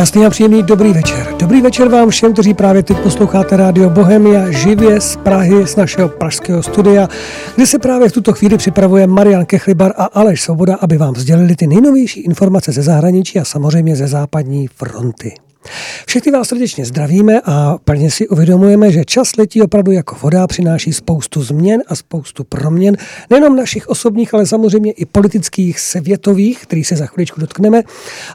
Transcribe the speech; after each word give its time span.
Krásný 0.00 0.26
a 0.26 0.30
příjemný 0.30 0.62
dobrý 0.62 0.92
večer. 0.92 1.34
Dobrý 1.38 1.60
večer 1.60 1.88
vám 1.88 2.10
všem, 2.10 2.32
kteří 2.32 2.54
právě 2.54 2.82
teď 2.82 2.98
posloucháte 2.98 3.56
rádio 3.56 3.90
Bohemia 3.90 4.50
živě 4.50 5.00
z 5.00 5.16
Prahy, 5.16 5.66
z 5.66 5.76
našeho 5.76 6.08
pražského 6.08 6.62
studia, 6.62 7.08
kde 7.56 7.66
se 7.66 7.78
právě 7.78 8.08
v 8.08 8.12
tuto 8.12 8.32
chvíli 8.32 8.58
připravuje 8.58 9.06
Marian 9.06 9.46
Kechlibar 9.46 9.92
a 9.96 10.04
Aleš 10.04 10.42
Svoboda, 10.42 10.76
aby 10.80 10.96
vám 10.96 11.14
sdělili 11.14 11.56
ty 11.56 11.66
nejnovější 11.66 12.20
informace 12.20 12.72
ze 12.72 12.82
zahraničí 12.82 13.38
a 13.38 13.44
samozřejmě 13.44 13.96
ze 13.96 14.08
západní 14.08 14.68
fronty. 14.68 15.34
Všechny 16.10 16.32
vás 16.32 16.48
srdečně 16.48 16.84
zdravíme 16.84 17.40
a 17.44 17.78
plně 17.84 18.10
si 18.10 18.28
uvědomujeme, 18.28 18.92
že 18.92 19.04
čas 19.04 19.36
letí 19.36 19.62
opravdu 19.62 19.92
jako 19.92 20.16
voda, 20.22 20.46
přináší 20.46 20.92
spoustu 20.92 21.42
změn 21.42 21.82
a 21.86 21.96
spoustu 21.96 22.44
proměn, 22.44 22.96
nejenom 23.30 23.56
našich 23.56 23.88
osobních, 23.88 24.34
ale 24.34 24.46
samozřejmě 24.46 24.92
i 24.92 25.06
politických, 25.06 25.80
světových, 25.80 26.62
který 26.62 26.84
se 26.84 26.96
za 26.96 27.06
chviličku 27.06 27.40
dotkneme, 27.40 27.82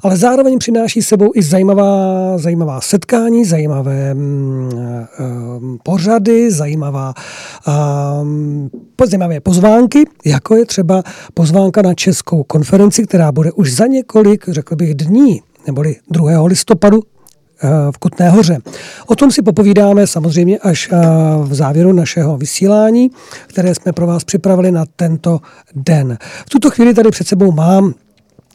ale 0.04 0.18
zároveň 0.18 0.58
přináší 0.58 1.02
sebou 1.02 1.32
i 1.36 1.44
zajímavá, 1.44 2.38
zajímavá 2.38 2.82
setkání, 2.82 3.46
zajímavé 3.46 4.16
um, 4.16 5.80
pořady, 5.84 6.52
zajímavá, 6.52 7.14
um, 8.22 8.70
zajímavé 9.06 9.40
pozvánky, 9.40 10.06
jako 10.26 10.56
je 10.56 10.66
třeba 10.66 11.04
pozvánka 11.34 11.82
na 11.82 11.94
českou 11.94 12.44
konferenci, 12.44 13.04
která 13.04 13.32
bude 13.32 13.52
už 13.52 13.74
za 13.74 13.86
několik, 13.86 14.50
řekl 14.50 14.76
bych, 14.76 14.96
dní 14.96 15.42
neboli 15.68 15.96
2. 16.10 16.46
listopadu 16.46 17.02
v 17.92 17.98
Kutné 17.98 18.30
hoře. 18.30 18.58
O 19.08 19.16
tom 19.16 19.32
si 19.32 19.42
popovídáme 19.42 20.08
samozřejmě 20.08 20.60
až 20.60 20.90
eh, 20.92 20.98
v 21.44 21.54
závěru 21.54 21.94
našeho 21.94 22.38
vysílání, 22.38 23.10
které 23.48 23.76
jsme 23.76 23.94
pro 23.94 24.08
vás 24.08 24.24
připravili 24.24 24.72
na 24.72 24.86
tento 24.96 25.40
den. 25.76 26.18
V 26.46 26.50
tuto 26.50 26.70
chvíli 26.70 26.94
tady 26.94 27.12
před 27.12 27.28
sebou 27.28 27.52
mám 27.52 27.94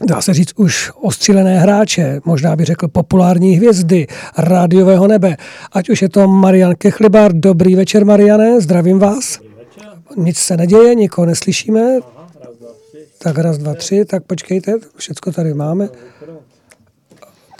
dá 0.07 0.21
se 0.21 0.35
říct 0.35 0.53
už 0.57 0.91
ostřílené 1.01 1.59
hráče, 1.59 2.21
možná 2.25 2.57
by 2.57 2.65
řekl 2.65 2.89
populární 2.89 3.55
hvězdy 3.55 4.07
rádiového 4.39 5.09
nebe. 5.09 5.37
Ať 5.73 5.91
už 5.91 6.03
je 6.03 6.09
to 6.09 6.29
Marian 6.29 6.75
Kechlibar. 6.79 7.33
Dobrý 7.33 7.75
večer, 7.75 8.05
Mariane, 8.05 8.61
zdravím 8.61 8.99
vás. 8.99 9.39
Nic 10.17 10.39
se 10.39 10.57
neděje, 10.57 10.95
nikoho 10.95 11.27
neslyšíme. 11.27 11.99
Tak 13.19 13.39
raz, 13.39 13.59
dva, 13.59 13.75
tři, 13.75 14.05
tak 14.05 14.23
počkejte, 14.25 14.73
všecko 14.97 15.33
tady 15.33 15.55
máme. 15.55 15.89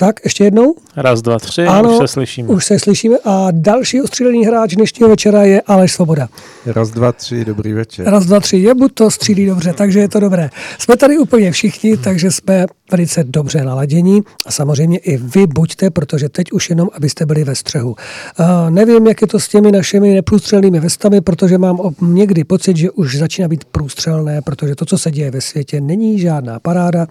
Tak, 0.01 0.21
ještě 0.25 0.45
jednou. 0.45 0.75
Raz, 0.97 1.23
dva, 1.23 1.39
tři, 1.39 1.65
ano, 1.65 1.91
už 1.91 1.97
se 1.99 2.09
slyšíme. 2.09 2.49
Už 2.49 2.65
se 2.65 2.79
slyšíme 2.79 3.17
a 3.25 3.49
další 3.51 4.03
ostřílený 4.03 4.47
hráč 4.47 4.75
dnešního 4.75 5.11
večera 5.11 5.43
je 5.43 5.61
Aleš 5.61 5.93
Svoboda. 5.93 6.29
Raz, 6.67 6.91
dva, 6.91 7.13
tři, 7.13 7.45
dobrý 7.45 7.73
večer. 7.73 8.07
Raz, 8.07 8.27
dva, 8.27 8.41
tři, 8.41 8.57
je 8.57 8.75
buď 8.75 8.93
to 8.95 9.11
střílí 9.11 9.47
dobře, 9.47 9.73
takže 9.73 10.01
je 10.01 10.09
to 10.09 10.21
dobré. 10.21 10.51
Jsme 10.79 10.97
tady 10.97 11.19
úplně 11.19 11.53
všichni, 11.53 11.97
takže 11.97 12.31
jsme 12.31 12.67
velice 12.91 13.25
dobře 13.25 13.65
naladění 13.65 14.23
a 14.47 14.51
samozřejmě 14.51 14.99
i 14.99 15.17
vy 15.17 15.47
buďte, 15.47 15.91
protože 15.91 16.29
teď 16.29 16.53
už 16.53 16.71
jenom, 16.71 16.89
abyste 16.95 17.27
byli 17.27 17.45
ve 17.45 17.55
střehu. 17.55 17.91
Uh, 17.91 18.71
nevím, 18.71 19.07
jak 19.07 19.21
je 19.21 19.27
to 19.27 19.41
s 19.41 19.49
těmi 19.49 19.73
našimi 19.73 20.15
neprůstřelnými 20.15 20.81
vestami, 20.81 21.21
protože 21.21 21.59
mám 21.59 21.79
někdy 22.01 22.45
pocit, 22.45 22.77
že 22.77 22.91
už 22.91 23.19
začíná 23.19 23.49
být 23.49 23.65
průstřelné, 23.65 24.43
protože 24.43 24.75
to, 24.75 24.85
co 24.85 24.99
se 24.99 25.11
děje 25.11 25.31
ve 25.31 25.41
světě, 25.41 25.81
není 25.81 26.19
žádná 26.19 26.61
paráda 26.61 27.07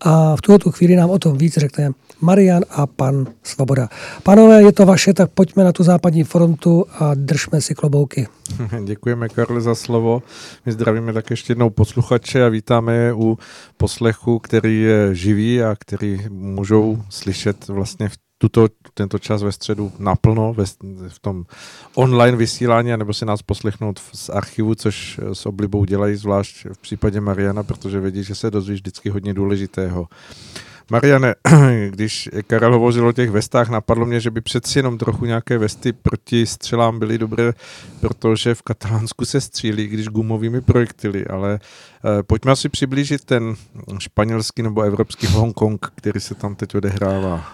a 0.00 0.36
v 0.36 0.40
tuto 0.40 0.70
chvíli 0.70 0.96
nám 0.96 1.10
o 1.10 1.18
tom 1.18 1.38
víc 1.38 1.54
řekne 1.58 1.90
Marian 2.24 2.64
a 2.70 2.86
pan 2.86 3.26
Svoboda. 3.42 3.88
Panové, 4.22 4.62
je 4.62 4.72
to 4.72 4.86
vaše, 4.86 5.14
tak 5.14 5.30
pojďme 5.30 5.64
na 5.64 5.72
tu 5.72 5.82
západní 5.82 6.24
frontu 6.24 6.84
a 6.98 7.14
držme 7.14 7.60
si 7.60 7.74
klobouky. 7.74 8.28
Děkujeme, 8.84 9.28
Karle, 9.28 9.60
za 9.60 9.74
slovo. 9.74 10.22
My 10.66 10.72
zdravíme 10.72 11.12
tak 11.12 11.30
ještě 11.30 11.50
jednou 11.50 11.70
posluchače 11.70 12.44
a 12.44 12.48
vítáme 12.48 12.94
je 12.94 13.12
u 13.12 13.38
poslechu, 13.76 14.38
který 14.38 14.80
je 14.80 15.14
živý 15.14 15.62
a 15.62 15.76
který 15.78 16.20
můžou 16.30 17.02
slyšet 17.10 17.68
vlastně 17.68 18.08
v 18.08 18.16
tuto, 18.38 18.68
tento 18.94 19.18
čas 19.18 19.42
ve 19.42 19.52
středu 19.52 19.92
naplno 19.98 20.54
ve, 20.54 20.64
v 21.08 21.18
tom 21.20 21.44
online 21.94 22.36
vysílání, 22.36 22.90
nebo 22.96 23.14
si 23.14 23.24
nás 23.24 23.42
poslechnout 23.42 24.00
z 24.12 24.28
archivu, 24.28 24.74
což 24.74 25.20
s 25.32 25.46
oblibou 25.46 25.84
dělají, 25.84 26.16
zvlášť 26.16 26.66
v 26.72 26.78
případě 26.78 27.20
Mariana, 27.20 27.62
protože 27.62 28.00
vědí, 28.00 28.24
že 28.24 28.34
se 28.34 28.50
dozvíš 28.50 28.80
vždycky 28.80 29.10
hodně 29.10 29.34
důležitého. 29.34 30.06
Mariane, 30.90 31.34
když 31.90 32.28
Karel 32.46 32.72
hovořil 32.72 33.08
o 33.08 33.12
těch 33.12 33.30
vestách, 33.30 33.68
napadlo 33.68 34.06
mě, 34.06 34.20
že 34.20 34.30
by 34.30 34.40
přeci 34.40 34.78
jenom 34.78 34.98
trochu 34.98 35.24
nějaké 35.24 35.58
vesty 35.58 35.92
proti 35.92 36.46
střelám 36.46 36.98
byly 36.98 37.18
dobré, 37.18 37.52
protože 38.00 38.54
v 38.54 38.62
Katalánsku 38.62 39.24
se 39.24 39.40
střílí, 39.40 39.86
když 39.86 40.08
gumovými 40.08 40.60
projektily, 40.60 41.26
ale 41.26 41.58
eh, 41.58 42.22
pojďme 42.22 42.52
asi 42.52 42.68
přiblížit 42.68 43.24
ten 43.24 43.54
španělský 43.98 44.62
nebo 44.62 44.82
evropský 44.82 45.26
Hongkong, 45.26 45.92
který 45.94 46.20
se 46.20 46.34
tam 46.34 46.54
teď 46.54 46.74
odehrává. 46.74 47.44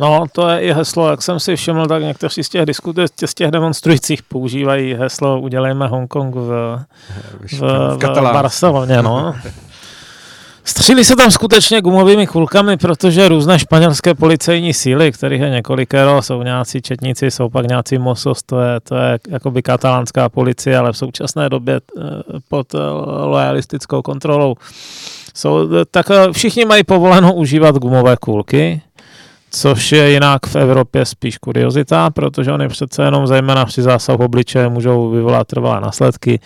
No, 0.00 0.24
to 0.32 0.48
je 0.48 0.60
i 0.60 0.72
heslo, 0.72 1.10
jak 1.10 1.22
jsem 1.22 1.40
si 1.40 1.56
všiml, 1.56 1.86
tak 1.86 2.02
někteří 2.02 2.44
z 2.44 2.48
těch 2.48 2.66
diskutujů, 2.66 3.08
z 3.26 3.34
těch 3.34 3.50
demonstrujících 3.50 4.22
používají 4.22 4.94
heslo 4.94 5.40
udělejme 5.40 5.86
Hongkong 5.86 6.34
v, 6.34 6.78
v, 7.40 7.52
v, 7.52 7.60
v, 7.60 7.98
v 7.98 8.32
Barceloně, 8.32 9.02
no. 9.02 9.34
Střílí 10.66 11.04
se 11.04 11.16
tam 11.16 11.30
skutečně 11.30 11.80
gumovými 11.80 12.26
kulkami, 12.26 12.76
protože 12.76 13.28
různé 13.28 13.58
španělské 13.58 14.14
policejní 14.14 14.74
síly, 14.74 15.12
kterých 15.12 15.40
je 15.40 15.50
několikero, 15.50 16.22
jsou 16.22 16.42
nějací 16.42 16.82
četníci, 16.82 17.30
jsou 17.30 17.48
pak 17.48 17.66
nějací 17.66 17.98
Mosos, 17.98 18.42
to 18.42 18.60
je, 18.60 18.80
to 18.80 18.96
je 18.96 19.18
jakoby 19.28 19.62
katalánská 19.62 20.28
policie, 20.28 20.78
ale 20.78 20.92
v 20.92 20.96
současné 20.96 21.48
době 21.48 21.74
eh, 21.76 22.00
pod 22.48 22.74
eh, 22.74 22.78
lojalistickou 23.24 24.02
kontrolou. 24.02 24.54
Jsou, 25.34 25.68
tak 25.90 26.10
eh, 26.10 26.32
všichni 26.32 26.64
mají 26.64 26.84
povoleno 26.84 27.34
užívat 27.34 27.76
gumové 27.76 28.16
kulky, 28.16 28.82
což 29.50 29.92
je 29.92 30.10
jinak 30.10 30.46
v 30.46 30.56
Evropě 30.56 31.04
spíš 31.04 31.38
kuriozita, 31.38 32.10
protože 32.10 32.52
oni 32.52 32.68
přece 32.68 33.02
jenom 33.04 33.26
zejména 33.26 33.64
při 33.64 33.82
zásahu 33.82 34.24
obličeje 34.24 34.68
můžou 34.68 35.10
vyvolat 35.10 35.46
trvalé 35.46 35.80
následky. 35.80 36.40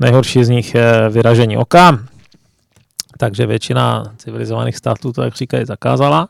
Nejhorší 0.00 0.44
z 0.44 0.48
nich 0.48 0.74
je 0.74 1.08
vyražení 1.08 1.56
oka, 1.56 1.98
takže 3.18 3.46
většina 3.46 4.02
civilizovaných 4.16 4.76
států 4.76 5.12
to, 5.12 5.22
jak 5.22 5.34
říkají, 5.34 5.64
zakázala 5.64 6.28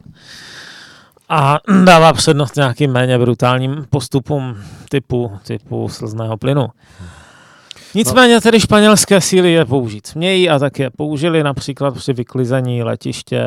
a 1.28 1.58
dává 1.84 2.12
přednost 2.12 2.56
nějakým 2.56 2.92
méně 2.92 3.18
brutálním 3.18 3.86
postupům 3.90 4.56
typu, 4.88 5.32
typu 5.46 5.88
slzného 5.88 6.36
plynu. 6.36 6.66
Nicméně 7.94 8.40
tedy 8.40 8.60
španělské 8.60 9.20
síly 9.20 9.52
je 9.52 9.64
použít 9.64 10.06
smějí 10.06 10.50
a 10.50 10.58
tak 10.58 10.78
je 10.78 10.90
použili 10.90 11.42
například 11.42 11.94
při 11.94 12.12
vyklizení 12.12 12.82
letiště 12.82 13.42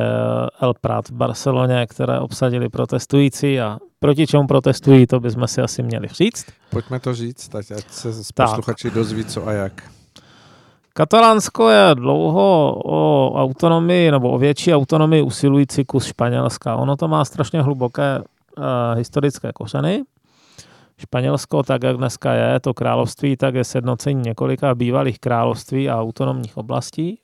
El 0.62 0.74
Prat 0.82 1.10
v 1.10 1.12
Barceloně, 1.12 1.88
které 1.90 2.20
obsadili 2.20 2.70
protestující 2.70 3.60
a 3.60 3.78
proti 4.00 4.28
čemu 4.28 4.48
protestují, 4.48 5.08
to 5.08 5.20
bychom 5.20 5.48
si 5.48 5.62
asi 5.62 5.84
měli 5.84 6.08
říct. 6.08 6.46
Pojďme 6.70 7.00
to 7.00 7.14
říct, 7.14 7.56
ať 7.56 7.66
se 7.90 8.10
posluchači 8.36 8.92
dozví 8.92 9.26
co 9.26 9.48
a 9.48 9.52
jak. 9.52 9.84
Katalánsko 10.94 11.70
je 11.70 11.96
dlouho 11.96 12.76
o 12.86 13.32
autonomii 13.36 14.12
nebo 14.12 14.30
o 14.30 14.38
větší 14.38 14.74
autonomii 14.74 15.22
usilující 15.22 15.86
kus 15.86 16.06
Španělska. 16.06 16.76
Ono 16.76 16.96
to 16.96 17.08
má 17.08 17.26
strašně 17.26 17.62
hluboké 17.62 18.20
uh, 18.20 18.64
historické 18.98 19.52
kořeny. 19.54 20.04
Španělsko, 20.98 21.64
tak 21.64 21.84
jak 21.84 21.98
dneska 21.98 22.34
je, 22.34 22.60
to 22.60 22.74
království, 22.74 23.38
tak 23.38 23.56
je 23.56 23.64
sjednocení 23.64 24.22
několika 24.22 24.76
bývalých 24.76 25.20
království 25.20 25.90
a 25.90 26.02
autonomních 26.02 26.58
oblastí. 26.58 27.20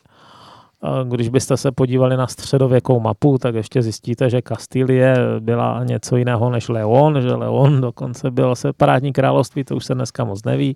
Když 1.03 1.29
byste 1.29 1.57
se 1.57 1.71
podívali 1.71 2.17
na 2.17 2.27
středověkou 2.27 2.99
mapu, 2.99 3.37
tak 3.37 3.55
ještě 3.55 3.81
zjistíte, 3.81 4.29
že 4.29 4.41
Kastilie 4.41 5.15
byla 5.39 5.83
něco 5.83 6.17
jiného 6.17 6.49
než 6.49 6.69
Leon, 6.69 7.21
že 7.21 7.33
Leon 7.33 7.81
dokonce 7.81 8.31
byl 8.31 8.55
separátní 8.55 9.13
království, 9.13 9.63
to 9.63 9.75
už 9.75 9.85
se 9.85 9.95
dneska 9.95 10.23
moc 10.23 10.43
neví 10.43 10.75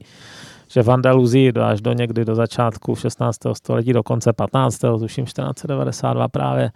že 0.71 0.83
v 0.83 0.91
Andaluzii 0.91 1.51
až 1.51 1.81
do 1.81 1.93
někdy 1.93 2.25
do 2.25 2.35
začátku 2.35 2.95
16. 2.95 3.37
století, 3.53 3.93
do 3.93 4.03
konce 4.03 4.33
15. 4.33 4.79
tuším 4.99 5.25
1492 5.25 6.27
právě 6.27 6.71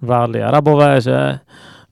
vládli 0.00 0.42
Arabové, 0.42 1.00
že 1.00 1.38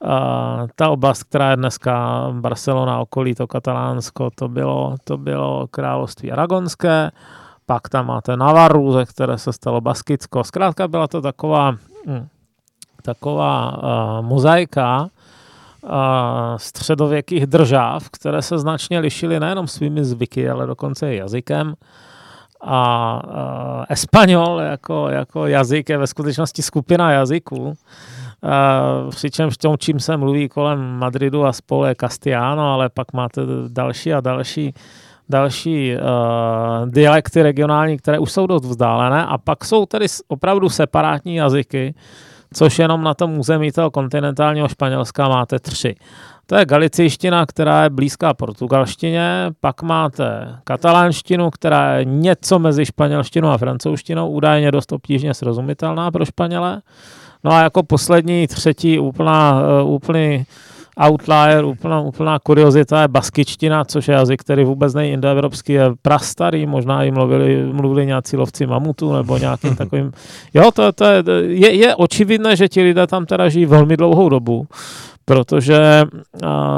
a 0.04 0.66
ta 0.74 0.88
oblast, 0.88 1.22
která 1.22 1.50
je 1.50 1.56
dneska 1.56 2.26
Barcelona, 2.32 2.98
okolí, 2.98 3.34
to 3.34 3.46
Katalánsko, 3.46 4.30
to 4.34 4.48
bylo, 4.48 4.96
to 5.04 5.16
bylo 5.18 5.66
království 5.66 6.32
aragonské, 6.32 7.10
pak 7.66 7.88
tam 7.88 8.06
máte 8.06 8.36
Navaru, 8.36 8.92
ze 8.92 9.04
které 9.04 9.38
se 9.38 9.52
stalo 9.52 9.80
Baskicko. 9.80 10.44
Zkrátka 10.44 10.88
byla 10.88 11.08
to 11.08 11.20
taková, 11.20 11.76
hm, 12.06 12.26
taková 13.02 13.82
uh, 13.82 14.26
mozaika 14.26 15.08
středověkých 16.56 17.46
držáv, 17.46 18.08
které 18.10 18.42
se 18.42 18.58
značně 18.58 18.98
lišily 18.98 19.40
nejenom 19.40 19.66
svými 19.66 20.04
zvyky, 20.04 20.50
ale 20.50 20.66
dokonce 20.66 21.14
i 21.14 21.16
jazykem. 21.16 21.74
A 22.60 23.22
uh, 23.26 23.84
espanol 23.88 24.60
jako, 24.60 25.08
jako 25.08 25.46
jazyk 25.46 25.88
je 25.88 25.98
ve 25.98 26.06
skutečnosti 26.06 26.62
skupina 26.62 27.12
jazyků. 27.12 27.62
Uh, 27.64 27.74
přičemž 29.10 29.56
tom, 29.56 29.78
čím 29.78 30.00
se 30.00 30.16
mluví 30.16 30.48
kolem 30.48 30.80
Madridu 30.80 31.44
a 31.44 31.52
spolu 31.52 31.84
je 31.84 31.94
Castellano, 32.00 32.72
ale 32.72 32.88
pak 32.88 33.12
máte 33.12 33.40
další 33.68 34.14
a 34.14 34.20
další 34.20 34.74
další 35.28 35.94
uh, 35.94 36.90
dialekty 36.90 37.42
regionální, 37.42 37.96
které 37.96 38.18
už 38.18 38.32
jsou 38.32 38.46
dost 38.46 38.64
vzdálené 38.64 39.26
a 39.26 39.38
pak 39.38 39.64
jsou 39.64 39.86
tedy 39.86 40.06
opravdu 40.28 40.68
separátní 40.68 41.34
jazyky, 41.34 41.94
což 42.54 42.78
jenom 42.78 43.02
na 43.02 43.14
tom 43.14 43.38
území 43.38 43.72
toho 43.72 43.90
kontinentálního 43.90 44.68
Španělska 44.68 45.28
máte 45.28 45.58
tři. 45.58 45.94
To 46.46 46.56
je 46.56 46.66
galicejština, 46.66 47.46
která 47.46 47.84
je 47.84 47.90
blízká 47.90 48.34
portugalštině, 48.34 49.50
pak 49.60 49.82
máte 49.82 50.58
katalánštinu, 50.64 51.50
která 51.50 51.96
je 51.96 52.04
něco 52.04 52.58
mezi 52.58 52.86
španělštinou 52.86 53.48
a 53.48 53.58
francouzštinou, 53.58 54.28
údajně 54.28 54.70
dost 54.70 54.92
obtížně 54.92 55.34
srozumitelná 55.34 56.10
pro 56.10 56.24
Španěle. 56.24 56.82
No 57.44 57.52
a 57.52 57.62
jako 57.62 57.82
poslední, 57.82 58.46
třetí, 58.46 58.98
úplná, 58.98 59.60
uh, 59.82 59.90
úplný 59.90 60.46
outlier, 61.06 61.64
úplná, 61.64 62.00
úplná 62.00 62.38
kuriozita 62.38 63.02
je 63.02 63.08
baskičtina, 63.08 63.84
což 63.84 64.08
je 64.08 64.14
jazyk, 64.14 64.40
který 64.40 64.64
vůbec 64.64 64.94
není 64.94 65.10
indoevropský, 65.10 65.72
je 65.72 65.90
prastarý, 66.02 66.66
možná 66.66 67.04
i 67.04 67.10
mluvili, 67.10 67.72
mluvili 67.72 68.06
nějací 68.06 68.36
lovci 68.36 68.66
mamutu 68.66 69.12
nebo 69.12 69.38
nějakým 69.38 69.76
takovým. 69.82 70.12
Jo, 70.54 70.70
to, 70.70 70.92
to 70.92 71.04
je, 71.04 71.22
je, 71.46 71.74
je 71.74 71.94
očividné, 71.94 72.56
že 72.56 72.68
ti 72.68 72.82
lidé 72.82 73.06
tam 73.06 73.26
teda 73.26 73.48
žijí 73.48 73.66
velmi 73.66 73.96
dlouhou 73.96 74.28
dobu 74.28 74.66
protože 75.28 76.04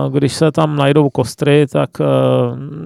když 0.09 0.35
se 0.35 0.53
tam 0.53 0.77
najdou 0.77 1.11
kostry, 1.11 1.67
tak 1.67 1.91
e, 2.01 2.05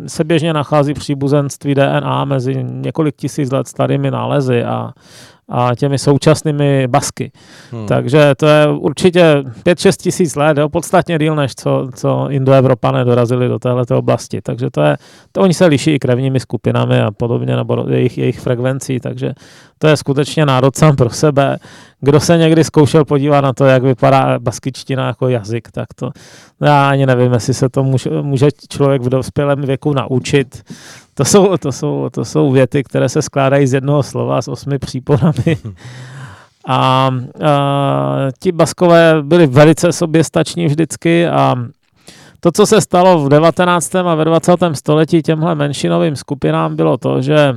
se 0.08 0.25
běžně 0.25 0.52
nachází 0.52 0.94
příbuzenství 0.94 1.75
DNA 1.75 2.25
mezi 2.25 2.64
několik 2.64 3.16
tisíc 3.16 3.50
let 3.50 3.69
starými 3.69 4.10
nálezy 4.10 4.64
a 4.64 4.92
a 5.49 5.75
těmi 5.75 5.99
současnými 5.99 6.88
basky. 6.88 7.32
Hmm. 7.73 7.87
Takže 7.87 8.35
to 8.37 8.46
je 8.46 8.69
určitě 8.69 9.35
5-6 9.64 9.93
tisíc 10.02 10.37
let, 10.37 10.58
jo, 10.58 10.69
podstatně 10.69 11.19
díl, 11.19 11.35
než 11.35 11.55
co, 11.55 11.88
co 11.94 12.31
Indoevropané 12.31 13.05
dorazili 13.05 13.49
do 13.49 13.58
této 13.58 13.99
oblasti. 13.99 14.41
Takže 14.43 14.70
to 14.70 14.82
je, 14.82 14.96
to 15.32 15.41
oni 15.41 15.55
se 15.55 15.67
liší 15.67 15.91
i 15.91 15.99
krevními 15.99 16.41
skupinami 16.41 17.00
a 17.00 17.11
podobně, 17.11 17.56
nebo 17.56 17.85
jejich, 17.88 18.19
jejich 18.19 18.41
frekvencí, 18.41 19.00
takže 19.00 19.32
to 19.79 19.87
je 19.87 19.97
skutečně 19.97 20.47
národ 20.47 20.76
sám 20.76 20.97
pro 20.97 21.11
sebe. 21.11 21.56
Kdo 22.00 22.21
se 22.21 22.38
někdy 22.38 22.65
zkoušel 22.65 23.05
podívat 23.05 23.41
na 23.41 23.53
to, 23.53 23.65
jak 23.65 23.82
vypadá 23.82 24.38
baskičtina 24.38 25.06
jako 25.06 25.29
jazyk, 25.29 25.71
tak 25.71 25.94
to 25.94 26.11
já 26.61 26.91
ani 26.91 27.06
nevím, 27.06 27.32
jestli 27.32 27.55
se 27.55 27.69
to 27.69 27.85
může, 27.85 28.11
může 28.11 28.49
člověk 28.69 29.03
v 29.03 29.09
dospělém 29.09 29.61
věku 29.61 29.93
naučit. 29.93 30.62
To 31.15 31.25
jsou, 31.25 31.56
to, 31.56 31.73
jsou, 31.73 32.09
to 32.11 32.25
jsou 32.25 32.50
věty, 32.50 32.82
které 32.82 33.09
se 33.09 33.23
skládají 33.23 33.67
z 33.67 33.73
jednoho 33.73 34.03
slova 34.03 34.43
s 34.43 34.49
osmi 34.49 34.79
příporami. 34.79 35.35
A, 36.67 36.76
a 36.76 37.11
ti 38.41 38.53
baskové 38.53 39.23
byli 39.23 39.47
velice 39.47 39.93
soběstační 39.93 40.67
vždycky 40.67 41.29
a 41.29 41.56
to, 42.41 42.53
co 42.53 42.67
se 42.67 42.81
stalo 42.81 43.25
v 43.25 43.29
19. 43.29 43.94
a 43.94 44.15
ve 44.15 44.25
20. 44.25 44.53
století 44.73 45.23
těmhle 45.23 45.55
menšinovým 45.55 46.17
skupinám, 46.17 46.76
bylo 46.76 46.99
to, 46.99 47.23
že 47.23 47.55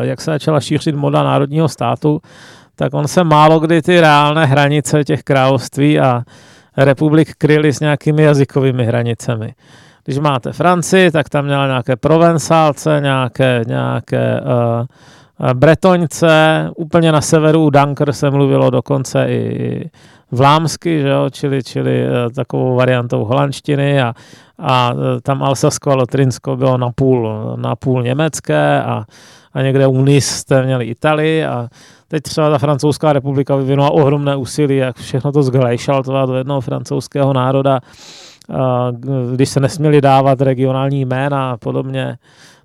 jak 0.00 0.20
se 0.20 0.30
začala 0.30 0.60
šířit 0.60 0.94
moda 0.94 1.22
národního 1.22 1.68
státu, 1.68 2.20
tak 2.76 2.94
on 2.94 3.08
se 3.08 3.24
málo 3.24 3.60
kdy 3.60 3.82
ty 3.82 4.00
reálné 4.00 4.46
hranice 4.46 5.04
těch 5.04 5.22
království 5.22 6.00
a 6.00 6.22
republik 6.76 7.34
kryly 7.38 7.72
s 7.72 7.80
nějakými 7.80 8.22
jazykovými 8.22 8.84
hranicemi. 8.84 9.54
Když 10.04 10.18
máte 10.18 10.52
Francii, 10.52 11.10
tak 11.10 11.28
tam 11.28 11.44
měla 11.44 11.66
nějaké 11.66 11.96
provensálce, 11.96 13.00
nějaké, 13.02 13.62
nějaké 13.66 14.40
uh, 14.40 15.52
bretoňce, 15.52 16.68
úplně 16.76 17.12
na 17.12 17.20
severu 17.20 17.64
u 17.64 17.70
Dunker 17.70 18.12
se 18.12 18.30
mluvilo 18.30 18.70
dokonce 18.70 19.26
i 19.28 19.90
vlámsky, 20.30 21.00
že 21.00 21.08
jo, 21.08 21.30
čili, 21.30 21.62
čili 21.62 22.06
uh, 22.06 22.32
takovou 22.32 22.74
variantou 22.74 23.24
holandštiny 23.24 24.02
a, 24.02 24.14
a 24.58 24.92
uh, 24.92 25.00
tam 25.22 25.42
Alsasko 25.42 25.90
a 25.90 25.94
Lotrinsko 25.94 26.56
bylo 26.56 26.78
napůl, 26.78 27.54
napůl 27.56 28.02
německé 28.02 28.82
a, 28.82 29.04
a 29.52 29.62
někde 29.62 29.86
u 29.86 30.02
Nis 30.02 30.26
jste 30.26 30.62
měli 30.62 30.84
Italii 30.84 31.44
a 31.44 31.68
teď 32.08 32.22
třeba 32.22 32.50
ta 32.50 32.58
francouzská 32.58 33.12
republika 33.12 33.56
vyvinula 33.56 33.90
ohromné 33.90 34.36
úsilí, 34.36 34.76
jak 34.76 34.96
všechno 34.96 35.32
to 35.32 35.42
zglejšaltovat 35.42 36.28
do 36.28 36.34
jednoho 36.34 36.60
francouzského 36.60 37.32
národa, 37.32 37.80
když 39.32 39.48
se 39.48 39.60
nesměli 39.60 40.00
dávat 40.00 40.40
regionální 40.40 41.04
jména 41.04 41.50
a 41.50 41.56
podobně. 41.56 42.18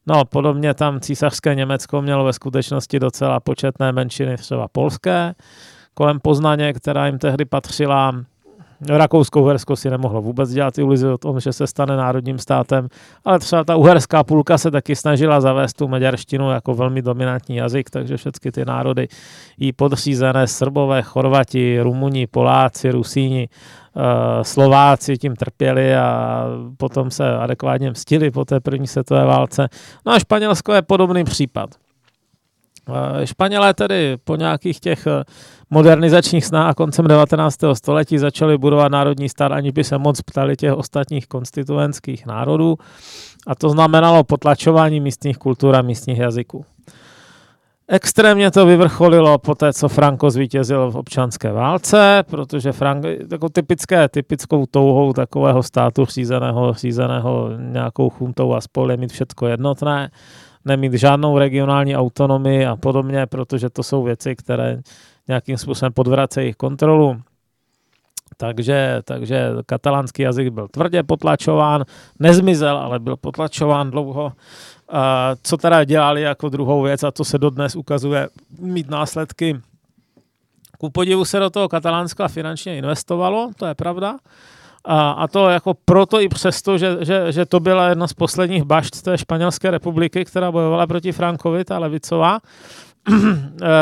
No, 0.08 0.26
podobně 0.26 0.74
tam 0.74 1.00
císařské 1.00 1.56
Německo 1.56 2.02
mělo 2.02 2.24
ve 2.24 2.34
skutečnosti 2.34 3.00
docela 3.00 3.40
početné 3.40 3.92
menšiny, 3.92 4.38
třeba 4.38 4.68
polské, 4.68 5.34
kolem 5.94 6.20
Poznaně, 6.20 6.74
která 6.74 7.06
jim 7.08 7.20
tehdy 7.20 7.46
patřila. 7.46 8.14
Rakousko-Uhersko 8.90 9.76
si 9.76 9.90
nemohlo 9.90 10.22
vůbec 10.22 10.50
dělat 10.50 10.78
iluzi 10.78 11.08
o 11.08 11.18
tom, 11.18 11.40
že 11.40 11.54
se 11.54 11.68
stane 11.68 11.98
národním 11.98 12.40
státem, 12.40 12.88
ale 13.26 13.40
třeba 13.40 13.64
ta 13.64 13.76
uherská 13.76 14.24
půlka 14.24 14.58
se 14.58 14.72
taky 14.72 14.96
snažila 14.96 15.42
zavést 15.42 15.74
tu 15.74 15.88
maďarštinu 15.88 16.52
jako 16.52 16.74
velmi 16.74 17.02
dominantní 17.02 17.56
jazyk, 17.56 17.90
takže 17.90 18.18
všechny 18.18 18.52
ty 18.52 18.66
národy 18.66 19.08
jí 19.58 19.74
podřízené, 19.74 20.48
Srbové, 20.48 21.02
Chorvati, 21.02 21.82
Rumuni, 21.82 22.28
Poláci, 22.28 22.92
Rusíni, 22.92 23.50
eh, 23.50 24.44
Slováci 24.44 25.18
tím 25.18 25.36
trpěli 25.36 25.96
a 25.96 26.46
potom 26.78 27.12
se 27.12 27.38
adekvátně 27.38 27.92
mstili 27.92 28.32
po 28.32 28.46
té 28.46 28.60
první 28.60 28.88
světové 28.88 29.26
válce. 29.26 29.68
No 30.06 30.14
a 30.14 30.20
Španělsko 30.20 30.74
je 30.74 30.82
podobný 30.82 31.24
případ. 31.24 31.70
Eh, 32.90 33.28
Španělé 33.28 33.74
tedy 33.74 34.18
po 34.24 34.36
nějakých 34.36 34.80
těch 34.80 35.08
modernizačních 35.74 36.46
snách 36.46 36.76
koncem 36.76 37.08
19. 37.08 37.58
století 37.74 38.18
začali 38.18 38.58
budovat 38.58 38.92
národní 38.92 39.30
stát, 39.30 39.52
aniž 39.52 39.72
by 39.72 39.84
se 39.84 39.98
moc 39.98 40.22
ptali 40.22 40.56
těch 40.56 40.74
ostatních 40.74 41.28
konstituentských 41.28 42.26
národů. 42.26 42.78
A 43.48 43.56
to 43.56 43.70
znamenalo 43.70 44.24
potlačování 44.24 45.00
místních 45.00 45.38
kultur 45.38 45.76
a 45.76 45.82
místních 45.82 46.18
jazyků. 46.18 46.66
Extrémně 47.88 48.52
to 48.52 48.66
vyvrcholilo 48.66 49.38
po 49.38 49.56
té, 49.56 49.74
co 49.74 49.90
Franco 49.90 50.30
zvítězil 50.30 50.92
v 50.92 50.96
občanské 50.96 51.52
válce, 51.52 52.24
protože 52.30 52.72
Franco, 52.72 53.08
jako 53.32 53.50
typické, 53.50 54.10
typickou 54.10 54.66
touhou 54.66 55.14
takového 55.14 55.64
státu 55.64 56.06
řízeného, 56.06 56.74
řízeného 56.74 57.50
nějakou 57.58 58.10
chuntou 58.10 58.54
a 58.54 58.62
spolu 58.62 58.98
mít 58.98 59.12
všechno 59.12 59.48
jednotné, 59.48 60.12
nemít 60.66 60.94
žádnou 60.94 61.38
regionální 61.38 61.96
autonomii 61.96 62.66
a 62.66 62.76
podobně, 62.76 63.26
protože 63.26 63.70
to 63.70 63.84
jsou 63.84 64.04
věci, 64.04 64.36
které 64.36 64.82
nějakým 65.28 65.58
způsobem 65.58 65.94
podvracejí 65.94 66.54
kontrolu. 66.54 67.22
Takže, 68.38 69.02
takže 69.06 69.50
katalánský 69.66 70.22
jazyk 70.22 70.50
byl 70.50 70.68
tvrdě 70.68 71.04
potlačován, 71.04 71.86
nezmizel, 72.20 72.78
ale 72.78 73.00
byl 73.00 73.18
potlačován 73.18 73.92
dlouho. 73.92 74.34
Co 75.44 75.58
teda 75.58 75.84
dělali 75.84 76.22
jako 76.22 76.50
druhou 76.50 76.82
věc, 76.82 77.04
a 77.04 77.12
to 77.12 77.26
se 77.26 77.38
dodnes 77.38 77.76
ukazuje 77.76 78.30
mít 78.60 78.90
následky. 78.90 79.62
Ku 80.78 80.90
podivu 80.90 81.26
se 81.26 81.40
do 81.40 81.50
toho 81.50 81.70
Katalánska 81.70 82.28
finančně 82.28 82.78
investovalo, 82.78 83.52
to 83.58 83.66
je 83.66 83.76
pravda. 83.76 84.18
A, 84.86 85.12
a 85.12 85.28
to 85.28 85.50
jako 85.50 85.74
proto 85.86 86.22
i 86.22 86.30
přesto, 86.30 86.78
že, 86.78 86.98
že, 87.02 87.32
že 87.32 87.46
to 87.46 87.60
byla 87.60 87.90
jedna 87.90 88.08
z 88.08 88.14
posledních 88.14 88.64
bašt 88.64 89.02
té 89.02 89.18
španělské 89.18 89.72
republiky, 89.72 90.26
která 90.26 90.52
bojovala 90.52 90.88
proti 90.88 91.12
Frankovi, 91.12 91.66
ta 91.66 91.80
levicová, 91.80 92.40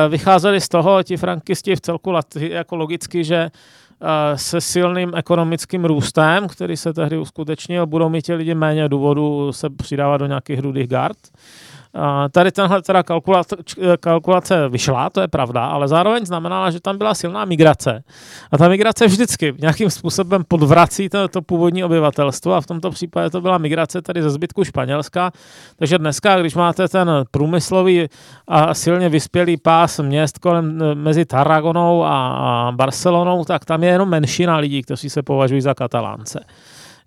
vycházeli 0.10 0.62
z 0.62 0.70
toho 0.70 1.04
ti 1.04 1.18
frankisti 1.18 1.76
v 1.76 1.82
celku 1.82 2.14
jako 2.36 2.76
logicky, 2.76 3.24
že 3.24 3.36
eh, 3.36 4.38
se 4.38 4.62
silným 4.62 5.12
ekonomickým 5.16 5.86
růstem, 5.86 6.48
který 6.48 6.78
se 6.78 6.94
tehdy 6.94 7.18
uskutečnil, 7.18 7.88
budou 7.88 8.10
mít 8.10 8.22
ti 8.22 8.34
lidi 8.34 8.56
méně 8.56 8.90
důvodu 8.90 9.54
se 9.54 9.70
přidávat 9.70 10.18
do 10.18 10.26
nějakých 10.26 10.60
rudých 10.60 10.88
gard. 10.88 11.18
Tady 12.32 12.52
tenhle 12.52 12.82
teda 12.82 13.04
kalkulace, 13.04 13.56
kalkulace 14.00 14.70
vyšla, 14.70 15.10
to 15.10 15.22
je 15.22 15.28
pravda, 15.28 15.66
ale 15.66 15.88
zároveň 15.88 16.26
znamenala, 16.26 16.72
že 16.72 16.80
tam 16.80 16.98
byla 16.98 17.14
silná 17.14 17.46
migrace. 17.46 18.04
A 18.52 18.58
ta 18.58 18.68
migrace 18.70 19.08
vždycky 19.08 19.54
nějakým 19.60 19.90
způsobem 19.90 20.44
podvrací 20.48 21.10
to, 21.10 21.28
to 21.28 21.42
původní 21.42 21.84
obyvatelstvo 21.84 22.54
a 22.54 22.62
v 22.62 22.66
tomto 22.66 22.90
případě 22.92 23.30
to 23.30 23.42
byla 23.42 23.58
migrace 23.58 24.02
tady 24.02 24.24
ze 24.24 24.30
zbytku 24.30 24.64
Španělska. 24.64 25.32
Takže 25.76 25.98
dneska, 25.98 26.40
když 26.40 26.56
máte 26.56 26.88
ten 26.88 27.12
průmyslový 27.32 28.08
a 28.48 28.74
silně 28.74 29.10
vyspělý 29.10 29.58
pás 29.58 30.00
měst 30.00 30.38
kolem 30.38 30.80
mezi 30.94 31.26
Tarragonou 31.26 32.04
a, 32.04 32.28
a 32.28 32.72
Barcelonou, 32.72 33.44
tak 33.46 33.66
tam 33.66 33.84
je 33.84 33.90
jenom 33.90 34.10
menšina 34.10 34.58
lidí, 34.58 34.82
kteří 34.82 35.10
se 35.10 35.24
považují 35.24 35.62
za 35.62 35.74
katalánce. 35.74 36.40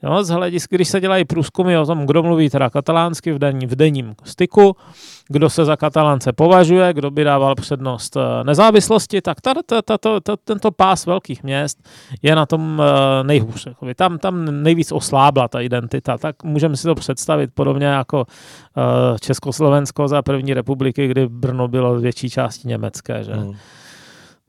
Jo, 0.05 0.25
z 0.25 0.29
hlediska, 0.29 0.77
když 0.77 0.89
se 0.89 1.01
dělají 1.01 1.25
průzkumy 1.25 1.79
o 1.79 1.87
tom, 1.87 2.07
kdo 2.07 2.23
mluví 2.23 2.51
teda 2.51 2.71
katalánsky 2.71 3.33
v, 3.33 3.39
denní, 3.39 3.67
v 3.67 3.77
denním 3.77 4.15
styku, 4.25 4.77
kdo 5.29 5.51
se 5.51 5.65
za 5.65 5.77
katalánce 5.77 6.33
považuje, 6.33 6.93
kdo 6.93 7.11
by 7.11 7.25
dával 7.25 7.55
přednost 7.55 8.17
eh, 8.17 8.45
nezávislosti, 8.45 9.23
tak 9.23 9.41
ta, 9.41 9.55
ta, 9.67 9.83
ta, 9.83 9.99
ta, 9.99 10.21
ta, 10.21 10.37
tento 10.45 10.71
pás 10.71 11.07
velkých 11.07 11.43
měst 11.43 11.89
je 12.23 12.37
na 12.37 12.47
tom 12.47 12.83
eh, 12.83 13.25
nejhůř. 13.25 13.69
Tam, 13.97 14.19
tam 14.19 14.63
nejvíc 14.63 14.93
oslábla 14.93 15.49
ta 15.49 15.61
identita, 15.61 16.19
tak 16.19 16.43
můžeme 16.43 16.77
si 16.77 16.83
to 16.83 16.95
představit 16.95 17.51
podobně 17.55 17.87
jako 17.87 18.27
eh, 18.77 19.19
Československo 19.21 20.09
za 20.09 20.23
první 20.23 20.55
republiky, 20.55 21.09
kdy 21.09 21.29
Brno 21.29 21.69
bylo 21.69 22.01
větší 22.01 22.31
části 22.31 22.69
německé. 22.69 23.25
Že? 23.25 23.33
Hmm 23.33 23.55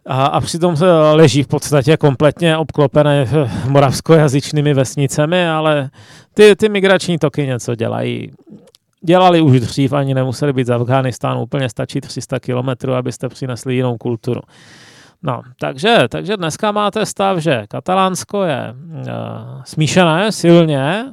a, 0.06 0.26
a 0.26 0.42
přitom 0.42 0.76
leží 1.14 1.44
v 1.44 1.48
podstatě 1.48 1.98
kompletně 1.98 2.58
obklopené 2.58 3.28
moravskojazyčnými 3.68 4.74
vesnicemi, 4.74 5.50
ale 5.50 5.90
ty, 6.34 6.56
ty 6.56 6.70
migrační 6.70 7.18
toky 7.18 7.48
něco 7.48 7.76
dělají. 7.76 8.32
Dělali 9.02 9.42
už 9.42 9.60
dřív, 9.60 9.94
ani 9.94 10.14
nemuseli 10.14 10.54
být 10.54 10.68
z 10.68 10.72
Afghánistánu, 10.72 11.42
úplně 11.42 11.70
stačí 11.70 12.02
300 12.02 12.40
kilometrů, 12.40 12.94
abyste 12.94 13.30
přinesli 13.30 13.76
jinou 13.76 13.98
kulturu. 13.98 14.42
No, 15.24 15.42
takže, 15.60 15.98
takže 16.10 16.38
dneska 16.38 16.72
máte 16.72 17.06
stav, 17.06 17.38
že 17.38 17.64
Katalánsko 17.68 18.44
je 18.44 18.74
uh, 18.74 19.04
smíšené 19.64 20.32
silně, 20.32 21.06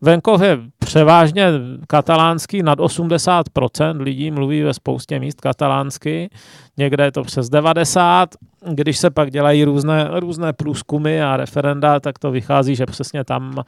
venkov 0.00 0.42
je 0.42 0.58
převážně 0.78 1.46
katalánský, 1.86 2.62
nad 2.62 2.78
80% 2.78 4.00
lidí 4.00 4.30
mluví 4.30 4.62
ve 4.62 4.74
spoustě 4.74 5.20
míst 5.20 5.40
katalánsky, 5.40 6.30
někde 6.76 7.04
je 7.04 7.12
to 7.12 7.22
přes 7.22 7.48
90, 7.48 8.28
když 8.72 8.98
se 8.98 9.10
pak 9.10 9.30
dělají 9.30 9.64
různé, 9.64 10.08
různé 10.12 10.52
průzkumy 10.52 11.22
a 11.22 11.36
referenda, 11.36 12.00
tak 12.00 12.18
to 12.18 12.30
vychází, 12.30 12.76
že 12.76 12.86
přesně 12.86 13.24
tam 13.24 13.62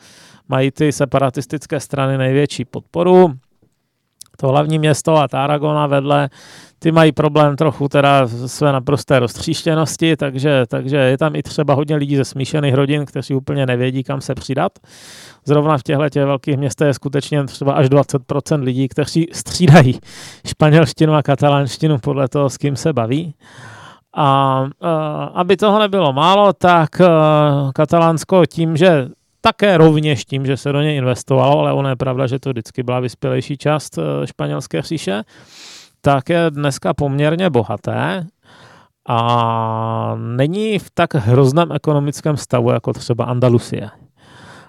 mají 0.48 0.70
ty 0.70 0.92
separatistické 0.92 1.80
strany 1.80 2.18
největší 2.18 2.64
podporu. 2.64 3.32
To 4.36 4.48
hlavní 4.48 4.78
město 4.78 5.16
a 5.16 5.28
Tarragona 5.28 5.86
vedle, 5.86 6.28
ty 6.82 6.92
mají 6.92 7.12
problém 7.12 7.56
trochu 7.56 7.88
teda 7.88 8.28
své 8.46 8.72
naprosté 8.72 9.18
roztříštěnosti, 9.18 10.16
takže, 10.16 10.64
takže 10.68 10.96
je 10.96 11.18
tam 11.18 11.36
i 11.36 11.42
třeba 11.42 11.74
hodně 11.74 11.96
lidí 11.96 12.16
ze 12.16 12.24
smíšených 12.24 12.74
rodin, 12.74 13.06
kteří 13.06 13.34
úplně 13.34 13.66
nevědí, 13.66 14.04
kam 14.04 14.20
se 14.20 14.34
přidat. 14.34 14.72
Zrovna 15.44 15.78
v 15.78 15.82
těchto 15.82 16.08
těch 16.08 16.24
velkých 16.24 16.56
městech 16.56 16.86
je 16.86 16.94
skutečně 16.94 17.44
třeba 17.44 17.72
až 17.72 17.86
20% 17.86 18.62
lidí, 18.62 18.88
kteří 18.88 19.26
střídají 19.32 19.98
španělštinu 20.46 21.14
a 21.14 21.22
katalánštinu 21.22 21.98
podle 21.98 22.28
toho, 22.28 22.50
s 22.50 22.56
kým 22.56 22.76
se 22.76 22.92
baví. 22.92 23.34
A 24.16 24.66
aby 25.34 25.56
toho 25.56 25.78
nebylo 25.78 26.12
málo, 26.12 26.52
tak 26.52 26.90
uh, 27.00 27.06
Katalánsko 27.72 28.46
tím, 28.46 28.76
že 28.76 29.08
také 29.40 29.76
rovněž 29.76 30.24
tím, 30.24 30.46
že 30.46 30.56
se 30.56 30.72
do 30.72 30.80
něj 30.80 30.96
investovalo, 30.96 31.58
ale 31.60 31.72
ono 31.72 31.88
je 31.88 31.96
pravda, 31.96 32.26
že 32.26 32.38
to 32.38 32.50
vždycky 32.50 32.82
byla 32.82 33.00
vyspělejší 33.00 33.56
část 33.56 33.98
uh, 33.98 34.04
španělské 34.24 34.82
říše, 34.82 35.22
tak 36.00 36.28
je 36.28 36.50
dneska 36.50 36.94
poměrně 36.94 37.50
bohaté 37.50 38.26
a 39.08 40.14
není 40.16 40.78
v 40.78 40.90
tak 40.94 41.14
hrozném 41.14 41.72
ekonomickém 41.72 42.36
stavu 42.36 42.70
jako 42.70 42.92
třeba 42.92 43.24
Andalusie. 43.24 43.90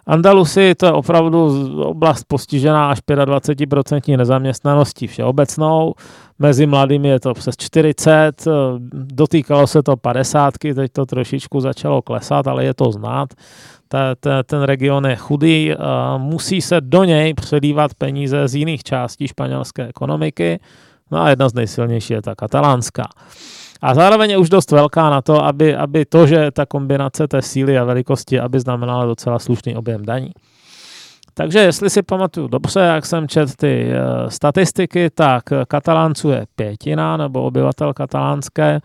Andalusi 0.08 0.76
to 0.76 0.86
je 0.86 0.92
opravdu 0.92 1.48
oblast 1.84 2.24
postižená 2.28 2.90
až 2.90 3.00
25% 3.00 4.18
nezaměstnaností 4.18 5.08
všeobecnou. 5.08 5.94
Mezi 6.40 6.66
mladými 6.66 7.08
je 7.08 7.20
to 7.20 7.34
přes 7.34 7.56
40, 7.58 8.48
dotýkalo 8.94 9.68
se 9.68 9.84
to 9.84 9.98
50, 9.98 10.54
teď 10.58 10.92
to 10.92 11.06
trošičku 11.06 11.60
začalo 11.60 12.02
klesat, 12.02 12.48
ale 12.48 12.66
je 12.66 12.74
to 12.74 12.92
znát. 12.92 13.30
Ten 14.46 14.62
region 14.62 15.06
je 15.06 15.16
chudý, 15.16 15.74
musí 16.18 16.62
se 16.62 16.82
do 16.82 17.04
něj 17.04 17.34
přelívat 17.34 17.94
peníze 17.94 18.48
z 18.48 18.56
jiných 18.56 18.84
částí 18.84 19.28
španělské 19.28 19.88
ekonomiky. 19.88 20.60
No 21.12 21.22
a 21.22 21.30
jedna 21.30 21.50
z 21.50 21.54
nejsilnějších 21.54 22.12
je 22.12 22.22
ta 22.22 22.36
katalánská. 22.36 23.04
A 23.82 23.94
zároveň 23.94 24.30
je 24.30 24.38
už 24.38 24.50
dost 24.50 24.72
velká 24.72 25.10
na 25.10 25.22
to, 25.22 25.44
aby, 25.46 25.76
aby 25.76 26.06
to, 26.06 26.28
že 26.28 26.52
ta 26.52 26.66
kombinace 26.66 27.28
té 27.28 27.42
síly 27.42 27.78
a 27.78 27.84
velikosti, 27.84 28.40
aby 28.40 28.60
znamenala 28.60 29.06
docela 29.06 29.40
slušný 29.40 29.76
objem 29.76 30.06
daní. 30.06 30.32
Takže 31.34 31.60
jestli 31.60 31.90
si 31.90 32.02
pamatuju 32.02 32.48
dobře, 32.48 32.80
jak 32.80 33.06
jsem 33.06 33.28
četl 33.28 33.52
ty 33.58 33.86
uh, 33.86 34.30
statistiky, 34.30 35.10
tak 35.10 35.44
Katalánců 35.68 36.30
je 36.30 36.46
pětina 36.56 37.18
nebo 37.18 37.44
obyvatel 37.44 37.94
katalánské 37.94 38.82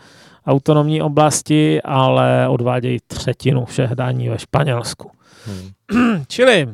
autonomní 0.46 1.02
oblasti, 1.02 1.82
ale 1.82 2.48
odvádějí 2.48 2.98
třetinu 3.06 3.64
všech 3.64 3.90
daní 3.90 4.28
ve 4.28 4.38
Španělsku. 4.38 5.10
Hmm. 5.46 6.24
Čili 6.28 6.68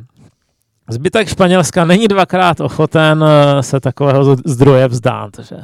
zbytek 0.91 1.29
Španělska 1.29 1.85
není 1.85 2.09
dvakrát 2.09 2.61
ochoten 2.61 3.25
eh, 3.25 3.63
se 3.63 3.81
takového 3.81 4.37
zdroje 4.45 4.89
vzdát. 4.89 5.31
Že? 5.39 5.57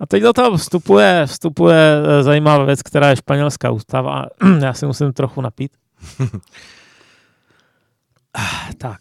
A 0.00 0.06
teď 0.06 0.22
do 0.22 0.32
toho 0.32 0.56
vstupuje, 0.56 1.22
vstupuje 1.26 2.02
eh, 2.18 2.22
zajímavá 2.22 2.64
věc, 2.64 2.82
která 2.82 3.10
je 3.10 3.16
španělská 3.16 3.70
ústava. 3.70 4.26
Já 4.62 4.72
si 4.72 4.86
musím 4.86 5.12
trochu 5.12 5.40
napít. 5.40 5.72
Tak. 8.78 9.00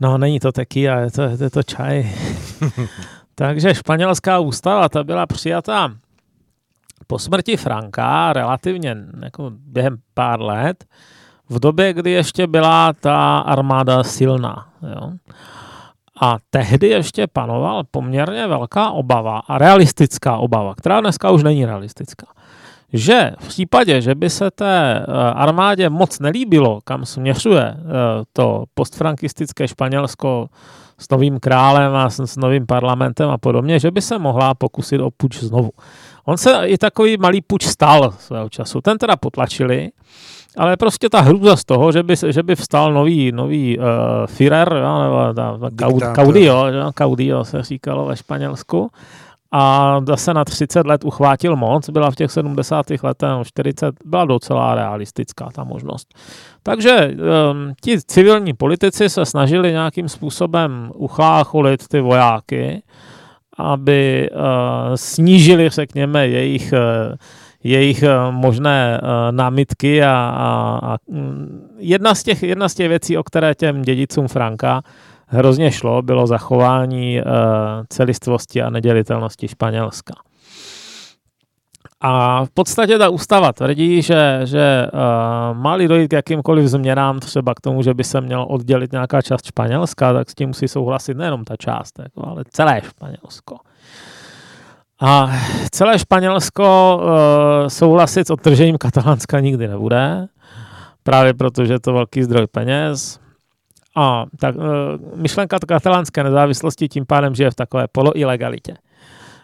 No, 0.00 0.18
není 0.18 0.40
to 0.40 0.52
tequila, 0.52 0.96
je 0.96 1.10
to, 1.10 1.22
je 1.22 1.50
to 1.50 1.62
čaj. 1.62 2.10
Takže 3.34 3.74
španělská 3.74 4.38
ústava, 4.38 4.88
ta 4.88 5.04
byla 5.04 5.26
přijatá 5.26 5.94
po 7.06 7.18
smrti 7.18 7.56
Franka 7.56 8.32
relativně 8.32 8.96
jako 9.22 9.52
během 9.54 9.96
pár 10.14 10.40
let, 10.40 10.84
v 11.54 11.60
době, 11.60 11.92
kdy 11.92 12.10
ještě 12.10 12.46
byla 12.46 12.92
ta 12.92 13.38
armáda 13.38 14.04
silná. 14.04 14.66
Jo. 14.82 15.12
A 16.20 16.36
tehdy 16.50 16.88
ještě 16.88 17.26
panoval 17.26 17.82
poměrně 17.90 18.46
velká 18.46 18.90
obava 18.90 19.38
a 19.38 19.58
realistická 19.58 20.36
obava, 20.36 20.74
která 20.74 21.00
dneska 21.00 21.30
už 21.30 21.42
není 21.42 21.66
realistická. 21.66 22.26
Že 22.92 23.32
v 23.38 23.48
případě, 23.48 24.00
že 24.00 24.14
by 24.14 24.30
se 24.30 24.50
té 24.50 24.98
eh, 24.98 25.04
armádě 25.34 25.90
moc 25.90 26.18
nelíbilo, 26.20 26.80
kam 26.84 27.04
směřuje 27.04 27.64
eh, 27.64 27.82
to 28.32 28.64
postfrankistické 28.74 29.68
Španělsko 29.68 30.48
s 30.98 31.10
novým 31.10 31.40
králem 31.40 31.94
a 31.94 32.10
s 32.10 32.36
novým 32.36 32.66
parlamentem 32.66 33.30
a 33.30 33.38
podobně, 33.38 33.78
že 33.78 33.90
by 33.90 34.02
se 34.02 34.18
mohla 34.18 34.54
pokusit 34.54 35.00
o 35.00 35.10
puč 35.10 35.38
znovu. 35.38 35.70
On 36.24 36.36
se 36.36 36.66
i 36.66 36.78
takový 36.78 37.16
malý 37.16 37.40
puč 37.40 37.66
stal 37.66 38.14
svého 38.18 38.48
času. 38.48 38.80
Ten 38.80 38.98
teda 38.98 39.16
potlačili, 39.16 39.90
ale 40.56 40.76
prostě 40.76 41.08
ta 41.08 41.20
hrůza 41.20 41.56
z 41.56 41.64
toho, 41.64 41.92
že 41.92 42.02
by, 42.02 42.14
že 42.28 42.42
by 42.42 42.56
vstal 42.56 42.92
nový, 42.92 43.32
nový 43.32 43.78
uh, 43.78 43.84
Führer, 44.26 44.72
jo, 44.72 45.02
nebo 45.02 45.34
ta, 45.34 45.58
Caudio, 46.14 46.66
jo, 46.66 46.92
Caudio 46.98 47.44
se 47.44 47.62
říkalo 47.62 48.06
ve 48.06 48.16
Španělsku, 48.16 48.90
a 49.56 50.00
zase 50.06 50.34
na 50.34 50.44
30 50.44 50.86
let 50.86 51.04
uchvátil 51.04 51.56
moc, 51.56 51.90
byla 51.90 52.10
v 52.10 52.14
těch 52.14 52.30
70. 52.30 52.86
letech, 52.90 53.00
40, 53.44 53.94
byla 54.04 54.24
docela 54.24 54.74
realistická 54.74 55.48
ta 55.54 55.64
možnost. 55.64 56.14
Takže 56.62 57.10
um, 57.10 57.72
ti 57.80 57.98
civilní 58.06 58.52
politici 58.52 59.08
se 59.08 59.26
snažili 59.26 59.72
nějakým 59.72 60.08
způsobem 60.08 60.90
uchlácholit 60.94 61.88
ty 61.88 62.00
vojáky, 62.00 62.82
aby 63.58 64.30
uh, 64.32 64.40
snížili, 64.94 65.68
řekněme, 65.68 66.28
jejich 66.28 66.72
uh, 66.72 67.14
jejich 67.64 68.02
eh, 68.02 68.16
možné 68.30 69.00
eh, 69.02 69.32
námitky 69.32 70.04
a, 70.04 70.10
a, 70.10 70.80
a 70.92 70.96
mm, 71.08 71.68
jedna, 71.78 72.14
z 72.14 72.22
těch, 72.22 72.42
jedna 72.42 72.68
z 72.68 72.74
těch 72.74 72.88
věcí, 72.88 73.18
o 73.18 73.22
které 73.22 73.54
těm 73.54 73.82
dědicům 73.82 74.28
Franka 74.28 74.82
hrozně 75.26 75.72
šlo, 75.72 76.02
bylo 76.02 76.26
zachování 76.26 77.20
uh, 77.20 77.26
celistvosti 77.88 78.62
a 78.62 78.70
nedělitelnosti 78.70 79.48
Španělska. 79.48 80.14
A 82.00 82.44
v 82.44 82.50
podstatě 82.50 82.98
ta 82.98 83.08
ústava 83.08 83.52
tvrdí, 83.52 84.02
že, 84.02 84.40
že 84.44 84.86
uh, 84.92 85.58
má-li 85.58 85.88
dojít 85.88 86.08
k 86.08 86.12
jakýmkoliv 86.12 86.66
změnám, 86.66 87.20
třeba 87.20 87.54
k 87.54 87.60
tomu, 87.60 87.82
že 87.82 87.94
by 87.94 88.04
se 88.04 88.20
měl 88.20 88.46
oddělit 88.48 88.92
nějaká 88.92 89.22
část 89.22 89.46
Španělska, 89.46 90.12
tak 90.12 90.30
s 90.30 90.34
tím 90.34 90.48
musí 90.48 90.68
souhlasit 90.68 91.16
nejenom 91.16 91.44
ta 91.44 91.56
část, 91.56 91.98
jako, 91.98 92.28
ale 92.28 92.44
celé 92.50 92.82
Španělsko. 92.84 93.56
A 95.00 95.32
celé 95.72 95.98
Španělsko 95.98 97.00
uh, 97.02 97.68
souhlasit 97.68 98.26
s 98.26 98.30
odtržením 98.30 98.78
Katalánska 98.78 99.40
nikdy 99.40 99.68
nebude, 99.68 100.26
právě 101.02 101.34
protože 101.34 101.72
je 101.72 101.80
to 101.80 101.92
velký 101.92 102.22
zdroj 102.22 102.46
peněz. 102.46 103.20
A 103.96 104.24
tak, 104.40 104.56
uh, 104.56 104.62
myšlenka 105.14 105.58
katalánské 105.68 106.24
nezávislosti 106.24 106.88
tím 106.88 107.06
pádem 107.06 107.34
žije 107.34 107.50
v 107.50 107.54
takové 107.54 107.86
poloilegalitě. 107.92 108.76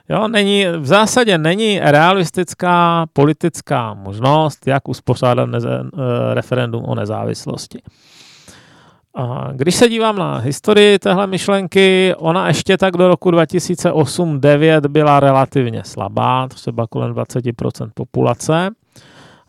Jo, 0.09 0.29
není, 0.29 0.67
v 0.67 0.87
zásadě 0.87 1.39
není 1.39 1.81
realistická 1.83 3.07
politická 3.13 3.95
možnost, 3.95 4.67
jak 4.67 4.89
uspořádat 4.89 5.47
neze, 5.47 5.81
uh, 5.81 6.01
referendum 6.33 6.85
o 6.85 6.95
nezávislosti. 6.95 7.79
A 9.21 9.49
když 9.53 9.75
se 9.75 9.89
dívám 9.89 10.17
na 10.19 10.39
historii 10.39 10.99
téhle 10.99 11.27
myšlenky, 11.27 12.15
ona 12.19 12.49
ještě 12.49 12.77
tak 12.77 12.97
do 12.97 13.09
roku 13.09 13.31
2008-2009 13.31 14.89
byla 14.89 15.21
relativně 15.21 15.85
slabá, 15.85 16.49
třeba 16.49 16.87
kolem 16.87 17.15
20% 17.15 17.91
populace. 17.95 18.71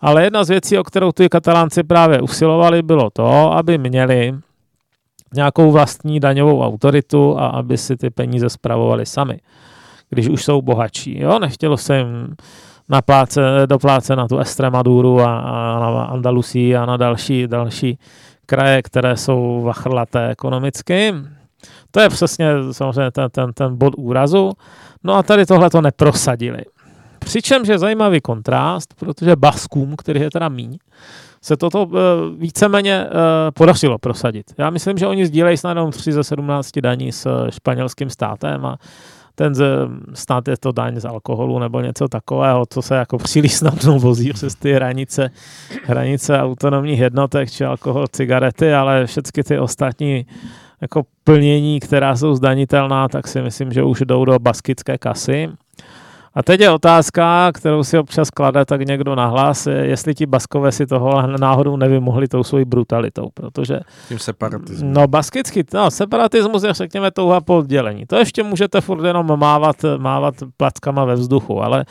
Ale 0.02 0.24
jedna 0.24 0.44
z 0.44 0.50
věcí, 0.50 0.78
o 0.78 0.84
kterou 0.84 1.12
ty 1.12 1.30
katalánci 1.30 1.84
právě 1.84 2.22
usilovali, 2.22 2.82
bylo 2.82 3.10
to, 3.10 3.52
aby 3.52 3.78
měli 3.78 4.34
nějakou 5.34 5.72
vlastní 5.72 6.20
daňovou 6.20 6.62
autoritu 6.62 7.40
a 7.40 7.48
aby 7.48 7.78
si 7.78 7.98
ty 7.98 8.10
peníze 8.10 8.50
spravovali 8.50 9.06
sami, 9.06 9.40
když 10.10 10.28
už 10.28 10.44
jsou 10.44 10.62
bohatší. 10.62 11.20
Jo? 11.20 11.40
Nechtělo 11.40 11.78
se 11.78 11.98
jim 11.98 12.36
napláce, 12.90 13.42
dopláce 13.66 14.16
na 14.16 14.28
tu 14.28 14.38
Estremaduru 14.38 15.22
a, 15.22 15.40
a 15.40 15.80
na 15.80 16.04
Andalusii 16.04 16.76
a 16.76 16.86
na 16.86 16.98
další, 16.98 17.48
další 17.48 17.98
kraje, 18.52 18.82
které 18.82 19.18
jsou 19.18 19.62
vachrlaté 19.62 20.30
ekonomicky. 20.30 21.14
To 21.92 22.00
je 22.00 22.10
přesně 22.10 22.48
samozřejmě 22.72 23.12
ten, 23.12 23.30
ten, 23.32 23.54
ten 23.54 23.78
bod 23.78 23.94
úrazu. 23.98 24.52
No 25.04 25.16
a 25.16 25.24
tady 25.24 25.46
tohle 25.46 25.70
to 25.70 25.82
neprosadili. 25.82 26.62
Přičemž 27.20 27.68
je 27.68 27.80
zajímavý 27.80 28.22
kontrast, 28.22 28.94
protože 28.94 29.36
Baskům, 29.36 29.96
který 29.96 30.22
je 30.22 30.32
teda 30.32 30.50
míň, 30.50 30.78
se 31.42 31.58
toto 31.58 31.84
uh, 31.84 32.00
víceméně 32.38 33.06
uh, 33.06 33.12
podařilo 33.54 33.98
prosadit. 33.98 34.46
Já 34.58 34.70
myslím, 34.70 34.98
že 34.98 35.08
oni 35.08 35.26
sdílejí 35.26 35.58
snad 35.58 35.70
jenom 35.70 35.92
3 35.92 36.12
ze 36.12 36.24
17 36.24 36.72
daní 36.80 37.12
s 37.12 37.48
španělským 37.50 38.10
státem 38.10 38.66
a, 38.66 38.78
ten 39.36 39.56
z, 39.56 39.64
snad 40.14 40.48
je 40.48 40.58
to 40.58 40.72
daň 40.72 41.00
z 41.00 41.06
alkoholu 41.06 41.60
nebo 41.60 41.82
něco 41.82 42.08
takového, 42.08 42.66
co 42.70 42.82
se 42.82 42.96
jako 42.96 43.18
příliš 43.18 43.54
snadno 43.54 44.00
vozí 44.00 44.34
přes 44.34 44.56
ty 44.56 44.74
hranice, 44.74 45.32
hranice 45.86 46.40
autonomních 46.40 47.00
jednotek, 47.00 47.52
či 47.52 47.66
alkohol, 47.66 48.08
cigarety, 48.08 48.74
ale 48.74 49.06
všechny 49.06 49.44
ty 49.44 49.60
ostatní 49.60 50.26
jako 50.82 51.04
plnění, 51.24 51.80
která 51.80 52.16
jsou 52.16 52.36
zdanitelná, 52.36 53.08
tak 53.08 53.28
si 53.28 53.42
myslím, 53.42 53.72
že 53.72 53.84
už 53.84 54.00
jdou 54.00 54.26
do 54.26 54.40
baskické 54.40 54.98
kasy. 54.98 55.50
A 56.34 56.44
teď 56.44 56.62
je 56.62 56.72
otázka, 56.72 57.52
kterou 57.52 57.84
si 57.84 57.98
občas 57.98 58.30
klade 58.30 58.66
tak 58.66 58.82
někdo 58.82 59.16
nahlas, 59.16 59.68
jestli 59.68 60.16
ti 60.16 60.26
baskové 60.26 60.72
si 60.72 60.88
toho 60.88 61.28
náhodou 61.28 61.78
nevymohli 61.78 62.28
tou 62.28 62.44
svojí 62.44 62.66
brutalitou, 62.66 63.30
protože... 63.34 63.80
Tím 64.08 64.20
separatismem. 64.20 64.94
No, 64.94 65.08
baskický, 65.08 65.64
no, 65.74 65.92
separatismus 65.92 66.64
je, 66.64 66.74
řekněme, 66.74 67.12
touha 67.12 67.42
po 67.42 67.58
oddělení. 67.58 68.06
To 68.06 68.16
ještě 68.16 68.44
můžete 68.44 68.82
furt 68.82 69.06
jenom 69.06 69.40
mávat, 69.40 69.76
mávat 69.98 70.36
plackama 70.58 71.06
ve 71.06 71.16
vzduchu, 71.16 71.64
ale, 71.64 71.86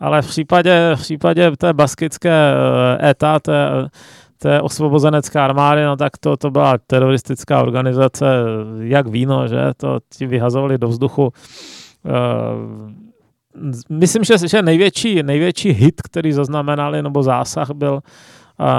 ale 0.00 0.22
v 0.22 0.28
případě, 0.28 0.92
v 0.94 1.00
případě 1.00 1.50
té 1.56 1.72
baskické 1.72 2.54
eh, 3.00 3.10
eta, 3.10 3.40
té, 3.40 3.88
té 4.38 4.60
osvobozenecké 4.60 5.40
armády, 5.40 5.84
no 5.84 5.96
tak 5.96 6.18
to, 6.18 6.36
to 6.36 6.50
byla 6.50 6.78
teroristická 6.86 7.62
organizace, 7.62 8.26
jak 8.80 9.06
víno, 9.06 9.48
že 9.48 9.72
to 9.76 9.98
ti 10.16 10.26
vyhazovali 10.26 10.78
do 10.78 10.88
vzduchu 10.88 11.24
uh, 11.24 13.04
myslím, 13.88 14.24
že, 14.24 14.48
že 14.48 14.62
největší, 14.62 15.22
největší 15.22 15.70
hit, 15.70 16.02
který 16.02 16.32
zaznamenali, 16.32 17.02
nebo 17.02 17.22
zásah 17.22 17.70
byl 17.70 18.00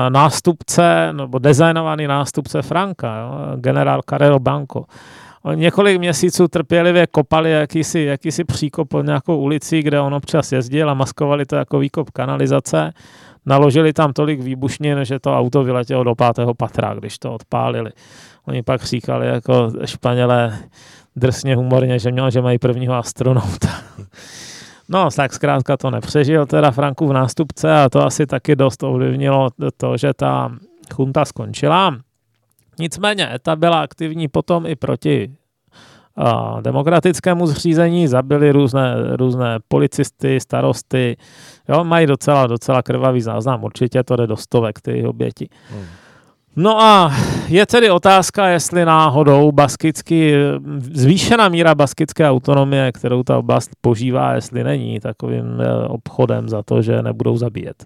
nástupce, 0.09 1.13
nebo 1.13 1.39
designovaný 1.39 2.07
nástupce 2.07 2.61
Franka, 2.61 3.19
jo, 3.19 3.57
generál 3.57 4.01
Carrero 4.09 4.39
Banco. 4.39 4.83
Oni 5.43 5.61
několik 5.61 5.99
měsíců 5.99 6.47
trpělivě 6.47 7.07
kopali 7.07 7.51
jakýsi, 7.51 7.99
jakýsi 7.99 8.43
příkop 8.43 8.89
pod 8.89 9.05
nějakou 9.05 9.37
ulicí, 9.37 9.81
kde 9.81 9.99
on 9.99 10.13
občas 10.13 10.51
jezdil 10.51 10.89
a 10.89 10.93
maskovali 10.93 11.45
to 11.45 11.55
jako 11.55 11.79
výkop 11.79 12.09
kanalizace. 12.09 12.93
Naložili 13.45 13.93
tam 13.93 14.13
tolik 14.13 14.41
výbušnin, 14.41 14.99
že 15.03 15.19
to 15.19 15.37
auto 15.37 15.63
vyletělo 15.63 16.03
do 16.03 16.15
pátého 16.15 16.53
patra, 16.53 16.93
když 16.93 17.19
to 17.19 17.33
odpálili. 17.33 17.91
Oni 18.45 18.63
pak 18.63 18.83
říkali 18.83 19.27
jako 19.27 19.71
Španělé 19.85 20.57
drsně 21.15 21.55
humorně, 21.55 21.99
že, 21.99 22.11
měl, 22.11 22.31
že 22.31 22.41
mají 22.41 22.59
prvního 22.59 22.95
astronauta. 22.95 23.67
No, 24.89 25.09
tak 25.15 25.33
zkrátka 25.33 25.77
to 25.77 25.91
nepřežil 25.91 26.45
teda 26.45 26.71
Franku 26.71 27.07
v 27.07 27.13
nástupce 27.13 27.73
a 27.73 27.89
to 27.89 28.05
asi 28.05 28.25
taky 28.25 28.55
dost 28.55 28.83
ovlivnilo 28.83 29.49
to, 29.77 29.97
že 29.97 30.13
ta 30.13 30.51
chunta 30.93 31.25
skončila. 31.25 31.97
Nicméně 32.79 33.35
ETA 33.35 33.55
byla 33.55 33.81
aktivní 33.81 34.27
potom 34.27 34.65
i 34.65 34.75
proti 34.75 35.35
a, 36.17 36.61
demokratickému 36.61 37.47
zřízení, 37.47 38.07
zabili 38.07 38.51
různé, 38.51 38.95
různé 39.17 39.59
policisty, 39.67 40.39
starosty, 40.39 41.17
jo, 41.69 41.83
mají 41.83 42.07
docela, 42.07 42.47
docela 42.47 42.81
krvavý 42.81 43.21
záznam, 43.21 43.63
určitě 43.63 44.03
to 44.03 44.15
jde 44.15 44.27
do 44.27 44.37
stovek, 44.37 44.81
ty 44.81 45.05
oběti. 45.05 45.49
Hmm. 45.69 45.85
No 46.55 46.81
a 46.81 47.11
je 47.47 47.65
tedy 47.65 47.91
otázka, 47.91 48.47
jestli 48.47 48.85
náhodou 48.85 49.51
baskický, 49.51 50.31
zvýšená 50.93 51.49
míra 51.49 51.75
baskické 51.75 52.29
autonomie, 52.29 52.91
kterou 52.91 53.23
ta 53.23 53.37
oblast 53.37 53.71
požívá, 53.81 54.33
jestli 54.33 54.63
není 54.63 54.99
takovým 54.99 55.61
eh, 55.61 55.87
obchodem 55.87 56.49
za 56.49 56.63
to, 56.63 56.81
že 56.81 57.01
nebudou 57.01 57.37
zabíjet. 57.37 57.85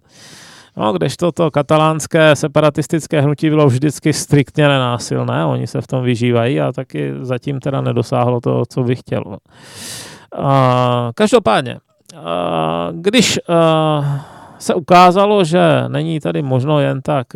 No, 0.77 0.93
kdežto 0.93 1.32
to 1.32 1.51
katalánské 1.51 2.36
separatistické 2.36 3.21
hnutí 3.21 3.49
bylo 3.49 3.67
vždycky 3.67 4.13
striktně 4.13 4.67
nenásilné, 4.67 5.45
oni 5.45 5.67
se 5.67 5.82
v 5.82 5.88
tom 5.88 6.03
vyžívají 6.03 6.62
a 6.62 6.71
taky 6.71 7.13
zatím 7.21 7.60
teda 7.60 7.82
nedosáhlo 7.82 8.41
to, 8.41 8.63
co 8.69 8.84
by 8.84 8.95
chtělo. 8.95 9.38
A, 10.36 11.12
každopádně, 11.15 11.77
a, 12.15 12.89
když 12.93 13.39
a, 13.49 14.25
se 14.60 14.73
ukázalo, 14.73 15.43
že 15.43 15.84
není 15.88 16.19
tady 16.19 16.41
možno 16.41 16.79
jen 16.79 17.01
tak 17.01 17.27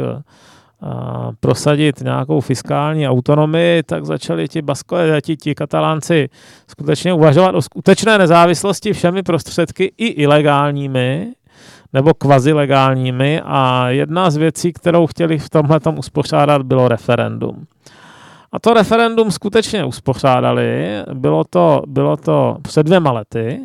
prosadit 1.39 2.01
nějakou 2.01 2.41
fiskální 2.41 3.07
autonomii, 3.07 3.83
tak 3.83 4.05
začali 4.05 4.47
ti 4.47 4.61
baskové, 4.61 5.21
ti, 5.21 5.37
ti 5.37 5.55
katalánci 5.55 6.29
skutečně 6.67 7.13
uvažovat 7.13 7.55
o 7.55 7.61
skutečné 7.61 8.17
nezávislosti 8.17 8.93
všemi 8.93 9.23
prostředky 9.23 9.91
i 9.97 10.07
ilegálními 10.07 11.33
nebo 11.93 12.13
kvazilegálními. 12.13 13.41
A 13.45 13.89
jedna 13.89 14.31
z 14.31 14.37
věcí, 14.37 14.73
kterou 14.73 15.07
chtěli 15.07 15.37
v 15.37 15.49
tomhle 15.49 15.79
uspořádat, 15.97 16.61
bylo 16.61 16.87
referendum. 16.87 17.65
A 18.51 18.59
to 18.59 18.73
referendum 18.73 19.31
skutečně 19.31 19.85
uspořádali, 19.85 20.87
bylo 21.13 21.43
to, 21.49 21.81
bylo 21.87 22.17
to 22.17 22.57
před 22.61 22.83
dvěma 22.83 23.11
lety, 23.11 23.59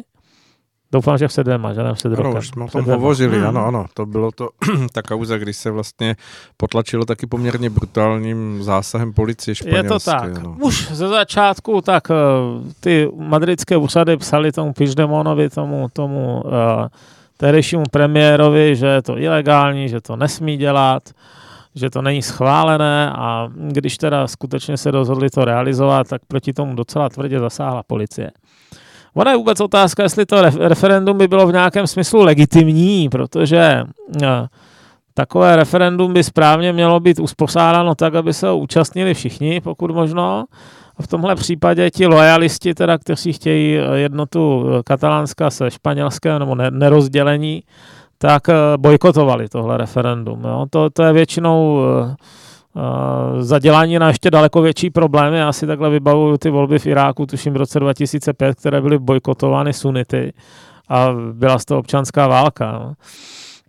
Doufám, 0.92 1.18
že 1.18 1.28
před 1.28 1.44
dvěma, 1.44 1.72
že 1.72 1.82
ne 1.82 1.92
před 1.92 2.08
rokem. 2.08 2.26
Ano, 2.26 2.38
už 2.38 2.48
jsme 2.48 2.64
o 2.64 2.68
tom 2.68 2.84
hovořili, 2.84 3.38
hmm. 3.38 3.46
ano, 3.46 3.66
ano. 3.66 3.86
To 3.94 4.06
bylo 4.06 4.32
to 4.32 4.48
ta 4.92 5.02
kauza, 5.02 5.38
když 5.38 5.56
se 5.56 5.70
vlastně 5.70 6.16
potlačilo 6.56 7.04
taky 7.04 7.26
poměrně 7.26 7.70
brutálním 7.70 8.62
zásahem 8.62 9.12
policie 9.12 9.54
španělské. 9.54 9.86
Je 9.86 9.88
to 9.88 9.98
tak. 9.98 10.42
No. 10.42 10.56
Už 10.60 10.90
ze 10.92 11.08
začátku 11.08 11.80
tak 11.80 12.10
uh, 12.10 12.16
ty 12.80 13.08
madridské 13.16 13.76
úřady 13.76 14.16
psali 14.16 14.52
tomu 14.52 14.72
Piždemonovi, 14.72 15.50
tomu, 15.50 15.88
tomu 15.92 16.42
uh, 16.44 16.52
tehdejšímu 17.36 17.84
premiérovi, 17.90 18.76
že 18.76 18.86
je 18.86 19.02
to 19.02 19.18
ilegální, 19.18 19.88
že 19.88 20.00
to 20.00 20.16
nesmí 20.16 20.56
dělat, 20.56 21.02
že 21.74 21.90
to 21.90 22.02
není 22.02 22.22
schválené 22.22 23.12
a 23.12 23.48
když 23.54 23.98
teda 23.98 24.26
skutečně 24.26 24.76
se 24.76 24.90
rozhodli 24.90 25.30
to 25.30 25.44
realizovat, 25.44 26.08
tak 26.08 26.22
proti 26.28 26.52
tomu 26.52 26.74
docela 26.74 27.08
tvrdě 27.08 27.40
zasáhla 27.40 27.82
policie. 27.82 28.30
Ona 29.18 29.30
je 29.30 29.36
vůbec 29.36 29.60
otázka, 29.60 30.02
jestli 30.02 30.26
to 30.26 30.42
referendum 30.58 31.18
by 31.18 31.28
bylo 31.28 31.46
v 31.46 31.52
nějakém 31.52 31.86
smyslu 31.86 32.22
legitimní, 32.22 33.08
protože 33.08 33.84
eh, 34.22 34.46
takové 35.14 35.56
referendum 35.56 36.12
by 36.12 36.24
správně 36.24 36.72
mělo 36.72 37.00
být 37.00 37.18
usposádáno 37.18 37.94
tak, 37.94 38.14
aby 38.14 38.34
se 38.34 38.48
ho 38.48 38.58
účastnili 38.58 39.14
všichni, 39.14 39.60
pokud 39.60 39.90
možno. 39.90 40.44
A 40.96 41.02
v 41.02 41.06
tomhle 41.06 41.34
případě 41.34 41.90
ti 41.90 42.06
lojalisti, 42.06 42.74
teda, 42.74 42.98
kteří 42.98 43.32
chtějí 43.32 43.76
eh, 43.76 43.98
jednotu 43.98 44.66
eh, 44.68 44.82
katalánska 44.82 45.50
se 45.50 45.70
španělské 45.70 46.38
nebo 46.38 46.54
nerozdělení, 46.54 47.62
tak 48.18 48.42
bojkotovali 48.76 49.48
tohle 49.48 49.76
referendum. 49.76 50.44
Jo. 50.44 50.66
To, 50.70 50.90
to 50.90 51.02
je 51.02 51.12
většinou 51.12 51.80
zadělání 53.38 53.98
na 53.98 54.08
ještě 54.08 54.30
daleko 54.30 54.62
větší 54.62 54.90
problémy. 54.90 55.38
Já 55.38 55.52
si 55.52 55.66
takhle 55.66 55.90
vybavuju 55.90 56.38
ty 56.38 56.50
volby 56.50 56.78
v 56.78 56.86
Iráku, 56.86 57.26
tuším 57.26 57.52
v 57.52 57.56
roce 57.56 57.80
2005, 57.80 58.56
které 58.58 58.80
byly 58.80 58.98
bojkotovány 58.98 59.72
sunity 59.72 60.32
a 60.88 61.08
byla 61.32 61.58
z 61.58 61.64
toho 61.64 61.80
občanská 61.80 62.26
válka. 62.26 62.72
No. 62.72 62.94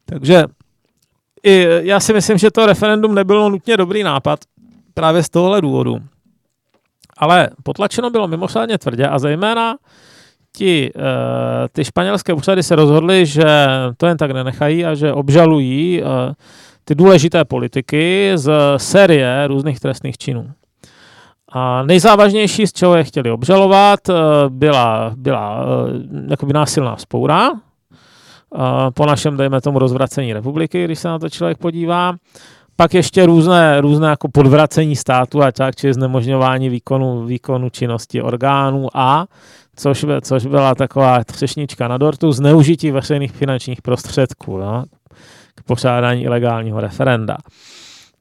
Takže 0.06 0.44
i 1.44 1.68
já 1.82 2.00
si 2.00 2.14
myslím, 2.14 2.38
že 2.38 2.52
to 2.52 2.66
referendum 2.66 3.16
nebylo 3.16 3.50
nutně 3.50 3.78
dobrý 3.78 4.04
nápad 4.04 4.40
právě 4.94 5.24
z 5.24 5.30
tohohle 5.30 5.62
důvodu. 5.62 5.98
Ale 7.18 7.50
potlačeno 7.64 8.10
bylo 8.10 8.28
mimořádně 8.28 8.78
tvrdě 8.78 9.08
a 9.08 9.20
zejména 9.20 9.78
ti, 10.56 10.92
uh, 10.96 11.02
ty 11.72 11.86
španělské 11.86 12.34
úřady 12.34 12.64
se 12.64 12.76
rozhodly, 12.76 13.26
že 13.26 13.68
to 13.98 14.08
jen 14.08 14.18
tak 14.18 14.32
nenechají 14.32 14.86
a 14.86 14.96
že 14.96 15.14
obžalují 15.14 16.02
uh, 16.02 16.08
ty 16.86 16.96
důležité 16.96 17.46
politiky 17.46 18.32
z 18.36 18.52
série 18.78 19.48
různých 19.48 19.80
trestných 19.80 20.18
činů. 20.18 20.52
A 21.52 21.84
nejzávažnější, 21.84 22.68
z 22.68 22.74
čeho 22.74 22.96
je 22.96 23.04
chtěli 23.04 23.32
obžalovat, 23.32 24.10
eh, 24.10 24.14
byla, 24.50 25.12
byla 25.16 25.64
eh, 25.64 26.28
jakoby 26.30 26.54
násilná 26.54 26.98
spoura, 26.98 27.50
eh, 27.50 28.60
po 28.94 29.06
našem, 29.06 29.38
dejme 29.38 29.62
tomu, 29.62 29.80
rozvracení 29.80 30.34
republiky, 30.34 30.86
když 30.86 31.00
se 31.00 31.08
na 31.08 31.20
to 31.20 31.30
člověk 31.30 31.58
podívá. 31.58 32.16
Pak 32.76 32.94
ještě 32.94 33.26
různé, 33.26 33.82
různé 33.82 34.10
jako 34.10 34.28
podvracení 34.30 34.96
státu 34.96 35.44
a 35.44 35.52
tak, 35.52 35.76
či 35.76 35.94
znemožňování 35.94 36.70
výkonu, 36.70 37.26
výkonu 37.26 37.70
činnosti 37.70 38.22
orgánů 38.22 38.88
a, 38.94 39.26
což, 39.76 40.06
což 40.22 40.46
byla 40.46 40.76
taková 40.76 41.24
třešnička 41.24 41.88
na 41.88 41.98
dortu, 41.98 42.32
zneužití 42.32 42.92
veřejných 42.92 43.32
finančních 43.32 43.82
prostředků. 43.82 44.58
No 44.58 44.84
k 45.60 45.64
pořádání 45.64 46.24
ilegálního 46.24 46.82
referenda. 46.82 47.38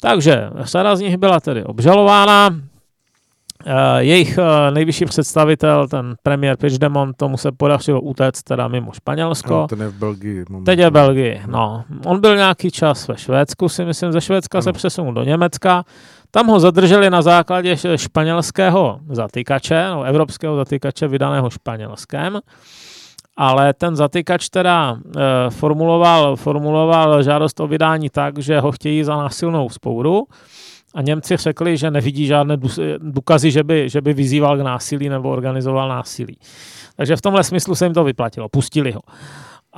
Takže 0.01 0.51
řada 0.55 0.97
z 0.97 1.01
nich 1.01 1.17
byla 1.17 1.41
tedy 1.41 1.65
obžalována. 1.65 2.51
Eh, 3.67 4.05
jejich 4.05 4.39
eh, 4.39 4.71
nejvyšší 4.71 5.05
představitel, 5.05 5.89
ten 5.89 6.15
premiér 6.23 6.57
Puigdemont, 6.57 7.17
tomu 7.17 7.37
se 7.37 7.53
podařilo 7.53 8.01
utéct 8.01 8.43
teda 8.43 8.69
mimo 8.69 8.93
Španělsko. 8.93 9.55
No, 9.55 9.67
ten 9.69 9.81
je 9.81 9.89
v 9.89 9.95
Belgii. 9.95 10.45
Moment. 10.49 10.65
Teď 10.65 10.79
je 10.79 10.91
v 10.91 10.93
Belgii, 10.93 11.43
no. 11.47 11.85
On 12.07 12.21
byl 12.21 12.37
nějaký 12.37 12.71
čas 12.71 13.09
ve 13.09 13.17
Švédsku, 13.17 13.69
si 13.69 13.85
myslím, 13.85 14.13
ze 14.13 14.21
Švédska 14.21 14.59
ano. 14.59 14.63
se 14.63 14.73
přesunul 14.73 15.15
do 15.15 15.23
Německa. 15.23 15.85
Tam 16.31 16.47
ho 16.47 16.61
zadrželi 16.61 17.11
na 17.11 17.23
základě 17.23 17.77
španělského 17.97 19.01
zatýkače, 19.11 19.89
no, 19.91 20.03
evropského 20.03 20.57
zatýkače 20.57 21.09
vydaného 21.09 21.51
španělském 21.51 22.41
ale 23.39 23.75
ten 23.75 23.97
zatykač 23.97 24.49
teda 24.49 24.99
e, 24.99 25.51
formuloval, 25.51 26.37
formuloval 26.37 27.23
žádost 27.23 27.61
o 27.61 27.67
vydání 27.67 28.11
tak, 28.11 28.39
že 28.39 28.61
ho 28.61 28.73
chtějí 28.73 29.05
za 29.05 29.17
násilnou 29.17 29.69
spouru 29.69 30.27
a 30.95 31.03
Němci 31.03 31.37
řekli, 31.37 31.77
že 31.77 31.91
nevidí 31.91 32.27
žádné 32.27 32.57
důkazy, 32.99 33.51
že 33.51 33.65
by, 33.65 33.89
že 33.89 34.01
by 34.01 34.13
vyzýval 34.13 34.59
k 34.59 34.61
násilí 34.61 35.09
nebo 35.09 35.31
organizoval 35.31 35.89
násilí. 35.89 36.39
Takže 36.97 37.17
v 37.17 37.23
tomhle 37.23 37.45
smyslu 37.45 37.75
se 37.75 37.87
jim 37.87 37.95
to 37.95 38.05
vyplatilo, 38.05 38.49
pustili 38.49 38.93
ho. 38.93 39.01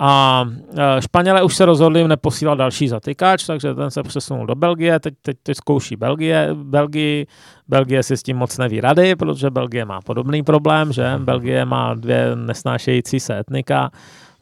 A 0.02 0.44
e, 0.76 1.02
Španělé 1.02 1.42
už 1.42 1.56
se 1.56 1.64
rozhodli 1.64 2.08
neposílat 2.08 2.58
další 2.58 2.88
zatykač, 2.88 3.46
takže 3.46 3.74
ten 3.74 3.90
se 3.90 4.02
přesunul 4.02 4.46
do 4.46 4.54
Belgie, 4.54 5.00
teď, 5.00 5.14
teď, 5.22 5.36
teď 5.42 5.56
zkouší 5.56 5.96
Belgie, 5.96 6.48
Belgii. 6.54 7.26
Belgie 7.68 8.02
si 8.02 8.16
s 8.16 8.22
tím 8.22 8.36
moc 8.36 8.58
neví 8.58 8.80
rady, 8.80 9.16
protože 9.16 9.50
Belgie 9.50 9.84
má 9.84 10.00
podobný 10.00 10.42
problém, 10.42 10.92
že? 10.92 11.14
Belgie 11.18 11.64
má 11.64 11.94
dvě 11.94 12.36
nesnášející 12.36 13.20
se 13.20 13.38
etnika, 13.38 13.90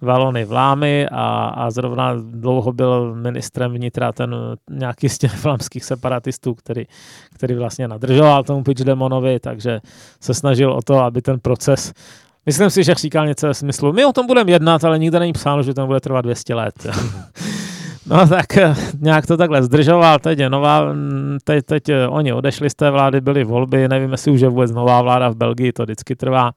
Valony 0.01 0.45
Vlámy 0.45 1.09
a, 1.09 1.49
a 1.49 1.71
zrovna 1.71 2.15
dlouho 2.15 2.73
byl 2.73 3.15
ministrem 3.15 3.73
vnitra 3.73 4.13
ten 4.13 4.37
nějaký 4.71 5.09
z 5.09 5.19
těch 5.19 5.45
vlámských 5.45 5.85
separatistů, 5.85 6.55
který, 6.55 6.85
který 7.35 7.55
vlastně 7.55 7.89
nadržoval 7.89 8.45
tomu 8.45 8.63
Puigdemonovi, 8.63 9.41
takže 9.41 9.81
se 10.21 10.35
snažil 10.35 10.73
o 10.73 10.83
to, 10.83 10.99
aby 10.99 11.23
ten 11.23 11.41
proces 11.41 11.93
Myslím 12.49 12.71
si, 12.71 12.85
že 12.85 12.95
říkal 12.95 13.27
něco 13.27 13.47
ve 13.47 13.55
smyslu, 13.55 13.93
my 13.93 14.05
o 14.05 14.13
tom 14.13 14.27
budeme 14.27 14.51
jednat, 14.51 14.85
ale 14.85 14.99
nikde 14.99 15.19
není 15.19 15.33
psáno, 15.33 15.63
že 15.63 15.75
to 15.75 15.87
bude 15.87 16.01
trvat 16.01 16.23
200 16.23 16.55
let. 16.55 16.75
No 18.11 18.29
tak 18.29 18.57
eh, 18.57 18.75
nějak 19.01 19.27
to 19.27 19.37
takhle 19.37 19.63
zdržoval, 19.63 20.19
teď 20.19 20.39
je 20.39 20.51
nová, 20.51 20.93
mm, 20.93 21.39
teď, 21.45 21.65
teď 21.65 21.89
eh, 21.89 22.09
oni 22.09 22.33
odešli 22.33 22.71
z 22.71 22.75
té 22.75 22.91
vlády, 22.91 23.21
byly 23.21 23.45
volby, 23.45 23.89
nevím, 23.89 24.13
jestli 24.13 24.33
už 24.33 24.41
je 24.41 24.49
vůbec 24.49 24.71
nová 24.71 25.03
vláda 25.03 25.29
v 25.29 25.37
Belgii, 25.37 25.73
to 25.73 25.83
vždycky 25.83 26.17
trvá. 26.17 26.51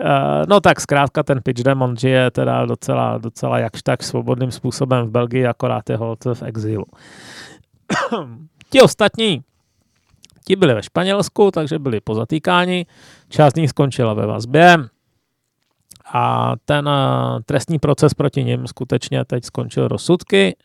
Eh, 0.00 0.42
no 0.48 0.60
tak 0.60 0.80
zkrátka 0.80 1.22
ten 1.22 1.40
pitch 1.42 1.62
demon 1.62 1.96
žije 1.96 2.30
teda 2.30 2.66
docela, 2.66 3.18
docela 3.18 3.58
jakž 3.58 3.82
tak 3.82 4.02
svobodným 4.02 4.50
způsobem 4.50 5.06
v 5.06 5.10
Belgii, 5.10 5.46
akorát 5.46 5.90
je 5.90 5.96
hold 5.96 6.24
v 6.24 6.42
exilu. 6.42 6.84
Ti 8.70 8.80
ostatní, 8.80 9.40
ti 10.44 10.56
byli 10.56 10.74
ve 10.74 10.82
Španělsku, 10.82 11.50
takže 11.50 11.78
byli 11.78 12.00
pozatýkáni, 12.00 12.86
část 13.28 13.52
z 13.52 13.56
nich 13.56 13.70
skončila 13.70 14.14
ve 14.14 14.26
vazbě 14.26 14.78
a 16.12 16.52
ten 16.64 16.88
eh, 16.88 17.42
trestní 17.46 17.78
proces 17.78 18.14
proti 18.14 18.44
ním 18.44 18.66
skutečně 18.66 19.24
teď 19.24 19.44
skončil 19.44 19.88
rozsudky 19.88 20.56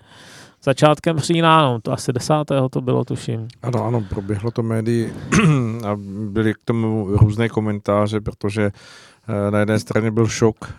začátkem 0.63 1.19
října, 1.19 1.61
no 1.61 1.81
to 1.81 1.91
asi 1.91 2.13
desátého 2.13 2.69
to 2.69 2.81
bylo, 2.81 3.05
tuším. 3.05 3.47
Ano, 3.61 3.85
ano, 3.85 4.03
proběhlo 4.09 4.51
to 4.51 4.63
médií 4.63 5.11
a 5.87 5.97
byly 6.29 6.53
k 6.53 6.57
tomu 6.65 7.07
různé 7.07 7.49
komentáře, 7.49 8.21
protože 8.21 8.71
Eh, 9.27 9.51
na 9.51 9.59
jedné 9.59 9.79
straně 9.79 10.11
byl 10.11 10.27
šok 10.27 10.55
eh, 10.69 10.71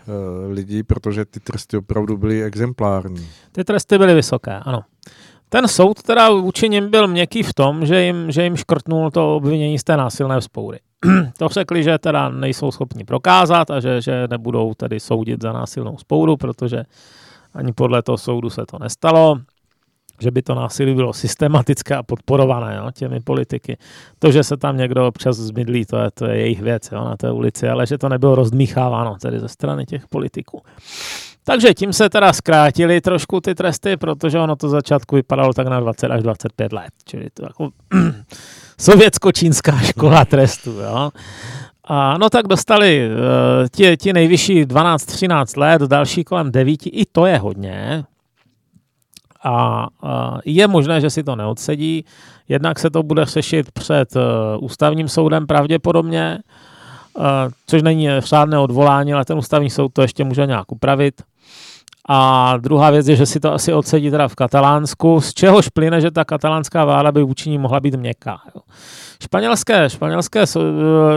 lidí, 0.53 0.83
protože 0.83 1.25
ty 1.25 1.39
tresty 1.39 1.77
opravdu 1.77 2.17
byly 2.17 2.43
exemplární. 2.43 3.29
Ty 3.51 3.63
tresty 3.63 3.97
byly 3.97 4.13
vysoké, 4.13 4.51
ano. 4.51 4.81
Ten 5.49 5.67
soud 5.67 6.01
teda 6.01 6.29
vůči 6.29 6.69
nim 6.69 6.89
byl 6.89 7.07
měkký 7.07 7.43
v 7.43 7.53
tom, 7.53 7.85
že 7.85 8.03
jim, 8.03 8.31
že 8.31 8.43
jim 8.43 8.55
škrtnul 8.55 9.11
to 9.11 9.35
obvinění 9.35 9.79
z 9.79 9.83
té 9.83 9.97
násilné 9.97 10.39
vzpoury. 10.39 10.79
to 11.37 11.47
řekli, 11.47 11.83
že 11.83 11.97
teda 11.97 12.29
nejsou 12.29 12.71
schopni 12.71 13.03
prokázat 13.03 13.71
a 13.71 13.79
že, 13.79 14.01
že 14.01 14.27
nebudou 14.29 14.73
tedy 14.73 14.99
soudit 14.99 15.41
za 15.41 15.53
násilnou 15.53 15.97
spouru, 15.97 16.37
protože 16.37 16.83
ani 17.53 17.73
podle 17.73 18.01
toho 18.01 18.17
soudu 18.17 18.49
se 18.49 18.65
to 18.65 18.79
nestalo 18.79 19.39
že 20.21 20.31
by 20.31 20.41
to 20.41 20.55
násilí 20.55 20.95
bylo 20.95 21.13
systematické 21.13 21.95
a 21.95 22.03
podporované 22.03 22.75
jo, 22.75 22.91
těmi 22.91 23.19
politiky. 23.19 23.77
To, 24.19 24.31
že 24.31 24.43
se 24.43 24.57
tam 24.57 24.77
někdo 24.77 25.07
občas 25.07 25.37
zmydlí, 25.37 25.85
to 25.85 25.97
je, 25.97 26.11
to 26.11 26.25
je 26.25 26.37
jejich 26.37 26.61
věc 26.61 26.89
jo, 26.91 27.05
na 27.05 27.17
té 27.17 27.31
ulici, 27.31 27.69
ale 27.69 27.87
že 27.87 27.97
to 27.97 28.09
nebylo 28.09 28.35
rozdmícháváno 28.35 29.15
tedy 29.21 29.39
ze 29.39 29.47
strany 29.47 29.85
těch 29.85 30.07
politiků. 30.07 30.61
Takže 31.45 31.73
tím 31.73 31.93
se 31.93 32.09
teda 32.09 32.33
zkrátili 32.33 33.01
trošku 33.01 33.41
ty 33.41 33.55
tresty, 33.55 33.97
protože 33.97 34.39
ono 34.39 34.55
to 34.55 34.69
začátku 34.69 35.15
vypadalo 35.15 35.53
tak 35.53 35.67
na 35.67 35.79
20 35.79 36.07
až 36.07 36.23
25 36.23 36.73
let, 36.73 36.93
čili 37.05 37.27
to 37.33 37.43
jako 37.43 37.69
sovětsko-čínská 38.79 39.79
škola 39.83 40.25
trestu. 40.25 40.71
Jo. 40.71 41.11
A 41.83 42.17
no 42.17 42.29
tak 42.29 42.47
dostali 42.47 43.09
uh, 43.09 43.95
ti, 43.97 44.13
nejvyšší 44.13 44.65
12-13 44.65 45.59
let, 45.59 45.81
další 45.81 46.23
kolem 46.23 46.51
9, 46.51 46.79
i 46.85 47.05
to 47.11 47.25
je 47.25 47.37
hodně, 47.37 48.03
a 49.45 49.87
je 50.45 50.67
možné, 50.67 51.01
že 51.01 51.09
si 51.09 51.23
to 51.23 51.35
neodsedí. 51.35 52.05
Jednak 52.49 52.79
se 52.79 52.89
to 52.89 53.03
bude 53.03 53.25
řešit 53.25 53.71
před 53.71 54.15
e, 54.15 54.19
ústavním 54.59 55.07
soudem 55.07 55.47
pravděpodobně, 55.47 56.21
e, 56.21 56.39
což 57.67 57.81
není 57.81 58.07
řádné 58.19 58.59
odvolání, 58.59 59.13
ale 59.13 59.25
ten 59.25 59.37
ústavní 59.37 59.69
soud 59.69 59.93
to 59.93 60.01
ještě 60.01 60.23
může 60.23 60.45
nějak 60.45 60.71
upravit. 60.71 61.21
A 62.09 62.53
druhá 62.57 62.91
věc 62.91 63.07
je, 63.07 63.15
že 63.15 63.25
si 63.25 63.39
to 63.39 63.53
asi 63.53 63.73
odsedí 63.73 64.11
teda 64.11 64.27
v 64.27 64.35
Katalánsku, 64.35 65.21
z 65.21 65.33
čehož 65.33 65.69
plyne, 65.69 66.01
že 66.01 66.11
ta 66.11 66.25
katalánská 66.25 66.85
vláda 66.85 67.11
by 67.11 67.23
vůči 67.23 67.49
ní 67.49 67.57
mohla 67.57 67.79
být 67.79 67.95
měkká. 67.95 68.41
Jo. 68.55 68.61
Španělské, 69.23 69.89
španělské 69.89 70.43
eh, 70.43 70.61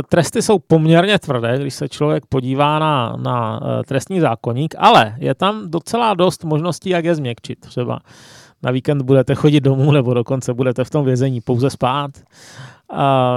tresty 0.09 0.43
jsou 0.43 0.59
poměrně 0.59 1.19
tvrdé, 1.19 1.59
když 1.59 1.75
se 1.75 1.89
člověk 1.89 2.27
podívá 2.27 2.79
na, 2.79 3.17
na 3.17 3.61
eh, 3.63 3.83
trestní 3.83 4.21
zákonník, 4.21 4.75
ale 4.79 5.15
je 5.19 5.35
tam 5.35 5.71
docela 5.71 6.15
dost 6.15 6.45
možností, 6.45 6.91
jak 6.91 7.05
je 7.05 7.15
změkčit. 7.15 7.61
Třeba 7.61 8.01
na 8.63 8.71
víkend 8.71 9.03
budete 9.03 9.35
chodit 9.35 9.61
domů, 9.61 9.93
nebo 9.93 10.15
dokonce 10.15 10.55
budete 10.55 10.85
v 10.85 10.91
tom 10.91 11.05
vězení 11.05 11.41
pouze 11.41 11.71
spát. 11.71 12.11
A 12.91 13.37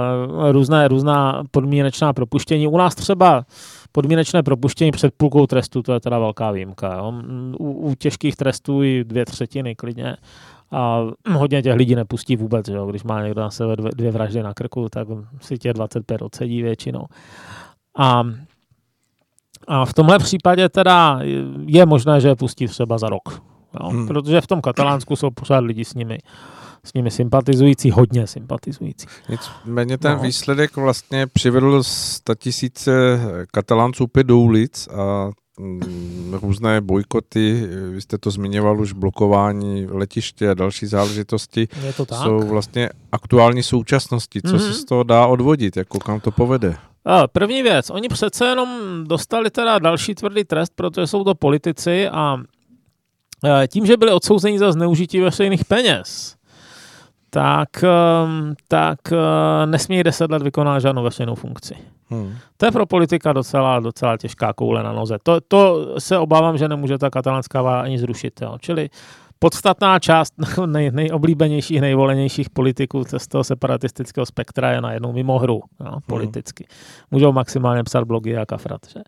různé, 0.50 0.88
různá 0.88 1.44
podmínečná 1.50 2.12
propuštění. 2.12 2.66
U 2.66 2.78
nás 2.78 2.94
třeba 2.94 3.44
podmínečné 3.92 4.42
propuštění 4.42 4.90
před 4.90 5.14
půlkou 5.16 5.46
trestu, 5.46 5.82
to 5.82 5.92
je 5.92 6.00
teda 6.00 6.18
velká 6.18 6.50
výjimka. 6.50 6.96
Jo. 6.96 7.12
U, 7.58 7.72
u 7.72 7.94
těžkých 7.94 8.36
trestů 8.36 8.82
i 8.82 9.04
dvě 9.04 9.24
třetiny 9.24 9.74
klidně 9.74 10.16
a 10.72 11.00
hodně 11.32 11.62
těch 11.62 11.74
lidí 11.74 11.94
nepustí 11.94 12.36
vůbec, 12.36 12.68
jo. 12.68 12.86
když 12.86 13.02
má 13.02 13.22
někdo 13.22 13.40
na 13.40 13.50
sebe 13.50 13.76
dvě, 13.76 13.90
dvě 13.96 14.10
vraždy 14.10 14.42
na 14.42 14.54
krku, 14.54 14.88
tak 14.88 15.08
si 15.40 15.58
tě 15.58 15.72
25 15.72 16.22
odsedí 16.22 16.62
většinou. 16.62 17.06
A, 17.98 18.24
a 19.68 19.84
v 19.84 19.94
tomhle 19.94 20.18
případě 20.18 20.68
teda 20.68 21.20
je 21.66 21.86
možné, 21.86 22.20
že 22.20 22.28
je 22.28 22.36
pustí 22.36 22.66
třeba 22.66 22.98
za 22.98 23.08
rok. 23.08 23.42
Jo. 23.80 23.88
Hmm. 23.88 24.08
Protože 24.08 24.40
v 24.40 24.46
tom 24.46 24.60
Katalánsku 24.60 25.16
jsou 25.16 25.30
pořád 25.30 25.58
lidi 25.58 25.84
s 25.84 25.94
nimi 25.94 26.18
s 26.86 26.94
nimi 26.94 27.10
sympatizující, 27.10 27.90
hodně 27.90 28.26
sympatizující. 28.26 29.06
Nicméně 29.28 29.98
ten 29.98 30.12
no. 30.12 30.22
výsledek 30.22 30.76
vlastně 30.76 31.26
přivedl 31.26 31.82
tisíce 32.38 33.20
katalánců 33.50 34.04
opět 34.04 34.24
do 34.24 34.38
ulic 34.38 34.88
a 34.88 35.30
Mm, 35.60 36.38
různé 36.42 36.80
bojkoty, 36.80 37.68
vy 37.90 38.00
jste 38.00 38.18
to 38.18 38.30
zmiňoval 38.30 38.80
už, 38.80 38.92
blokování 38.92 39.86
letiště 39.86 40.50
a 40.50 40.54
další 40.54 40.86
záležitosti 40.86 41.68
Je 41.84 41.92
to 41.92 42.06
tak? 42.06 42.18
jsou 42.18 42.38
vlastně 42.38 42.90
aktuální 43.12 43.62
současnosti. 43.62 44.42
Co 44.42 44.48
mm-hmm. 44.48 44.58
se 44.58 44.74
z 44.74 44.84
toho 44.84 45.02
dá 45.02 45.26
odvodit, 45.26 45.76
jako 45.76 45.98
kam 45.98 46.20
to 46.20 46.30
povede? 46.30 46.76
A 47.04 47.28
první 47.28 47.62
věc, 47.62 47.90
oni 47.90 48.08
přece 48.08 48.44
jenom 48.44 48.68
dostali 49.04 49.50
teda 49.50 49.78
další 49.78 50.14
tvrdý 50.14 50.44
trest, 50.44 50.72
protože 50.74 51.06
jsou 51.06 51.24
to 51.24 51.34
politici 51.34 52.08
a 52.08 52.36
tím, 53.68 53.86
že 53.86 53.96
byli 53.96 54.12
odsouzeni 54.12 54.58
za 54.58 54.72
zneužití 54.72 55.20
veřejných 55.20 55.64
peněz, 55.64 56.36
tak, 57.34 57.84
ehm, 57.84 58.54
tak 58.68 58.98
eh, 59.12 59.66
nesmí 59.66 60.02
10 60.02 60.30
let 60.30 60.42
vykonávat 60.42 60.78
žádnou 60.78 61.02
veřejnou 61.02 61.34
funkci. 61.34 61.74
Hmm. 62.10 62.34
To 62.56 62.66
je 62.66 62.72
pro 62.72 62.86
politika 62.86 63.32
docela, 63.32 63.80
docela 63.80 64.16
těžká 64.16 64.52
koule 64.52 64.82
na 64.82 64.92
noze. 64.92 65.16
To, 65.22 65.40
to 65.48 65.86
se 65.98 66.18
obávám, 66.18 66.58
že 66.58 66.68
nemůže 66.68 66.98
ta 66.98 67.10
katalánská 67.10 67.62
vláda 67.62 67.82
ani 67.82 67.98
zrušit. 67.98 68.42
Jo. 68.42 68.56
Čili 68.60 68.90
podstatná 69.38 69.98
část 69.98 70.34
nej, 70.66 70.90
nejoblíbenějších, 70.90 71.80
nejvolenějších 71.80 72.50
politiků 72.50 73.04
z 73.16 73.28
toho 73.28 73.44
separatistického 73.44 74.26
spektra 74.26 74.72
je 74.72 74.80
najednou 74.80 75.12
mimo 75.12 75.38
hru 75.38 75.60
jo, 75.80 75.90
hmm. 75.90 76.00
politicky. 76.06 76.66
Můžou 77.10 77.32
maximálně 77.32 77.84
psát 77.84 78.04
blogy 78.04 78.36
a 78.36 78.46
kafrat. 78.46 78.80
Že? 78.88 79.00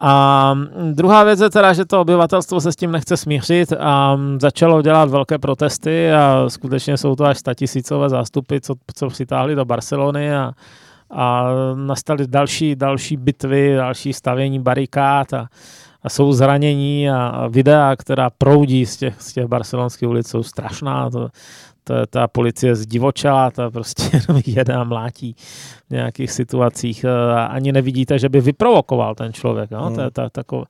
A 0.00 0.54
druhá 0.92 1.24
věc 1.24 1.40
je 1.40 1.50
teda, 1.50 1.72
že 1.72 1.84
to 1.84 2.00
obyvatelstvo 2.00 2.60
se 2.60 2.72
s 2.72 2.76
tím 2.76 2.92
nechce 2.92 3.16
smířit 3.16 3.72
a 3.72 4.18
začalo 4.40 4.82
dělat 4.82 5.10
velké 5.10 5.38
protesty 5.38 6.12
a 6.12 6.44
skutečně 6.48 6.96
jsou 6.96 7.16
to 7.16 7.24
až 7.24 7.38
statisícové 7.38 8.08
zástupy, 8.08 8.60
co, 8.60 8.74
co 8.94 9.08
přitáhli 9.08 9.54
do 9.54 9.64
Barcelony 9.64 10.36
a, 10.36 10.52
a 11.10 11.48
nastaly 11.74 12.26
další, 12.26 12.76
další 12.76 13.16
bitvy, 13.16 13.74
další 13.76 14.12
stavění 14.12 14.58
barikád 14.58 15.32
a, 15.32 15.48
a 16.02 16.08
jsou 16.08 16.32
zranění 16.32 17.10
a, 17.10 17.26
a 17.26 17.46
videa, 17.48 17.96
která 17.96 18.30
proudí 18.30 18.86
z 18.86 18.96
těch, 18.96 19.14
z 19.18 19.32
těch 19.32 19.46
barcelonských 19.46 20.08
ulic, 20.08 20.28
jsou 20.28 20.42
strašná. 20.42 21.10
To, 21.10 21.28
ta, 21.84 22.06
ta 22.06 22.28
policie 22.28 22.76
zdivočela, 22.76 23.50
ta 23.50 23.70
prostě 23.70 24.02
jenom 24.28 24.42
jede 24.46 24.74
a 24.74 24.84
mlátí 24.84 25.36
v 25.88 25.90
nějakých 25.90 26.30
situacích. 26.30 27.04
Eh, 27.04 27.34
ani 27.48 27.72
nevidíte, 27.72 28.18
že 28.18 28.28
by 28.28 28.40
vyprovokoval 28.40 29.14
ten 29.14 29.32
člověk. 29.32 29.70
No? 29.70 29.86
Hmm. 29.86 29.94
To 29.94 30.00
je 30.00 30.10
ta, 30.10 30.30
tako, 30.30 30.64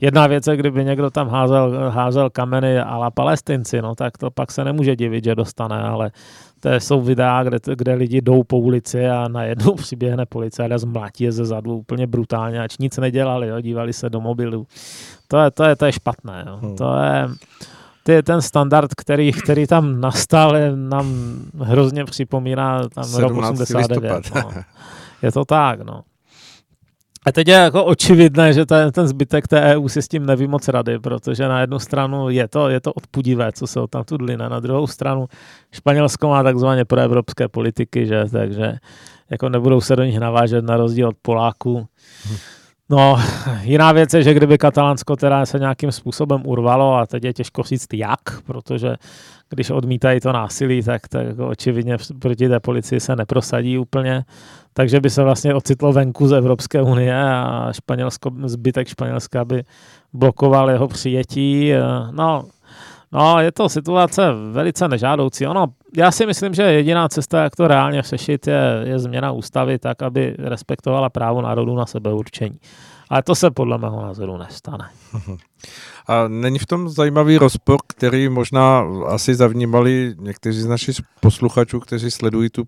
jedna 0.00 0.26
věc 0.26 0.46
je, 0.46 0.56
kdyby 0.56 0.84
někdo 0.84 1.10
tam 1.10 1.28
házel, 1.28 1.90
házel 1.90 2.30
kameny 2.30 2.78
a 2.78 2.96
la 2.96 3.10
palestinci, 3.10 3.82
no, 3.82 3.94
tak 3.94 4.18
to 4.18 4.30
pak 4.30 4.52
se 4.52 4.64
nemůže 4.64 4.96
divit, 4.96 5.24
že 5.24 5.34
dostane, 5.34 5.82
ale 5.82 6.10
to 6.60 6.68
jsou 6.68 7.00
videa, 7.00 7.42
kde, 7.42 7.58
kde 7.74 7.94
lidi 7.94 8.20
jdou 8.20 8.42
po 8.42 8.58
ulici 8.58 9.08
a 9.08 9.28
najednou 9.28 9.74
přiběhne 9.84 10.26
policie 10.26 10.68
a 10.68 10.78
zmlátí 10.78 11.24
je 11.24 11.32
ze 11.32 11.44
zadu 11.44 11.76
úplně 11.76 12.06
brutálně, 12.06 12.60
ač 12.60 12.78
nic 12.78 12.96
nedělali, 12.98 13.48
jo, 13.48 13.60
dívali 13.60 13.92
se 13.92 14.10
do 14.10 14.20
mobilu. 14.20 14.66
To 15.28 15.38
je, 15.38 15.50
to 15.50 15.64
je, 15.64 15.76
to 15.76 15.86
je 15.86 15.92
špatné. 15.92 16.44
Jo. 16.46 16.56
Hmm. 16.56 16.76
To 16.76 16.96
je, 16.96 17.28
ty, 18.10 18.22
ten 18.22 18.42
standard, 18.42 18.94
který, 18.94 19.32
který 19.32 19.66
tam 19.66 20.00
nastal, 20.00 20.56
je, 20.56 20.76
nám 20.76 21.36
hrozně 21.58 22.04
připomíná 22.04 22.88
tam 22.88 23.14
rok 23.14 23.36
89. 23.36 24.34
No. 24.34 24.50
Je 25.22 25.32
to 25.32 25.44
tak, 25.44 25.80
no. 25.80 26.02
A 27.26 27.32
teď 27.32 27.48
je 27.48 27.54
jako 27.54 27.84
očividné, 27.84 28.52
že 28.52 28.66
ten, 28.66 28.92
ten 28.92 29.08
zbytek 29.08 29.48
té 29.48 29.60
EU 29.60 29.88
si 29.88 30.02
s 30.02 30.08
tím 30.08 30.26
neví 30.26 30.46
moc 30.46 30.68
rady, 30.68 30.98
protože 30.98 31.48
na 31.48 31.60
jednu 31.60 31.78
stranu 31.78 32.30
je 32.30 32.48
to, 32.48 32.68
je 32.68 32.80
to 32.80 32.92
odpudivé, 32.92 33.52
co 33.52 33.66
se 33.66 33.80
tam 33.90 34.04
tu 34.04 34.16
dline, 34.16 34.48
na 34.48 34.60
druhou 34.60 34.86
stranu 34.86 35.26
Španělsko 35.72 36.28
má 36.28 36.42
takzvaně 36.42 36.84
proevropské 36.84 37.48
politiky, 37.48 38.06
že, 38.06 38.24
takže 38.32 38.72
jako 39.30 39.48
nebudou 39.48 39.80
se 39.80 39.96
do 39.96 40.04
nich 40.04 40.18
navážet 40.18 40.64
na 40.64 40.76
rozdíl 40.76 41.08
od 41.08 41.16
Poláků. 41.22 41.86
No, 42.90 43.18
jiná 43.62 43.92
věc 43.92 44.14
je, 44.14 44.22
že 44.22 44.34
kdyby 44.34 44.58
Katalánsko 44.58 45.16
teda 45.16 45.46
se 45.46 45.58
nějakým 45.58 45.92
způsobem 45.92 46.42
urvalo, 46.44 46.96
a 46.96 47.06
teď 47.06 47.24
je 47.24 47.32
těžko 47.32 47.62
říct 47.62 47.86
jak, 47.94 48.20
protože 48.46 48.94
když 49.50 49.70
odmítají 49.70 50.20
to 50.20 50.32
násilí, 50.32 50.82
tak, 50.82 51.08
tak 51.08 51.38
očividně 51.38 51.96
proti 52.18 52.48
té 52.48 52.60
policii 52.60 53.00
se 53.00 53.16
neprosadí 53.16 53.78
úplně, 53.78 54.24
takže 54.72 55.00
by 55.00 55.10
se 55.10 55.22
vlastně 55.22 55.54
ocitlo 55.54 55.92
venku 55.92 56.28
z 56.28 56.32
Evropské 56.32 56.82
unie 56.82 57.24
a 57.24 57.68
Španělsko, 57.72 58.30
zbytek 58.44 58.88
Španělska 58.88 59.44
by 59.44 59.62
blokoval 60.12 60.70
jeho 60.70 60.88
přijetí. 60.88 61.72
No, 62.10 62.44
no, 63.12 63.40
je 63.40 63.52
to 63.52 63.68
situace 63.68 64.32
velice 64.52 64.88
nežádoucí. 64.88 65.46
Ono, 65.46 65.66
já 65.96 66.10
si 66.10 66.26
myslím, 66.26 66.54
že 66.54 66.62
jediná 66.62 67.08
cesta, 67.08 67.42
jak 67.42 67.56
to 67.56 67.68
reálně 67.68 68.02
řešit, 68.02 68.46
je, 68.46 68.82
je 68.84 68.98
změna 68.98 69.32
ústavy 69.32 69.78
tak, 69.78 70.02
aby 70.02 70.36
respektovala 70.38 71.10
právo 71.10 71.42
národů 71.42 71.74
na 71.74 71.86
sebeurčení. 71.86 72.60
Ale 73.10 73.22
to 73.22 73.34
se 73.34 73.50
podle 73.50 73.78
mého 73.78 74.02
názoru 74.02 74.36
nestane. 74.36 74.88
A 76.08 76.28
není 76.28 76.58
v 76.58 76.66
tom 76.66 76.88
zajímavý 76.88 77.38
rozpor, 77.38 77.78
který 77.86 78.28
možná 78.28 78.84
asi 79.06 79.34
zavnímali 79.34 80.14
někteří 80.18 80.60
z 80.60 80.66
našich 80.66 80.96
posluchačů, 81.20 81.80
kteří 81.80 82.10
sledují 82.10 82.50
tu 82.50 82.64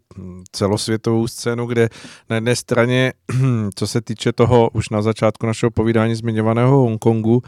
celosvětovou 0.53 1.29
scénu, 1.29 1.67
kde 1.67 1.89
na 2.31 2.37
jedné 2.37 2.57
straně, 2.57 3.13
co 3.75 3.87
se 3.87 4.01
týče 4.01 4.33
toho 4.33 4.71
už 4.73 4.89
na 4.91 5.03
začátku 5.03 5.47
našeho 5.47 5.71
povídání 5.71 6.15
zmiňovaného 6.15 6.77
Hongkongu, 6.77 7.43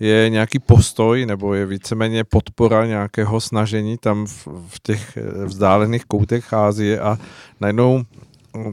je 0.00 0.30
nějaký 0.30 0.58
postoj 0.58 1.26
nebo 1.26 1.54
je 1.54 1.66
víceméně 1.66 2.24
podpora 2.24 2.86
nějakého 2.86 3.40
snažení 3.40 3.98
tam 3.98 4.26
v, 4.26 4.48
v 4.68 4.80
těch 4.82 5.18
vzdálených 5.44 6.04
koutech 6.04 6.52
Ázie 6.52 7.00
a 7.00 7.18
najednou 7.60 8.04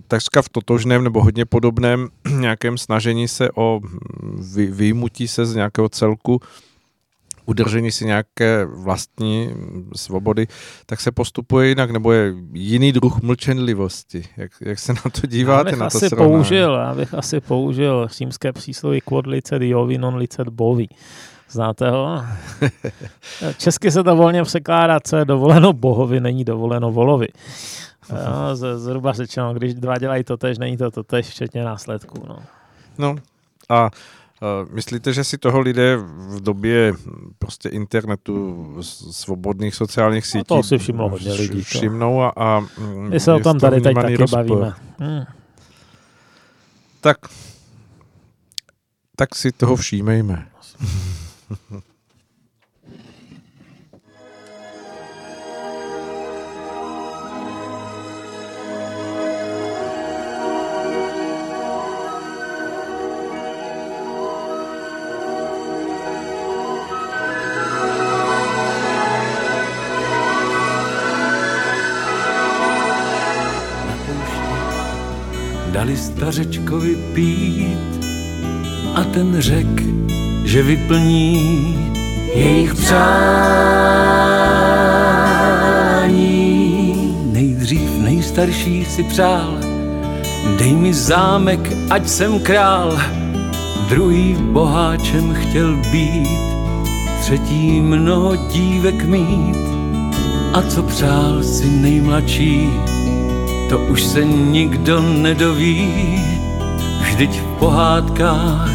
takřka 0.08 0.42
v 0.42 0.50
totožném 0.50 1.04
nebo 1.04 1.24
hodně 1.24 1.46
podobném 1.46 2.08
nějakém 2.40 2.78
snažení 2.78 3.28
se 3.28 3.50
o 3.56 3.82
vy, 4.54 4.66
výjimutí 4.66 5.28
se 5.28 5.46
z 5.46 5.56
nějakého 5.56 5.90
celku, 5.90 6.42
udržení 7.48 7.92
si 7.92 8.06
nějaké 8.06 8.66
vlastní 8.66 9.50
svobody, 9.96 10.48
tak 10.86 11.02
se 11.02 11.12
postupuje 11.12 11.68
jinak, 11.68 11.92
nebo 11.92 12.12
je 12.12 12.34
jiný 12.54 12.92
druh 12.92 13.22
mlčenlivosti. 13.22 14.24
Jak, 14.38 14.52
jak 14.62 14.80
se 14.80 14.94
na 14.94 15.02
to 15.22 15.28
díváte? 15.28 15.70
Já 15.70 15.72
bych 15.72 15.80
na 15.80 15.90
to 15.90 15.98
asi 15.98 16.16
použil, 16.16 16.74
já 16.74 16.96
bych 16.96 17.14
asi 17.14 17.40
použil 17.40 18.08
římské 18.08 18.54
přísloví 18.54 19.02
quod 19.02 19.28
licet 19.28 19.62
jovi, 19.62 19.98
non 19.98 20.16
licet 20.16 20.50
bovi. 20.50 20.88
Znáte 21.50 21.90
ho? 21.90 22.24
Česky 23.58 23.92
se 23.92 24.04
to 24.04 24.16
volně 24.16 24.44
překládá, 24.44 25.00
co 25.00 25.18
je 25.18 25.26
dovoleno 25.26 25.74
bohovi, 25.74 26.20
není 26.20 26.46
dovoleno 26.46 26.92
volovi. 26.92 27.28
Jo, 28.10 28.56
zhruba 28.56 29.14
řečeno, 29.14 29.54
když 29.54 29.74
dva 29.74 29.98
dělají 29.98 30.24
to 30.24 30.38
tež, 30.38 30.58
není 30.58 30.78
to 30.78 30.92
to 30.92 31.04
tež, 31.04 31.28
včetně 31.28 31.64
následků. 31.64 32.24
No, 32.28 32.40
no 32.98 33.16
a 33.70 33.90
myslíte, 34.72 35.14
že 35.14 35.24
si 35.24 35.38
toho 35.38 35.60
lidé 35.60 35.98
v 35.98 36.42
době 36.42 36.94
prostě 37.40 37.70
internetu, 37.70 38.78
svobodných 39.12 39.76
sociálních 39.76 40.26
sítí 40.26 40.46
no 40.50 40.58
to 40.58 40.64
si 40.64 40.78
všimlo 40.78 41.10
hodně 41.10 41.34
lidí. 41.34 41.64
Všimnou 41.64 42.22
a, 42.22 42.34
a 42.36 42.66
My 43.10 43.20
se 43.20 43.34
o 43.34 43.40
tom 43.40 43.60
tady 43.60 43.82
teď 43.82 43.96
taky 43.96 44.16
rozpor. 44.18 44.48
bavíme. 44.48 44.74
Hmm. 45.00 45.24
Tak, 47.02 47.18
tak 49.16 49.36
si 49.36 49.52
toho 49.52 49.76
všímejme. 49.76 50.48
dali 75.78 75.98
stařečkovi 75.98 76.96
pít 77.14 78.06
a 78.96 79.04
ten 79.04 79.42
řek, 79.42 79.84
že 80.44 80.64
vyplní 80.64 81.78
jejich 82.36 82.74
přání. 82.74 82.98
Nejdřív 87.32 88.00
nejstarší 88.00 88.86
si 88.86 89.04
přál, 89.04 89.58
dej 90.58 90.76
mi 90.76 90.94
zámek, 90.94 91.74
ať 91.90 92.10
jsem 92.10 92.40
král. 92.40 93.00
Druhý 93.90 94.36
boháčem 94.40 95.34
chtěl 95.34 95.76
být, 95.92 96.28
třetí 97.22 97.82
mnoho 97.82 98.36
dívek 98.36 99.06
mít. 99.06 99.58
A 100.54 100.62
co 100.62 100.84
přál 100.84 101.44
si 101.44 101.70
nejmladší, 101.70 102.70
to 103.70 103.80
už 103.80 104.04
se 104.04 104.26
nikdo 104.26 105.02
nedoví, 105.02 106.24
vždyť 107.02 107.42
v 107.42 107.46
pohádkách 107.60 108.70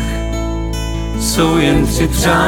jsou 1.21 1.57
jen 1.57 1.87
tři 1.87 2.09
přání. 2.09 2.43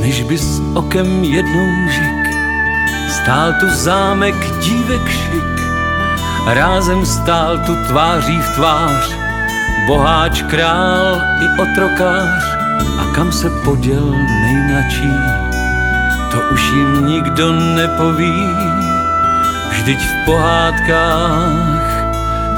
Než 0.00 0.22
bys 0.22 0.60
okem 0.74 1.24
jednou 1.24 1.88
žik, 1.90 2.36
stál 3.08 3.52
tu 3.60 3.66
zámek 3.70 4.34
dívek 4.60 5.08
šik, 5.08 5.60
rázem 6.46 7.06
stál 7.06 7.58
tu 7.58 7.72
tváří 7.88 8.38
v 8.38 8.54
tvář, 8.54 9.16
boháč, 9.86 10.42
král 10.42 11.20
i 11.40 11.46
otrokář, 11.62 12.44
a 12.98 13.04
kam 13.14 13.32
se 13.32 13.50
poděl 13.50 14.14
nejmladší 14.42 15.45
to 16.36 16.42
už 16.52 16.62
jim 16.70 17.06
nikdo 17.06 17.52
nepoví. 17.52 18.56
Vždyť 19.70 19.98
v 19.98 20.24
pohádkách 20.24 21.88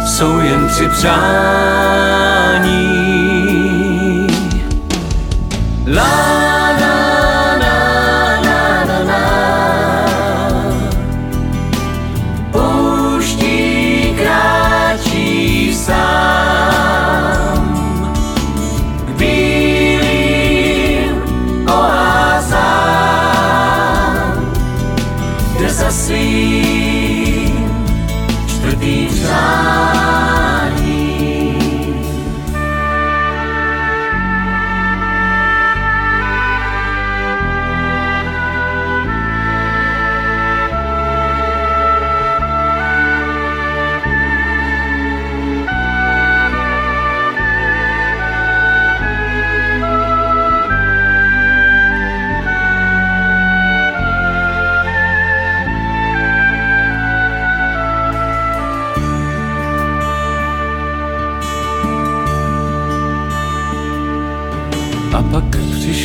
jsou 0.07 0.39
jen 0.39 0.69
tři 0.69 0.89
přání. 0.89 2.18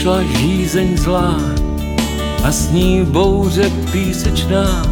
Přišla 0.03 0.23
žízeň 0.23 0.97
zlá 0.97 1.35
a 2.43 2.51
s 2.51 2.71
ní 2.71 3.05
bouře 3.05 3.71
písečná. 3.91 4.83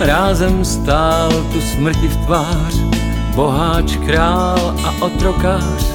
Rázem 0.00 0.64
stál 0.64 1.30
tu 1.52 1.60
smrti 1.60 2.08
v 2.08 2.16
tvář, 2.16 2.74
boháč, 3.34 3.96
král 4.06 4.74
a 4.84 4.94
otrokář. 5.00 5.92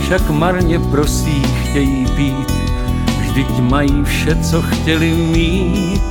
však 0.00 0.30
marně 0.30 0.78
prosí, 0.78 1.42
chtějí 1.62 2.06
být, 2.16 2.52
vždyť 3.20 3.58
mají 3.58 4.04
vše, 4.04 4.36
co 4.36 4.62
chtěli 4.62 5.10
mít 5.14 6.02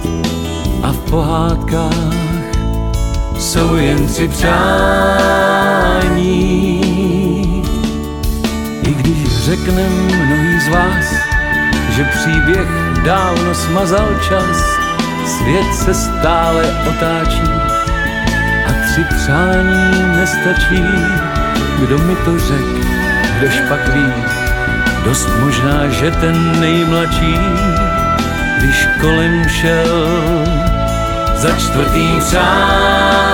a 0.84 0.92
v 0.92 1.00
pohádkách 1.10 2.14
jsou 3.40 3.76
jen 3.76 4.08
tři 4.08 4.28
přání. 4.28 5.48
I 8.84 8.94
když 8.94 9.44
řekne 9.44 9.90
mnohý 9.90 10.60
z 10.60 10.68
vás, 10.68 11.27
že 11.98 12.04
příběh 12.04 12.68
dávno 13.04 13.56
smazal 13.56 14.10
čas, 14.30 14.58
svět 15.26 15.76
se 15.76 15.94
stále 15.94 16.64
otáčí 16.90 17.52
a 18.68 18.72
tři 18.86 19.04
přání 19.04 20.16
nestačí. 20.16 20.84
Kdo 21.80 21.98
mi 21.98 22.16
to 22.16 22.40
řek, 22.40 22.66
kdož 23.40 23.62
pak 23.70 23.88
ví, 23.94 24.14
dost 25.04 25.30
možná, 25.40 25.88
že 25.88 26.12
ten 26.12 26.60
nejmladší, 26.60 27.40
když 28.58 28.88
kolem 29.02 29.50
šel 29.50 30.46
za 31.36 31.52
čtvrtým 31.52 32.20
přáním. 32.20 33.27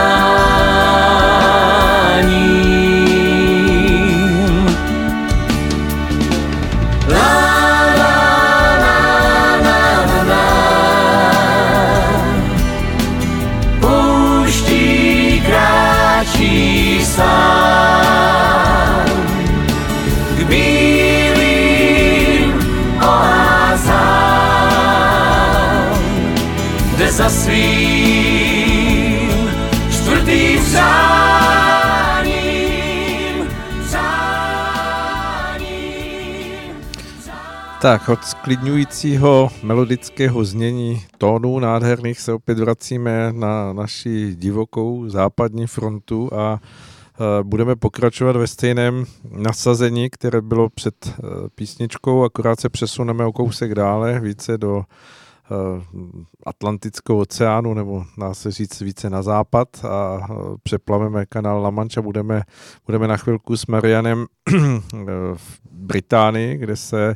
Tak, 37.84 38.10
od 38.10 38.24
sklidňujícího 38.24 39.50
melodického 39.63 40.46
znění 40.46 41.02
tónů 41.17 41.60
nádherných 41.60 42.19
se 42.19 42.34
opět 42.34 42.60
vracíme 42.60 43.34
na 43.34 43.74
naši 43.74 44.36
divokou 44.36 45.10
západní 45.10 45.67
frontu 45.67 46.30
a 46.34 46.60
eh, 46.60 47.43
budeme 47.43 47.76
pokračovat 47.76 48.36
ve 48.36 48.48
stejném 48.48 49.06
nasazení, 49.32 50.10
které 50.10 50.41
bylo 50.41 50.69
před 50.69 50.96
eh, 51.08 51.22
písničkou, 51.56 52.24
akorát 52.24 52.60
se 52.60 52.69
přesuneme 52.69 53.26
o 53.26 53.32
kousek 53.32 53.76
dále, 53.76 54.19
více 54.19 54.58
do 54.58 54.84
eh, 54.84 55.84
Atlantického 56.46 57.19
oceánu, 57.19 57.74
nebo 57.74 58.04
dá 58.17 58.34
se 58.34 58.52
říct 58.52 58.82
více 58.82 59.10
na 59.10 59.22
západ 59.22 59.86
a 59.86 60.28
přeplaveme 60.63 61.26
kanál 61.26 61.62
La 61.62 61.69
Mancha. 61.69 62.02
Budeme, 62.02 62.43
budeme 62.86 63.08
na 63.08 63.17
chvilku 63.17 63.58
s 63.58 63.65
Marianem 63.65 64.26
v 65.36 65.60
Británii, 65.72 66.58
kde 66.58 66.76
se 66.76 67.15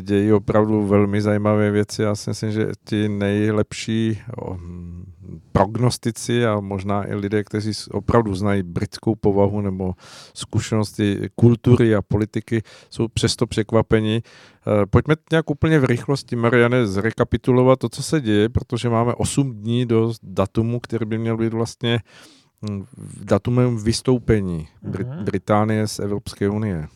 dějí 0.00 0.32
opravdu 0.32 0.86
velmi 0.86 1.20
zajímavé 1.20 1.70
věci. 1.70 2.02
Já 2.02 2.14
si 2.14 2.30
myslím, 2.30 2.52
že 2.52 2.68
ti 2.84 3.08
nejlepší 3.08 4.20
prognostici 5.52 6.46
a 6.46 6.60
možná 6.60 7.08
i 7.08 7.14
lidé, 7.14 7.44
kteří 7.44 7.72
opravdu 7.90 8.34
znají 8.34 8.62
britskou 8.62 9.14
povahu 9.14 9.60
nebo 9.60 9.94
zkušenosti 10.34 11.28
kultury 11.34 11.94
a 11.94 12.02
politiky, 12.02 12.62
jsou 12.90 13.08
přesto 13.08 13.46
překvapení. 13.46 14.22
Pojďme 14.90 15.14
nějak 15.32 15.50
úplně 15.50 15.78
v 15.78 15.84
rychlosti, 15.84 16.36
Mariane, 16.36 16.86
zrekapitulovat 16.86 17.78
to, 17.78 17.88
co 17.88 18.02
se 18.02 18.20
děje, 18.20 18.48
protože 18.48 18.88
máme 18.88 19.14
8 19.14 19.54
dní 19.54 19.86
do 19.86 20.12
datumu, 20.22 20.80
který 20.80 21.06
by 21.06 21.18
měl 21.18 21.36
být 21.36 21.52
vlastně 21.52 22.00
datumem 23.24 23.76
vystoupení 23.76 24.68
Brit- 24.84 25.22
Británie 25.22 25.88
z 25.88 25.98
Evropské 25.98 26.48
unie. 26.48 26.88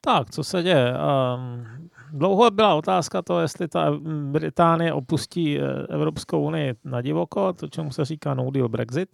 Tak, 0.00 0.30
co 0.30 0.44
se 0.44 0.62
děje? 0.62 0.92
Um, 0.92 1.66
dlouho 2.12 2.50
byla 2.50 2.74
otázka 2.74 3.22
to, 3.22 3.40
jestli 3.40 3.68
ta 3.68 3.92
Británie 4.30 4.92
opustí 4.92 5.58
Evropskou 5.88 6.42
unii 6.42 6.74
na 6.84 7.00
divoko, 7.00 7.52
to 7.52 7.68
čemu 7.68 7.90
se 7.90 8.04
říká 8.04 8.34
no 8.34 8.50
deal 8.50 8.68
Brexit. 8.68 9.08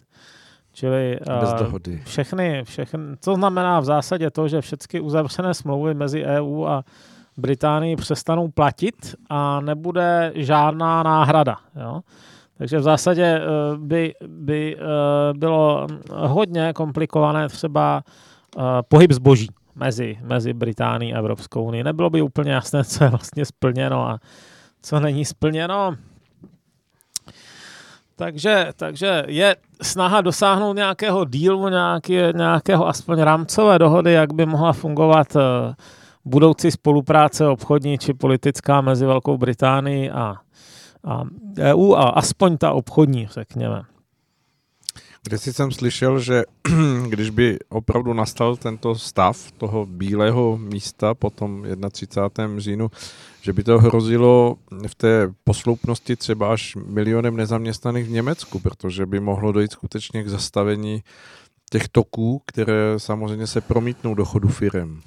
Čili 0.75 1.19
Bez 1.39 1.53
dohody. 1.53 2.01
všechny, 2.05 2.63
všechny, 2.63 2.99
co 3.21 3.35
znamená 3.35 3.79
v 3.79 3.85
zásadě 3.85 4.31
to, 4.31 4.47
že 4.47 4.61
všechny 4.61 4.99
uzavřené 4.99 5.53
smlouvy 5.53 5.93
mezi 5.93 6.23
EU 6.23 6.65
a 6.65 6.83
Británii 7.37 7.95
přestanou 7.95 8.47
platit 8.47 9.15
a 9.29 9.61
nebude 9.61 10.31
žádná 10.35 11.03
náhrada. 11.03 11.57
Jo? 11.75 12.01
Takže 12.57 12.77
v 12.77 12.81
zásadě 12.81 13.41
by, 13.77 14.13
by 14.27 14.77
bylo 15.33 15.87
hodně 16.11 16.73
komplikované 16.73 17.49
třeba 17.49 18.03
pohyb 18.87 19.11
zboží 19.11 19.49
mezi, 19.75 20.17
mezi 20.21 20.53
Británií 20.53 21.13
a 21.13 21.19
Evropskou 21.19 21.63
unii. 21.63 21.83
Nebylo 21.83 22.09
by 22.09 22.21
úplně 22.21 22.51
jasné, 22.51 22.83
co 22.83 23.03
je 23.03 23.09
vlastně 23.09 23.45
splněno 23.45 24.09
a 24.09 24.19
co 24.81 24.99
není 24.99 25.25
splněno. 25.25 25.95
Takže, 28.15 28.67
takže 28.75 29.23
je 29.27 29.55
snaha 29.81 30.21
dosáhnout 30.21 30.73
nějakého 30.73 31.25
dílu, 31.25 31.69
nějaký, 31.69 32.13
nějakého 32.35 32.87
aspoň 32.87 33.19
rámcové 33.19 33.79
dohody, 33.79 34.11
jak 34.11 34.33
by 34.33 34.45
mohla 34.45 34.73
fungovat 34.73 35.37
budoucí 36.25 36.71
spolupráce 36.71 37.47
obchodní 37.47 37.97
či 37.97 38.13
politická 38.13 38.81
mezi 38.81 39.05
Velkou 39.05 39.37
Británií 39.37 40.11
a, 40.11 40.35
a 41.03 41.23
EU 41.59 41.93
a 41.93 42.09
aspoň 42.09 42.57
ta 42.57 42.71
obchodní, 42.71 43.27
řekněme. 43.27 43.92
Kde 45.23 45.37
si 45.37 45.53
jsem 45.53 45.71
slyšel, 45.71 46.19
že 46.19 46.43
když 47.07 47.29
by 47.29 47.59
opravdu 47.69 48.13
nastal 48.13 48.55
tento 48.55 48.95
stav 48.95 49.51
toho 49.51 49.85
bílého 49.85 50.57
místa 50.57 51.13
po 51.13 51.29
tom 51.29 51.65
31. 51.91 52.59
říjnu, 52.59 52.91
že 53.41 53.53
by 53.53 53.63
to 53.63 53.79
hrozilo 53.79 54.55
v 54.87 54.95
té 54.95 55.31
posloupnosti 55.43 56.15
třeba 56.15 56.53
až 56.53 56.75
milionem 56.75 57.37
nezaměstnaných 57.37 58.05
v 58.05 58.11
Německu, 58.11 58.59
protože 58.59 59.05
by 59.05 59.19
mohlo 59.19 59.51
dojít 59.51 59.71
skutečně 59.71 60.23
k 60.23 60.29
zastavení 60.29 61.03
těch 61.69 61.87
toků, 61.87 62.41
které 62.45 62.93
samozřejmě 62.97 63.47
se 63.47 63.61
promítnou 63.61 64.15
do 64.15 64.25
chodu 64.25 64.47
firem. 64.47 65.01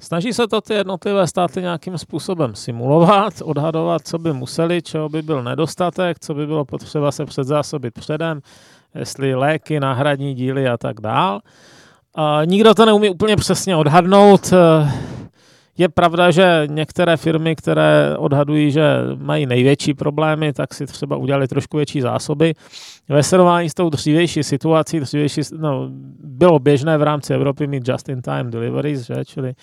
Snaží 0.00 0.32
se 0.32 0.46
to 0.46 0.60
ty 0.60 0.74
jednotlivé 0.74 1.26
státy 1.26 1.60
nějakým 1.60 1.98
způsobem 1.98 2.54
simulovat, 2.54 3.34
odhadovat, 3.42 4.06
co 4.06 4.18
by 4.18 4.32
museli, 4.32 4.82
čeho 4.82 5.08
by 5.08 5.22
byl 5.22 5.42
nedostatek, 5.42 6.18
co 6.18 6.34
by 6.34 6.46
bylo 6.46 6.64
potřeba 6.64 7.12
se 7.12 7.26
předzásobit 7.26 7.94
předem, 7.94 8.40
jestli 8.94 9.34
léky, 9.34 9.80
náhradní 9.80 10.34
díly 10.34 10.68
a 10.68 10.76
tak 10.76 11.00
dál. 11.00 11.40
Nikdo 12.44 12.74
to 12.74 12.86
neumí 12.86 13.10
úplně 13.10 13.36
přesně 13.36 13.76
odhadnout. 13.76 14.52
Je 15.78 15.88
pravda, 15.88 16.30
že 16.30 16.62
některé 16.66 17.16
firmy, 17.16 17.56
které 17.56 18.16
odhadují, 18.18 18.70
že 18.70 18.82
mají 19.16 19.46
největší 19.46 19.94
problémy, 19.94 20.52
tak 20.52 20.74
si 20.74 20.86
třeba 20.86 21.16
udělali 21.16 21.48
trošku 21.48 21.76
větší 21.76 22.00
zásoby. 22.00 22.54
Ve 23.08 23.22
srovnání 23.22 23.70
s 23.70 23.74
tou 23.74 23.90
dřívější 23.90 24.42
situací, 24.42 25.00
dřívější, 25.00 25.40
no, 25.58 25.88
bylo 26.24 26.58
běžné 26.58 26.98
v 26.98 27.02
rámci 27.02 27.34
Evropy 27.34 27.66
mít 27.66 27.88
just-in-time 27.88 28.50
deliveries, 28.50 29.06
že? 29.06 29.24
čili 29.24 29.54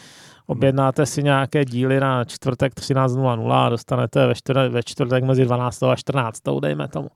objednáte 0.47 1.05
si 1.05 1.23
nějaké 1.23 1.65
díly 1.65 1.99
na 1.99 2.23
čtvrtek 2.23 2.73
13.00 2.73 3.51
a 3.51 3.69
dostanete 3.69 4.27
ve 4.27 4.35
čtvrtek, 4.35 4.71
ve 4.71 4.83
čtvrtek 4.83 5.23
mezi 5.23 5.45
12. 5.45 5.83
a 5.83 5.95
14. 5.95 6.41
dejme 6.59 6.87
tomu. 6.87 7.09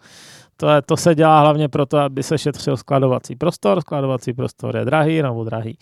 To, 0.60 0.70
je, 0.70 0.82
to 0.82 0.97
se 0.97 1.16
dělá 1.16 1.39
hlavně 1.39 1.70
proto, 1.70 1.97
aby 1.97 2.24
se 2.24 2.38
šetřil 2.38 2.78
skladovací 2.78 3.36
prostor. 3.36 3.82
Skladovací 3.82 4.34
prostor 4.34 4.78
je 4.78 4.86
drahý 4.86 5.22
nebo 5.22 5.43
drahý. 5.43 5.78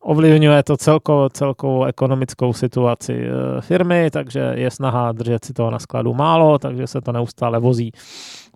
Ovlivňuje 0.00 0.62
to 0.62 0.76
celkovou, 0.76 1.28
celkovou 1.28 1.84
ekonomickou 1.84 2.52
situaci 2.52 3.26
firmy, 3.60 4.10
takže 4.10 4.52
je 4.54 4.70
snaha 4.70 5.12
držet 5.12 5.44
si 5.44 5.52
toho 5.52 5.70
na 5.70 5.78
skladu 5.78 6.14
málo, 6.14 6.58
takže 6.58 6.86
se 6.86 7.00
to 7.00 7.12
neustále 7.12 7.58
vozí, 7.58 7.92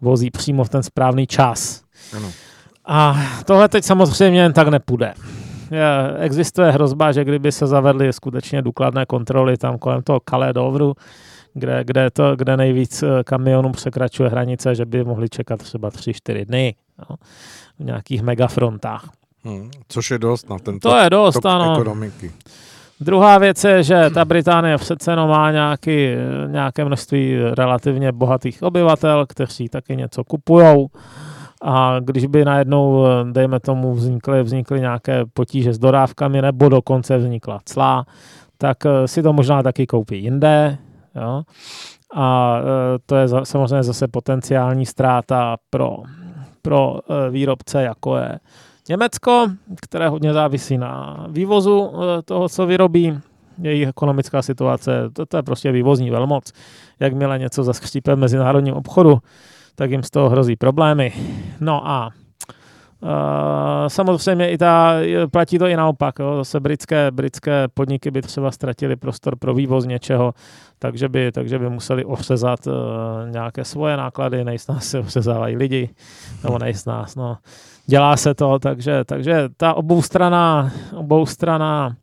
vozí 0.00 0.30
přímo 0.30 0.64
v 0.64 0.68
ten 0.68 0.82
správný 0.82 1.26
čas. 1.26 1.82
Ano. 2.16 2.28
A 2.84 3.16
tohle 3.44 3.68
teď 3.68 3.84
samozřejmě 3.84 4.40
jen 4.40 4.52
tak 4.52 4.68
nepůjde. 4.68 5.14
Je, 5.70 6.16
existuje 6.18 6.70
hrozba, 6.70 7.12
že 7.12 7.24
kdyby 7.24 7.52
se 7.52 7.66
zavedly 7.66 8.12
skutečně 8.12 8.62
důkladné 8.62 9.06
kontroly 9.06 9.56
tam 9.56 9.78
kolem 9.78 10.02
toho 10.02 10.20
Calais 10.30 10.54
Dovru, 10.54 10.94
kde, 11.54 11.84
kde, 11.84 12.10
to, 12.10 12.36
kde 12.36 12.56
nejvíc 12.56 13.04
kamionů 13.24 13.72
překračuje 13.72 14.28
hranice, 14.28 14.74
že 14.74 14.86
by 14.86 15.04
mohli 15.04 15.28
čekat 15.28 15.62
třeba 15.62 15.90
3-4 15.90 16.44
dny 16.44 16.74
no, 16.98 17.16
v 17.78 17.84
nějakých 17.84 18.22
megafrontách. 18.22 19.10
Hmm, 19.44 19.70
což 19.88 20.10
je 20.10 20.18
dost 20.18 20.50
na 20.50 20.58
tento 20.58 20.90
to 20.90 20.96
je 20.96 21.10
dost, 21.10 21.46
ano. 21.46 21.72
ekonomiky. 21.72 22.32
Druhá 23.00 23.38
věc 23.38 23.64
je, 23.64 23.82
že 23.82 24.10
ta 24.14 24.24
Británie 24.24 24.78
přece 24.78 25.12
jenom 25.12 25.28
má 25.30 25.50
nějaký, 25.50 26.08
nějaké 26.46 26.84
množství 26.84 27.36
relativně 27.58 28.12
bohatých 28.12 28.62
obyvatel, 28.62 29.26
kteří 29.26 29.68
taky 29.68 29.96
něco 29.96 30.24
kupujou. 30.24 30.88
A 31.62 32.00
když 32.00 32.26
by 32.26 32.44
najednou, 32.44 33.04
dejme 33.32 33.60
tomu, 33.60 33.94
vznikly, 33.94 34.42
vznikly 34.42 34.80
nějaké 34.80 35.24
potíže 35.34 35.72
s 35.72 35.78
dodávkami 35.78 36.42
nebo 36.42 36.68
dokonce 36.68 37.18
vznikla 37.18 37.60
clá, 37.64 38.06
tak 38.58 38.76
si 39.06 39.22
to 39.22 39.32
možná 39.32 39.62
taky 39.62 39.86
koupí 39.86 40.22
jinde. 40.22 40.78
Jo? 41.16 41.42
A 42.14 42.58
to 43.06 43.16
je 43.16 43.28
samozřejmě 43.42 43.82
zase 43.82 44.08
potenciální 44.08 44.86
ztráta 44.86 45.56
pro, 45.70 45.96
pro 46.62 46.98
výrobce, 47.30 47.82
jako 47.82 48.16
je 48.16 48.38
Německo, 48.88 49.46
které 49.82 50.08
hodně 50.08 50.32
závisí 50.32 50.78
na 50.78 51.26
vývozu 51.28 51.92
toho, 52.24 52.48
co 52.48 52.66
vyrobí, 52.66 53.18
jejich 53.62 53.88
ekonomická 53.88 54.42
situace, 54.42 55.10
to, 55.12 55.26
to 55.26 55.36
je 55.36 55.42
prostě 55.42 55.72
vývozní 55.72 56.10
velmoc. 56.10 56.52
Jakmile 57.00 57.38
něco 57.38 57.64
zaskřípe 57.64 58.14
v 58.14 58.18
mezinárodním 58.18 58.74
obchodu, 58.74 59.18
tak 59.74 59.90
jim 59.90 60.02
z 60.02 60.10
toho 60.10 60.28
hrozí 60.28 60.56
problémy. 60.56 61.12
No 61.60 61.88
a 61.88 62.10
Uh, 63.04 63.10
samozřejmě 63.88 64.50
i 64.50 64.58
ta, 64.58 64.94
platí 65.30 65.58
to 65.58 65.66
i 65.66 65.76
naopak. 65.76 66.18
Jo. 66.18 66.36
Zase 66.36 66.60
britské, 66.60 67.10
britské 67.10 67.68
podniky 67.74 68.10
by 68.10 68.22
třeba 68.22 68.50
ztratili 68.50 68.96
prostor 68.96 69.36
pro 69.36 69.54
vývoz 69.54 69.86
něčeho, 69.86 70.34
takže 70.78 71.08
by, 71.08 71.32
takže 71.32 71.58
by 71.58 71.70
museli 71.70 72.04
ohřezat 72.04 72.66
uh, 72.66 72.72
nějaké 73.30 73.64
svoje 73.64 73.96
náklady, 73.96 74.44
nejsnáz 74.44 74.84
se 74.84 74.98
ohřezávají 74.98 75.56
lidi, 75.56 75.90
nebo 76.42 76.58
nejsnáz. 76.58 77.16
No. 77.16 77.36
Dělá 77.86 78.16
se 78.16 78.34
to, 78.34 78.58
takže, 78.58 79.04
takže 79.04 79.48
ta 79.56 79.74
oboustraná, 79.74 80.70
oboustraná 80.96 81.96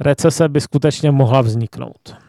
recese 0.00 0.48
by 0.48 0.60
skutečně 0.60 1.10
mohla 1.10 1.40
vzniknout. 1.40 2.25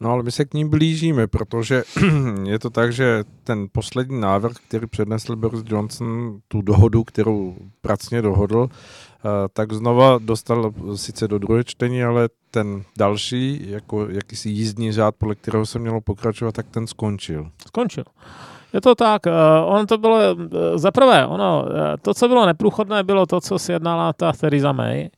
No 0.00 0.10
ale 0.10 0.22
my 0.22 0.32
se 0.32 0.44
k 0.44 0.54
ní 0.54 0.68
blížíme, 0.68 1.26
protože 1.26 1.82
je 2.44 2.58
to 2.58 2.70
tak, 2.70 2.92
že 2.92 3.24
ten 3.44 3.66
poslední 3.72 4.20
návrh, 4.20 4.56
který 4.68 4.86
přednesl 4.86 5.36
Boris 5.36 5.62
Johnson, 5.66 6.38
tu 6.48 6.62
dohodu, 6.62 7.04
kterou 7.04 7.56
pracně 7.80 8.22
dohodl, 8.22 8.68
eh, 8.70 9.28
tak 9.52 9.72
znova 9.72 10.18
dostal 10.18 10.72
sice 10.94 11.28
do 11.28 11.38
druhé 11.38 11.64
čtení, 11.64 12.04
ale 12.04 12.28
ten 12.50 12.82
další, 12.98 13.70
jako 13.70 14.08
jakýsi 14.08 14.48
jízdní 14.48 14.92
řád, 14.92 15.14
podle 15.18 15.34
kterého 15.34 15.66
se 15.66 15.78
mělo 15.78 16.00
pokračovat, 16.00 16.54
tak 16.54 16.66
ten 16.70 16.86
skončil. 16.86 17.50
Skončil. 17.66 18.04
Je 18.72 18.80
to 18.80 18.94
tak, 18.94 19.26
uh, 19.26 19.32
ono 19.72 19.86
to 19.86 19.98
bylo, 19.98 20.34
uh, 20.34 20.44
zaprvé, 20.74 21.26
ono, 21.26 21.64
uh, 21.64 21.76
to, 22.02 22.14
co 22.14 22.28
bylo 22.28 22.46
neprůchodné, 22.46 23.02
bylo 23.02 23.26
to, 23.26 23.40
co 23.40 23.58
si 23.58 23.72
jednala 23.72 24.12
ta 24.12 24.32
Theresa 24.32 24.72
May, 24.72 25.08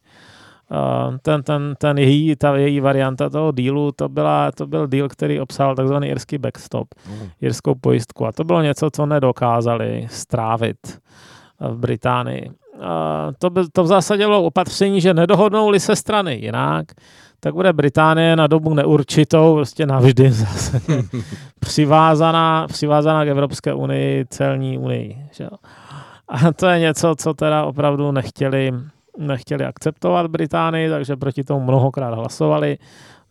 ten, 1.23 1.43
ten, 1.43 1.75
ten 1.79 1.99
její, 1.99 2.37
ta 2.37 2.57
její 2.57 2.81
varianta 2.81 3.31
toho 3.31 3.53
dílu, 3.53 3.93
to, 3.93 4.09
byla, 4.09 4.53
to 4.53 4.67
byl 4.67 4.87
díl, 4.87 5.09
který 5.09 5.41
obsahal 5.41 5.75
takzvaný 5.75 6.09
irský 6.09 6.39
backstop, 6.39 6.89
mm. 7.09 7.29
irskou 7.41 7.75
pojistku. 7.75 8.27
A 8.27 8.33
to 8.33 8.45
bylo 8.45 8.63
něco, 8.63 8.91
co 8.91 9.07
nedokázali 9.07 10.07
strávit 10.11 10.79
v 11.61 11.77
Británii. 11.77 12.51
To, 13.39 13.51
by, 13.51 13.61
to 13.73 13.83
v 13.83 13.87
zásadě 13.87 14.27
bylo 14.27 14.43
opatření, 14.43 15.01
že 15.01 15.15
nedohodnou-li 15.15 15.81
se 15.81 15.97
strany 15.97 16.35
jinak, 16.35 16.87
tak 17.41 17.55
bude 17.55 17.73
Británie 17.73 18.37
na 18.37 18.47
dobu 18.47 18.75
neurčitou, 18.75 19.55
prostě 19.55 19.87
navždy 19.87 20.33
zase 20.33 20.81
přivázaná, 21.61 22.67
přivázaná 22.69 23.25
k 23.25 23.29
Evropské 23.29 23.75
unii, 23.75 24.25
celní 24.31 24.79
unii. 24.79 25.17
Že? 25.33 25.49
A 26.29 26.53
to 26.53 26.67
je 26.67 26.79
něco, 26.79 27.15
co 27.19 27.35
teda 27.35 27.65
opravdu 27.65 28.13
nechtěli 28.13 28.73
nechtěli 29.21 29.65
akceptovat 29.65 30.27
Británii, 30.27 30.91
takže 30.91 31.17
proti 31.17 31.45
tomu 31.45 31.61
mnohokrát 31.61 32.15
hlasovali. 32.15 32.79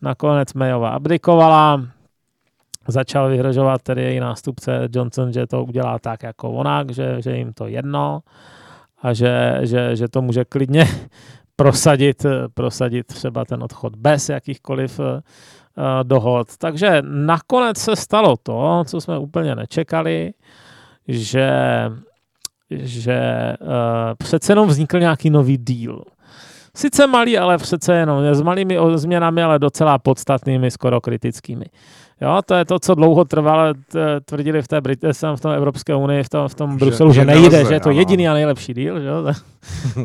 Nakonec 0.02 0.54
Mayová 0.54 0.90
abdikovala, 0.90 1.82
začal 2.88 3.28
vyhrožovat 3.28 3.82
tedy 3.82 4.02
její 4.02 4.20
nástupce 4.20 4.88
Johnson, 4.92 5.32
že 5.32 5.46
to 5.46 5.64
udělá 5.64 5.98
tak 5.98 6.22
jako 6.22 6.50
onak, 6.50 6.90
že, 6.90 7.22
že 7.22 7.36
jim 7.36 7.52
to 7.52 7.66
jedno 7.66 8.20
a 9.02 9.12
že, 9.12 9.58
že, 9.62 9.96
že 9.96 10.08
to 10.08 10.22
může 10.22 10.44
klidně 10.44 10.84
prosadit, 11.56 12.26
prosadit 12.54 13.06
třeba 13.06 13.44
ten 13.44 13.62
odchod 13.62 13.96
bez 13.96 14.28
jakýchkoliv 14.28 14.98
uh, 14.98 15.06
dohod. 16.02 16.56
Takže 16.58 17.02
nakonec 17.02 17.78
se 17.78 17.96
stalo 17.96 18.36
to, 18.36 18.84
co 18.86 19.00
jsme 19.00 19.18
úplně 19.18 19.54
nečekali, 19.54 20.32
že 21.08 21.50
že 22.70 23.52
uh, 23.60 23.68
přece 24.18 24.52
jenom 24.52 24.68
vznikl 24.68 24.98
nějaký 24.98 25.30
nový 25.30 25.56
díl. 25.56 26.02
Sice 26.76 27.06
malý, 27.06 27.38
ale 27.38 27.58
přece 27.58 27.94
jenom 27.94 28.34
s 28.34 28.42
malými 28.42 28.78
změnami, 28.94 29.42
ale 29.42 29.58
docela 29.58 29.98
podstatnými, 29.98 30.70
skoro 30.70 31.00
kritickými. 31.00 31.64
Jo, 32.20 32.40
to 32.46 32.54
je 32.54 32.64
to, 32.64 32.78
co 32.78 32.94
dlouho 32.94 33.24
trvalo, 33.24 33.74
tvrdili 34.24 34.62
v 34.62 34.68
té 34.68 34.80
Brit- 34.80 35.36
v 35.36 35.40
tom 35.40 35.52
Evropské 35.52 35.94
unii, 35.94 36.22
v 36.22 36.28
tom, 36.28 36.48
v 36.48 36.54
tom 36.54 36.76
Bruselu, 36.76 37.12
že, 37.12 37.20
že 37.20 37.26
nejde, 37.26 37.40
nelze, 37.40 37.64
že 37.68 37.74
je 37.74 37.80
to 37.80 37.90
jediný 37.90 38.28
a 38.28 38.34
nejlepší 38.34 38.74
díl, 38.74 39.00
že 39.00 39.06
jo? 39.06 39.22
To 39.22 39.28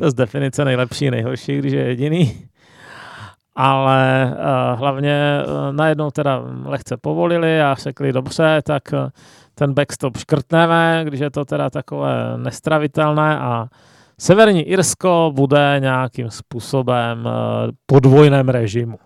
je 0.05 0.11
z 0.11 0.13
definice 0.13 0.66
nejlepší, 0.66 1.11
nejhorší, 1.11 1.57
když 1.57 1.74
je 1.74 1.84
jediný. 1.84 2.47
Ale 3.55 4.32
uh, 4.32 4.80
hlavně 4.80 5.43
uh, 5.45 5.76
najednou 5.76 6.11
teda 6.11 6.41
lehce 6.66 6.97
povolili 6.97 7.61
a 7.61 7.76
řekli, 7.80 8.13
dobře, 8.13 8.61
tak 8.63 8.84
uh, 8.93 9.09
ten 9.56 9.74
backstop 9.74 10.18
škrtneme, 10.18 11.01
když 11.03 11.20
je 11.20 11.30
to 11.30 11.45
teda 11.45 11.70
takové 11.70 12.38
nestravitelné 12.38 13.39
a 13.39 13.68
Severní 14.20 14.62
Irsko 14.62 15.32
bude 15.36 15.78
nějakým 15.80 16.30
způsobem 16.30 17.28
eh, 17.28 17.72
podvojném 17.86 18.49
režimu. 18.49 18.97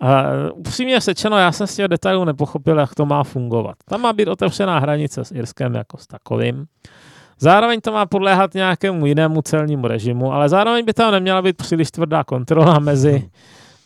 A 0.00 0.24
upřímně 0.54 1.00
sečeno, 1.00 1.38
já 1.38 1.52
jsem 1.52 1.66
z 1.66 1.76
těch 1.76 1.88
detailů 1.88 2.24
nepochopil, 2.24 2.78
jak 2.78 2.94
to 2.94 3.06
má 3.06 3.24
fungovat. 3.24 3.74
Tam 3.84 4.00
má 4.00 4.12
být 4.12 4.28
otevřená 4.28 4.78
hranice 4.78 5.24
s 5.24 5.32
Irskem 5.32 5.74
jako 5.74 5.96
s 5.96 6.06
takovým. 6.06 6.64
Zároveň 7.38 7.80
to 7.80 7.92
má 7.92 8.06
podléhat 8.06 8.54
nějakému 8.54 9.06
jinému 9.06 9.42
celnímu 9.42 9.86
režimu, 9.86 10.32
ale 10.32 10.48
zároveň 10.48 10.84
by 10.84 10.92
tam 10.92 11.12
neměla 11.12 11.42
být 11.42 11.56
příliš 11.56 11.90
tvrdá 11.90 12.24
kontrola 12.24 12.78
mezi 12.78 13.30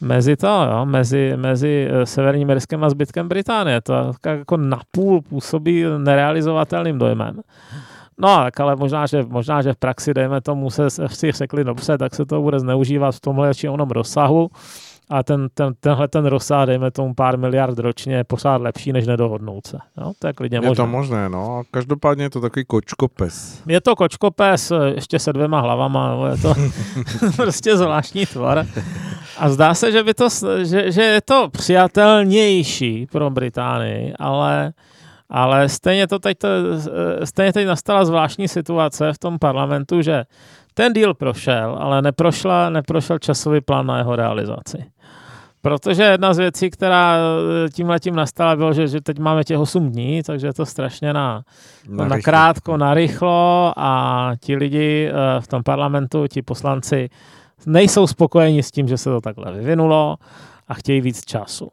mezi 0.05 0.37
to, 0.37 0.69
jo, 0.71 0.87
mezi, 0.87 1.33
mezi 1.37 1.89
eh, 1.91 2.07
Severním 2.07 2.51
Irskem 2.51 2.85
a 2.85 2.91
zbytkem 2.91 3.29
Británie. 3.29 3.81
To 3.81 4.13
jako 4.27 4.57
napůl 4.57 5.23
působí 5.23 5.85
nerealizovatelným 5.99 6.99
dojmem. 6.99 7.41
No, 8.19 8.29
tak 8.29 8.61
ale 8.61 8.77
možná, 8.77 9.07
že, 9.07 9.25
možná, 9.29 9.63
že 9.63 9.73
v 9.73 9.77
praxi, 9.77 10.15
dejme 10.15 10.41
tomu, 10.41 10.71
se 10.71 10.91
si 10.91 11.33
řekli 11.33 11.65
dobře, 11.65 11.99
tak 11.99 12.15
se 12.15 12.27
to 12.27 12.43
bude 12.43 12.61
zneužívat 12.61 13.15
v 13.15 13.21
tomhle 13.21 13.55
či 13.55 13.69
onom 13.69 13.91
rozsahu 13.91 14.51
a 15.11 15.23
ten, 15.23 15.49
ten, 15.55 15.75
tenhle 15.81 16.09
ten 16.09 16.27
rozsah, 16.27 16.67
dejme 16.67 16.91
tomu 16.91 17.15
pár 17.15 17.39
miliard 17.39 17.79
ročně, 17.79 18.15
je 18.15 18.25
pořád 18.25 18.63
lepší, 18.63 18.93
než 18.93 19.07
nedohodnout 19.07 19.67
se. 19.67 19.79
Jo? 20.01 20.13
To 20.19 20.27
je 20.27 20.33
klidně 20.33 20.61
možné. 20.61 20.71
Je 20.71 20.77
to 20.77 20.87
možné, 20.87 21.29
no. 21.29 21.63
Každopádně 21.71 22.25
je 22.25 22.31
to 22.31 22.41
takový 22.41 22.65
kočkopes. 22.65 23.63
Je 23.67 23.81
to 23.81 23.97
kočkopes 23.97 24.73
ještě 24.95 25.19
se 25.19 25.33
dvěma 25.33 25.61
hlavama, 25.61 26.29
je 26.31 26.43
to 26.43 26.55
prostě 27.37 27.77
zvláštní 27.77 28.27
tvar. 28.27 28.67
A 29.39 29.49
zdá 29.49 29.75
se, 29.75 29.93
že, 29.93 30.03
by 30.03 30.15
to, 30.15 30.29
že, 30.63 30.93
že 30.93 31.03
je 31.03 31.21
to 31.21 31.49
přijatelnější 31.49 33.07
pro 33.07 33.31
Británii, 33.31 34.15
ale 34.19 34.73
ale 35.31 35.69
stejně, 35.69 36.07
to 36.07 36.19
teď, 36.19 36.39
to, 36.39 36.49
stejně 37.25 37.53
teď 37.53 37.67
nastala 37.67 38.05
zvláštní 38.05 38.49
situace 38.49 39.13
v 39.13 39.19
tom 39.19 39.39
parlamentu, 39.39 40.03
že 40.03 40.25
ten 40.75 40.93
díl 40.93 41.15
prošel, 41.15 41.77
ale 41.81 42.03
neprošla, 42.03 42.71
neprošel 42.71 43.19
časový 43.19 43.61
plán 43.61 43.87
na 43.87 43.99
jeho 43.99 44.17
realizaci. 44.17 44.85
Protože 45.65 46.03
jedna 46.03 46.35
z 46.35 46.39
věcí, 46.39 46.71
která 46.71 47.19
tím 47.73 47.89
letím 47.89 48.17
nastala, 48.17 48.57
bylo, 48.57 48.73
že, 48.73 48.89
že 48.89 49.01
teď 49.01 49.19
máme 49.19 49.45
těch 49.45 49.59
8 49.59 49.91
dní, 49.91 50.23
takže 50.23 50.47
je 50.47 50.53
to 50.53 50.67
strašně 50.67 51.13
na, 51.13 51.43
na, 51.89 52.09
na 52.09 52.19
krátko, 52.19 52.77
na 52.77 52.95
rychlo 52.95 53.73
a 53.77 54.33
ti 54.41 54.57
lidi 54.57 55.09
eh, 55.09 55.41
v 55.41 55.49
tom 55.49 55.63
parlamentu, 55.63 56.27
ti 56.27 56.43
poslanci 56.43 57.09
nejsou 57.67 58.07
spokojeni 58.07 58.63
s 58.63 58.71
tím, 58.71 58.89
že 58.89 58.99
se 58.99 59.11
to 59.11 59.21
takhle 59.21 59.53
vyvinulo 59.53 60.17
a 60.69 60.75
chtějí 60.75 61.01
víc 61.01 61.25
času. 61.25 61.69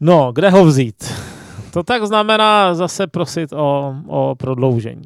No, 0.00 0.32
kde 0.32 0.50
ho 0.50 0.64
vzít? 0.64 1.14
To 1.72 1.82
tak 1.82 2.06
znamená 2.06 2.74
zase 2.74 3.06
prosit 3.06 3.52
o, 3.52 3.94
o 4.06 4.34
prodloužení. 4.34 5.04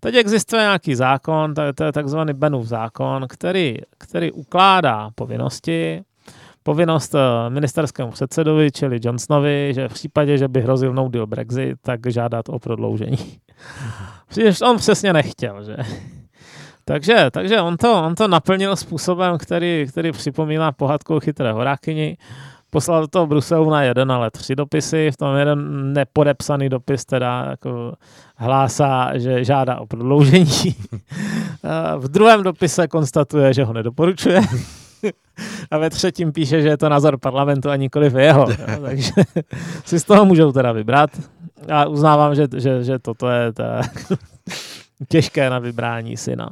Teď 0.00 0.14
existuje 0.14 0.62
nějaký 0.62 0.94
zákon, 0.94 1.54
to 1.74 1.84
je 1.84 1.92
takzvaný 1.92 2.32
Benův 2.32 2.66
zákon, 2.66 3.26
který, 3.28 3.76
který 3.98 4.32
ukládá 4.32 5.10
povinnosti, 5.14 6.04
povinnost 6.64 7.14
eh, 7.14 7.50
ministerskému 7.50 8.10
předsedovi, 8.10 8.72
čili 8.72 8.98
Johnsonovi, 9.02 9.72
že 9.74 9.88
v 9.88 9.92
případě, 9.92 10.38
že 10.38 10.48
by 10.48 10.60
hrozil 10.60 10.94
no 10.94 11.08
deal 11.08 11.26
Brexit, 11.26 11.78
tak 11.82 12.00
žádat 12.06 12.48
o 12.48 12.58
prodloužení. 12.58 13.18
Protože 14.28 14.64
on 14.64 14.76
přesně 14.76 15.12
nechtěl, 15.12 15.64
že? 15.64 15.76
takže, 16.84 17.26
takže 17.30 17.60
on, 17.60 17.76
to, 17.76 18.02
on 18.02 18.14
to 18.14 18.28
naplnil 18.28 18.76
způsobem, 18.76 19.38
který, 19.38 19.86
který 19.88 20.12
připomíná 20.12 20.72
pohádku 20.72 21.20
chytré 21.20 21.52
horákyni 21.52 22.16
poslal 22.70 23.00
do 23.00 23.06
toho 23.06 23.26
Bruselu 23.26 23.70
na 23.70 23.82
jeden, 23.82 24.12
ale 24.12 24.30
tři 24.30 24.56
dopisy. 24.56 25.10
V 25.10 25.16
tom 25.16 25.36
jeden 25.36 25.92
nepodepsaný 25.92 26.68
dopis 26.68 27.04
teda 27.04 27.46
jako 27.50 27.94
hlásá, 28.36 29.18
že 29.18 29.44
žádá 29.44 29.78
o 29.80 29.86
prodloužení. 29.86 30.74
v 31.98 32.08
druhém 32.08 32.42
dopise 32.42 32.88
konstatuje, 32.88 33.54
že 33.54 33.64
ho 33.64 33.72
nedoporučuje. 33.72 34.40
A 35.70 35.78
ve 35.78 35.90
třetím 35.90 36.32
píše, 36.32 36.62
že 36.62 36.68
je 36.68 36.76
to 36.76 36.88
názor 36.88 37.18
parlamentu 37.18 37.70
a 37.70 37.76
nikoliv 37.76 38.14
jeho. 38.14 38.40
Jo, 38.40 38.56
takže 38.82 39.12
si 39.84 40.00
z 40.00 40.04
toho 40.04 40.24
můžou 40.24 40.52
teda 40.52 40.72
vybrat. 40.72 41.10
A 41.72 41.86
uznávám, 41.86 42.34
že, 42.34 42.46
že, 42.56 42.84
že 42.84 42.98
toto 42.98 43.28
je 43.28 43.52
ta 43.52 43.80
těžké 45.08 45.50
na 45.50 45.58
vybrání 45.58 46.16
si. 46.16 46.36
No. 46.36 46.48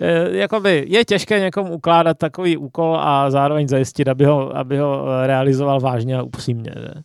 je, 0.00 0.38
jakoby, 0.38 0.84
je 0.88 1.04
těžké 1.04 1.40
někomu 1.40 1.74
ukládat 1.74 2.18
takový 2.18 2.56
úkol 2.56 2.96
a 3.00 3.30
zároveň 3.30 3.68
zajistit, 3.68 4.08
aby 4.08 4.24
ho, 4.24 4.56
aby 4.56 4.78
ho 4.78 5.06
realizoval 5.26 5.80
vážně 5.80 6.18
a 6.18 6.22
upřímně. 6.22 6.72
Že? 6.76 7.02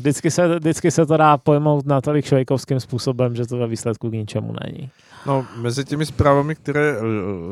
Vždycky 0.00 0.30
se, 0.30 0.58
vždycky 0.58 0.90
se 0.90 1.06
to 1.06 1.16
dá 1.16 1.36
pojmout 1.36 1.86
natolik 1.86 2.24
švejkovským 2.24 2.80
způsobem, 2.80 3.36
že 3.36 3.46
to 3.46 3.56
ve 3.56 3.66
výsledku 3.66 4.10
k 4.10 4.12
ničemu 4.12 4.54
není. 4.64 4.90
No, 5.26 5.46
mezi 5.56 5.84
těmi 5.84 6.06
zprávami, 6.06 6.54
které 6.54 6.96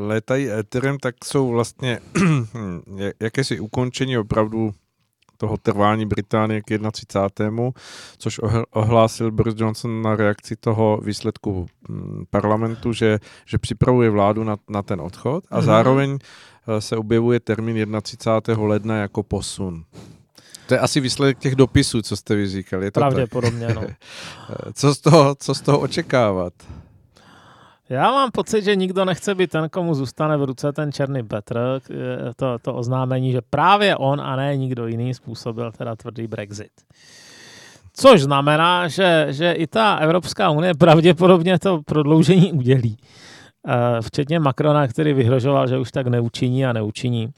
létají 0.07 0.51
éterem, 0.51 0.99
tak 0.99 1.14
jsou 1.24 1.49
vlastně 1.49 2.01
jakési 3.20 3.61
ukončení 3.61 4.18
opravdu 4.18 4.74
toho 5.36 5.57
trvání 5.57 6.07
Británie 6.07 6.61
k 6.61 6.90
31. 6.92 7.70
což 8.18 8.40
ohlásil 8.70 9.30
Boris 9.30 9.55
Johnson 9.57 10.03
na 10.03 10.16
reakci 10.16 10.57
toho 10.57 11.01
výsledku 11.05 11.66
hm, 11.88 12.24
parlamentu, 12.30 12.92
že, 12.92 13.18
že 13.46 13.59
připravuje 13.59 14.11
vládu 14.11 14.44
na, 14.44 14.57
na 14.70 14.82
ten 14.82 15.01
odchod 15.01 15.44
a 15.51 15.61
mm-hmm. 15.61 15.64
zároveň 15.64 16.18
eh, 16.68 16.80
se 16.80 16.96
objevuje 16.96 17.40
termín 17.40 18.01
31. 18.03 18.64
ledna 18.64 18.96
jako 18.96 19.22
posun. 19.22 19.84
To 20.68 20.74
je 20.74 20.80
asi 20.80 21.00
výsledek 21.00 21.38
těch 21.38 21.56
dopisů, 21.56 22.02
co 22.02 22.16
jste 22.16 22.34
vyříkali. 22.34 22.84
Je 22.84 22.90
to 22.90 23.00
Pravděpodobně, 23.00 23.66
tak? 23.66 23.74
no. 23.74 23.82
co, 24.74 24.94
z 24.94 25.00
toho, 25.00 25.34
co 25.34 25.54
z 25.54 25.60
toho 25.60 25.80
očekávat? 25.80 26.52
Já 27.88 28.10
mám 28.10 28.30
pocit, 28.30 28.64
že 28.64 28.76
nikdo 28.76 29.04
nechce 29.04 29.34
být 29.34 29.50
ten, 29.50 29.68
komu 29.68 29.94
zůstane 29.94 30.36
v 30.36 30.44
ruce 30.44 30.72
ten 30.72 30.92
černý 30.92 31.22
Petr, 31.22 31.80
to, 32.36 32.58
to 32.58 32.74
oznámení, 32.74 33.32
že 33.32 33.40
právě 33.50 33.96
on 33.96 34.20
a 34.20 34.36
ne 34.36 34.56
nikdo 34.56 34.86
jiný 34.86 35.14
způsobil 35.14 35.72
teda 35.72 35.96
tvrdý 35.96 36.26
Brexit. 36.26 36.72
Což 37.92 38.22
znamená, 38.22 38.88
že, 38.88 39.26
že 39.30 39.52
i 39.52 39.66
ta 39.66 39.94
Evropská 39.94 40.50
unie 40.50 40.74
pravděpodobně 40.74 41.58
to 41.58 41.82
prodloužení 41.82 42.52
udělí. 42.52 42.96
Eh, 43.68 44.02
včetně 44.02 44.40
Macrona, 44.40 44.88
který 44.88 45.12
vyhrožoval, 45.12 45.68
že 45.68 45.78
už 45.78 45.90
tak 45.90 46.06
neučiní 46.06 46.66
a 46.66 46.72
neučiní. 46.72 47.28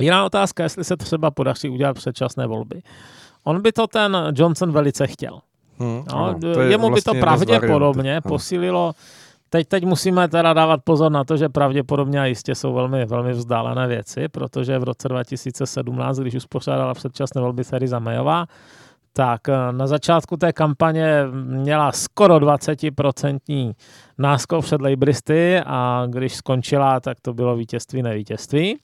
Jiná 0.00 0.24
otázka, 0.24 0.62
jestli 0.62 0.84
se 0.84 0.96
třeba 0.96 1.30
podaří 1.30 1.68
udělat 1.68 1.94
předčasné 1.94 2.46
volby. 2.46 2.82
On 3.44 3.62
by 3.62 3.72
to 3.72 3.86
ten 3.86 4.16
Johnson 4.32 4.72
velice 4.72 5.06
chtěl. 5.06 5.40
Hmm, 5.78 6.04
no, 6.12 6.24
ano, 6.24 6.38
jemu 6.62 6.88
vlastně 6.88 6.94
by 6.94 7.02
to 7.02 7.26
pravděpodobně 7.26 8.20
posílilo 8.20 8.94
Teď, 9.50 9.68
teď 9.68 9.84
musíme 9.84 10.28
teda 10.28 10.52
dávat 10.52 10.80
pozor 10.84 11.12
na 11.12 11.24
to, 11.24 11.36
že 11.36 11.48
pravděpodobně 11.48 12.20
a 12.20 12.24
jistě 12.24 12.54
jsou 12.54 12.74
velmi, 12.74 13.06
velmi 13.06 13.32
vzdálené 13.32 13.86
věci, 13.86 14.28
protože 14.28 14.78
v 14.78 14.84
roce 14.84 15.08
2017, 15.08 16.18
když 16.18 16.34
uspořádala 16.34 16.94
předčasné 16.94 17.40
volby 17.40 17.64
Theresa 17.64 17.98
Mayová, 17.98 18.46
tak 19.12 19.48
eh, 19.48 19.72
na 19.72 19.86
začátku 19.86 20.36
té 20.36 20.52
kampaně 20.52 21.24
měla 21.44 21.92
skoro 21.92 22.36
20% 22.36 23.74
náskok 24.18 24.64
před 24.64 24.80
Labouristy 24.80 25.60
a 25.66 26.06
když 26.10 26.34
skončila, 26.34 27.00
tak 27.00 27.20
to 27.20 27.34
bylo 27.34 27.56
vítězství 27.56 28.02
nevítězství, 28.02 28.78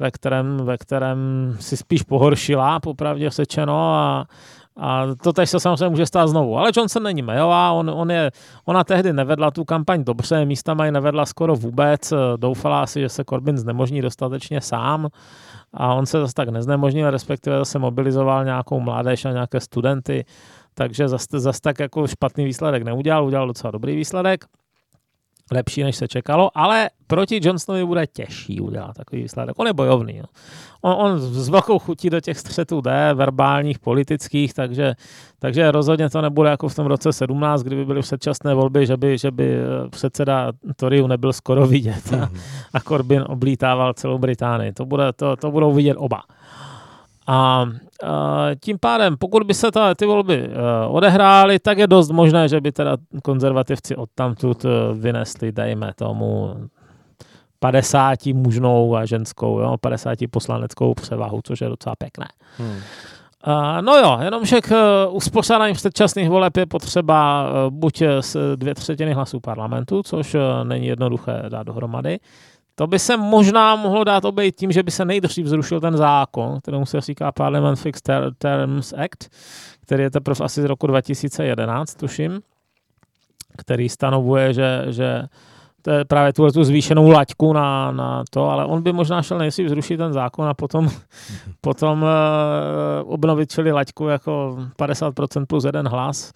ve 0.00 0.10
kterém, 0.10 0.56
ve 0.56 0.78
kterém 0.78 1.18
si 1.60 1.76
spíš 1.76 2.02
pohoršila, 2.02 2.80
popravdě 2.80 3.30
sečeno 3.30 3.94
a 3.94 4.26
a 4.76 5.06
to 5.22 5.32
tež 5.32 5.50
se 5.50 5.60
samozřejmě 5.60 5.88
může 5.88 6.06
stát 6.06 6.26
znovu. 6.26 6.58
Ale 6.58 6.70
Johnson 6.76 7.02
není 7.02 7.22
Mayová, 7.22 7.72
on, 7.72 7.90
on 7.90 8.10
je, 8.10 8.30
ona 8.64 8.84
tehdy 8.84 9.12
nevedla 9.12 9.50
tu 9.50 9.64
kampaň 9.64 10.04
dobře, 10.04 10.44
místa 10.44 10.74
mají 10.74 10.92
nevedla 10.92 11.26
skoro 11.26 11.56
vůbec, 11.56 12.12
doufala 12.36 12.86
si, 12.86 13.00
že 13.00 13.08
se 13.08 13.24
Corbyn 13.28 13.58
znemožní 13.58 14.02
dostatečně 14.02 14.60
sám 14.60 15.08
a 15.74 15.94
on 15.94 16.06
se 16.06 16.20
zase 16.20 16.34
tak 16.34 16.48
neznemožnil, 16.48 17.10
respektive 17.10 17.58
zase 17.58 17.78
mobilizoval 17.78 18.44
nějakou 18.44 18.80
mládež 18.80 19.24
a 19.24 19.32
nějaké 19.32 19.60
studenty, 19.60 20.24
takže 20.74 21.08
zase, 21.08 21.40
zase 21.40 21.60
tak 21.60 21.78
jako 21.78 22.06
špatný 22.06 22.44
výsledek 22.44 22.82
neudělal, 22.82 23.24
udělal 23.24 23.46
docela 23.46 23.70
dobrý 23.70 23.96
výsledek 23.96 24.44
lepší, 25.50 25.82
než 25.82 25.96
se 25.96 26.08
čekalo, 26.08 26.50
ale 26.54 26.90
proti 27.06 27.40
Johnsonovi 27.42 27.86
bude 27.86 28.06
těžší 28.06 28.60
udělat 28.60 28.96
takový 28.96 29.22
výsledek. 29.22 29.58
On 29.58 29.66
je 29.66 29.72
bojovný. 29.72 30.18
No. 30.18 30.28
On, 30.80 30.92
on 31.06 31.20
s 31.20 31.48
velkou 31.48 31.78
chutí 31.78 32.10
do 32.10 32.20
těch 32.20 32.38
střetů 32.38 32.80
jde, 32.80 33.14
verbálních, 33.14 33.78
politických, 33.78 34.54
takže, 34.54 34.94
takže 35.38 35.70
rozhodně 35.70 36.10
to 36.10 36.20
nebude 36.20 36.50
jako 36.50 36.68
v 36.68 36.74
tom 36.74 36.86
roce 36.86 37.12
17, 37.12 37.62
kdyby 37.62 37.84
byly 37.84 38.00
předčasné 38.00 38.54
volby, 38.54 38.86
že 38.86 38.96
by, 38.96 39.18
že 39.18 39.30
by 39.30 39.54
eh, 39.54 39.88
předseda 39.90 40.52
Toryů 40.76 41.06
nebyl 41.06 41.32
skoro 41.32 41.66
vidět 41.66 42.12
a, 42.12 42.16
mhm. 42.16 42.36
a 42.74 42.80
Corbyn 42.80 43.24
oblítával 43.28 43.92
celou 43.92 44.18
Británii. 44.18 44.72
To, 44.72 44.84
bude, 44.84 45.12
to, 45.12 45.36
to 45.36 45.50
budou 45.50 45.72
vidět 45.72 45.94
oba. 45.94 46.22
A 47.30 47.66
tím 48.60 48.78
pádem, 48.78 49.16
pokud 49.18 49.42
by 49.42 49.54
se 49.54 49.70
ta, 49.70 49.94
ty 49.94 50.06
volby 50.06 50.48
uh, 50.48 50.96
odehrály, 50.96 51.58
tak 51.58 51.78
je 51.78 51.86
dost 51.86 52.10
možné, 52.10 52.48
že 52.48 52.60
by 52.60 52.72
teda 52.72 52.96
konzervativci 53.22 53.96
odtamtud 53.96 54.64
uh, 54.64 54.70
vynesli, 54.94 55.52
dejme 55.52 55.92
tomu, 55.96 56.54
50 57.58 58.26
mužnou 58.26 58.96
a 58.96 59.04
ženskou, 59.04 59.60
jo, 59.60 59.76
50 59.80 60.18
poslaneckou 60.30 60.94
převahu, 60.94 61.40
což 61.44 61.60
je 61.60 61.68
docela 61.68 61.94
pěkné. 61.98 62.26
Hmm. 62.58 62.76
Uh, 63.46 63.82
no 63.82 63.96
jo, 63.96 64.18
jenomže 64.22 64.60
k 64.60 64.70
uh, 64.70 65.16
uspořádání 65.16 65.74
předčasných 65.74 66.30
voleb 66.30 66.56
je 66.56 66.66
potřeba 66.66 67.50
uh, 67.50 67.74
buď 67.74 68.02
z 68.20 68.36
dvě 68.56 68.74
třetiny 68.74 69.12
hlasů 69.12 69.40
parlamentu, 69.40 70.02
což 70.02 70.36
není 70.64 70.86
jednoduché 70.86 71.42
dát 71.48 71.62
dohromady, 71.62 72.18
to 72.80 72.86
by 72.86 72.98
se 72.98 73.16
možná 73.16 73.76
mohlo 73.76 74.04
dát 74.04 74.24
obejít 74.24 74.56
tím, 74.56 74.72
že 74.72 74.82
by 74.82 74.90
se 74.90 75.04
nejdřív 75.04 75.46
zrušil 75.46 75.80
ten 75.80 75.96
zákon, 75.96 76.60
kterému 76.60 76.86
se 76.86 77.00
říká 77.00 77.32
Parliament 77.32 77.78
Fixed 77.78 78.04
Terms 78.38 78.92
Act, 78.92 79.28
který 79.82 80.02
je 80.02 80.10
teprve 80.10 80.44
asi 80.44 80.62
z 80.62 80.64
roku 80.64 80.86
2011, 80.86 81.94
tuším, 81.94 82.40
který 83.58 83.88
stanovuje, 83.88 84.54
že, 84.54 84.84
že 84.88 85.22
to 85.82 85.90
je 85.90 86.04
právě 86.04 86.32
tu, 86.32 86.50
tu 86.50 86.64
zvýšenou 86.64 87.10
laťku 87.10 87.52
na, 87.52 87.92
na 87.92 88.24
to, 88.30 88.48
ale 88.48 88.64
on 88.64 88.82
by 88.82 88.92
možná 88.92 89.22
šel 89.22 89.38
nejdřív 89.38 89.68
zrušit 89.68 89.96
ten 89.96 90.12
zákon 90.12 90.48
a 90.48 90.54
potom, 90.54 90.88
potom 91.60 92.02
uh, 92.02 92.08
obnovit 93.12 93.50
čili 93.50 93.72
laťku 93.72 94.08
jako 94.08 94.58
50% 94.78 95.46
plus 95.46 95.64
jeden 95.64 95.88
hlas 95.88 96.32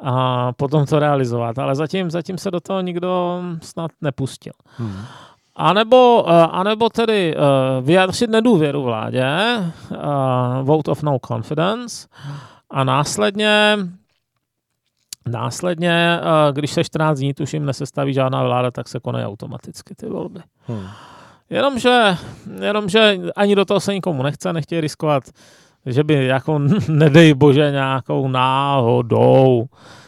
a 0.00 0.52
potom 0.52 0.86
to 0.86 0.98
realizovat. 0.98 1.58
Ale 1.58 1.74
zatím, 1.74 2.10
zatím 2.10 2.38
se 2.38 2.50
do 2.50 2.60
toho 2.60 2.80
nikdo 2.80 3.42
snad 3.62 3.90
nepustil. 4.00 4.52
Hmm. 4.76 5.04
A 5.56 5.72
nebo, 5.72 6.24
eh, 6.28 6.46
a 6.50 6.62
nebo 6.62 6.88
tedy 6.88 7.36
uh, 7.36 7.86
vyjádřit 7.86 8.30
nedůvěru 8.30 8.82
vládě, 8.82 9.26
uh, 9.90 9.96
vote 10.62 10.90
of 10.90 11.02
no 11.02 11.18
confidence, 11.26 12.08
a 12.70 12.84
následně, 12.84 13.78
následně, 15.28 16.20
když 16.52 16.70
se 16.70 16.84
14 16.84 17.18
dní, 17.18 17.34
tuším, 17.34 17.66
nesestaví 17.66 18.14
žádná 18.14 18.42
vláda, 18.42 18.70
tak 18.70 18.88
se 18.88 19.00
konají 19.00 19.26
automaticky 19.26 19.94
ty 19.94 20.06
volby. 20.06 20.40
Hmm. 20.66 20.86
Jenomže, 21.50 22.16
jenomže 22.60 23.18
ani 23.36 23.54
do 23.54 23.64
toho 23.64 23.80
se 23.80 23.94
nikomu 23.94 24.22
nechce, 24.22 24.52
nechtějí 24.52 24.80
riskovat, 24.80 25.24
že 25.86 26.04
by 26.04 26.26
jako, 26.26 26.58
nedej 26.88 27.34
bože, 27.34 27.70
nějakou 27.70 28.28
náhodou 28.28 29.66
Eh, 29.66 30.03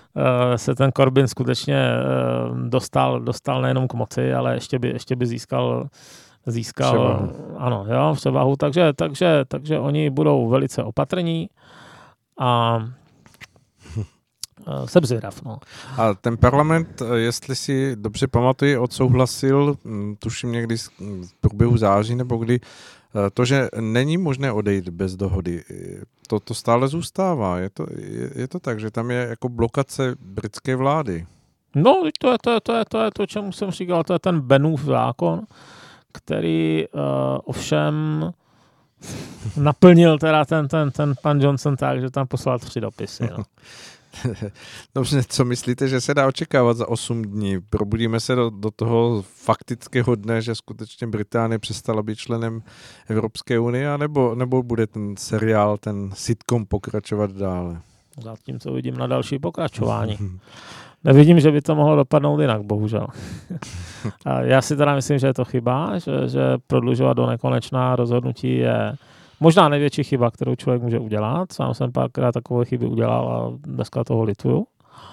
se 0.56 0.74
ten 0.74 0.90
Corbyn 0.96 1.28
skutečně 1.28 1.76
eh, 1.76 2.68
dostal, 2.68 3.20
dostal 3.20 3.62
nejenom 3.62 3.88
k 3.88 3.94
moci, 3.94 4.34
ale 4.34 4.54
ještě 4.54 4.78
by, 4.78 4.88
ještě 4.88 5.16
by 5.16 5.26
získal 5.26 5.88
získal 6.46 6.92
převahu. 6.92 7.56
ano, 7.58 7.86
jo, 7.88 8.14
převahu, 8.14 8.56
takže, 8.56 8.92
takže, 8.92 9.44
takže 9.48 9.78
oni 9.78 10.10
budou 10.10 10.48
velice 10.48 10.82
opatrní 10.82 11.48
a 12.40 12.80
jsem 14.84 15.04
zvědav. 15.04 15.42
No. 15.42 15.58
A 15.98 16.14
ten 16.14 16.36
parlament, 16.36 17.02
jestli 17.14 17.56
si 17.56 17.96
dobře 17.96 18.26
pamatuji, 18.26 18.78
odsouhlasil, 18.78 19.76
hm, 19.84 20.14
tuším 20.18 20.52
někdy 20.52 20.76
v 20.76 21.34
průběhu 21.40 21.76
září 21.76 22.14
nebo 22.14 22.36
kdy, 22.36 22.60
Eh, 22.60 23.05
to, 23.34 23.44
že 23.44 23.68
není 23.80 24.18
možné 24.18 24.52
odejít 24.52 24.88
bez 24.88 25.16
dohody, 25.16 25.64
to, 26.28 26.40
to 26.40 26.54
stále 26.54 26.88
zůstává. 26.88 27.58
Je 27.58 27.70
to, 27.70 27.86
je, 27.98 28.30
je 28.34 28.48
to 28.48 28.60
tak, 28.60 28.80
že 28.80 28.90
tam 28.90 29.10
je 29.10 29.26
jako 29.30 29.48
blokace 29.48 30.14
britské 30.20 30.76
vlády. 30.76 31.26
No, 31.74 32.02
to 32.18 32.32
je 32.32 32.38
to, 32.42 32.50
je, 32.50 32.60
to, 32.60 32.72
je, 32.76 32.84
to, 32.84 33.02
je 33.02 33.10
to 33.10 33.26
čemu 33.26 33.52
jsem 33.52 33.70
říkal, 33.70 34.04
to 34.04 34.12
je 34.12 34.18
ten 34.18 34.40
Benův 34.40 34.84
zákon, 34.84 35.42
který 36.12 36.84
uh, 36.88 37.00
ovšem 37.44 37.94
naplnil 39.56 40.18
teda 40.18 40.44
ten, 40.44 40.68
ten, 40.68 40.90
ten 40.90 41.14
pan 41.22 41.40
Johnson 41.40 41.76
tak, 41.76 42.00
že 42.00 42.10
tam 42.10 42.26
poslal 42.26 42.58
tři 42.58 42.80
dopisy. 42.80 43.28
No. 43.38 43.44
Dobře, 44.94 45.22
co 45.28 45.44
myslíte, 45.44 45.88
že 45.88 46.00
se 46.00 46.14
dá 46.14 46.26
očekávat 46.26 46.76
za 46.76 46.88
8 46.88 47.22
dní? 47.22 47.60
Probudíme 47.70 48.20
se 48.20 48.34
do, 48.34 48.50
do 48.50 48.70
toho 48.70 49.22
faktického 49.22 50.14
dne, 50.14 50.42
že 50.42 50.54
skutečně 50.54 51.06
Británie 51.06 51.58
přestala 51.58 52.02
být 52.02 52.18
členem 52.18 52.62
Evropské 53.08 53.58
unie, 53.58 53.98
nebo, 53.98 54.34
nebo 54.34 54.62
bude 54.62 54.86
ten 54.86 55.16
seriál, 55.16 55.76
ten 55.76 56.10
sitcom 56.14 56.66
pokračovat 56.66 57.30
dále? 57.30 57.80
Zatím 58.22 58.60
co 58.60 58.72
vidím 58.72 58.96
na 58.96 59.06
další 59.06 59.38
pokračování. 59.38 60.18
Nevidím, 61.04 61.40
že 61.40 61.50
by 61.50 61.62
to 61.62 61.74
mohlo 61.74 61.96
dopadnout 61.96 62.40
jinak, 62.40 62.62
bohužel. 62.62 63.06
A 64.24 64.40
já 64.40 64.62
si 64.62 64.76
teda 64.76 64.94
myslím, 64.94 65.18
že 65.18 65.26
je 65.26 65.34
to 65.34 65.44
chyba, 65.44 65.98
že, 65.98 66.28
že 66.28 66.40
prodlužovat 66.66 67.16
do 67.16 67.26
nekonečná 67.26 67.96
rozhodnutí 67.96 68.56
je 68.56 68.96
Možná 69.40 69.68
největší 69.68 70.04
chyba, 70.04 70.30
kterou 70.30 70.54
člověk 70.54 70.82
může 70.82 70.98
udělat. 70.98 71.52
Sám 71.52 71.74
jsem 71.74 71.92
párkrát 71.92 72.32
takové 72.32 72.64
chyby 72.64 72.86
udělal 72.86 73.28
a 73.28 73.58
dneska 73.66 74.04
toho 74.04 74.22
lituju. 74.22 74.66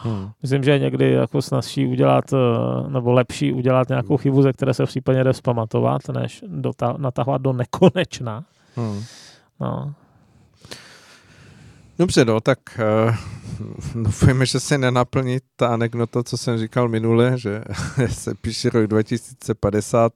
Hmm. 0.04 0.30
Myslím, 0.42 0.64
že 0.64 0.72
je 0.72 0.80
někdy 0.80 1.12
jako 1.12 1.42
snazší 1.42 1.88
udělat, 1.88 2.26
eh, 2.34 2.90
nebo 2.90 3.12
lepší 3.12 3.54
udělat 3.54 3.90
nějakou 3.90 4.18
chybu, 4.18 4.42
ze 4.42 4.54
které 4.54 4.74
se 4.74 4.86
v 4.86 4.90
případě 4.90 5.24
jde 5.24 5.34
vzpamatovat, 5.34 6.02
než 6.10 6.44
dota- 6.48 6.98
natahovat 6.98 7.42
do 7.42 7.54
nekonečna. 7.54 8.44
Hmm. 8.76 9.04
No. 9.60 9.94
Dobře, 12.00 12.26
no, 12.26 12.42
tak 12.42 12.60
uh, 13.08 13.16
doufujeme, 13.96 14.46
že 14.46 14.60
se 14.60 14.78
nenaplní 14.78 15.38
ta 15.56 15.68
anekdota, 15.68 16.24
co 16.24 16.38
jsem 16.38 16.58
říkal 16.58 16.90
minule, 16.90 17.38
že 17.38 17.64
se 18.12 18.36
píše 18.36 18.70
rok 18.70 18.88
2050, 18.88 20.14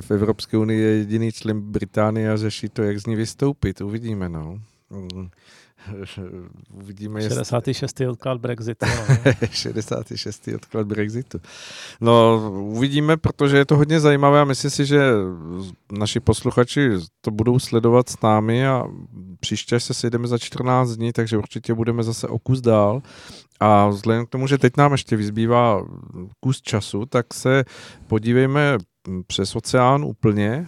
v 0.00 0.10
Evropské 0.10 0.56
unii 0.56 0.80
je 0.80 0.96
jediný 0.96 1.32
člen 1.32 1.60
Británie 1.60 2.32
a 2.32 2.36
řeší 2.36 2.68
to, 2.68 2.82
jak 2.82 3.00
z 3.00 3.06
ní 3.06 3.16
vystoupit. 3.16 3.80
Uvidíme, 3.80 4.28
no. 4.28 4.58
Uvidíme, 6.70 7.22
66. 7.22 7.82
Jest... 7.82 8.10
odklad 8.10 8.40
Brexitu. 8.40 8.86
No. 8.86 9.32
66. 9.50 10.48
odklad 10.54 10.86
Brexitu. 10.86 11.40
No, 12.00 12.50
uvidíme, 12.60 13.16
protože 13.16 13.56
je 13.56 13.64
to 13.64 13.76
hodně 13.76 14.00
zajímavé 14.00 14.40
a 14.40 14.44
myslím 14.44 14.70
si, 14.70 14.86
že 14.86 15.12
naši 15.92 16.20
posluchači 16.20 16.90
to 17.20 17.30
budou 17.30 17.58
sledovat 17.58 18.08
s 18.08 18.20
námi 18.22 18.66
a 18.66 18.84
příště 19.40 19.80
se 19.80 19.94
sejdeme 19.94 20.28
za 20.28 20.38
14 20.38 20.90
dní, 20.90 21.12
takže 21.12 21.38
určitě 21.38 21.74
budeme 21.74 22.02
zase 22.02 22.28
o 22.28 22.38
kus 22.38 22.60
dál. 22.60 23.02
A 23.60 23.88
vzhledem 23.88 24.26
k 24.26 24.28
tomu, 24.28 24.46
že 24.46 24.58
teď 24.58 24.76
nám 24.76 24.92
ještě 24.92 25.16
vyzbývá 25.16 25.86
kus 26.40 26.62
času, 26.62 27.06
tak 27.06 27.34
se 27.34 27.64
podívejme 28.06 28.78
přes 29.26 29.56
oceán 29.56 30.04
úplně 30.04 30.66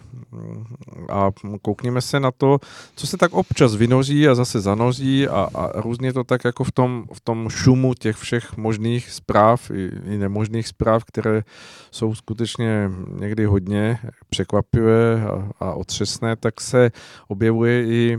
a 1.11 1.31
koukněme 1.63 2.01
se 2.01 2.21
na 2.21 2.31
to, 2.31 2.59
co 2.97 3.07
se 3.07 3.17
tak 3.17 3.33
občas 3.33 3.75
vynoří 3.75 4.29
a 4.29 4.35
zase 4.35 4.61
zanoří 4.61 5.29
a, 5.29 5.49
a 5.55 5.81
různě 5.81 6.13
to 6.13 6.25
tak 6.25 6.45
jako 6.45 6.65
v 6.65 6.73
tom, 6.73 7.05
v 7.13 7.21
tom 7.21 7.49
šumu 7.49 7.95
těch 7.95 8.17
všech 8.17 8.57
možných 8.57 9.11
zpráv 9.11 9.71
i, 9.71 9.91
i 10.07 10.19
nemožných 10.19 10.69
zpráv, 10.69 11.05
které 11.05 11.43
jsou 11.91 12.15
skutečně 12.15 12.91
někdy 13.19 13.45
hodně 13.45 13.99
překvapivé 14.31 15.23
a, 15.23 15.51
a 15.61 15.75
otřesné, 15.75 16.37
tak 16.37 16.61
se 16.61 16.91
objevuje 17.29 17.87
i 17.87 18.19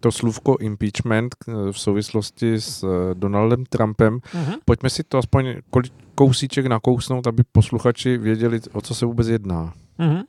to 0.00 0.12
slůvko 0.12 0.56
impeachment 0.60 1.36
v 1.72 1.78
souvislosti 1.80 2.54
s 2.54 2.84
Donaldem 3.14 3.64
Trumpem. 3.64 4.18
Uh-huh. 4.18 4.58
Pojďme 4.64 4.90
si 4.90 5.02
to 5.02 5.18
aspoň 5.18 5.54
kolik, 5.70 5.92
kousíček 6.20 6.66
nakousnout, 6.66 7.26
aby 7.26 7.42
posluchači 7.52 8.18
věděli, 8.18 8.60
o 8.72 8.80
co 8.80 8.94
se 8.94 9.06
vůbec 9.06 9.28
jedná. 9.28 9.72
Mm-hmm. 9.98 10.22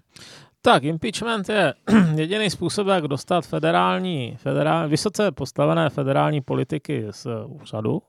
Tak, 0.62 0.84
impeachment 0.84 1.50
je 1.50 1.74
jediný 2.16 2.50
způsob, 2.50 2.88
jak 2.88 3.08
dostat 3.08 3.46
federální, 3.46 4.38
federální, 4.38 4.90
vysoce 4.90 5.32
postavené 5.32 5.90
federální 5.90 6.42
politiky 6.42 7.06
z 7.12 7.28
úřadu, 7.46 8.02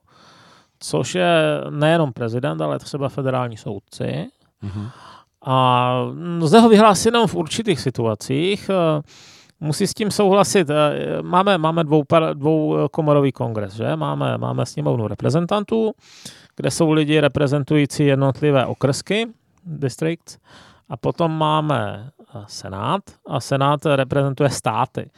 což 0.78 1.14
je 1.14 1.60
nejenom 1.70 2.12
prezident, 2.12 2.60
ale 2.60 2.78
třeba 2.78 3.08
federální 3.08 3.56
soudci. 3.56 4.04
Mm-hmm. 4.62 4.90
A 5.44 5.96
zde 6.40 6.60
ho 6.60 6.68
vyhlásí 6.68 7.08
jenom 7.08 7.26
v 7.26 7.34
určitých 7.34 7.80
situacích. 7.80 8.70
Musí 9.60 9.86
s 9.86 9.94
tím 9.94 10.10
souhlasit. 10.10 10.68
Máme, 11.22 11.58
máme 11.58 11.84
dvou, 11.84 12.02
dvou 12.34 12.88
komorový 12.88 13.32
kongres, 13.32 13.74
že? 13.74 13.96
Máme, 13.96 14.38
máme 14.38 14.66
sněmovnu 14.66 15.08
reprezentantů, 15.08 15.92
kde 16.56 16.70
jsou 16.70 16.92
lidi 16.92 17.20
reprezentující 17.20 18.06
jednotlivé 18.06 18.66
okrsky, 18.66 19.26
districts, 19.64 20.38
a 20.88 20.96
potom 20.96 21.38
máme 21.38 22.10
eh, 22.34 22.44
Senát 22.46 23.02
a 23.26 23.40
Senát 23.40 23.86
reprezentuje 23.86 24.50
státy. 24.50 25.10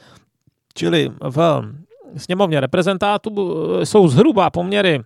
Čili 0.75 1.11
v 1.21 1.63
sněmovně 2.17 2.61
reprezentátů 2.61 3.57
eh, 3.81 3.87
jsou 3.87 4.09
zhruba 4.09 4.51
poměry 4.51 5.01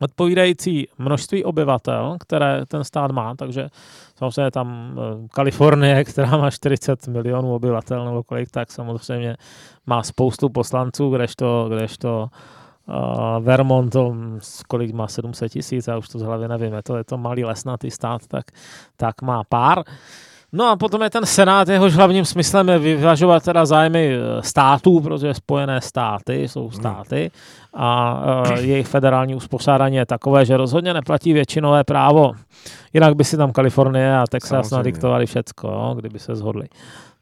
odpovídající 0.00 0.88
množství 0.98 1.44
obyvatel, 1.44 2.16
které 2.20 2.66
ten 2.66 2.84
stát 2.84 3.10
má, 3.10 3.34
takže 3.34 3.68
samozřejmě 4.18 4.50
tam 4.50 4.98
eh, 4.98 5.28
Kalifornie, 5.28 6.04
která 6.10 6.36
má 6.36 6.50
40 6.50 7.08
milionů 7.08 7.54
obyvatel 7.54 8.04
nebo 8.04 8.22
kolik, 8.22 8.50
tak 8.50 8.72
samozřejmě 8.72 9.36
má 9.86 10.02
spoustu 10.02 10.48
poslanců, 10.48 11.10
kdežto, 11.10 11.68
kdežto 11.68 12.22
uh, 12.22 12.53
Vermont, 13.40 13.92
to, 13.92 14.14
kolik 14.68 14.92
má 14.92 15.08
700 15.08 15.52
tisíc, 15.52 15.86
já 15.86 15.98
už 15.98 16.08
to 16.08 16.18
z 16.18 16.22
hlavy 16.22 16.48
nevím, 16.48 16.72
je 16.72 16.82
to, 16.82 16.96
je 16.96 17.04
to 17.04 17.18
malý 17.18 17.44
lesnatý 17.44 17.90
stát, 17.90 18.20
tak, 18.28 18.44
tak 18.96 19.22
má 19.22 19.42
pár. 19.48 19.82
No 20.56 20.70
a 20.70 20.76
potom 20.76 21.02
je 21.02 21.10
ten 21.10 21.26
Senát, 21.26 21.68
jehož 21.68 21.94
hlavním 21.94 22.24
smyslem 22.24 22.68
je 22.68 22.78
vyvažovat 22.78 23.42
teda 23.42 23.66
zájmy 23.66 24.14
eh, 24.14 24.42
států, 24.42 25.00
protože 25.00 25.34
Spojené 25.34 25.80
státy 25.80 26.48
jsou 26.48 26.62
hmm. 26.62 26.72
státy 26.72 27.30
a 27.76 28.20
uh, 28.46 28.58
jejich 28.58 28.86
federální 28.86 29.34
uspořádání 29.34 29.96
je 29.96 30.06
takové, 30.06 30.44
že 30.44 30.56
rozhodně 30.56 30.94
neplatí 30.94 31.32
většinové 31.32 31.84
právo. 31.84 32.32
Jinak 32.92 33.16
by 33.16 33.24
si 33.24 33.36
tam 33.36 33.52
Kalifornie 33.52 34.18
a 34.18 34.24
Texas 34.30 34.70
nadiktovali 34.70 35.26
všecko, 35.26 35.94
kdyby 35.98 36.18
se 36.18 36.34
zhodli. 36.34 36.68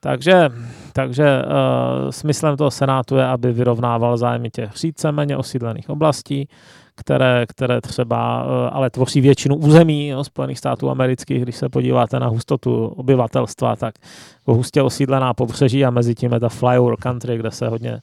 Takže, 0.05 0.49
takže 0.93 1.43
uh, 1.43 2.11
smyslem 2.11 2.57
toho 2.57 2.71
senátu 2.71 3.17
je, 3.17 3.27
aby 3.27 3.53
vyrovnával 3.53 4.17
zájmy 4.17 4.51
těch 4.51 4.71
méně 5.11 5.37
osídlených 5.37 5.91
oblastí, 5.91 6.49
které, 6.95 7.47
které 7.49 7.81
třeba 7.81 8.45
uh, 8.45 8.51
ale 8.73 8.91
tvoří 8.91 9.21
většinu 9.21 9.57
území 9.57 10.09
jo, 10.09 10.25
Spojených 10.25 10.59
států 10.59 10.91
amerických. 10.91 11.43
Když 11.43 11.57
se 11.57 11.69
podíváte 11.69 12.21
na 12.21 12.27
hustotu 12.27 12.87
obyvatelstva, 12.87 13.77
tak 13.77 13.95
hustě 14.47 14.83
osídlená 14.83 15.35
pobřeží 15.35 15.85
a 15.85 15.91
mezi 15.91 16.15
tím 16.15 16.33
je 16.33 16.41
ta 16.41 16.49
flyover 16.49 16.97
country, 16.97 17.39
kde 17.39 17.51
se 17.51 17.69
hodně 17.69 18.01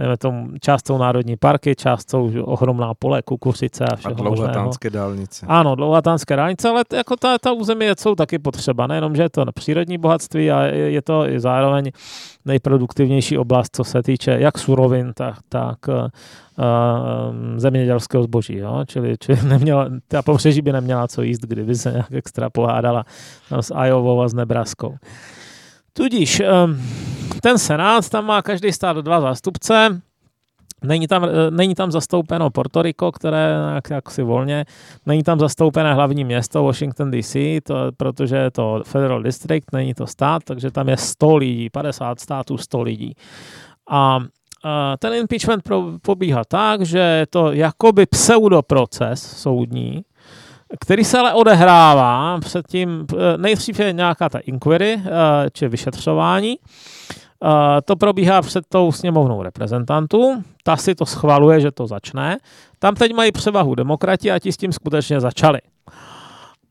dejme 0.00 0.16
tomu, 0.16 0.48
část 0.60 0.86
jsou 0.86 0.98
národní 0.98 1.36
parky, 1.36 1.76
část 1.76 2.10
jsou 2.10 2.32
ohromná 2.42 2.94
pole, 2.94 3.22
kukuřice 3.22 3.84
a 3.84 3.96
všeho 3.96 4.14
A 4.14 4.16
dlouhatánské 4.16 4.90
dálnice. 4.90 5.46
Ano, 5.48 5.74
dlouhatánské 5.74 6.36
dálnice, 6.36 6.68
ale 6.68 6.84
jako 6.92 7.16
ta, 7.16 7.38
ta 7.38 7.52
území 7.52 7.86
jsou 7.98 8.14
taky 8.14 8.38
potřeba, 8.38 8.86
nejenom, 8.86 9.16
že 9.16 9.22
je 9.22 9.30
to 9.30 9.44
přírodní 9.54 9.98
bohatství 9.98 10.50
a 10.50 10.62
je, 10.62 10.90
je 10.90 11.02
to 11.02 11.28
i 11.28 11.40
zároveň 11.40 11.90
nejproduktivnější 12.44 13.38
oblast, 13.38 13.76
co 13.76 13.84
se 13.84 14.02
týče 14.02 14.36
jak 14.38 14.58
surovin, 14.58 15.12
tak, 15.14 15.36
tak 15.48 15.78
uh, 15.88 15.94
zemědělského 17.56 18.22
zboží. 18.22 18.56
Jo? 18.56 18.84
Čili, 18.86 19.16
čili 19.18 19.38
neměla, 19.48 19.88
ta 20.08 20.22
pobřeží 20.22 20.62
by 20.62 20.72
neměla 20.72 21.08
co 21.08 21.22
jíst, 21.22 21.40
kdyby 21.40 21.74
se 21.74 21.92
nějak 21.92 22.12
extra 22.12 22.50
pohádala 22.50 23.04
s 23.60 23.74
Iowou 23.84 24.22
a 24.22 24.28
s 24.28 24.34
Nebraskou. 24.34 24.94
Tudíž 25.92 26.40
um, 26.40 26.82
ten 27.42 27.58
senát, 27.58 28.08
tam 28.08 28.26
má 28.26 28.42
každý 28.42 28.72
stát 28.72 28.96
dva 28.96 29.20
zástupce, 29.20 30.00
Není 30.84 31.08
tam, 31.08 31.24
eh, 31.24 31.50
není 31.50 31.74
tam 31.74 31.90
zastoupeno 31.90 32.50
Porto 32.50 32.82
Rico, 32.82 33.12
které 33.12 33.54
jak, 33.74 33.90
jak 33.90 34.10
si 34.10 34.22
volně, 34.22 34.64
není 35.06 35.22
tam 35.22 35.38
zastoupené 35.38 35.94
hlavní 35.94 36.24
město 36.24 36.62
Washington 36.62 37.10
DC, 37.10 37.36
to, 37.62 37.74
protože 37.96 38.36
je 38.36 38.50
to 38.50 38.82
Federal 38.84 39.22
District, 39.22 39.72
není 39.72 39.94
to 39.94 40.06
stát, 40.06 40.44
takže 40.44 40.70
tam 40.70 40.88
je 40.88 40.96
100 40.96 41.36
lidí, 41.36 41.70
50 41.70 42.20
států, 42.20 42.58
100 42.58 42.82
lidí. 42.82 43.14
A 43.90 44.20
a 44.64 44.96
ten 44.96 45.14
impeachment 45.14 45.64
probíhá 46.02 46.44
tak, 46.44 46.82
že 46.82 46.98
je 46.98 47.26
to 47.26 47.52
jakoby 47.52 48.06
pseudoproces 48.06 49.22
soudní, 49.22 50.04
který 50.78 51.04
se 51.04 51.18
ale 51.18 51.34
odehrává 51.34 52.38
předtím, 52.40 53.06
eh, 53.12 53.38
nejdřív 53.38 53.80
je 53.80 53.92
nějaká 53.92 54.28
ta 54.28 54.38
inquiry, 54.38 55.02
eh, 55.04 55.50
či 55.52 55.68
vyšetřování, 55.68 56.58
eh, 56.58 57.82
to 57.84 57.96
probíhá 57.96 58.42
před 58.42 58.64
tou 58.68 58.92
sněmovnou 58.92 59.42
reprezentantů, 59.42 60.42
ta 60.62 60.76
si 60.76 60.94
to 60.94 61.06
schvaluje, 61.06 61.60
že 61.60 61.70
to 61.70 61.86
začne. 61.86 62.38
Tam 62.78 62.94
teď 62.94 63.14
mají 63.14 63.32
převahu 63.32 63.74
demokrati 63.74 64.30
a 64.30 64.38
ti 64.38 64.52
s 64.52 64.56
tím 64.56 64.72
skutečně 64.72 65.20
začali. 65.20 65.58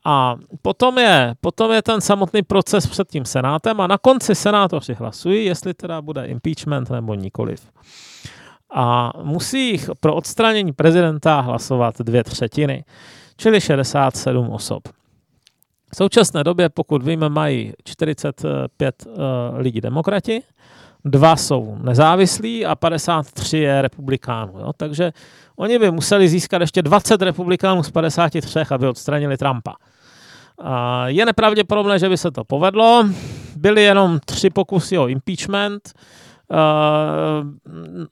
A 0.04 0.36
potom 0.62 0.98
je, 0.98 1.34
potom 1.40 1.72
je 1.72 1.82
ten 1.82 2.00
samotný 2.00 2.42
proces 2.42 2.86
před 2.86 3.08
tím 3.08 3.24
senátem 3.24 3.80
a 3.80 3.86
na 3.86 3.98
konci 3.98 4.34
senátoři 4.34 4.94
hlasují, 4.94 5.44
jestli 5.44 5.74
teda 5.74 6.02
bude 6.02 6.24
impeachment 6.24 6.90
nebo 6.90 7.14
nikoliv. 7.14 7.60
A 8.74 9.12
musí 9.22 9.70
jich 9.70 9.90
pro 10.00 10.14
odstranění 10.14 10.72
prezidenta 10.72 11.40
hlasovat 11.40 11.94
dvě 11.98 12.24
třetiny 12.24 12.84
čili 13.40 13.60
67 13.60 14.50
osob. 14.50 14.88
V 15.92 15.96
současné 15.96 16.44
době, 16.44 16.68
pokud 16.68 17.02
víme, 17.02 17.28
mají 17.28 17.72
45 17.84 19.06
uh, 19.06 19.12
eh, 19.12 19.62
lidí 19.62 19.80
demokrati, 19.80 20.42
dva 21.04 21.36
jsou 21.36 21.76
nezávislí 21.82 22.66
a 22.66 22.74
53 22.74 23.58
je 23.58 23.82
republikánů. 23.82 24.52
Jo? 24.58 24.72
Takže 24.76 25.12
oni 25.56 25.78
by 25.78 25.90
museli 25.90 26.28
získat 26.28 26.60
ještě 26.60 26.82
20 26.82 27.22
republikánů 27.22 27.82
z 27.82 27.90
53, 27.90 28.60
aby 28.70 28.88
odstranili 28.88 29.36
Trumpa. 29.36 29.74
A 30.58 31.08
je 31.08 31.26
nepravděpodobné, 31.26 31.98
že 31.98 32.08
by 32.08 32.16
se 32.16 32.30
to 32.30 32.44
povedlo. 32.44 33.04
Byly 33.56 33.82
jenom 33.82 34.18
tři 34.24 34.50
pokusy 34.50 34.98
o 34.98 35.08
impeachment. 35.08 35.92
Uh, 36.50 37.46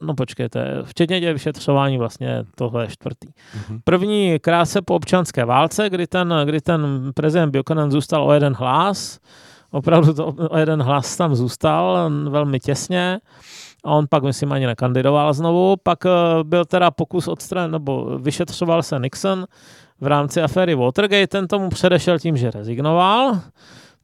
no 0.03 0.15
počkejte, 0.15 0.83
včetně 0.85 1.21
těch 1.21 1.33
vyšetřování 1.33 1.99
vlastně 1.99 2.45
tohle 2.55 2.85
je 2.85 2.89
čtvrtý. 2.89 3.29
Uh-huh. 3.29 3.81
První 3.85 4.39
krátce 4.39 4.83
po 4.83 4.95
občanské 4.95 5.45
válce, 5.45 5.91
kdy 5.91 6.07
ten, 6.07 6.35
kdy 6.45 6.61
ten 6.61 7.11
prezident 7.15 7.57
Buchanan 7.57 7.91
zůstal 7.91 8.25
o 8.25 8.33
jeden 8.33 8.55
hlas, 8.55 9.19
opravdu 9.71 10.15
to 10.15 10.27
o 10.27 10.59
jeden 10.59 10.83
hlas 10.83 11.17
tam 11.17 11.35
zůstal 11.35 12.11
velmi 12.31 12.61
těsně. 12.61 13.19
a 13.85 13.91
on 13.91 14.07
pak, 14.11 14.23
myslím, 14.23 14.53
ani 14.53 14.67
nekandidoval 14.67 15.33
znovu. 15.35 15.77
Pak 15.83 16.05
uh, 16.05 16.11
byl 16.43 16.65
teda 16.65 16.91
pokus 16.91 17.29
odstran, 17.29 17.71
nebo 17.71 18.19
vyšetřoval 18.19 18.83
se 18.83 18.99
Nixon 18.99 19.47
v 20.01 20.07
rámci 20.07 20.43
aféry 20.43 20.75
Watergate, 20.75 21.27
ten 21.27 21.49
tomu 21.49 21.69
předešel 21.69 22.19
tím, 22.19 22.37
že 22.37 22.51
rezignoval, 22.51 23.41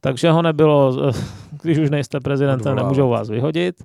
takže 0.01 0.31
ho 0.31 0.41
nebylo, 0.41 1.11
když 1.61 1.77
už 1.77 1.89
nejste 1.89 2.19
prezidentem, 2.19 2.75
nemůžou 2.75 3.09
vás 3.09 3.29
vyhodit. 3.29 3.83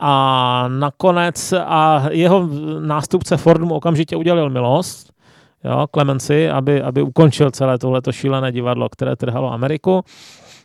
A 0.00 0.64
nakonec 0.68 1.52
a 1.52 2.04
jeho 2.10 2.48
nástupce 2.80 3.36
Ford 3.36 3.60
mu 3.60 3.74
okamžitě 3.74 4.16
udělil 4.16 4.50
milost, 4.50 5.12
jo, 5.64 5.86
Clemency, 5.94 6.50
aby, 6.50 6.82
aby 6.82 7.02
ukončil 7.02 7.50
celé 7.50 7.78
tohleto 7.78 8.12
šílené 8.12 8.52
divadlo, 8.52 8.88
které 8.88 9.16
trhalo 9.16 9.52
Ameriku. 9.52 10.04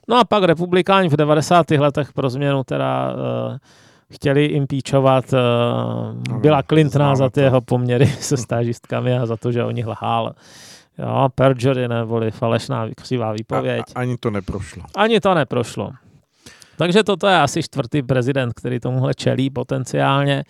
No 0.08 0.20
a 0.20 0.24
pak 0.24 0.44
republikáni 0.44 1.10
v 1.10 1.18
90. 1.18 1.72
letech 1.72 2.14
pro 2.14 2.30
změnu 2.30 2.64
teda 2.64 3.14
uh, 3.14 3.58
chtěli 4.14 4.46
impeachovat 4.46 5.26
uh, 5.34 6.40
Billa 6.40 6.64
Clintona 6.64 7.16
za 7.16 7.30
ty 7.30 7.42
jeho 7.42 7.62
poměry 7.62 8.08
se 8.20 8.38
stážistkami 8.38 9.18
a 9.18 9.26
za 9.26 9.38
to, 9.38 9.52
že 9.52 9.64
o 9.64 9.72
nich 9.72 9.88
lhal. 9.88 10.34
Jo, 10.98 11.30
perjury 11.36 11.88
neboli 11.88 12.32
falešná 12.32 12.88
křivá 12.98 13.32
výpověď. 13.32 13.84
A, 13.96 14.00
a, 14.00 14.02
ani 14.02 14.18
to 14.18 14.32
neprošlo. 14.32 14.84
Ani 14.96 15.20
to 15.20 15.34
neprošlo. 15.34 15.92
Takže 16.78 17.04
toto 17.04 17.28
je 17.28 17.38
asi 17.38 17.64
čtvrtý 17.64 18.04
prezident, 18.04 18.54
který 18.54 18.80
tomuhle 18.80 19.14
čelí 19.14 19.50
potenciálně 19.50 20.44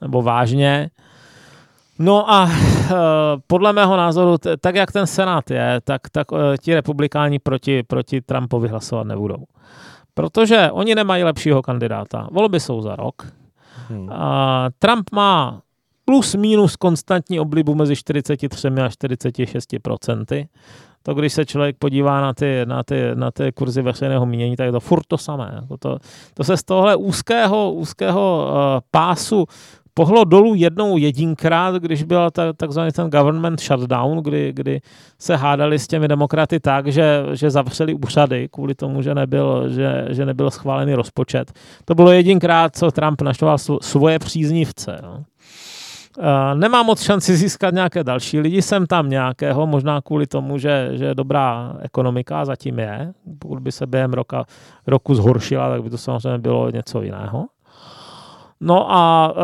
nebo 0.00 0.22
vážně. 0.22 0.90
No 1.98 2.30
a 2.30 2.48
e, 2.50 2.94
podle 3.46 3.72
mého 3.72 3.96
názoru, 3.96 4.38
t- 4.38 4.56
tak 4.56 4.74
jak 4.74 4.92
ten 4.92 5.06
Senát 5.06 5.50
je, 5.50 5.80
tak, 5.84 6.08
tak 6.12 6.26
e, 6.32 6.58
ti 6.58 6.74
republikáni 6.74 7.38
proti, 7.38 7.82
proti 7.82 8.20
Trumpovi 8.20 8.68
hlasovat 8.68 9.06
nebudou. 9.06 9.44
Protože 10.14 10.70
oni 10.70 10.94
nemají 10.94 11.24
lepšího 11.24 11.62
kandidáta. 11.62 12.28
Volby 12.32 12.60
jsou 12.60 12.80
za 12.80 12.96
rok. 12.96 13.26
Hmm. 13.88 14.10
A 14.12 14.68
Trump 14.78 15.10
má 15.12 15.62
plus 16.04 16.34
minus 16.34 16.76
konstantní 16.76 17.40
oblibu 17.40 17.74
mezi 17.74 17.96
43 17.96 18.68
a 18.84 18.88
46 18.88 19.68
procenty. 19.82 20.48
To, 21.02 21.14
když 21.14 21.32
se 21.32 21.46
člověk 21.46 21.76
podívá 21.78 22.20
na 22.20 22.34
ty, 22.34 22.62
na 22.64 22.82
ty, 22.82 23.02
na 23.14 23.30
ty 23.30 23.52
kurzy 23.52 23.82
veřejného 23.82 24.26
mínění, 24.26 24.56
tak 24.56 24.66
je 24.66 24.72
to 24.72 24.80
furt 24.80 25.02
to 25.08 25.18
samé. 25.18 25.52
Jako 25.54 25.76
to, 25.76 25.98
to 26.34 26.44
se 26.44 26.56
z 26.56 26.62
tohle 26.62 26.96
úzkého, 26.96 27.72
úzkého 27.72 28.48
uh, 28.48 28.80
pásu 28.90 29.46
pohlo 29.94 30.24
dolů 30.24 30.54
jednou 30.54 30.96
jedinkrát, 30.96 31.74
když 31.74 32.02
byl 32.02 32.30
ta, 32.30 32.52
takzvaný 32.52 32.92
ten 32.92 33.10
government 33.10 33.60
shutdown, 33.60 34.18
kdy, 34.18 34.52
kdy 34.52 34.80
se 35.18 35.36
hádali 35.36 35.78
s 35.78 35.86
těmi 35.86 36.08
demokraty 36.08 36.60
tak, 36.60 36.86
že, 36.86 37.26
že 37.32 37.50
zavřeli 37.50 37.94
úřady 37.94 38.48
kvůli 38.48 38.74
tomu, 38.74 39.02
že 39.02 39.14
nebyl, 39.14 39.68
že, 39.68 40.06
že 40.10 40.26
nebyl 40.26 40.50
schválený 40.50 40.94
rozpočet. 40.94 41.52
To 41.84 41.94
bylo 41.94 42.12
jedinkrát, 42.12 42.76
co 42.76 42.90
Trump 42.90 43.22
naštoval 43.22 43.58
svoje 43.80 44.18
příznivce. 44.18 44.98
No. 45.02 45.24
Uh, 46.18 46.24
nemá 46.54 46.82
moc 46.82 47.02
šanci 47.02 47.36
získat 47.36 47.74
nějaké 47.74 48.04
další 48.04 48.40
lidi, 48.40 48.62
jsem 48.62 48.86
tam 48.86 49.10
nějakého, 49.10 49.66
možná 49.66 50.00
kvůli 50.00 50.26
tomu, 50.26 50.58
že, 50.58 50.90
že 50.92 51.14
dobrá 51.14 51.76
ekonomika 51.80 52.44
zatím 52.44 52.78
je. 52.78 53.12
Pokud 53.38 53.58
by 53.60 53.72
se 53.72 53.86
během 53.86 54.12
roka, 54.12 54.44
roku 54.86 55.14
zhoršila, 55.14 55.70
tak 55.70 55.82
by 55.82 55.90
to 55.90 55.98
samozřejmě 55.98 56.38
bylo 56.38 56.70
něco 56.70 57.02
jiného. 57.02 57.46
No 58.60 58.92
a 58.92 59.32
uh, 59.32 59.42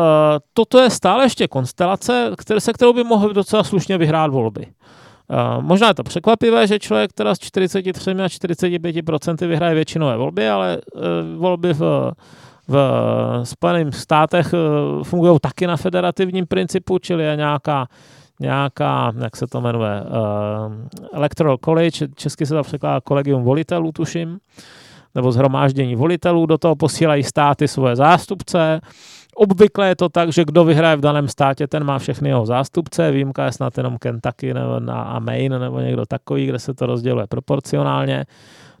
toto 0.53 0.79
je 0.79 0.89
stále 0.89 1.25
ještě 1.25 1.47
konstelace, 1.47 2.31
které, 2.37 2.61
se 2.61 2.73
kterou 2.73 2.93
by 2.93 3.03
mohl 3.03 3.33
docela 3.33 3.63
slušně 3.63 3.97
vyhrát 3.97 4.31
volby. 4.31 4.65
Uh, 4.65 5.63
možná 5.63 5.87
je 5.87 5.93
to 5.93 6.03
překvapivé, 6.03 6.67
že 6.67 6.79
člověk 6.79 7.13
teda 7.13 7.35
s 7.35 7.39
43 7.39 8.11
a 8.11 8.13
45% 8.13 9.47
vyhraje 9.47 9.75
většinové 9.75 10.17
volby, 10.17 10.49
ale 10.49 10.77
uh, 10.95 11.01
volby 11.37 11.73
v, 11.73 12.11
v 12.67 13.41
Spojených 13.43 13.95
státech 13.95 14.53
uh, 14.53 15.03
fungují 15.03 15.39
taky 15.41 15.67
na 15.67 15.77
federativním 15.77 16.47
principu, 16.47 16.99
čili 16.99 17.23
je 17.23 17.35
nějaká 17.35 17.87
nějaká, 18.39 19.13
jak 19.23 19.35
se 19.35 19.47
to 19.47 19.61
jmenuje, 19.61 20.01
uh, 20.01 20.73
Electoral 21.13 21.57
College, 21.57 22.07
česky 22.15 22.45
se 22.45 22.53
to 22.53 22.63
překládá 22.63 23.01
kolegium 23.01 23.43
volitelů, 23.43 23.91
tuším, 23.91 24.37
nebo 25.15 25.31
zhromáždění 25.31 25.95
volitelů, 25.95 26.45
do 26.45 26.57
toho 26.57 26.75
posílají 26.75 27.23
státy 27.23 27.67
svoje 27.67 27.95
zástupce. 27.95 28.79
Obvykle 29.35 29.87
je 29.87 29.95
to 29.95 30.09
tak, 30.09 30.33
že 30.33 30.45
kdo 30.45 30.63
vyhraje 30.63 30.95
v 30.95 31.01
daném 31.01 31.27
státě, 31.27 31.67
ten 31.67 31.83
má 31.83 31.99
všechny 31.99 32.29
jeho 32.29 32.45
zástupce, 32.45 33.11
výjimka 33.11 33.45
je 33.45 33.51
snad 33.51 33.77
jenom 33.77 33.97
Kentucky 33.97 34.53
nebo 34.53 34.79
na, 34.79 35.01
a 35.01 35.19
Maine 35.19 35.59
nebo 35.59 35.79
někdo 35.79 36.05
takový, 36.05 36.45
kde 36.45 36.59
se 36.59 36.73
to 36.73 36.85
rozděluje 36.85 37.27
proporcionálně. 37.27 38.25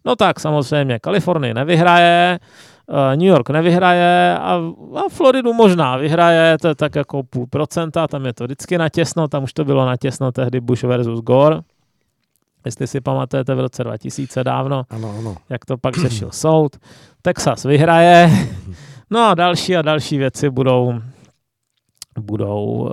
No 0.05 0.15
tak 0.15 0.39
samozřejmě 0.39 0.99
Kalifornie 0.99 1.53
nevyhraje, 1.53 2.39
eh, 2.41 2.76
New 3.15 3.27
York 3.27 3.49
nevyhraje 3.49 4.37
a, 4.37 4.61
a 4.95 5.09
Floridu 5.09 5.53
možná 5.53 5.97
vyhraje, 5.97 6.57
to 6.57 6.67
je 6.67 6.75
tak 6.75 6.95
jako 6.95 7.23
půl 7.23 7.47
procenta, 7.47 8.07
tam 8.07 8.25
je 8.25 8.33
to 8.33 8.43
vždycky 8.43 8.77
natěsno, 8.77 9.27
tam 9.27 9.43
už 9.43 9.53
to 9.53 9.65
bylo 9.65 9.85
natěsno 9.85 10.31
tehdy 10.31 10.59
Bush 10.59 10.83
versus 10.83 11.19
Gore, 11.19 11.59
jestli 12.65 12.87
si 12.87 13.01
pamatujete 13.01 13.55
v 13.55 13.59
roce 13.59 13.83
2000 13.83 14.43
dávno, 14.43 14.83
ano, 14.89 15.15
ano. 15.19 15.35
jak 15.49 15.65
to 15.65 15.77
pak 15.77 15.97
řešil 15.97 16.31
soud. 16.31 16.75
Texas 17.21 17.63
vyhraje, 17.63 18.31
no 19.09 19.29
a 19.29 19.33
další 19.33 19.75
a 19.77 19.81
další 19.81 20.17
věci 20.17 20.49
budou, 20.49 20.93
budou 22.19 22.65
uh, 22.65 22.89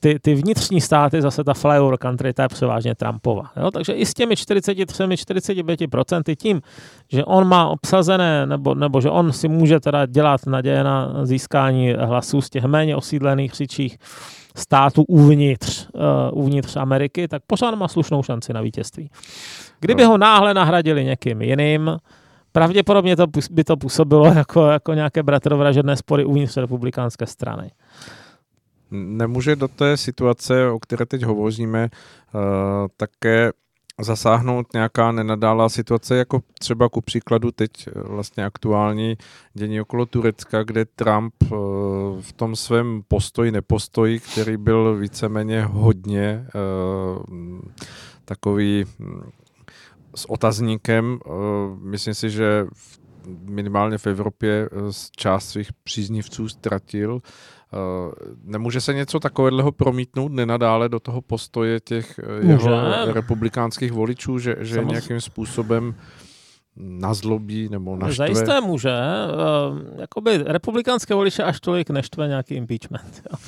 ty, 0.00 0.18
ty 0.18 0.34
vnitřní 0.34 0.80
státy, 0.80 1.22
zase 1.22 1.44
ta 1.44 1.54
flyover 1.54 1.98
country, 1.98 2.32
ta 2.32 2.42
je 2.42 2.48
převážně 2.48 2.94
Trumpova. 2.94 3.50
Jo? 3.56 3.70
Takže 3.70 3.92
i 3.92 4.06
s 4.06 4.14
těmi 4.14 4.34
43-45% 4.34 6.36
tím, 6.36 6.62
že 7.08 7.24
on 7.24 7.48
má 7.48 7.68
obsazené, 7.68 8.46
nebo, 8.46 8.74
nebo 8.74 9.00
že 9.00 9.10
on 9.10 9.32
si 9.32 9.48
může 9.48 9.80
teda 9.80 10.06
dělat 10.06 10.46
naděje 10.46 10.84
na 10.84 11.26
získání 11.26 11.92
hlasů 11.92 12.40
z 12.40 12.50
těch 12.50 12.64
méně 12.64 12.96
osídlených 12.96 13.52
říčích 13.52 13.98
států 14.56 15.02
uvnitř, 15.02 15.88
uh, 15.92 16.00
uvnitř 16.32 16.76
Ameriky, 16.76 17.28
tak 17.28 17.42
pořád 17.46 17.74
má 17.74 17.88
slušnou 17.88 18.22
šanci 18.22 18.52
na 18.52 18.60
vítězství. 18.60 19.10
Kdyby 19.80 20.04
ho 20.04 20.18
náhle 20.18 20.54
nahradili 20.54 21.04
někým 21.04 21.42
jiným, 21.42 21.96
pravděpodobně 22.52 23.16
to, 23.16 23.26
by 23.50 23.64
to 23.64 23.76
působilo 23.76 24.26
jako, 24.34 24.66
jako 24.66 24.94
nějaké 24.94 25.22
bratrovražedné 25.22 25.96
spory 25.96 26.24
uvnitř 26.24 26.56
republikánské 26.56 27.26
strany. 27.26 27.70
Nemůže 28.92 29.56
do 29.56 29.68
té 29.68 29.96
situace, 29.96 30.70
o 30.70 30.78
které 30.78 31.06
teď 31.06 31.22
hovoříme, 31.22 31.90
uh, 32.34 32.40
také 32.96 33.52
zasáhnout 34.00 34.72
nějaká 34.72 35.12
nenadálá 35.12 35.68
situace, 35.68 36.16
jako 36.16 36.40
třeba 36.58 36.88
ku 36.88 37.00
příkladu 37.00 37.50
teď 37.50 37.70
eh, 37.88 37.90
vlastně 37.94 38.44
aktuální 38.44 39.16
dění 39.54 39.80
okolo 39.80 40.06
Turecka, 40.06 40.62
kde 40.62 40.84
Trump 40.84 41.34
eh, 41.42 41.48
v 42.20 42.32
tom 42.36 42.56
svém 42.56 43.02
postoji, 43.08 43.50
nepostoji, 43.50 44.20
který 44.20 44.56
byl 44.56 44.96
víceméně 44.96 45.62
hodně 45.62 46.46
eh, 46.46 46.50
takový 48.24 48.84
hm, 48.98 49.30
s 50.14 50.30
otazníkem, 50.30 51.18
myslím 51.82 52.14
si, 52.14 52.30
že 52.30 52.66
minimálně 53.44 53.98
v 53.98 54.06
Evropě 54.06 54.68
část 55.16 55.48
svých 55.48 55.72
příznivců 55.72 56.48
ztratil 56.48 57.22
Eh, 57.22 57.61
nemůže 58.44 58.80
se 58.80 58.94
něco 58.94 59.20
takového 59.20 59.72
promítnout 59.72 60.32
nenadále 60.32 60.88
do 60.88 61.00
toho 61.00 61.20
postoje 61.20 61.80
těch 61.80 62.18
eh, 62.18 62.44
Může. 62.44 62.70
jeho 62.70 63.12
republikánských 63.12 63.92
voličů, 63.92 64.38
že, 64.38 64.56
že 64.60 64.84
nějakým 64.84 65.20
způsobem 65.20 65.94
nazlobí 66.76 67.68
nebo 67.68 67.96
naštve? 67.96 68.14
Zajisté 68.14 68.60
může. 68.60 68.90
Uh, 68.90 70.00
jakoby 70.00 70.42
republikánské 70.46 71.14
voliče 71.14 71.42
až 71.42 71.60
tolik 71.60 71.90
neštve 71.90 72.28
nějaký 72.28 72.54
impeachment. 72.54 73.22
Jo. 73.30 73.38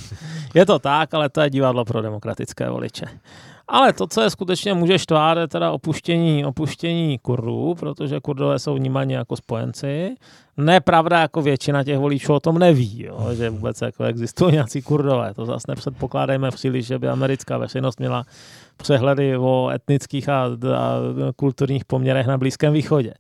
Je 0.55 0.67
to 0.67 0.79
tak, 0.79 1.15
ale 1.15 1.29
to 1.29 1.41
je 1.41 1.51
divadlo 1.51 1.85
pro 1.85 2.03
demokratické 2.03 2.71
voliče. 2.71 3.07
Ale 3.69 3.93
to, 3.93 4.07
co 4.07 4.21
je 4.21 4.31
skutečně 4.31 4.75
může 4.75 4.99
štvát, 4.99 5.39
je 5.39 5.49
teda 5.49 5.71
opuštění, 5.71 6.45
opuštění 6.45 7.19
Kurdů, 7.19 7.75
protože 7.81 8.21
Kurdové 8.21 8.59
jsou 8.59 8.75
vnímáni 8.75 9.15
jako 9.15 9.37
spojenci. 9.37 10.15
Nepravda, 10.57 11.21
jako 11.21 11.43
většina 11.43 11.85
těch 11.85 11.99
voličů 11.99 12.35
o 12.35 12.41
tom 12.41 12.59
neví, 12.59 13.03
jo, 13.03 13.29
že 13.35 13.51
vůbec 13.51 13.81
jako 13.81 14.05
existují 14.05 14.53
nějací 14.53 14.83
Kurdové. 14.83 15.35
To 15.35 15.47
zase 15.47 15.65
nepředpokládejme 15.69 16.51
příliš, 16.51 16.87
že 16.87 16.99
by 16.99 17.09
americká 17.09 17.59
veřejnost 17.59 17.99
měla 17.99 18.25
přehledy 18.77 19.37
o 19.37 19.71
etnických 19.75 20.29
a, 20.29 20.45
a 20.77 21.01
kulturních 21.37 21.85
poměrech 21.85 22.27
na 22.27 22.39
Blízkém 22.39 22.73
východě. 22.73 23.15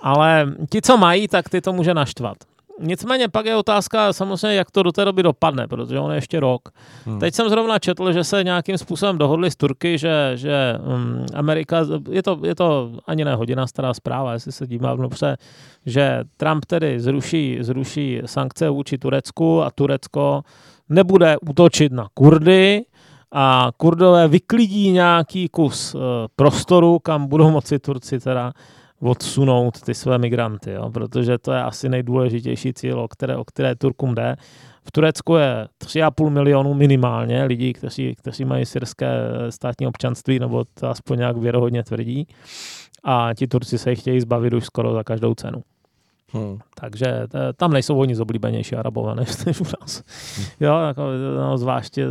Ale 0.00 0.46
ti, 0.70 0.82
co 0.82 0.96
mají, 0.96 1.28
tak 1.28 1.48
ty 1.48 1.60
to 1.60 1.72
může 1.72 1.94
naštvat. 1.94 2.36
Nicméně 2.82 3.28
pak 3.28 3.46
je 3.46 3.56
otázka 3.56 4.12
samozřejmě, 4.12 4.56
jak 4.56 4.70
to 4.70 4.82
do 4.82 4.92
té 4.92 5.04
doby 5.04 5.22
dopadne, 5.22 5.68
protože 5.68 5.98
on 5.98 6.10
je 6.10 6.16
ještě 6.16 6.40
rok. 6.40 6.68
Hmm. 7.06 7.20
Teď 7.20 7.34
jsem 7.34 7.48
zrovna 7.48 7.78
četl, 7.78 8.12
že 8.12 8.24
se 8.24 8.44
nějakým 8.44 8.78
způsobem 8.78 9.18
dohodli 9.18 9.50
s 9.50 9.56
Turky, 9.56 9.98
že, 9.98 10.32
že 10.34 10.78
um, 10.94 11.26
Amerika, 11.34 11.86
je 12.10 12.22
to, 12.22 12.38
je 12.44 12.54
to 12.54 12.92
ani 13.06 13.24
ne 13.24 13.34
hodina 13.34 13.66
stará 13.66 13.94
zpráva, 13.94 14.32
jestli 14.32 14.52
se 14.52 14.66
dívám 14.66 15.00
dobře, 15.00 15.36
že 15.86 16.24
Trump 16.36 16.64
tedy 16.64 17.00
zruší, 17.00 17.58
zruší 17.60 18.20
sankce 18.26 18.70
vůči 18.70 18.98
Turecku 18.98 19.62
a 19.62 19.70
Turecko 19.70 20.42
nebude 20.88 21.36
útočit 21.48 21.92
na 21.92 22.08
Kurdy, 22.14 22.82
a 23.32 23.70
Kurdové 23.76 24.28
vyklidí 24.28 24.90
nějaký 24.90 25.48
kus 25.48 25.94
uh, 25.94 26.00
prostoru, 26.36 26.98
kam 26.98 27.26
budou 27.26 27.50
moci 27.50 27.78
Turci 27.78 28.20
teda 28.20 28.52
odsunout 29.00 29.80
ty 29.80 29.94
své 29.94 30.18
migranty, 30.18 30.72
jo? 30.72 30.90
protože 30.90 31.38
to 31.38 31.52
je 31.52 31.62
asi 31.62 31.88
nejdůležitější 31.88 32.72
cíl, 32.72 33.00
o 33.00 33.08
které, 33.08 33.36
o 33.36 33.44
které 33.44 33.74
Turkům 33.74 34.14
jde. 34.14 34.36
V 34.84 34.92
Turecku 34.92 35.36
je 35.36 35.68
3,5 35.84 36.30
milionu 36.30 36.74
minimálně 36.74 37.44
lidí, 37.44 37.72
kteří, 37.72 38.14
kteří 38.14 38.44
mají 38.44 38.66
syrské 38.66 39.08
státní 39.50 39.86
občanství, 39.86 40.38
nebo 40.38 40.64
to 40.74 40.88
aspoň 40.88 41.18
nějak 41.18 41.36
věrohodně 41.36 41.82
tvrdí. 41.82 42.26
A 43.04 43.30
ti 43.34 43.46
Turci 43.46 43.78
se 43.78 43.90
jich 43.90 44.00
chtějí 44.00 44.20
zbavit 44.20 44.52
už 44.52 44.64
skoro 44.64 44.94
za 44.94 45.04
každou 45.04 45.34
cenu. 45.34 45.62
Hmm. 46.32 46.58
Takže 46.80 47.26
t- 47.28 47.52
tam 47.56 47.72
nejsou 47.72 47.98
oni 47.98 48.14
zoblíbenější 48.14 48.76
arabové 48.76 49.14
než, 49.14 49.44
než 49.44 49.60
u 49.60 49.64
nás. 49.64 50.02
Hmm. 50.36 50.46
Jo, 50.60 50.78
jako, 50.78 51.02
no, 51.36 51.58
zvláště, 51.58 52.06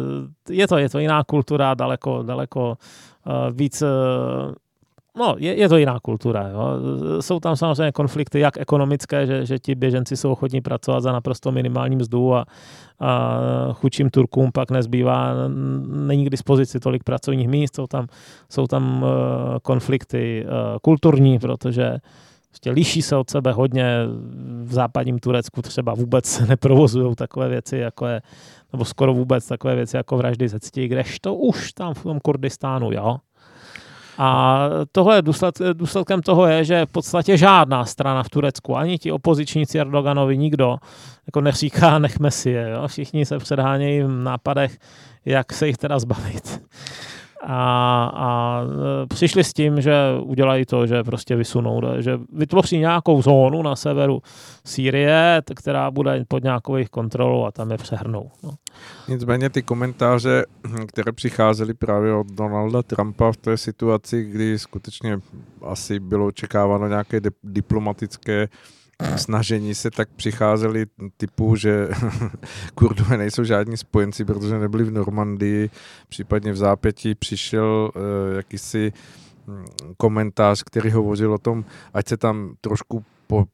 je 0.50 0.68
to, 0.68 0.78
je 0.78 0.90
to 0.90 1.00
jiná 1.00 1.24
kultura, 1.24 1.74
daleko, 1.74 2.24
daleko 2.24 2.78
uh, 3.26 3.58
víc 3.58 3.82
uh, 3.82 3.88
No, 5.18 5.36
je, 5.38 5.56
je 5.56 5.70
to 5.70 5.78
jiná 5.78 6.00
kultura. 6.00 6.48
Jo. 6.48 6.62
Jsou 7.22 7.40
tam 7.40 7.56
samozřejmě 7.56 7.92
konflikty, 7.92 8.40
jak 8.40 8.58
ekonomické, 8.58 9.28
že, 9.28 9.46
že 9.46 9.60
ti 9.60 9.76
běženci 9.76 10.18
jsou 10.18 10.32
ochotní 10.32 10.62
pracovat 10.62 11.00
za 11.00 11.12
naprosto 11.12 11.52
minimální 11.52 11.96
mzdu 11.96 12.36
a, 12.36 12.46
a 13.00 13.40
chudším 13.74 14.10
Turkům 14.10 14.52
pak 14.52 14.72
nezbývá, 14.72 15.34
není 15.88 16.26
k 16.26 16.30
dispozici 16.30 16.80
tolik 16.80 17.04
pracovních 17.04 17.48
míst, 17.48 17.76
jsou 17.76 17.88
tam, 17.88 18.08
jsou 18.50 18.68
tam 18.68 19.06
konflikty 19.62 20.46
kulturní, 20.82 21.40
protože 21.40 21.98
Prostě 22.50 22.72
liší 22.72 23.02
se 23.02 23.16
od 23.16 23.30
sebe 23.30 23.52
hodně. 23.52 23.86
V 24.64 24.74
západním 24.74 25.20
Turecku 25.20 25.62
třeba 25.62 25.94
vůbec 25.94 26.40
neprovozují 26.48 27.16
takové 27.16 27.50
věci, 27.50 27.78
jako 27.78 28.08
je, 28.08 28.22
nebo 28.74 28.86
skoro 28.86 29.14
vůbec 29.14 29.48
takové 29.48 29.76
věci 29.76 29.98
jako 29.98 30.18
vraždy 30.18 30.50
ze 30.50 30.60
cti, 30.60 30.88
kdežto 30.88 31.36
už 31.36 31.74
tam 31.74 31.94
v 31.94 32.04
tom 32.04 32.20
Kurdistánu, 32.20 32.92
jo. 32.92 33.18
A 34.22 34.60
tohle 34.92 35.22
důsled, 35.22 35.60
důsledkem 35.74 36.22
toho 36.22 36.48
je, 36.48 36.66
že 36.66 36.86
v 36.86 36.92
podstatě 36.92 37.38
žádná 37.38 37.86
strana 37.86 38.24
v 38.24 38.30
Turecku, 38.30 38.78
ani 38.78 38.98
ti 38.98 39.12
opozičníci 39.12 39.80
Erdoganovi, 39.80 40.38
nikdo 40.38 40.78
jako 41.28 41.42
neříká, 41.42 42.00
nechme 42.00 42.32
si 42.32 42.50
je. 42.50 42.70
Jo? 42.70 42.88
Všichni 42.88 43.26
se 43.26 43.38
předhánějí 43.38 44.04
v 44.04 44.24
nápadech, 44.24 44.78
jak 45.26 45.54
se 45.54 45.68
jich 45.68 45.78
teda 45.78 46.00
zbavit 46.00 46.62
a, 47.44 48.12
a 48.16 48.62
e, 48.64 49.08
přišli 49.08 49.44
s 49.44 49.54
tím, 49.54 49.82
že 49.82 49.94
udělají 50.22 50.66
to, 50.66 50.88
že 50.88 51.04
prostě 51.04 51.36
vysunou, 51.36 51.82
že 52.00 52.20
vytvoří 52.34 52.78
nějakou 52.78 53.22
zónu 53.22 53.62
na 53.62 53.76
severu 53.76 54.22
Sýrie, 54.66 55.42
která 55.56 55.92
bude 55.92 56.26
pod 56.28 56.44
nějakou 56.44 56.76
jejich 56.76 56.90
kontrolou 56.90 57.46
a 57.46 57.52
tam 57.52 57.72
je 57.72 57.78
přehrnou. 57.78 58.32
No. 58.44 58.52
Nicméně 59.08 59.50
ty 59.50 59.62
komentáře, 59.62 60.46
které 60.88 61.12
přicházely 61.12 61.74
právě 61.74 62.14
od 62.14 62.28
Donalda 62.28 62.84
Trumpa 62.84 63.32
v 63.32 63.38
té 63.38 63.58
situaci, 63.58 64.24
kdy 64.24 64.60
skutečně 64.60 65.20
asi 65.62 66.00
bylo 66.00 66.26
očekáváno 66.26 66.88
nějaké 66.88 67.22
diplomatické 67.44 68.48
snažení 69.16 69.76
se 69.76 69.92
tak 69.92 70.10
přicházeli 70.16 70.86
typu, 71.18 71.56
že 71.56 71.88
kurdové 72.76 73.18
nejsou 73.18 73.44
žádní 73.44 73.78
spojenci, 73.78 74.26
protože 74.26 74.60
nebyli 74.60 74.84
v 74.84 74.92
Normandii, 74.92 75.70
případně 76.10 76.52
v 76.52 76.58
zápětí 76.58 77.16
přišel 77.16 77.92
uh, 77.96 78.36
jakýsi 78.36 78.94
hm, 79.48 79.66
komentář, 79.98 80.64
který 80.64 80.92
hovořil 80.92 81.34
o 81.34 81.38
tom, 81.38 81.66
ať 81.94 82.08
se 82.08 82.18
tam 82.18 82.54
trošku 82.62 83.04
po, 83.28 83.46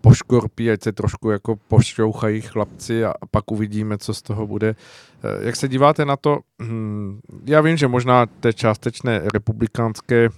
poškorpí, 0.00 0.70
ať 0.70 0.82
se 0.82 0.92
trošku 0.92 1.30
jako 1.30 1.56
pošťouchají 1.56 2.40
chlapci 2.40 3.04
a, 3.04 3.14
pak 3.30 3.52
uvidíme, 3.52 3.98
co 3.98 4.14
z 4.14 4.22
toho 4.22 4.46
bude. 4.46 4.68
Eh, 4.68 5.46
jak 5.46 5.56
se 5.56 5.68
díváte 5.68 6.04
na 6.04 6.16
to? 6.16 6.38
Hm, 6.62 7.20
já 7.44 7.60
vím, 7.60 7.76
že 7.76 7.88
možná 7.88 8.26
té 8.26 8.52
částečné 8.52 9.22
republikánské 9.34 10.28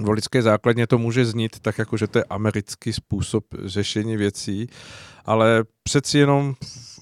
voličské 0.00 0.42
základně 0.42 0.86
to 0.86 0.98
může 0.98 1.24
znít 1.24 1.60
tak, 1.60 1.78
jako 1.78 1.96
že 1.96 2.06
to 2.06 2.18
je 2.18 2.24
americký 2.24 2.92
způsob 2.92 3.44
řešení 3.64 4.16
věcí, 4.16 4.68
ale 5.24 5.64
přeci 5.82 6.18
jenom 6.18 6.54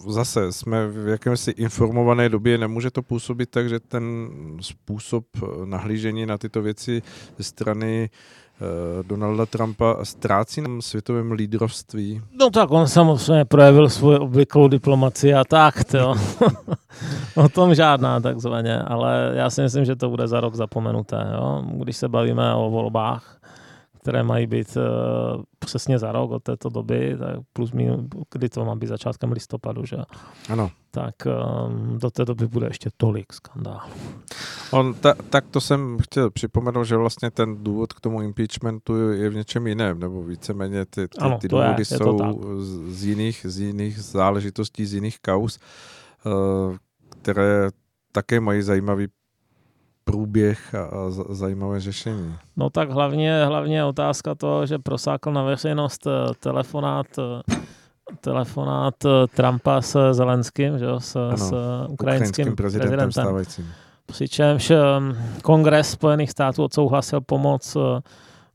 zase 0.09 0.53
jsme 0.53 0.89
v 0.89 1.09
jakémsi 1.09 1.51
informované 1.51 2.29
době, 2.29 2.59
nemůže 2.59 2.91
to 2.91 3.03
působit 3.03 3.51
tak, 3.51 3.69
že 3.69 3.81
ten 3.81 4.29
způsob 4.61 5.25
nahlížení 5.65 6.27
na 6.27 6.39
tyto 6.39 6.63
věci 6.63 7.03
ze 7.39 7.45
strany 7.45 8.11
Eh, 8.11 8.46
Donalda 9.03 9.47
Trumpa 9.47 9.97
ztrácí 10.03 10.61
na 10.61 10.69
světovém 10.81 11.33
lídrovství? 11.33 12.23
No 12.41 12.51
tak 12.51 12.71
on 12.71 12.89
samozřejmě 12.89 13.45
projevil 13.45 13.89
svoji 13.89 14.19
obvyklou 14.19 14.69
diplomaci 14.69 15.35
a 15.35 15.45
tak, 15.45 15.85
to. 15.85 16.15
o 17.35 17.49
tom 17.49 17.75
žádná 17.75 18.21
takzvaně, 18.21 18.79
ale 18.79 19.33
já 19.35 19.51
si 19.51 19.63
myslím, 19.63 19.85
že 19.85 19.97
to 19.97 20.11
bude 20.11 20.29
za 20.29 20.41
rok 20.41 20.55
zapomenuté. 20.55 21.27
Jo? 21.35 21.65
Když 21.67 21.97
se 21.97 22.09
bavíme 22.09 22.55
o 22.55 22.71
volbách, 22.71 23.36
které 24.07 24.23
mají 24.23 24.47
být 24.47 24.77
uh, 24.77 25.43
přesně 25.59 25.99
za 25.99 26.13
rok 26.13 26.31
od 26.31 26.43
této 26.43 26.69
doby, 26.69 27.17
tak 27.19 27.37
plus 27.53 27.73
minus, 27.73 28.01
kdy 28.33 28.49
to 28.49 28.65
má 28.65 28.75
být 28.75 28.87
začátkem 28.87 29.33
listopadu, 29.33 29.85
že? 29.85 29.97
Ano. 30.49 30.71
Tak 30.91 31.15
um, 31.27 31.99
do 31.99 32.11
té 32.11 32.25
doby 32.25 32.47
bude 32.47 32.67
ještě 32.67 32.91
tolik 32.97 33.33
skandálů. 33.33 33.91
On, 34.71 34.95
ta, 34.95 35.15
tak 35.31 35.45
to 35.51 35.61
jsem 35.61 35.99
chtěl 36.03 36.31
připomenout, 36.31 36.85
že 36.85 36.97
vlastně 36.97 37.31
ten 37.31 37.65
důvod 37.65 37.93
k 37.93 38.01
tomu 38.01 38.23
impeachmentu 38.23 39.13
je 39.13 39.31
v 39.31 39.35
něčem 39.35 39.67
jiném, 39.67 40.01
nebo 40.01 40.23
víceméně 40.23 40.85
ty, 40.85 41.09
ty, 41.09 41.19
ano, 41.19 41.39
ty 41.39 41.49
důvody 41.49 41.69
je, 41.69 41.77
je 41.79 41.85
jsou 41.85 42.41
z 42.89 43.05
jiných, 43.05 43.47
z 43.49 43.61
jiných 43.61 44.03
záležitostí, 44.03 44.87
z 44.87 44.95
jiných 44.95 45.19
kaus, 45.21 45.59
uh, 46.27 46.77
které 47.09 47.71
také 48.13 48.41
mají 48.41 48.63
zajímavý 48.63 49.07
průběh 50.07 50.75
a, 50.75 50.83
a 50.85 51.11
zajímavé 51.35 51.81
řešení. 51.81 52.35
No 52.57 52.71
tak 52.71 52.91
hlavně, 52.91 53.45
hlavně 53.45 53.85
otázka 53.85 54.35
to, 54.35 54.67
že 54.67 54.79
prosákl 54.79 55.33
na 55.33 55.43
veřejnost 55.43 56.07
eh, 56.07 56.35
telefonát 56.41 57.07
eh, 57.19 57.55
telefonát 58.21 58.95
eh, 59.05 59.09
Trumpa 59.37 59.81
s 59.81 60.13
Zelenským, 60.13 60.79
že, 60.79 60.87
s, 60.99 61.17
ano, 61.17 61.37
s 61.37 61.53
ukrajinským, 61.89 61.93
ukrajinským 61.93 62.57
prezidentem, 62.57 62.99
prezidentem. 62.99 63.13
Stávajícím. 63.13 63.67
Přičemž 64.07 64.73
kongres 65.43 65.91
Spojených 65.91 66.31
států 66.31 66.65
odsouhlasil 66.65 67.21
pomoc 67.21 67.77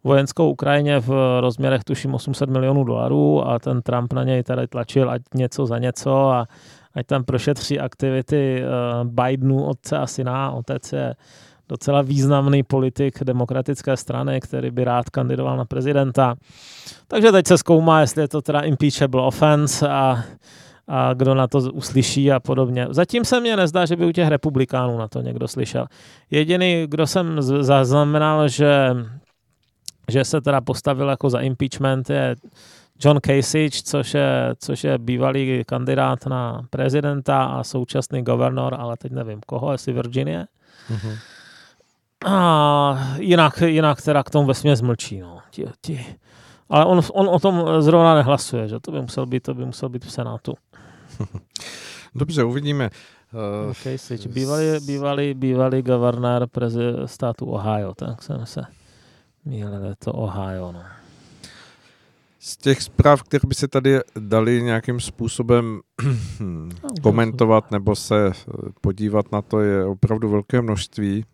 vojenskou 0.04 0.49
Ukrajině 0.52 0.99
v 0.99 1.39
rozměrech 1.41 1.84
tuším 1.84 2.14
800 2.14 2.49
milionů 2.49 2.84
dolarů 2.84 3.47
a 3.47 3.60
ten 3.60 3.82
Trump 3.82 4.14
na 4.14 4.24
něj 4.24 4.43
tady 4.43 4.68
tlačil 4.68 5.10
ať 5.10 5.22
něco 5.34 5.66
za 5.66 5.78
něco 5.78 6.30
a 6.30 6.47
ať 6.95 7.07
tam 7.07 7.23
prošetří 7.23 7.79
aktivity 7.79 8.63
uh, 8.63 9.07
Bidenů, 9.07 9.65
otce 9.65 9.97
a 9.97 10.07
syna. 10.07 10.51
Otec 10.51 10.93
je 10.93 11.15
docela 11.69 12.01
významný 12.01 12.63
politik 12.63 13.23
demokratické 13.23 13.97
strany, 13.97 14.39
který 14.41 14.71
by 14.71 14.83
rád 14.83 15.09
kandidoval 15.09 15.57
na 15.57 15.65
prezidenta. 15.65 16.35
Takže 17.07 17.31
teď 17.31 17.47
se 17.47 17.57
zkoumá, 17.57 18.01
jestli 18.01 18.21
je 18.21 18.27
to 18.27 18.41
teda 18.41 18.59
impeachable 18.59 19.21
offense 19.21 19.89
a, 19.89 20.23
a 20.87 21.13
kdo 21.13 21.35
na 21.35 21.47
to 21.47 21.57
uslyší 21.57 22.31
a 22.31 22.39
podobně. 22.39 22.87
Zatím 22.89 23.25
se 23.25 23.39
mně 23.39 23.55
nezdá, 23.55 23.85
že 23.85 23.95
by 23.95 24.05
u 24.05 24.11
těch 24.11 24.27
republikánů 24.27 24.97
na 24.97 25.07
to 25.07 25.21
někdo 25.21 25.47
slyšel. 25.47 25.85
Jediný, 26.31 26.85
kdo 26.87 27.07
jsem 27.07 27.41
zaznamenal, 27.41 28.47
že, 28.47 28.95
že 30.09 30.25
se 30.25 30.41
teda 30.41 30.61
postavil 30.61 31.09
jako 31.09 31.29
za 31.29 31.39
impeachment, 31.39 32.09
je 32.09 32.35
John 33.04 33.20
Kasich, 33.22 33.82
což 33.84 34.14
je, 34.14 34.56
což 34.60 34.84
je 34.84 34.97
bývalý 34.97 35.64
kandidát 35.66 36.26
na 36.26 36.62
prezidenta 36.70 37.43
a 37.43 37.64
současný 37.64 38.24
governor, 38.24 38.76
ale 38.80 38.97
teď 38.97 39.12
nevím 39.12 39.41
koho, 39.45 39.72
jestli 39.72 39.93
Virginie. 39.93 40.47
Mm-hmm. 40.89 41.18
A 42.26 43.16
jinak, 43.20 43.62
jinak 43.62 44.02
teda 44.02 44.24
k 44.24 44.30
tomu 44.30 44.47
vesmě 44.47 44.76
zmlčí. 44.76 45.20
No. 45.20 45.39
Ti, 45.49 45.66
ti. 45.82 46.06
Ale 46.70 46.86
on, 46.86 47.02
on 47.14 47.30
o 47.30 47.39
tom 47.39 47.66
zrovna 47.80 48.16
nehlasuje, 48.16 48.68
že 48.68 48.80
to 48.80 48.91
by 48.91 49.02
musel 49.02 49.26
být, 49.26 49.43
to 49.43 49.54
by 49.54 49.66
musel 49.66 49.89
být 49.89 50.06
v 50.06 50.12
Senátu. 50.12 50.54
Dobře, 52.16 52.43
uvidíme. 52.43 52.89
Uh, 53.68 53.74
Kasich, 53.84 54.28
bývalý, 54.28 54.66
bývalý, 54.86 55.34
bývalý 55.34 55.82
governor 55.82 56.47
státu 57.06 57.45
Ohio, 57.45 57.93
tak 57.93 58.24
jsem 58.24 58.45
se 58.45 58.62
mýlil, 59.45 59.95
to 59.99 60.14
Ohio. 60.14 60.72
No 60.72 61.01
z 62.43 62.57
těch 62.57 62.81
zpráv, 62.81 63.23
které 63.23 63.41
by 63.47 63.55
se 63.55 63.67
tady 63.67 63.99
dali 64.19 64.61
nějakým 64.61 64.99
způsobem 64.99 65.79
komentovat 67.01 67.71
nebo 67.71 67.95
se 67.95 68.31
podívat 68.81 69.31
na 69.31 69.41
to, 69.41 69.59
je 69.59 69.85
opravdu 69.85 70.29
velké 70.29 70.61
množství. 70.61 71.25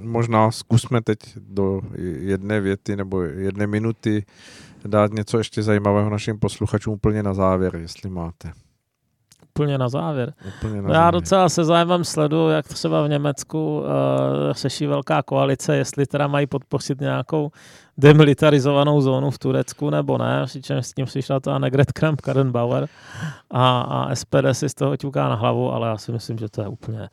Možná 0.00 0.50
zkusme 0.50 1.00
teď 1.00 1.18
do 1.36 1.80
jedné 2.18 2.60
věty 2.60 2.96
nebo 2.96 3.22
jedné 3.22 3.66
minuty 3.66 4.24
dát 4.86 5.12
něco 5.12 5.38
ještě 5.38 5.62
zajímavého 5.62 6.10
našim 6.10 6.38
posluchačům 6.38 6.94
úplně 6.94 7.22
na 7.22 7.34
závěr, 7.34 7.76
jestli 7.76 8.10
máte. 8.10 8.52
Úplně 9.54 9.78
na 9.78 9.88
závěr. 9.88 10.32
Úplně 10.58 10.82
na 10.82 10.88
Já 10.88 10.94
závěr. 10.94 11.12
docela 11.14 11.48
se 11.48 11.64
zájmem 11.64 12.04
sleduju, 12.04 12.48
jak 12.48 12.68
třeba 12.68 13.02
v 13.02 13.08
Německu 13.08 13.78
uh, 13.78 13.86
řeší 14.50 14.86
velká 14.86 15.22
koalice, 15.22 15.76
jestli 15.76 16.06
teda 16.06 16.26
mají 16.26 16.46
podpořit 16.46 17.00
nějakou 17.00 17.50
demilitarizovanou 17.98 19.00
zónu 19.00 19.30
v 19.30 19.38
Turecku 19.38 19.90
nebo 19.90 20.18
ne, 20.18 20.42
přičemž 20.46 20.86
s 20.86 20.92
tím 20.92 21.06
přišla 21.06 21.40
to 21.40 21.50
Annegret 21.50 21.92
Kramp-Karrenbauer 21.92 22.86
a, 23.50 23.80
a 23.80 24.14
SPD 24.14 24.44
si 24.52 24.68
z 24.68 24.74
toho 24.74 24.96
ťuká 24.96 25.28
na 25.28 25.34
hlavu, 25.34 25.72
ale 25.72 25.88
já 25.88 25.98
si 25.98 26.12
myslím, 26.12 26.38
že 26.38 26.48
to 26.48 26.62
je 26.62 26.68
úplně 26.68 27.08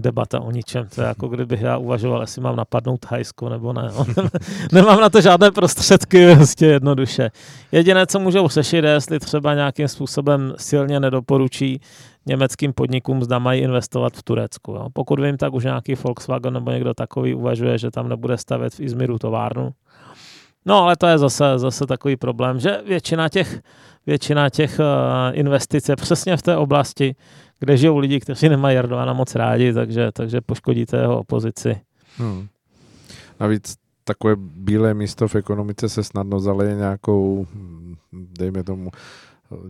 debata 0.00 0.40
o 0.40 0.50
ničem. 0.50 0.88
To 0.94 1.00
je 1.00 1.06
jako 1.06 1.28
kdybych 1.28 1.60
já 1.60 1.76
uvažoval, 1.76 2.20
jestli 2.20 2.42
mám 2.42 2.56
napadnout 2.56 3.00
Thajsko 3.00 3.48
nebo 3.48 3.72
ne. 3.72 3.90
Nemám 4.72 5.00
na 5.00 5.10
to 5.10 5.20
žádné 5.20 5.50
prostředky, 5.50 6.34
prostě 6.36 6.66
jednoduše. 6.66 7.30
Jediné, 7.72 8.06
co 8.06 8.20
můžou 8.20 8.48
řešit, 8.48 8.84
je, 8.84 8.90
jestli 8.90 9.20
třeba 9.20 9.54
nějakým 9.54 9.88
způsobem 9.88 10.54
silně 10.56 11.00
nedoporučí 11.00 11.80
německým 12.26 12.72
podnikům, 12.72 13.22
zda 13.22 13.38
mají 13.38 13.62
investovat 13.62 14.12
v 14.16 14.22
Turecku. 14.22 14.72
Jo. 14.72 14.88
Pokud 14.92 15.20
vím, 15.20 15.36
tak 15.36 15.52
už 15.52 15.64
nějaký 15.64 15.94
Volkswagen 15.94 16.54
nebo 16.54 16.70
někdo 16.70 16.94
takový 16.94 17.34
uvažuje, 17.34 17.78
že 17.78 17.90
tam 17.90 18.08
nebude 18.08 18.38
stavět 18.38 18.74
v 18.74 18.80
Izmiru 18.80 19.18
továrnu. 19.18 19.70
No 20.66 20.82
ale 20.82 20.96
to 20.96 21.06
je 21.06 21.18
zase, 21.18 21.44
zase 21.56 21.86
takový 21.86 22.16
problém, 22.16 22.60
že 22.60 22.80
většina 22.86 23.28
těch, 23.28 23.60
většina 24.06 24.50
těch 24.50 24.78
uh, 24.78 24.86
investic 25.32 25.88
je 25.88 25.96
přesně 25.96 26.36
v 26.36 26.42
té 26.42 26.56
oblasti, 26.56 27.16
kde 27.60 27.76
žijou 27.76 27.98
lidi, 27.98 28.20
kteří 28.20 28.48
nemají 28.48 28.76
Erdogana 28.76 29.12
moc 29.12 29.34
rádi, 29.34 29.72
takže, 29.72 30.12
takže 30.12 30.40
poškodíte 30.40 30.96
jeho 30.96 31.18
opozici. 31.18 31.80
Hmm. 32.16 32.46
Navíc 33.40 33.76
takové 34.04 34.34
bílé 34.36 34.94
místo 34.94 35.28
v 35.28 35.34
ekonomice 35.34 35.88
se 35.88 36.04
snadno 36.04 36.40
zaleje 36.40 36.74
nějakou, 36.74 37.46
dejme 38.12 38.62
tomu, 38.64 38.90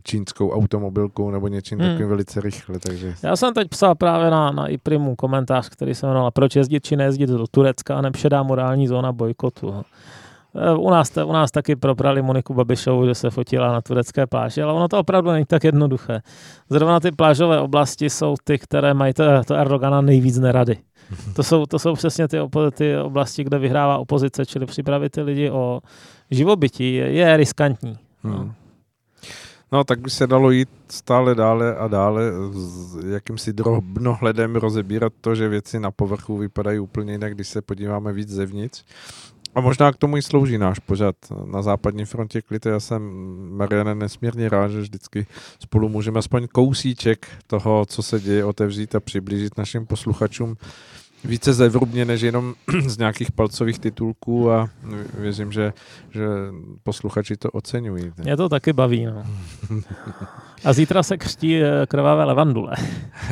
čínskou 0.03 0.51
automobilkou 0.51 1.30
nebo 1.30 1.49
něčím 1.49 1.78
hmm. 1.78 1.88
takovým 1.88 2.09
velice 2.09 2.41
rychle. 2.41 2.78
Takže... 2.78 3.14
Já 3.22 3.36
jsem 3.36 3.55
teď 3.55 3.68
psal 3.68 3.95
právě 3.95 4.30
na, 4.30 4.51
na 4.51 4.66
iPrimu 4.66 5.16
komentář, 5.16 5.68
který 5.68 5.95
se 5.95 6.07
jmenoval 6.07 6.30
Proč 6.30 6.57
jezdit 6.57 6.84
či 6.84 6.97
nejezdit 6.97 7.30
do 7.30 7.47
Turecka 7.47 7.99
a 7.99 8.01
nepředá 8.01 8.43
morální 8.43 8.88
zóna 8.88 9.12
bojkotu. 9.12 9.84
Eh, 10.55 10.74
u 10.74 10.90
nás, 10.90 11.12
u 11.24 11.32
nás 11.32 11.51
taky 11.51 11.76
proprali 11.76 12.22
Moniku 12.22 12.55
Babišovu, 12.55 13.07
že 13.07 13.14
se 13.14 13.30
fotila 13.30 13.72
na 13.72 13.80
turecké 13.80 14.26
pláži, 14.26 14.62
ale 14.62 14.72
ono 14.72 14.88
to 14.88 14.98
opravdu 14.98 15.30
není 15.30 15.44
tak 15.44 15.64
jednoduché. 15.64 16.22
Zrovna 16.70 17.01
ty 17.01 17.12
plážové 17.12 17.61
oblasti 17.61 18.11
jsou 18.11 18.34
ty, 18.44 18.59
které 18.59 18.94
mají 18.94 19.14
to, 19.14 19.24
to 19.46 19.55
Erdogana 19.55 20.01
nejvíc 20.01 20.38
nerady. 20.38 20.78
To 21.34 21.42
jsou, 21.42 21.66
to 21.66 21.78
jsou 21.78 21.94
přesně 21.94 22.28
ty, 22.28 22.38
ty 22.74 22.98
oblasti, 22.98 23.44
kde 23.44 23.59
vyhrává 23.59 23.98
opozice, 23.98 24.46
čili 24.46 24.66
připravit 24.66 25.12
ty 25.12 25.22
lidi 25.22 25.51
o 25.51 25.80
živobytí 26.30 26.94
je, 26.94 27.12
je 27.12 27.36
riskantní. 27.36 27.98
No. 28.24 28.36
Hmm. 28.36 28.53
No, 29.72 29.84
tak 29.84 30.01
by 30.01 30.11
se 30.11 30.26
dalo 30.26 30.51
jít 30.51 30.68
stále 30.88 31.34
dále 31.34 31.76
a 31.76 31.88
dále 31.88 32.22
s 32.53 33.05
jakýmsi 33.05 33.53
drobnohledem 33.53 34.57
rozebírat 34.57 35.12
to, 35.20 35.34
že 35.34 35.48
věci 35.48 35.80
na 35.80 35.90
povrchu 35.90 36.38
vypadají 36.38 36.78
úplně 36.78 37.12
jinak, 37.12 37.34
když 37.34 37.48
se 37.48 37.62
podíváme 37.62 38.12
víc 38.12 38.28
zevnitř. 38.28 38.84
A 39.55 39.61
možná 39.61 39.92
k 39.92 39.96
tomu 39.96 40.16
i 40.16 40.22
slouží 40.22 40.59
náš 40.59 40.78
pořad 40.78 41.16
na 41.44 41.62
západní 41.62 42.05
frontě 42.05 42.42
klity. 42.42 42.68
Já 42.68 42.80
jsem, 42.80 43.03
Mariane, 43.57 43.94
nesmírně 43.94 44.48
rád, 44.48 44.68
že 44.68 44.80
vždycky 44.80 45.26
spolu 45.59 45.88
můžeme 45.88 46.18
aspoň 46.18 46.48
kousíček 46.48 47.28
toho, 47.46 47.86
co 47.86 48.03
se 48.03 48.20
děje, 48.20 48.44
otevřít 48.44 48.94
a 48.94 49.01
přiblížit 49.01 49.59
našim 49.59 49.86
posluchačům 49.86 50.57
více 51.24 51.53
zevrubně, 51.53 52.05
než 52.05 52.20
jenom 52.20 52.55
z 52.86 52.98
nějakých 52.98 53.32
palcových 53.32 53.78
titulků 53.78 54.51
a 54.51 54.68
věřím, 55.14 55.53
že, 55.53 55.72
že 56.11 56.26
posluchači 56.82 57.36
to 57.36 57.51
oceňují. 57.51 58.12
Mě 58.16 58.36
to 58.36 58.48
taky 58.48 58.72
baví. 58.72 59.07
No. 59.07 59.24
A 60.64 60.72
zítra 60.72 61.03
se 61.03 61.16
křtí 61.16 61.62
eh, 61.62 61.86
krvavé 61.86 62.24
levandule. 62.24 62.76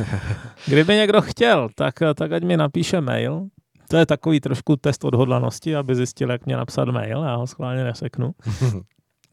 Kdyby 0.66 0.94
někdo 0.94 1.20
chtěl, 1.20 1.68
tak, 1.74 1.94
tak 2.14 2.32
ať 2.32 2.42
mi 2.42 2.56
napíše 2.56 3.00
mail 3.00 3.48
to 3.88 3.96
je 3.96 4.06
takový 4.06 4.40
trošku 4.40 4.76
test 4.76 5.04
odhodlanosti, 5.04 5.76
aby 5.76 5.94
zjistil, 5.94 6.30
jak 6.30 6.46
mě 6.46 6.56
napsat 6.56 6.84
mail, 6.84 7.22
já 7.22 7.36
ho 7.36 7.46
schválně 7.46 7.84
neseknu. 7.84 8.34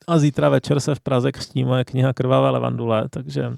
A 0.08 0.20
zítra 0.20 0.50
večer 0.50 0.80
se 0.80 0.96
v 0.96 1.00
Praze 1.00 1.32
křtí 1.32 1.64
moje 1.64 1.86
kniha 1.86 2.14
Krvavé 2.14 2.50
levandule, 2.50 3.10
takže 3.10 3.54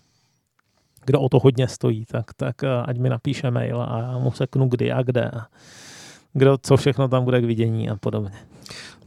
kdo 1.05 1.21
o 1.21 1.29
to 1.29 1.39
hodně 1.39 1.67
stojí, 1.67 2.05
tak, 2.05 2.33
tak 2.33 2.63
eh, 2.63 2.81
ať 2.85 2.97
mi 2.97 3.09
napíše 3.09 3.51
mail 3.51 3.81
a 3.81 3.99
já 3.99 4.17
mu 4.17 4.31
seknu 4.31 4.67
kdy 4.67 4.91
a 4.91 5.03
kde. 5.03 5.31
Kdo, 6.37 6.57
co 6.57 6.77
všechno 6.77 7.07
tam 7.07 7.23
bude 7.23 7.41
k 7.41 7.45
vidění 7.45 7.89
a 7.89 7.95
podobně. 7.95 8.31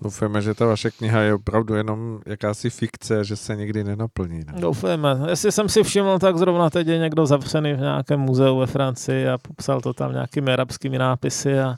Doufáme, 0.02 0.42
že 0.42 0.54
ta 0.54 0.66
vaše 0.66 0.90
kniha 0.90 1.20
je 1.20 1.34
opravdu 1.34 1.74
jenom 1.74 2.20
jakási 2.26 2.70
fikce, 2.70 3.24
že 3.24 3.36
se 3.36 3.56
nikdy 3.56 3.84
nenaplní. 3.84 4.38
Ne? 4.38 4.60
Doufáme. 4.60 5.20
Jestli 5.28 5.52
jsem 5.52 5.68
si 5.68 5.82
všiml, 5.82 6.18
tak 6.18 6.38
zrovna 6.38 6.70
teď 6.70 6.86
je 6.86 6.98
někdo 6.98 7.26
zavřený 7.26 7.72
v 7.72 7.80
nějakém 7.80 8.20
muzeu 8.20 8.58
ve 8.58 8.66
Francii 8.66 9.28
a 9.28 9.38
popsal 9.38 9.80
to 9.80 9.92
tam 9.92 10.12
nějakými 10.12 10.52
arabskými 10.52 10.98
nápisy 10.98 11.60
a 11.60 11.76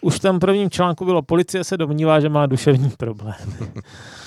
už 0.00 0.14
v 0.14 0.20
tom 0.20 0.38
prvním 0.38 0.70
článku 0.70 1.04
bylo, 1.04 1.22
policie 1.22 1.64
se 1.64 1.76
domnívá, 1.76 2.20
že 2.20 2.28
má 2.28 2.46
duševní 2.46 2.90
problém. 2.90 3.34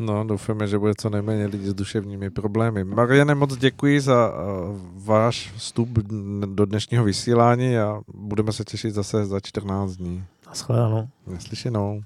No, 0.00 0.24
doufáme, 0.24 0.66
že 0.66 0.78
bude 0.78 0.92
co 0.98 1.10
nejméně 1.10 1.46
lidí 1.46 1.66
s 1.66 1.74
duševními 1.74 2.30
problémy. 2.30 2.84
Mariane, 2.84 3.34
moc 3.34 3.56
děkuji 3.56 4.00
za 4.00 4.32
uh, 4.32 4.78
váš 5.04 5.52
vstup 5.56 5.88
do 6.46 6.66
dnešního 6.66 7.04
vysílání 7.04 7.78
a 7.78 8.00
budeme 8.14 8.52
se 8.52 8.64
těšit 8.64 8.94
zase 8.94 9.26
za 9.26 9.40
14 9.40 9.96
dní. 9.96 10.24
Naschledanou. 10.46 11.08
Neslyšenou. 11.26 12.00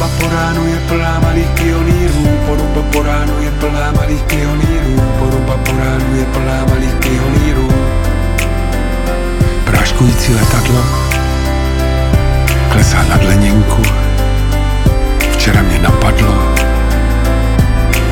Poruba 0.00 0.16
po 0.20 0.34
ránu 0.34 0.66
je 0.66 0.80
plná 0.88 1.20
malých 1.20 1.50
pionýrů. 1.60 2.24
Poruba 2.46 2.82
po 2.92 3.02
ránu 3.02 3.42
je 3.42 3.50
plná 3.50 3.92
malých 3.92 4.22
pionýrů. 4.22 4.96
Poruba 5.18 5.56
po 5.56 5.72
ránu 5.76 6.16
je 6.16 6.24
plná 6.24 6.64
malých 6.64 6.94
pionýrů. 6.94 7.68
Práškující 9.64 10.34
letadlo 10.34 10.84
Klesá 12.72 13.04
na 13.08 13.16
dleninku 13.16 13.82
Včera 15.32 15.62
mě 15.62 15.78
napadlo 15.78 16.54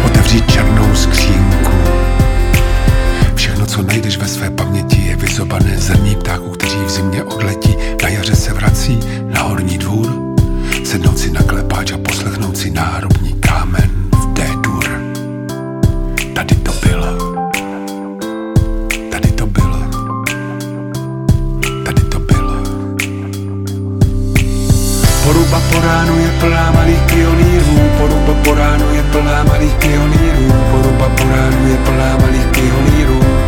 Otevřít 0.04 0.52
černou 0.52 0.94
skřínku. 0.94 1.72
Všechno, 3.34 3.66
co 3.66 3.82
najdeš 3.82 4.16
ve 4.16 4.28
své 4.28 4.50
paměti, 4.50 5.00
je 5.00 5.16
vyzobané 5.16 5.78
zrní 5.78 6.16
ptáků, 6.16 6.50
kteří 6.50 6.78
v 6.86 6.90
zimě 6.90 7.22
odletí, 7.22 7.76
na 8.02 8.08
jaře 8.08 8.36
se 8.36 8.52
vrací 8.52 9.00
na 9.24 9.42
horní 9.42 9.78
dvůr 9.78 10.27
sednout 10.88 11.18
si 11.20 11.28
na 11.28 11.44
klepáč 11.44 11.92
a 11.92 11.98
poslechnout 12.00 12.56
si 12.56 12.70
nárobní 12.70 13.36
kámen 13.44 14.08
v 14.08 14.24
té 14.32 14.48
dur. 14.64 14.84
Tady 16.32 16.54
to 16.54 16.72
bylo. 16.80 17.12
Tady 19.12 19.28
to 19.32 19.46
bylo. 19.46 19.80
Tady 21.84 22.02
to 22.02 22.18
bylo. 22.18 22.54
Poruba 25.24 25.60
po 25.72 25.80
ránu 25.80 26.18
je 26.18 26.30
plná 26.40 26.72
malých 26.72 27.02
pionýrů, 27.12 27.76
poruba 27.98 28.34
po 28.44 28.54
ránu 28.54 28.94
je 28.94 29.02
plná 29.02 29.44
malých 29.44 29.74
pionýrů, 29.74 30.52
poruba 30.70 31.08
po 31.08 31.24
ránu 31.28 31.68
je 31.68 31.76
plná 31.76 32.16
malých 32.16 32.46
pionýrů. 32.46 33.47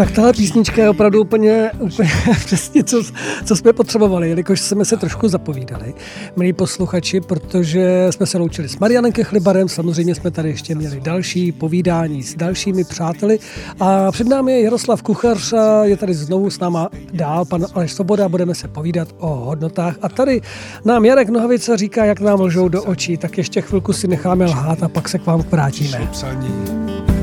tak 0.00 0.10
tahle 0.10 0.32
písnička 0.32 0.82
je 0.82 0.90
opravdu 0.90 1.20
úplně, 1.20 1.70
úplně 1.78 2.10
přesně, 2.44 2.84
co, 2.84 3.02
co 3.44 3.56
jsme 3.56 3.72
potřebovali, 3.72 4.28
jelikož 4.28 4.60
jsme 4.60 4.84
se 4.84 4.96
trošku 4.96 5.28
zapovídali, 5.28 5.94
milí 6.36 6.52
posluchači, 6.52 7.20
protože 7.20 8.06
jsme 8.10 8.26
se 8.26 8.38
loučili 8.38 8.68
s 8.68 8.78
Marianem 8.78 9.12
Kechlibarem, 9.12 9.68
samozřejmě 9.68 10.14
jsme 10.14 10.30
tady 10.30 10.48
ještě 10.48 10.74
měli 10.74 11.00
další 11.00 11.52
povídání 11.52 12.22
s 12.22 12.34
dalšími 12.34 12.84
přáteli 12.84 13.38
a 13.80 14.12
před 14.12 14.28
námi 14.28 14.52
je 14.52 14.62
Jaroslav 14.62 15.02
Kuchař, 15.02 15.54
je 15.82 15.96
tady 15.96 16.14
znovu 16.14 16.50
s 16.50 16.60
náma 16.60 16.88
dál 17.12 17.44
pan 17.44 17.66
Aleš 17.74 17.92
Svoboda, 17.92 18.28
budeme 18.28 18.54
se 18.54 18.68
povídat 18.68 19.08
o 19.18 19.28
hodnotách 19.28 19.96
a 20.02 20.08
tady 20.08 20.40
nám 20.84 21.04
Jarek 21.04 21.28
Nohavica 21.28 21.76
říká, 21.76 22.04
jak 22.04 22.20
nám 22.20 22.40
lžou 22.40 22.68
do 22.68 22.82
očí, 22.82 23.16
tak 23.16 23.38
ještě 23.38 23.60
chvilku 23.60 23.92
si 23.92 24.08
necháme 24.08 24.44
lhát 24.44 24.82
a 24.82 24.88
pak 24.88 25.08
se 25.08 25.18
k 25.18 25.26
vám 25.26 25.44
vrátíme. 25.50 26.10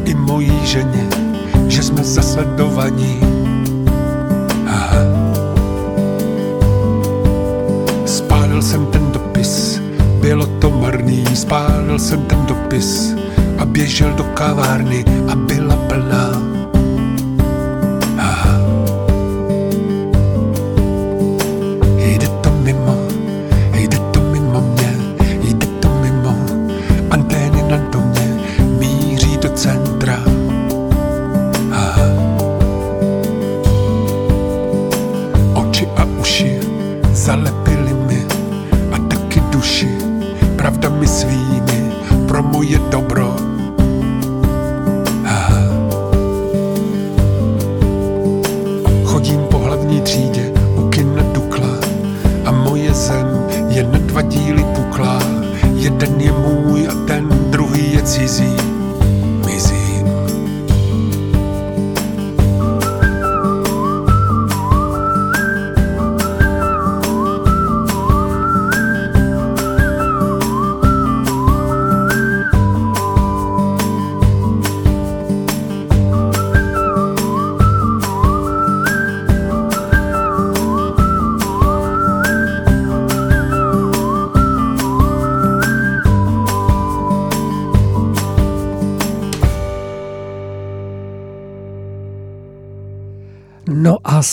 I 0.05 0.13
mojí 0.13 0.65
ženě 0.65 1.26
že 1.67 1.83
jsme 1.83 2.03
zasledovaní. 2.03 3.19
Aha. 4.67 5.01
Spálil 8.05 8.61
jsem 8.61 8.85
ten 8.85 9.11
dopis, 9.11 9.81
bylo 10.21 10.45
to 10.45 10.69
marný, 10.69 11.25
spálil 11.33 11.99
jsem 11.99 12.21
ten 12.21 12.45
dopis 12.45 13.13
a 13.57 13.65
běžel 13.65 14.13
do 14.13 14.23
kavárny 14.23 15.05
a 15.31 15.35
byla 15.35 15.75
plná. 15.75 16.46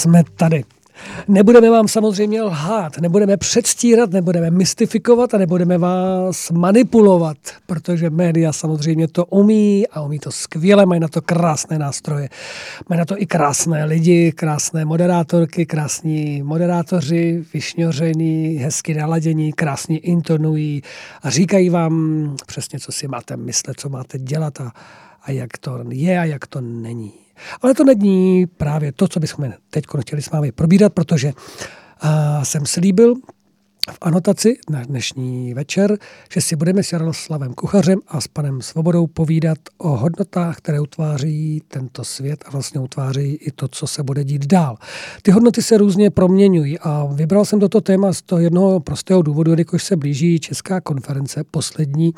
Jsme 0.04 0.22
tady. 0.36 0.64
Nebudeme 1.28 1.70
vám 1.70 1.88
samozřejmě 1.88 2.42
lhát, 2.42 2.98
nebudeme 2.98 3.36
předstírat, 3.36 4.10
nebudeme 4.10 4.50
mystifikovat 4.50 5.34
a 5.34 5.38
nebudeme 5.38 5.78
vás 5.78 6.50
manipulovat, 6.50 7.36
protože 7.66 8.10
média 8.10 8.52
samozřejmě 8.52 9.08
to 9.08 9.24
umí 9.24 9.88
a 9.88 10.02
umí 10.02 10.18
to 10.18 10.32
skvěle, 10.32 10.86
mají 10.86 11.00
na 11.00 11.08
to 11.08 11.22
krásné 11.22 11.78
nástroje. 11.78 12.28
Mají 12.88 12.98
na 12.98 13.04
to 13.04 13.22
i 13.22 13.26
krásné 13.26 13.84
lidi, 13.84 14.32
krásné 14.32 14.84
moderátorky, 14.84 15.66
krásní 15.66 16.42
moderátoři, 16.42 17.44
vyšňoření, 17.54 18.56
hezky 18.56 18.94
naladění, 18.94 19.52
krásně 19.52 19.98
intonují 19.98 20.82
a 21.22 21.30
říkají 21.30 21.70
vám 21.70 22.36
přesně, 22.46 22.78
co 22.78 22.92
si 22.92 23.08
máte 23.08 23.36
myslet, 23.36 23.80
co 23.80 23.88
máte 23.88 24.18
dělat 24.18 24.60
a, 24.60 24.72
a 25.22 25.30
jak 25.30 25.58
to 25.58 25.84
je 25.88 26.18
a 26.18 26.24
jak 26.24 26.46
to 26.46 26.60
není. 26.60 27.23
Ale 27.62 27.74
to 27.74 27.84
není 27.84 28.46
právě 28.46 28.92
to, 28.92 29.08
co 29.08 29.20
bychom 29.20 29.52
teď 29.70 29.84
chtěli 30.00 30.22
s 30.22 30.30
vámi 30.30 30.52
probírat, 30.52 30.92
protože 30.92 31.32
jsem 32.42 32.66
slíbil, 32.66 33.14
v 33.92 33.98
anotaci 34.00 34.56
na 34.70 34.82
dnešní 34.84 35.54
večer, 35.54 35.98
že 36.32 36.40
si 36.40 36.56
budeme 36.56 36.82
s 36.82 36.92
Jaroslavem 36.92 37.54
Kuchařem 37.54 37.98
a 38.08 38.20
s 38.20 38.28
panem 38.28 38.62
Svobodou 38.62 39.06
povídat 39.06 39.58
o 39.78 39.88
hodnotách, 39.88 40.56
které 40.56 40.80
utváří 40.80 41.62
tento 41.68 42.04
svět 42.04 42.44
a 42.46 42.50
vlastně 42.50 42.80
utváří 42.80 43.34
i 43.34 43.50
to, 43.50 43.68
co 43.68 43.86
se 43.86 44.02
bude 44.02 44.24
dít 44.24 44.46
dál. 44.46 44.76
Ty 45.22 45.30
hodnoty 45.30 45.62
se 45.62 45.78
různě 45.78 46.10
proměňují 46.10 46.78
a 46.78 47.08
vybral 47.12 47.44
jsem 47.44 47.60
toto 47.60 47.80
téma 47.80 48.12
z 48.12 48.22
toho 48.22 48.40
jednoho 48.40 48.80
prostého 48.80 49.22
důvodu, 49.22 49.50
jelikož 49.50 49.84
se 49.84 49.96
blíží 49.96 50.40
Česká 50.40 50.80
konference, 50.80 51.44
poslední 51.50 52.14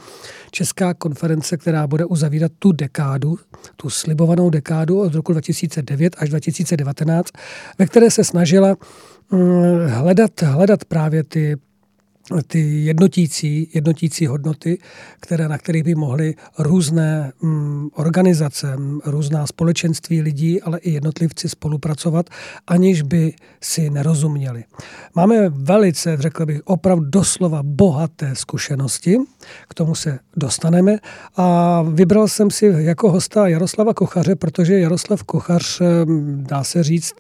Česká 0.51 0.95
konference, 0.95 1.57
která 1.57 1.87
bude 1.87 2.05
uzavírat 2.05 2.53
tu 2.59 2.73
dekádu, 2.73 3.39
tu 3.77 3.91
slibovanou 3.91 4.51
dekádu 4.51 5.01
od 5.01 5.15
roku 5.15 5.33
2009 5.33 6.17
až 6.19 6.29
2019, 6.29 7.31
ve 7.79 7.87
které 7.87 8.11
se 8.11 8.25
snažila 8.25 8.77
hledat, 9.87 10.43
hledat 10.43 10.85
právě 10.85 11.25
ty 11.25 11.57
ty 12.47 12.85
jednotící, 12.85 13.71
jednotící 13.75 14.27
hodnoty, 14.27 14.79
které, 15.21 15.49
na 15.49 15.59
kterých 15.59 15.85
by 15.85 15.95
mohly 15.95 16.35
různé 16.59 17.33
mm, 17.43 17.89
organizace, 17.95 18.77
různá 19.05 19.47
společenství 19.47 20.23
lidí, 20.23 20.63
ale 20.63 20.79
i 20.79 20.91
jednotlivci 20.91 21.49
spolupracovat, 21.49 22.31
aniž 22.67 23.03
by 23.03 23.35
si 23.61 23.91
nerozuměli. 23.91 24.65
Máme 25.15 25.49
velice, 25.49 26.17
řekl 26.21 26.47
bych, 26.47 26.61
opravdu 26.65 27.05
doslova 27.11 27.63
bohaté 27.63 28.35
zkušenosti, 28.35 29.17
k 29.69 29.75
tomu 29.75 29.95
se 29.95 30.19
dostaneme 30.37 30.99
a 31.37 31.83
vybral 31.83 32.29
jsem 32.29 32.51
si 32.51 32.75
jako 32.77 33.13
hosta 33.13 33.49
Jaroslava 33.49 33.95
Kochaře, 33.95 34.37
protože 34.37 34.79
Jaroslav 34.79 35.23
Kochař, 35.23 35.81
mm, 36.05 36.45
dá 36.49 36.65
se 36.65 36.83
říct, 36.83 37.15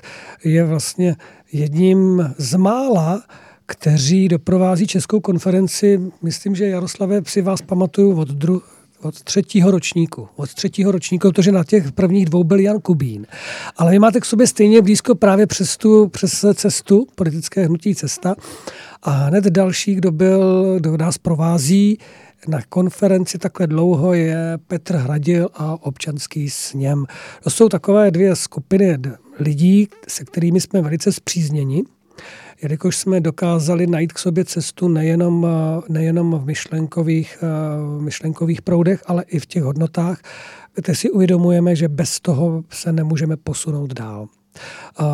je 0.44 0.64
vlastně 0.64 1.16
jedním 1.52 2.34
z 2.38 2.54
mála, 2.56 3.22
kteří 3.66 4.28
doprovází 4.28 4.86
Českou 4.86 5.20
konferenci. 5.20 6.00
Myslím, 6.22 6.54
že 6.54 6.68
Jaroslave 6.68 7.22
si 7.26 7.42
vás 7.42 7.62
pamatuju 7.62 8.20
od, 8.20 8.28
dru, 8.28 8.62
od 9.02 9.22
třetího 9.22 9.70
ročníku. 9.70 10.28
Od 10.36 10.54
třetího 10.54 10.92
ročníku, 10.92 11.28
protože 11.28 11.52
na 11.52 11.64
těch 11.64 11.92
prvních 11.92 12.24
dvou 12.24 12.44
byl 12.44 12.60
Jan 12.60 12.80
Kubín. 12.80 13.26
Ale 13.76 13.90
vy 13.90 13.98
máte 13.98 14.20
k 14.20 14.24
sobě 14.24 14.46
stejně 14.46 14.82
blízko 14.82 15.14
právě 15.14 15.46
přes, 15.46 15.76
tu, 15.76 16.08
přes 16.08 16.44
cestu, 16.54 17.06
politické 17.14 17.66
hnutí 17.66 17.94
cesta. 17.94 18.34
A 19.02 19.10
hned 19.10 19.44
další, 19.44 19.94
kdo 19.94 20.12
byl, 20.12 20.74
kdo 20.78 20.96
nás 20.96 21.18
provází 21.18 21.98
na 22.48 22.62
konferenci 22.68 23.38
takhle 23.38 23.66
dlouho 23.66 24.14
je 24.14 24.58
Petr 24.66 24.96
Hradil 24.96 25.48
a 25.54 25.86
občanský 25.86 26.50
sněm. 26.50 27.06
To 27.42 27.50
jsou 27.50 27.68
takové 27.68 28.10
dvě 28.10 28.36
skupiny 28.36 28.98
lidí, 29.38 29.88
se 30.08 30.24
kterými 30.24 30.60
jsme 30.60 30.82
velice 30.82 31.12
zpřízněni 31.12 31.82
jelikož 32.62 32.96
jsme 32.96 33.20
dokázali 33.20 33.86
najít 33.86 34.12
k 34.12 34.18
sobě 34.18 34.44
cestu 34.44 34.88
nejenom, 34.88 35.46
nejenom 35.88 36.38
v 36.38 36.46
myšlenkových, 36.46 37.38
v 37.98 38.00
myšlenkových 38.00 38.62
proudech, 38.62 39.02
ale 39.06 39.22
i 39.22 39.38
v 39.38 39.46
těch 39.46 39.62
hodnotách, 39.62 40.20
kde 40.74 40.94
si 40.94 41.10
uvědomujeme, 41.10 41.76
že 41.76 41.88
bez 41.88 42.20
toho 42.20 42.64
se 42.70 42.92
nemůžeme 42.92 43.36
posunout 43.36 43.92
dál. 43.92 44.28
Uh, 45.00 45.06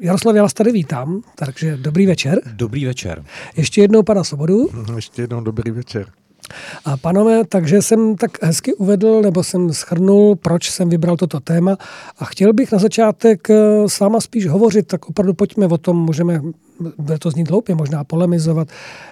Jaroslav, 0.00 0.36
já 0.36 0.42
vás 0.42 0.54
tady 0.54 0.72
vítám, 0.72 1.22
takže 1.34 1.76
dobrý 1.76 2.06
večer. 2.06 2.40
Dobrý 2.52 2.84
večer. 2.84 3.24
Ještě 3.56 3.80
jednou 3.80 4.02
pana 4.02 4.24
Svobodu. 4.24 4.68
Ještě 4.96 5.22
jednou 5.22 5.40
dobrý 5.40 5.70
večer. 5.70 6.06
A 6.84 6.96
panové, 6.96 7.44
takže 7.44 7.82
jsem 7.82 8.16
tak 8.16 8.42
hezky 8.42 8.74
uvedl, 8.74 9.22
nebo 9.22 9.44
jsem 9.44 9.72
schrnul, 9.72 10.36
proč 10.36 10.70
jsem 10.70 10.88
vybral 10.88 11.16
toto 11.16 11.40
téma. 11.40 11.76
A 12.18 12.24
chtěl 12.24 12.52
bych 12.52 12.72
na 12.72 12.78
začátek 12.78 13.50
eh, 13.50 13.88
s 13.88 14.00
váma 14.00 14.20
spíš 14.20 14.46
hovořit, 14.46 14.86
tak 14.86 15.08
opravdu 15.08 15.34
pojďme 15.34 15.66
o 15.66 15.78
tom, 15.78 15.96
můžeme, 15.96 16.40
bude 16.98 17.18
to 17.18 17.30
znít 17.30 17.50
hloupě, 17.50 17.74
možná 17.74 18.04
polemizovat, 18.04 18.68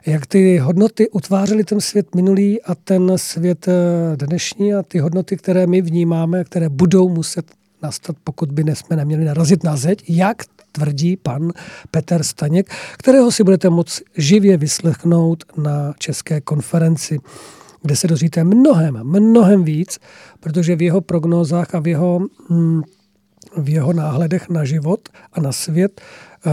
jak 0.06 0.26
ty 0.26 0.58
hodnoty 0.58 1.08
utvářely 1.08 1.64
ten 1.64 1.80
svět 1.80 2.14
minulý 2.14 2.62
a 2.62 2.74
ten 2.74 3.12
svět 3.16 3.68
eh, 3.68 4.16
dnešní 4.16 4.74
a 4.74 4.82
ty 4.82 4.98
hodnoty, 4.98 5.36
které 5.36 5.66
my 5.66 5.82
vnímáme, 5.82 6.44
které 6.44 6.68
budou 6.68 7.08
muset 7.08 7.44
nastat, 7.82 8.16
pokud 8.24 8.52
by 8.52 8.64
jsme 8.74 8.96
neměli 8.96 9.24
narazit 9.24 9.64
na 9.64 9.76
zeď, 9.76 10.04
jak 10.08 10.42
tvrdí 10.74 11.16
pan 11.16 11.52
Petr 11.90 12.22
Staněk, 12.22 12.70
kterého 12.98 13.32
si 13.32 13.44
budete 13.44 13.70
moct 13.70 14.02
živě 14.16 14.56
vyslechnout 14.56 15.44
na 15.56 15.92
české 15.98 16.40
konferenci 16.40 17.18
kde 17.84 17.96
se 17.96 18.08
dozvíte 18.08 18.44
mnohem, 18.44 19.00
mnohem 19.04 19.64
víc, 19.64 19.98
protože 20.40 20.76
v 20.76 20.82
jeho 20.82 21.00
prognózách 21.00 21.74
a 21.74 21.80
v 21.80 21.86
jeho, 21.86 22.20
mm, 22.48 22.82
v 23.56 23.68
jeho 23.68 23.92
náhledech 23.92 24.48
na 24.48 24.64
život 24.64 25.08
a 25.32 25.40
na 25.40 25.52
svět 25.52 26.00
eh, 26.46 26.50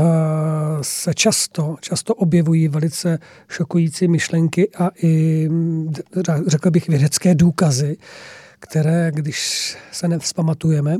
se 0.82 1.14
často, 1.14 1.76
často 1.82 2.16
objevují 2.16 2.68
velice 2.68 3.20
šokující 3.50 4.08
myšlenky 4.08 4.70
a 4.78 4.92
i, 5.04 5.50
řekl 6.48 6.72
bych, 6.72 6.88
vědecké 6.88 7.36
důkazy, 7.36 7.98
které, 8.60 9.12
když 9.14 9.78
se 9.92 10.08
nevzpamatujeme, 10.08 10.98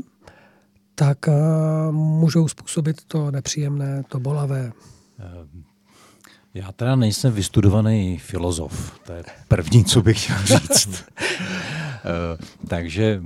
tak 1.02 1.18
uh, 1.28 1.94
můžou 1.94 2.48
způsobit 2.48 3.04
to 3.06 3.30
nepříjemné, 3.30 4.02
to 4.08 4.20
bolavé. 4.20 4.72
Ehm, 5.18 5.64
já 6.54 6.72
teda 6.72 6.96
nejsem 6.96 7.32
vystudovaný 7.32 8.18
filozof, 8.18 9.00
to 9.06 9.12
je 9.12 9.24
první, 9.48 9.84
co 9.84 10.02
bych 10.02 10.24
chtěl 10.24 10.58
říct. 10.58 11.04
Eh, 12.04 12.44
takže 12.68 13.22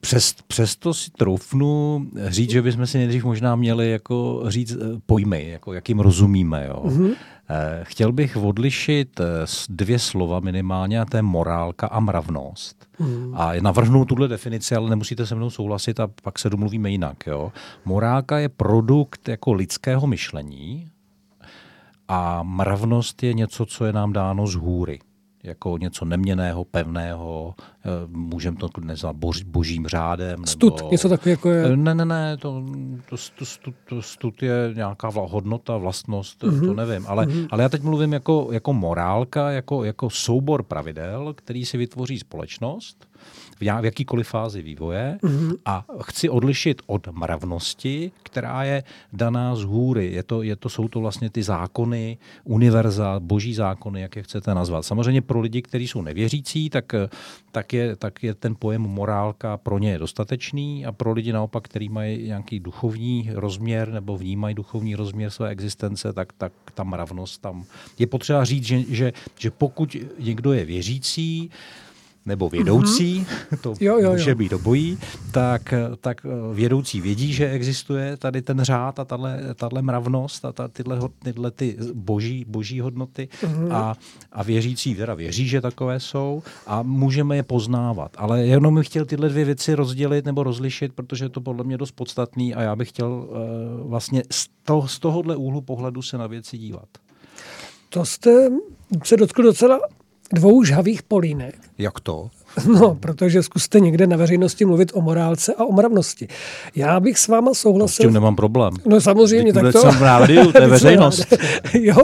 přes, 0.00 0.34
přesto 0.46 0.94
si 0.94 1.10
troufnu 1.10 2.06
říct, 2.26 2.50
že 2.50 2.62
bychom 2.62 2.86
si 2.86 2.98
nejdřív 2.98 3.24
možná 3.24 3.56
měli 3.56 3.90
jako 3.90 4.42
říct 4.46 4.72
eh, 4.72 5.00
pojmy, 5.06 5.48
jako 5.48 5.72
jakým 5.72 6.00
rozumíme. 6.00 6.66
Jo. 6.68 6.82
Mm-hmm. 6.84 7.14
Chtěl 7.82 8.12
bych 8.12 8.36
odlišit 8.36 9.20
dvě 9.68 9.98
slova 9.98 10.40
minimálně, 10.40 11.00
a 11.00 11.04
to 11.04 11.16
je 11.16 11.22
morálka 11.22 11.86
a 11.86 12.00
mravnost. 12.00 12.88
Mm. 12.98 13.34
A 13.36 13.52
navrhnu 13.60 14.04
tuhle 14.04 14.28
definici, 14.28 14.74
ale 14.74 14.90
nemusíte 14.90 15.26
se 15.26 15.34
mnou 15.34 15.50
souhlasit 15.50 16.00
a 16.00 16.08
pak 16.22 16.38
se 16.38 16.50
domluvíme 16.50 16.90
jinak. 16.90 17.26
Jo. 17.26 17.52
Morálka 17.84 18.38
je 18.38 18.48
produkt 18.48 19.28
jako 19.28 19.52
lidského 19.52 20.06
myšlení, 20.06 20.90
a 22.12 22.42
mravnost 22.42 23.22
je 23.22 23.34
něco, 23.34 23.66
co 23.66 23.84
je 23.84 23.92
nám 23.92 24.12
dáno 24.12 24.46
z 24.46 24.54
hůry 24.54 24.98
jako 25.42 25.78
něco 25.78 26.04
neměného, 26.04 26.64
pevného, 26.64 27.54
eh, 27.58 27.88
můžeme 28.06 28.56
to 28.56 28.68
nazvat 28.80 29.16
bož, 29.16 29.42
božím 29.42 29.86
řádem. 29.86 30.46
Stud, 30.46 30.76
nebo... 30.76 30.90
něco 30.90 31.08
takového 31.08 31.32
jako 31.32 31.50
je... 31.50 31.76
Ne, 31.76 31.94
ne, 31.94 32.04
ne, 32.04 32.36
to, 32.36 32.64
to, 33.08 33.16
to, 33.16 33.44
to, 33.64 33.72
to 33.88 34.02
stud 34.02 34.42
je 34.42 34.72
nějaká 34.74 35.10
hodnota, 35.14 35.76
vlastnost, 35.76 36.42
mm-hmm. 36.42 36.60
to 36.60 36.66
mhm. 36.66 36.76
nevím. 36.76 37.06
Ale, 37.08 37.26
mm-hmm. 37.26 37.48
ale 37.50 37.62
já 37.62 37.68
teď 37.68 37.82
mluvím 37.82 38.12
jako, 38.12 38.48
jako 38.52 38.72
morálka, 38.72 39.50
jako, 39.50 39.84
jako 39.84 40.10
soubor 40.10 40.62
pravidel, 40.62 41.34
který 41.34 41.64
si 41.64 41.78
vytvoří 41.78 42.18
společnost 42.18 43.09
v 43.60 43.84
jakýkoliv 43.84 44.28
fázi 44.28 44.62
vývoje 44.62 45.18
mm-hmm. 45.22 45.56
a 45.64 45.84
chci 46.02 46.28
odlišit 46.28 46.82
od 46.86 47.08
mravnosti, 47.12 48.12
která 48.22 48.64
je 48.64 48.82
daná 49.12 49.54
z 49.54 49.62
hůry. 49.62 50.12
Je 50.12 50.22
to, 50.22 50.42
je 50.42 50.56
to, 50.56 50.68
jsou 50.68 50.88
to 50.88 51.00
vlastně 51.00 51.30
ty 51.30 51.42
zákony, 51.42 52.18
univerza, 52.44 53.20
boží 53.20 53.54
zákony, 53.54 54.00
jak 54.00 54.16
je 54.16 54.22
chcete 54.22 54.54
nazvat. 54.54 54.84
Samozřejmě 54.84 55.22
pro 55.22 55.40
lidi, 55.40 55.62
kteří 55.62 55.88
jsou 55.88 56.02
nevěřící, 56.02 56.70
tak, 56.70 56.92
tak, 57.52 57.72
je, 57.72 57.96
tak 57.96 58.22
je 58.22 58.34
ten 58.34 58.56
pojem 58.58 58.82
morálka 58.82 59.56
pro 59.56 59.78
ně 59.78 59.98
dostatečný 59.98 60.86
a 60.86 60.92
pro 60.92 61.12
lidi 61.12 61.32
naopak, 61.32 61.64
kteří 61.64 61.88
mají 61.88 62.26
nějaký 62.26 62.60
duchovní 62.60 63.30
rozměr 63.34 63.92
nebo 63.92 64.16
vnímají 64.16 64.54
duchovní 64.54 64.94
rozměr 64.94 65.30
své 65.30 65.48
existence, 65.48 66.12
tak, 66.12 66.32
tak 66.32 66.52
ta 66.74 66.84
mravnost 66.84 67.42
tam 67.42 67.64
je 67.98 68.06
potřeba 68.06 68.44
říct, 68.44 68.64
že, 68.64 68.80
že, 68.88 69.12
že 69.38 69.50
pokud 69.50 69.96
někdo 70.18 70.52
je 70.52 70.64
věřící, 70.64 71.50
nebo 72.26 72.48
vědoucí, 72.48 73.20
mm-hmm. 73.20 73.58
to 73.60 73.74
jo, 73.80 73.98
jo, 73.98 74.10
může 74.10 74.30
jo. 74.30 74.36
být 74.36 74.52
obojí, 74.52 74.98
tak, 75.30 75.74
tak 76.00 76.20
vědoucí 76.54 77.00
vědí, 77.00 77.32
že 77.32 77.50
existuje 77.50 78.16
tady 78.16 78.42
ten 78.42 78.60
řád 78.60 78.98
a 78.98 79.04
tahle 79.54 79.82
mravnost 79.82 80.44
a 80.44 80.52
ta, 80.52 80.68
tyhle, 80.68 81.00
tyhle 81.22 81.50
ty 81.50 81.76
boží, 81.94 82.44
boží 82.48 82.80
hodnoty 82.80 83.28
mm-hmm. 83.42 83.72
a, 83.72 83.96
a 84.32 84.42
věřící 84.42 84.94
teda 84.94 85.14
věří, 85.14 85.48
že 85.48 85.60
takové 85.60 86.00
jsou 86.00 86.42
a 86.66 86.82
můžeme 86.82 87.36
je 87.36 87.42
poznávat. 87.42 88.12
Ale 88.16 88.46
jenom 88.46 88.74
bych 88.74 88.86
chtěl 88.86 89.04
tyhle 89.04 89.28
dvě 89.28 89.44
věci 89.44 89.74
rozdělit 89.74 90.24
nebo 90.24 90.42
rozlišit, 90.42 90.92
protože 90.92 91.24
je 91.24 91.28
to 91.28 91.40
podle 91.40 91.64
mě 91.64 91.78
dost 91.78 91.92
podstatný 91.92 92.54
a 92.54 92.62
já 92.62 92.76
bych 92.76 92.88
chtěl 92.88 93.08
uh, 93.10 93.90
vlastně 93.90 94.22
z, 94.30 94.48
to, 94.64 94.88
z 94.88 94.98
tohohle 94.98 95.36
úhlu 95.36 95.60
pohledu 95.60 96.02
se 96.02 96.18
na 96.18 96.26
věci 96.26 96.58
dívat. 96.58 96.88
To 97.88 98.04
jste 98.04 98.48
se 99.04 99.16
dotkl 99.16 99.42
docela 99.42 99.80
dvou 100.32 100.64
žhavých 100.64 101.02
polínek. 101.02 101.54
Jak 101.78 102.00
to? 102.00 102.30
No, 102.66 102.94
protože 102.94 103.42
zkuste 103.42 103.80
někde 103.80 104.06
na 104.06 104.16
veřejnosti 104.16 104.64
mluvit 104.64 104.92
o 104.94 105.00
morálce 105.00 105.54
a 105.54 105.64
o 105.64 105.72
mravnosti. 105.72 106.28
Já 106.76 107.00
bych 107.00 107.18
s 107.18 107.28
váma 107.28 107.54
souhlasil. 107.54 108.04
S 108.04 108.06
tím 108.06 108.14
nemám 108.14 108.36
problém. 108.36 108.72
No 108.86 109.00
samozřejmě, 109.00 109.52
tak 109.52 109.72
to... 109.72 109.80
jsem 109.80 109.90
v 109.90 110.02
rádiu, 110.02 110.52
to 110.52 110.62
je 110.62 110.68
veřejnost. 110.78 111.34
jo, 111.74 111.96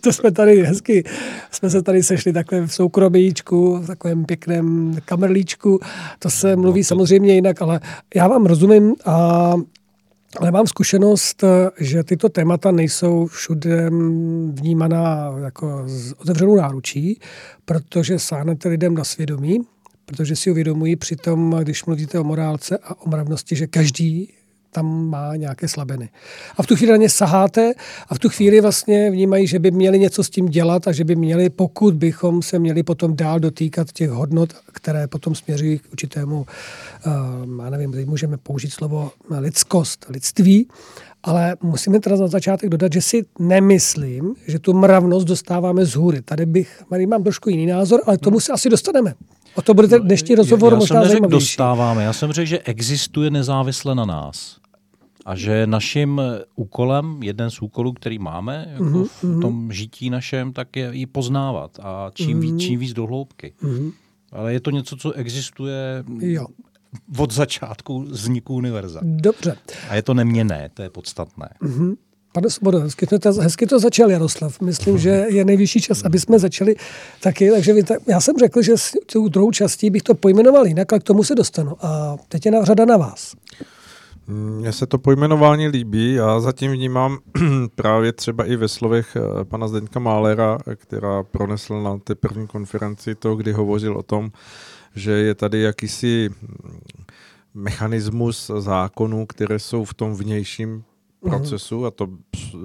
to 0.00 0.12
jsme 0.12 0.30
tady 0.30 0.62
hezky, 0.62 1.04
jsme 1.50 1.70
se 1.70 1.82
tady 1.82 2.02
sešli 2.02 2.32
takhle 2.32 2.66
v 2.66 2.74
soukromíčku, 2.74 3.78
v 3.78 3.86
takovém 3.86 4.24
pěkném 4.24 4.96
kamerlíčku. 5.04 5.80
To 6.18 6.30
se 6.30 6.56
mluví 6.56 6.80
no, 6.80 6.84
to... 6.84 6.88
samozřejmě 6.88 7.34
jinak, 7.34 7.62
ale 7.62 7.80
já 8.14 8.28
vám 8.28 8.46
rozumím 8.46 8.94
a 9.06 9.54
ale 10.38 10.50
mám 10.50 10.66
zkušenost, 10.66 11.44
že 11.80 12.04
tyto 12.04 12.28
témata 12.28 12.70
nejsou 12.70 13.26
všude 13.26 13.90
vnímaná 14.52 15.34
jako 15.44 15.82
z 15.86 16.12
otevřenou 16.12 16.56
náručí, 16.56 17.20
protože 17.64 18.18
sáhnete 18.18 18.68
lidem 18.68 18.94
na 18.94 19.04
svědomí, 19.04 19.60
protože 20.04 20.36
si 20.36 20.50
uvědomují 20.50 20.96
při 20.96 21.16
tom, 21.16 21.56
když 21.62 21.84
mluvíte 21.84 22.18
o 22.18 22.24
morálce 22.24 22.78
a 22.78 23.00
o 23.00 23.08
mravnosti, 23.08 23.56
že 23.56 23.66
každý 23.66 24.32
tam 24.70 25.08
má 25.08 25.36
nějaké 25.36 25.68
slabiny. 25.68 26.08
A 26.56 26.62
v 26.62 26.66
tu 26.66 26.76
chvíli 26.76 26.92
na 26.92 26.96
ně 26.96 27.08
saháte 27.08 27.72
a 28.08 28.14
v 28.14 28.18
tu 28.18 28.28
chvíli 28.28 28.60
vlastně 28.60 29.10
vnímají, 29.10 29.46
že 29.46 29.58
by 29.58 29.70
měli 29.70 29.98
něco 29.98 30.24
s 30.24 30.30
tím 30.30 30.46
dělat 30.46 30.88
a 30.88 30.92
že 30.92 31.04
by 31.04 31.16
měli, 31.16 31.50
pokud 31.50 31.94
bychom 31.94 32.42
se 32.42 32.58
měli 32.58 32.82
potom 32.82 33.16
dál 33.16 33.40
dotýkat 33.40 33.92
těch 33.92 34.10
hodnot, 34.10 34.52
které 34.72 35.06
potom 35.06 35.34
směřují 35.34 35.78
k 35.78 35.92
určitému, 35.92 36.46
uh, 37.06 37.64
já 37.64 37.70
nevím, 37.70 37.94
můžeme 38.06 38.36
použít 38.36 38.70
slovo 38.70 39.10
lidskost, 39.38 40.06
lidství, 40.08 40.68
ale 41.22 41.56
musíme 41.62 42.00
teda 42.00 42.16
na 42.16 42.26
začátek 42.26 42.70
dodat, 42.70 42.92
že 42.92 43.02
si 43.02 43.24
nemyslím, 43.38 44.34
že 44.46 44.58
tu 44.58 44.72
mravnost 44.72 45.26
dostáváme 45.26 45.84
z 45.84 45.94
hůry. 45.94 46.22
Tady 46.22 46.46
bych, 46.46 46.82
tady 46.90 47.06
mám 47.06 47.22
trošku 47.22 47.50
jiný 47.50 47.66
názor, 47.66 48.00
ale 48.06 48.18
tomu 48.18 48.40
se 48.40 48.52
asi 48.52 48.68
dostaneme. 48.68 49.14
O 49.54 49.62
to 49.62 49.74
bude 49.74 49.98
dnešní 49.98 50.34
rozhovor 50.34 50.72
já, 50.72 50.76
já 50.76 50.78
možná 50.78 51.04
jsem 51.08 51.22
dostáváme, 51.22 52.04
já 52.04 52.12
jsem 52.12 52.32
řekl, 52.32 52.46
že 52.46 52.58
existuje 52.58 53.30
nezávisle 53.30 53.94
na 53.94 54.04
nás. 54.04 54.57
A 55.28 55.34
že 55.36 55.66
naším 55.66 56.20
úkolem, 56.56 57.22
jeden 57.22 57.50
z 57.50 57.62
úkolů, 57.62 57.92
který 57.92 58.18
máme 58.18 58.68
jako 58.72 58.84
mm-hmm. 58.84 59.04
v 59.04 59.24
mhm. 59.24 59.40
tom 59.40 59.72
žití 59.72 60.10
našem, 60.10 60.52
tak 60.52 60.76
je 60.76 60.90
ji 60.92 61.06
poznávat 61.06 61.78
a 61.82 62.10
čím, 62.14 62.38
mm-hmm. 62.38 62.40
víc, 62.40 62.60
čím 62.60 62.80
víc 62.80 62.92
do 62.92 63.06
hloubky. 63.06 63.54
Mm-hmm. 63.62 63.92
Ale 64.32 64.52
je 64.52 64.60
to 64.60 64.70
něco, 64.70 64.96
co 64.96 65.12
existuje 65.12 66.04
jo. 66.20 66.46
od 67.18 67.32
začátku 67.32 68.00
vzniku 68.00 68.54
univerza. 68.54 69.00
Dobře. 69.02 69.56
A 69.88 69.94
je 69.94 70.02
to 70.02 70.14
neměné, 70.14 70.70
to 70.74 70.82
je 70.82 70.90
podstatné. 70.90 71.48
Mm-hmm. 71.62 71.96
Pane 72.32 72.50
Svobodo, 72.50 72.80
hezky, 72.80 73.06
to, 73.06 73.32
hezky 73.32 73.66
to 73.66 73.78
začal 73.78 74.10
Jaroslav. 74.10 74.60
Myslím, 74.60 74.98
že 74.98 75.26
je 75.28 75.44
nejvyšší 75.44 75.80
čas, 75.80 76.04
aby 76.04 76.20
jsme 76.20 76.38
začali 76.38 76.76
taky. 77.20 77.50
Takže 77.50 77.72
vy, 77.72 77.82
tak, 77.82 77.98
já 78.06 78.20
jsem 78.20 78.36
řekl, 78.38 78.62
že 78.62 78.72
tu 79.12 79.28
druhou 79.28 79.50
částí 79.50 79.90
bych 79.90 80.02
to 80.02 80.14
pojmenoval 80.14 80.66
jinak, 80.66 80.92
ale 80.92 81.00
k 81.00 81.02
tomu 81.02 81.24
se 81.24 81.34
dostanu. 81.34 81.76
A 81.80 82.16
teď 82.28 82.46
je 82.46 82.52
na 82.52 82.64
řada 82.64 82.84
na 82.84 82.96
vás. 82.96 83.34
Mně 84.28 84.72
se 84.72 84.86
to 84.86 84.98
pojmenování 84.98 85.68
líbí. 85.68 86.14
Já 86.14 86.40
zatím 86.40 86.72
vnímám 86.72 87.18
právě 87.74 88.12
třeba 88.12 88.44
i 88.44 88.56
ve 88.56 88.68
slovech 88.68 89.16
eh, 89.16 89.44
pana 89.44 89.68
Zdeňka 89.68 90.00
Málera, 90.00 90.58
která 90.76 91.22
pronesl 91.22 91.82
na 91.82 91.98
té 91.98 92.14
první 92.14 92.46
konferenci 92.46 93.14
to, 93.14 93.36
kdy 93.36 93.52
hovořil 93.52 93.96
o 93.96 94.02
tom, 94.02 94.30
že 94.94 95.12
je 95.12 95.34
tady 95.34 95.60
jakýsi 95.60 96.30
mm, 96.30 96.80
mechanismus 97.54 98.50
zákonů, 98.58 99.26
které 99.26 99.58
jsou 99.58 99.84
v 99.84 99.94
tom 99.94 100.14
vnějším 100.14 100.84
procesu 101.20 101.86
a 101.86 101.90
to 101.90 102.08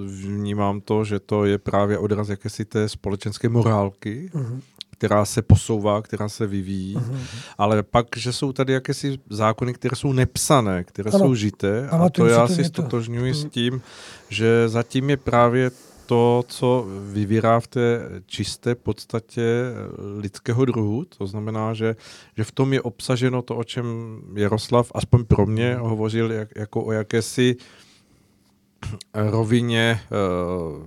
vnímám 0.06 0.80
to, 0.80 1.04
že 1.04 1.20
to 1.20 1.44
je 1.44 1.58
právě 1.58 1.98
odraz 1.98 2.28
jakési 2.28 2.64
té 2.64 2.88
společenské 2.88 3.48
morálky, 3.48 4.30
uh-huh. 4.34 4.60
Která 4.94 5.24
se 5.24 5.42
posouvá, 5.42 6.02
která 6.02 6.28
se 6.28 6.46
vyvíjí, 6.46 6.96
uh-huh. 6.96 7.18
ale 7.58 7.82
pak, 7.82 8.06
že 8.16 8.32
jsou 8.32 8.52
tady 8.52 8.72
jakési 8.72 9.18
zákony, 9.30 9.74
které 9.74 9.96
jsou 9.96 10.12
nepsané, 10.12 10.84
které 10.84 11.10
ano. 11.10 11.18
jsou 11.18 11.34
žité 11.34 11.88
a 11.88 12.10
to 12.10 12.26
já 12.26 12.48
si 12.48 12.64
stotožňuji 12.64 13.32
uh-huh. 13.32 13.46
s 13.46 13.50
tím, 13.50 13.82
že 14.28 14.68
zatím 14.68 15.10
je 15.10 15.16
právě 15.16 15.70
to, 16.06 16.44
co 16.48 16.86
vyvírá 17.12 17.60
v 17.60 17.66
té 17.66 18.08
čisté 18.26 18.74
podstatě 18.74 19.42
lidského 20.18 20.64
druhu. 20.64 21.04
To 21.18 21.26
znamená, 21.26 21.74
že, 21.74 21.96
že 22.36 22.44
v 22.44 22.52
tom 22.52 22.72
je 22.72 22.82
obsaženo 22.82 23.42
to, 23.42 23.56
o 23.56 23.64
čem 23.64 23.86
Jaroslav, 24.34 24.92
aspoň 24.94 25.24
pro 25.24 25.46
mě, 25.46 25.76
hovořil 25.80 26.32
jak, 26.32 26.48
jako 26.56 26.84
o 26.84 26.92
jakési 26.92 27.56
rovině 29.14 30.00
uh, 30.10 30.86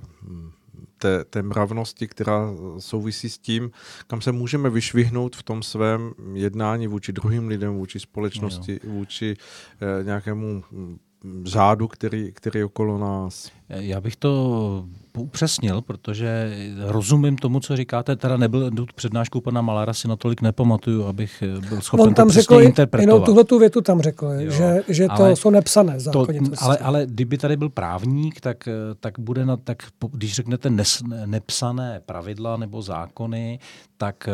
té, 0.98 1.24
té 1.24 1.44
mravnosti, 1.44 2.08
která 2.08 2.50
souvisí 2.80 3.30
s 3.30 3.38
tím, 3.38 3.72
kam 4.08 4.22
se 4.22 4.32
můžeme 4.32 4.70
vyšvihnout 4.70 5.36
v 5.36 5.44
tom 5.44 5.64
svém 5.64 6.14
jednání 6.34 6.88
vůči 6.88 7.12
druhým 7.12 7.48
lidem, 7.48 7.74
vůči 7.74 8.00
společnosti, 8.00 8.80
jo. 8.84 8.92
vůči 8.92 9.36
eh, 9.82 10.04
nějakému 10.04 10.64
hm, 10.72 10.98
řádu, 11.44 11.88
který, 11.88 12.32
který 12.34 12.60
je 12.60 12.66
okolo 12.66 12.98
nás. 12.98 13.52
Já 13.70 14.02
bych 14.02 14.16
to 14.16 14.86
upřesnil, 15.18 15.82
protože 15.82 16.58
rozumím 16.80 17.38
tomu, 17.38 17.60
co 17.60 17.76
říkáte, 17.76 18.16
teda 18.16 18.38
nebyl 18.38 18.72
tu 18.72 18.86
přednášku 18.96 19.42
pana 19.42 19.62
Malára 19.62 19.94
si 19.94 20.08
natolik 20.08 20.42
nepamatuju, 20.42 21.06
abych 21.06 21.44
byl 21.70 21.82
schopen 21.82 22.08
On 22.08 22.14
tam 22.14 22.28
to 22.28 22.34
řekl, 22.34 22.62
interpretovat. 22.62 23.14
Jenom 23.14 23.26
tuhle 23.26 23.44
tu 23.44 23.60
větu 23.60 23.82
tam 23.82 24.02
řekl, 24.02 24.26
jo, 24.26 24.52
že, 24.52 24.84
že 24.88 25.08
to 25.08 25.14
ale 25.14 25.36
jsou 25.36 25.50
nepsané 25.50 26.00
zákoně. 26.00 26.42
To, 26.42 26.56
ale, 26.62 26.78
ale 26.78 27.06
kdyby 27.06 27.38
tady 27.38 27.58
byl 27.58 27.70
právník, 27.70 28.42
tak, 28.42 28.70
tak 29.00 29.20
bude 29.20 29.46
na, 29.46 29.58
tak 29.58 29.84
když 30.12 30.34
řeknete 30.34 30.70
nes, 30.70 31.04
nepsané 31.26 32.02
pravidla 32.06 32.58
nebo 32.58 32.82
zákony, 32.82 33.60
tak, 33.98 34.30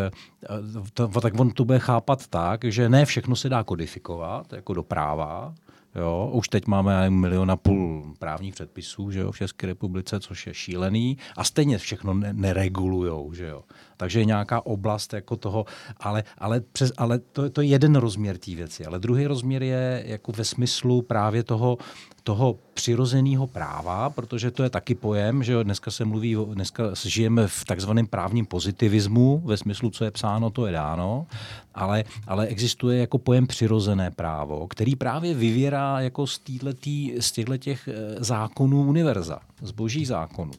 to, 0.93 1.07
tak 1.07 1.39
on 1.39 1.51
to 1.51 1.65
bude 1.65 1.79
chápat 1.79 2.27
tak, 2.27 2.63
že 2.63 2.89
ne 2.89 3.05
všechno 3.05 3.35
se 3.35 3.49
dá 3.49 3.63
kodifikovat 3.63 4.53
jako 4.53 4.73
do 4.73 4.83
práva, 4.83 5.53
Jo, 5.95 6.29
už 6.33 6.47
teď 6.47 6.67
máme 6.67 7.09
milion 7.09 7.51
a 7.51 7.55
půl 7.55 8.13
právních 8.19 8.53
předpisů 8.53 9.11
že 9.11 9.19
jo, 9.19 9.31
v 9.31 9.37
České 9.37 9.67
republice, 9.67 10.19
což 10.19 10.47
je 10.47 10.53
šílený 10.53 11.17
a 11.37 11.43
stejně 11.43 11.77
všechno 11.77 12.13
ne- 12.13 12.33
neregulujou. 12.33 13.33
Že 13.33 13.47
jo. 13.47 13.63
Takže 13.97 14.19
je 14.19 14.25
nějaká 14.25 14.65
oblast 14.65 15.13
jako 15.13 15.35
toho, 15.35 15.65
ale, 15.97 16.23
ale, 16.37 16.61
přes, 16.61 16.91
ale 16.97 17.19
to, 17.19 17.49
to 17.49 17.61
je 17.61 17.67
jeden 17.67 17.95
rozměr 17.95 18.37
té 18.37 18.55
věci. 18.55 18.85
Ale 18.85 18.99
druhý 18.99 19.27
rozměr 19.27 19.63
je 19.63 20.03
jako 20.07 20.31
ve 20.31 20.45
smyslu 20.45 21.01
právě 21.01 21.43
toho, 21.43 21.77
toho 22.23 22.59
přirozeného 22.73 23.47
práva, 23.47 24.09
protože 24.09 24.51
to 24.51 24.63
je 24.63 24.69
taky 24.69 24.95
pojem, 24.95 25.43
že 25.43 25.63
dneska 25.63 25.91
se 25.91 26.05
mluví, 26.05 26.37
dneska 26.53 26.83
žijeme 27.03 27.47
v 27.47 27.65
takzvaném 27.65 28.07
právním 28.07 28.45
pozitivismu, 28.45 29.41
ve 29.45 29.57
smyslu, 29.57 29.89
co 29.89 30.03
je 30.03 30.11
psáno, 30.11 30.49
to 30.49 30.65
je 30.65 30.73
dáno, 30.73 31.27
ale, 31.75 32.03
ale 32.27 32.47
existuje 32.47 32.99
jako 32.99 33.17
pojem 33.17 33.47
přirozené 33.47 34.11
právo, 34.11 34.67
který 34.67 34.95
právě 34.95 35.33
vyvěrá 35.33 35.99
jako 35.99 36.27
z, 36.27 36.39
týhletý, 36.39 37.13
z 37.19 37.31
těch 37.57 37.87
eh, 37.87 37.93
zákonů 38.23 38.83
univerza, 38.83 39.39
z 39.61 39.71
boží 39.71 40.05
zákonů. 40.05 40.51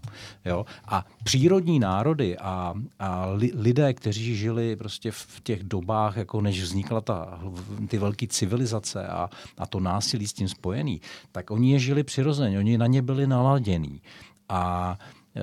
Jo? 0.44 0.66
A 0.84 1.06
přírodní 1.24 1.78
národy 1.78 2.38
a, 2.38 2.74
a 2.98 3.23
li, 3.24 3.50
lidé, 3.54 3.94
kteří 3.94 4.36
žili 4.36 4.76
prostě 4.76 5.10
v 5.10 5.40
těch 5.42 5.62
dobách, 5.62 6.16
jako 6.16 6.40
než 6.40 6.62
vznikla 6.62 7.00
ta, 7.00 7.40
ty 7.88 7.98
velké 7.98 8.26
civilizace 8.26 9.06
a, 9.06 9.30
a 9.58 9.66
to 9.66 9.80
násilí 9.80 10.28
s 10.28 10.32
tím 10.32 10.48
spojený, 10.48 11.00
tak 11.32 11.50
oni 11.50 11.72
je 11.72 11.78
žili 11.78 12.02
přirozeně, 12.02 12.58
oni 12.58 12.78
na 12.78 12.86
ně 12.86 13.02
byli 13.02 13.26
naladění. 13.26 14.02
A 14.48 14.96
e, 15.36 15.40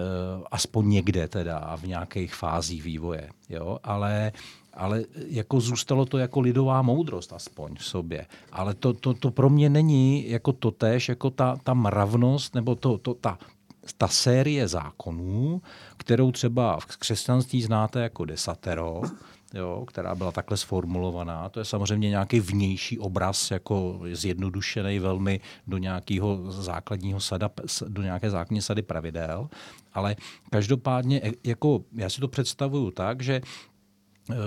aspoň 0.52 0.90
někde 0.90 1.28
teda 1.28 1.78
v 1.78 1.88
nějakých 1.88 2.36
fázích 2.36 2.84
vývoje. 2.84 3.30
Jo? 3.50 3.80
Ale, 3.84 4.32
ale 4.74 5.04
jako 5.28 5.60
zůstalo 5.60 6.06
to 6.06 6.18
jako 6.18 6.40
lidová 6.40 6.82
moudrost 6.82 7.34
aspoň 7.34 7.76
v 7.76 7.86
sobě. 7.86 8.26
Ale 8.52 8.74
to, 8.74 8.94
to, 8.94 9.14
to 9.14 9.32
pro 9.32 9.50
mě 9.50 9.70
není 9.70 10.30
jako 10.30 10.54
totéž, 10.54 11.10
jako 11.10 11.30
ta, 11.30 11.58
ta 11.64 11.74
mravnost 11.74 12.56
nebo 12.56 12.76
to, 12.76 12.98
to, 12.98 13.14
ta 13.14 13.38
ta 13.98 14.08
série 14.08 14.68
zákonů, 14.68 15.62
kterou 15.98 16.32
třeba 16.32 16.80
v 16.80 16.86
křesťanství 16.86 17.62
znáte 17.62 18.00
jako 18.00 18.26
desatero, 18.26 19.02
jo, 19.54 19.86
která 19.88 20.16
byla 20.16 20.32
takhle 20.32 20.58
sformulovaná. 20.58 21.50
To 21.50 21.60
je 21.60 21.66
samozřejmě 21.66 22.10
nějaký 22.10 22.40
vnější 22.40 23.00
obraz, 23.00 23.52
jako 23.52 24.00
zjednodušený 24.14 25.00
velmi 25.00 25.40
do 25.68 25.78
nějakého 25.78 26.52
základního 26.52 27.20
sada, 27.20 27.50
do 27.88 28.02
nějaké 28.02 28.30
základní 28.30 28.62
sady 28.62 28.82
pravidel, 28.82 29.50
ale 29.94 30.16
každopádně, 30.50 31.22
e, 31.24 31.32
jako 31.44 31.84
já 31.96 32.10
si 32.10 32.22
to 32.22 32.28
představuju 32.28 32.92
tak, 32.92 33.22
že 33.22 33.34
e, 33.36 33.42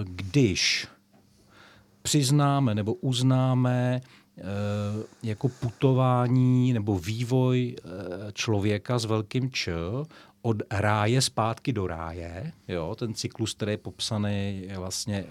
když 0.05 0.87
přiznáme 2.03 2.75
nebo 2.75 2.95
uznáme 2.95 4.01
jako 5.23 5.49
putování 5.49 6.73
nebo 6.73 6.99
vývoj 6.99 7.77
člověka 8.33 8.99
s 8.99 9.05
velkým 9.05 9.51
Č 9.51 9.73
od 10.47 10.63
ráje 10.71 11.23
zpátky 11.23 11.73
do 11.73 11.87
ráje. 11.87 12.53
Jo? 12.69 12.95
Ten 12.99 13.15
cyklus, 13.15 13.55
který 13.55 13.73
je 13.73 13.79
popsaný 13.79 14.69
vlastně 14.77 15.25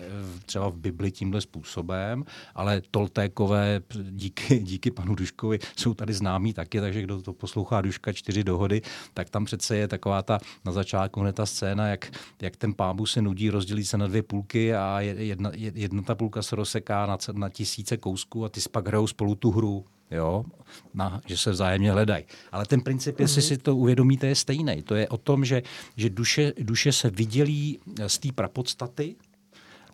třeba 0.45 0.69
v 0.69 0.75
Bibli 0.75 1.11
tímhle 1.11 1.41
způsobem, 1.41 2.25
ale 2.55 2.81
Toltékové 2.91 3.81
díky, 4.11 4.59
díky 4.63 4.91
panu 4.91 5.15
Duškovi 5.15 5.59
jsou 5.75 5.93
tady 5.93 6.13
známí 6.13 6.53
taky, 6.53 6.79
takže 6.79 7.01
kdo 7.01 7.21
to 7.21 7.33
poslouchá 7.33 7.81
Duška 7.81 8.13
čtyři 8.13 8.43
dohody, 8.43 8.81
tak 9.13 9.29
tam 9.29 9.45
přece 9.45 9.77
je 9.77 9.87
taková 9.87 10.21
ta 10.21 10.39
na 10.65 10.71
začátku 10.71 11.19
hned 11.19 11.35
ta 11.35 11.45
scéna, 11.45 11.87
jak, 11.87 12.11
jak 12.41 12.55
ten 12.55 12.73
pábu 12.73 13.05
se 13.05 13.21
nudí, 13.21 13.49
rozdělí 13.49 13.85
se 13.85 13.97
na 13.97 14.07
dvě 14.07 14.23
půlky 14.23 14.75
a 14.75 15.01
jedna, 15.01 15.51
jedna 15.55 16.01
ta 16.01 16.15
půlka 16.15 16.41
se 16.41 16.55
rozseká 16.55 17.05
na, 17.05 17.17
na 17.33 17.49
tisíce 17.49 17.97
kousků 17.97 18.45
a 18.45 18.49
ty 18.49 18.61
pak 18.71 18.87
hrajou 18.87 19.07
spolu 19.07 19.35
tu 19.35 19.51
hru 19.51 19.85
jo, 20.13 20.45
na, 20.93 21.21
že 21.25 21.37
se 21.37 21.51
vzájemně 21.51 21.91
hledají. 21.91 22.23
Ale 22.51 22.65
ten 22.65 22.81
princip, 22.81 23.19
jestli 23.19 23.41
mhm. 23.41 23.47
si 23.47 23.57
to 23.57 23.75
uvědomíte, 23.75 24.27
je 24.27 24.35
stejný. 24.35 24.81
To 24.81 24.95
je 24.95 25.07
o 25.07 25.17
tom, 25.17 25.45
že, 25.45 25.63
že 25.95 26.09
duše, 26.09 26.53
duše 26.57 26.91
se 26.91 27.09
vydělí 27.09 27.79
z 28.07 28.19
té 28.19 28.31
prapodstaty 28.31 29.15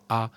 a 0.08 0.30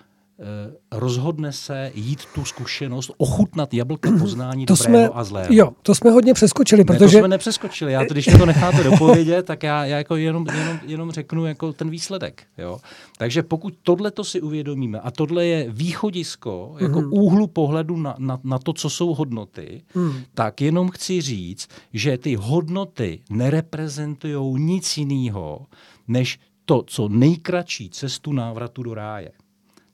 rozhodne 0.92 1.52
se 1.52 1.92
jít 1.94 2.24
tu 2.34 2.44
zkušenost, 2.44 3.10
ochutnat 3.16 3.74
jablka 3.74 4.10
poznání 4.18 4.66
to 4.66 4.74
dobrého 4.74 5.06
jsme, 5.06 5.20
a 5.20 5.24
zlého. 5.24 5.48
Jo, 5.50 5.72
to 5.82 5.94
jsme 5.94 6.10
hodně 6.10 6.34
přeskočili, 6.34 6.84
protože... 6.84 7.04
Ne, 7.04 7.12
to 7.12 7.18
jsme 7.18 7.28
nepřeskočili. 7.28 7.92
Já 7.92 8.04
to, 8.04 8.14
když 8.14 8.26
mě 8.26 8.38
to 8.38 8.46
necháte 8.46 8.84
dopovědět, 8.84 9.46
tak 9.46 9.62
já, 9.62 9.84
já 9.84 9.96
jako 9.96 10.16
jenom, 10.16 10.46
jenom, 10.54 10.78
jenom 10.86 11.10
řeknu 11.10 11.46
jako 11.46 11.72
ten 11.72 11.90
výsledek. 11.90 12.42
Jo? 12.58 12.78
Takže 13.18 13.42
pokud 13.42 13.74
tohle 13.82 14.10
to 14.10 14.24
si 14.24 14.40
uvědomíme 14.40 15.00
a 15.00 15.10
tohle 15.10 15.46
je 15.46 15.70
východisko 15.70 16.76
jako 16.78 17.00
mm. 17.00 17.12
úhlu 17.12 17.46
pohledu 17.46 17.96
na, 17.96 18.14
na, 18.18 18.40
na 18.44 18.58
to, 18.58 18.72
co 18.72 18.90
jsou 18.90 19.14
hodnoty, 19.14 19.82
mm. 19.94 20.12
tak 20.34 20.60
jenom 20.60 20.90
chci 20.90 21.20
říct, 21.20 21.68
že 21.92 22.18
ty 22.18 22.34
hodnoty 22.34 23.20
nereprezentují 23.30 24.62
nic 24.62 24.96
jiného, 24.96 25.66
než 26.08 26.38
to, 26.64 26.82
co 26.86 27.08
nejkratší 27.08 27.90
cestu 27.90 28.32
návratu 28.32 28.82
do 28.82 28.94
ráje. 28.94 29.30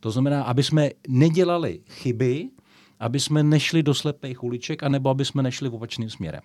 To 0.01 0.11
znamená, 0.11 0.43
aby 0.43 0.63
jsme 0.63 0.91
nedělali 1.09 1.81
chyby, 1.91 2.49
aby 3.01 3.21
jsme 3.21 3.43
nešli 3.43 3.83
do 3.83 3.95
slepých 3.95 4.45
uliček, 4.45 4.83
anebo 4.83 5.11
aby 5.11 5.25
jsme 5.25 5.43
nešli 5.43 5.69
opačným 5.69 6.11
směrem. 6.11 6.43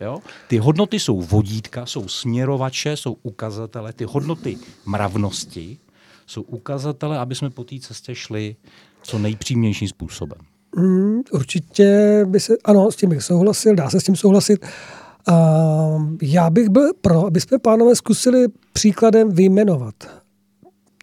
Jo? 0.00 0.18
Ty 0.48 0.58
hodnoty 0.58 1.00
jsou 1.00 1.22
vodítka, 1.22 1.86
jsou 1.86 2.08
směrovače, 2.08 2.96
jsou 2.96 3.16
ukazatele. 3.22 3.92
Ty 3.92 4.04
hodnoty 4.04 4.58
mravnosti 4.86 5.78
jsou 6.26 6.42
ukazatele, 6.42 7.18
aby 7.18 7.34
jsme 7.34 7.50
po 7.50 7.64
té 7.64 7.78
cestě 7.78 8.14
šli 8.14 8.56
co 9.02 9.18
nejpřímějším 9.18 9.88
způsobem. 9.88 10.38
Mm, 10.76 11.20
určitě 11.32 12.20
by 12.28 12.40
se, 12.40 12.56
ano, 12.64 12.90
s 12.90 12.96
tím 12.96 13.10
bych 13.10 13.22
souhlasil, 13.22 13.74
dá 13.74 13.90
se 13.90 14.00
s 14.00 14.04
tím 14.04 14.16
souhlasit. 14.16 14.66
Uh, 15.28 16.16
já 16.22 16.50
bych 16.50 16.68
byl 16.68 16.90
pro, 17.00 17.26
aby 17.26 17.40
jsme 17.40 17.58
pánové 17.58 17.96
zkusili 17.96 18.46
příkladem 18.72 19.32
vyjmenovat 19.32 19.94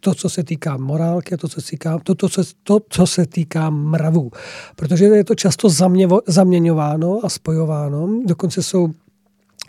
to, 0.06 0.14
co 0.15 0.30
se 0.30 0.44
týká 0.44 0.77
morálky 0.77 1.34
a 1.34 1.38
to, 1.38 1.48
co 1.48 1.61
se 1.61 1.69
týká, 1.69 1.99
to, 2.03 2.15
to, 2.15 2.30
co, 2.30 2.44
to, 2.64 2.80
co 2.90 3.07
se 3.07 3.26
týká 3.26 3.69
mravů. 3.69 4.32
Protože 4.76 5.06
je 5.06 5.23
to 5.23 5.36
často 5.36 5.69
zaměvo, 5.69 6.22
zaměňováno 6.27 7.19
a 7.23 7.30
spojováno. 7.30 8.10
Dokonce 8.26 8.64
jsou, 8.64 8.90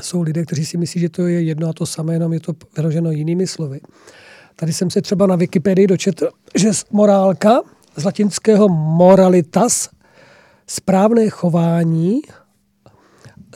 jsou 0.03 0.23
lidé, 0.23 0.45
kteří 0.45 0.67
si 0.67 0.77
myslí, 0.77 1.01
že 1.01 1.09
to 1.09 1.27
je 1.27 1.43
jedno 1.43 1.69
a 1.69 1.73
to 1.73 1.87
samé, 1.87 2.15
jenom 2.15 2.33
je 2.33 2.41
to 2.41 2.53
vyloženo 2.77 3.11
jinými 3.11 3.47
slovy. 3.47 3.81
Tady 4.57 4.73
jsem 4.73 4.91
se 4.91 5.03
třeba 5.03 5.27
na 5.27 5.37
Wikipedii 5.37 5.87
dočetl, 5.87 6.29
že 6.55 6.71
morálka 6.91 7.61
z 7.97 8.05
latinského 8.05 8.69
moralitas, 8.69 9.89
správné 10.67 11.29
chování, 11.29 12.21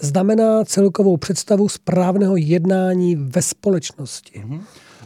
znamená 0.01 0.65
celkovou 0.65 1.17
představu 1.17 1.69
správného 1.69 2.37
jednání 2.37 3.17
ve 3.17 3.43
společnosti. 3.43 4.41
Mm-hmm. 4.41 4.61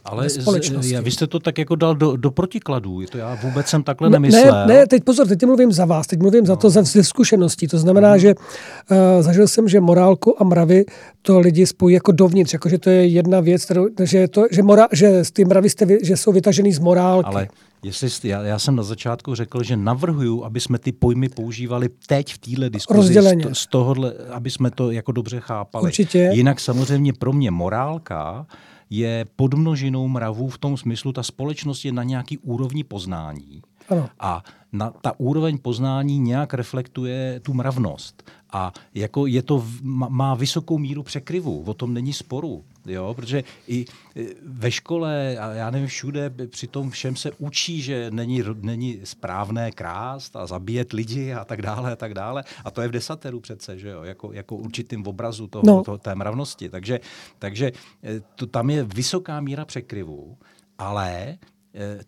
Ale 0.05 0.31
z, 0.31 0.91
já, 0.91 1.01
vy 1.01 1.11
jste 1.11 1.27
to 1.27 1.41
tak 1.41 1.59
jako 1.59 1.77
dal 1.77 1.95
do, 1.95 2.17
do 2.17 2.31
protikladů, 2.31 3.07
to 3.11 3.19
já 3.19 3.39
vůbec 3.43 3.67
jsem 3.67 3.83
takhle 3.83 4.09
no, 4.09 4.13
nemyslel. 4.13 4.67
Ne, 4.67 4.75
ne, 4.75 4.87
teď 4.87 5.05
pozor, 5.05 5.27
teď 5.27 5.45
mluvím 5.45 5.73
za 5.73 5.85
vás, 5.85 6.07
teď 6.07 6.19
mluvím 6.19 6.41
no. 6.41 6.47
za 6.47 6.57
to 6.57 6.71
ze, 6.71 6.83
ze 6.83 7.05
zkušeností. 7.05 7.69
To 7.69 7.79
znamená, 7.79 8.13
mm. 8.13 8.19
že 8.19 8.35
uh, 8.35 8.97
zažil 9.21 9.49
jsem, 9.49 9.69
že 9.69 9.81
morálku 9.81 10.43
a 10.43 10.45
mravy 10.45 10.85
to 11.23 11.39
lidi 11.39 11.67
spojí 11.67 11.95
jako 11.95 12.13
dovnitř, 12.13 12.53
jako 12.53 12.69
že 12.69 12.79
to 12.79 12.91
je 12.91 13.07
jedna 13.07 13.41
věc, 13.41 13.65
kterou, 13.65 13.89
že, 14.03 14.29
to, 14.29 14.45
že, 14.51 14.63
mora, 14.63 14.89
že 14.93 15.23
ty 15.33 15.45
mravy 15.45 15.71
jste, 15.71 15.87
že 16.03 16.17
jsou 16.17 16.33
vytažený 16.33 16.73
z 16.73 16.79
morálky. 16.79 17.27
Ale 17.27 17.49
Jestli, 17.85 18.29
já, 18.29 18.43
já 18.43 18.59
jsem 18.59 18.77
na 18.77 18.83
začátku 18.83 19.35
řekl, 19.35 19.63
že 19.63 19.77
navrhuju, 19.77 20.45
aby 20.45 20.61
jsme 20.61 20.79
ty 20.79 20.93
pojmy 20.93 21.29
používali 21.29 21.89
teď 22.07 22.35
v 22.35 22.39
téhle 22.39 22.71
diskuzi, 22.71 22.97
Rozděleně. 22.97 23.45
z, 23.45 23.59
z 23.59 23.67
tohohle, 23.67 24.15
aby 24.31 24.51
jsme 24.51 24.71
to 24.71 24.91
jako 24.91 25.13
dobře 25.13 25.41
chápali. 25.41 25.85
Určitě. 25.85 26.31
Jinak 26.33 26.61
samozřejmě 26.61 27.13
pro 27.13 27.33
mě 27.33 27.51
morálka 27.51 28.47
je 28.91 29.27
podmnožinou 29.37 30.09
mravů 30.09 30.49
v 30.49 30.59
tom 30.59 30.77
smyslu, 30.77 31.13
ta 31.13 31.23
společnost 31.23 31.85
je 31.85 31.93
na 31.93 32.03
nějaký 32.03 32.39
úrovni 32.39 32.85
poznání. 32.85 33.63
Ano. 33.89 34.09
A 34.21 34.43
na, 34.73 34.91
ta 34.91 35.21
úroveň 35.21 35.59
poznání 35.59 36.19
nějak 36.19 36.55
reflektuje 36.55 37.41
tu 37.41 37.55
mravnost. 37.55 38.31
A 38.53 38.73
jako 38.95 39.27
je 39.27 39.43
to, 39.43 39.65
má 40.09 40.35
vysokou 40.35 40.79
míru 40.79 41.03
překryvu, 41.03 41.63
o 41.67 41.75
tom 41.75 41.95
není 41.95 42.13
sporu. 42.13 42.65
Jo? 42.87 43.15
Protože 43.15 43.45
i 43.69 43.85
e, 44.17 44.25
ve 44.43 44.71
škole, 44.71 45.37
a 45.39 45.53
já 45.53 45.71
nevím, 45.71 45.89
všude 45.89 46.31
při 46.47 46.67
tom 46.67 46.91
všem 46.91 47.17
se 47.17 47.31
učí, 47.39 47.83
že 47.83 48.11
není, 48.11 48.43
není 48.61 49.01
správné 49.05 49.73
krást 49.73 50.37
a 50.37 50.47
zabíjet 50.47 50.93
lidi 50.93 51.33
a 51.33 51.45
tak 51.45 51.63
dále 51.63 51.93
a 51.93 51.97
tak 51.97 52.15
dále. 52.15 52.45
A 52.65 52.71
to 52.71 52.83
je 52.83 52.89
v 52.89 52.93
desateru 52.93 53.41
přece, 53.41 53.79
že 53.79 53.89
jo? 53.89 54.03
Jako, 54.03 54.33
jako 54.33 54.57
určitým 54.57 55.07
obrazu 55.07 55.47
toho, 55.47 55.63
no. 55.67 55.85
toho, 55.85 55.99
té 55.99 56.15
mravnosti. 56.15 56.69
Takže, 56.69 57.01
takže 57.39 57.73
e, 58.05 58.21
to, 58.35 58.47
tam 58.47 58.71
je 58.71 58.85
vysoká 58.85 59.41
míra 59.41 59.65
překryvu, 59.65 60.37
ale 60.79 61.39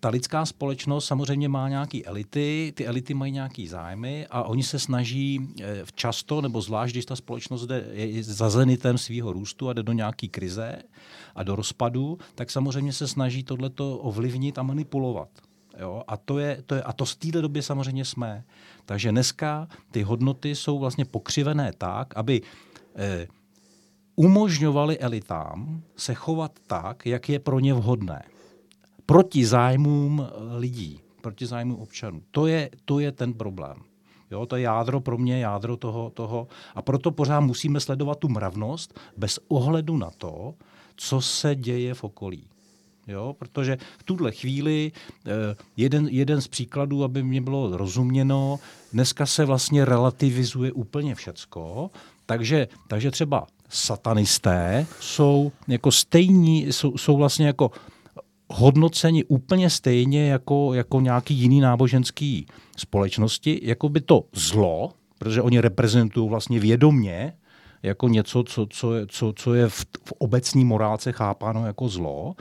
ta 0.00 0.08
lidská 0.08 0.46
společnost 0.46 1.06
samozřejmě 1.06 1.48
má 1.48 1.68
nějaké 1.68 2.02
elity, 2.02 2.72
ty 2.76 2.86
elity 2.86 3.14
mají 3.14 3.32
nějaké 3.32 3.66
zájmy 3.68 4.26
a 4.30 4.42
oni 4.42 4.62
se 4.62 4.78
snaží 4.78 5.54
eh, 5.60 5.84
často, 5.94 6.40
nebo 6.40 6.62
zvlášť, 6.62 6.94
když 6.94 7.04
ta 7.04 7.16
společnost 7.16 7.66
jde, 7.66 7.84
je 7.92 8.24
za 8.24 8.50
zenitem 8.50 8.98
svého 8.98 9.32
růstu 9.32 9.68
a 9.68 9.72
jde 9.72 9.82
do 9.82 9.92
nějaké 9.92 10.28
krize 10.28 10.82
a 11.34 11.42
do 11.42 11.56
rozpadu, 11.56 12.18
tak 12.34 12.50
samozřejmě 12.50 12.92
se 12.92 13.08
snaží 13.08 13.42
tohleto 13.42 13.98
ovlivnit 13.98 14.58
a 14.58 14.62
manipulovat. 14.62 15.28
Jo? 15.80 16.02
A, 16.08 16.16
to 16.16 16.38
je, 16.38 16.62
to 16.66 16.74
je, 16.74 16.82
a 16.82 16.92
to 16.92 17.04
v 17.04 17.14
této 17.14 17.40
době 17.40 17.62
samozřejmě 17.62 18.04
jsme. 18.04 18.44
Takže 18.84 19.10
dneska 19.10 19.68
ty 19.90 20.02
hodnoty 20.02 20.54
jsou 20.54 20.78
vlastně 20.78 21.04
pokřivené 21.04 21.72
tak, 21.78 22.16
aby 22.16 22.42
eh, 22.96 23.26
umožňovali 24.16 24.98
elitám 24.98 25.82
se 25.96 26.14
chovat 26.14 26.52
tak, 26.66 27.06
jak 27.06 27.28
je 27.28 27.38
pro 27.38 27.60
ně 27.60 27.74
vhodné 27.74 28.22
proti 29.06 29.46
zájmům 29.46 30.26
eh, 30.26 30.56
lidí, 30.56 31.00
proti 31.20 31.46
zájmům 31.46 31.76
občanů. 31.76 32.22
To 32.30 32.46
je, 32.46 32.70
to 32.84 32.98
je 32.98 33.12
ten 33.12 33.34
problém. 33.34 33.76
Jo, 34.30 34.46
to 34.46 34.56
je 34.56 34.62
jádro 34.62 35.00
pro 35.00 35.18
mě, 35.18 35.38
jádro 35.38 35.76
toho, 35.76 36.10
toho. 36.10 36.48
A 36.74 36.82
proto 36.82 37.10
pořád 37.10 37.40
musíme 37.40 37.80
sledovat 37.80 38.18
tu 38.18 38.28
mravnost 38.28 39.00
bez 39.16 39.38
ohledu 39.48 39.96
na 39.96 40.10
to, 40.18 40.54
co 40.96 41.20
se 41.20 41.54
děje 41.54 41.94
v 41.94 42.04
okolí. 42.04 42.48
Jo, 43.06 43.34
protože 43.38 43.78
v 43.98 44.02
tuhle 44.02 44.32
chvíli 44.32 44.92
eh, 45.26 45.30
jeden, 45.76 46.08
jeden 46.08 46.40
z 46.40 46.48
příkladů, 46.48 47.04
aby 47.04 47.22
mě 47.22 47.40
bylo 47.40 47.76
rozuměno, 47.76 48.58
dneska 48.92 49.26
se 49.26 49.44
vlastně 49.44 49.84
relativizuje 49.84 50.72
úplně 50.72 51.14
všecko, 51.14 51.90
takže, 52.26 52.68
takže 52.88 53.10
třeba 53.10 53.46
satanisté 53.68 54.86
jsou 55.00 55.52
jako 55.68 55.92
stejní, 55.92 56.72
jsou, 56.72 56.96
jsou 56.96 57.16
vlastně 57.16 57.46
jako 57.46 57.70
hodnoceni 58.56 59.24
úplně 59.24 59.70
stejně 59.70 60.30
jako, 60.30 60.74
jako 60.74 61.00
nějaký 61.00 61.34
jiný 61.34 61.60
náboženský 61.60 62.46
společnosti, 62.76 63.60
jako 63.62 63.88
by 63.88 64.00
to 64.00 64.24
zlo, 64.32 64.92
protože 65.18 65.42
oni 65.42 65.60
reprezentují 65.60 66.28
vlastně 66.28 66.60
vědomně 66.60 67.32
jako 67.82 68.08
něco, 68.08 68.42
co, 68.42 68.66
co, 68.70 68.92
co, 69.08 69.32
co 69.36 69.54
je 69.54 69.68
v, 69.68 69.84
v 70.04 70.12
obecní 70.18 70.64
morálce 70.64 71.12
chápáno 71.12 71.66
jako 71.66 71.88
zlo, 71.88 72.34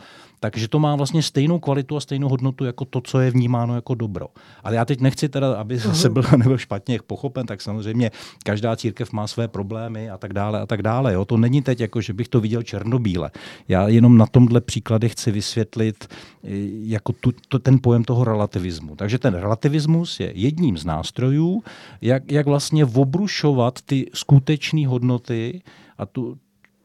takže 0.51 0.67
to 0.67 0.80
má 0.80 0.95
vlastně 0.95 1.23
stejnou 1.23 1.59
kvalitu 1.59 1.97
a 1.97 1.99
stejnou 1.99 2.30
hodnotu 2.30 2.65
jako 2.65 2.85
to, 2.85 3.01
co 3.01 3.19
je 3.19 3.31
vnímáno 3.31 3.76
jako 3.76 3.95
dobro. 3.95 4.27
Ale 4.63 4.76
já 4.76 4.85
teď 4.85 5.01
nechci 5.01 5.30
teda, 5.30 5.55
aby 5.55 5.80
se 5.80 6.09
byl 6.09 6.23
nebyl 6.38 6.57
špatně 6.57 6.99
pochopen, 7.07 7.45
tak 7.45 7.61
samozřejmě 7.61 8.11
každá 8.43 8.76
církev 8.76 9.13
má 9.13 9.27
své 9.27 9.47
problémy 9.47 10.09
a 10.09 10.17
tak 10.17 10.34
dále 10.34 10.61
a 10.61 10.65
tak 10.65 10.81
dále. 10.81 11.13
Jo. 11.13 11.26
To 11.26 11.38
není 11.38 11.61
teď 11.61 11.80
jako, 11.80 12.01
že 12.01 12.13
bych 12.13 12.27
to 12.27 12.41
viděl 12.41 12.63
černobíle. 12.63 13.31
Já 13.67 13.88
jenom 13.88 14.17
na 14.17 14.26
tomhle 14.26 14.61
příklady 14.61 15.09
chci 15.09 15.31
vysvětlit 15.31 16.07
eh, 16.07 16.47
jako 16.84 17.13
tu, 17.13 17.31
to, 17.49 17.59
ten 17.59 17.80
pojem 17.81 18.03
toho 18.03 18.23
relativismu. 18.23 18.95
Takže 18.95 19.19
ten 19.19 19.34
relativismus 19.34 20.19
je 20.19 20.31
jedním 20.35 20.77
z 20.77 20.85
nástrojů, 20.85 21.63
jak, 22.01 22.31
jak 22.31 22.45
vlastně 22.45 22.85
obrušovat 22.85 23.81
ty 23.81 24.09
skutečné 24.13 24.88
hodnoty 24.88 25.61
a 25.97 26.05
tu, 26.05 26.38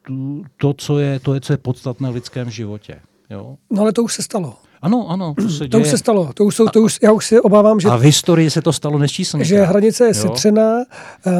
tu, 0.07 0.43
to, 0.57 0.73
co 0.73 0.99
je, 0.99 1.19
to 1.19 1.33
je, 1.33 1.41
co 1.41 1.53
je 1.53 1.57
podstatné 1.57 2.11
v 2.11 2.15
lidském 2.15 2.49
životě. 2.49 3.01
Jo? 3.31 3.55
No 3.69 3.81
ale 3.81 3.93
to 3.93 4.03
už 4.03 4.13
se 4.13 4.23
stalo. 4.23 4.55
Ano, 4.81 5.09
ano. 5.09 5.33
To, 5.41 5.49
se 5.49 5.67
to 5.67 5.79
už 5.79 5.87
se 5.87 5.97
stalo. 5.97 6.33
To 6.33 6.45
už 6.45 6.55
jsou, 6.55 6.67
to 6.67 6.81
už, 6.81 6.99
já 7.03 7.11
už 7.11 7.25
se 7.25 7.41
obávám, 7.41 7.79
že... 7.79 7.89
A 7.89 7.95
v 7.95 8.01
historii 8.01 8.49
se 8.49 8.61
to 8.61 8.73
stalo 8.73 8.97
nesčíslně. 8.99 9.45
Že 9.45 9.61
hranice 9.61 10.05
je 10.05 10.13
setřená, 10.13 10.77
uh, 10.77 11.33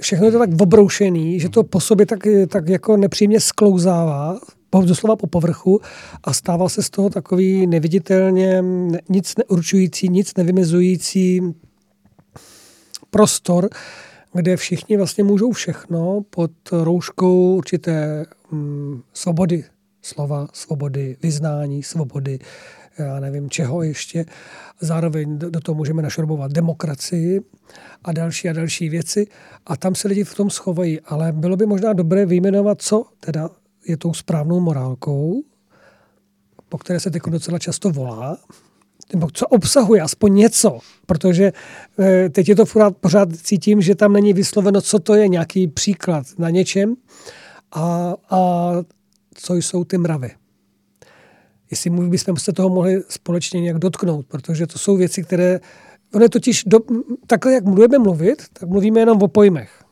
všechno 0.00 0.26
je 0.26 0.32
to 0.32 0.38
tak 0.38 0.50
obroušený, 0.60 1.40
že 1.40 1.48
to 1.48 1.62
po 1.62 1.80
sobě 1.80 2.06
tak, 2.06 2.18
tak 2.48 2.68
jako 2.68 2.96
nepříjemně 2.96 3.40
sklouzává, 3.40 4.38
doslova 4.84 5.16
po 5.16 5.26
povrchu 5.26 5.80
a 6.24 6.32
stával 6.32 6.68
se 6.68 6.82
z 6.82 6.90
toho 6.90 7.10
takový 7.10 7.66
neviditelně 7.66 8.64
nic 9.08 9.34
neurčující, 9.36 10.08
nic 10.08 10.36
nevymezující 10.36 11.40
prostor, 13.10 13.68
kde 14.32 14.56
všichni 14.56 14.96
vlastně 14.96 15.24
můžou 15.24 15.52
všechno 15.52 16.20
pod 16.30 16.50
rouškou 16.72 17.56
určité 17.56 18.26
um, 18.52 19.02
svobody 19.12 19.64
slova, 20.04 20.46
svobody 20.52 21.16
vyznání, 21.22 21.82
svobody, 21.82 22.38
já 22.98 23.20
nevím 23.20 23.50
čeho 23.50 23.82
ještě. 23.82 24.24
Zároveň 24.80 25.38
do 25.38 25.60
toho 25.60 25.76
můžeme 25.76 26.02
našrobovat 26.02 26.52
demokracii 26.52 27.40
a 28.04 28.12
další 28.12 28.48
a 28.48 28.52
další 28.52 28.88
věci. 28.88 29.26
A 29.66 29.76
tam 29.76 29.94
se 29.94 30.08
lidi 30.08 30.24
v 30.24 30.34
tom 30.34 30.50
schovají. 30.50 31.00
Ale 31.00 31.32
bylo 31.32 31.56
by 31.56 31.66
možná 31.66 31.92
dobré 31.92 32.26
vyjmenovat, 32.26 32.82
co 32.82 33.04
teda 33.20 33.50
je 33.86 33.96
tou 33.96 34.14
správnou 34.14 34.60
morálkou, 34.60 35.42
po 36.68 36.78
které 36.78 37.00
se 37.00 37.10
teď 37.10 37.22
docela 37.28 37.58
často 37.58 37.90
volá, 37.90 38.38
nebo 39.12 39.28
co 39.32 39.46
obsahuje, 39.46 40.02
aspoň 40.02 40.34
něco, 40.34 40.78
protože 41.06 41.52
e, 41.98 42.28
teď 42.28 42.48
je 42.48 42.56
to 42.56 42.66
pořád, 42.66 42.96
pořád 42.96 43.28
cítím, 43.36 43.82
že 43.82 43.94
tam 43.94 44.12
není 44.12 44.32
vysloveno, 44.32 44.80
co 44.80 44.98
to 44.98 45.14
je, 45.14 45.28
nějaký 45.28 45.68
příklad 45.68 46.26
na 46.38 46.50
něčem 46.50 46.94
a, 47.72 48.14
a 48.30 48.72
co 49.34 49.54
jsou 49.54 49.84
ty 49.84 49.98
mravy. 49.98 50.30
Jestli 51.70 51.90
bychom 51.90 52.36
se 52.36 52.52
toho 52.52 52.68
mohli 52.68 53.02
společně 53.08 53.60
nějak 53.60 53.78
dotknout, 53.78 54.26
protože 54.26 54.66
to 54.66 54.78
jsou 54.78 54.96
věci, 54.96 55.22
které... 55.22 55.60
Ono 56.14 56.24
je 56.24 56.28
totiž, 56.28 56.64
do, 56.66 56.78
takhle 57.26 57.52
jak 57.52 57.64
budeme 57.64 57.98
mluvit, 57.98 58.42
tak 58.52 58.68
mluvíme 58.68 59.00
jenom 59.00 59.22
o 59.22 59.28
pojmech. 59.28 59.84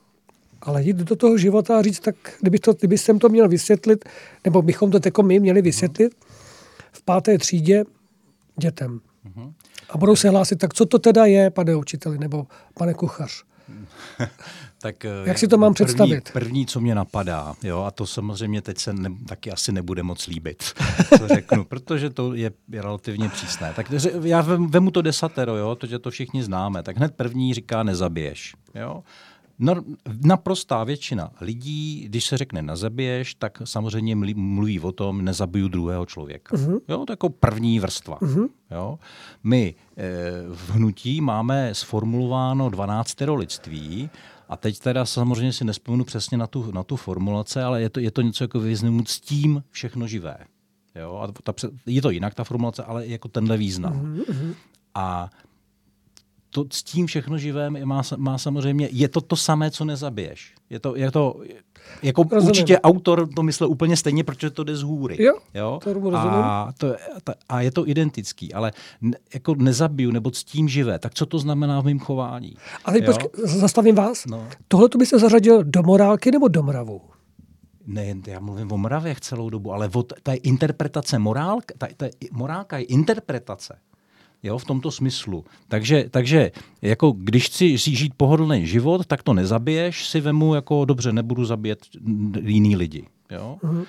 Ale 0.62 0.82
jít 0.82 0.96
do 0.96 1.16
toho 1.16 1.38
života 1.38 1.78
a 1.78 1.82
říct, 1.82 2.00
tak 2.00 2.16
kdyby, 2.40 2.58
to, 2.58 2.72
kdyby 2.72 2.98
jsem 2.98 3.18
to 3.18 3.28
měl 3.28 3.48
vysvětlit, 3.48 4.04
nebo 4.44 4.62
bychom 4.62 4.90
to 4.90 4.98
jako 5.04 5.22
my 5.22 5.40
měli 5.40 5.62
vysvětlit 5.62 6.14
v 6.92 7.02
páté 7.02 7.38
třídě 7.38 7.84
dětem. 8.56 9.00
A 9.90 9.98
budou 9.98 10.16
se 10.16 10.28
hlásit, 10.28 10.56
tak 10.56 10.74
co 10.74 10.86
to 10.86 10.98
teda 10.98 11.24
je, 11.24 11.50
pane 11.50 11.76
učiteli, 11.76 12.18
nebo 12.18 12.46
pane 12.74 12.94
kuchař? 12.94 13.44
Tak, 14.82 15.06
Jak 15.24 15.38
si 15.38 15.48
to 15.48 15.58
mám 15.58 15.74
první, 15.74 15.86
představit? 15.86 16.30
První, 16.32 16.66
co 16.66 16.80
mě 16.80 16.94
napadá, 16.94 17.54
jo, 17.62 17.82
a 17.82 17.90
to 17.90 18.06
samozřejmě 18.06 18.62
teď 18.62 18.78
se 18.78 18.92
ne, 18.92 19.10
taky 19.28 19.50
asi 19.52 19.72
nebude 19.72 20.02
moc 20.02 20.26
líbit, 20.26 20.62
co 21.18 21.28
řeknu, 21.28 21.64
protože 21.64 22.10
to 22.10 22.34
je, 22.34 22.50
relativně 22.72 23.28
přísné. 23.28 23.72
Tak 23.76 23.86
já 24.22 24.40
vemu 24.68 24.90
to 24.90 25.02
desatero, 25.02 25.56
jo, 25.56 25.74
to, 25.74 25.86
že 25.86 25.98
to 25.98 26.10
všichni 26.10 26.42
známe. 26.42 26.82
Tak 26.82 26.96
hned 26.96 27.14
první 27.16 27.54
říká 27.54 27.82
nezabiješ. 27.82 28.54
Jo. 28.74 29.02
Naprostá 30.24 30.84
většina 30.84 31.30
lidí, 31.40 32.04
když 32.08 32.24
se 32.24 32.36
řekne 32.36 32.62
nezabiješ, 32.62 33.34
tak 33.34 33.62
samozřejmě 33.64 34.16
mluví 34.34 34.80
o 34.80 34.92
tom, 34.92 35.24
nezabiju 35.24 35.68
druhého 35.68 36.06
člověka. 36.06 36.56
Uh-huh. 36.56 36.80
Jo, 36.88 37.04
to 37.06 37.12
je 37.12 37.14
jako 37.14 37.28
první 37.28 37.80
vrstva. 37.80 38.18
Uh-huh. 38.18 38.48
Jo. 38.70 38.98
My 39.44 39.74
e, 39.96 40.04
v 40.48 40.70
hnutí 40.70 41.20
máme 41.20 41.74
sformulováno 41.74 42.70
12 42.70 43.20
lidství 43.20 44.10
a 44.48 44.56
teď 44.56 44.78
teda 44.78 45.06
samozřejmě 45.06 45.52
si 45.52 45.64
nespomenu 45.64 46.04
přesně 46.04 46.38
na 46.38 46.46
tu, 46.46 46.72
na 46.72 46.82
tu 46.82 46.96
formulace, 46.96 47.64
ale 47.64 47.82
je 47.82 47.90
to, 47.90 48.00
je 48.00 48.10
to 48.10 48.22
něco 48.22 48.44
jako 48.44 48.60
vyznout 48.60 49.08
s 49.08 49.20
tím 49.20 49.64
všechno 49.70 50.06
živé. 50.06 50.36
Jo? 50.94 51.16
A 51.16 51.42
ta, 51.42 51.68
je 51.86 52.02
to 52.02 52.10
jinak 52.10 52.34
ta 52.34 52.44
formulace, 52.44 52.84
ale 52.84 53.06
jako 53.06 53.28
tenhle 53.28 53.56
význam. 53.56 54.16
Mm-hmm. 54.16 54.54
A 54.94 55.30
to 56.54 56.64
s 56.72 56.82
tím 56.82 57.06
všechno 57.06 57.38
živé 57.38 57.70
má, 57.70 58.02
má 58.16 58.38
samozřejmě, 58.38 58.88
je 58.92 59.08
to 59.08 59.20
to 59.20 59.36
samé, 59.36 59.70
co 59.70 59.84
nezabiješ. 59.84 60.54
Je 60.70 60.80
to, 60.80 60.96
je 60.96 61.10
to 61.10 61.40
jako 62.02 62.22
Rozumím. 62.22 62.48
určitě 62.48 62.80
autor 62.80 63.28
to 63.36 63.42
myslel 63.42 63.70
úplně 63.70 63.96
stejně, 63.96 64.24
protože 64.24 64.50
to 64.50 64.64
jde 64.64 64.76
z 64.76 64.82
hůry. 64.82 65.22
Jo, 65.22 65.34
jo? 65.54 65.78
to 65.82 65.90
a, 66.16 66.72
to, 66.78 67.32
a 67.48 67.60
je 67.60 67.70
to 67.70 67.88
identický, 67.88 68.54
ale 68.54 68.72
ne, 69.00 69.16
jako 69.34 69.54
nezabiju 69.54 70.10
nebo 70.10 70.32
s 70.32 70.44
tím 70.44 70.68
živé, 70.68 70.98
tak 70.98 71.14
co 71.14 71.26
to 71.26 71.38
znamená 71.38 71.80
v 71.80 71.84
mém 71.84 71.98
chování? 71.98 72.56
A 72.84 72.92
teď 72.92 73.04
počkej, 73.04 73.30
zastavím 73.44 73.94
vás. 73.94 74.26
No. 74.26 74.48
Tohle 74.68 74.88
to 74.88 74.98
by 74.98 75.06
se 75.06 75.18
zařadil 75.18 75.64
do 75.64 75.82
morálky 75.82 76.30
nebo 76.30 76.48
do 76.48 76.62
mravu? 76.62 77.00
ne, 77.86 78.14
já 78.26 78.40
mluvím 78.40 78.72
o 78.72 78.78
mravěch 78.78 79.20
celou 79.20 79.50
dobu, 79.50 79.72
ale 79.72 79.90
ta 80.22 80.32
interpretace 80.42 81.18
morálka, 81.18 81.74
ta, 81.78 81.86
ta 81.96 82.06
morálka 82.32 82.78
je 82.78 82.84
interpretace. 82.84 83.78
Jo, 84.42 84.58
v 84.58 84.64
tomto 84.64 84.90
smyslu. 84.90 85.44
Takže, 85.68 86.04
takže 86.10 86.50
jako 86.82 87.10
když 87.10 87.46
chci 87.46 87.78
žít 87.78 88.14
pohodlný 88.16 88.66
život, 88.66 89.06
tak 89.06 89.22
to 89.22 89.34
nezabiješ, 89.34 90.08
si 90.08 90.20
vemu 90.20 90.54
jako 90.54 90.84
dobře, 90.84 91.12
nebudu 91.12 91.44
zabíjet 91.44 91.78
jiný 92.40 92.76
lidi. 92.76 93.04
Jo? 93.30 93.58
Mm-hmm. 93.62 93.84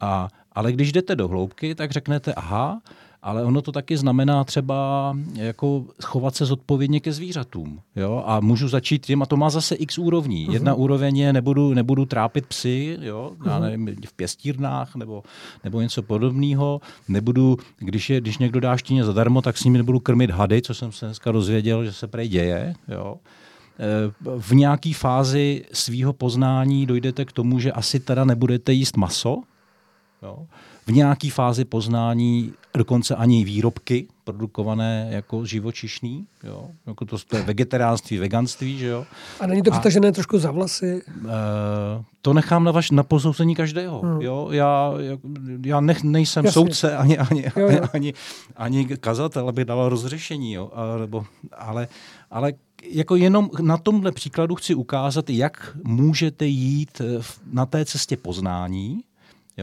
A, 0.00 0.28
ale 0.52 0.72
když 0.72 0.92
jdete 0.92 1.16
do 1.16 1.28
hloubky, 1.28 1.74
tak 1.74 1.90
řeknete, 1.90 2.34
aha, 2.34 2.80
ale 3.22 3.44
ono 3.44 3.62
to 3.62 3.72
taky 3.72 3.96
znamená 3.96 4.44
třeba 4.44 5.16
jako 5.34 5.84
chovat 6.04 6.36
se 6.36 6.46
zodpovědně 6.46 7.00
ke 7.00 7.12
zvířatům. 7.12 7.80
Jo? 7.96 8.22
A 8.26 8.40
můžu 8.40 8.68
začít 8.68 9.06
tím, 9.06 9.22
a 9.22 9.26
to 9.26 9.36
má 9.36 9.50
zase 9.50 9.74
x 9.74 9.98
úrovní. 9.98 10.48
Uh-huh. 10.48 10.52
Jedna 10.52 10.74
úroveň 10.74 11.16
je, 11.16 11.32
nebudu, 11.32 11.74
nebudu 11.74 12.04
trápit 12.04 12.46
psy 12.46 12.98
jo? 13.00 13.32
Uh-huh. 13.38 13.48
Já 13.48 13.58
mhm. 13.58 13.62
nevím, 13.62 13.96
v 14.06 14.12
pěstírnách 14.12 14.94
nebo, 14.96 15.22
nebo 15.64 15.80
něco 15.80 16.02
podobného. 16.02 16.80
Nebudu, 17.08 17.56
když, 17.78 18.10
je, 18.10 18.20
když 18.20 18.38
někdo 18.38 18.60
dá 18.60 18.76
štíně 18.76 19.04
zadarmo, 19.04 19.42
tak 19.42 19.58
s 19.58 19.64
nimi 19.64 19.78
nebudu 19.78 20.00
krmit 20.00 20.30
hady, 20.30 20.62
co 20.62 20.74
jsem 20.74 20.92
se 20.92 21.06
dneska 21.06 21.32
dozvěděl, 21.32 21.84
že 21.84 21.92
se 21.92 22.06
prej 22.06 22.28
děje. 22.28 22.74
Jo? 22.88 23.16
E, 23.78 24.12
v 24.38 24.52
nějaké 24.52 24.92
fázi 24.94 25.64
svého 25.72 26.12
poznání 26.12 26.86
dojdete 26.86 27.24
k 27.24 27.32
tomu, 27.32 27.58
že 27.58 27.72
asi 27.72 28.00
teda 28.00 28.24
nebudete 28.24 28.72
jíst 28.72 28.96
maso, 28.96 29.42
jo? 30.22 30.46
V 30.86 30.92
nějaké 30.92 31.30
fázi 31.30 31.64
poznání 31.64 32.52
dokonce 32.76 33.16
ani 33.16 33.44
výrobky 33.44 34.06
produkované 34.24 35.08
jako 35.10 35.44
živočišný, 35.44 36.26
jo? 36.44 36.68
Jako 36.86 37.04
to, 37.04 37.16
to 37.18 37.36
je 37.36 37.42
vegetariánství, 37.42 38.18
veganství, 38.18 38.78
že 38.78 38.86
jo. 38.86 39.06
A 39.40 39.46
není 39.46 39.62
to 39.62 39.70
přitažené 39.70 40.12
trošku 40.12 40.38
za 40.38 40.50
vlasy? 40.50 41.02
Uh, 41.16 41.30
to 42.22 42.32
nechám 42.32 42.64
na, 42.64 42.72
vaš, 42.72 42.90
na 42.90 43.02
posouzení 43.02 43.54
každého, 43.54 44.00
hmm. 44.00 44.20
jo. 44.20 44.48
Já, 44.50 44.92
já 45.64 45.80
nech, 45.80 46.02
nejsem 46.02 46.44
Jasně. 46.44 46.52
soudce 46.52 46.96
ani, 46.96 47.18
ani, 47.18 47.44
jo, 47.56 47.70
jo. 47.70 47.80
ani, 47.92 48.14
ani 48.56 48.86
kazatel, 48.86 49.48
aby 49.48 49.64
dal 49.64 49.88
rozřešení, 49.88 50.52
jo. 50.52 50.70
A, 50.74 50.98
nebo, 50.98 51.24
ale, 51.52 51.88
ale 52.30 52.52
jako 52.84 53.16
jenom 53.16 53.50
na 53.60 53.76
tomhle 53.76 54.12
příkladu 54.12 54.54
chci 54.54 54.74
ukázat, 54.74 55.30
jak 55.30 55.76
můžete 55.84 56.46
jít 56.46 57.00
na 57.52 57.66
té 57.66 57.84
cestě 57.84 58.16
poznání, 58.16 59.00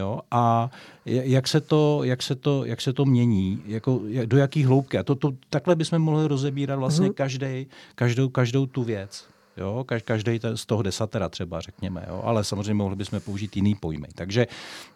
Jo? 0.00 0.20
A 0.30 0.70
jak 1.04 1.48
se 1.48 1.60
to, 1.60 2.00
jak 2.04 2.22
se 2.22 2.34
to, 2.34 2.64
jak 2.64 2.80
se 2.80 2.92
to 2.92 3.04
mění, 3.04 3.62
jako, 3.66 4.00
do 4.26 4.36
jaký 4.36 4.64
hloubky. 4.64 4.98
A 4.98 5.02
to, 5.02 5.14
to, 5.14 5.32
takhle 5.50 5.76
bychom 5.76 5.98
mohli 5.98 6.28
rozebírat 6.28 6.78
vlastně 6.78 7.08
mm-hmm. 7.08 7.14
každý, 7.14 7.66
každou, 7.94 8.28
každou 8.28 8.66
tu 8.66 8.82
věc. 8.82 9.24
Jo? 9.56 9.84
Každý 10.04 10.40
z 10.54 10.66
toho 10.66 10.82
desatera 10.82 11.28
třeba, 11.28 11.60
řekněme. 11.60 12.04
Jo? 12.08 12.20
Ale 12.24 12.44
samozřejmě 12.44 12.74
mohli 12.74 12.96
bychom 12.96 13.20
použít 13.20 13.56
jiný 13.56 13.74
pojmy. 13.74 14.08
Takže, 14.14 14.46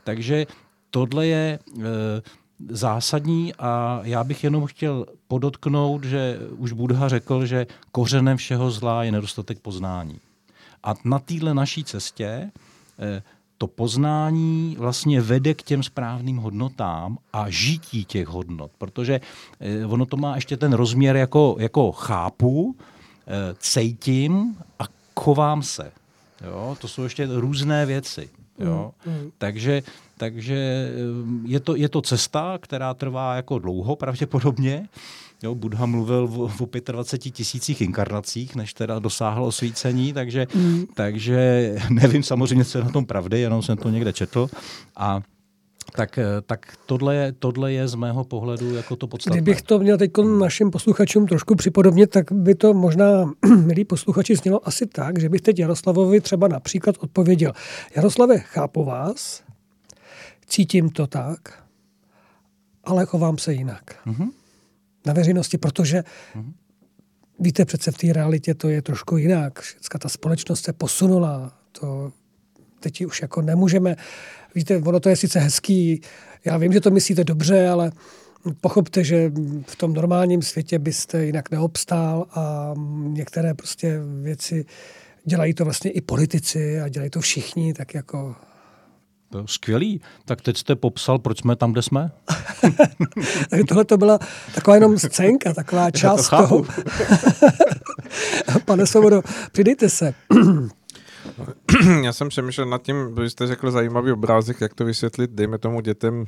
takže 0.04 0.46
tohle 0.90 1.26
je 1.26 1.58
e, 1.58 1.82
zásadní 2.68 3.54
a 3.54 4.00
já 4.02 4.24
bych 4.24 4.44
jenom 4.44 4.66
chtěl 4.66 5.06
podotknout, 5.28 6.04
že 6.04 6.38
už 6.56 6.72
Budha 6.72 7.08
řekl, 7.08 7.46
že 7.46 7.66
kořenem 7.92 8.36
všeho 8.36 8.70
zla 8.70 9.04
je 9.04 9.12
nedostatek 9.12 9.58
poznání. 9.58 10.20
A 10.82 10.94
na 11.04 11.18
téhle 11.18 11.54
naší 11.54 11.84
cestě 11.84 12.24
e, 12.24 13.22
to 13.64 13.68
poznání 13.68 14.76
vlastně 14.78 15.20
vede 15.20 15.54
k 15.54 15.62
těm 15.62 15.82
správným 15.82 16.36
hodnotám 16.36 17.18
a 17.32 17.50
žití 17.50 18.04
těch 18.04 18.28
hodnot, 18.28 18.70
protože 18.78 19.20
eh, 19.60 19.86
ono 19.86 20.06
to 20.06 20.16
má 20.16 20.34
ještě 20.34 20.56
ten 20.56 20.72
rozměr 20.72 21.16
jako, 21.16 21.56
jako 21.58 21.92
chápu, 21.92 22.76
eh, 23.26 23.54
cejtím 23.58 24.56
a 24.78 24.84
chovám 25.20 25.62
se. 25.62 25.92
Jo? 26.46 26.76
To 26.80 26.88
jsou 26.88 27.02
ještě 27.02 27.28
různé 27.30 27.86
věci. 27.86 28.28
Jo? 28.58 28.92
Mm, 29.06 29.12
mm. 29.12 29.30
Takže, 29.38 29.82
takže 30.16 30.54
eh, 30.54 31.48
je, 31.48 31.60
to, 31.60 31.76
je 31.76 31.88
to 31.88 32.02
cesta, 32.02 32.58
která 32.60 32.94
trvá 32.94 33.36
jako 33.36 33.58
dlouho 33.58 33.96
pravděpodobně, 33.96 34.88
Jo, 35.44 35.54
Buddha 35.54 35.86
mluvil 35.86 36.28
o, 36.36 36.44
o 36.44 36.92
25 36.92 37.30
tisících 37.30 37.80
inkarnacích, 37.80 38.56
než 38.56 38.74
teda 38.74 38.98
dosáhl 38.98 39.44
osvícení, 39.44 40.12
takže, 40.12 40.46
mm. 40.54 40.84
takže 40.94 41.74
nevím 41.90 42.22
samozřejmě, 42.22 42.64
co 42.64 42.78
je 42.78 42.84
na 42.84 42.90
tom 42.90 43.06
pravdy, 43.06 43.40
jenom 43.40 43.62
jsem 43.62 43.76
to 43.76 43.90
někde 43.90 44.12
četl. 44.12 44.48
A 44.96 45.20
tak, 45.96 46.18
tak 46.46 46.76
tohle, 46.86 47.14
je, 47.14 47.32
tohle 47.32 47.72
je 47.72 47.88
z 47.88 47.94
mého 47.94 48.24
pohledu 48.24 48.74
jako 48.74 48.96
to 48.96 49.06
podstatné. 49.06 49.40
Kdybych 49.40 49.62
to 49.62 49.78
měl 49.78 49.98
teď 49.98 50.10
našim 50.38 50.70
posluchačům 50.70 51.26
trošku 51.26 51.54
připodobnit, 51.54 52.10
tak 52.10 52.32
by 52.32 52.54
to 52.54 52.74
možná, 52.74 53.32
milí 53.64 53.84
posluchači, 53.84 54.36
znělo 54.36 54.68
asi 54.68 54.86
tak, 54.86 55.20
že 55.20 55.28
bych 55.28 55.40
teď 55.40 55.58
Jaroslavovi 55.58 56.20
třeba 56.20 56.48
například 56.48 56.96
odpověděl. 56.98 57.52
Jaroslave, 57.96 58.38
chápu 58.38 58.84
vás, 58.84 59.42
cítím 60.46 60.90
to 60.90 61.06
tak, 61.06 61.64
ale 62.84 63.06
chovám 63.06 63.38
se 63.38 63.52
jinak. 63.52 63.82
Mm-hmm 64.06 64.43
na 65.06 65.12
veřejnosti, 65.12 65.58
protože 65.58 66.00
mm-hmm. 66.00 66.52
víte, 67.40 67.64
přece 67.64 67.90
v 67.90 67.98
té 67.98 68.12
realitě 68.12 68.54
to 68.54 68.68
je 68.68 68.82
trošku 68.82 69.16
jinak. 69.16 69.60
Všechna 69.60 69.98
ta 69.98 70.08
společnost 70.08 70.64
se 70.64 70.72
posunula. 70.72 71.52
To 71.80 72.12
teď 72.80 73.04
už 73.04 73.22
jako 73.22 73.42
nemůžeme. 73.42 73.96
Víte, 74.54 74.76
ono 74.76 75.00
to 75.00 75.08
je 75.08 75.16
sice 75.16 75.38
hezký, 75.38 76.00
já 76.44 76.56
vím, 76.56 76.72
že 76.72 76.80
to 76.80 76.90
myslíte 76.90 77.24
dobře, 77.24 77.68
ale 77.68 77.92
pochopte, 78.60 79.04
že 79.04 79.32
v 79.66 79.76
tom 79.76 79.92
normálním 79.92 80.42
světě 80.42 80.78
byste 80.78 81.24
jinak 81.24 81.50
neobstál 81.50 82.26
a 82.30 82.74
některé 83.06 83.54
prostě 83.54 84.00
věci 84.22 84.64
dělají 85.24 85.54
to 85.54 85.64
vlastně 85.64 85.90
i 85.90 86.00
politici 86.00 86.80
a 86.80 86.88
dělají 86.88 87.10
to 87.10 87.20
všichni, 87.20 87.74
tak 87.74 87.94
jako 87.94 88.36
Skvělý. 89.46 90.00
Tak 90.24 90.40
teď 90.40 90.56
jste 90.56 90.76
popsal, 90.76 91.18
proč 91.18 91.38
jsme 91.38 91.56
tam, 91.56 91.72
kde 91.72 91.82
jsme? 91.82 92.10
Tohle 93.68 93.84
to 93.84 93.96
byla 93.96 94.18
taková 94.54 94.74
jenom 94.74 94.98
scénka, 94.98 95.54
taková 95.54 95.90
část 95.90 96.28
to 96.28 96.36
toho. 96.36 96.64
Pane 98.64 98.86
Svobodo, 98.86 99.22
přidejte 99.52 99.88
se. 99.88 100.14
Já 102.02 102.12
jsem 102.12 102.28
přemýšlel 102.28 102.66
nad 102.66 102.82
tím, 102.82 103.14
vy 103.14 103.30
jste 103.30 103.46
řekl 103.46 103.70
zajímavý 103.70 104.12
obrázek, 104.12 104.60
jak 104.60 104.74
to 104.74 104.84
vysvětlit, 104.84 105.30
dejme 105.30 105.58
tomu 105.58 105.80
dětem 105.80 106.24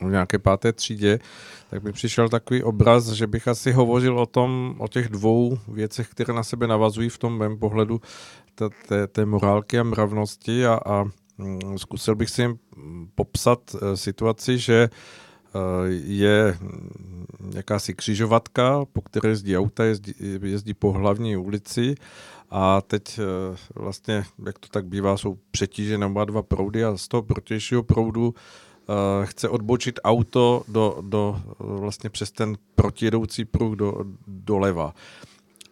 v 0.00 0.10
nějaké 0.10 0.38
páté 0.38 0.72
třídě, 0.72 1.18
tak 1.70 1.82
mi 1.82 1.92
přišel 1.92 2.28
takový 2.28 2.62
obraz, 2.62 3.08
že 3.08 3.26
bych 3.26 3.48
asi 3.48 3.72
hovořil 3.72 4.18
o 4.18 4.26
tom, 4.26 4.74
o 4.78 4.88
těch 4.88 5.08
dvou 5.08 5.58
věcech, 5.68 6.08
které 6.08 6.32
na 6.32 6.42
sebe 6.42 6.66
navazují 6.66 7.08
v 7.08 7.18
tom 7.18 7.38
mém 7.38 7.58
pohledu 7.58 8.00
té, 8.54 8.64
té, 8.88 9.06
té 9.06 9.26
morálky 9.26 9.78
a 9.78 9.82
mravnosti 9.82 10.66
a, 10.66 10.80
a 10.86 11.04
zkusil 11.76 12.14
bych 12.14 12.30
si 12.30 12.58
popsat 13.14 13.60
eh, 13.74 13.96
situaci, 13.96 14.58
že 14.58 14.88
eh, 14.88 15.58
je 16.04 16.58
jakási 17.54 17.94
křižovatka, 17.94 18.84
po 18.92 19.00
které 19.00 19.28
jezdí 19.28 19.58
auta, 19.58 19.84
jezdí, 19.84 20.14
jezdí 20.42 20.74
po 20.74 20.92
hlavní 20.92 21.36
ulici 21.36 21.94
a 22.50 22.80
teď 22.80 23.18
eh, 23.18 23.56
vlastně, 23.74 24.24
jak 24.46 24.58
to 24.58 24.68
tak 24.68 24.86
bývá, 24.86 25.16
jsou 25.16 25.38
přetížené 25.50 26.06
oba 26.06 26.24
dva 26.24 26.42
proudy 26.42 26.84
a 26.84 26.96
z 26.96 27.08
toho 27.08 27.22
protějšího 27.22 27.82
proudu 27.82 28.34
chce 29.24 29.48
odbočit 29.48 30.00
auto 30.04 30.64
do, 30.68 30.98
do, 31.00 31.40
vlastně 31.58 32.10
přes 32.10 32.30
ten 32.30 32.56
protijedoucí 32.74 33.44
pruh 33.44 33.76
do, 33.76 33.94
doleva. 34.26 34.94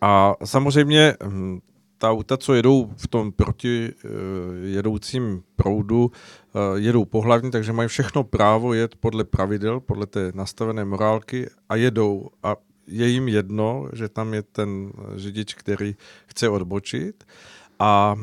A 0.00 0.34
samozřejmě 0.44 1.14
hm, 1.24 1.60
ta 2.00 2.10
auta, 2.10 2.36
co 2.36 2.54
jedou 2.54 2.90
v 2.96 3.08
tom 3.08 3.32
proti 3.32 3.92
eh, 3.92 4.08
jedoucím 4.64 5.42
proudu, 5.56 6.10
eh, 6.10 6.80
jedou 6.80 7.04
pohlavně, 7.04 7.50
takže 7.50 7.72
mají 7.72 7.88
všechno 7.88 8.24
právo 8.24 8.74
jet 8.74 8.96
podle 8.96 9.24
pravidel, 9.24 9.80
podle 9.80 10.06
té 10.06 10.32
nastavené 10.34 10.84
morálky 10.84 11.50
a 11.68 11.76
jedou. 11.76 12.30
A 12.42 12.56
je 12.86 13.08
jim 13.08 13.28
jedno, 13.28 13.88
že 13.92 14.08
tam 14.08 14.34
je 14.34 14.42
ten 14.42 14.92
řidič, 15.16 15.54
který 15.54 15.96
chce 16.26 16.48
odbočit. 16.48 17.24
A 17.82 18.16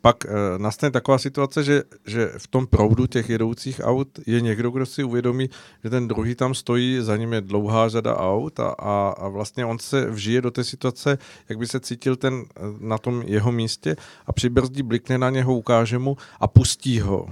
pak 0.00 0.24
e, 0.24 0.28
nastane 0.58 0.90
taková 0.90 1.18
situace, 1.18 1.64
že, 1.64 1.82
že 2.06 2.32
v 2.38 2.46
tom 2.46 2.66
proudu 2.66 3.06
těch 3.06 3.28
jedoucích 3.28 3.80
aut 3.84 4.08
je 4.26 4.40
někdo, 4.40 4.70
kdo 4.70 4.86
si 4.86 5.04
uvědomí, 5.04 5.50
že 5.84 5.90
ten 5.90 6.08
druhý 6.08 6.34
tam 6.34 6.54
stojí, 6.54 6.98
za 7.00 7.16
ním 7.16 7.32
je 7.32 7.40
dlouhá 7.40 7.88
řada 7.88 8.16
aut 8.16 8.60
a, 8.60 8.68
a, 8.68 9.14
a 9.18 9.28
vlastně 9.28 9.64
on 9.64 9.78
se 9.78 10.10
vžije 10.10 10.40
do 10.40 10.50
té 10.50 10.64
situace, 10.64 11.18
jak 11.48 11.58
by 11.58 11.66
se 11.66 11.80
cítil 11.80 12.16
ten 12.16 12.44
na 12.80 12.98
tom 12.98 13.22
jeho 13.26 13.52
místě 13.52 13.96
a 14.26 14.32
přibrzdí, 14.32 14.82
blikne 14.82 15.18
na 15.18 15.30
něho, 15.30 15.54
ukáže 15.54 15.98
mu 15.98 16.16
a 16.40 16.46
pustí 16.46 17.00
ho. 17.00 17.26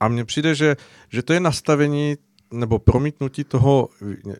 A 0.00 0.08
mně 0.08 0.24
přijde, 0.24 0.54
že, 0.54 0.76
že 1.08 1.22
to 1.22 1.32
je 1.32 1.40
nastavení 1.40 2.16
nebo 2.52 2.78
promítnutí 2.78 3.44
toho 3.44 3.88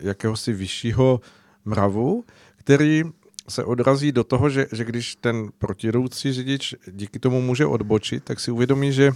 jakéhosi 0.01 0.52
vyššího 0.52 1.20
mravu, 1.64 2.24
který 2.56 3.05
se 3.48 3.64
odrazí 3.64 4.12
do 4.12 4.24
toho, 4.24 4.50
že, 4.50 4.66
že 4.72 4.84
když 4.84 5.16
ten 5.16 5.48
protiroucí 5.58 6.32
řidič 6.32 6.74
díky 6.92 7.18
tomu 7.18 7.42
může 7.42 7.66
odbočit, 7.66 8.24
tak 8.24 8.40
si 8.40 8.50
uvědomí, 8.50 8.92
že 8.92 9.12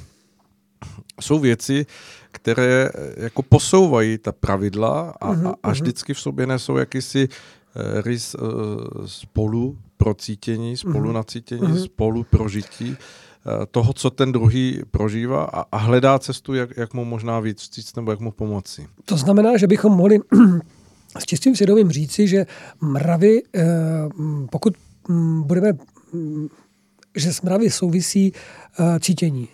jsou 1.20 1.38
věci, 1.38 1.86
které 2.32 2.90
eh, 2.94 3.22
jako 3.22 3.42
posouvají 3.42 4.18
ta 4.18 4.32
pravidla 4.32 5.14
a, 5.20 5.32
mhm, 5.32 5.46
a, 5.46 5.50
a 5.62 5.68
mhm. 5.68 5.72
vždycky 5.72 6.14
v 6.14 6.20
sobě 6.20 6.46
nesou 6.46 6.76
jakýsi 6.76 7.28
uh, 7.28 8.00
rys 8.00 8.34
uh, 8.34 8.48
spolu 9.06 9.78
procítění, 9.96 10.76
spolu 10.76 11.04
mhm. 11.04 11.12
nacítění, 11.12 11.78
spolu 11.84 12.24
prožití 12.30 12.96
toho, 13.70 13.92
co 13.92 14.10
ten 14.10 14.32
druhý 14.32 14.82
prožívá 14.90 15.44
a, 15.44 15.64
a 15.72 15.76
hledá 15.76 16.18
cestu, 16.18 16.54
jak, 16.54 16.76
jak 16.76 16.94
mu 16.94 17.04
možná 17.04 17.40
víc 17.40 17.58
vstříc 17.58 17.94
nebo 17.94 18.10
jak 18.10 18.20
mu 18.20 18.30
pomoci. 18.30 18.86
To 19.04 19.16
znamená, 19.16 19.56
že 19.56 19.66
bychom 19.66 19.92
mohli 19.92 20.18
s 21.18 21.26
čistým 21.26 21.56
svědomím 21.56 21.90
říci, 21.90 22.28
že 22.28 22.46
mravy, 22.80 23.42
pokud 24.50 24.74
mm, 25.08 25.42
budeme, 25.42 25.72
že 27.16 27.32
s 27.32 27.42
mravy 27.42 27.70
souvisí 27.70 28.32
cítění 29.00 29.48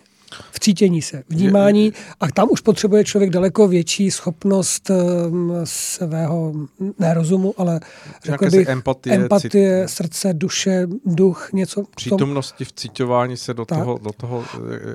v 0.51 0.59
cítění 0.59 1.01
se, 1.01 1.23
vnímání 1.29 1.93
a 2.19 2.27
tam 2.31 2.47
už 2.51 2.61
potřebuje 2.61 3.03
člověk 3.03 3.29
daleko 3.29 3.67
větší 3.67 4.11
schopnost 4.11 4.89
um, 4.89 5.53
svého, 5.63 6.53
ne 6.99 7.13
rozumu, 7.13 7.53
ale 7.57 7.79
řekl 8.23 8.49
bych, 8.49 8.67
empatie, 8.67 9.15
empatie 9.15 9.87
cít... 9.87 9.93
srdce, 9.93 10.33
duše, 10.33 10.87
duch, 11.05 11.49
něco. 11.53 11.83
Přítomnosti 11.95 12.65
v 12.65 12.73
cítování 12.73 13.37
se 13.37 13.53
do 13.53 13.65
toho, 13.65 13.97
do 13.97 14.11
toho, 14.11 14.45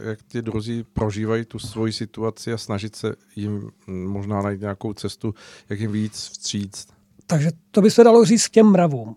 jak 0.05 0.19
ti 0.29 0.43
druzí 0.43 0.85
prožívají 0.93 1.45
tu 1.45 1.59
svoji 1.59 1.93
situaci 1.93 2.53
a 2.53 2.59
snažit 2.59 2.97
se 2.97 3.15
jim 3.37 3.71
možná 3.87 4.43
najít 4.43 4.61
nějakou 4.61 4.93
cestu, 4.93 5.35
jak 5.71 5.81
jim 5.81 5.93
víc 5.93 6.13
vstříct. 6.13 6.89
Takže 7.27 7.51
to 7.71 7.83
by 7.83 7.91
se 7.91 8.05
dalo 8.05 8.25
říct 8.25 8.49
k 8.49 8.51
těm 8.51 8.67
mravům. 8.67 9.17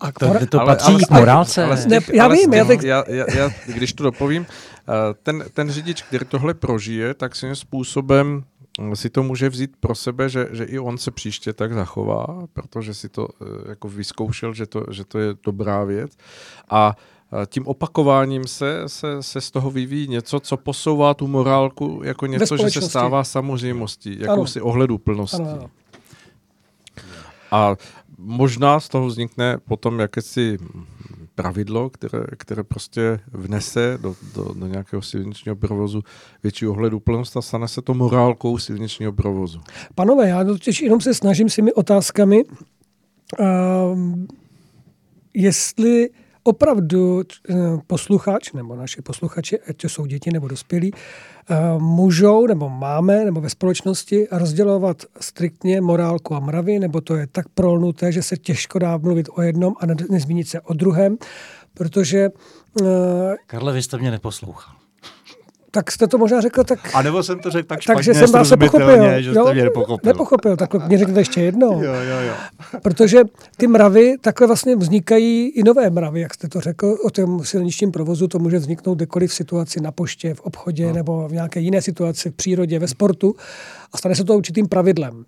A 0.00 0.12
to, 0.12 0.26
mora... 0.26 0.46
to 0.46 0.58
patří 0.60 0.92
ale, 0.92 1.02
k 1.02 1.10
morálce. 1.10 1.64
Ale, 1.64 1.76
ale 1.76 1.86
ne, 1.86 1.98
já 2.12 2.24
ale 2.24 2.36
vím, 2.36 2.54
já, 2.54 2.64
tak... 2.64 2.82
já, 2.82 3.04
já, 3.08 3.24
já, 3.34 3.50
když 3.66 3.92
to 3.92 4.04
dopovím, 4.04 4.46
eh, 4.48 4.92
ten, 5.22 5.44
ten 5.52 5.70
řidič, 5.70 6.02
který 6.02 6.26
tohle 6.26 6.54
prožije, 6.54 7.14
tak 7.14 7.36
svým 7.36 7.56
způsobem 7.56 8.44
hm, 8.80 8.96
si 8.96 9.10
to 9.10 9.22
může 9.22 9.48
vzít 9.48 9.70
pro 9.80 9.94
sebe, 9.94 10.28
že, 10.28 10.48
že 10.50 10.64
i 10.64 10.78
on 10.78 10.98
se 10.98 11.10
příště 11.10 11.52
tak 11.52 11.74
zachová, 11.74 12.26
protože 12.52 12.94
si 12.94 13.08
to 13.08 13.28
eh, 13.28 13.68
jako 13.68 13.88
vyzkoušel, 13.88 14.54
že 14.54 14.66
to, 14.66 14.84
že 14.90 15.04
to 15.04 15.18
je 15.18 15.34
dobrá 15.44 15.84
věc. 15.84 16.12
A 16.70 16.96
eh, 17.32 17.46
tím 17.46 17.66
opakováním 17.66 18.44
se, 18.44 18.82
se, 18.86 19.22
se 19.22 19.40
z 19.40 19.50
toho 19.50 19.70
vyvíjí 19.70 20.08
něco, 20.08 20.40
co 20.40 20.56
posouvá 20.56 21.14
tu 21.14 21.26
morálku 21.26 22.00
jako 22.04 22.26
něco, 22.26 22.56
že 22.56 22.70
se 22.70 22.80
stává 22.82 23.24
samozřejmostí, 23.24 24.16
jakousi 24.20 24.60
ohledu 24.60 24.98
plností. 24.98 25.42
Ano, 25.42 25.50
ano. 25.50 25.70
A 27.50 27.76
možná 28.18 28.80
z 28.80 28.88
toho 28.88 29.06
vznikne 29.06 29.58
potom 29.58 29.98
jakési 29.98 30.58
pravidlo, 31.34 31.90
které, 31.90 32.24
které 32.36 32.62
prostě 32.62 33.20
vnese 33.32 33.98
do, 34.02 34.14
do, 34.34 34.54
do 34.54 34.66
nějakého 34.66 35.02
silničního 35.02 35.56
provozu 35.56 36.02
větší 36.42 36.66
ohledu 36.66 37.00
plnost 37.00 37.36
a 37.36 37.42
stane 37.42 37.68
se 37.68 37.82
to 37.82 37.94
morálkou 37.94 38.58
silničního 38.58 39.12
provozu. 39.12 39.60
Panové, 39.94 40.28
já 40.28 40.44
totiž 40.44 40.82
jenom 40.82 41.00
se 41.00 41.14
snažím 41.14 41.48
s 41.48 41.54
těmi 41.54 41.72
otázkami, 41.72 42.44
uh, 42.44 43.98
jestli 45.34 46.10
opravdu 46.48 47.22
eh, 47.22 47.54
posluchač 47.86 48.52
nebo 48.52 48.76
naši 48.76 49.02
posluchači, 49.02 49.60
ať 49.60 49.76
to 49.76 49.88
jsou 49.88 50.06
děti 50.06 50.30
nebo 50.32 50.48
dospělí, 50.48 50.92
eh, 50.94 50.98
můžou 51.78 52.46
nebo 52.46 52.68
máme 52.68 53.24
nebo 53.24 53.40
ve 53.40 53.50
společnosti 53.50 54.26
rozdělovat 54.30 55.02
striktně 55.20 55.80
morálku 55.80 56.34
a 56.34 56.40
mravy, 56.40 56.78
nebo 56.78 57.00
to 57.00 57.16
je 57.16 57.26
tak 57.26 57.48
prolnuté, 57.48 58.12
že 58.12 58.22
se 58.22 58.36
těžko 58.36 58.78
dá 58.78 58.96
mluvit 58.96 59.28
o 59.34 59.42
jednom 59.42 59.74
a 59.80 59.86
nezmínit 60.10 60.48
se 60.48 60.60
o 60.60 60.74
druhém, 60.74 61.16
protože... 61.74 62.28
Eh, 62.82 63.36
Karle, 63.46 63.72
vy 63.72 63.82
jste 63.82 63.98
mě 63.98 64.10
neposlouchal 64.10 64.77
tak 65.70 65.92
jste 65.92 66.06
to 66.06 66.18
možná 66.18 66.40
řekl 66.40 66.64
tak... 66.64 66.78
A 66.94 67.02
nebo 67.02 67.22
jsem 67.22 67.38
to 67.38 67.50
řekl 67.50 67.68
tak 67.68 67.80
špatně, 67.80 67.96
Takže 67.96 68.14
jsem 68.14 68.30
vás 68.30 68.50
nepochopil. 68.50 69.22
že 69.22 69.30
jste 69.32 69.54
mě 69.54 69.64
nepochopil. 69.64 70.12
Nepochopil, 70.12 70.56
tak 70.56 70.88
mě 70.88 70.98
řekněte 70.98 71.20
ještě 71.20 71.40
jednou. 71.40 71.82
Jo, 71.82 71.92
jo, 71.92 72.18
jo. 72.26 72.34
Protože 72.82 73.20
ty 73.56 73.66
mravy, 73.66 74.16
takhle 74.20 74.46
vlastně 74.46 74.76
vznikají 74.76 75.48
i 75.48 75.62
nové 75.62 75.90
mravy, 75.90 76.20
jak 76.20 76.34
jste 76.34 76.48
to 76.48 76.60
řekl, 76.60 76.96
o 77.04 77.10
tom 77.10 77.44
silničním 77.44 77.92
provozu, 77.92 78.28
to 78.28 78.38
může 78.38 78.58
vzniknout 78.58 78.94
kdekoliv 78.94 79.30
v 79.30 79.34
situaci 79.34 79.80
na 79.80 79.92
poště, 79.92 80.34
v 80.34 80.40
obchodě 80.40 80.86
no. 80.86 80.92
nebo 80.92 81.28
v 81.28 81.32
nějaké 81.32 81.60
jiné 81.60 81.82
situaci, 81.82 82.30
v 82.30 82.34
přírodě, 82.34 82.78
ve 82.78 82.88
sportu 82.88 83.34
a 83.92 83.98
stane 83.98 84.14
se 84.14 84.24
to 84.24 84.36
určitým 84.36 84.68
pravidlem. 84.68 85.24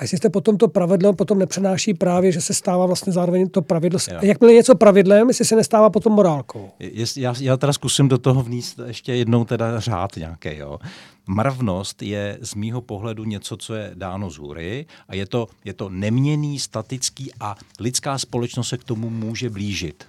A 0.00 0.04
jestli 0.04 0.16
jste 0.16 0.30
potom 0.30 0.56
to 0.56 0.68
pravidlo 0.68 1.12
potom 1.12 1.38
nepřenáší 1.38 1.94
právě, 1.94 2.32
že 2.32 2.40
se 2.40 2.54
stává 2.54 2.86
vlastně 2.86 3.12
zároveň 3.12 3.48
to 3.48 3.62
pravidlo. 3.62 3.98
Jo. 4.12 4.18
Jakmile 4.22 4.52
něco 4.52 4.74
pravidlem, 4.74 5.28
jestli 5.28 5.44
se 5.44 5.56
nestává 5.56 5.90
potom 5.90 6.12
morálkou. 6.12 6.70
Jest, 6.78 7.16
já, 7.16 7.34
já 7.40 7.56
teda 7.56 7.72
zkusím 7.72 8.08
do 8.08 8.18
toho 8.18 8.42
vníst 8.42 8.80
ještě 8.86 9.14
jednou 9.14 9.44
teda 9.44 9.80
řád 9.80 10.16
nějaký. 10.16 10.56
Jo. 10.56 10.78
Mravnost 11.26 12.02
je 12.02 12.38
z 12.40 12.54
mýho 12.54 12.80
pohledu 12.80 13.24
něco, 13.24 13.56
co 13.56 13.74
je 13.74 13.90
dáno 13.94 14.30
z 14.30 14.38
hůry 14.38 14.86
a 15.08 15.14
je 15.14 15.26
to, 15.26 15.48
je 15.64 15.72
to 15.72 15.88
neměný, 15.88 16.58
statický 16.58 17.30
a 17.40 17.56
lidská 17.80 18.18
společnost 18.18 18.68
se 18.68 18.78
k 18.78 18.84
tomu 18.84 19.10
může 19.10 19.50
blížit. 19.50 20.04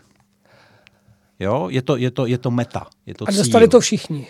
Jo? 1.40 1.68
Je, 1.70 1.82
to, 1.82 1.98
je, 1.98 2.12
to, 2.12 2.26
je 2.26 2.38
to 2.38 2.52
meta. 2.52 2.88
Je 3.06 3.14
to 3.14 3.26
a 3.28 3.32
dostali 3.32 3.66
cíl. 3.66 3.72
to 3.72 3.80
všichni. 3.80 4.28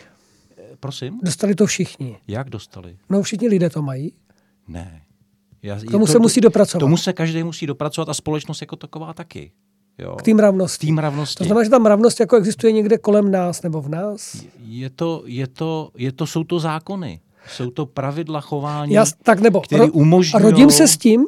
Prosím? 0.79 1.19
Dostali 1.23 1.55
to 1.55 1.65
všichni. 1.65 2.17
Jak 2.27 2.49
dostali? 2.49 2.97
No 3.09 3.21
všichni 3.21 3.47
lidé 3.47 3.69
to 3.69 3.81
mají. 3.81 4.13
Ne. 4.67 5.01
Já, 5.63 5.79
k 5.79 5.91
tomu 5.91 6.05
to, 6.05 6.11
se 6.11 6.19
musí 6.19 6.41
dopracovat. 6.41 6.79
K 6.79 6.83
tomu 6.85 6.97
se 6.97 7.13
každý 7.13 7.43
musí 7.43 7.67
dopracovat 7.67 8.09
a 8.09 8.13
společnost 8.13 8.61
jako 8.61 8.75
taková 8.75 9.13
taky. 9.13 9.51
Jo. 9.97 10.15
K 10.15 10.21
tým 10.21 10.35
mravnosti. 10.37 10.87
Tým. 10.87 10.97
To 11.37 11.43
znamená, 11.43 11.63
že 11.63 11.69
ta 11.69 11.79
mravnost 11.79 12.19
jako 12.19 12.35
existuje 12.35 12.71
někde 12.73 12.97
kolem 12.97 13.31
nás 13.31 13.61
nebo 13.61 13.81
v 13.81 13.89
nás? 13.89 14.45
Je 14.65 14.89
to, 14.89 15.23
je 15.25 15.47
to, 15.47 15.91
je 15.97 16.11
to, 16.11 16.27
jsou 16.27 16.43
to 16.43 16.59
zákony. 16.59 17.19
Jsou 17.47 17.69
to 17.69 17.85
pravidla 17.85 18.41
chování, 18.41 18.93
Já, 18.93 19.05
tak 19.23 19.39
nebo, 19.39 19.61
které 19.61 19.89
umožňují... 19.91 20.43
Rodím 20.43 20.71
se 20.71 20.87
s 20.87 20.97
tím, 20.97 21.27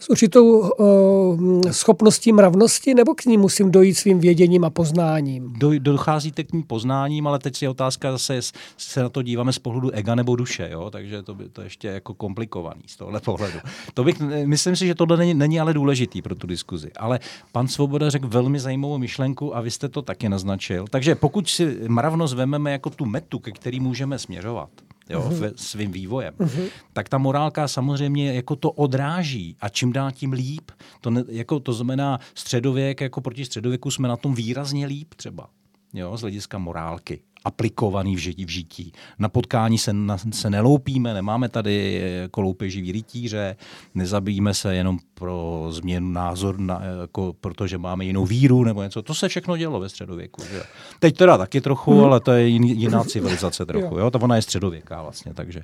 s 0.00 0.10
určitou 0.10 0.58
uh, 0.58 1.60
schopností 1.70 2.32
mravnosti, 2.32 2.94
nebo 2.94 3.14
k 3.14 3.24
ní 3.24 3.36
musím 3.36 3.70
dojít 3.70 3.94
svým 3.94 4.20
věděním 4.20 4.64
a 4.64 4.70
poznáním? 4.70 5.52
Do, 5.58 5.78
docházíte 5.78 6.44
k 6.44 6.52
ní 6.52 6.62
poznáním, 6.62 7.26
ale 7.26 7.38
teď 7.38 7.62
je 7.62 7.68
otázka 7.68 8.12
zase, 8.12 8.40
se 8.76 9.02
na 9.02 9.08
to 9.08 9.22
díváme 9.22 9.52
z 9.52 9.58
pohledu 9.58 9.90
ega 9.90 10.14
nebo 10.14 10.36
duše, 10.36 10.68
jo? 10.72 10.90
takže 10.90 11.22
to, 11.22 11.34
by, 11.34 11.48
to 11.48 11.62
ještě 11.62 11.88
jako 11.88 12.14
komplikovaný 12.14 12.82
z 12.86 12.96
tohle 12.96 13.20
pohledu. 13.20 13.58
To 13.94 14.04
bych, 14.04 14.20
myslím 14.44 14.76
si, 14.76 14.86
že 14.86 14.94
tohle 14.94 15.16
není, 15.16 15.34
není 15.34 15.60
ale 15.60 15.74
důležitý 15.74 16.22
pro 16.22 16.34
tu 16.34 16.46
diskuzi. 16.46 16.90
Ale 16.96 17.20
pan 17.52 17.68
Svoboda 17.68 18.10
řekl 18.10 18.28
velmi 18.28 18.60
zajímavou 18.60 18.98
myšlenku 18.98 19.56
a 19.56 19.60
vy 19.60 19.70
jste 19.70 19.88
to 19.88 20.02
taky 20.02 20.28
naznačil. 20.28 20.84
Takže 20.90 21.14
pokud 21.14 21.48
si 21.48 21.76
mravnost 21.88 22.34
vememe 22.34 22.72
jako 22.72 22.90
tu 22.90 23.04
metu, 23.04 23.38
ke 23.38 23.50
který 23.50 23.80
můžeme 23.80 24.18
směřovat, 24.18 24.68
jo, 25.10 25.20
uh-huh. 25.20 25.52
svým 25.56 25.92
vývojem, 25.92 26.34
uh-huh. 26.34 26.68
tak 26.92 27.08
ta 27.08 27.18
morálka 27.18 27.68
samozřejmě 27.68 28.34
jako 28.34 28.56
to 28.56 28.70
odráží 28.70 29.56
a 29.60 29.68
čím 29.68 29.92
dál 29.92 30.12
tím 30.12 30.32
líp. 30.32 30.70
To, 31.00 31.10
ne, 31.10 31.24
jako, 31.28 31.60
to 31.60 31.72
znamená 31.72 32.20
středověk, 32.34 33.00
jako 33.00 33.20
proti 33.20 33.44
středověku 33.44 33.90
jsme 33.90 34.08
na 34.08 34.16
tom 34.16 34.34
výrazně 34.34 34.86
líp 34.86 35.14
třeba 35.14 35.48
jo, 35.94 36.16
z 36.16 36.20
hlediska 36.20 36.58
morálky 36.58 37.20
aplikovaný 37.46 38.16
v 38.16 38.18
žití. 38.18 38.44
V 38.44 38.48
žití. 38.48 38.92
Na 39.18 39.28
potkání 39.28 39.78
se, 39.78 39.92
na, 39.92 40.18
se 40.18 40.50
neloupíme, 40.50 41.14
nemáme 41.14 41.48
tady 41.48 42.02
jako 42.22 42.40
loupeživý 42.40 42.92
rytíře, 42.92 43.56
nezabijíme 43.94 44.54
se 44.54 44.74
jenom 44.74 44.98
pro 45.14 45.66
změnu 45.70 46.12
názor, 46.12 46.58
na, 46.58 46.82
jako, 47.00 47.34
protože 47.40 47.78
máme 47.78 48.04
jinou 48.04 48.26
víru 48.26 48.64
nebo 48.64 48.82
něco. 48.82 49.02
To 49.02 49.14
se 49.14 49.28
všechno 49.28 49.56
dělo 49.56 49.80
ve 49.80 49.88
středověku. 49.88 50.42
Že? 50.42 50.62
Teď 50.98 51.16
teda 51.16 51.38
taky 51.38 51.60
trochu, 51.60 51.92
hmm. 51.94 52.04
ale 52.04 52.20
to 52.20 52.32
je 52.32 52.48
jiná 52.48 53.04
civilizace 53.04 53.66
trochu. 53.66 53.98
Jo? 53.98 54.10
To 54.10 54.18
ona 54.18 54.36
je 54.36 54.42
středověká 54.42 55.02
vlastně, 55.02 55.34
takže 55.34 55.62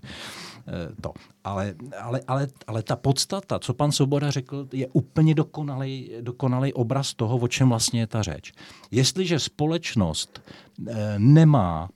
eh, 0.69 0.95
to. 1.01 1.13
Ale, 1.45 1.75
ale, 2.01 2.21
ale, 2.29 2.49
ale 2.67 2.83
ta 2.83 2.97
podstata, 2.97 3.59
co 3.59 3.75
pan 3.75 3.93
Soboda 3.93 4.31
řekl, 4.31 4.69
je 4.73 4.89
úplně 4.93 5.35
dokonalý, 5.35 6.11
dokonalý 6.21 6.73
obraz 6.73 7.15
toho, 7.15 7.37
o 7.37 7.49
čem 7.49 7.69
vlastně 7.69 8.01
je 8.01 8.07
ta 8.07 8.23
řeč. 8.23 8.53
Jestliže 8.91 9.39
společnost 9.39 10.41
nemá 11.19 11.89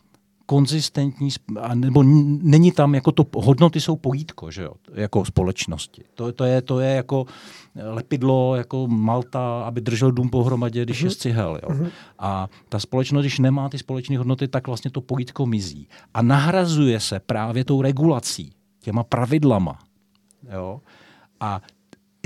konzistentní, 0.47 1.29
nebo 1.75 2.03
není 2.43 2.73
tam, 2.73 2.95
jako 2.95 3.13
to, 3.13 3.25
hodnoty 3.37 3.81
jsou 3.81 3.97
pojítko, 3.97 4.51
že 4.51 4.63
jo, 4.63 4.73
jako 4.95 5.25
společnosti. 5.25 6.05
To, 6.15 6.33
to, 6.33 6.45
je, 6.45 6.63
to 6.63 6.81
je 6.81 6.91
jako 6.91 7.27
lepidlo, 7.75 8.57
jako 8.57 8.87
Malta, 8.87 9.63
aby 9.63 9.81
držel 9.81 10.13
dům 10.13 10.29
pohromadě, 10.31 10.85
když 10.85 11.01
uh-huh. 11.01 11.07
je 11.07 11.11
scihel. 11.11 11.61
Jo. 11.63 11.69
Uh-huh. 11.69 11.91
A 12.19 12.49
ta 12.69 12.79
společnost, 12.79 13.23
když 13.23 13.39
nemá 13.39 13.69
ty 13.69 13.79
společné 13.79 14.19
hodnoty, 14.19 14.49
tak 14.49 14.67
vlastně 14.67 14.91
to 14.91 15.01
pojítko 15.01 15.47
mizí. 15.47 15.89
A 16.15 16.23
nahrazuje 16.23 17.01
se 17.01 17.21
právě 17.21 17.65
tou 17.65 17.83
regulací 17.83 18.53
těma 18.81 19.05
pravidlama. 19.05 19.79
Jo? 20.55 20.81
A 21.41 21.61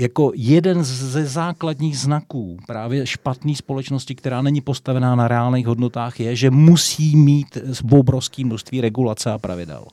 jako 0.01 0.31
jeden 0.35 0.83
ze 0.83 1.25
základních 1.25 1.99
znaků 1.99 2.57
právě 2.67 3.07
špatné 3.07 3.55
společnosti, 3.55 4.15
která 4.15 4.41
není 4.41 4.61
postavená 4.61 5.15
na 5.15 5.27
reálných 5.27 5.67
hodnotách, 5.67 6.19
je, 6.19 6.35
že 6.35 6.51
musí 6.51 7.15
mít 7.15 7.57
obrovské 7.91 8.45
množství 8.45 8.81
regulace 8.81 9.31
a 9.31 9.37
pravidel. 9.37 9.85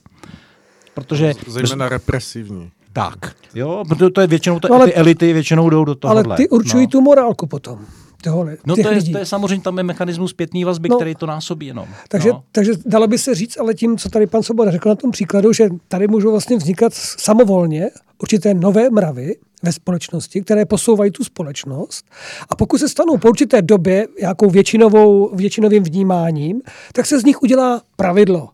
Protože, 0.94 1.32
Zejména 1.46 1.88
represivní. 1.88 2.70
Tak, 2.92 3.36
jo, 3.54 3.84
protože 3.88 4.10
to 4.10 4.20
je 4.20 4.26
většinou, 4.26 4.60
no, 4.68 4.74
ale, 4.74 4.86
ty 4.86 4.94
elity 4.94 5.32
většinou 5.32 5.70
jdou 5.70 5.84
do 5.84 5.94
toho. 5.94 6.14
Ale 6.14 6.36
ty 6.36 6.48
určují 6.48 6.86
no. 6.86 6.90
tu 6.90 7.00
morálku 7.00 7.46
potom. 7.46 7.86
Tohle, 8.22 8.56
no 8.66 8.76
to 8.76 8.88
je, 8.90 9.02
to 9.02 9.18
je 9.18 9.26
samozřejmě 9.26 9.62
tam 9.62 9.78
je 9.78 9.84
mechanismus 9.84 10.30
zpětný 10.30 10.64
vazby, 10.64 10.88
no, 10.88 10.96
který 10.96 11.14
to 11.14 11.26
násobí 11.26 11.66
jenom. 11.66 11.88
Takže, 12.08 12.28
no. 12.28 12.42
takže 12.52 12.72
dalo 12.86 13.06
by 13.06 13.18
se 13.18 13.34
říct, 13.34 13.58
ale 13.60 13.74
tím, 13.74 13.98
co 13.98 14.08
tady 14.08 14.26
pan 14.26 14.42
Soboda 14.42 14.70
řekl 14.70 14.88
na 14.88 14.94
tom 14.94 15.10
příkladu, 15.10 15.52
že 15.52 15.68
tady 15.88 16.08
můžou 16.08 16.30
vlastně 16.30 16.56
vznikat 16.56 16.94
samovolně 16.94 17.90
určité 18.22 18.54
nové 18.54 18.90
mravy 18.90 19.36
ve 19.62 19.72
společnosti, 19.72 20.42
které 20.42 20.64
posouvají 20.64 21.10
tu 21.10 21.24
společnost. 21.24 22.04
A 22.48 22.56
pokud 22.56 22.78
se 22.78 22.88
stanou 22.88 23.18
po 23.18 23.28
určité 23.28 23.62
době 23.62 24.06
nějakou 24.20 24.50
většinovou, 24.50 25.36
většinovým 25.36 25.82
vnímáním, 25.82 26.60
tak 26.92 27.06
se 27.06 27.20
z 27.20 27.24
nich 27.24 27.42
udělá 27.42 27.82
pravidlo. 27.96 28.48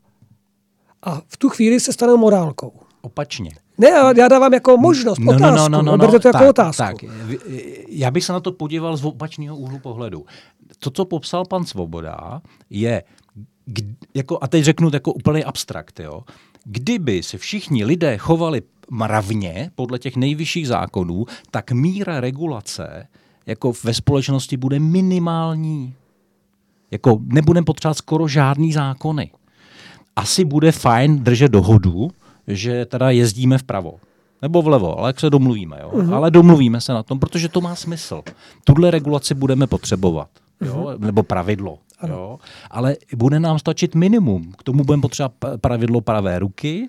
A 1.02 1.22
v 1.28 1.36
tu 1.36 1.48
chvíli 1.48 1.80
se 1.80 1.92
stanou 1.92 2.16
morálkou. 2.16 2.72
Opačně. 3.02 3.50
Ne, 3.78 3.88
já 4.16 4.28
dávám 4.28 4.54
jako 4.54 4.76
možnost, 4.76 5.18
no, 5.18 5.32
otázku. 5.32 5.56
No, 5.56 5.68
no, 5.68 5.82
no, 5.82 5.82
no, 5.82 5.96
no, 5.96 6.20
to 6.20 6.28
jako 6.28 6.38
tak, 6.38 6.48
otázku. 6.48 6.82
Tak, 6.82 6.96
já 7.88 8.10
bych 8.10 8.24
se 8.24 8.32
na 8.32 8.40
to 8.40 8.52
podíval 8.52 8.96
z 8.96 9.04
opačného 9.04 9.56
úhlu 9.56 9.78
pohledu. 9.78 10.26
To, 10.78 10.90
co 10.90 11.04
popsal 11.04 11.44
pan 11.44 11.64
Svoboda, 11.64 12.42
je, 12.70 13.02
jako, 14.14 14.38
a 14.40 14.48
teď 14.48 14.64
řeknu 14.64 14.90
jako 14.92 15.12
úplný 15.12 15.44
abstrakt, 15.44 16.00
jo, 16.00 16.24
kdyby 16.64 17.22
se 17.22 17.38
všichni 17.38 17.84
lidé 17.84 18.18
chovali 18.18 18.62
mravně 18.90 19.70
podle 19.74 19.98
těch 19.98 20.16
nejvyšších 20.16 20.68
zákonů, 20.68 21.24
tak 21.50 21.72
míra 21.72 22.20
regulace 22.20 23.06
jako 23.46 23.72
ve 23.84 23.94
společnosti 23.94 24.56
bude 24.56 24.80
minimální. 24.80 25.94
Jako 26.90 27.18
nebudeme 27.26 27.64
potřebovat 27.64 27.94
skoro 27.94 28.28
žádný 28.28 28.72
zákony. 28.72 29.30
Asi 30.16 30.44
bude 30.44 30.72
fajn 30.72 31.24
držet 31.24 31.52
dohodu, 31.52 32.10
že 32.46 32.86
teda 32.86 33.10
jezdíme 33.10 33.58
vpravo. 33.58 33.94
Nebo 34.42 34.62
vlevo, 34.62 34.98
ale 34.98 35.08
jak 35.08 35.20
se 35.20 35.30
domluvíme. 35.30 35.78
Jo? 35.80 35.90
Uh-huh. 35.90 36.14
Ale 36.14 36.30
domluvíme 36.30 36.80
se 36.80 36.92
na 36.92 37.02
tom, 37.02 37.18
protože 37.18 37.48
to 37.48 37.60
má 37.60 37.74
smysl. 37.74 38.22
Tuhle 38.64 38.90
regulaci 38.90 39.34
budeme 39.34 39.66
potřebovat. 39.66 40.28
Jo? 40.60 40.74
Uh-huh. 40.74 40.98
Nebo 40.98 41.22
pravidlo. 41.22 41.78
Jo? 42.08 42.38
Ale 42.70 42.96
bude 43.16 43.40
nám 43.40 43.58
stačit 43.58 43.94
minimum. 43.94 44.52
K 44.58 44.62
tomu 44.62 44.84
budeme 44.84 45.00
potřebovat 45.00 45.34
pravidlo 45.60 46.00
pravé 46.00 46.38
ruky 46.38 46.88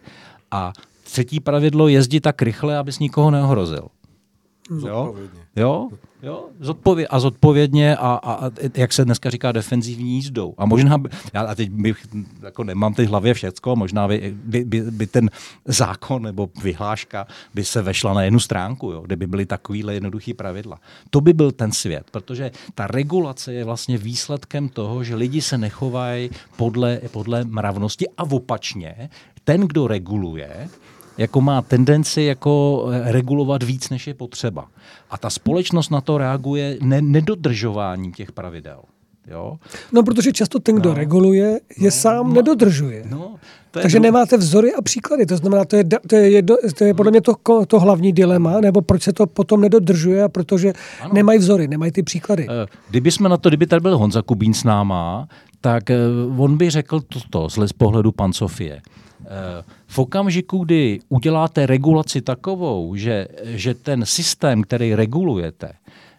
a 0.52 0.73
třetí 1.03 1.40
pravidlo 1.40 1.88
jezdit 1.88 2.22
tak 2.22 2.41
rychle, 2.41 2.77
abys 2.77 2.99
nikoho 2.99 3.32
neohrozil. 3.32 3.88
Jo? 4.72 5.16
Jo? 5.56 5.90
Jo? 6.24 6.46
Zodpově- 6.60 7.08
a 7.10 7.20
zodpovědně 7.20 7.98
a, 7.98 8.00
a, 8.00 8.34
a, 8.48 8.52
jak 8.76 8.94
se 8.94 9.06
dneska 9.06 9.30
říká, 9.30 9.52
defenzivní 9.52 10.14
jízdou. 10.14 10.54
A 10.58 10.66
možná, 10.66 10.98
by, 10.98 11.10
já 11.34 11.42
a 11.42 11.56
teď 11.56 11.70
bych, 11.70 12.08
jako 12.42 12.64
nemám 12.64 12.94
teď 12.94 13.08
v 13.08 13.10
hlavě 13.10 13.34
všecko, 13.34 13.76
možná 13.76 14.08
by, 14.08 14.36
by, 14.44 14.66
by, 14.66 14.82
by, 14.82 15.08
ten 15.08 15.30
zákon 15.66 16.22
nebo 16.22 16.50
vyhláška 16.64 17.28
by 17.54 17.66
se 17.66 17.82
vešla 17.82 18.14
na 18.14 18.24
jednu 18.24 18.40
stránku, 18.40 18.92
jo? 18.92 19.02
kde 19.02 19.16
by 19.16 19.28
byly 19.28 19.46
takovýhle 19.46 19.94
jednoduchý 19.94 20.34
pravidla. 20.34 20.80
To 21.10 21.22
by 21.22 21.34
byl 21.34 21.52
ten 21.52 21.72
svět, 21.72 22.08
protože 22.12 22.52
ta 22.76 22.88
regulace 22.88 23.54
je 23.54 23.64
vlastně 23.64 23.98
výsledkem 23.98 24.70
toho, 24.70 25.04
že 25.04 25.16
lidi 25.16 25.42
se 25.42 25.58
nechovají 25.58 26.30
podle, 26.56 27.00
podle 27.12 27.44
mravnosti 27.44 28.08
a 28.18 28.24
opačně, 28.24 29.10
ten, 29.44 29.62
kdo 29.62 29.88
reguluje, 29.88 30.70
jako 31.18 31.42
má 31.42 31.62
tendenci 31.62 32.22
jako 32.22 32.86
eh, 32.92 33.12
regulovat 33.12 33.64
víc, 33.64 33.90
než 33.90 34.08
je 34.08 34.14
potřeba. 34.14 34.68
A 35.10 35.18
ta 35.18 35.30
společnost 35.30 35.90
na 35.90 36.02
to 36.02 36.18
reaguje 36.18 36.78
ne- 36.82 37.02
nedodržováním 37.02 38.14
těch 38.14 38.32
pravidel. 38.32 38.80
Jo? 39.28 39.58
No, 39.92 40.04
protože 40.04 40.32
často 40.32 40.60
ten, 40.60 40.76
kdo 40.76 40.90
no, 40.90 40.96
reguluje, 40.96 41.60
je 41.78 41.86
no, 41.86 41.92
sám 41.92 42.28
no, 42.28 42.34
nedodržuje. 42.34 43.04
No, 43.10 43.36
to 43.72 43.80
Takže 43.80 43.98
dru... 43.98 44.04
nemáte 44.04 44.38
vzory 44.38 44.74
a 44.74 44.82
příklady. 44.82 45.26
To 45.26 45.38
znamená, 45.38 45.66
to 45.66 45.76
je, 45.76 45.84
to 46.08 46.16
je, 46.16 46.30
jedno, 46.32 46.58
to 46.78 46.84
je 46.84 46.94
podle 46.94 47.12
mě 47.12 47.22
to, 47.22 47.36
to 47.68 47.80
hlavní 47.80 48.14
dilema, 48.14 48.62
nebo 48.62 48.82
proč 48.82 49.04
se 49.04 49.14
to 49.14 49.28
potom 49.28 49.62
nedodržuje, 49.62 50.24
a 50.24 50.30
protože 50.30 50.74
ano. 51.02 51.14
nemají 51.14 51.40
vzory, 51.40 51.68
nemají 51.68 51.92
ty 51.92 52.04
příklady. 52.04 52.48
Eh, 52.50 52.68
kdyby 52.90 53.12
jsme 53.12 53.30
na 53.30 53.38
to, 53.38 53.50
kdyby 53.50 53.68
tady 53.68 53.80
byl 53.80 53.98
Honza 53.98 54.22
Kubín 54.22 54.54
s 54.54 54.64
náma, 54.64 55.28
tak 55.62 55.90
eh, 55.90 55.98
on 56.38 56.58
by 56.58 56.70
řekl 56.70 57.02
toto 57.02 57.50
z 57.50 57.74
pohledu 57.74 58.12
pan 58.12 58.34
Sofie. 58.34 58.82
V 59.88 59.99
okamžiku, 59.99 60.57
kdy 60.57 60.99
uděláte 61.10 61.65
regulaci 61.65 62.22
takovou, 62.22 62.95
že, 62.95 63.27
že 63.43 63.73
ten 63.73 64.06
systém, 64.06 64.64
který 64.64 64.95
regulujete, 64.95 65.73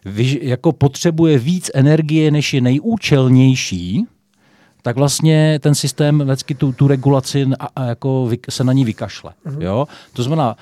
vy, 0.05 0.39
jako 0.41 0.71
potřebuje 0.71 1.39
víc 1.39 1.71
energie, 1.73 2.31
než 2.31 2.53
je 2.53 2.61
nejúčelnější, 2.61 4.05
tak 4.81 4.95
vlastně 4.95 5.59
ten 5.61 5.75
systém 5.75 6.19
vždycky 6.19 6.55
tu, 6.55 6.71
tu 6.71 6.87
regulaci 6.87 7.45
a, 7.59 7.67
a 7.75 7.85
jako 7.85 8.25
vy, 8.25 8.39
se 8.49 8.63
na 8.63 8.73
ní 8.73 8.85
vykašle. 8.85 9.33
Uh-huh. 9.45 9.61
Jo? 9.61 9.85
To 10.13 10.23
znamená, 10.23 10.55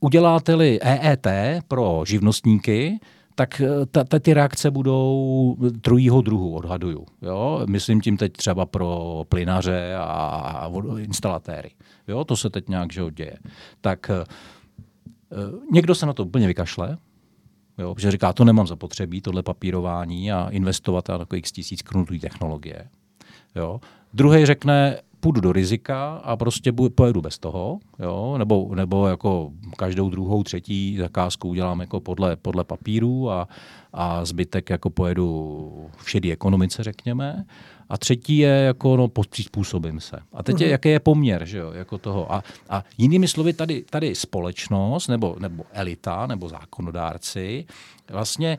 uděláte-li 0.00 0.78
EET 0.82 1.26
pro 1.68 2.02
živnostníky, 2.06 3.00
tak 3.40 3.60
eh, 3.60 3.86
ta, 3.86 4.04
ta, 4.04 4.18
ty 4.18 4.34
reakce 4.34 4.70
budou 4.70 5.56
trojího 5.80 6.20
druhu, 6.20 6.54
odhaduju. 6.54 7.06
Jo? 7.22 7.62
Myslím 7.68 8.00
tím 8.00 8.16
teď 8.16 8.32
třeba 8.32 8.66
pro 8.66 9.22
plynaře 9.28 9.94
a, 9.94 10.02
a 10.04 10.70
instalatéry. 10.98 11.70
Jo? 12.08 12.24
To 12.24 12.36
se 12.36 12.50
teď 12.50 12.68
nějak 12.68 12.92
že 12.92 13.02
děje. 13.10 13.36
Tak 13.80 14.10
e, 14.10 14.24
někdo 15.72 15.94
se 15.94 16.06
na 16.06 16.12
to 16.12 16.24
úplně 16.24 16.46
vykašle, 16.46 16.98
jo? 17.78 17.94
že 17.98 18.10
říká, 18.10 18.32
to 18.32 18.44
nemám 18.44 18.66
zapotřebí, 18.66 19.20
tohle 19.20 19.42
papírování 19.42 20.32
a 20.32 20.48
investovat 20.50 21.08
na 21.08 21.18
takových 21.18 21.44
tisíc 21.44 21.82
korun 21.82 22.06
technologie. 22.20 22.88
Jo? 23.56 23.80
Druhý 24.14 24.46
řekne, 24.46 24.98
půjdu 25.20 25.40
do 25.40 25.52
rizika 25.52 26.14
a 26.14 26.36
prostě 26.36 26.72
pojedu 26.94 27.20
bez 27.20 27.38
toho, 27.38 27.78
jo? 27.98 28.34
Nebo, 28.38 28.70
nebo 28.74 29.06
jako 29.06 29.50
každou 29.76 30.10
druhou, 30.10 30.42
třetí 30.42 30.96
zakázku 30.96 31.48
udělám 31.48 31.80
jako 31.80 32.00
podle, 32.00 32.36
podle 32.36 32.64
papíru 32.64 33.30
a, 33.30 33.48
a 33.92 34.24
zbytek 34.24 34.70
jako 34.70 34.90
pojedu 34.90 35.90
v 35.96 36.10
šedý 36.10 36.32
ekonomice, 36.32 36.82
řekněme. 36.82 37.44
A 37.88 37.98
třetí 37.98 38.38
je 38.38 38.48
jako, 38.48 38.96
no, 38.96 39.08
přizpůsobím 39.08 40.00
se. 40.00 40.18
A 40.32 40.42
teď 40.42 40.60
je, 40.60 40.66
mhm. 40.66 40.72
jaký 40.72 40.88
je 40.88 41.00
poměr, 41.00 41.44
že 41.44 41.58
jo, 41.58 41.72
jako 41.72 41.98
toho. 41.98 42.32
A, 42.32 42.42
a 42.68 42.84
jinými 42.98 43.28
slovy, 43.28 43.52
tady, 43.52 43.84
tady 43.90 44.14
společnost, 44.14 45.08
nebo, 45.08 45.36
nebo 45.38 45.64
elita, 45.72 46.26
nebo 46.26 46.48
zákonodárci, 46.48 47.66
vlastně 48.10 48.58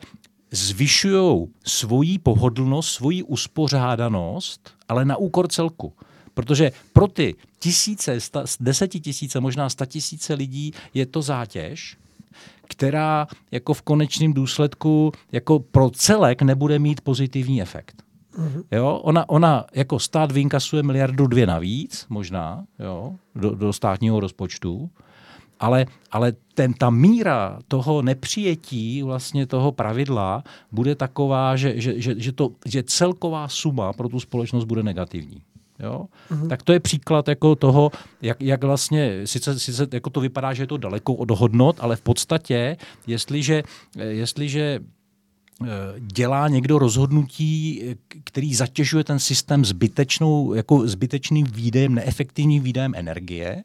zvyšují 0.51 1.47
svoji 1.65 2.19
pohodlnost, 2.19 2.89
svoji 2.89 3.23
uspořádanost, 3.23 4.69
ale 4.89 5.05
na 5.05 5.17
úkor 5.17 5.47
celku. 5.47 5.93
Protože 6.33 6.71
pro 6.93 7.07
ty 7.07 7.35
tisíce, 7.59 8.19
sta, 8.19 8.43
desetitisíce, 8.59 9.39
možná 9.39 9.69
sta 9.69 9.85
tisíce 9.85 10.33
lidí 10.33 10.73
je 10.93 11.05
to 11.05 11.21
zátěž, 11.21 11.97
která 12.63 13.27
jako 13.51 13.73
v 13.73 13.81
konečném 13.81 14.33
důsledku 14.33 15.11
jako 15.31 15.59
pro 15.59 15.89
celek 15.89 16.41
nebude 16.41 16.79
mít 16.79 17.01
pozitivní 17.01 17.61
efekt. 17.61 18.03
Mm-hmm. 18.37 18.63
Jo, 18.71 18.99
ona, 19.03 19.29
ona 19.29 19.65
jako 19.73 19.99
stát 19.99 20.31
vynkasuje 20.31 20.83
miliardu 20.83 21.27
dvě 21.27 21.47
navíc, 21.47 22.05
možná, 22.09 22.65
jo, 22.79 23.15
do, 23.35 23.55
do 23.55 23.73
státního 23.73 24.19
rozpočtu, 24.19 24.89
ale, 25.59 25.85
ale 26.11 26.33
ten, 26.53 26.73
ta 26.73 26.89
míra 26.89 27.59
toho 27.67 28.01
nepřijetí 28.01 29.03
vlastně 29.03 29.47
toho 29.47 29.71
pravidla 29.71 30.43
bude 30.71 30.95
taková, 30.95 31.55
že, 31.55 31.81
že, 31.81 32.01
že, 32.01 32.15
že, 32.17 32.31
to, 32.31 32.51
že 32.65 32.83
celková 32.83 33.47
suma 33.47 33.93
pro 33.93 34.09
tu 34.09 34.19
společnost 34.19 34.65
bude 34.65 34.83
negativní. 34.83 35.41
Jo? 35.83 36.05
Mm-hmm. 36.31 36.47
Tak 36.47 36.63
to 36.63 36.73
je 36.73 36.79
příklad 36.79 37.27
jako 37.27 37.55
toho, 37.55 37.91
jak, 38.21 38.41
jak 38.41 38.63
vlastně, 38.63 39.27
sice, 39.27 39.59
sice 39.59 39.87
jako 39.91 40.09
to 40.09 40.21
vypadá, 40.21 40.53
že 40.53 40.63
je 40.63 40.67
to 40.67 40.77
daleko 40.77 41.13
od 41.13 41.31
hodnot, 41.31 41.77
ale 41.79 41.95
v 41.95 42.01
podstatě, 42.01 42.77
jestliže, 43.07 43.63
jestliže 43.95 44.79
eh, 45.63 45.67
dělá 45.97 46.47
někdo 46.47 46.79
rozhodnutí, 46.79 47.83
který 48.23 48.55
zatěžuje 48.55 49.03
ten 49.03 49.19
systém 49.19 49.65
zbytečnou, 49.65 50.53
jako 50.53 50.87
zbytečným 50.87 51.45
výdejem, 51.45 51.95
neefektivním 51.95 52.63
výdejem 52.63 52.93
energie, 52.95 53.63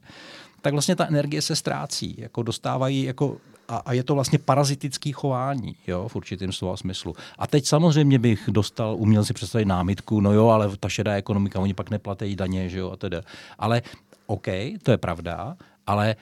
tak 0.63 0.73
vlastně 0.73 0.97
ta 0.97 1.07
energie 1.07 1.43
se 1.43 1.57
ztrácí. 1.57 2.15
Jako 2.19 2.43
dostávají 2.43 3.03
jako 3.03 3.37
a, 3.69 3.77
a 3.77 3.93
je 3.93 4.03
to 4.03 4.15
vlastně 4.15 4.39
parazitický 4.39 5.13
chování, 5.13 5.77
jo, 5.87 6.09
v 6.09 6.17
určitém 6.17 6.53
slova 6.53 6.77
smyslu. 6.77 7.15
A 7.39 7.47
teď 7.47 7.67
samozřejmě 7.67 8.19
bych 8.19 8.49
dostal, 8.53 8.97
uměl 8.99 9.25
si 9.25 9.35
představit 9.35 9.65
námitku, 9.65 10.21
no 10.21 10.33
jo, 10.33 10.49
ale 10.49 10.77
ta 10.77 10.89
šedá 10.89 11.13
ekonomika, 11.15 11.61
oni 11.61 11.75
pak 11.75 11.91
neplatí 11.91 12.37
daně, 12.37 12.69
že 12.69 12.79
jo, 12.79 12.91
a 12.91 12.97
teda. 12.97 13.23
Ale 13.59 13.83
OK, 14.27 14.47
to 14.83 14.91
je 14.91 14.99
pravda, 14.99 15.57
ale 15.87 16.17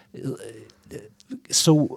e, 0.93 0.99
jsou 1.51 1.97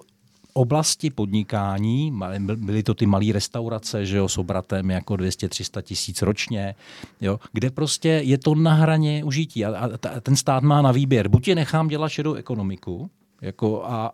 oblasti 0.52 1.10
podnikání, 1.10 2.12
byly 2.56 2.82
to 2.82 2.94
ty 2.94 3.06
malé 3.06 3.32
restaurace, 3.32 4.06
že 4.06 4.16
jo, 4.16 4.28
s 4.28 4.38
obratem 4.38 4.90
jako 4.90 5.14
200-300 5.14 5.82
tisíc 5.82 6.22
ročně, 6.22 6.74
jo, 7.20 7.40
kde 7.52 7.70
prostě 7.70 8.08
je 8.08 8.38
to 8.38 8.54
na 8.54 8.74
hraně 8.74 9.24
užití 9.24 9.64
a, 9.64 9.90
a 10.16 10.20
ten 10.20 10.36
stát 10.36 10.62
má 10.62 10.82
na 10.82 10.92
výběr. 10.92 11.28
Buď 11.28 11.48
je 11.48 11.54
nechám 11.54 11.88
dělat 11.88 12.08
šedou 12.08 12.34
ekonomiku, 12.34 13.10
jako 13.42 13.84
a, 13.84 14.12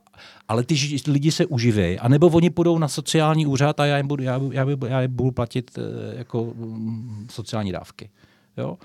ale 0.49 0.65
ty 0.65 0.75
lidi 1.07 1.33
se 1.33 1.47
uživějí. 1.47 1.99
A 1.99 2.09
nebo 2.09 2.27
oni 2.27 2.51
půjdou 2.51 2.79
na 2.79 2.89
sociální 2.89 3.47
úřad 3.47 3.81
a 3.81 3.87
já 3.87 3.97
jim 3.97 4.09
budu, 4.09 4.23
já, 4.23 4.41
já, 4.51 4.67
já 4.87 5.03
jim 5.03 5.17
budu 5.17 5.31
platit 5.31 5.71
eh, 5.79 6.19
jako 6.19 6.53
mm, 6.57 7.27
sociální 7.31 7.73
dávky. 7.73 8.11
Jo? 8.57 8.79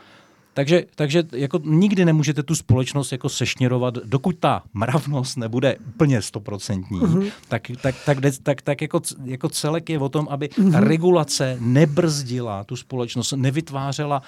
Takže, 0.53 0.83
takže 0.95 1.23
jako 1.31 1.59
nikdy 1.63 2.05
nemůžete 2.05 2.43
tu 2.43 2.55
společnost 2.55 3.11
jako 3.11 3.29
sešněrovat, 3.29 3.93
dokud 3.93 4.35
ta 4.39 4.63
mravnost 4.73 5.37
nebude 5.37 5.75
úplně 5.87 6.21
stoprocentní, 6.21 6.99
mm-hmm. 6.99 7.31
tak, 7.47 7.67
tak, 7.81 7.95
tak, 8.05 8.17
tak, 8.43 8.61
tak 8.61 8.81
jako, 8.81 9.01
jako 9.23 9.49
celek 9.49 9.89
je 9.89 9.99
o 9.99 10.09
tom, 10.09 10.27
aby 10.29 10.47
mm-hmm. 10.47 10.71
ta 10.71 10.79
regulace 10.79 11.57
nebrzdila 11.59 12.63
tu 12.63 12.75
společnost, 12.75 13.33
nevytvářela 13.35 14.21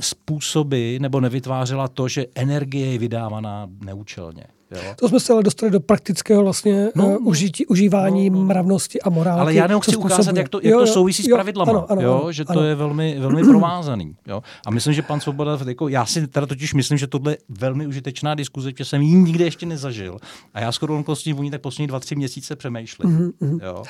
způsoby 0.00 0.96
nebo 0.98 1.20
nevytvářela 1.20 1.88
to, 1.88 2.08
že 2.08 2.26
energie 2.34 2.92
je 2.92 2.98
vydávaná 2.98 3.68
neúčelně. 3.84 4.44
Jo? 4.70 4.80
To 4.96 5.08
jsme 5.08 5.20
se 5.20 5.32
ale 5.32 5.42
dostali 5.42 5.72
do 5.72 5.80
praktického 5.80 6.42
vlastně 6.42 6.88
no, 6.94 7.06
uh, 7.06 7.28
užití, 7.28 7.66
užívání 7.66 8.30
no, 8.30 8.38
no. 8.38 8.44
mravnosti 8.44 9.02
a 9.02 9.10
morálky. 9.10 9.40
Ale 9.40 9.54
já 9.54 9.64
jenom 9.64 9.80
chci 9.80 9.96
ukázat, 9.96 10.36
jak 10.36 10.48
to, 10.48 10.60
jak 10.62 10.72
jo, 10.72 10.80
to 10.80 10.86
souvisí 10.86 11.30
jo, 11.30 11.34
s 11.34 11.36
pravidlama, 11.36 11.72
ano, 11.72 11.86
ano, 11.92 12.02
jo? 12.02 12.32
že 12.32 12.44
ano. 12.48 12.60
to 12.60 12.66
je 12.66 12.74
velmi, 12.74 13.16
velmi 13.18 13.42
provázaný. 13.50 14.16
Jo? 14.26 14.42
A 14.66 14.70
myslím, 14.70 14.94
že 14.94 15.02
pan 15.02 15.20
Svoboda, 15.20 15.58
jako, 15.66 15.88
já 15.88 16.06
si 16.06 16.26
teda 16.26 16.46
totiž 16.46 16.74
myslím, 16.74 16.98
že 16.98 17.06
tohle 17.06 17.32
je 17.32 17.38
velmi 17.48 17.86
užitečná 17.86 18.34
diskuze, 18.34 18.70
že 18.78 18.84
jsem 18.84 19.02
ji 19.02 19.16
nikdy 19.16 19.44
ještě 19.44 19.66
nezažil. 19.66 20.18
A 20.54 20.60
já 20.60 20.72
skoro 20.72 21.04
o 21.38 21.42
ní 21.42 21.50
tak 21.50 21.60
poslední 21.60 21.86
dva, 21.86 22.00
tři 22.00 22.16
měsíce 22.16 22.56
přemýšlím. 22.56 23.32
Mm-hmm. 23.40 23.58
Jo? 23.62 23.82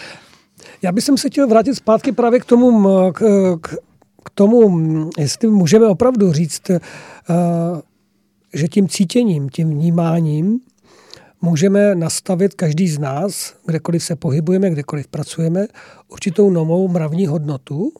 Já 0.82 0.92
bych 0.92 1.04
se 1.16 1.30
chtěl 1.30 1.48
vrátit 1.48 1.74
zpátky 1.74 2.12
právě 2.12 2.40
k 2.40 2.44
tomu, 2.44 3.12
k, 3.12 3.20
k, 3.60 3.76
k 4.24 4.30
tomu, 4.34 5.10
jestli 5.18 5.48
můžeme 5.48 5.86
opravdu 5.86 6.32
říct, 6.32 6.70
uh, 6.70 6.76
že 8.54 8.68
tím 8.68 8.88
cítěním, 8.88 9.48
tím 9.48 9.70
vnímáním 9.70 10.60
můžeme 11.40 11.94
nastavit 11.94 12.54
každý 12.54 12.88
z 12.88 12.98
nás, 12.98 13.54
kdekoliv 13.66 14.04
se 14.04 14.16
pohybujeme, 14.16 14.70
kdekoliv 14.70 15.08
pracujeme, 15.08 15.66
určitou 16.08 16.50
novou 16.50 16.88
mravní 16.88 17.26
hodnotu, 17.26 17.92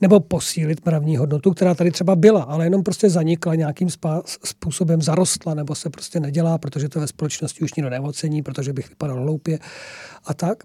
nebo 0.00 0.20
posílit 0.20 0.86
mravní 0.86 1.16
hodnotu, 1.16 1.50
která 1.50 1.74
tady 1.74 1.90
třeba 1.90 2.16
byla, 2.16 2.42
ale 2.42 2.66
jenom 2.66 2.82
prostě 2.82 3.10
zanikla 3.10 3.54
nějakým 3.54 3.88
způsobem, 4.44 5.02
zarostla, 5.02 5.54
nebo 5.54 5.74
se 5.74 5.90
prostě 5.90 6.20
nedělá, 6.20 6.58
protože 6.58 6.88
to 6.88 7.00
ve 7.00 7.06
společnosti 7.06 7.64
už 7.64 7.74
nikdo 7.74 7.90
neocení, 7.90 8.42
protože 8.42 8.72
bych 8.72 8.88
vypadal 8.88 9.16
hloupě 9.16 9.58
a 10.24 10.34
tak. 10.34 10.64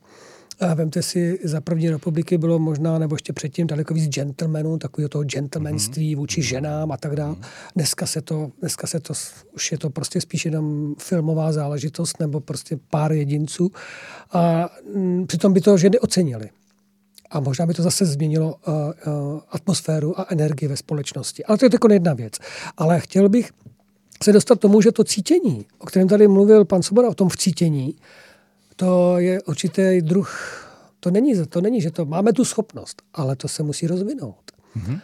A 0.59 0.73
vemte 0.73 1.01
si, 1.01 1.39
za 1.43 1.61
první 1.61 1.89
republiky 1.89 2.37
bylo 2.37 2.59
možná, 2.59 2.99
nebo 2.99 3.15
ještě 3.15 3.33
předtím 3.33 3.67
daleko 3.67 3.93
víc 3.93 4.09
gentlemanů, 4.09 4.77
takového 4.77 5.09
toho 5.09 5.23
gentlemanství 5.23 6.15
mhm. 6.15 6.19
vůči 6.19 6.41
ženám 6.41 6.91
a 6.91 6.97
tak 6.97 7.15
dále. 7.15 7.31
Mhm. 7.31 7.41
Dneska 7.75 8.05
se 8.05 8.21
to, 8.21 8.51
dneska 8.59 8.87
se 8.87 8.99
to, 8.99 9.13
už 9.55 9.71
je 9.71 9.77
to 9.77 9.89
prostě 9.89 10.21
spíš 10.21 10.45
jenom 10.45 10.95
filmová 10.99 11.51
záležitost 11.51 12.19
nebo 12.19 12.39
prostě 12.39 12.79
pár 12.89 13.11
jedinců. 13.11 13.71
A 14.31 14.69
m, 14.95 15.01
mm, 15.01 15.27
přitom 15.27 15.53
by 15.53 15.61
to 15.61 15.77
ženy 15.77 15.99
ocenily. 15.99 16.49
A 17.29 17.39
možná 17.39 17.65
by 17.65 17.73
to 17.73 17.83
zase 17.83 18.05
změnilo 18.05 18.55
uh, 18.67 18.73
uh, 18.73 19.39
atmosféru 19.49 20.19
a 20.19 20.25
energii 20.29 20.69
ve 20.69 20.77
společnosti. 20.77 21.45
Ale 21.45 21.57
to 21.57 21.65
je 21.65 21.69
jako 21.73 21.93
jedna 21.93 22.13
věc. 22.13 22.33
Ale 22.77 22.99
chtěl 22.99 23.29
bych 23.29 23.51
se 24.23 24.33
dostat 24.33 24.57
k 24.57 24.61
tomu, 24.61 24.81
že 24.81 24.91
to 24.91 25.03
cítění, 25.03 25.65
o 25.77 25.85
kterém 25.85 26.07
tady 26.07 26.27
mluvil 26.27 26.65
pan 26.65 26.83
Soboda, 26.83 27.09
o 27.09 27.13
tom 27.13 27.29
vcítění, 27.29 27.95
to 28.79 29.17
je 29.17 29.41
určitý 29.41 30.01
druh, 30.01 30.29
to 30.99 31.11
není, 31.11 31.45
to 31.49 31.61
není, 31.61 31.81
že 31.81 31.91
to 31.91 32.05
máme 32.05 32.33
tu 32.33 32.45
schopnost, 32.45 33.01
ale 33.13 33.35
to 33.35 33.47
se 33.47 33.63
musí 33.63 33.87
rozvinout. 33.87 34.51
Mm-hmm. 34.77 35.01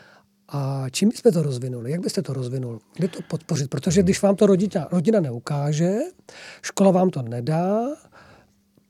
A 0.50 0.86
čím 0.92 1.10
byste 1.10 1.32
to 1.32 1.44
rozvinuli? 1.44 1.92
Jak 1.92 2.02
byste 2.02 2.22
to 2.22 2.34
rozvinul? 2.34 2.80
Kde 2.96 3.08
to 3.08 3.20
podpořit? 3.28 3.70
Protože 3.70 4.04
když 4.04 4.22
vám 4.22 4.36
to 4.36 4.46
rodina, 4.46 4.88
rodina 4.92 5.20
neukáže, 5.20 5.98
škola 6.62 6.92
vám 6.92 7.10
to 7.10 7.22
nedá, 7.22 7.88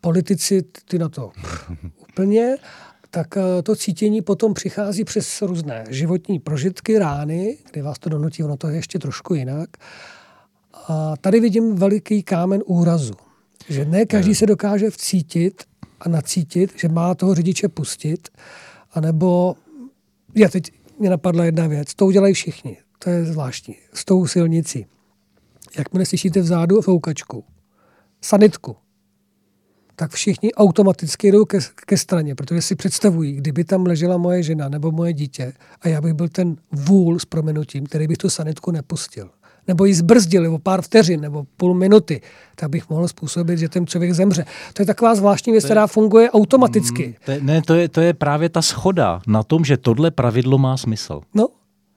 politici 0.02 0.64
ty 0.88 1.00
na 1.00 1.10
to 1.10 1.32
úplně, 2.10 2.56
tak 3.10 3.38
eh, 3.38 3.62
to 3.62 3.76
cítění 3.76 4.22
potom 4.22 4.54
přichází 4.54 5.04
přes 5.04 5.42
různé 5.42 5.84
životní 5.90 6.40
prožitky, 6.40 7.00
rány, 7.00 7.58
kdy 7.72 7.82
vás 7.82 8.00
to 8.00 8.10
donutí, 8.10 8.44
ono 8.44 8.58
to 8.58 8.68
je 8.68 8.76
ještě 8.76 9.00
trošku 9.00 9.34
jinak. 9.34 9.70
A 10.88 11.14
tady 11.22 11.40
vidím 11.40 11.76
veliký 11.76 12.24
kámen 12.24 12.64
úrazu. 12.66 13.14
Že 13.70 13.86
ne 13.86 14.06
každý 14.06 14.36
se 14.36 14.46
dokáže 14.46 14.90
vcítit 14.90 15.64
a 16.00 16.10
nacítit, 16.10 16.74
že 16.80 16.90
má 16.90 17.16
toho 17.16 17.36
řidiče 17.36 17.68
pustit, 17.68 18.30
anebo, 18.94 19.56
já 20.36 20.50
teď 20.50 20.72
mě 21.00 21.10
napadla 21.10 21.46
jedna 21.46 21.68
věc, 21.68 21.94
to 21.94 22.06
udělají 22.06 22.34
všichni, 22.34 22.78
to 23.00 23.10
je 23.10 23.26
zvláštní, 23.26 23.76
s 23.94 24.06
tou 24.06 24.28
silnicí. 24.28 24.86
Jakmile 25.78 26.06
slyšíte 26.06 26.42
vzadu 26.42 26.82
foukačku, 26.82 27.44
sanitku, 28.22 28.76
tak 29.96 30.12
všichni 30.12 30.54
automaticky 30.54 31.32
jdou 31.32 31.46
ke, 31.46 31.60
ke 31.76 31.98
straně, 31.98 32.36
protože 32.36 32.62
si 32.62 32.76
představují, 32.76 33.34
kdyby 33.34 33.64
tam 33.64 33.86
ležela 33.86 34.18
moje 34.18 34.44
žena 34.44 34.70
nebo 34.70 34.92
moje 34.92 35.14
dítě 35.14 35.54
a 35.82 35.88
já 35.88 36.02
bych 36.02 36.14
byl 36.14 36.30
ten 36.30 36.56
vůl 36.72 37.20
s 37.20 37.26
promenutím, 37.26 37.86
který 37.86 38.08
bych 38.08 38.18
tu 38.18 38.30
sanitku 38.30 38.72
nepustil 38.72 39.30
nebo 39.68 39.86
ji 39.86 39.94
zbrzdili 39.94 40.48
o 40.48 40.60
pár 40.60 40.82
vteřin 40.82 41.22
nebo 41.22 41.46
půl 41.58 41.74
minuty, 41.74 42.22
tak 42.56 42.70
bych 42.70 42.90
mohl 42.90 43.08
způsobit, 43.08 43.60
že 43.60 43.70
ten 43.70 43.88
člověk 43.88 44.14
zemře. 44.14 44.46
To 44.74 44.82
je 44.82 44.86
taková 44.86 45.16
zvláštní 45.16 45.52
věc, 45.52 45.66
která 45.66 45.88
funguje 45.88 46.32
automaticky. 46.32 47.08
Mm, 47.08 47.14
to 47.26 47.32
je, 47.32 47.40
ne, 47.42 47.62
to 47.62 47.74
je, 47.74 47.90
to 47.90 48.02
je 48.02 48.14
právě 48.14 48.50
ta 48.50 48.62
schoda 48.62 49.22
na 49.28 49.44
tom, 49.44 49.66
že 49.66 49.78
tohle 49.78 50.12
pravidlo 50.12 50.58
má 50.58 50.78
smysl. 50.78 51.22
No, 51.34 51.48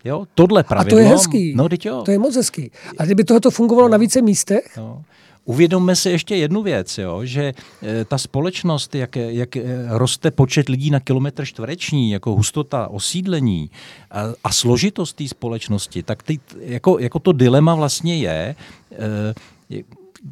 Jo, 0.04 0.24
tohle 0.34 0.64
pravidlo. 0.64 0.98
A 0.98 1.02
to 1.02 1.08
je 1.08 1.14
hezký. 1.14 1.54
No, 1.54 1.68
jo. 1.84 2.02
To 2.02 2.10
je 2.10 2.18
moc 2.18 2.36
hezký. 2.36 2.70
A 2.98 3.04
kdyby 3.04 3.24
tohoto 3.24 3.50
fungovalo 3.50 3.88
na 3.88 3.96
více 3.96 4.22
místech, 4.22 4.76
no. 4.76 5.02
Uvědomme 5.46 5.96
si 5.96 6.10
ještě 6.10 6.36
jednu 6.36 6.62
věc, 6.62 6.98
jo, 6.98 7.24
že 7.24 7.54
e, 7.82 8.04
ta 8.04 8.18
společnost, 8.18 8.94
jak, 8.94 9.16
jak 9.16 9.56
e, 9.56 9.62
roste 9.88 10.30
počet 10.30 10.68
lidí 10.68 10.90
na 10.90 11.00
kilometr 11.00 11.44
čtvereční, 11.44 12.10
jako 12.10 12.34
hustota 12.34 12.88
osídlení 12.88 13.70
a, 14.10 14.22
a 14.44 14.52
složitost 14.52 15.12
té 15.12 15.28
společnosti, 15.28 16.02
tak 16.02 16.22
ty, 16.22 16.40
jako, 16.60 16.98
jako 16.98 17.18
to 17.18 17.32
dilema 17.32 17.74
vlastně 17.74 18.16
je, 18.16 18.56
e, 19.70 19.84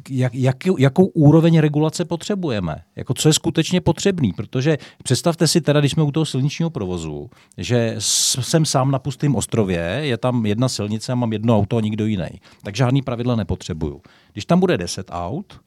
jak, 0.09 0.35
jak, 0.35 0.55
jakou 0.77 1.05
úroveň 1.05 1.59
regulace 1.59 2.05
potřebujeme, 2.05 2.75
jako 2.95 3.13
co 3.13 3.29
je 3.29 3.33
skutečně 3.33 3.81
potřebný, 3.81 4.33
protože 4.33 4.77
představte 5.03 5.47
si 5.47 5.61
teda, 5.61 5.79
když 5.79 5.91
jsme 5.91 6.03
u 6.03 6.11
toho 6.11 6.25
silničního 6.25 6.69
provozu, 6.69 7.29
že 7.57 7.95
jsem 7.99 8.65
sám 8.65 8.91
na 8.91 8.99
pustém 8.99 9.35
ostrově, 9.35 9.79
je 10.01 10.17
tam 10.17 10.45
jedna 10.45 10.69
silnice 10.69 11.11
a 11.11 11.15
mám 11.15 11.33
jedno 11.33 11.57
auto 11.57 11.77
a 11.77 11.81
nikdo 11.81 12.05
jiný, 12.05 12.27
tak 12.63 12.75
žádný 12.75 13.01
pravidla 13.01 13.35
nepotřebuju. 13.35 14.01
Když 14.33 14.45
tam 14.45 14.59
bude 14.59 14.77
10 14.77 15.07
aut, 15.11 15.59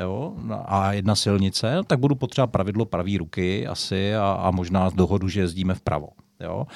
jo, 0.00 0.34
a 0.64 0.92
jedna 0.92 1.14
silnice, 1.14 1.80
tak 1.86 1.98
budu 1.98 2.14
potřebovat 2.14 2.52
pravidlo 2.52 2.84
pravý 2.84 3.18
ruky 3.18 3.66
asi 3.66 4.14
a, 4.14 4.32
a 4.32 4.50
možná 4.50 4.90
dohodu, 4.94 5.28
že 5.28 5.40
jezdíme 5.40 5.74
vpravo. 5.74 6.08
Jo. 6.40 6.66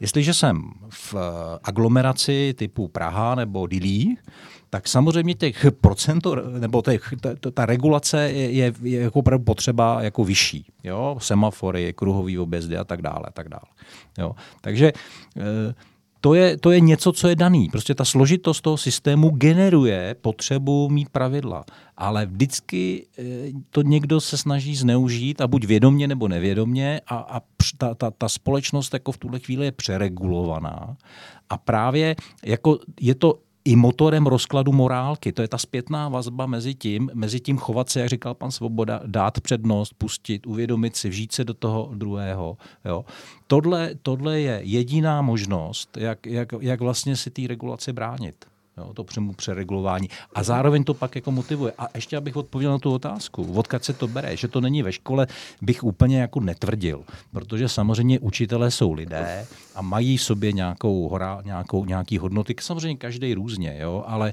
Jestliže 0.00 0.34
jsem 0.34 0.62
v 0.90 1.14
aglomeraci 1.62 2.54
typu 2.58 2.88
Praha 2.88 3.34
nebo 3.34 3.66
Dilí, 3.66 4.18
tak 4.76 4.88
samozřejmě 4.88 5.34
těch 5.34 5.66
procento, 5.80 6.34
nebo 6.60 6.82
těch, 6.82 7.14
ta, 7.20 7.50
ta 7.54 7.66
regulace 7.66 8.30
je, 8.30 8.50
je, 8.50 8.72
je 8.82 9.00
jako 9.00 9.18
opravdu 9.18 9.44
potřeba 9.44 10.02
jako 10.02 10.24
vyšší. 10.24 10.66
Jo? 10.84 11.16
Semafory, 11.20 11.92
kruhový 11.92 12.38
objezdy 12.38 12.76
a 12.76 12.84
tak 12.84 13.02
dále. 13.02 13.22
A 13.24 13.30
tak 13.32 13.48
dále. 13.48 13.64
Jo? 14.18 14.32
Takže 14.60 14.86
e, 14.86 15.74
to 16.20 16.34
je, 16.34 16.56
to 16.56 16.70
je 16.70 16.80
něco, 16.80 17.12
co 17.12 17.28
je 17.28 17.36
daný. 17.36 17.68
Prostě 17.68 17.94
ta 17.94 18.04
složitost 18.04 18.60
toho 18.60 18.76
systému 18.76 19.30
generuje 19.30 20.16
potřebu 20.20 20.88
mít 20.88 21.08
pravidla. 21.08 21.64
Ale 21.96 22.26
vždycky 22.26 23.06
e, 23.18 23.24
to 23.70 23.82
někdo 23.82 24.20
se 24.20 24.36
snaží 24.36 24.76
zneužít 24.76 25.40
a 25.40 25.46
buď 25.46 25.64
vědomně 25.64 26.08
nebo 26.08 26.28
nevědomně 26.28 27.00
a, 27.06 27.16
a 27.16 27.40
ta, 27.78 27.94
ta, 27.94 28.10
ta 28.10 28.28
společnost 28.28 28.92
jako 28.92 29.12
v 29.12 29.18
tuhle 29.18 29.38
chvíli 29.38 29.64
je 29.64 29.72
přeregulovaná. 29.72 30.96
A 31.50 31.58
právě 31.58 32.16
jako 32.44 32.78
je 33.00 33.14
to 33.14 33.45
i 33.66 33.76
motorem 33.76 34.26
rozkladu 34.26 34.72
morálky. 34.72 35.32
To 35.32 35.42
je 35.42 35.48
ta 35.48 35.58
zpětná 35.58 36.08
vazba 36.08 36.46
mezi 36.46 36.74
tím, 36.74 37.10
mezi 37.14 37.40
tím 37.40 37.58
chovat 37.58 37.90
se, 37.90 38.00
jak 38.00 38.08
říkal 38.08 38.34
pan 38.34 38.50
Svoboda, 38.50 39.00
dát 39.06 39.40
přednost, 39.40 39.94
pustit, 39.98 40.46
uvědomit 40.46 40.96
si, 40.96 41.08
vžít 41.08 41.32
se 41.32 41.44
do 41.44 41.54
toho 41.54 41.90
druhého. 41.94 42.56
Jo. 42.84 43.04
Tohle, 43.46 43.90
tohle 44.02 44.40
je 44.40 44.60
jediná 44.62 45.22
možnost, 45.22 45.96
jak, 45.96 46.26
jak, 46.26 46.48
jak 46.60 46.80
vlastně 46.80 47.16
si 47.16 47.30
té 47.30 47.42
regulaci 47.46 47.92
bránit. 47.92 48.44
Jo, 48.78 48.92
to 48.94 49.04
přemu 49.04 49.32
přeregulování. 49.32 50.08
A 50.34 50.42
zároveň 50.42 50.84
to 50.84 50.94
pak 50.94 51.14
jako 51.14 51.30
motivuje. 51.30 51.72
A 51.78 51.86
ještě 51.94 52.16
abych 52.16 52.36
odpověděl 52.36 52.72
na 52.72 52.78
tu 52.78 52.92
otázku, 52.92 53.52
odkud 53.54 53.84
se 53.84 53.92
to 53.92 54.08
bere, 54.08 54.36
že 54.36 54.48
to 54.48 54.60
není 54.60 54.82
ve 54.82 54.92
škole, 54.92 55.26
bych 55.62 55.84
úplně 55.84 56.20
jako 56.20 56.40
netvrdil, 56.40 57.04
protože 57.32 57.68
samozřejmě 57.68 58.18
učitelé 58.18 58.70
jsou 58.70 58.92
lidé 58.92 59.46
a 59.74 59.82
mají 59.82 60.16
v 60.16 60.22
sobě 60.22 60.52
nějakou, 60.52 61.08
hora, 61.08 61.42
nějakou, 61.44 61.84
nějaký 61.84 62.18
hodnoty, 62.18 62.54
samozřejmě 62.60 62.96
každý 62.96 63.34
různě, 63.34 63.76
jo, 63.80 64.04
ale 64.06 64.28
e, 64.28 64.32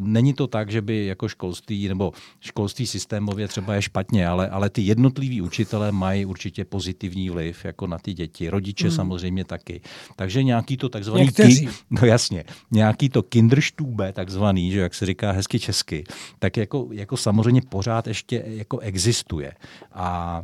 není 0.00 0.34
to 0.34 0.46
tak, 0.46 0.70
že 0.70 0.82
by 0.82 1.06
jako 1.06 1.28
školství 1.28 1.88
nebo 1.88 2.12
školství 2.40 2.86
systémově 2.86 3.48
třeba 3.48 3.74
je 3.74 3.82
špatně, 3.82 4.28
ale, 4.28 4.48
ale 4.48 4.70
ty 4.70 4.82
jednotliví 4.82 5.40
učitelé 5.40 5.92
mají 5.92 6.24
určitě 6.24 6.64
pozitivní 6.64 7.30
vliv 7.30 7.64
jako 7.64 7.86
na 7.86 7.98
ty 7.98 8.14
děti, 8.14 8.50
rodiče 8.50 8.86
hmm. 8.88 8.96
samozřejmě 8.96 9.44
taky. 9.44 9.80
Takže 10.16 10.42
nějaký 10.42 10.76
to 10.76 10.88
takzvaný... 10.88 11.28
Ki, 11.28 11.68
no 11.90 12.06
jasně, 12.06 12.44
nějaký 12.70 13.08
to 13.08 13.22
kinder 13.22 13.53
Kinderstube, 13.54 14.12
takzvaný, 14.12 14.72
že 14.72 14.80
jak 14.80 14.94
se 14.94 15.06
říká 15.06 15.30
hezky 15.30 15.58
česky, 15.58 16.04
tak 16.38 16.56
jako, 16.56 16.88
jako 16.92 17.16
samozřejmě 17.16 17.62
pořád 17.68 18.06
ještě 18.06 18.42
jako 18.46 18.78
existuje. 18.78 19.52
A 19.92 20.42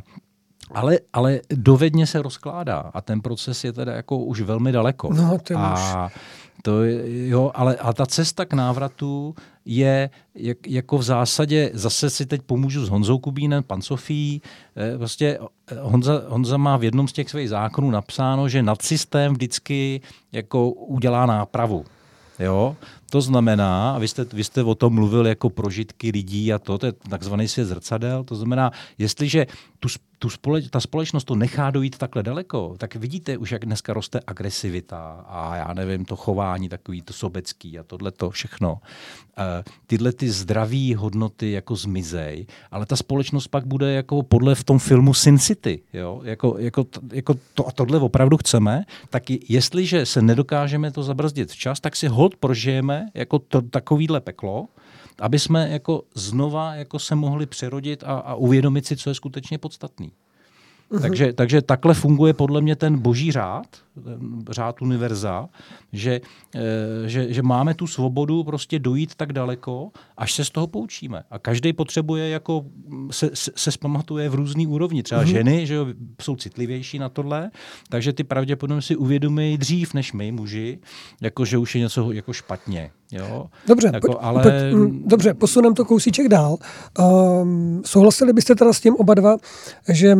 ale, 0.73 0.99
ale 1.13 1.39
dovedně 1.49 2.07
se 2.07 2.21
rozkládá 2.21 2.91
a 2.93 3.01
ten 3.01 3.21
proces 3.21 3.63
je 3.63 3.73
teda 3.73 3.93
jako 3.93 4.17
už 4.17 4.41
velmi 4.41 4.71
daleko. 4.71 5.13
No, 5.13 5.37
to 5.43 5.57
a 5.57 6.09
to 6.63 6.83
je, 6.83 7.27
jo, 7.27 7.51
ale 7.53 7.75
a 7.75 7.93
ta 7.93 8.05
cesta 8.05 8.45
k 8.45 8.53
návratu 8.53 9.35
je 9.65 10.09
jak, 10.35 10.67
jako 10.67 10.97
v 10.97 11.03
zásadě, 11.03 11.71
zase 11.73 12.09
si 12.09 12.25
teď 12.25 12.41
pomůžu 12.41 12.85
s 12.85 12.89
Honzou 12.89 13.19
Kubínem, 13.19 13.63
pan 13.63 13.81
Sofí, 13.81 14.41
eh, 14.75 14.97
prostě 14.97 15.39
eh, 15.71 15.75
Honza, 15.81 16.21
Honza 16.27 16.57
má 16.57 16.77
v 16.77 16.83
jednom 16.83 17.07
z 17.07 17.13
těch 17.13 17.29
svých 17.29 17.49
zákonů 17.49 17.91
napsáno, 17.91 18.49
že 18.49 18.63
nadsystém 18.63 19.33
vždycky 19.33 20.01
jako 20.31 20.71
udělá 20.71 21.25
nápravu. 21.25 21.85
Jo? 22.39 22.75
To 23.11 23.21
znamená, 23.21 23.91
a 23.91 23.99
vy 23.99 24.07
jste, 24.07 24.23
vy 24.23 24.43
jste 24.43 24.63
o 24.63 24.75
tom 24.75 24.93
mluvil 24.93 25.27
jako 25.27 25.49
prožitky 25.49 26.11
lidí 26.11 26.53
a 26.53 26.59
to, 26.59 26.77
to 26.77 26.85
je 26.85 26.91
takzvaný 26.91 27.47
svět 27.47 27.65
zrcadel, 27.65 28.23
to 28.23 28.35
znamená, 28.35 28.71
jestliže 28.97 29.47
tu, 29.79 29.89
tu 30.21 30.29
společ, 30.29 30.69
ta 30.69 30.79
společnost 30.79 31.23
to 31.23 31.35
nechá 31.35 31.71
dojít 31.71 31.97
takhle 31.97 32.23
daleko, 32.23 32.75
tak 32.77 32.95
vidíte 32.95 33.37
už, 33.37 33.51
jak 33.51 33.65
dneska 33.65 33.93
roste 33.93 34.19
agresivita 34.27 35.25
a 35.27 35.55
já 35.55 35.73
nevím, 35.73 36.05
to 36.05 36.15
chování 36.15 36.69
takový, 36.69 37.01
to 37.01 37.13
sobecký 37.13 37.79
a 37.79 37.83
tohle 37.83 38.11
to 38.11 38.29
všechno. 38.29 38.77
E, 39.37 39.63
tyhle 39.87 40.11
ty 40.11 40.29
zdraví 40.29 40.95
hodnoty 40.95 41.51
jako 41.51 41.75
zmizej, 41.75 42.45
ale 42.71 42.85
ta 42.85 42.95
společnost 42.95 43.47
pak 43.47 43.65
bude 43.65 43.93
jako 43.93 44.23
podle 44.23 44.55
v 44.55 44.63
tom 44.63 44.79
filmu 44.79 45.13
Sin 45.13 45.39
City, 45.39 45.83
jo? 45.93 46.21
Jako, 46.23 46.55
jako, 46.57 46.85
jako 47.13 47.35
to 47.53 47.67
a 47.67 47.71
tohle 47.71 47.99
opravdu 47.99 48.37
chceme, 48.37 48.83
tak 49.09 49.23
jestliže 49.49 50.05
se 50.05 50.21
nedokážeme 50.21 50.91
to 50.91 51.03
zabrzdit 51.03 51.51
včas, 51.51 51.79
tak 51.79 51.95
si 51.95 52.07
hod 52.07 52.35
prožijeme 52.35 53.05
jako 53.13 53.39
to, 53.39 53.61
takovýhle 53.61 54.21
peklo, 54.21 54.67
aby 55.21 55.39
jsme 55.39 55.69
jako 55.69 56.03
znova 56.15 56.75
jako 56.75 56.99
se 56.99 57.15
mohli 57.15 57.45
přerodit 57.45 58.03
a, 58.03 58.17
a 58.17 58.35
uvědomit 58.35 58.85
si, 58.85 58.97
co 58.97 59.09
je 59.09 59.15
skutečně 59.15 59.57
podstatný. 59.57 60.11
Mm-hmm. 60.91 61.01
Takže, 61.01 61.33
takže 61.33 61.61
takhle 61.61 61.93
funguje 61.93 62.33
podle 62.33 62.61
mě 62.61 62.75
ten 62.75 62.99
boží 62.99 63.31
řád, 63.31 63.67
řád 64.49 64.81
univerza, 64.81 65.49
že, 65.93 66.21
eh, 66.55 67.09
že, 67.09 67.33
že 67.33 67.41
máme 67.41 67.73
tu 67.73 67.87
svobodu 67.87 68.43
prostě 68.43 68.79
dojít 68.79 69.15
tak 69.15 69.33
daleko, 69.33 69.91
až 70.17 70.33
se 70.33 70.45
z 70.45 70.49
toho 70.49 70.67
poučíme. 70.67 71.23
A 71.31 71.39
každý 71.39 71.73
potřebuje 71.73 72.29
jako 72.29 72.65
se, 73.11 73.29
se, 73.33 73.51
se 73.55 73.71
zpamatuje 73.71 74.29
v 74.29 74.35
různý 74.35 74.67
úrovni. 74.67 75.03
Třeba 75.03 75.23
mm-hmm. 75.23 75.31
ženy 75.31 75.67
že 75.67 75.73
jo, 75.73 75.85
jsou 76.21 76.35
citlivější 76.35 76.99
na 76.99 77.09
tohle, 77.09 77.51
takže 77.89 78.13
ty 78.13 78.23
pravděpodobně 78.23 78.81
si 78.81 78.95
uvědomí 78.95 79.57
dřív 79.57 79.93
než 79.93 80.13
my, 80.13 80.31
muži, 80.31 80.79
jako 81.21 81.45
že 81.45 81.57
už 81.57 81.75
je 81.75 81.81
něco 81.81 82.11
jako 82.11 82.33
špatně. 82.33 82.91
Jo? 83.11 83.47
Dobře, 83.67 83.91
jako, 83.93 84.07
pojď, 84.07 84.17
ale... 84.21 84.43
pojď, 84.43 84.53
mm, 84.73 85.03
dobře, 85.07 85.33
posuneme 85.33 85.75
to 85.75 85.85
kousíček 85.85 86.27
dál. 86.27 86.57
Um, 86.99 87.81
souhlasili 87.85 88.33
byste 88.33 88.55
teda 88.55 88.73
s 88.73 88.79
tím 88.79 88.95
oba 88.95 89.13
dva, 89.13 89.37
že 89.89 90.15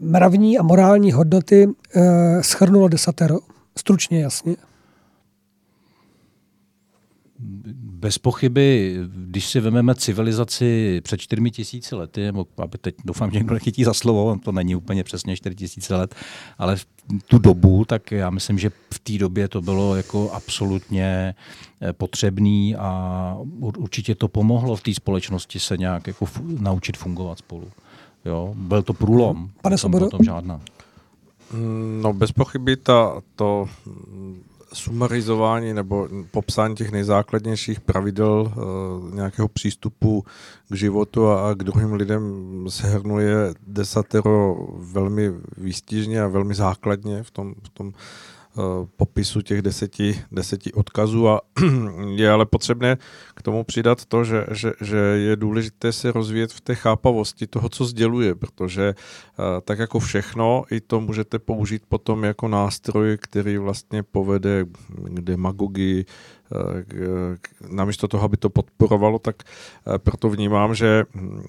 mravní 0.00 0.58
a 0.58 0.62
morální 0.62 1.12
hodnoty 1.12 1.68
e, 1.94 2.42
schrnulo 2.42 2.88
desatero? 2.88 3.38
Stručně, 3.78 4.22
jasně. 4.22 4.56
Bez 7.80 8.18
pochyby, 8.18 8.96
když 9.26 9.46
si 9.46 9.60
vezmeme 9.60 9.94
civilizaci 9.94 11.00
před 11.00 11.20
čtyřmi 11.20 11.50
tisíci 11.50 11.94
lety, 11.94 12.28
aby 12.58 12.78
teď 12.78 12.94
doufám, 13.04 13.30
že 13.30 13.38
někdo 13.38 13.54
nechytí 13.54 13.84
za 13.84 13.94
slovo, 13.94 14.38
to 14.44 14.52
není 14.52 14.76
úplně 14.76 15.04
přesně 15.04 15.36
čtyři 15.36 15.54
tisíce 15.54 15.96
let, 15.96 16.14
ale 16.58 16.76
v 16.76 16.86
tu 17.26 17.38
dobu, 17.38 17.84
tak 17.84 18.12
já 18.12 18.30
myslím, 18.30 18.58
že 18.58 18.70
v 18.94 18.98
té 18.98 19.18
době 19.18 19.48
to 19.48 19.62
bylo 19.62 19.96
jako 19.96 20.30
absolutně 20.30 21.34
eh, 21.82 21.92
potřebný 21.92 22.76
a 22.76 23.36
určitě 23.60 24.14
to 24.14 24.28
pomohlo 24.28 24.76
v 24.76 24.82
té 24.82 24.94
společnosti 24.94 25.60
se 25.60 25.76
nějak 25.76 26.06
jako 26.06 26.26
naučit 26.58 26.96
fungovat 26.96 27.38
spolu. 27.38 27.70
Jo, 28.24 28.54
byl 28.56 28.82
to 28.82 28.92
průlom. 28.92 29.50
Pane 29.62 29.78
Sobodo? 29.78 30.08
Tom 30.08 30.24
žádná. 30.24 30.60
Mm, 31.52 32.00
no 32.02 32.12
bez 32.12 32.32
pochyby 32.32 32.76
ta, 32.76 33.20
to 33.36 33.68
sumarizování 34.72 35.74
nebo 35.74 36.08
popsání 36.30 36.74
těch 36.74 36.92
nejzákladnějších 36.92 37.80
pravidel 37.80 38.52
uh, 38.56 39.14
nějakého 39.14 39.48
přístupu 39.48 40.24
k 40.68 40.74
životu 40.74 41.28
a, 41.28 41.50
a 41.50 41.54
k 41.54 41.64
druhým 41.64 41.92
lidem 41.92 42.22
sehrnuje 42.68 43.54
desatero 43.66 44.56
velmi 44.78 45.32
výstižně 45.56 46.22
a 46.22 46.28
velmi 46.28 46.54
základně 46.54 47.22
v 47.22 47.30
tom, 47.30 47.54
v 47.62 47.68
tom 47.68 47.92
popisu 48.96 49.40
těch 49.40 49.62
deseti, 49.62 50.22
deseti 50.32 50.72
odkazů 50.72 51.28
a 51.28 51.40
je 52.14 52.30
ale 52.30 52.46
potřebné 52.46 52.96
k 53.34 53.42
tomu 53.42 53.64
přidat 53.64 54.04
to, 54.04 54.24
že, 54.24 54.46
že, 54.50 54.72
že 54.80 54.96
je 54.96 55.36
důležité 55.36 55.92
se 55.92 56.12
rozvíjet 56.12 56.52
v 56.52 56.60
té 56.60 56.74
chápavosti 56.74 57.46
toho, 57.46 57.68
co 57.68 57.84
sděluje, 57.84 58.34
protože 58.34 58.94
eh, 58.94 59.60
tak 59.64 59.78
jako 59.78 59.98
všechno, 59.98 60.64
i 60.70 60.80
to 60.80 61.00
můžete 61.00 61.38
použít 61.38 61.82
potom 61.88 62.24
jako 62.24 62.48
nástroj, 62.48 63.18
který 63.20 63.58
vlastně 63.58 64.02
povede 64.02 64.64
k 64.88 65.20
demagogii, 65.20 66.04
namísto 67.68 68.08
toho, 68.08 68.24
aby 68.24 68.36
to 68.36 68.50
podporovalo, 68.50 69.18
tak 69.18 69.42
eh, 69.42 69.98
proto 69.98 70.28
vnímám, 70.28 70.74
že 70.74 71.04
hm, 71.14 71.42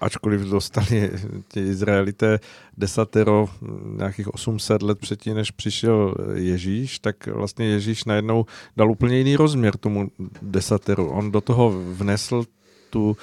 ačkoliv 0.00 0.40
dostali 0.40 1.10
ti 1.48 1.60
Izraelité 1.60 2.38
desatero 2.76 3.46
hm, 3.46 3.96
nějakých 3.98 4.34
800 4.34 4.82
let 4.82 4.98
předtím, 4.98 5.34
než 5.34 5.50
přišel 5.50 6.14
Ježíš, 6.34 6.98
tak 6.98 7.26
vlastně 7.26 7.66
Ježíš 7.66 8.04
najednou 8.04 8.46
dal 8.76 8.90
úplně 8.90 9.18
jiný 9.18 9.36
rozměr 9.36 9.76
tomu 9.76 10.10
desateru. 10.42 11.08
On 11.10 11.30
do 11.30 11.40
toho 11.40 11.70
vnesl 11.94 12.44
tu 12.90 13.16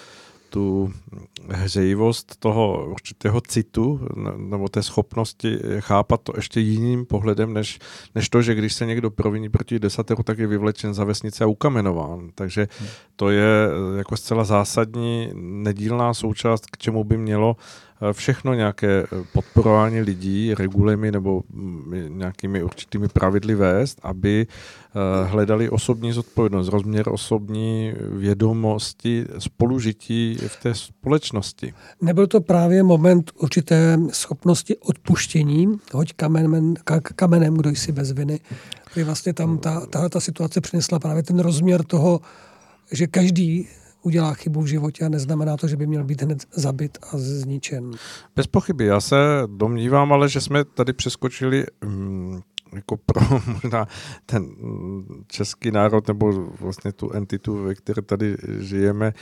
tu 0.49 0.93
hřejivost 1.49 2.35
toho 2.39 2.85
určitého 2.89 3.41
citu 3.41 4.07
nebo 4.37 4.67
té 4.67 4.83
schopnosti 4.83 5.59
chápat 5.79 6.21
to 6.21 6.33
ještě 6.35 6.59
jiným 6.59 7.05
pohledem, 7.05 7.53
než, 7.53 7.79
než 8.15 8.29
to, 8.29 8.41
že 8.41 8.55
když 8.55 8.73
se 8.73 8.85
někdo 8.85 9.11
proviní 9.11 9.49
proti 9.49 9.79
desateru, 9.79 10.23
tak 10.23 10.37
je 10.37 10.47
vyvlečen 10.47 10.93
za 10.93 11.03
vesnice 11.03 11.43
a 11.43 11.47
ukamenován. 11.47 12.29
Takže 12.35 12.67
to 13.15 13.29
je 13.29 13.69
jako 13.97 14.17
zcela 14.17 14.43
zásadní 14.43 15.31
nedílná 15.33 16.13
součást, 16.13 16.65
k 16.65 16.77
čemu 16.77 17.03
by 17.03 17.17
mělo 17.17 17.55
Eh, 17.55 17.86
všechno 18.11 18.53
nějaké 18.53 19.03
eh, 19.03 19.07
podporování 19.33 20.01
lidí 20.01 20.53
regulemi 20.53 21.11
nebo 21.11 21.43
mm, 21.49 21.93
nějakými 22.17 22.63
určitými 22.63 23.07
pravidly 23.07 23.55
vést, 23.55 23.99
aby 24.03 24.47
eh, 24.47 25.27
hledali 25.27 25.69
osobní 25.69 26.11
zodpovědnost, 26.11 26.67
rozměr 26.67 27.09
osobní 27.09 27.93
vědomosti, 27.99 29.25
spolužití 29.39 30.37
v 30.47 30.63
té 30.63 30.75
společnosti. 30.75 31.73
Nebyl 32.01 32.27
to 32.27 32.41
právě 32.41 32.83
moment 32.83 33.31
určité 33.35 33.99
schopnosti 34.11 34.77
odpuštění, 34.77 35.77
hoď 35.93 36.13
kamenem, 36.13 36.73
kamenem 37.01 37.53
kdo 37.53 37.69
jsi 37.69 37.91
bez 37.91 38.11
viny, 38.11 38.39
kdy 38.93 39.03
vlastně 39.03 39.33
tam 39.33 39.57
ta, 39.57 39.85
tahle 39.85 40.09
ta 40.09 40.19
situace 40.19 40.61
přinesla 40.61 40.99
právě 40.99 41.23
ten 41.23 41.39
rozměr 41.39 41.83
toho, 41.83 42.21
že 42.91 43.07
každý 43.07 43.67
udělá 44.07 44.33
chybu 44.33 44.61
v 44.61 44.65
životě 44.67 45.05
a 45.05 45.09
neznamená 45.09 45.57
to, 45.57 45.67
že 45.67 45.75
by 45.75 45.87
měl 45.87 46.03
být 46.03 46.21
hned 46.21 46.45
zabit 46.51 46.97
a 47.01 47.17
zničen. 47.17 47.91
Bez 48.35 48.47
pochyby. 48.47 48.85
Já 48.85 49.01
se 49.01 49.15
domnívám, 49.45 50.13
ale 50.13 50.29
že 50.29 50.41
jsme 50.41 50.63
tady 50.63 50.93
přeskočili 50.93 51.65
mm, 51.83 52.39
jako 52.73 52.97
pro 52.97 53.21
možná 53.63 53.87
ten 54.25 54.49
český 55.27 55.71
národ 55.71 56.07
nebo 56.07 56.31
vlastně 56.59 56.91
tu 56.91 57.11
entitu, 57.11 57.63
ve 57.63 57.75
které 57.75 58.01
tady 58.01 58.37
žijeme, 58.59 59.13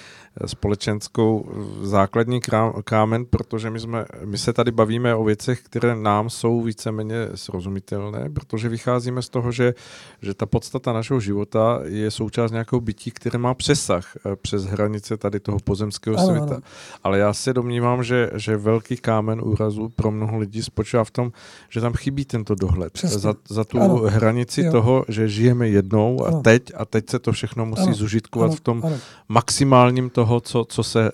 společenskou 0.45 1.49
základní 1.81 2.39
kámen, 2.84 3.26
protože 3.26 3.69
my, 3.69 3.80
jsme, 3.80 4.05
my 4.26 4.38
se 4.38 4.53
tady 4.53 4.72
bavíme 4.72 5.15
o 5.15 5.23
věcech, 5.23 5.61
které 5.61 5.95
nám 5.95 6.30
jsou 6.30 6.61
víceméně 6.61 7.15
srozumitelné, 7.35 8.30
protože 8.30 8.69
vycházíme 8.69 9.22
z 9.22 9.30
toho, 9.30 9.51
že, 9.51 9.73
že 10.22 10.34
ta 10.34 10.45
podstata 10.45 10.93
našeho 10.93 11.19
života 11.19 11.80
je 11.84 12.11
součást 12.11 12.51
nějakého 12.51 12.81
bytí, 12.81 13.11
které 13.11 13.39
má 13.39 13.53
přesah 13.53 14.15
eh, 14.15 14.35
přes 14.35 14.63
hranice 14.65 15.17
tady 15.17 15.39
toho 15.39 15.57
pozemského 15.63 16.17
ano, 16.17 16.27
světa. 16.27 16.55
Ano. 16.55 16.61
Ale 17.03 17.19
já 17.19 17.34
se 17.34 17.53
domnívám, 17.53 18.03
že, 18.03 18.30
že 18.35 18.57
velký 18.57 18.97
kámen 18.97 19.41
úrazu 19.43 19.89
pro 19.89 20.11
mnoho 20.11 20.38
lidí 20.38 20.63
spočívá 20.63 21.03
v 21.03 21.11
tom, 21.11 21.31
že 21.69 21.81
tam 21.81 21.93
chybí 21.93 22.26
tento 22.26 22.55
dohled. 22.55 22.93
Přesně 22.93 23.19
za 23.19 23.35
tu 23.68 23.82
ano. 23.82 23.95
hranici 23.95 24.62
jo. 24.62 24.72
toho, 24.72 25.06
že 25.07 25.28
žijeme 25.28 25.68
jednou 25.68 26.26
a 26.26 26.28
ano. 26.28 26.41
teď 26.41 26.72
a 26.78 26.86
teď 26.86 27.10
se 27.10 27.20
to 27.20 27.32
všechno 27.32 27.66
musí 27.66 27.82
ano. 27.82 27.94
zužitkovat 27.94 28.49
ano. 28.49 28.56
v 28.56 28.60
tom 28.60 28.82
ano. 28.86 28.98
maximálním 29.30 30.10
toho, 30.10 30.41
co, 30.41 30.66
co 30.70 30.84
se 30.84 31.07
eh, 31.07 31.12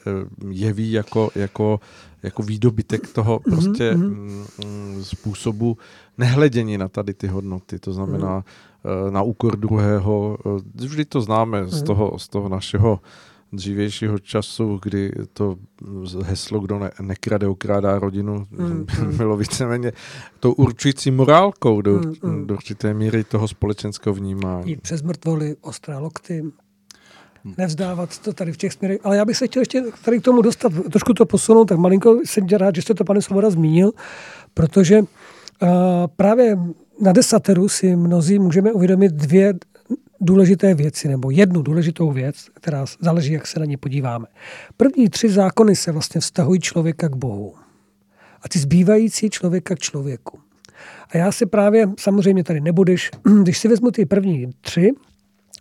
jeví 0.49 0.91
jako, 0.91 1.30
jako, 1.35 1.80
jako 2.23 2.43
výdobytek 2.43 3.14
toho 3.14 3.41
mhm, 3.45 3.57
prostě 3.57 3.91
mm-hmm. 3.93 4.45
mm, 4.65 5.03
způsobu 5.03 5.77
nehledění 6.18 6.77
na 6.77 6.88
tady 6.88 7.14
ty 7.14 7.27
hodnoty. 7.27 7.80
To 7.80 7.93
znamená 7.93 8.35
mm. 8.38 9.14
na 9.14 9.22
úkor 9.22 9.57
druhého. 9.57 10.38
Eh, 10.45 10.88
vždy 10.88 11.06
to 11.06 11.22
známe 11.22 11.61
mm. 11.61 11.69
z, 11.69 11.76
mhm. 11.76 11.85
toho, 11.85 12.19
z 12.19 12.27
toho 12.27 12.49
našeho 12.49 12.99
dřívějšího 13.53 14.19
času, 14.19 14.80
kdy 14.84 15.11
to 15.34 15.56
heslo, 16.23 16.60
kdo 16.60 16.80
ne, 16.80 16.91
nekrade, 17.02 17.48
okrádá 17.48 17.99
rodinu, 17.99 18.48
mm, 18.52 18.86
bylo 19.18 19.38
víceméně 19.38 19.91
tou 20.40 20.52
určující 20.52 21.11
morálkou 21.11 21.82
do, 21.82 22.02
mm, 22.23 22.48
do 22.48 22.53
určité 22.53 22.94
míry 22.94 23.23
toho 23.23 23.48
společenského 23.48 24.14
vnímání. 24.14 24.69
Jít 24.69 24.82
přes 24.82 25.02
mrtvoly, 25.02 25.56
ostré 25.61 25.98
lokty. 25.98 26.41
hmm. 27.44 27.53
nevzdávat 27.57 28.19
to 28.19 28.34
tady 28.34 28.52
v 28.52 28.57
těch 28.57 28.73
směrech. 28.73 28.99
Ale 29.03 29.18
já 29.18 29.26
bych 29.26 29.38
se 29.38 29.48
chtěl 29.48 29.61
ještě 29.61 29.84
tady 30.06 30.19
k 30.19 30.23
tomu 30.23 30.41
dostat, 30.41 30.73
trošku 30.91 31.14
to 31.14 31.26
posunout, 31.26 31.65
tak 31.65 31.78
malinko 31.78 32.19
jsem 32.26 32.48
rád, 32.48 32.76
že 32.76 32.82
jste 32.82 32.94
to, 32.94 33.03
pane 33.03 33.22
Svoboda, 33.22 33.49
zmínil, 33.49 33.91
protože 34.53 35.02
uh, 35.02 35.07
právě 36.15 36.57
na 37.02 37.11
desateru 37.11 37.69
si 37.69 37.95
mnozí 37.95 38.40
můžeme 38.40 38.72
uvědomit 38.72 39.11
dvě 39.11 39.53
důležité 40.22 40.73
věci, 40.73 41.07
nebo 41.07 41.31
jednu 41.31 41.61
důležitou 41.61 42.11
věc, 42.11 42.35
která 42.53 42.85
záleží, 42.99 43.34
jak 43.34 43.48
se 43.48 43.60
na 43.60 43.65
ně 43.65 43.77
podíváme. 43.77 44.26
První 44.77 45.10
tři 45.10 45.30
zákony 45.30 45.76
se 45.76 45.91
vlastně 45.91 46.22
vztahují 46.22 46.60
člověka 46.60 47.10
k 47.10 47.15
Bohu. 47.15 47.53
A 48.41 48.49
ty 48.49 48.60
zbývající 48.60 49.30
člověka 49.30 49.76
k 49.76 49.80
člověku. 49.80 50.39
A 51.10 51.18
já 51.18 51.31
si 51.31 51.45
právě, 51.45 51.89
samozřejmě 51.99 52.43
tady 52.43 52.61
nebudeš, 52.61 53.11
když 53.43 53.57
si 53.57 53.68
vezmu 53.68 53.91
ty 53.91 54.06
první 54.06 54.49
tři, 54.61 54.91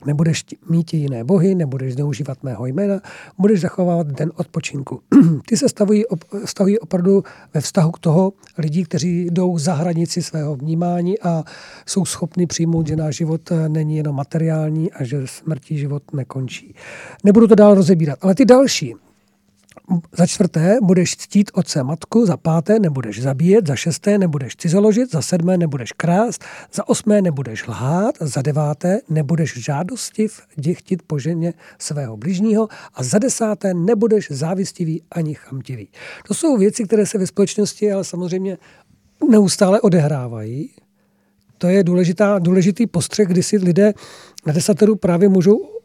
nebudeš 0.06 0.44
mít 0.68 0.94
jiné 0.94 1.24
bohy, 1.24 1.54
nebudeš 1.54 1.94
zneužívat 1.94 2.42
mého 2.42 2.66
jména, 2.66 3.00
budeš 3.38 3.60
zachovávat 3.60 4.06
den 4.06 4.32
odpočinku. 4.36 5.00
Ty 5.46 5.56
se 5.56 5.68
stavují, 5.68 6.04
stavují 6.44 6.78
opravdu 6.78 7.24
ve 7.54 7.60
vztahu 7.60 7.90
k 7.90 7.98
toho 7.98 8.32
lidí, 8.58 8.84
kteří 8.84 9.26
jdou 9.30 9.58
za 9.58 9.74
hranici 9.74 10.22
svého 10.22 10.56
vnímání 10.56 11.20
a 11.20 11.44
jsou 11.86 12.04
schopni 12.04 12.46
přijmout, 12.46 12.86
že 12.86 12.96
náš 12.96 13.16
život 13.16 13.52
eh, 13.52 13.68
není 13.68 13.96
jenom 13.96 14.16
materiální 14.16 14.92
a 14.92 15.04
že 15.04 15.26
smrtí 15.26 15.78
život 15.78 16.02
nekončí. 16.12 16.74
Nebudu 17.24 17.46
to 17.46 17.54
dál 17.54 17.74
rozebírat, 17.74 18.18
ale 18.22 18.34
ty 18.34 18.44
další, 18.44 18.94
za 20.12 20.26
čtvrté 20.26 20.78
budeš 20.82 21.16
ctít 21.16 21.50
otce 21.54 21.82
matku, 21.82 22.26
za 22.26 22.36
páté 22.36 22.78
nebudeš 22.78 23.22
zabíjet, 23.22 23.66
za 23.66 23.76
šesté 23.76 24.18
nebudeš 24.18 24.56
cizoložit, 24.56 25.12
za 25.12 25.22
sedmé 25.22 25.58
nebudeš 25.58 25.92
krást, 25.92 26.44
za 26.72 26.88
osmé 26.88 27.22
nebudeš 27.22 27.66
lhát, 27.66 28.14
za 28.20 28.42
deváté 28.42 29.00
nebudeš 29.08 29.54
žádostiv 29.64 30.40
děchtit 30.56 31.02
po 31.02 31.18
ženě 31.18 31.54
svého 31.78 32.16
bližního 32.16 32.68
a 32.94 33.02
za 33.02 33.18
desáté 33.18 33.74
nebudeš 33.74 34.30
závistivý 34.30 35.02
ani 35.12 35.34
chamtivý. 35.34 35.88
To 36.28 36.34
jsou 36.34 36.56
věci, 36.56 36.84
které 36.84 37.06
se 37.06 37.18
ve 37.18 37.26
společnosti 37.26 37.92
ale 37.92 38.04
samozřejmě 38.04 38.58
neustále 39.30 39.80
odehrávají. 39.80 40.70
To 41.58 41.66
je 41.66 41.84
důležitá, 41.84 42.38
důležitý 42.38 42.86
postřeh, 42.86 43.28
kdy 43.28 43.42
si 43.42 43.56
lidé 43.56 43.92
na 44.46 44.52
desateru 44.52 44.96
právě 44.96 45.28
můžou 45.28 45.79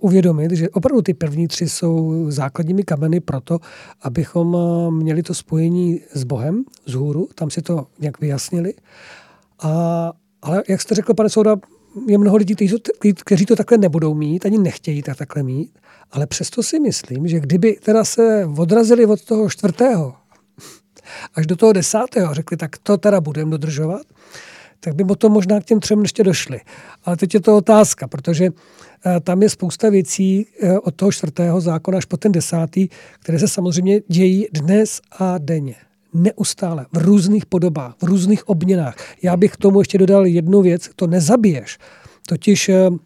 uvědomit, 0.00 0.50
že 0.50 0.70
opravdu 0.70 1.02
ty 1.02 1.14
první 1.14 1.48
tři 1.48 1.68
jsou 1.68 2.26
základními 2.30 2.82
kameny 2.82 3.20
pro 3.20 3.40
to, 3.40 3.58
abychom 4.02 4.56
eh, 4.56 4.90
měli 4.90 5.22
to 5.22 5.34
spojení 5.34 6.00
s 6.12 6.24
Bohem 6.24 6.64
z 6.86 6.94
hůru, 6.94 7.28
tam 7.34 7.50
si 7.50 7.62
to 7.62 7.86
nějak 7.98 8.20
vyjasnili. 8.20 8.74
A, 9.62 10.12
ale 10.42 10.62
jak 10.68 10.80
jste 10.80 10.94
řekl, 10.94 11.14
pane 11.14 11.28
Souda, 11.28 11.56
je 12.06 12.18
mnoho 12.18 12.36
lidí, 12.36 12.54
kteří 13.24 13.46
to, 13.46 13.56
takhle 13.56 13.78
nebudou 13.78 14.14
mít, 14.14 14.46
ani 14.46 14.58
nechtějí 14.58 15.02
tak 15.02 15.16
takhle 15.16 15.42
mít, 15.42 15.78
ale 16.10 16.26
přesto 16.26 16.62
si 16.62 16.80
myslím, 16.80 17.28
že 17.28 17.40
kdyby 17.40 17.78
teda 17.82 18.04
se 18.04 18.48
odrazili 18.58 19.06
od 19.06 19.24
toho 19.24 19.50
čtvrtého 19.50 20.14
až 21.34 21.46
do 21.46 21.56
toho 21.56 21.72
desátého, 21.72 22.34
řekli, 22.34 22.56
tak 22.56 22.78
to 22.78 22.96
teda 22.96 23.20
budeme 23.20 23.50
dodržovat, 23.50 24.02
tak 24.84 24.94
by 24.94 25.04
to 25.18 25.28
možná 25.28 25.60
k 25.60 25.64
těm 25.64 25.80
třem 25.80 26.02
ještě 26.02 26.24
došli. 26.24 26.60
Ale 27.04 27.16
teď 27.16 27.34
je 27.34 27.40
to 27.40 27.56
otázka, 27.56 28.06
protože 28.06 28.50
Eh, 29.06 29.20
tam 29.20 29.42
je 29.42 29.48
spousta 29.48 29.90
věcí 29.90 30.46
eh, 30.62 30.78
od 30.78 30.94
toho 30.94 31.12
čtvrtého 31.12 31.60
zákona 31.60 31.98
až 31.98 32.04
po 32.04 32.16
ten 32.16 32.32
desátý, 32.32 32.88
které 33.20 33.38
se 33.38 33.48
samozřejmě 33.48 34.00
dějí 34.08 34.46
dnes 34.52 35.00
a 35.18 35.38
denně. 35.38 35.74
Neustále, 36.14 36.86
v 36.92 36.98
různých 36.98 37.46
podobách, 37.46 37.94
v 38.02 38.04
různých 38.04 38.48
obměnách. 38.48 38.96
Já 39.22 39.36
bych 39.36 39.52
k 39.52 39.56
tomu 39.56 39.78
ještě 39.78 39.98
dodal 39.98 40.26
jednu 40.26 40.62
věc, 40.62 40.90
to 40.96 41.06
nezabiješ. 41.06 41.78
Totiž 42.26 42.68
uh, 42.68 42.98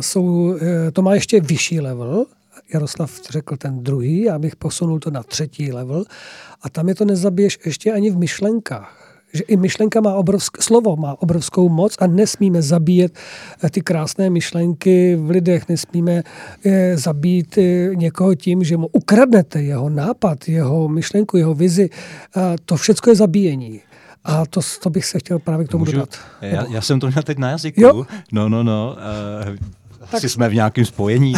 jsou, 0.00 0.54
to 0.92 1.02
má 1.02 1.14
ještě 1.14 1.40
vyšší 1.40 1.80
level, 1.80 2.26
Jaroslav 2.74 3.20
řekl 3.30 3.56
ten 3.56 3.82
druhý, 3.82 4.22
já 4.22 4.38
bych 4.38 4.56
posunul 4.56 4.98
to 4.98 5.10
na 5.10 5.22
třetí 5.22 5.72
level. 5.72 6.04
A 6.62 6.70
tam 6.70 6.88
je 6.88 6.94
to 6.94 7.04
nezabiješ 7.04 7.58
ještě 7.64 7.92
ani 7.92 8.10
v 8.10 8.16
myšlenkách 8.16 9.03
že 9.34 9.42
i 9.42 9.56
myšlenka 9.56 10.00
má 10.00 10.14
obrovské, 10.14 10.62
slovo 10.62 10.96
má 10.96 11.22
obrovskou 11.22 11.68
moc 11.68 11.96
a 11.98 12.06
nesmíme 12.06 12.62
zabíjet 12.62 13.18
eh, 13.64 13.70
ty 13.70 13.80
krásné 13.80 14.30
myšlenky 14.30 15.16
v 15.16 15.30
lidech, 15.30 15.68
nesmíme 15.68 16.22
je 16.64 16.98
zabít 16.98 17.58
eh, 17.58 17.90
někoho 17.94 18.34
tím, 18.34 18.64
že 18.64 18.76
mu 18.76 18.86
ukradnete 18.92 19.62
jeho 19.62 19.88
nápad, 19.88 20.48
jeho 20.48 20.88
myšlenku, 20.88 21.36
jeho 21.36 21.54
vizi. 21.54 21.90
A 22.34 22.54
to 22.64 22.76
všechno 22.76 23.10
je 23.10 23.16
zabíjení. 23.16 23.80
A 24.24 24.46
to, 24.46 24.60
to 24.82 24.90
bych 24.90 25.04
se 25.04 25.18
chtěl 25.18 25.38
právě 25.38 25.66
k 25.66 25.68
tomu 25.68 25.84
Můžu, 25.84 25.92
dodat. 25.92 26.18
Já, 26.40 26.66
já 26.68 26.80
jsem 26.80 27.00
to 27.00 27.06
měl 27.06 27.22
teď 27.22 27.38
na 27.38 27.50
jazyku. 27.50 27.80
Jo? 27.80 28.06
No, 28.32 28.48
no, 28.48 28.62
no. 28.62 28.96
Uh, 29.48 29.56
tak... 29.98 30.14
Asi 30.14 30.28
jsme 30.28 30.48
v 30.48 30.54
nějakém 30.54 30.84
spojení. 30.84 31.34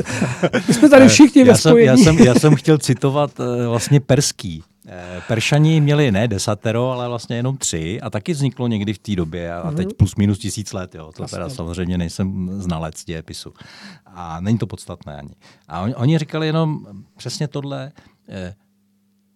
My 0.68 0.74
jsme 0.74 0.88
tady 0.88 1.08
všichni 1.08 1.44
ve 1.44 1.56
spojení. 1.56 1.86
já, 1.86 1.96
jsem, 1.96 2.18
já 2.18 2.34
jsem 2.34 2.54
chtěl 2.54 2.78
citovat 2.78 3.40
uh, 3.40 3.46
vlastně 3.68 4.00
perský. 4.00 4.62
Eh, 4.94 5.22
Peršani 5.28 5.80
měli 5.80 6.12
ne 6.12 6.28
desatero, 6.28 6.90
ale 6.90 7.08
vlastně 7.08 7.36
jenom 7.36 7.56
tři 7.56 8.00
a 8.00 8.10
taky 8.10 8.32
vzniklo 8.32 8.68
někdy 8.68 8.92
v 8.92 8.98
té 8.98 9.16
době 9.16 9.54
a 9.54 9.70
teď 9.70 9.86
mhm. 9.86 9.94
plus 9.96 10.16
minus 10.16 10.38
tisíc 10.38 10.72
let. 10.72 10.94
Jo. 10.94 11.12
To 11.16 11.26
teda 11.26 11.48
samozřejmě 11.48 11.98
nejsem 11.98 12.50
znalec 12.62 13.04
dějepisu. 13.04 13.52
A 14.06 14.40
není 14.40 14.58
to 14.58 14.66
podstatné 14.66 15.16
ani. 15.16 15.34
A 15.68 15.80
oni, 15.80 15.94
oni 15.94 16.18
říkali 16.18 16.46
jenom 16.46 16.86
přesně 17.16 17.48
tohle, 17.48 17.92
eh, 18.28 18.54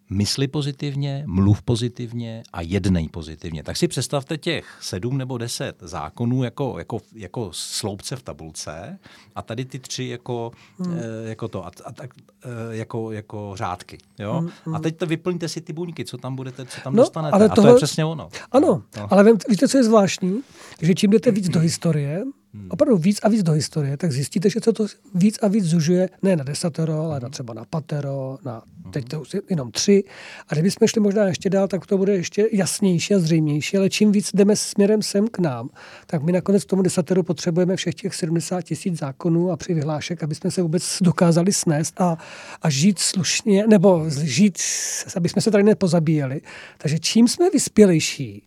mysli 0.09 0.47
pozitivně, 0.47 1.23
mluv 1.27 1.61
pozitivně 1.61 2.43
a 2.53 2.61
jednej 2.61 3.09
pozitivně. 3.09 3.63
Tak 3.63 3.77
si 3.77 3.87
představte 3.87 4.37
těch 4.37 4.77
sedm 4.81 5.17
nebo 5.17 5.37
deset 5.37 5.75
zákonů 5.81 6.43
jako, 6.43 6.75
jako, 6.77 6.99
jako 7.15 7.49
sloupce 7.51 8.15
v 8.15 8.23
tabulce 8.23 8.99
a 9.35 9.41
tady 9.41 9.65
ty 9.65 9.79
tři 9.79 10.03
jako, 10.03 10.51
hmm. 10.79 10.97
e, 10.99 11.29
jako 11.29 11.47
to, 11.47 11.65
a, 11.65 11.71
a 11.85 11.91
tak, 11.91 12.09
e, 12.43 12.75
jako, 12.75 13.11
jako 13.11 13.51
řádky. 13.55 13.97
Jo? 14.19 14.33
Hmm, 14.33 14.51
hmm. 14.65 14.75
A 14.75 14.79
teď 14.79 14.97
to 14.97 15.05
vyplňte 15.05 15.49
si 15.49 15.61
ty 15.61 15.73
buňky, 15.73 16.05
co 16.05 16.17
tam 16.17 16.35
budete, 16.35 16.65
co 16.65 16.81
tam 16.81 16.95
no, 16.95 17.03
dostanete. 17.03 17.35
Ale 17.35 17.49
tohle... 17.49 17.69
A 17.69 17.73
to 17.73 17.75
je 17.75 17.77
přesně 17.77 18.05
ono. 18.05 18.29
Ano, 18.51 18.83
no. 18.97 19.07
ale 19.09 19.33
víte, 19.49 19.67
co 19.67 19.77
je 19.77 19.83
zvláštní? 19.83 20.41
Že 20.81 20.95
čím 20.95 21.11
jdete 21.11 21.31
víc 21.31 21.49
do 21.49 21.59
historie. 21.67 22.23
Opravdu 22.69 22.97
víc 22.97 23.19
a 23.23 23.29
víc 23.29 23.43
do 23.43 23.51
historie, 23.51 23.97
tak 23.97 24.11
zjistíte, 24.11 24.49
že 24.49 24.59
se 24.63 24.73
to 24.73 24.85
víc 25.15 25.39
a 25.41 25.47
víc 25.47 25.65
zužuje 25.65 26.09
ne 26.23 26.35
na 26.35 26.43
desatero, 26.43 27.01
ale 27.01 27.19
na 27.19 27.29
třeba 27.29 27.53
na 27.53 27.65
patero, 27.65 28.37
na 28.45 28.61
teď 28.91 29.07
to 29.07 29.21
už 29.21 29.35
jenom 29.49 29.71
tři. 29.71 30.03
A 30.49 30.53
kdybychom 30.53 30.87
šli 30.87 31.01
možná 31.01 31.25
ještě 31.25 31.49
dál, 31.49 31.67
tak 31.67 31.85
to 31.85 31.97
bude 31.97 32.15
ještě 32.15 32.49
jasnější 32.51 33.15
a 33.15 33.19
zřejmější, 33.19 33.77
ale 33.77 33.89
čím 33.89 34.11
víc 34.11 34.29
jdeme 34.33 34.55
směrem 34.55 35.01
sem 35.01 35.27
k 35.27 35.39
nám, 35.39 35.69
tak 36.05 36.23
my 36.23 36.31
nakonec 36.31 36.65
tomu 36.65 36.81
desateru 36.81 37.23
potřebujeme 37.23 37.75
všech 37.75 37.95
těch 37.95 38.15
70 38.15 38.61
tisíc 38.61 38.99
zákonů 38.99 39.51
a 39.51 39.57
při 39.57 39.73
vyhlášek, 39.73 40.23
aby 40.23 40.35
jsme 40.35 40.51
se 40.51 40.61
vůbec 40.61 40.97
dokázali 41.01 41.53
snést 41.53 42.01
a, 42.01 42.17
a 42.61 42.69
žít 42.69 42.99
slušně, 42.99 43.67
nebo 43.67 44.05
žít, 44.09 44.57
aby 45.15 45.29
jsme 45.29 45.41
se 45.41 45.51
tady 45.51 45.63
nepozabíjeli. 45.63 46.41
Takže 46.77 46.99
čím 46.99 47.27
jsme 47.27 47.49
vyspělejší, 47.49 48.46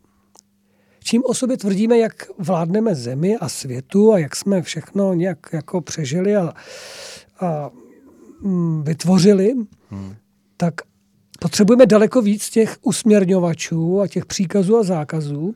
čím 1.05 1.22
o 1.24 1.35
sobě 1.35 1.56
tvrdíme, 1.56 1.98
jak 1.98 2.12
vládneme 2.39 2.94
zemi 2.94 3.36
a 3.36 3.48
světu 3.48 4.12
a 4.12 4.18
jak 4.18 4.36
jsme 4.36 4.62
všechno 4.62 5.14
nějak 5.14 5.39
jako 5.52 5.81
přežili 5.81 6.36
a, 6.36 6.52
a 7.40 7.70
mm, 8.40 8.82
vytvořili, 8.82 9.55
hmm. 9.90 10.14
tak 10.56 10.74
potřebujeme 11.40 11.86
daleko 11.86 12.22
víc 12.22 12.51
těch 12.51 12.77
usměrňovačů 12.82 14.01
a 14.01 14.09
těch 14.09 14.27
příkazů 14.27 14.77
a 14.77 14.82
zákazů, 14.82 15.55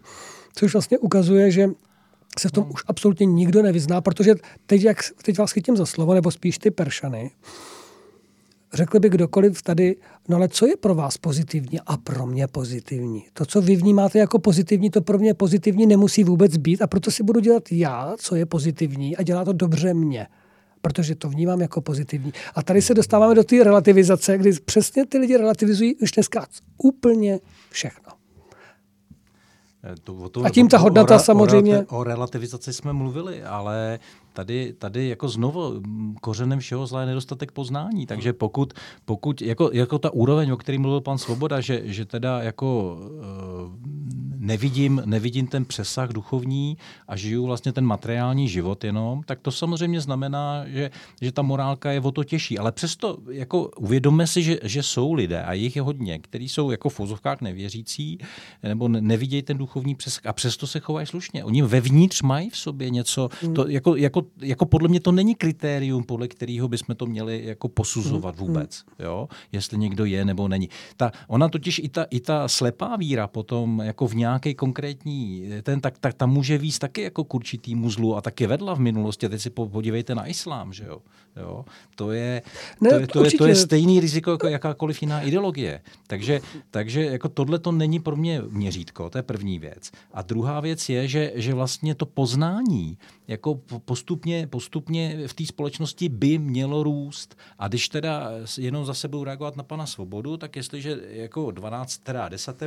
což 0.55 0.73
vlastně 0.73 0.99
ukazuje, 0.99 1.51
že 1.51 1.69
se 2.39 2.49
v 2.49 2.53
tom 2.53 2.65
hmm. 2.65 2.73
už 2.73 2.83
absolutně 2.87 3.27
nikdo 3.27 3.63
nevyzná, 3.63 4.01
protože 4.01 4.35
teď, 4.67 4.83
jak, 4.83 4.97
teď 5.23 5.39
vás 5.39 5.53
chytím 5.53 5.77
za 5.77 5.87
slovo, 5.87 6.15
nebo 6.15 6.31
spíš 6.31 6.59
ty 6.59 6.71
peršany, 6.71 7.31
řekl 8.75 9.01
by 9.01 9.09
kdokoliv 9.09 9.63
tady, 9.63 9.97
no 10.29 10.37
ale 10.37 10.49
co 10.49 10.67
je 10.67 10.77
pro 10.77 10.95
vás 10.95 11.19
pozitivní 11.19 11.81
a 11.87 11.97
pro 11.97 12.27
mě 12.27 12.47
pozitivní? 12.47 13.25
To, 13.33 13.47
co 13.47 13.63
vy 13.63 13.77
vnímáte 13.77 14.19
jako 14.19 14.39
pozitivní, 14.39 14.91
to 14.91 15.01
pro 15.01 15.19
mě 15.19 15.35
pozitivní 15.35 15.87
nemusí 15.87 16.25
vůbec 16.25 16.57
být 16.57 16.83
a 16.83 16.87
proto 16.87 17.11
si 17.11 17.23
budu 17.23 17.41
dělat 17.41 17.73
já, 17.73 18.15
co 18.19 18.37
je 18.37 18.47
pozitivní 18.47 19.17
a 19.17 19.23
dělá 19.23 19.45
to 19.45 19.53
dobře 19.53 19.95
mě 19.95 20.27
protože 20.85 21.15
to 21.15 21.29
vnímám 21.29 21.61
jako 21.61 21.81
pozitivní. 21.81 22.33
A 22.55 22.63
tady 22.63 22.83
se 22.83 22.95
dostáváme 22.95 23.35
do 23.35 23.45
té 23.45 23.65
relativizace, 23.65 24.39
kdy 24.39 24.53
přesně 24.53 25.07
ty 25.07 25.19
lidi 25.19 25.37
relativizují 25.37 25.97
už 25.97 26.13
dneska 26.13 26.47
úplně 26.79 27.41
všechno. 27.71 28.13
Eh, 29.85 29.95
to, 30.05 30.29
to, 30.29 30.45
a 30.45 30.51
tím 30.51 30.69
ta 30.69 30.79
hodnota 30.79 31.17
o, 31.17 31.19
samozřejmě... 31.19 31.79
O, 31.79 31.99
o 31.99 32.05
relativizaci 32.05 32.73
jsme 32.73 32.93
mluvili, 32.93 33.43
ale 33.43 33.99
tady, 34.35 34.73
tady 34.79 35.09
jako 35.09 35.29
znovu 35.29 35.83
kořenem 36.21 36.59
všeho 36.59 36.87
zla 36.87 37.01
je 37.01 37.07
nedostatek 37.07 37.53
poznání. 37.53 38.07
Takže 38.07 38.33
pokud, 38.33 38.73
pokud 39.05 39.43
jako, 39.43 39.71
jako 39.73 39.99
ta 39.99 40.13
úroveň, 40.13 40.51
o 40.51 40.57
který 40.57 40.79
mluvil 40.79 41.01
pan 41.01 41.19
Svoboda, 41.19 41.61
že, 41.61 41.83
že 41.85 42.05
teda 42.05 42.43
jako 42.43 42.99
uh, 43.01 43.95
nevidím, 44.45 45.03
nevidím 45.05 45.47
ten 45.47 45.65
přesah 45.65 46.11
duchovní 46.11 46.77
a 47.09 47.17
žiju 47.17 47.47
vlastně 47.47 47.73
ten 47.73 47.85
materiální 47.87 48.49
život 48.49 48.85
jenom, 48.85 49.23
tak 49.23 49.41
to 49.41 49.51
samozřejmě 49.51 50.01
znamená, 50.01 50.65
že, 50.67 50.91
že 51.23 51.33
ta 51.33 51.43
morálka 51.43 51.93
je 51.93 52.01
o 52.01 52.11
to 52.11 52.25
těžší. 52.25 52.59
Ale 52.59 52.73
přesto 52.73 53.19
jako 53.31 53.71
uvědomme 53.79 54.27
si, 54.27 54.43
že, 54.43 54.59
že 54.63 54.83
jsou 54.83 55.13
lidé, 55.13 55.43
a 55.43 55.53
jich 55.53 55.77
je 55.77 55.83
hodně, 55.83 56.19
kteří 56.19 56.49
jsou 56.49 56.71
jako 56.71 56.89
v 56.89 56.95
fozovkách 56.95 57.41
nevěřící, 57.41 58.19
nebo 58.63 58.89
nevidějí 58.89 59.43
ten 59.43 59.59
duchovní 59.59 59.95
přesah 59.95 60.27
a 60.27 60.33
přesto 60.33 60.67
se 60.67 60.81
chovají 60.81 61.07
slušně. 61.07 61.45
Oni 61.45 61.63
vevnitř 61.63 62.23
mají 62.23 62.51
v 62.51 62.57
sobě 62.57 62.91
něco, 62.91 63.29
to, 63.55 63.63
hmm. 63.63 63.71
jako, 63.97 63.97
jako, 64.25 64.47
jako 64.47 64.67
podle 64.67 64.89
mě 64.89 65.01
to 65.01 65.13
není 65.13 65.35
kritérium, 65.35 66.05
podle 66.05 66.29
kterého 66.29 66.69
bychom 66.69 66.97
to 66.97 67.07
měli 67.07 67.45
jako 67.45 67.69
posuzovat 67.69 68.39
hmm. 68.39 68.47
vůbec, 68.47 68.85
jo? 68.99 69.29
jestli 69.53 69.79
někdo 69.79 70.05
je 70.05 70.25
nebo 70.25 70.49
není. 70.49 70.69
Ta, 70.97 71.11
ona 71.29 71.49
totiž 71.49 71.79
i 71.79 71.89
ta, 71.89 72.07
i 72.11 72.21
ta 72.21 72.49
slepá 72.49 72.97
víra 72.97 73.27
potom 73.27 73.83
jako 73.85 74.07
v 74.07 74.15
nějaké 74.15 74.55
konkrétní, 74.55 75.49
ten, 75.63 75.81
tak, 75.81 75.99
tak 75.99 76.15
ta 76.15 76.27
může 76.27 76.59
víc 76.59 76.79
taky 76.79 77.03
jako 77.03 77.25
k 77.25 77.35
určitýmu 77.35 77.91
zlu 77.91 78.17
a 78.17 78.21
taky 78.21 78.47
vedla 78.47 78.75
v 78.75 78.79
minulosti. 78.79 79.27
A 79.27 79.29
teď 79.29 79.41
si 79.41 79.51
podívejte 79.51 80.15
na 80.15 80.27
islám, 80.27 80.73
že 80.73 80.85
jo. 80.85 80.99
jo? 81.37 81.65
To, 81.95 82.13
je, 82.13 82.43
ne, 82.81 82.91
to, 82.91 82.97
je, 82.97 83.07
to, 83.07 83.25
je, 83.25 83.31
to 83.31 83.47
je 83.47 83.55
stejný 83.55 84.01
riziko 84.01 84.31
jako 84.31 84.47
jakákoliv 84.47 85.03
jiná 85.03 85.23
ideologie. 85.23 85.81
Takže, 86.07 86.41
takže 86.71 87.05
jako 87.05 87.29
tohle 87.29 87.59
to 87.59 87.73
není 87.73 88.01
pro 88.01 88.17
mě 88.17 88.43
měřítko, 88.51 89.11
to 89.11 89.19
je 89.19 89.23
první 89.23 89.59
věc. 89.59 89.91
A 90.13 90.23
druhá 90.23 90.61
věc 90.61 90.89
je, 90.89 91.09
že, 91.09 91.33
že 91.35 91.55
vlastně 91.55 91.95
to 91.95 92.07
poznání 92.07 92.99
jako 93.29 93.61
postupně, 94.15 94.47
postupně 94.47 95.29
v 95.29 95.35
té 95.35 95.47
společnosti 95.47 96.09
by 96.09 96.39
mělo 96.39 96.83
růst. 96.83 97.37
A 97.59 97.69
když 97.69 97.89
teda 97.89 98.31
jenom 98.59 98.85
za 98.85 98.95
sebou 98.95 99.25
reagovat 99.25 99.57
na 99.57 99.63
pana 99.63 99.87
Svobodu, 99.87 100.37
tak 100.37 100.57
jestliže 100.57 100.99
jako 101.09 101.51
12, 101.51 101.99
teda 101.99 102.29
10 102.29 102.63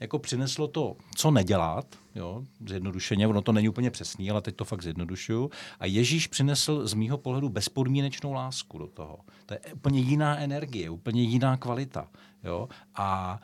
jako 0.00 0.18
přineslo 0.18 0.68
to, 0.68 0.96
co 1.16 1.30
nedělat, 1.30 1.86
jo, 2.14 2.44
zjednodušeně, 2.68 3.26
ono 3.26 3.42
to 3.42 3.52
není 3.52 3.68
úplně 3.68 3.90
přesný, 3.90 4.30
ale 4.30 4.42
teď 4.42 4.56
to 4.56 4.64
fakt 4.64 4.82
zjednodušuju. 4.82 5.50
A 5.80 5.86
Ježíš 5.86 6.26
přinesl 6.26 6.86
z 6.86 6.94
mýho 6.94 7.18
pohledu 7.18 7.48
bezpodmínečnou 7.48 8.32
lásku 8.32 8.78
do 8.78 8.86
toho. 8.86 9.18
To 9.46 9.54
je 9.54 9.60
úplně 9.74 10.00
jiná 10.00 10.38
energie, 10.38 10.90
úplně 10.90 11.22
jiná 11.22 11.56
kvalita. 11.56 12.08
Jo? 12.44 12.68
A, 12.94 13.40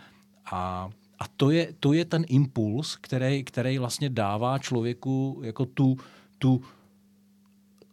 a 0.53 0.91
a 1.19 1.25
to 1.37 1.51
je, 1.51 1.73
to 1.81 1.93
je 1.93 2.05
ten 2.05 2.25
impuls, 2.29 2.97
který, 2.97 3.45
který 3.45 3.79
vlastně 3.79 4.09
dává 4.11 4.59
člověku 4.59 5.41
jako 5.45 5.67
tu, 5.67 5.97
tu 6.39 6.61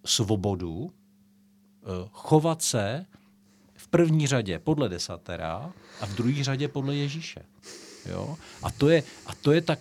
svobodu 0.05 0.91
eh, 0.91 2.09
chovat 2.11 2.61
se 2.61 3.05
v 3.75 3.87
první 3.87 4.27
řadě 4.27 4.59
podle 4.59 4.89
desatera 4.89 5.73
a 6.01 6.05
v 6.05 6.15
druhé 6.15 6.43
řadě 6.43 6.67
podle 6.67 6.95
Ježíše. 6.95 7.45
Jo? 8.05 8.37
A, 8.63 8.71
to 8.71 8.89
je, 8.89 9.03
a 9.25 9.35
to 9.35 9.51
je 9.51 9.61
tak 9.61 9.79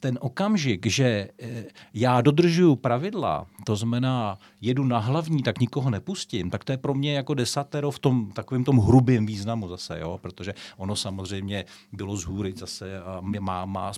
ten 0.00 0.18
okamžik, 0.20 0.86
že 0.86 1.28
eh, 1.38 1.64
já 1.94 2.20
dodržuju 2.20 2.76
pravidla, 2.76 3.46
to 3.66 3.76
znamená 3.76 4.38
jedu 4.60 4.84
na 4.84 4.98
hlavní, 4.98 5.42
tak 5.42 5.60
nikoho 5.60 5.90
nepustím, 5.90 6.50
tak 6.50 6.64
to 6.64 6.72
je 6.72 6.78
pro 6.78 6.94
mě 6.94 7.14
jako 7.14 7.34
desatero 7.34 7.90
v 7.90 7.98
tom 7.98 8.32
takovém 8.32 8.64
tom 8.64 8.78
hrubém 8.78 9.26
významu 9.26 9.68
zase, 9.68 10.00
jo? 10.00 10.18
protože 10.22 10.54
ono 10.76 10.96
samozřejmě 10.96 11.64
bylo 11.92 12.16
z 12.16 12.24
hůry 12.24 12.52
zase 12.56 13.00
a 13.00 13.20
má, 13.20 13.64
má, 13.64 13.92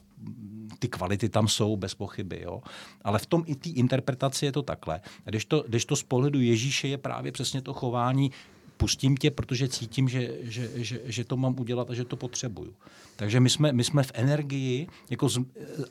ty 0.78 0.88
kvality 0.88 1.28
tam 1.28 1.48
jsou 1.48 1.76
bez 1.76 1.94
pochyby, 1.94 2.40
jo? 2.42 2.62
ale 3.04 3.18
v 3.18 3.26
tom 3.26 3.44
i 3.46 3.54
té 3.54 3.70
interpretaci 3.70 4.46
je 4.46 4.52
to 4.52 4.62
takhle. 4.62 5.00
Když 5.24 5.44
to, 5.44 5.64
když 5.68 5.84
to 5.84 5.96
z 5.96 6.02
pohledu 6.02 6.40
Ježíše 6.40 6.88
je 6.88 6.98
právě 6.98 7.32
přesně 7.32 7.62
to 7.62 7.74
chování, 7.74 8.30
pustím 8.76 9.16
tě, 9.16 9.30
protože 9.30 9.68
cítím, 9.68 10.08
že, 10.08 10.30
že, 10.42 10.70
že, 10.74 11.00
že 11.04 11.24
to 11.24 11.36
mám 11.36 11.60
udělat 11.60 11.90
a 11.90 11.94
že 11.94 12.04
to 12.04 12.16
potřebuju. 12.16 12.74
Takže 13.16 13.40
my 13.40 13.50
jsme, 13.50 13.72
my 13.72 13.84
jsme 13.84 14.02
v 14.02 14.12
energii, 14.14 14.86
jako 15.10 15.28
z, 15.28 15.38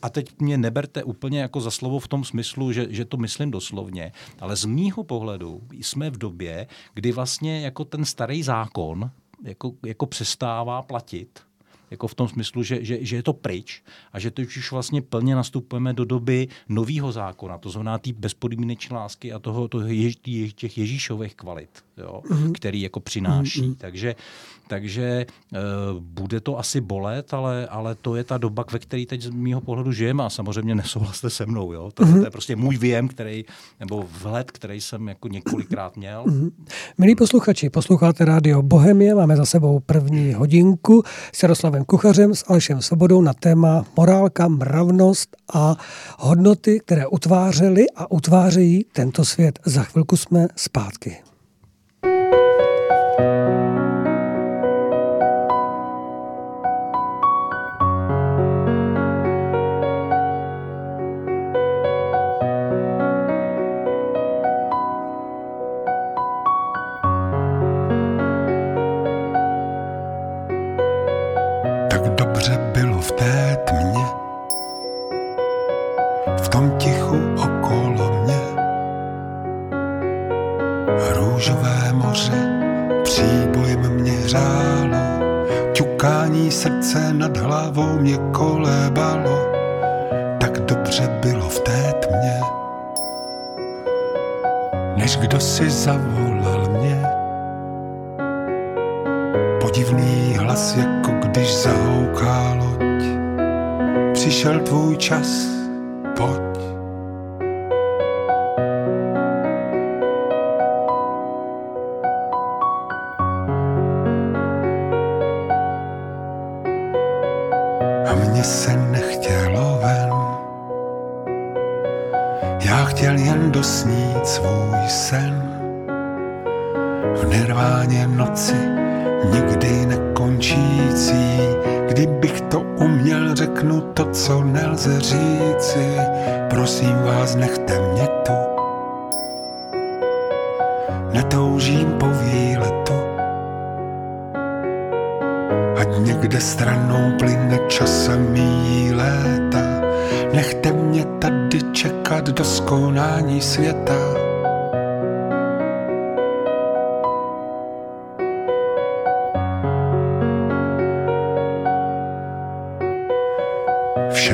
a 0.02 0.10
teď 0.10 0.40
mě 0.40 0.57
neberte 0.57 1.03
úplně 1.03 1.40
jako 1.40 1.62
za 1.62 1.72
slovo 1.72 1.99
v 1.99 2.07
tom 2.07 2.24
smyslu, 2.24 2.72
že, 2.72 2.88
že 2.90 3.06
to 3.06 3.18
myslím 3.18 3.52
doslovně, 3.52 4.12
ale 4.40 4.56
z 4.56 4.66
mýho 4.66 5.03
pohledu 5.03 5.62
jsme 5.72 6.10
v 6.10 6.18
době, 6.18 6.68
kdy 6.94 7.12
vlastně 7.12 7.62
jako 7.62 7.86
ten 7.86 8.06
starý 8.06 8.44
zákon 8.44 9.12
jako, 9.44 9.74
jako 9.86 10.06
přestává 10.06 10.82
platit 10.82 11.40
jako 11.91 12.07
v 12.07 12.16
tom 12.16 12.28
smyslu, 12.28 12.64
že, 12.64 12.86
že, 12.86 13.06
že 13.06 13.16
je 13.16 13.24
to 13.24 13.34
pryč 13.34 13.84
a 14.14 14.20
že 14.20 14.32
teď 14.32 14.57
už 14.57 14.72
vlastně 14.72 15.02
plně 15.02 15.36
nastupujeme 15.36 15.94
do 15.94 16.06
doby 16.06 16.48
nového 16.70 17.12
zákona, 17.12 17.57
to 17.57 17.70
znamená 17.70 17.98
té 17.98 18.14
bezpodmínečné 18.14 18.95
lásky 18.95 19.34
a 19.34 19.40
toho, 19.40 19.68
toho 19.68 19.88
jež, 19.88 20.16
těch 20.56 20.78
Ježíšových 20.78 21.36
kvalit, 21.36 21.84
jo, 21.98 22.22
mm-hmm. 22.30 22.52
který 22.52 22.82
jako 22.82 23.00
přináší. 23.00 23.62
Mm-hmm. 23.62 23.76
Takže 23.78 24.16
takže 24.68 25.26
uh, 25.52 25.60
bude 26.02 26.40
to 26.40 26.60
asi 26.60 26.82
bolet, 26.82 27.34
ale, 27.34 27.68
ale 27.68 27.96
to 27.96 28.16
je 28.16 28.24
ta 28.24 28.38
doba, 28.38 28.66
ve 28.72 28.80
které 28.80 29.06
teď 29.06 29.22
z 29.22 29.30
mého 29.30 29.62
pohledu 29.62 29.92
žijeme 29.92 30.24
a 30.24 30.30
samozřejmě 30.30 30.76
nesouhlaste 30.76 31.30
se 31.30 31.46
mnou. 31.46 31.74
Jo? 31.74 31.92
To, 31.94 32.04
mm-hmm. 32.04 32.20
to 32.20 32.26
je 32.26 32.32
prostě 32.32 32.56
můj 32.56 32.78
věm, 32.78 33.08
který, 33.08 33.46
nebo 33.80 34.06
vhled, 34.22 34.52
který 34.52 34.82
jsem 34.82 35.08
jako 35.08 35.28
několikrát 35.28 35.98
měl. 35.98 36.24
Mm-hmm. 36.24 36.52
Milí 36.98 37.16
posluchači, 37.16 37.70
posloucháte 37.70 38.26
rádio 38.26 38.62
Bohemie, 38.62 39.16
máme 39.16 39.36
za 39.38 39.46
sebou 39.46 39.80
první 39.80 40.34
hodinku 40.34 41.04
s 41.34 41.44
Jaroslavem 41.44 41.86
Kuchařem, 41.86 42.36
s 42.36 42.46
Alešem 42.48 42.82
Sobodou 42.82 43.22
na 43.22 43.34
téma 43.34 43.86
morálka, 43.98 44.48
mravnost 44.48 45.38
a 45.54 45.76
hodnoty, 46.20 46.80
které 46.80 47.08
utvářely 47.08 47.86
a 47.96 48.12
utvářejí 48.12 48.86
tento 48.94 49.26
svět. 49.26 49.60
Za 49.66 49.84
chvilku 49.84 50.18
jsme 50.18 50.48
zpátky. 50.56 51.18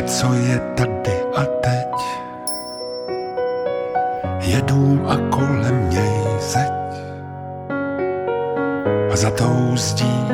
Vše, 0.02 0.07
co 0.07 0.34
je 0.34 0.60
tady 0.76 1.18
a 1.36 1.45
teď, 1.45 1.88
je 4.40 4.61
dům 4.61 5.06
a 5.07 5.15
kolem 5.30 5.90
něj 5.90 6.40
zeď. 6.40 6.72
A 9.11 9.15
za 9.15 9.30
tou 9.30 9.78
zdí 9.78 10.26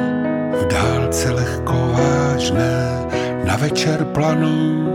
v 0.62 0.68
dálce 0.72 1.32
lehko 1.32 1.74
vážné 1.74 3.06
na 3.46 3.56
večer 3.56 4.06
planou 4.06 4.88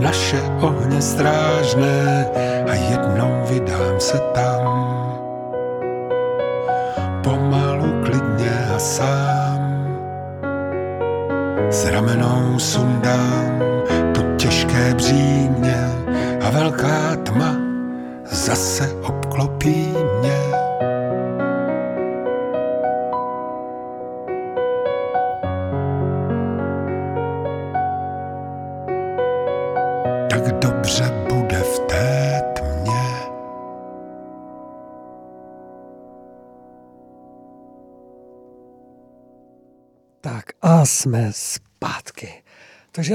naše 0.00 0.42
ohně 0.60 1.02
strážné 1.02 2.26
a 2.70 2.74
jednou 2.74 3.44
vydám 3.48 4.00
se 4.00 4.18
tam. 4.34 4.67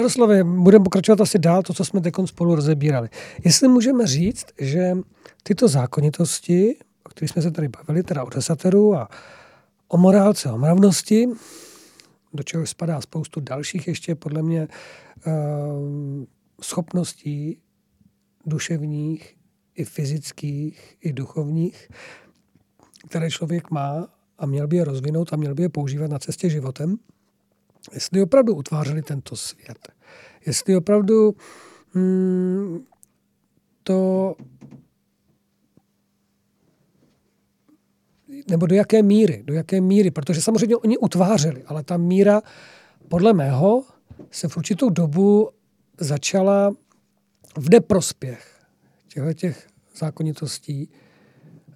Jaroslave, 0.04 0.44
budeme 0.44 0.84
pokračovat 0.84 1.22
asi 1.22 1.40
dál 1.40 1.64
to, 1.64 1.74
co 1.74 1.86
jsme 1.86 2.02
teď 2.02 2.14
spolu 2.26 2.56
rozebírali. 2.56 3.10
Jestli 3.44 3.68
můžeme 3.68 4.08
říct, 4.08 4.46
že 4.60 4.92
tyto 5.44 5.68
zákonitosti, 5.68 6.78
o 7.06 7.10
kterých 7.10 7.32
jsme 7.32 7.42
se 7.42 7.52
tady 7.52 7.68
bavili, 7.68 8.04
teda 8.04 8.24
o 8.24 8.30
desateru 8.30 8.96
a 8.96 9.10
o 9.88 9.98
morálce, 9.98 10.52
o 10.52 10.58
mravnosti, 10.58 11.28
do 12.34 12.44
čeho 12.44 12.66
spadá 12.66 13.02
spoustu 13.02 13.40
dalších 13.40 13.88
ještě 13.88 14.16
podle 14.16 14.42
mě 14.42 14.68
eh, 14.68 15.32
schopností 16.62 17.58
duševních, 18.46 19.36
i 19.76 19.86
fyzických, 19.86 20.98
i 21.02 21.14
duchovních, 21.14 21.90
které 23.08 23.32
člověk 23.32 23.72
má 23.72 24.08
a 24.38 24.46
měl 24.46 24.68
by 24.68 24.78
je 24.78 24.84
rozvinout 24.84 25.34
a 25.34 25.36
měl 25.36 25.56
by 25.56 25.64
je 25.64 25.70
používat 25.70 26.12
na 26.12 26.20
cestě 26.20 26.50
životem, 26.50 26.98
jestli 27.94 28.22
opravdu 28.22 28.56
utvářeli 28.56 29.02
tento 29.02 29.36
svět, 29.36 29.92
jestli 30.46 30.78
opravdu 30.78 31.36
hmm, 31.94 32.86
to 33.84 34.36
nebo 38.50 38.66
do 38.66 38.76
jaké 38.76 39.04
míry, 39.04 39.44
do 39.46 39.54
jaké 39.54 39.82
míry, 39.82 40.12
protože 40.12 40.42
samozřejmě 40.42 40.76
oni 40.76 40.98
utvářeli, 40.98 41.64
ale 41.64 41.84
ta 41.84 41.98
míra 41.98 42.42
podle 43.08 43.34
mého 43.34 43.84
se 44.32 44.48
v 44.48 44.58
určitou 44.58 44.90
dobu 44.90 45.50
začala 46.00 46.76
v 47.58 47.70
neprospěch 47.70 48.66
těchto 49.08 49.34
těch 49.34 49.68
zákonitostí 49.96 50.90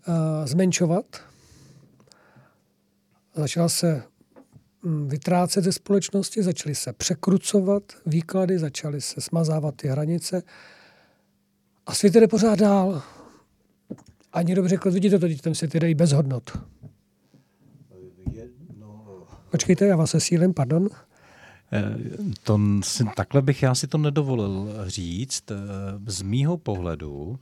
uh, 0.08 0.16
zmenšovat. 0.46 1.06
Začala 3.36 3.70
se 3.70 4.04
vytrácet 4.84 5.64
ze 5.64 5.72
společnosti, 5.72 6.44
začaly 6.44 6.76
se 6.76 6.94
překrucovat 6.94 7.84
výklady, 8.06 8.60
začaly 8.60 9.02
se 9.02 9.22
smazávat 9.22 9.76
ty 9.76 9.88
hranice 9.88 10.44
a 11.86 11.94
svět 11.94 12.14
jde 12.14 12.28
pořád 12.28 12.60
dál. 12.60 13.02
A 14.34 14.42
někdo 14.42 14.68
řekl, 14.68 14.92
vidíte 14.92 15.20
to, 15.20 15.28
ten 15.42 15.56
svět 15.56 15.76
jde 15.76 15.90
i 15.90 15.96
bez 15.96 16.12
hodnot. 16.12 16.58
Počkejte, 19.52 19.88
já 19.88 19.96
vás 19.96 20.16
sílem, 20.18 20.54
pardon. 20.54 20.90
Eh, 21.72 21.96
to, 22.44 22.60
takhle 23.16 23.42
bych 23.42 23.64
já 23.64 23.76
si 23.76 23.88
to 23.88 23.98
nedovolil 23.98 24.74
říct. 24.86 25.52
Eh, 25.52 25.56
z 26.06 26.22
mýho 26.22 26.58
pohledu 26.58 27.40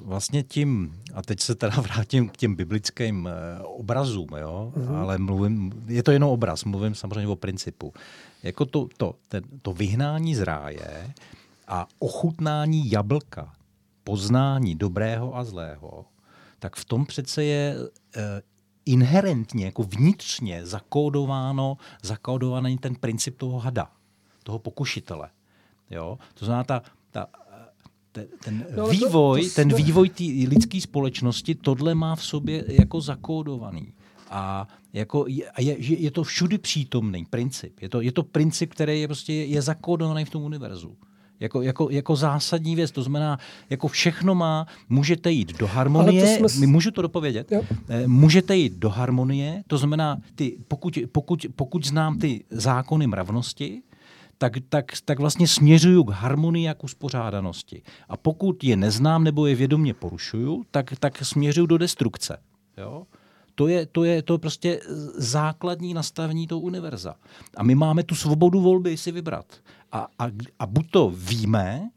vlastně 0.00 0.42
tím, 0.42 1.00
a 1.14 1.22
teď 1.22 1.40
se 1.40 1.54
teda 1.54 1.74
vrátím 1.80 2.28
k 2.28 2.36
těm 2.36 2.54
biblickým 2.54 3.28
obrazům, 3.64 4.28
jo, 4.36 4.72
mm-hmm. 4.76 4.96
ale 4.96 5.18
mluvím, 5.18 5.84
je 5.86 6.02
to 6.02 6.10
jenom 6.10 6.30
obraz, 6.30 6.64
mluvím 6.64 6.94
samozřejmě 6.94 7.28
o 7.28 7.36
principu. 7.36 7.92
Jako 8.42 8.64
to, 8.64 8.88
to, 8.96 9.14
ten, 9.28 9.44
to 9.62 9.72
vyhnání 9.72 10.34
z 10.34 10.40
ráje 10.40 11.14
a 11.68 11.86
ochutnání 11.98 12.90
jablka, 12.90 13.52
poznání 14.04 14.74
dobrého 14.74 15.36
a 15.36 15.44
zlého, 15.44 16.04
tak 16.58 16.76
v 16.76 16.84
tom 16.84 17.06
přece 17.06 17.44
je 17.44 17.76
inherentně, 18.86 19.64
jako 19.64 19.82
vnitřně 19.82 20.66
zakódováno, 20.66 21.76
zakódovaný 22.02 22.78
ten 22.78 22.94
princip 22.94 23.38
toho 23.38 23.58
hada, 23.58 23.90
toho 24.42 24.58
pokušitele. 24.58 25.30
Jo? 25.90 26.18
To 26.34 26.44
znamená, 26.44 26.64
ta, 26.64 26.82
ta, 27.10 27.26
ten, 28.12 28.26
ten 28.44 28.66
no, 28.76 28.86
vývoj, 28.86 29.42
to, 29.42 29.48
to, 29.48 29.54
ten 29.54 29.74
vývoj 29.74 30.08
té 30.08 30.24
lidské 30.24 30.80
společnosti 30.80 31.54
tohle 31.54 31.94
má 31.94 32.16
v 32.16 32.24
sobě 32.24 32.64
jako 32.68 33.00
zakódovaný. 33.00 33.92
A 34.30 34.68
jako 34.92 35.24
je, 35.28 35.44
je, 35.58 35.76
je 35.78 36.10
to 36.10 36.24
všudy 36.24 36.58
přítomný 36.58 37.24
princip. 37.24 37.80
Je 37.80 37.88
to, 37.88 38.00
je 38.00 38.12
to 38.12 38.22
princip, 38.22 38.70
který 38.72 39.00
je, 39.00 39.08
prostě, 39.08 39.32
je 39.32 39.62
zakódovaný 39.62 40.24
v 40.24 40.30
tom 40.30 40.42
univerzu. 40.42 40.96
Jako, 41.40 41.62
jako, 41.62 41.90
jako 41.90 42.16
zásadní 42.16 42.76
věc. 42.76 42.90
To 42.90 43.02
znamená, 43.02 43.38
jako 43.70 43.88
všechno 43.88 44.34
má, 44.34 44.66
můžete 44.88 45.32
jít 45.32 45.58
do 45.58 45.66
harmonie, 45.66 46.38
jsme... 46.48 46.66
můžu 46.66 46.90
to 46.90 47.02
dopovědět? 47.02 47.52
Jo. 47.52 47.62
Eh, 47.88 48.08
můžete 48.08 48.56
jít 48.56 48.72
do 48.72 48.90
harmonie, 48.90 49.62
to 49.66 49.78
znamená, 49.78 50.18
ty, 50.34 50.56
pokud, 50.68 50.98
pokud, 51.12 51.46
pokud 51.56 51.86
znám 51.86 52.18
ty 52.18 52.44
zákony 52.50 53.06
mravnosti, 53.06 53.82
tak, 54.42 54.52
tak, 54.68 54.92
tak 55.04 55.18
vlastně 55.18 55.48
směřuju 55.48 56.04
k 56.04 56.10
harmonii 56.10 56.68
a 56.68 56.74
k 56.74 56.84
uspořádanosti. 56.84 57.82
A 58.08 58.16
pokud 58.16 58.64
je 58.64 58.76
neznám 58.76 59.24
nebo 59.24 59.46
je 59.46 59.54
vědomě 59.54 59.94
porušuju, 59.94 60.64
tak, 60.70 60.92
tak 60.98 61.24
směřuju 61.24 61.66
do 61.66 61.78
destrukce. 61.78 62.38
Jo? 62.78 63.06
To 63.54 63.68
je, 63.68 63.86
to 63.86 64.04
je 64.04 64.22
to 64.22 64.38
prostě 64.38 64.80
základní 65.14 65.94
nastavení 65.94 66.46
toho 66.46 66.60
univerza. 66.60 67.14
A 67.56 67.62
my 67.62 67.74
máme 67.74 68.02
tu 68.02 68.14
svobodu 68.14 68.60
volby 68.60 68.96
si 68.96 69.12
vybrat. 69.12 69.46
A, 69.92 70.08
a, 70.18 70.26
a 70.58 70.66
buď 70.66 70.90
to 70.90 71.12
víme, 71.14 71.90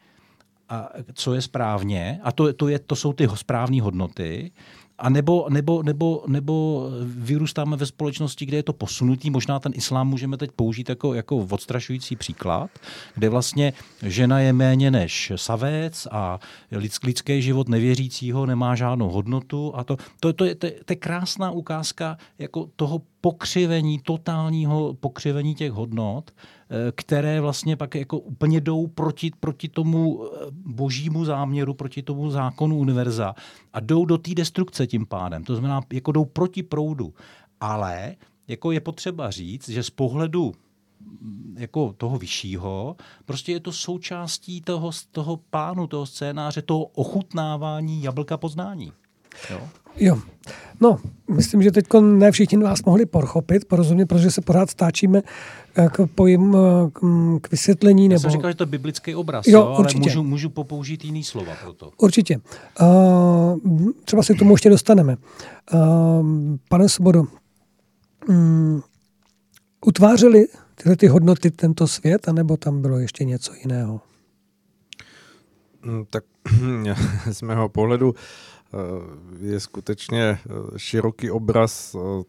a 0.69 0.89
co 1.13 1.33
je 1.33 1.41
správně, 1.41 2.19
a 2.23 2.31
to, 2.31 2.53
to, 2.53 2.67
je, 2.67 2.79
to 2.79 2.95
jsou 2.95 3.13
ty 3.13 3.27
správné 3.35 3.81
hodnoty, 3.81 4.51
a 4.97 5.09
nebo, 5.09 5.45
nebo, 5.49 5.83
nebo, 5.83 6.23
nebo 6.27 6.87
vyrůstáme 7.03 7.77
ve 7.77 7.85
společnosti, 7.85 8.45
kde 8.45 8.57
je 8.57 8.63
to 8.63 8.73
posunutý. 8.73 9.29
Možná 9.29 9.59
ten 9.59 9.71
islám 9.75 10.07
můžeme 10.07 10.37
teď 10.37 10.51
použít 10.51 10.89
jako, 10.89 11.13
jako 11.13 11.37
odstrašující 11.37 12.15
příklad, 12.15 12.69
kde 13.15 13.29
vlastně 13.29 13.73
žena 14.03 14.39
je 14.39 14.53
méně 14.53 14.91
než 14.91 15.31
savec 15.35 16.07
a 16.11 16.39
lidský 17.01 17.41
život 17.41 17.69
nevěřícího 17.69 18.45
nemá 18.45 18.75
žádnou 18.75 19.09
hodnotu. 19.09 19.71
A 19.75 19.83
to, 19.83 19.97
to, 20.19 20.33
to, 20.33 20.45
je, 20.45 20.55
to, 20.55 20.67
to 20.85 20.93
je 20.93 20.95
krásná 20.95 21.51
ukázka 21.51 22.17
jako 22.39 22.69
toho 22.75 23.01
pokřivení, 23.25 23.99
totálního 23.99 24.93
pokřivení 24.93 25.55
těch 25.55 25.71
hodnot, 25.71 26.31
Eh, 26.69 26.91
které 26.95 27.41
vlastně 27.41 27.75
pak 27.75 27.95
jako 27.95 28.19
úplně 28.19 28.61
jdou 28.61 28.87
proti, 28.87 29.31
proti 29.39 29.67
tomu 29.67 30.25
eh, 30.25 30.45
božímu 30.51 31.25
záměru, 31.25 31.73
proti 31.73 32.01
tomu 32.01 32.29
zákonu 32.29 32.77
univerza 32.77 33.35
a 33.73 33.79
jdou 33.79 34.05
do 34.05 34.17
té 34.17 34.33
destrukce 34.33 34.87
tím 34.87 35.05
pádem. 35.05 35.43
To 35.43 35.55
znamená, 35.55 35.81
jako 35.93 36.11
jdou 36.11 36.25
proti 36.25 36.63
proudu. 36.63 37.13
Ale 37.59 38.15
jako 38.47 38.71
je 38.71 38.79
potřeba 38.79 39.31
říct, 39.31 39.69
že 39.69 39.83
z 39.83 39.89
pohledu 39.89 40.53
mm, 40.99 41.55
jako 41.59 41.93
toho 41.97 42.17
vyššího, 42.17 42.95
prostě 43.25 43.51
je 43.51 43.59
to 43.59 43.71
součástí 43.71 44.61
toho, 44.61 44.91
toho 45.11 45.37
plánu, 45.37 45.87
toho 45.87 46.05
scénáře, 46.05 46.61
toho 46.61 46.83
ochutnávání 46.83 48.03
jablka 48.03 48.37
poznání. 48.37 48.91
Jo. 49.49 49.69
Jo. 49.97 50.17
No, 50.81 50.99
myslím, 51.31 51.63
že 51.63 51.71
teď 51.71 51.85
ne 52.01 52.31
všichni 52.31 52.57
vás 52.57 52.83
mohli 52.83 53.05
pochopit, 53.05 53.65
porozumět, 53.65 54.05
protože 54.05 54.31
se 54.31 54.41
pořád 54.41 54.69
stáčíme 54.69 55.21
eh, 55.75 55.89
k 55.91 56.07
pojím 56.15 56.55
eh, 56.55 56.89
k 57.41 57.51
vysvětlení. 57.51 58.03
Já 58.03 58.09
nebo... 58.09 58.19
jsem 58.19 58.31
říkal, 58.31 58.51
že 58.51 58.55
to 58.55 58.63
je 58.63 58.67
biblický 58.67 59.15
obraz, 59.15 59.47
jo, 59.47 59.59
jo, 59.59 59.67
ale 59.67 59.87
můžu, 59.95 60.23
můžu 60.23 60.49
popoužít 60.49 61.05
jiný 61.05 61.23
slova 61.23 61.53
pro 61.63 61.73
to. 61.73 61.91
Určitě. 61.97 62.39
Uh, 62.81 63.91
třeba 64.05 64.23
se 64.23 64.33
k 64.33 64.39
tomu 64.39 64.53
ještě 64.53 64.69
dostaneme. 64.69 65.17
Uh, 65.73 66.25
pane 66.69 66.89
Svobodo, 66.89 67.23
um, 68.29 68.83
utvářeli 69.85 70.47
tyhle 70.75 70.95
ty 70.95 71.07
hodnoty 71.07 71.51
tento 71.51 71.87
svět, 71.87 72.27
anebo 72.27 72.57
tam 72.57 72.81
bylo 72.81 72.99
ještě 72.99 73.23
něco 73.23 73.53
jiného? 73.53 74.01
Hmm, 75.81 76.05
tak 76.09 76.23
z 77.31 77.41
mého 77.41 77.69
pohledu 77.69 78.15
je 79.39 79.59
skutečně 79.59 80.21
eh, 80.23 80.39
široký 80.77 81.31
obraz, 81.31 81.95
eh, 81.95 82.23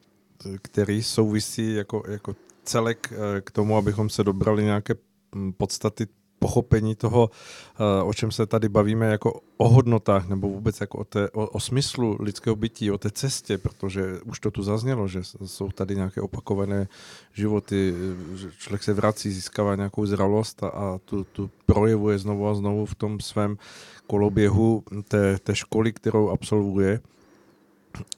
který 0.63 1.03
souvisí 1.03 1.75
jako, 1.75 2.03
jako 2.09 2.37
celek 2.65 3.13
k 3.41 3.51
tomu, 3.51 3.77
abychom 3.77 4.11
se 4.11 4.25
dobrali 4.25 4.65
nějaké 4.65 4.95
hm, 5.35 5.53
podstaty 5.53 6.07
pochopení 6.39 6.95
toho, 6.95 7.31
eh, 7.31 8.03
o 8.03 8.15
čem 8.15 8.31
se 8.31 8.47
tady 8.47 8.69
bavíme, 8.69 9.07
jako 9.07 9.41
o 9.57 9.69
hodnotách 9.69 10.29
nebo 10.29 10.49
vůbec 10.49 10.81
jako 10.81 10.99
o, 10.99 11.05
té, 11.05 11.31
o, 11.31 11.47
o 11.47 11.61
smyslu 11.61 12.17
lidského 12.21 12.57
bytí, 12.57 12.91
o 12.91 12.99
té 12.99 13.11
cestě, 13.11 13.59
protože 13.59 14.21
už 14.25 14.41
to 14.41 14.51
tu 14.51 14.63
zaznělo, 14.63 15.09
že 15.09 15.21
jsou 15.45 15.69
tady 15.69 15.97
nějaké 15.97 16.21
opakované 16.21 16.89
životy, 17.33 17.95
že 18.35 18.49
člověk 18.59 18.83
se 18.83 18.95
vrací, 18.95 19.31
získává 19.31 19.77
nějakou 19.77 20.07
zralost 20.07 20.63
a, 20.63 20.69
a 20.69 20.99
tu, 21.05 21.25
tu 21.25 21.51
projevuje 21.67 22.19
znovu 22.19 22.49
a 22.49 22.55
znovu 22.55 22.87
v 22.87 22.95
tom 22.95 23.21
svém 23.21 23.59
koloběhu 24.07 24.83
té, 25.09 25.39
té 25.39 25.55
školy, 25.55 25.93
kterou 25.93 26.31
absolvuje. 26.31 27.01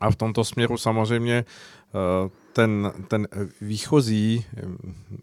A 0.01 0.11
v 0.11 0.17
tomto 0.17 0.45
směru 0.45 0.79
samozřejmě 0.79 1.45
eh, 1.45 2.31
ten, 2.59 2.93
ten 3.09 3.29
výchozí 3.61 4.45
eh, 4.57 4.63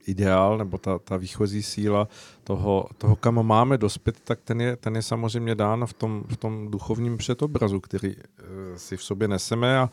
ideál 0.08 0.58
nebo 0.58 0.78
ta, 0.78 1.00
ta 1.00 1.18
výchozí 1.18 1.64
síla 1.64 2.08
toho, 2.44 2.88
toho, 2.98 3.16
kam 3.16 3.48
máme 3.48 3.78
dospět, 3.78 4.20
tak 4.24 4.40
ten 4.42 4.62
je, 4.62 4.76
ten 4.76 4.96
je 4.96 5.02
samozřejmě 5.02 5.56
dán 5.56 5.86
v 5.86 5.94
tom, 5.94 6.24
v 6.28 6.38
tom 6.38 6.72
duchovním 6.72 7.18
předobrazu, 7.18 7.80
který 7.80 8.16
eh, 8.16 8.44
si 8.80 8.98
v 8.98 9.04
sobě 9.04 9.28
neseme 9.28 9.80
a, 9.80 9.90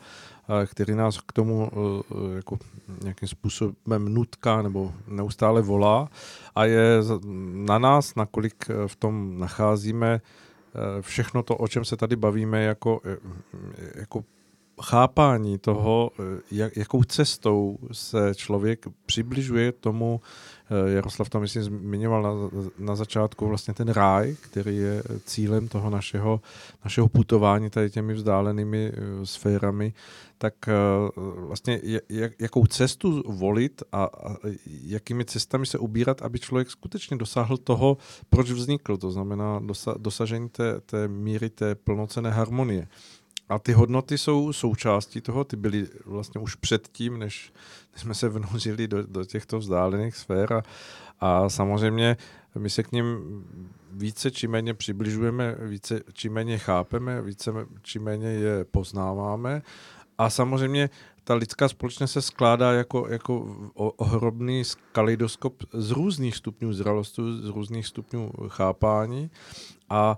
a 0.47 0.65
který 0.65 0.95
nás 0.95 1.21
k 1.21 1.31
tomu 1.31 1.71
jako 2.35 2.59
nějakým 3.03 3.27
způsobem 3.27 4.13
nutká 4.13 4.61
nebo 4.61 4.93
neustále 5.07 5.61
volá. 5.61 6.09
A 6.55 6.65
je 6.65 7.01
na 7.53 7.79
nás, 7.79 8.15
nakolik 8.15 8.65
v 8.87 8.95
tom 8.95 9.39
nacházíme 9.39 10.21
všechno 11.01 11.43
to, 11.43 11.57
o 11.57 11.67
čem 11.67 11.85
se 11.85 11.97
tady 11.97 12.15
bavíme, 12.15 12.63
jako, 12.63 13.01
jako 13.95 14.23
chápání 14.83 15.57
toho, 15.57 16.11
eh, 16.19 16.41
jak, 16.51 16.77
jakou 16.77 17.03
cestou 17.03 17.77
se 17.91 18.35
člověk 18.35 18.85
přibližuje 19.05 19.71
tomu, 19.71 20.21
eh, 20.69 20.91
Jaroslav 20.91 21.29
to 21.29 21.39
myslím 21.39 21.63
zmiňoval 21.63 22.23
na, 22.23 22.31
na 22.79 22.95
začátku, 22.95 23.47
vlastně 23.47 23.73
ten 23.73 23.89
ráj, 23.89 24.35
který 24.41 24.77
je 24.77 25.03
cílem 25.25 25.67
toho 25.67 25.89
našeho, 25.89 26.41
našeho 26.83 27.07
putování 27.07 27.69
tady 27.69 27.89
těmi 27.89 28.13
vzdálenými 28.13 28.91
eh, 28.93 29.25
sférami, 29.25 29.93
tak 30.37 30.53
vlastně 31.35 31.79
jak, 32.09 32.31
jakou 32.39 32.65
cestu 32.65 33.23
volit 33.25 33.83
a, 33.91 34.03
a 34.03 34.35
jakými 34.65 35.25
cestami 35.25 35.65
se 35.65 35.77
ubírat, 35.77 36.21
aby 36.21 36.39
člověk 36.39 36.71
skutečně 36.71 37.17
dosáhl 37.17 37.57
toho, 37.57 37.97
proč 38.29 38.51
vznikl, 38.51 38.97
to 38.97 39.11
znamená 39.11 39.59
dosa, 39.59 39.95
dosažení 39.97 40.49
té, 40.49 40.79
té 40.79 41.07
míry, 41.07 41.49
té 41.49 41.75
plnocené 41.75 42.29
harmonie. 42.29 42.87
A 43.53 43.59
ty 43.59 43.73
hodnoty 43.73 44.17
jsou 44.17 44.53
součástí 44.53 45.21
toho, 45.21 45.43
ty 45.43 45.55
byly 45.55 45.87
vlastně 46.05 46.41
už 46.41 46.55
předtím, 46.55 47.19
než, 47.19 47.53
jsme 47.95 48.13
se 48.13 48.29
vnořili 48.29 48.87
do, 48.87 49.03
do 49.03 49.25
těchto 49.25 49.59
vzdálených 49.59 50.15
sfér 50.15 50.53
a, 50.53 50.63
a 51.19 51.49
samozřejmě 51.49 52.17
my 52.57 52.69
se 52.69 52.83
k 52.83 52.91
ním 52.91 53.17
více 53.91 54.31
či 54.31 54.47
méně 54.47 54.73
přibližujeme, 54.73 55.55
více 55.59 56.01
či 56.13 56.29
méně 56.29 56.57
chápeme, 56.57 57.21
více 57.21 57.51
či 57.81 57.99
méně 57.99 58.27
je 58.27 58.65
poznáváme. 58.65 59.61
A 60.17 60.29
samozřejmě 60.29 60.89
ta 61.23 61.33
lidská 61.33 61.69
společnost 61.69 62.11
se 62.11 62.21
skládá 62.21 62.71
jako, 62.71 63.07
jako 63.09 63.55
ohromný 63.73 64.63
kaleidoskop 64.91 65.63
z 65.73 65.91
různých 65.91 66.35
stupňů 66.35 66.73
zralosti, 66.73 67.21
z 67.41 67.49
různých 67.49 67.87
stupňů 67.87 68.31
chápání. 68.47 69.31
A 69.89 70.17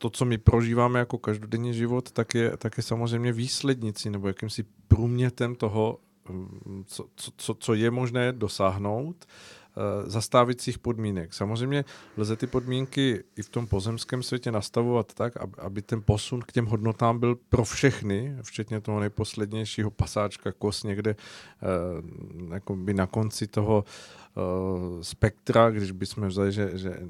to, 0.00 0.10
co 0.10 0.24
my 0.24 0.38
prožíváme 0.38 0.98
jako 0.98 1.18
každodenní 1.18 1.74
život, 1.74 2.10
tak 2.10 2.34
je, 2.34 2.56
tak 2.56 2.76
je 2.76 2.82
samozřejmě 2.82 3.32
výslednicí 3.32 4.10
nebo 4.10 4.28
jakýmsi 4.28 4.64
průmětem 4.88 5.54
toho, 5.54 5.98
mm, 6.28 6.84
co, 6.86 7.06
co, 7.36 7.54
co 7.54 7.74
je 7.74 7.90
možné 7.90 8.32
dosáhnout 8.32 9.16
uh, 9.76 10.08
za 10.08 10.20
stávajících 10.20 10.78
podmínek. 10.78 11.34
Samozřejmě 11.34 11.84
lze 12.16 12.36
ty 12.36 12.46
podmínky 12.46 13.24
i 13.36 13.42
v 13.42 13.48
tom 13.48 13.66
pozemském 13.66 14.22
světě 14.22 14.52
nastavovat 14.52 15.14
tak, 15.14 15.32
aby, 15.58 15.82
ten 15.82 16.02
posun 16.02 16.40
k 16.40 16.52
těm 16.52 16.66
hodnotám 16.66 17.18
byl 17.18 17.36
pro 17.48 17.64
všechny, 17.64 18.36
včetně 18.42 18.80
toho 18.80 19.00
nejposlednějšího 19.00 19.90
pasáčka 19.90 20.52
kos 20.52 20.82
někde 20.84 21.16
by 22.74 22.94
na 22.94 23.06
konci 23.06 23.46
toho 23.46 23.84
uh, 23.84 25.02
spektra, 25.02 25.70
když 25.70 25.90
bychom 25.90 26.28
vzali, 26.28 26.52
že, 26.52 26.70
že 26.78 27.00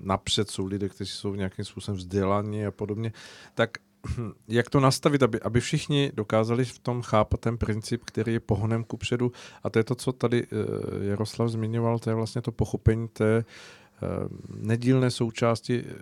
napřed 0.00 0.50
jsou 0.50 0.66
lidé, 0.66 0.88
kteří 0.88 1.10
jsou 1.10 1.34
nějakým 1.34 1.64
způsobem 1.64 1.98
vzdělaní 1.98 2.66
a 2.66 2.70
podobně, 2.70 3.12
tak 3.54 3.70
jak 4.48 4.70
to 4.70 4.80
nastavit, 4.80 5.22
aby, 5.22 5.40
aby 5.40 5.60
všichni 5.60 6.12
dokázali 6.14 6.64
v 6.64 6.78
tom 6.78 7.02
chápat 7.02 7.40
ten 7.40 7.58
princip, 7.58 8.04
který 8.04 8.32
je 8.32 8.40
pohonem 8.40 8.84
ku 8.84 8.96
předu. 8.96 9.32
A 9.62 9.70
to 9.70 9.78
je 9.78 9.84
to, 9.84 9.94
co 9.94 10.12
tady 10.12 10.46
eh, 10.46 10.46
Jaroslav 11.04 11.48
zmiňoval, 11.48 11.98
to 11.98 12.10
je 12.10 12.16
vlastně 12.16 12.42
to 12.42 12.52
pochopení 12.52 13.08
té 13.08 13.38
eh, 13.38 13.44
nedílné 14.56 15.10
součásti 15.10 15.84
eh, 15.86 15.94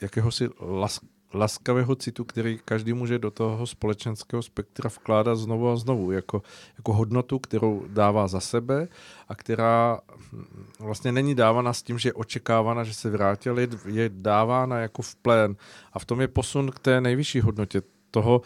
jakéhosi 0.00 0.48
las, 0.60 1.00
laskavého 1.34 1.94
citu, 1.94 2.24
který 2.24 2.60
každý 2.64 2.92
může 2.92 3.18
do 3.18 3.30
toho 3.30 3.66
společenského 3.66 4.42
spektra 4.42 4.88
vkládat 4.88 5.36
znovu 5.36 5.68
a 5.68 5.76
znovu, 5.76 6.12
jako, 6.12 6.42
jako 6.78 6.92
hodnotu, 6.92 7.38
kterou 7.38 7.84
dává 7.88 8.28
za 8.28 8.40
sebe 8.40 8.88
a 9.28 9.34
která 9.34 10.00
hm, 10.32 10.44
vlastně 10.78 11.12
není 11.12 11.34
dávána 11.34 11.72
s 11.72 11.82
tím, 11.82 11.98
že 11.98 12.08
je 12.08 12.12
očekávána, 12.12 12.84
že 12.84 12.94
se 12.94 13.10
vrátí, 13.10 13.48
ale 13.48 13.68
je 13.86 14.10
dávána 14.14 14.78
jako 14.78 15.02
v 15.02 15.14
plén. 15.14 15.56
A 15.92 15.98
v 15.98 16.04
tom 16.04 16.20
je 16.20 16.28
posun 16.28 16.70
k 16.70 16.78
té 16.78 17.00
nejvyšší 17.00 17.40
hodnotě 17.40 17.82
toho, 18.10 18.42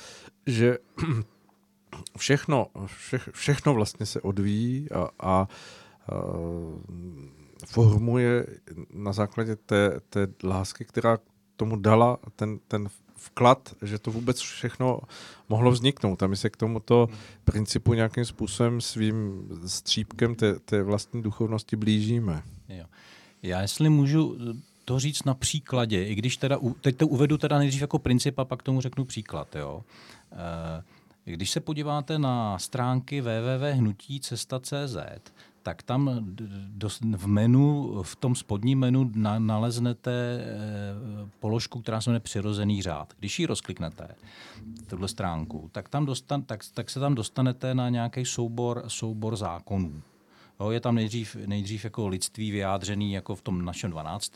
že 0.47 0.79
všechno, 2.19 2.67
vše, 2.87 3.21
všechno 3.33 3.75
vlastně 3.75 4.07
se 4.07 4.21
odvíjí 4.21 4.91
a, 4.91 4.99
a, 4.99 5.09
a 5.21 5.49
formuje 7.67 8.47
na 8.91 9.13
základě 9.13 9.57
té, 9.57 10.01
té 10.09 10.29
lásky, 10.45 10.85
která 10.85 11.19
tomu 11.59 11.77
dala 11.77 12.19
ten, 12.37 12.59
ten 12.69 12.89
vklad, 13.17 13.75
že 13.83 13.99
to 13.99 14.11
vůbec 14.11 14.41
všechno 14.41 15.01
mohlo 15.49 15.71
vzniknout. 15.71 16.23
A 16.23 16.27
my 16.27 16.37
se 16.37 16.51
k 16.51 16.57
tomuto 16.57 17.09
principu 17.45 17.95
nějakým 17.95 18.25
způsobem 18.25 18.81
svým 18.81 19.49
střípkem 19.67 20.35
té, 20.35 20.59
té 20.59 20.83
vlastní 20.83 21.23
duchovnosti 21.23 21.77
blížíme. 21.77 22.43
Jo. 22.69 22.85
Já 23.43 23.61
jestli 23.61 23.89
můžu 23.89 24.37
to 24.85 24.99
říct 24.99 25.25
na 25.25 25.35
příkladě, 25.35 26.05
i 26.05 26.15
když 26.15 26.37
teda, 26.37 26.59
teď 26.81 26.97
to 26.97 27.07
uvedu 27.07 27.39
teda 27.39 27.59
nejdřív 27.59 27.81
jako 27.81 27.99
princip 27.99 28.39
a 28.39 28.45
pak 28.45 28.63
tomu 28.63 28.81
řeknu 28.81 29.05
příklad. 29.05 29.57
Jo. 29.57 29.85
E, 30.33 31.33
když 31.33 31.51
se 31.51 31.61
podíváte 31.61 32.19
na 32.19 32.59
stránky 32.59 33.21
www.hnutí.cesta.cz, 33.21 34.97
tak 35.69 35.83
tam 35.83 36.27
v 37.17 37.27
menu, 37.27 37.93
v 38.03 38.17
tom 38.17 38.35
spodním 38.35 38.79
menu 38.79 39.11
naleznete 39.39 40.11
eh, 40.11 41.29
položku, 41.41 41.81
která 41.81 42.01
se 42.01 42.11
jmenuje 42.11 42.21
přirozený 42.21 42.83
řád. 42.83 43.13
Když 43.19 43.39
ji 43.39 43.47
rozkliknete, 43.47 44.09
tuhle 44.87 45.09
stránku, 45.09 45.69
tak, 45.73 45.89
tam 45.89 46.07
dostan, 46.07 46.43
tak, 46.43 46.61
tak 46.75 46.91
se 46.91 47.01
tam 47.01 47.15
dostanete 47.15 47.75
na 47.75 47.89
nějaký 47.89 48.25
soubor, 48.25 48.85
soubor 48.89 49.37
zákonů. 49.37 50.03
Jo, 50.61 50.71
je 50.71 50.81
tam 50.81 50.95
nejdřív, 50.95 51.37
nejdřív 51.47 51.85
jako 51.85 52.09
lidství 52.09 52.51
vyjádřený 52.51 53.13
jako 53.13 53.35
v 53.35 53.43
tom 53.43 53.65
našem 53.65 53.91
12. 53.91 54.33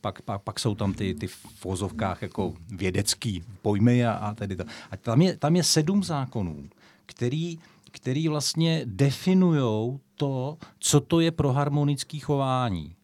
Pak, 0.00 0.22
pak, 0.22 0.42
pak 0.42 0.60
jsou 0.60 0.74
tam 0.74 0.94
ty, 0.94 1.14
ty 1.14 1.26
v 1.26 1.64
vozovkách 1.64 2.22
jako 2.22 2.54
vědecký 2.68 3.44
pojmy 3.62 4.06
a, 4.06 4.12
a 4.12 4.34
tedy 4.34 4.56
to. 4.56 4.64
A 4.90 4.96
tam 4.96 5.22
je, 5.22 5.36
tam 5.36 5.56
je 5.56 5.64
sedm 5.64 6.02
zákonů, 6.02 6.68
který 7.06 7.58
který 7.96 8.28
vlastně 8.28 8.82
definují 8.84 9.98
to, 10.14 10.58
co 10.78 11.00
to 11.00 11.20
je 11.20 11.30
pro 11.30 11.52
harmonické 11.52 12.18
chování. 12.18 12.96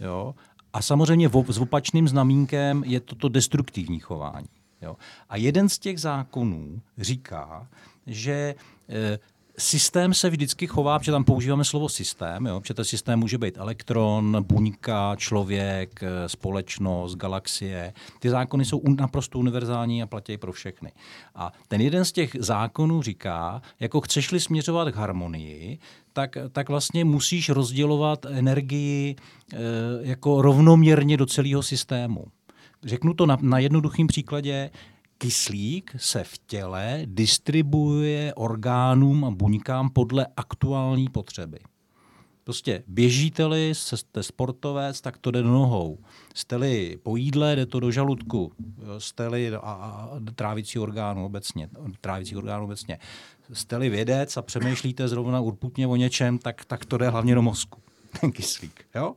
Jo? 0.00 0.34
A 0.72 0.82
samozřejmě 0.82 1.30
s 1.48 1.58
opačným 1.58 2.08
znamínkem 2.08 2.84
je 2.86 3.00
toto 3.00 3.28
destruktivní 3.28 4.00
chování. 4.00 4.48
Jo? 4.82 4.96
A 5.28 5.36
jeden 5.36 5.68
z 5.68 5.78
těch 5.78 6.00
zákonů 6.00 6.82
říká, 6.98 7.68
že 8.06 8.54
e, 8.88 9.18
systém 9.60 10.14
se 10.14 10.30
vždycky 10.30 10.66
chová, 10.66 10.98
protože 10.98 11.12
tam 11.12 11.24
používáme 11.24 11.64
slovo 11.64 11.88
systém, 11.88 12.46
jo? 12.46 12.60
protože 12.60 12.74
ten 12.74 12.84
systém 12.84 13.18
může 13.18 13.38
být 13.38 13.58
elektron, 13.58 14.44
buňka, 14.48 15.16
člověk, 15.16 16.02
eh, 16.02 16.28
společnost, 16.28 17.14
galaxie. 17.14 17.92
Ty 18.18 18.30
zákony 18.30 18.64
jsou 18.64 18.82
naprosto 19.00 19.38
univerzální 19.38 20.02
a 20.02 20.06
platí 20.06 20.36
pro 20.36 20.52
všechny. 20.52 20.92
A 21.34 21.52
ten 21.68 21.80
jeden 21.80 22.04
z 22.04 22.12
těch 22.12 22.36
zákonů 22.38 23.02
říká, 23.02 23.62
jako 23.80 24.00
chceš-li 24.00 24.40
směřovat 24.40 24.92
k 24.92 24.96
harmonii, 24.96 25.78
tak, 26.12 26.36
tak 26.52 26.68
vlastně 26.68 27.04
musíš 27.04 27.48
rozdělovat 27.48 28.26
energii 28.26 29.16
e, 29.52 29.56
jako 30.00 30.42
rovnoměrně 30.42 31.16
do 31.16 31.26
celého 31.26 31.62
systému. 31.62 32.24
Řeknu 32.84 33.14
to 33.14 33.26
na, 33.26 33.38
na 33.40 33.58
jednoduchém 33.58 34.06
příkladě 34.06 34.70
kyslík 35.20 35.94
se 35.96 36.24
v 36.24 36.38
těle 36.46 37.02
distribuuje 37.04 38.34
orgánům 38.34 39.24
a 39.24 39.30
buňkám 39.30 39.90
podle 39.90 40.26
aktuální 40.36 41.08
potřeby. 41.08 41.58
Prostě 42.44 42.82
běžíte-li, 42.86 43.72
jste 43.74 44.22
sportovec, 44.22 45.00
tak 45.00 45.18
to 45.18 45.30
jde 45.30 45.42
do 45.42 45.48
nohou. 45.48 45.98
Jste-li 46.34 46.98
po 47.02 47.16
jídle, 47.16 47.56
jde 47.56 47.66
to 47.66 47.80
do 47.80 47.90
žaludku. 47.90 48.52
Jste-li 48.98 49.54
a, 49.54 49.58
a 49.58 50.10
trávicí 50.34 50.78
orgánu 50.78 51.24
obecně. 51.24 51.68
Trávicí 52.00 52.36
orgánu 52.36 52.64
obecně. 52.64 52.98
Jste-li 53.52 53.88
vědec 53.88 54.36
a 54.36 54.42
přemýšlíte 54.42 55.08
zrovna 55.08 55.40
urputně 55.40 55.86
o 55.86 55.96
něčem, 55.96 56.38
tak, 56.38 56.64
tak 56.64 56.84
to 56.84 56.98
jde 56.98 57.08
hlavně 57.08 57.34
do 57.34 57.42
mozku. 57.42 57.80
Ten 58.20 58.32
kyslík. 58.32 58.84
Jo? 58.94 59.14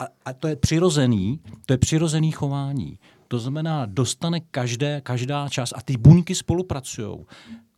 a, 0.00 0.08
a 0.24 0.32
to 0.32 0.48
je 0.48 0.56
přirozený, 0.56 1.40
to 1.66 1.72
je 1.72 1.78
přirozený 1.78 2.32
chování. 2.32 2.98
To 3.30 3.38
znamená, 3.38 3.86
dostane 3.86 4.40
každé, 4.40 5.00
každá 5.00 5.48
část 5.48 5.72
a 5.76 5.82
ty 5.82 5.96
buňky 5.96 6.34
spolupracují. 6.34 7.26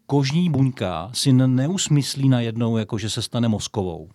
Kožní 0.06 0.50
buňka 0.50 1.10
si 1.14 1.32
neusmyslí 1.32 2.28
najednou, 2.28 2.76
jako 2.76 2.98
že 2.98 3.10
se 3.10 3.22
stane 3.22 3.48
mozkovou. 3.48 4.08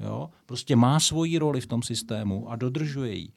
Jo? 0.00 0.30
Prostě 0.46 0.76
má 0.76 1.00
svoji 1.00 1.38
roli 1.38 1.60
v 1.60 1.66
tom 1.66 1.82
systému 1.82 2.50
a 2.50 2.56
dodržuje 2.56 3.14
ji. 3.14 3.28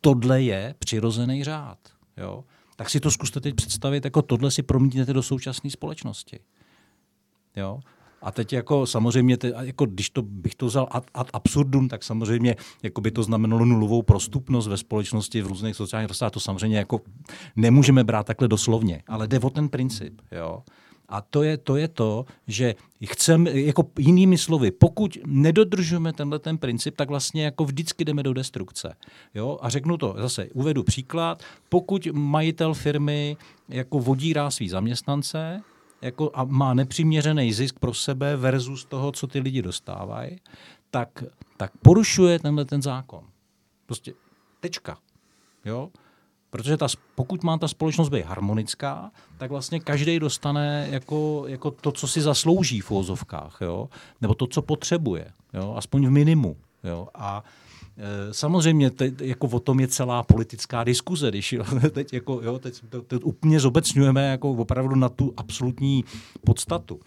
Tohle 0.00 0.42
je 0.42 0.74
přirozený 0.78 1.44
řád. 1.44 1.78
Jo? 2.16 2.44
Tak 2.76 2.90
si 2.90 3.00
to 3.00 3.10
zkuste 3.10 3.40
teď 3.40 3.54
představit, 3.54 4.04
jako 4.04 4.22
tohle 4.22 4.50
si 4.50 4.62
promítnete 4.62 5.12
do 5.12 5.22
současné 5.22 5.70
společnosti. 5.70 6.40
Jo? 7.56 7.80
A 8.22 8.30
teď 8.30 8.52
jako 8.52 8.86
samozřejmě, 8.86 9.36
te, 9.36 9.52
jako 9.60 9.86
když 9.86 10.10
to, 10.10 10.22
bych 10.22 10.54
to 10.54 10.66
vzal 10.66 10.88
ad, 10.90 11.04
ad 11.14 11.28
absurdum, 11.32 11.88
tak 11.88 12.04
samozřejmě 12.04 12.56
jako 12.82 13.00
by 13.00 13.10
to 13.10 13.22
znamenalo 13.22 13.64
nulovou 13.64 14.02
prostupnost 14.02 14.66
ve 14.66 14.76
společnosti 14.76 15.42
v 15.42 15.46
různých 15.46 15.76
sociálních 15.76 16.08
vrstvách. 16.08 16.32
To 16.32 16.40
samozřejmě 16.40 16.78
jako 16.78 17.00
nemůžeme 17.56 18.04
brát 18.04 18.26
takhle 18.26 18.48
doslovně, 18.48 19.02
ale 19.08 19.28
jde 19.28 19.40
o 19.40 19.50
ten 19.50 19.68
princip. 19.68 20.20
Jo? 20.32 20.62
A 21.08 21.20
to 21.20 21.42
je, 21.42 21.56
to 21.56 21.76
je 21.76 21.88
to, 21.88 22.24
že 22.46 22.74
chceme, 23.04 23.50
jako 23.50 23.84
jinými 23.98 24.38
slovy, 24.38 24.70
pokud 24.70 25.18
nedodržujeme 25.26 26.12
tenhle 26.12 26.38
ten 26.38 26.58
princip, 26.58 26.96
tak 26.96 27.08
vlastně 27.08 27.44
jako 27.44 27.64
vždycky 27.64 28.04
jdeme 28.04 28.22
do 28.22 28.32
destrukce. 28.32 28.94
Jo? 29.34 29.58
A 29.62 29.68
řeknu 29.68 29.96
to 29.96 30.14
zase, 30.18 30.48
uvedu 30.54 30.82
příklad. 30.82 31.42
Pokud 31.68 32.08
majitel 32.12 32.74
firmy 32.74 33.36
jako 33.68 34.00
vodírá 34.00 34.50
svý 34.50 34.68
zaměstnance, 34.68 35.62
jako 36.06 36.30
a 36.34 36.44
má 36.44 36.74
nepřiměřený 36.74 37.52
zisk 37.52 37.78
pro 37.78 37.94
sebe 37.94 38.36
versus 38.36 38.84
toho, 38.84 39.12
co 39.12 39.26
ty 39.26 39.38
lidi 39.38 39.62
dostávají, 39.62 40.40
tak, 40.90 41.24
tak 41.56 41.72
porušuje 41.82 42.38
tenhle 42.38 42.64
ten 42.64 42.82
zákon. 42.82 43.24
Prostě 43.86 44.12
tečka. 44.60 44.98
Jo? 45.64 45.90
Protože 46.50 46.76
ta, 46.76 46.86
pokud 47.14 47.42
má 47.42 47.58
ta 47.58 47.68
společnost 47.68 48.08
být 48.08 48.24
harmonická, 48.24 49.10
tak 49.38 49.50
vlastně 49.50 49.80
každý 49.80 50.18
dostane 50.18 50.88
jako, 50.90 51.44
jako 51.46 51.70
to, 51.70 51.92
co 51.92 52.08
si 52.08 52.20
zaslouží 52.20 52.80
v 52.80 52.90
úzovkách, 52.90 53.58
jo? 53.60 53.88
nebo 54.20 54.34
to, 54.34 54.46
co 54.46 54.62
potřebuje, 54.62 55.32
jo? 55.54 55.74
aspoň 55.76 56.06
v 56.06 56.10
minimu. 56.10 56.56
Jo? 56.84 57.08
A 57.14 57.44
Samozřejmě 58.32 58.90
teď, 58.90 59.20
jako 59.20 59.46
o 59.46 59.60
tom 59.60 59.80
je 59.80 59.88
celá 59.88 60.22
politická 60.22 60.84
diskuze, 60.84 61.28
když 61.28 61.52
jo, 61.52 61.64
teď, 61.90 62.12
jako, 62.12 62.40
jo, 62.42 62.58
teď 62.58 62.82
to, 62.88 63.02
to 63.02 63.20
úplně 63.20 63.60
zobecňujeme 63.60 64.28
jako 64.28 64.50
opravdu 64.50 64.94
na 64.94 65.08
tu 65.08 65.34
absolutní 65.36 66.04
podstatu. 66.44 67.00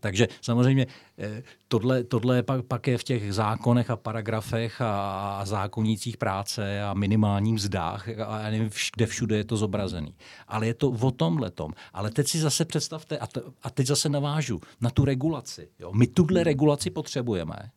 Takže 0.00 0.28
samozřejmě 0.40 0.86
eh, 1.18 1.42
tohle, 1.68 2.04
tohle 2.04 2.42
pak, 2.42 2.64
pak 2.64 2.86
je 2.86 2.98
v 2.98 3.04
těch 3.04 3.34
zákonech 3.34 3.90
a 3.90 3.96
paragrafech 3.96 4.80
a, 4.80 5.00
a 5.40 5.44
zákonnících 5.44 6.16
práce 6.16 6.82
a 6.82 6.94
minimálním 6.94 7.54
mzdách 7.54 8.08
a 8.08 8.40
já 8.40 8.50
nevím, 8.50 8.70
kde 8.96 9.06
všude 9.06 9.36
je 9.36 9.44
to 9.44 9.56
zobrazený. 9.56 10.14
Ale 10.48 10.66
je 10.66 10.74
to 10.74 10.90
o 10.90 11.10
tomhle 11.10 11.50
tom. 11.50 11.72
Ale 11.92 12.10
teď 12.10 12.28
si 12.28 12.38
zase 12.38 12.64
představte, 12.64 13.18
a, 13.18 13.26
to, 13.26 13.42
a 13.62 13.70
teď 13.70 13.86
zase 13.86 14.08
navážu, 14.08 14.60
na 14.80 14.90
tu 14.90 15.04
regulaci. 15.04 15.68
Jo. 15.78 15.92
My 15.92 16.06
tuhle 16.06 16.44
regulaci 16.44 16.90
potřebujeme, 16.90 17.70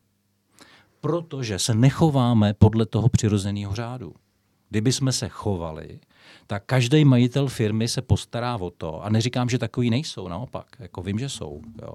protože 1.02 1.58
se 1.58 1.74
nechováme 1.74 2.54
podle 2.54 2.86
toho 2.86 3.08
přirozeného 3.08 3.74
řádu. 3.74 4.14
Kdyby 4.70 4.92
jsme 4.92 5.12
se 5.12 5.28
chovali 5.28 6.00
tak 6.46 6.62
každý 6.66 7.04
majitel 7.04 7.48
firmy 7.48 7.88
se 7.88 8.02
postará 8.02 8.56
o 8.56 8.70
to, 8.70 9.04
a 9.04 9.08
neříkám, 9.08 9.48
že 9.48 9.58
takový 9.58 9.90
nejsou, 9.90 10.28
naopak, 10.28 10.66
jako 10.78 11.02
vím, 11.02 11.18
že 11.18 11.28
jsou, 11.28 11.62
jo. 11.82 11.94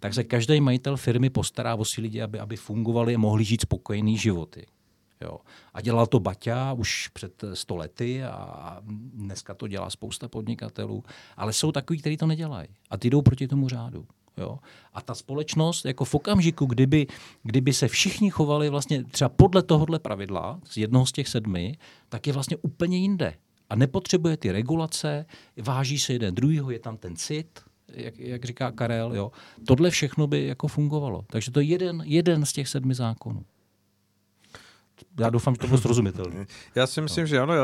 tak 0.00 0.14
se 0.14 0.24
každý 0.24 0.60
majitel 0.60 0.96
firmy 0.96 1.30
postará 1.30 1.74
o 1.74 1.84
si 1.84 2.00
lidi, 2.00 2.22
aby, 2.22 2.38
aby 2.38 2.56
fungovali 2.56 3.14
a 3.14 3.18
mohli 3.18 3.44
žít 3.44 3.60
spokojený 3.60 4.18
životy. 4.18 4.66
Jo. 5.20 5.38
A 5.74 5.80
dělal 5.80 6.06
to 6.06 6.20
Baťa 6.20 6.72
už 6.72 7.08
před 7.08 7.44
sto 7.54 7.76
lety 7.76 8.24
a 8.24 8.76
dneska 9.14 9.54
to 9.54 9.68
dělá 9.68 9.90
spousta 9.90 10.28
podnikatelů, 10.28 11.04
ale 11.36 11.52
jsou 11.52 11.72
takový, 11.72 11.98
kteří 11.98 12.16
to 12.16 12.26
nedělají 12.26 12.68
a 12.90 12.96
ty 12.96 13.10
jdou 13.10 13.22
proti 13.22 13.48
tomu 13.48 13.68
řádu. 13.68 14.06
Jo? 14.36 14.58
A 14.92 15.02
ta 15.02 15.14
společnost, 15.14 15.84
jako 15.84 16.04
v 16.04 16.14
okamžiku, 16.14 16.66
kdyby, 16.66 17.06
kdyby 17.42 17.72
se 17.72 17.88
všichni 17.88 18.30
chovali 18.30 18.68
vlastně 18.68 19.04
třeba 19.04 19.28
podle 19.28 19.62
tohohle 19.62 19.98
pravidla, 19.98 20.60
z 20.64 20.76
jednoho 20.76 21.06
z 21.06 21.12
těch 21.12 21.28
sedmi, 21.28 21.78
tak 22.08 22.26
je 22.26 22.32
vlastně 22.32 22.56
úplně 22.56 22.98
jinde 22.98 23.34
a 23.70 23.76
nepotřebuje 23.76 24.36
ty 24.36 24.52
regulace, 24.52 25.26
váží 25.62 25.98
se 25.98 26.12
jeden 26.12 26.34
druhýho, 26.34 26.70
je 26.70 26.78
tam 26.78 26.96
ten 26.96 27.16
cit, 27.16 27.60
jak, 27.92 28.18
jak 28.18 28.44
říká 28.44 28.72
Karel, 28.72 29.14
jo. 29.14 29.32
Tohle 29.66 29.90
všechno 29.90 30.26
by 30.26 30.46
jako 30.46 30.68
fungovalo. 30.68 31.24
Takže 31.30 31.50
to 31.50 31.60
je 31.60 31.66
jeden, 31.66 32.02
jeden 32.06 32.46
z 32.46 32.52
těch 32.52 32.68
sedmi 32.68 32.94
zákonů. 32.94 33.44
Já 35.20 35.30
doufám, 35.30 35.54
že 35.54 35.58
to 35.58 35.66
bylo 35.66 35.80
srozumitelné. 35.80 36.46
Já 36.74 36.86
si 36.86 37.00
myslím, 37.00 37.22
no. 37.22 37.26
že 37.26 37.40
ano, 37.40 37.54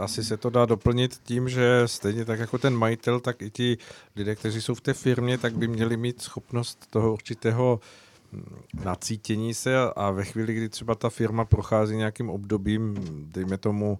asi 0.00 0.24
se 0.24 0.36
to 0.36 0.50
dá 0.50 0.66
doplnit 0.66 1.20
tím, 1.24 1.48
že 1.48 1.82
stejně 1.86 2.24
tak 2.24 2.38
jako 2.38 2.58
ten 2.58 2.76
majitel, 2.76 3.20
tak 3.20 3.42
i 3.42 3.50
ti 3.50 3.78
lidé, 4.16 4.36
kteří 4.36 4.62
jsou 4.62 4.74
v 4.74 4.80
té 4.80 4.92
firmě, 4.94 5.38
tak 5.38 5.56
by 5.56 5.68
měli 5.68 5.96
mít 5.96 6.22
schopnost 6.22 6.86
toho 6.90 7.12
určitého 7.12 7.80
hm, 7.82 8.03
nacítění 8.84 9.54
se 9.54 9.78
a, 9.78 9.92
a 9.96 10.10
ve 10.10 10.24
chvíli, 10.24 10.54
kdy 10.54 10.68
třeba 10.68 10.94
ta 10.94 11.10
firma 11.10 11.44
prochází 11.44 11.96
nějakým 11.96 12.30
obdobím, 12.30 12.94
dejme 13.32 13.58
tomu 13.58 13.98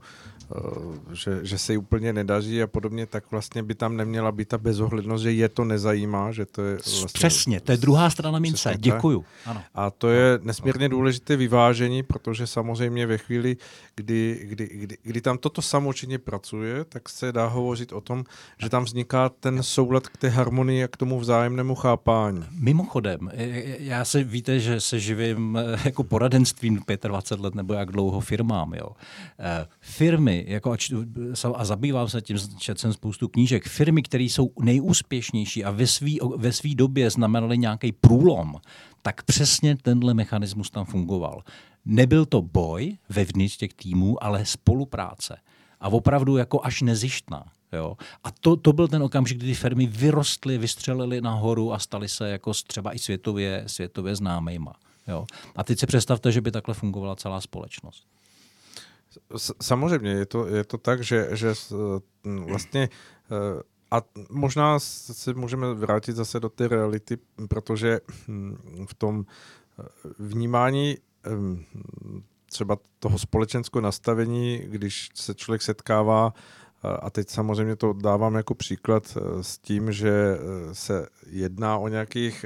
Eh, 0.53 1.15
že, 1.15 1.41
že 1.43 1.59
se 1.59 1.73
jí 1.73 1.79
úplně 1.79 2.13
nedaří 2.13 2.63
a 2.63 2.67
podobně, 2.67 3.07
tak 3.07 3.31
vlastně 3.31 3.63
by 3.63 3.75
tam 3.75 3.97
neměla 3.97 4.33
být 4.33 4.49
ta 4.49 4.59
bezohlednost, 4.59 5.23
že 5.23 5.33
je 5.33 5.49
to 5.49 5.65
nezajímá, 5.65 6.33
že 6.33 6.47
to 6.47 6.63
je 6.63 6.75
vlastně... 6.75 7.07
Přesně, 7.13 7.61
to 7.61 7.73
je 7.73 7.79
druhá 7.79 8.11
strana 8.11 8.39
mince, 8.39 8.75
děkuju. 8.79 9.25
Ano. 9.47 9.63
A 9.75 9.91
to 9.91 10.09
je 10.09 10.39
nesmírně 10.43 10.89
důležité 10.89 11.37
vyvážení, 11.37 12.03
protože 12.03 12.47
samozřejmě 12.47 13.07
ve 13.07 13.19
chvíli, 13.19 13.57
kdy, 13.97 14.41
kdy, 14.43 14.69
kdy, 14.73 14.97
kdy 15.03 15.21
tam 15.21 15.39
toto 15.39 15.63
samočinně 15.63 16.19
pracuje, 16.19 16.85
tak 16.85 17.09
se 17.09 17.33
dá 17.33 17.47
hovořit 17.47 17.93
o 17.93 18.01
tom, 18.01 18.25
že 18.59 18.69
tam 18.69 18.85
vzniká 18.85 19.29
ten 19.29 19.63
soulad 19.63 20.09
k 20.09 20.17
té 20.17 20.29
harmonii 20.29 20.85
a 20.85 20.89
k 20.89 20.97
tomu 20.97 21.21
vzájemnému 21.21 21.75
chápání. 21.75 22.45
Mimochodem, 22.51 23.31
já 23.79 24.05
se 24.05 24.24
víte, 24.25 24.61
že 24.61 24.81
se 24.81 25.01
živím 25.01 25.57
eh, 25.57 25.81
jako 25.85 26.05
poradenstvím 26.05 26.81
25 27.09 27.45
let 27.45 27.55
nebo 27.55 27.75
jak 27.75 27.93
dlouho 27.93 28.21
firmám. 28.21 28.75
Jo. 28.75 28.89
Eh, 29.39 29.67
firmy 29.81 30.45
jako 30.49 30.73
a, 30.73 30.77
čtu, 30.77 31.05
a 31.55 31.65
zabývám 31.65 32.09
se 32.09 32.23
tím, 32.23 32.37
četl 32.59 32.81
jsem 32.81 32.93
spoustu 32.93 33.29
knížek, 33.29 33.69
firmy, 33.69 34.03
které 34.03 34.25
jsou 34.25 34.51
nejúspěšnější 34.61 35.65
a 35.65 35.71
ve 35.71 35.87
své 35.87 36.11
ve 36.37 36.53
svý 36.53 36.75
době 36.75 37.11
znamenaly 37.11 37.59
nějaký 37.59 37.93
průlom, 37.93 38.55
tak 39.03 39.23
přesně 39.23 39.77
tenhle 39.77 40.15
mechanismus 40.15 40.71
tam 40.71 40.85
fungoval. 40.85 41.43
Nebyl 41.85 42.27
to 42.27 42.43
boj 42.43 42.99
vevnitř 43.09 43.57
těch 43.57 43.75
týmů, 43.75 44.25
ale 44.25 44.47
spolupráce. 44.47 45.37
A 45.81 45.89
opravdu 45.89 46.37
jako 46.37 46.61
až 46.65 46.83
nezištná. 46.83 47.45
Jo? 47.73 47.97
A 48.25 48.31
to, 48.31 48.57
to 48.57 48.73
byl 48.73 48.89
ten 48.89 49.03
okamžik, 49.03 49.39
kdy 49.39 49.55
firmy 49.55 49.87
vyrostly, 49.87 50.59
vystřelily 50.59 51.21
nahoru 51.21 51.73
a 51.73 51.79
staly 51.79 52.09
se 52.09 52.31
jako 52.31 52.53
třeba 52.67 52.95
i 52.95 52.99
světově, 52.99 53.65
světově 53.67 54.17
známejma. 54.17 54.73
Jo? 55.09 55.27
A 55.57 55.65
teď 55.65 55.79
si 55.79 55.87
představte, 55.87 56.33
že 56.33 56.41
by 56.41 56.51
takhle 56.51 56.75
fungovala 56.75 57.17
celá 57.17 57.41
společnost. 57.41 58.07
Samozřejmě, 59.63 60.11
je 60.11 60.27
to, 60.27 60.47
je 60.47 60.65
to 60.65 60.79
tak, 60.79 61.05
že, 61.05 61.29
že 61.33 61.55
vlastně 62.25 62.89
eh, 63.31 63.63
a 63.91 64.03
možná 64.31 64.79
se 64.79 65.35
můžeme 65.35 65.75
vrátit 65.75 66.17
zase 66.17 66.41
do 66.41 66.49
té 66.49 66.69
reality, 66.69 67.19
protože 67.49 68.01
hm, 68.29 68.87
v 68.89 68.95
tom 68.95 69.25
eh, 69.25 69.85
vnímání 70.19 70.97
hm, 71.29 71.65
třeba 72.47 72.77
toho 72.99 73.19
společenského 73.19 73.83
nastavení, 73.83 74.59
když 74.59 75.09
se 75.15 75.35
člověk 75.35 75.63
setkává, 75.63 76.33
a 77.03 77.11
teď 77.11 77.31
samozřejmě 77.31 77.77
to 77.77 77.93
dávám 77.93 78.35
jako 78.35 78.55
příklad 78.55 79.17
eh, 79.17 79.43
s 79.43 79.59
tím, 79.59 79.93
že 79.93 80.39
se 80.73 81.07
jedná 81.27 81.79
o 81.79 81.89
nějakých 81.89 82.45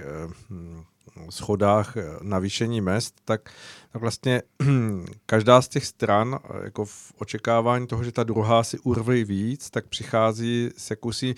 hm, 0.50 0.82
schodách 1.30 1.96
eh, 1.96 2.04
navýšení 2.22 2.80
mest, 2.80 3.14
tak, 3.24 3.50
tak 3.92 4.02
vlastně 4.02 4.42
každá 5.26 5.62
z 5.62 5.68
těch 5.68 5.86
stran 5.86 6.38
eh, 6.44 6.64
jako 6.64 6.84
v 6.84 7.12
očekávání 7.18 7.86
toho, 7.86 8.04
že 8.04 8.12
ta 8.12 8.24
druhá 8.24 8.62
si 8.62 8.78
urve 8.78 9.24
víc, 9.24 9.70
tak 9.70 9.86
přichází 9.86 10.70
se 10.76 10.96
kusí 10.96 11.34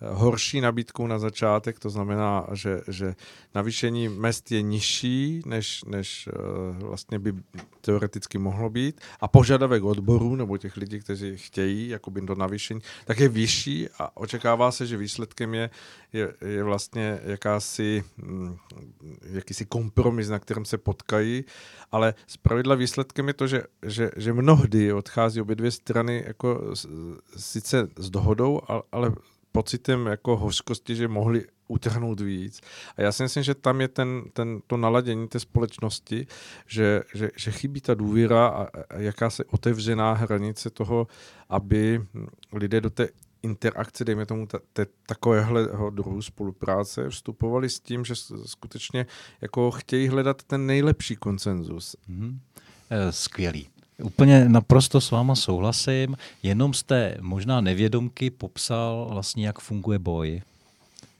horší 0.00 0.60
nabídkou 0.60 1.06
na 1.06 1.18
začátek, 1.18 1.78
to 1.78 1.90
znamená, 1.90 2.46
že, 2.52 2.80
že 2.88 3.14
navýšení 3.54 4.08
mest 4.08 4.52
je 4.52 4.62
nižší, 4.62 5.42
než, 5.46 5.84
než 5.84 6.28
uh, 6.28 6.78
vlastně 6.78 7.18
by 7.18 7.34
teoreticky 7.80 8.38
mohlo 8.38 8.70
být. 8.70 9.00
A 9.20 9.28
požadavek 9.28 9.84
odborů 9.84 10.36
nebo 10.36 10.58
těch 10.58 10.76
lidí, 10.76 11.00
kteří 11.00 11.36
chtějí 11.36 11.88
jakoby 11.88 12.20
do 12.20 12.34
navýšení, 12.34 12.80
tak 13.04 13.18
je 13.20 13.28
vyšší 13.28 13.88
a 13.98 14.16
očekává 14.16 14.72
se, 14.72 14.86
že 14.86 14.96
výsledkem 14.96 15.54
je, 15.54 15.70
je, 16.12 16.34
je 16.40 16.62
vlastně 16.62 17.20
jakási, 17.24 18.04
hm, 18.18 18.56
jakýsi 19.22 19.64
kompromis, 19.64 20.28
na 20.28 20.38
kterém 20.38 20.64
se 20.64 20.78
potkají, 20.78 21.44
ale 21.92 22.14
z 22.26 22.36
pravidla 22.36 22.74
výsledkem 22.74 23.28
je 23.28 23.34
to, 23.34 23.46
že, 23.46 23.62
že, 23.82 24.10
že 24.16 24.32
mnohdy 24.32 24.92
odchází 24.92 25.40
obě 25.40 25.56
dvě 25.56 25.70
strany 25.70 26.24
jako 26.26 26.74
sice 27.36 27.88
s 27.96 28.10
dohodou, 28.10 28.60
ale 28.92 29.12
pocitem 29.54 30.06
jako 30.06 30.36
hořkosti, 30.36 30.96
že 30.96 31.08
mohli 31.08 31.44
utrhnout 31.68 32.20
víc. 32.20 32.60
A 32.96 33.02
já 33.02 33.12
si 33.12 33.22
myslím, 33.22 33.42
že 33.42 33.54
tam 33.54 33.80
je 33.80 33.88
ten, 33.88 34.22
ten, 34.32 34.60
to 34.66 34.76
naladění 34.76 35.28
té 35.28 35.40
společnosti, 35.40 36.26
že, 36.66 37.02
že, 37.14 37.30
že 37.36 37.50
chybí 37.50 37.80
ta 37.80 37.94
důvěra 37.94 38.46
a, 38.46 38.68
a 38.90 38.98
jakási 38.98 39.44
otevřená 39.44 40.12
hranice 40.12 40.70
toho, 40.70 41.06
aby 41.48 42.02
lidé 42.52 42.80
do 42.80 42.90
té 42.90 43.08
interakce, 43.42 44.04
dejme 44.04 44.26
tomu 44.26 44.46
ta, 44.46 44.58
te, 44.72 44.86
takovéhle 45.06 45.68
druhu 45.90 46.22
spolupráce, 46.22 47.08
vstupovali 47.08 47.70
s 47.70 47.80
tím, 47.80 48.04
že 48.04 48.14
skutečně 48.44 49.06
jako 49.40 49.70
chtějí 49.70 50.08
hledat 50.08 50.42
ten 50.42 50.66
nejlepší 50.66 51.16
konsenzus. 51.16 51.96
Mm-hmm. 52.10 52.38
Skvělý. 53.10 53.68
Úplně 54.02 54.48
naprosto 54.48 55.00
s 55.00 55.10
váma 55.10 55.34
souhlasím, 55.34 56.16
jenom 56.42 56.74
jste 56.74 57.16
možná 57.20 57.60
nevědomky 57.60 58.30
popsal 58.30 59.08
vlastně, 59.10 59.46
jak 59.46 59.58
funguje 59.58 59.98
boj. 59.98 60.42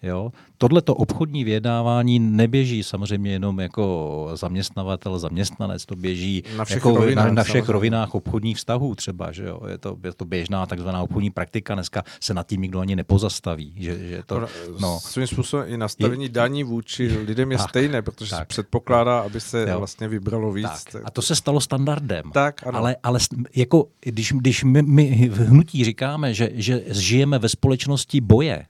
Jo? 0.05 0.33
Tohle 0.59 0.83
to 0.83 0.95
obchodní 0.95 1.45
vyjednávání 1.45 2.19
neběží 2.19 2.83
samozřejmě 2.83 3.33
jenom 3.33 3.61
jako 3.61 4.31
zaměstnavatel, 4.35 5.19
zaměstnanec, 5.19 5.87
to 5.87 5.97
běží 5.97 6.43
na 6.57 6.65
všech, 6.65 6.77
jako 6.77 6.97
rovinách, 6.97 7.27
na, 7.27 7.33
na 7.33 7.45
všech 7.45 7.69
rovinách 7.69 8.15
obchodních 8.15 8.57
vztahů 8.57 8.95
třeba. 8.95 9.33
Že 9.33 9.45
jo? 9.45 9.61
Je, 9.69 9.79
to, 9.79 9.97
je 10.05 10.13
to 10.13 10.25
běžná 10.25 10.67
takzvaná 10.67 11.03
obchodní 11.03 11.31
praktika, 11.31 11.75
dneska 11.75 12.03
se 12.21 12.35
nad 12.35 12.47
tím 12.47 12.63
nikdo 12.63 12.81
ani 12.81 12.97
nepozastaví. 12.97 13.75
Že, 13.77 14.09
že 14.09 14.23
to, 14.27 14.47
no. 14.81 15.01
Svým 15.01 15.27
způsobem 15.27 15.67
i 15.69 15.77
nastavení 15.77 16.25
je, 16.25 16.29
daní 16.29 16.65
vůči 16.65 17.19
lidem 17.27 17.53
je 17.53 17.59
tak, 17.59 17.69
stejné, 17.69 18.03
protože 18.03 18.31
tak, 18.31 18.41
se 18.41 18.45
předpokládá, 18.45 19.21
aby 19.21 19.41
se 19.41 19.67
jo. 19.71 19.79
vlastně 19.79 20.09
vybralo 20.09 20.53
víc. 20.53 20.85
Tak. 20.93 21.03
A 21.05 21.11
to 21.11 21.23
se 21.23 21.37
stalo 21.37 21.61
standardem. 21.61 22.31
Tak, 22.33 22.67
ano. 22.67 22.79
Ale, 22.79 22.97
ale 23.03 23.19
jako, 23.57 23.87
když, 24.01 24.33
když 24.33 24.65
my, 24.65 24.83
my 24.83 25.29
v 25.29 25.39
hnutí 25.39 25.85
říkáme, 25.85 26.35
že, 26.35 26.51
že 26.55 26.83
žijeme 26.87 27.39
ve 27.39 27.49
společnosti 27.49 28.21
boje, 28.21 28.67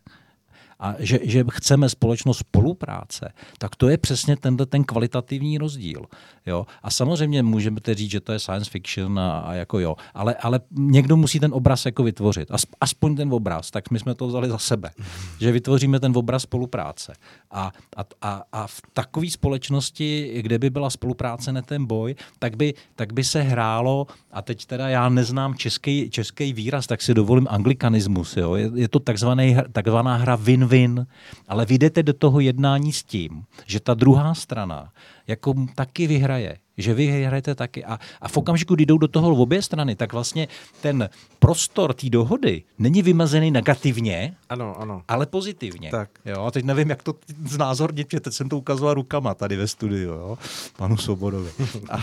a 0.85 0.95
že, 0.99 1.19
že 1.23 1.45
chceme 1.51 1.89
společnost 1.89 2.39
spolupráce, 2.39 3.33
tak 3.59 3.77
to 3.77 3.89
je 3.89 3.99
přesně 3.99 4.37
tenhle 4.37 4.67
ten 4.67 4.85
kvalitativní 4.85 5.59
rozdíl. 5.59 6.05
Jo? 6.47 6.67
A 6.83 6.91
samozřejmě 6.91 7.43
můžeme 7.43 7.81
říct, 7.93 8.11
že 8.11 8.21
to 8.21 8.33
je 8.33 8.39
science 8.39 8.71
fiction 8.71 9.19
a, 9.19 9.39
a 9.39 9.53
jako 9.55 9.79
jo, 9.79 9.97
ale, 10.15 10.35
ale 10.35 10.61
někdo 10.71 11.17
musí 11.17 11.41
ten 11.41 11.55
obraz 11.55 11.87
jako 11.87 12.03
vytvořit. 12.03 12.49
Aspoň 12.81 13.17
ten 13.17 13.35
obraz, 13.35 13.71
tak 13.71 13.91
my 13.91 13.99
jsme 13.99 14.15
to 14.15 14.27
vzali 14.27 14.49
za 14.49 14.59
sebe, 14.59 14.91
že 15.41 15.53
vytvoříme 15.53 16.01
ten 16.01 16.13
obraz 16.17 16.43
spolupráce. 16.43 17.13
A, 17.51 17.73
a, 17.97 18.05
a, 18.23 18.43
a 18.53 18.67
v 18.67 18.81
takové 18.93 19.31
společnosti, 19.31 20.41
kde 20.43 20.59
by 20.59 20.71
byla 20.71 20.91
spolupráce, 20.91 21.53
ne 21.53 21.63
ten 21.63 21.87
boj, 21.87 22.15
tak 22.39 22.57
by, 22.57 22.75
tak 22.97 23.13
by 23.13 23.25
se 23.25 23.43
hrálo, 23.43 24.07
a 24.33 24.43
teď 24.43 24.67
teda 24.67 24.89
já 24.89 25.09
neznám 25.09 25.55
český, 25.55 26.11
český 26.11 26.53
výraz, 26.53 26.87
tak 26.87 27.03
si 27.03 27.15
dovolím 27.15 27.47
anglikanismus. 27.51 28.37
Jo? 28.37 28.55
Je, 28.55 28.71
je 28.75 28.89
to 28.89 28.99
takzvaný, 28.99 29.57
takzvaná 29.73 30.17
hra 30.17 30.37
win-win, 30.37 30.74
ale 31.49 31.67
vy 31.67 31.79
jdete 31.79 32.03
do 32.03 32.13
toho 32.13 32.41
jednání 32.41 32.93
s 32.93 33.03
tím, 33.03 33.45
že 33.67 33.81
ta 33.81 33.95
druhá 33.95 34.35
strana 34.35 34.93
jako 35.27 35.55
taky 35.75 36.07
vyhraje 36.07 36.59
že 36.79 36.95
vy 36.95 37.25
hrajete 37.27 37.55
taky. 37.55 37.85
A, 37.85 37.99
a 38.21 38.29
v 38.29 38.37
okamžiku, 38.37 38.75
kdy 38.75 38.87
jdou 38.87 38.99
do 38.99 39.09
toho 39.09 39.31
obě 39.31 39.63
strany, 39.63 39.97
tak 39.97 40.13
vlastně 40.13 40.49
ten 40.81 41.09
prostor 41.39 41.95
té 41.95 42.11
dohody 42.11 42.63
není 42.79 43.03
vymazený 43.03 43.51
negativně, 43.51 44.35
ano, 44.49 44.81
ano. 44.81 45.03
ale 45.09 45.27
pozitivně. 45.27 45.91
Tak. 45.91 46.11
Jo, 46.25 46.43
a 46.43 46.51
teď 46.51 46.65
nevím, 46.65 46.91
jak 46.91 47.03
to 47.03 47.15
znázornit, 47.47 48.07
že 48.11 48.21
teď 48.21 48.35
jsem 48.35 48.49
to 48.49 48.59
ukazoval 48.59 48.95
rukama 48.95 49.35
tady 49.35 49.57
ve 49.57 49.69
studiu, 49.69 50.11
jo, 50.11 50.39
panu 50.77 50.97
Sobodovi. 50.97 51.51
A, 51.89 51.97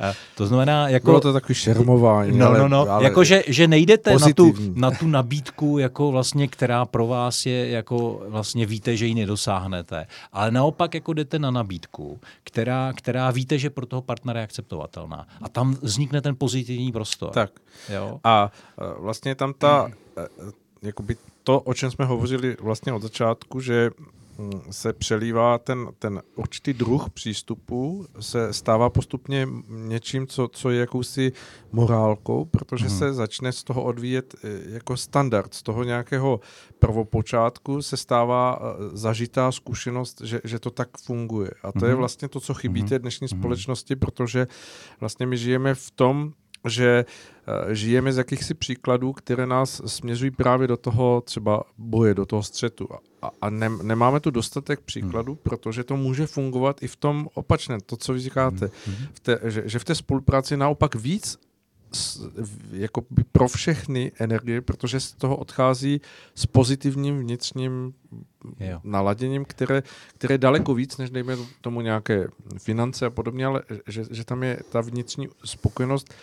a 0.00 0.12
to 0.36 0.46
znamená, 0.46 0.88
jako... 0.88 1.06
Bylo 1.06 1.20
to 1.20 1.32
takový 1.32 1.54
šermování, 1.54 2.38
No, 2.38 2.46
ale, 2.46 2.58
no, 2.58 2.68
no, 2.68 2.90
ale 2.90 3.04
jako, 3.04 3.24
že, 3.24 3.42
že 3.46 3.68
nejdete 3.68 4.18
na 4.18 4.26
tu, 4.36 4.54
na 4.74 4.90
tu 4.90 5.06
nabídku, 5.06 5.78
jako 5.78 6.10
vlastně, 6.10 6.48
která 6.48 6.84
pro 6.84 7.06
vás 7.06 7.46
je, 7.46 7.68
jako 7.68 8.22
vlastně 8.28 8.66
víte, 8.66 8.96
že 8.96 9.06
ji 9.06 9.14
nedosáhnete, 9.14 10.06
ale 10.32 10.50
naopak 10.50 10.94
jako 10.94 11.12
jdete 11.12 11.38
na 11.38 11.50
nabídku, 11.50 12.20
která, 12.44 12.92
která 12.92 13.30
víte, 13.30 13.58
že 13.58 13.70
pro 13.70 13.86
toho 13.86 14.02
partnera 14.08 14.40
je 14.40 14.48
akceptovatelná. 14.48 15.28
A 15.44 15.46
tam 15.52 15.76
vznikne 15.84 16.24
ten 16.24 16.32
pozitivní 16.32 16.88
prostor. 16.92 17.36
Tak. 17.36 17.52
Jo? 17.92 18.20
A 18.24 18.48
e, 18.48 19.00
vlastně 19.00 19.34
tam 19.34 19.52
ta, 19.52 19.92
e, 20.16 20.26
jakoby 20.82 21.16
to, 21.44 21.60
o 21.60 21.74
čem 21.74 21.90
jsme 21.90 22.04
hovořili 22.04 22.56
vlastně 22.60 22.92
od 22.92 23.02
začátku, 23.02 23.60
že 23.60 23.90
se 24.70 24.92
přelívá 24.92 25.58
ten, 25.58 25.88
ten 25.98 26.22
určitý 26.36 26.72
druh 26.72 27.10
přístupu, 27.10 28.06
se 28.20 28.52
stává 28.52 28.90
postupně 28.90 29.48
něčím, 29.68 30.26
co, 30.26 30.48
co 30.48 30.70
je 30.70 30.80
jakousi 30.80 31.32
morálkou, 31.72 32.44
protože 32.44 32.86
hmm. 32.86 32.98
se 32.98 33.12
začne 33.12 33.52
z 33.52 33.64
toho 33.64 33.82
odvíjet 33.82 34.34
e, 34.44 34.48
jako 34.72 34.96
standard, 34.96 35.54
z 35.54 35.62
toho 35.62 35.84
nějakého 35.84 36.40
prvopočátku 36.78 37.82
se 37.82 37.96
stává 37.96 38.58
eh, 38.60 38.96
zažitá 38.96 39.52
zkušenost, 39.52 40.20
že, 40.24 40.40
že 40.44 40.58
to 40.58 40.70
tak 40.70 40.88
funguje. 40.98 41.50
A 41.62 41.72
to 41.72 41.78
mm-hmm. 41.78 41.84
je 41.84 41.90
mhm. 41.90 41.98
vlastně 41.98 42.28
to, 42.28 42.40
co 42.40 42.54
chybí 42.54 42.82
mm-hmm. 42.82 42.88
té 42.88 42.98
dnešní 42.98 43.26
mm-hmm. 43.26 43.38
společnosti, 43.38 43.96
protože 43.96 44.46
vlastně 45.00 45.26
my 45.26 45.36
žijeme 45.36 45.74
v 45.74 45.90
tom, 45.90 46.32
že 46.68 47.04
uh, 47.04 47.72
žijeme 47.72 48.12
z 48.12 48.18
jakýchsi 48.18 48.54
příkladů, 48.54 49.12
které 49.12 49.46
nás 49.46 49.82
směřují 49.86 50.30
právě 50.30 50.68
do 50.68 50.76
toho 50.76 51.20
třeba 51.20 51.62
boje, 51.78 52.14
do 52.14 52.26
toho 52.26 52.42
střetu. 52.42 52.88
A, 53.22 53.30
a 53.40 53.50
ne, 53.50 53.70
nemáme 53.82 54.20
tu 54.20 54.30
dostatek 54.30 54.80
příkladů, 54.80 55.32
mm. 55.32 55.38
protože 55.42 55.84
to 55.84 55.96
může 55.96 56.26
fungovat 56.26 56.82
i 56.82 56.88
v 56.88 56.96
tom 56.96 57.28
opačném, 57.34 57.80
to, 57.86 57.96
co 57.96 58.12
vy 58.12 58.20
říkáte, 58.20 58.70
mm. 58.86 58.94
v 59.12 59.20
té, 59.20 59.38
že, 59.44 59.62
že 59.66 59.78
v 59.78 59.84
té 59.84 59.94
spolupráci 59.94 60.56
naopak 60.56 60.94
víc 60.94 61.38
jako 62.72 63.04
pro 63.32 63.48
všechny 63.48 64.12
energie, 64.18 64.60
protože 64.60 65.00
z 65.00 65.12
toho 65.12 65.36
odchází 65.36 66.00
s 66.34 66.46
pozitivním 66.46 67.18
vnitřním 67.18 67.94
jo. 68.60 68.80
naladěním, 68.84 69.44
které, 69.44 69.82
které 70.14 70.34
je 70.34 70.38
daleko 70.38 70.74
víc, 70.74 70.96
než 70.96 71.10
dejme 71.10 71.36
tomu 71.60 71.80
nějaké 71.80 72.28
finance 72.58 73.06
a 73.06 73.10
podobně, 73.10 73.46
ale 73.46 73.62
že, 73.86 74.04
že 74.10 74.24
tam 74.24 74.42
je 74.42 74.60
ta 74.70 74.80
vnitřní 74.80 75.28
spokojenost 75.44 76.14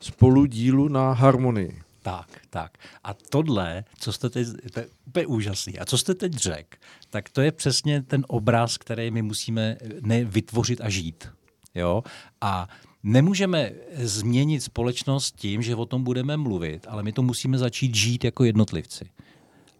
spolu 0.00 0.46
dílu 0.46 0.88
na 0.88 1.12
harmonii. 1.12 1.82
Tak, 2.02 2.40
tak. 2.50 2.78
A 3.04 3.14
tohle, 3.14 3.84
co 3.98 4.12
jste 4.12 4.30
teď, 4.30 4.48
to 4.72 4.80
je 4.80 4.86
úplně 5.06 5.26
úžasný. 5.26 5.78
A 5.78 5.84
co 5.84 5.98
jste 5.98 6.14
teď 6.14 6.32
řekl, 6.32 6.78
tak 7.10 7.28
to 7.28 7.40
je 7.40 7.52
přesně 7.52 8.02
ten 8.02 8.24
obraz, 8.28 8.78
který 8.78 9.10
my 9.10 9.22
musíme 9.22 9.76
ne 10.00 10.24
vytvořit 10.24 10.80
a 10.80 10.88
žít. 10.88 11.28
Jo? 11.74 12.02
A 12.40 12.68
Nemůžeme 13.02 13.72
změnit 13.94 14.60
společnost 14.60 15.36
tím, 15.36 15.62
že 15.62 15.76
o 15.76 15.86
tom 15.86 16.04
budeme 16.04 16.36
mluvit, 16.36 16.86
ale 16.90 17.02
my 17.02 17.12
to 17.12 17.22
musíme 17.22 17.58
začít 17.58 17.94
žít 17.94 18.24
jako 18.24 18.44
jednotlivci. 18.44 19.10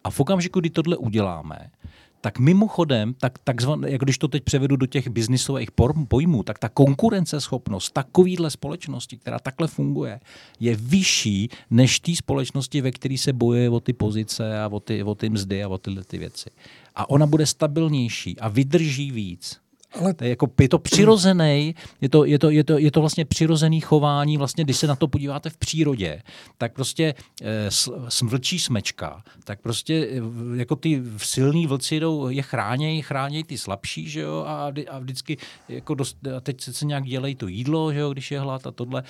A 0.04 0.10
v 0.10 0.20
okamžiku, 0.20 0.60
kdy 0.60 0.70
tohle 0.70 0.96
uděláme, 0.96 1.70
tak 2.20 2.38
mimochodem, 2.38 3.14
tak 3.14 3.38
takzvané, 3.38 3.90
jak 3.90 4.00
když 4.00 4.18
to 4.18 4.28
teď 4.28 4.44
převedu 4.44 4.76
do 4.76 4.86
těch 4.86 5.08
biznisových 5.08 5.70
pojmů, 6.08 6.42
tak 6.42 6.58
ta 6.58 6.68
konkurenceschopnost 6.68 7.92
takovýhle 7.92 8.50
společnosti, 8.50 9.16
která 9.16 9.38
takhle 9.38 9.68
funguje, 9.68 10.20
je 10.60 10.76
vyšší 10.76 11.48
než 11.70 12.00
té 12.00 12.16
společnosti, 12.16 12.80
ve 12.80 12.90
které 12.90 13.18
se 13.18 13.32
bojuje 13.32 13.70
o 13.70 13.80
ty 13.80 13.92
pozice 13.92 14.60
a 14.60 14.68
o 14.68 14.80
ty, 14.80 15.02
o 15.02 15.14
ty 15.14 15.30
mzdy 15.30 15.64
a 15.64 15.68
o 15.68 15.78
tyhle 15.78 16.04
ty 16.04 16.18
věci. 16.18 16.50
A 16.94 17.10
ona 17.10 17.26
bude 17.26 17.46
stabilnější 17.46 18.38
a 18.38 18.48
vydrží 18.48 19.10
víc. 19.10 19.60
Ale... 19.92 20.14
To 20.14 20.24
je, 20.24 20.30
jako, 20.30 20.50
je 20.60 20.68
to 20.68 20.78
přirozený, 20.78 21.74
je 22.00 22.08
to, 22.08 22.24
je, 22.24 22.38
to, 22.38 22.50
je, 22.50 22.64
to, 22.64 22.78
je 22.78 22.90
to 22.90 23.00
vlastně 23.00 23.24
přirozený 23.24 23.80
chování, 23.80 24.36
vlastně 24.36 24.64
když 24.64 24.76
se 24.76 24.86
na 24.86 24.96
to 24.96 25.08
podíváte 25.08 25.50
v 25.50 25.56
přírodě, 25.56 26.22
tak 26.58 26.72
prostě 26.72 27.14
e, 27.42 27.70
smlčí 28.08 28.58
smečka, 28.58 29.22
tak 29.44 29.60
prostě 29.60 29.94
e, 29.94 30.20
jako 30.58 30.76
ty 30.76 31.02
silní 31.16 31.66
vlci 31.66 32.00
jdou, 32.00 32.28
je 32.28 32.42
chránějí, 32.42 33.02
chránějí 33.02 33.44
ty 33.44 33.58
slabší, 33.58 34.08
že 34.08 34.20
jo, 34.20 34.44
a, 34.46 34.72
a 34.90 34.98
vždycky 34.98 35.36
jako 35.68 35.94
dost, 35.94 36.16
a 36.36 36.40
teď 36.40 36.60
se 36.60 36.86
nějak 36.86 37.04
dělají 37.04 37.34
to 37.34 37.48
jídlo, 37.48 37.92
že 37.92 37.98
jo, 37.98 38.12
když 38.12 38.30
je 38.30 38.40
hlad 38.40 38.66
a 38.66 38.70
tohle 38.70 39.02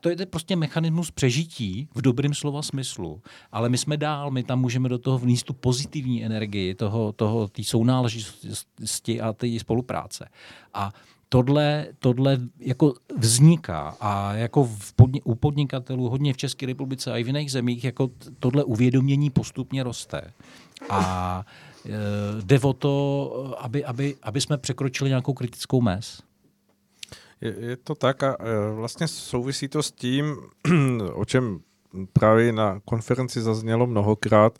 to 0.00 0.08
je 0.08 0.26
prostě 0.26 0.56
mechanismus 0.56 1.10
přežití 1.10 1.88
v 1.94 2.02
dobrém 2.02 2.34
slova 2.34 2.62
smyslu. 2.62 3.22
Ale 3.52 3.68
my 3.68 3.78
jsme 3.78 3.96
dál, 3.96 4.30
my 4.30 4.42
tam 4.42 4.60
můžeme 4.60 4.88
do 4.88 4.98
toho 4.98 5.18
vníst 5.18 5.46
tu 5.46 5.52
pozitivní 5.52 6.24
energii, 6.24 6.74
toho, 6.74 7.12
toho, 7.12 7.48
té 7.48 7.64
sounáležitosti 7.64 9.20
a 9.20 9.32
té 9.32 9.58
spolupráce. 9.58 10.28
A 10.74 10.92
tohle, 11.28 11.86
tohle 11.98 12.38
jako 12.58 12.94
vzniká 13.18 13.96
a 14.00 14.34
jako 14.34 14.64
v 14.64 14.94
podni- 14.94 15.20
u 15.24 15.34
podnikatelů 15.34 16.08
hodně 16.08 16.32
v 16.32 16.36
České 16.36 16.66
republice 16.66 17.12
a 17.12 17.16
i 17.16 17.22
v 17.22 17.26
jiných 17.26 17.52
zemích 17.52 17.84
jako 17.84 18.10
tohle 18.38 18.64
uvědomění 18.64 19.30
postupně 19.30 19.82
roste. 19.82 20.32
A 20.90 21.44
e, 21.86 22.42
jde 22.42 22.60
o 22.60 22.72
to, 22.72 23.54
aby, 23.58 23.84
aby, 23.84 24.16
aby 24.22 24.40
jsme 24.40 24.58
překročili 24.58 25.10
nějakou 25.10 25.32
kritickou 25.32 25.80
mez. 25.80 26.27
Je, 27.40 27.54
je 27.58 27.76
to 27.76 27.94
tak 27.94 28.22
a 28.22 28.36
e, 28.40 28.74
vlastně 28.74 29.08
souvisí 29.08 29.68
to 29.68 29.82
s 29.82 29.92
tím, 29.92 30.36
o 31.12 31.24
čem 31.24 31.60
právě 32.12 32.52
na 32.52 32.80
konferenci 32.84 33.40
zaznělo 33.40 33.86
mnohokrát, 33.86 34.58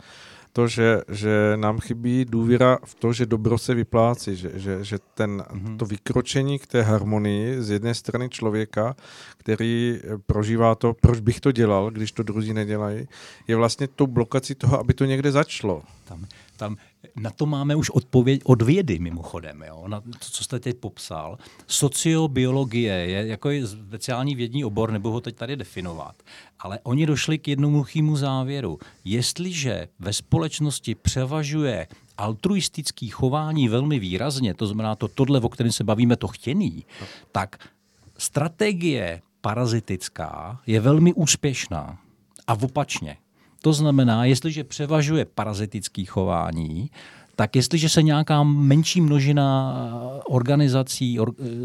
to, 0.52 0.68
že, 0.68 1.02
že 1.08 1.52
nám 1.56 1.78
chybí 1.78 2.24
důvěra 2.24 2.78
v 2.84 2.94
to, 2.94 3.12
že 3.12 3.26
dobro 3.26 3.58
se 3.58 3.74
vyplácí, 3.74 4.36
že, 4.36 4.50
že, 4.54 4.84
že 4.84 4.98
ten, 5.14 5.40
mm-hmm. 5.40 5.76
to 5.76 5.84
vykročení 5.84 6.58
k 6.58 6.66
té 6.66 6.82
harmonii 6.82 7.62
z 7.62 7.70
jedné 7.70 7.94
strany 7.94 8.28
člověka, 8.28 8.96
který 9.36 10.00
prožívá 10.26 10.74
to, 10.74 10.94
proč 11.00 11.20
bych 11.20 11.40
to 11.40 11.52
dělal, 11.52 11.90
když 11.90 12.12
to 12.12 12.22
druzí 12.22 12.54
nedělají, 12.54 13.08
je 13.48 13.56
vlastně 13.56 13.88
tou 13.88 14.06
blokací 14.06 14.54
toho, 14.54 14.80
aby 14.80 14.94
to 14.94 15.04
někde 15.04 15.32
začalo. 15.32 15.82
Tam, 16.04 16.26
tam 16.56 16.76
na 17.16 17.30
to 17.30 17.46
máme 17.46 17.76
už 17.76 17.90
odpověď 17.90 18.40
od 18.44 18.62
vědy 18.62 18.98
mimochodem, 18.98 19.62
jo? 19.66 19.84
na 19.88 20.00
to, 20.00 20.08
co 20.30 20.44
jste 20.44 20.60
teď 20.60 20.76
popsal. 20.76 21.38
Sociobiologie 21.66 22.94
je 22.94 23.26
jako 23.26 23.50
je 23.50 23.66
speciální 23.66 24.34
vědní 24.34 24.64
obor, 24.64 24.90
nebo 24.92 25.10
ho 25.10 25.20
teď 25.20 25.36
tady 25.36 25.56
definovat. 25.56 26.22
Ale 26.58 26.78
oni 26.82 27.06
došli 27.06 27.38
k 27.38 27.48
jednoduchému 27.48 28.16
závěru. 28.16 28.78
Jestliže 29.04 29.88
ve 29.98 30.12
společnosti 30.12 30.94
převažuje 30.94 31.86
altruistický 32.16 33.08
chování 33.08 33.68
velmi 33.68 33.98
výrazně, 33.98 34.54
to 34.54 34.66
znamená 34.66 34.96
to 34.96 35.08
tohle, 35.08 35.40
o 35.40 35.48
kterém 35.48 35.72
se 35.72 35.84
bavíme, 35.84 36.16
to 36.16 36.28
chtěný, 36.28 36.84
tak 37.32 37.68
strategie 38.18 39.22
parazitická 39.40 40.60
je 40.66 40.80
velmi 40.80 41.12
úspěšná. 41.12 41.98
A 42.46 42.54
opačně. 42.54 43.16
To 43.62 43.72
znamená, 43.72 44.24
jestliže 44.24 44.64
převažuje 44.64 45.24
parazitické 45.24 46.04
chování, 46.04 46.90
tak 47.36 47.56
jestliže 47.56 47.88
se 47.88 48.02
nějaká 48.02 48.42
menší 48.42 49.00
množina 49.00 49.74
organizací 50.26 51.18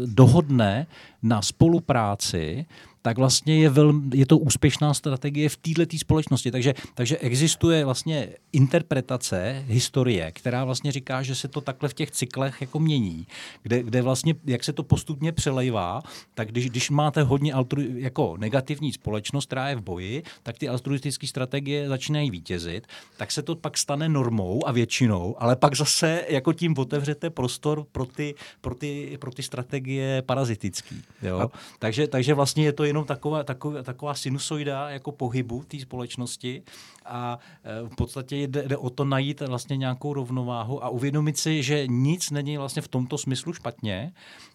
dohodne 0.06 0.86
na 1.22 1.42
spolupráci, 1.42 2.66
tak 3.04 3.18
vlastně 3.18 3.56
je, 3.56 3.68
velmi, 3.68 4.16
je 4.16 4.26
to 4.26 4.38
úspěšná 4.38 4.94
strategie 4.94 5.48
v 5.48 5.56
této 5.56 5.98
společnosti. 5.98 6.50
Takže, 6.50 6.74
takže 6.94 7.18
existuje 7.18 7.84
vlastně 7.84 8.28
interpretace 8.52 9.64
historie, 9.66 10.32
která 10.32 10.64
vlastně 10.64 10.92
říká, 10.92 11.22
že 11.22 11.34
se 11.34 11.48
to 11.48 11.60
takhle 11.60 11.88
v 11.88 11.94
těch 11.94 12.10
cyklech 12.10 12.60
jako 12.60 12.80
mění, 12.80 13.26
kde, 13.62 13.82
kde 13.82 14.02
vlastně, 14.02 14.34
jak 14.44 14.64
se 14.64 14.72
to 14.72 14.82
postupně 14.82 15.32
přelejvá, 15.32 16.02
tak 16.34 16.48
když, 16.48 16.70
když 16.70 16.90
máte 16.90 17.22
hodně 17.22 17.52
altru, 17.52 17.82
jako 17.94 18.36
negativní 18.36 18.92
společnost, 18.92 19.46
která 19.46 19.68
je 19.68 19.76
v 19.76 19.82
boji, 19.82 20.22
tak 20.42 20.58
ty 20.58 20.68
altruistické 20.68 21.26
strategie 21.26 21.88
začínají 21.88 22.30
vítězit, 22.30 22.86
tak 23.16 23.32
se 23.32 23.42
to 23.42 23.56
pak 23.56 23.78
stane 23.78 24.08
normou 24.08 24.66
a 24.66 24.72
většinou, 24.72 25.36
ale 25.38 25.56
pak 25.56 25.76
zase 25.76 26.24
jako 26.28 26.52
tím 26.52 26.74
otevřete 26.78 27.30
prostor 27.30 27.86
pro 27.92 28.06
ty, 28.06 28.34
pro 28.60 28.74
ty, 28.74 29.18
pro 29.20 29.30
ty 29.30 29.42
strategie 29.42 30.22
parazitické. 30.22 30.94
Takže, 31.78 32.06
takže 32.06 32.34
vlastně 32.34 32.64
je 32.64 32.72
to 32.72 32.93
jenom 32.94 33.04
taková, 33.04 33.42
taková, 33.42 33.82
taková 33.82 34.14
sinusoida 34.14 34.90
jako 34.90 35.12
pohybu 35.12 35.64
té 35.68 35.80
společnosti 35.80 36.62
a 37.04 37.38
e, 37.64 37.88
v 37.88 37.96
podstatě 37.96 38.36
jde, 38.36 38.68
jde 38.68 38.76
o 38.76 38.90
to 38.90 39.04
najít 39.04 39.40
vlastně 39.40 39.76
nějakou 39.76 40.14
rovnováhu 40.14 40.84
a 40.84 40.88
uvědomit 40.88 41.38
si, 41.38 41.62
že 41.62 41.86
nic 41.86 42.30
není 42.30 42.58
vlastně 42.58 42.82
v 42.82 42.88
tomto 42.88 43.18
smyslu 43.18 43.52
špatně, 43.52 44.12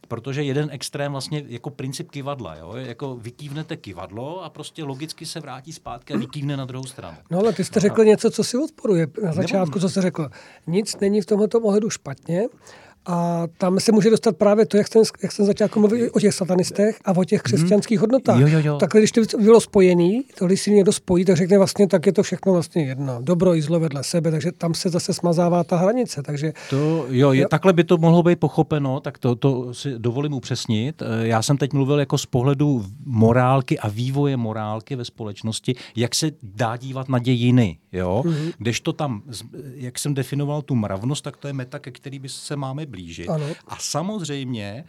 protože 0.08 0.44
jeden 0.44 0.70
extrém 0.72 1.12
vlastně 1.12 1.44
jako 1.48 1.70
princip 1.70 2.12
kivadla, 2.12 2.56
jo? 2.56 2.74
jako 2.76 3.16
vykývnete 3.16 3.78
kivadlo 3.78 4.44
a 4.44 4.50
prostě 4.50 4.84
logicky 4.84 5.26
se 5.26 5.40
vrátí 5.40 5.74
zpátky 5.74 6.14
a 6.14 6.18
vykývne 6.18 6.58
na 6.58 6.66
druhou 6.66 6.86
stranu. 6.86 7.18
No 7.32 7.40
ale 7.40 7.54
ty 7.54 7.64
jste 7.64 7.80
řekl 7.80 8.04
něco, 8.04 8.32
co 8.32 8.44
si 8.44 8.58
odporuje 8.58 9.08
na 9.24 9.32
začátku, 9.32 9.80
co 9.80 9.90
jste 9.90 10.02
řekl. 10.02 10.30
Nic 10.68 11.00
není 11.00 11.22
v 11.22 11.26
tomto 11.26 11.60
ohledu 11.60 11.90
špatně, 11.90 12.48
a 13.06 13.48
tam 13.58 13.80
se 13.80 13.92
může 13.92 14.10
dostat 14.10 14.38
právě 14.38 14.66
to, 14.66 14.78
jak 14.78 14.88
jsem, 14.88 15.04
jak 15.24 15.32
jsem 15.32 15.46
začal 15.46 15.66
jako 15.66 15.80
mluvit 15.80 16.12
o 16.12 16.20
těch 16.20 16.34
satanistech 16.34 17.00
a 17.06 17.12
o 17.18 17.24
těch 17.24 17.40
mhm. 17.40 17.44
křesťanských 17.44 18.00
hodnotách. 18.00 18.40
Jo, 18.40 18.48
jo, 18.48 18.60
jo. 18.64 18.78
Takhle, 18.78 19.02
když 19.02 19.12
to 19.12 19.38
bylo 19.38 19.62
spojený, 19.62 20.24
to 20.38 20.46
když 20.46 20.62
si 20.62 20.72
někdo 20.72 20.92
spojí, 20.92 21.26
tak 21.26 21.38
řekne 21.38 21.58
vlastně, 21.58 21.88
tak 21.88 22.06
je 22.06 22.14
to 22.14 22.24
všechno 22.24 22.54
vlastně 22.54 22.84
jedno. 22.84 23.18
Dobro 23.22 23.56
i 23.56 23.62
zlo 23.62 23.80
vedle 23.80 24.04
sebe, 24.04 24.32
takže 24.32 24.52
tam 24.52 24.74
se 24.74 24.90
zase 24.90 25.14
smazává 25.14 25.64
ta 25.64 25.78
hranice. 25.78 26.24
Takže, 26.24 26.54
to, 26.70 27.06
jo, 27.10 27.32
je, 27.32 27.42
jo. 27.42 27.48
takhle 27.50 27.74
by 27.74 27.84
to 27.84 27.98
mohlo 27.98 28.24
být 28.24 28.40
pochopeno, 28.40 29.00
tak 29.00 29.18
to, 29.18 29.36
to 29.36 29.74
si 29.74 29.94
dovolím 29.98 30.34
upřesnit. 30.34 31.02
Eh, 31.02 31.28
já 31.28 31.42
jsem 31.42 31.58
teď 31.58 31.74
mluvil 31.74 32.00
jako 32.00 32.18
z 32.18 32.26
pohledu 32.26 32.86
morálky 33.06 33.80
a 33.80 33.90
vývoje 33.90 34.38
morálky 34.38 34.96
ve 34.96 35.06
společnosti, 35.06 35.76
jak 35.96 36.16
se 36.16 36.32
dá 36.44 36.78
dívat 36.78 37.10
na 37.10 37.20
dějiny. 37.20 37.78
Jo? 37.92 38.24
Mm-hmm. 38.26 38.54
Když 38.58 38.82
to 38.82 38.94
tam, 38.94 39.22
jak 39.74 40.00
jsem 40.00 40.14
definoval 40.14 40.62
tu 40.62 40.76
mravnost, 40.76 41.24
tak 41.24 41.38
to 41.38 41.48
je 41.48 41.54
meta, 41.54 41.80
ke 41.80 41.92
který 41.92 42.20
by 42.20 42.30
se 42.30 42.56
máme 42.56 42.86
blížit. 42.90 43.30
Ano. 43.30 43.46
A 43.68 43.76
samozřejmě 43.80 44.84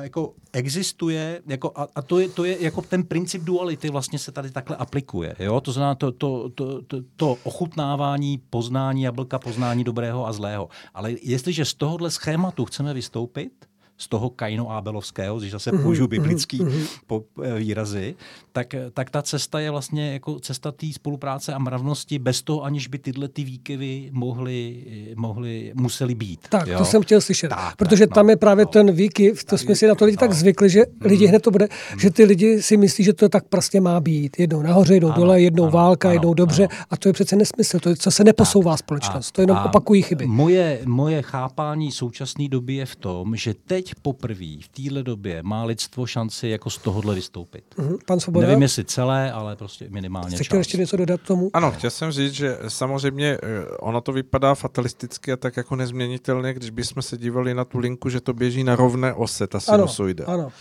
jako 0.00 0.34
existuje, 0.52 1.42
jako, 1.46 1.72
a, 1.74 1.88
a 1.94 2.02
to, 2.02 2.18
je, 2.18 2.28
to 2.28 2.44
je 2.44 2.64
jako 2.64 2.82
ten 2.82 3.04
princip 3.04 3.42
duality 3.42 3.90
vlastně 3.90 4.18
se 4.18 4.32
tady 4.32 4.50
takhle 4.50 4.76
aplikuje. 4.76 5.36
Jo? 5.38 5.60
To 5.60 5.72
znamená 5.72 5.94
to, 5.94 6.12
to, 6.12 6.48
to, 6.54 6.82
to, 6.82 6.96
to 7.16 7.36
ochutnávání, 7.44 8.38
poznání 8.50 9.02
jablka, 9.02 9.38
poznání 9.38 9.84
dobrého 9.84 10.26
a 10.26 10.32
zlého. 10.32 10.68
Ale 10.94 11.12
jestliže 11.22 11.64
z 11.64 11.74
tohohle 11.74 12.10
schématu 12.10 12.64
chceme 12.64 12.94
vystoupit, 12.94 13.69
z 14.00 14.08
toho 14.08 14.30
Kaino 14.30 14.70
Abelovského, 14.70 15.38
když 15.38 15.50
zase 15.50 15.72
mhm, 15.72 15.82
použiju 15.82 16.04
mhm, 16.04 16.10
biblický 16.10 16.60
mm-hmm. 16.60 16.86
po, 17.06 17.24
eh, 17.42 17.58
výrazy, 17.58 18.14
tak, 18.52 18.74
tak 18.94 19.10
ta 19.10 19.22
cesta 19.22 19.60
je 19.60 19.70
vlastně 19.70 20.12
jako 20.12 20.40
cesta 20.40 20.72
té 20.72 20.86
spolupráce 20.92 21.54
a 21.54 21.58
mravnosti 21.58 22.18
bez 22.18 22.42
toho, 22.42 22.64
aniž 22.64 22.88
by 22.88 22.98
tyhle 22.98 23.28
ty 23.28 23.44
výkyvy 23.44 24.10
mohly, 24.12 24.84
mohly 25.16 25.72
musely 25.74 26.14
být. 26.14 26.40
Tak, 26.48 26.66
jo? 26.66 26.78
to 26.78 26.84
jsem 26.84 27.02
chtěl 27.02 27.20
slyšet. 27.20 27.48
Tak, 27.48 27.76
protože 27.76 28.06
tak, 28.06 28.14
tam 28.14 28.26
no, 28.26 28.30
je 28.30 28.36
právě 28.36 28.64
no, 28.64 28.70
ten 28.70 28.92
výkyv, 28.92 29.44
to 29.44 29.58
jsme 29.58 29.74
si 29.74 29.86
na 29.86 29.94
to 29.94 30.04
lidi 30.04 30.16
no, 30.16 30.20
tak 30.20 30.32
zvykli, 30.32 30.70
že 30.70 30.80
mm, 30.80 31.06
lidi 31.06 31.26
hned 31.26 31.42
to 31.42 31.50
bude, 31.50 31.68
mm. 31.92 31.98
že 32.00 32.10
ty 32.10 32.24
lidi 32.24 32.62
si 32.62 32.76
myslí, 32.76 33.04
že 33.04 33.12
to 33.12 33.28
tak 33.28 33.44
prostě 33.48 33.80
má 33.80 34.00
být. 34.00 34.40
Jednou 34.40 34.62
nahoře, 34.62 34.94
jednou 34.94 35.08
ano, 35.08 35.20
dole, 35.20 35.40
jednou 35.40 35.64
ano, 35.64 35.72
válka, 35.72 36.08
ano, 36.08 36.14
jednou 36.14 36.34
dobře. 36.34 36.66
Ano. 36.66 36.84
A 36.90 36.96
to 36.96 37.08
je 37.08 37.12
přece 37.12 37.36
nesmysl. 37.36 37.78
To 37.78 37.88
je, 37.88 37.96
co 37.96 38.10
se 38.10 38.24
neposouvá 38.24 38.72
tak, 38.72 38.78
společnost. 38.78 39.28
A, 39.28 39.32
to 39.32 39.40
jenom 39.40 39.58
opakují 39.64 40.02
chyby. 40.02 40.26
Moje, 40.26 40.80
moje 40.84 41.22
chápání 41.22 41.92
současné 41.92 42.48
doby 42.48 42.74
je 42.74 42.86
v 42.86 42.96
tom, 42.96 43.36
že 43.36 43.54
teď 43.54 43.89
poprvé 43.94 44.56
v 44.62 44.68
téhle 44.68 45.02
době 45.02 45.42
má 45.42 45.64
lidstvo 45.64 46.06
šanci 46.06 46.48
jako 46.48 46.70
z 46.70 46.78
tohohle 46.78 47.14
vystoupit. 47.14 47.64
Mm-hmm. 47.76 47.98
Pan 48.06 48.20
Svoboda? 48.20 48.46
Nevím, 48.46 48.62
jestli 48.62 48.84
celé, 48.84 49.32
ale 49.32 49.56
prostě 49.56 49.86
minimálně 49.90 50.36
Jste 50.36 50.44
chtěl 50.44 50.58
ještě 50.58 50.78
něco 50.78 50.96
dodat 50.96 51.20
tomu? 51.20 51.50
Ano, 51.52 51.70
chtěl 51.70 51.90
jsem 51.90 52.12
říct, 52.12 52.32
že 52.32 52.58
samozřejmě 52.68 53.38
eh, 53.42 53.66
ono 53.80 54.00
to 54.00 54.12
vypadá 54.12 54.54
fatalisticky 54.54 55.32
a 55.32 55.36
tak 55.36 55.56
jako 55.56 55.76
nezměnitelně, 55.76 56.54
když 56.54 56.70
bychom 56.70 57.02
se 57.02 57.18
dívali 57.18 57.54
na 57.54 57.64
tu 57.64 57.78
linku, 57.78 58.08
že 58.08 58.20
to 58.20 58.32
běží 58.32 58.64
na 58.64 58.76
rovné 58.76 59.14
ose, 59.14 59.46
ta 59.46 59.60
sinusoida. 59.60 60.24
Ano, 60.26 60.34
ano. 60.38 60.52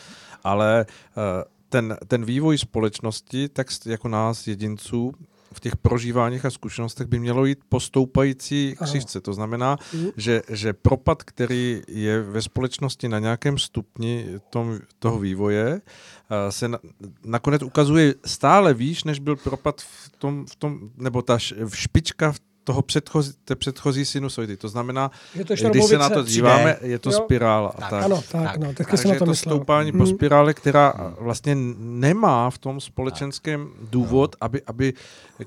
Ale 0.43 0.85
uh, 1.17 1.23
ten, 1.69 1.97
ten 2.07 2.25
vývoj 2.25 2.57
společnosti, 2.57 3.49
tak 3.49 3.67
jako 3.85 4.07
nás 4.07 4.47
jedinců, 4.47 5.13
v 5.53 5.59
těch 5.59 5.75
prožíváních 5.75 6.45
a 6.45 6.49
zkušenostech 6.49 7.07
by 7.07 7.19
mělo 7.19 7.45
jít 7.45 7.59
po 7.69 7.79
stoupající 7.79 8.75
křivce. 8.83 9.21
To 9.21 9.33
znamená, 9.33 9.77
mm. 9.93 10.07
že, 10.17 10.41
že 10.49 10.73
propad, 10.73 11.23
který 11.23 11.81
je 11.87 12.21
ve 12.21 12.41
společnosti 12.41 13.09
na 13.09 13.19
nějakém 13.19 13.57
stupni 13.57 14.25
tom, 14.49 14.79
toho 14.99 15.19
vývoje, 15.19 15.81
eh, 15.81 16.51
se 16.51 16.67
na, 16.67 16.79
nakonec 17.25 17.61
ukazuje 17.63 18.15
stále 18.25 18.73
výš, 18.73 19.03
než 19.03 19.19
byl 19.19 19.35
propad 19.35 19.81
v 19.81 20.09
tom, 20.17 20.45
v 20.45 20.55
tom 20.55 20.89
nebo 20.97 21.21
ta 21.21 21.37
špička 21.73 22.31
v 22.31 22.39
toho 22.69 22.81
předchozí, 22.81 23.31
té 23.45 23.55
předchozí 23.55 24.05
sinusoidy. 24.05 24.57
To 24.57 24.69
znamená, 24.69 25.11
je 25.35 25.45
to 25.45 25.55
když 25.55 25.85
se 25.85 25.97
na 25.97 26.09
to 26.09 26.23
díváme, 26.23 26.77
je 26.81 26.99
to 26.99 27.09
jo? 27.09 27.21
spirála. 27.23 27.73
Tak, 27.79 27.89
tak. 27.89 28.03
Ano, 28.03 28.21
tak, 28.31 28.43
tak. 28.43 28.57
no, 28.57 28.73
tak 28.73 28.89
Takže 28.89 29.09
je 29.09 29.19
to 29.19 29.25
myslel. 29.25 29.55
stoupání 29.55 29.89
hmm. 29.91 29.99
po 29.99 30.05
spirále, 30.05 30.53
která 30.53 30.93
vlastně 31.19 31.55
nemá 31.79 32.49
v 32.49 32.57
tom 32.57 32.81
společenském 32.81 33.69
důvod, 33.89 34.35
aby, 34.41 34.61
aby 34.61 34.93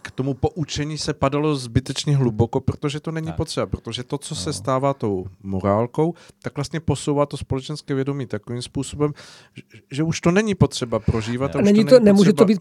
k 0.02 0.10
tomu 0.10 0.34
poučení 0.34 0.98
se 0.98 1.14
padalo 1.14 1.56
zbytečně 1.56 2.16
hluboko, 2.16 2.60
protože 2.60 3.00
to 3.00 3.10
není 3.10 3.26
tak. 3.26 3.36
potřeba, 3.36 3.66
protože 3.66 4.02
to, 4.02 4.18
co 4.18 4.34
no. 4.34 4.40
se 4.40 4.52
stává 4.52 4.94
tou 4.94 5.26
morálkou, 5.42 6.14
tak 6.42 6.56
vlastně 6.56 6.80
posouvá 6.80 7.26
to 7.26 7.36
společenské 7.36 7.94
vědomí 7.94 8.26
takovým 8.26 8.62
způsobem, 8.62 9.12
že, 9.54 9.62
že 9.90 10.02
už 10.02 10.20
to 10.20 10.30
není 10.30 10.54
potřeba 10.54 10.98
prožívat. 10.98 11.54
Ne. 11.54 11.58
A, 11.60 11.62
už 11.62 11.64
není 11.64 11.84
to, 11.84 11.98
to 11.98 12.04
nemůže 12.04 12.32
potřeba... 12.32 12.44
to 12.44 12.52
být 12.52 12.60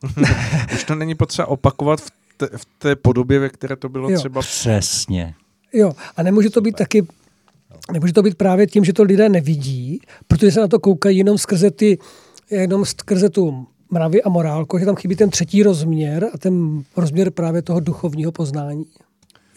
už 0.74 0.84
to 0.84 0.94
není 0.94 1.14
potřeba 1.14 1.48
opakovat 1.48 2.00
v 2.00 2.19
té, 2.48 2.58
v 2.58 2.64
té 2.78 2.96
podobě, 2.96 3.38
ve 3.38 3.48
které 3.48 3.76
to 3.76 3.88
bylo 3.88 4.10
jo. 4.10 4.18
třeba. 4.18 4.40
Přesně. 4.40 5.34
Jo, 5.72 5.92
a 6.16 6.22
nemůže 6.22 6.50
to 6.50 6.60
být 6.60 6.76
taky 6.76 7.06
Nemůže 7.92 8.12
to 8.12 8.22
být 8.22 8.34
právě 8.34 8.66
tím, 8.66 8.84
že 8.84 8.92
to 8.92 9.02
lidé 9.02 9.28
nevidí, 9.28 10.00
protože 10.28 10.52
se 10.52 10.60
na 10.60 10.68
to 10.68 10.78
koukají 10.78 11.18
jenom 11.18 11.38
skrze 11.38 11.70
ty, 11.70 11.98
jenom 12.50 12.84
skrze 12.84 13.30
tu 13.30 13.66
mravy 13.90 14.22
a 14.22 14.28
morálku, 14.28 14.78
že 14.78 14.86
tam 14.86 14.96
chybí 14.96 15.16
ten 15.16 15.30
třetí 15.30 15.62
rozměr 15.62 16.30
a 16.34 16.38
ten 16.38 16.82
rozměr 16.96 17.30
právě 17.30 17.62
toho 17.62 17.80
duchovního 17.80 18.32
poznání 18.32 18.84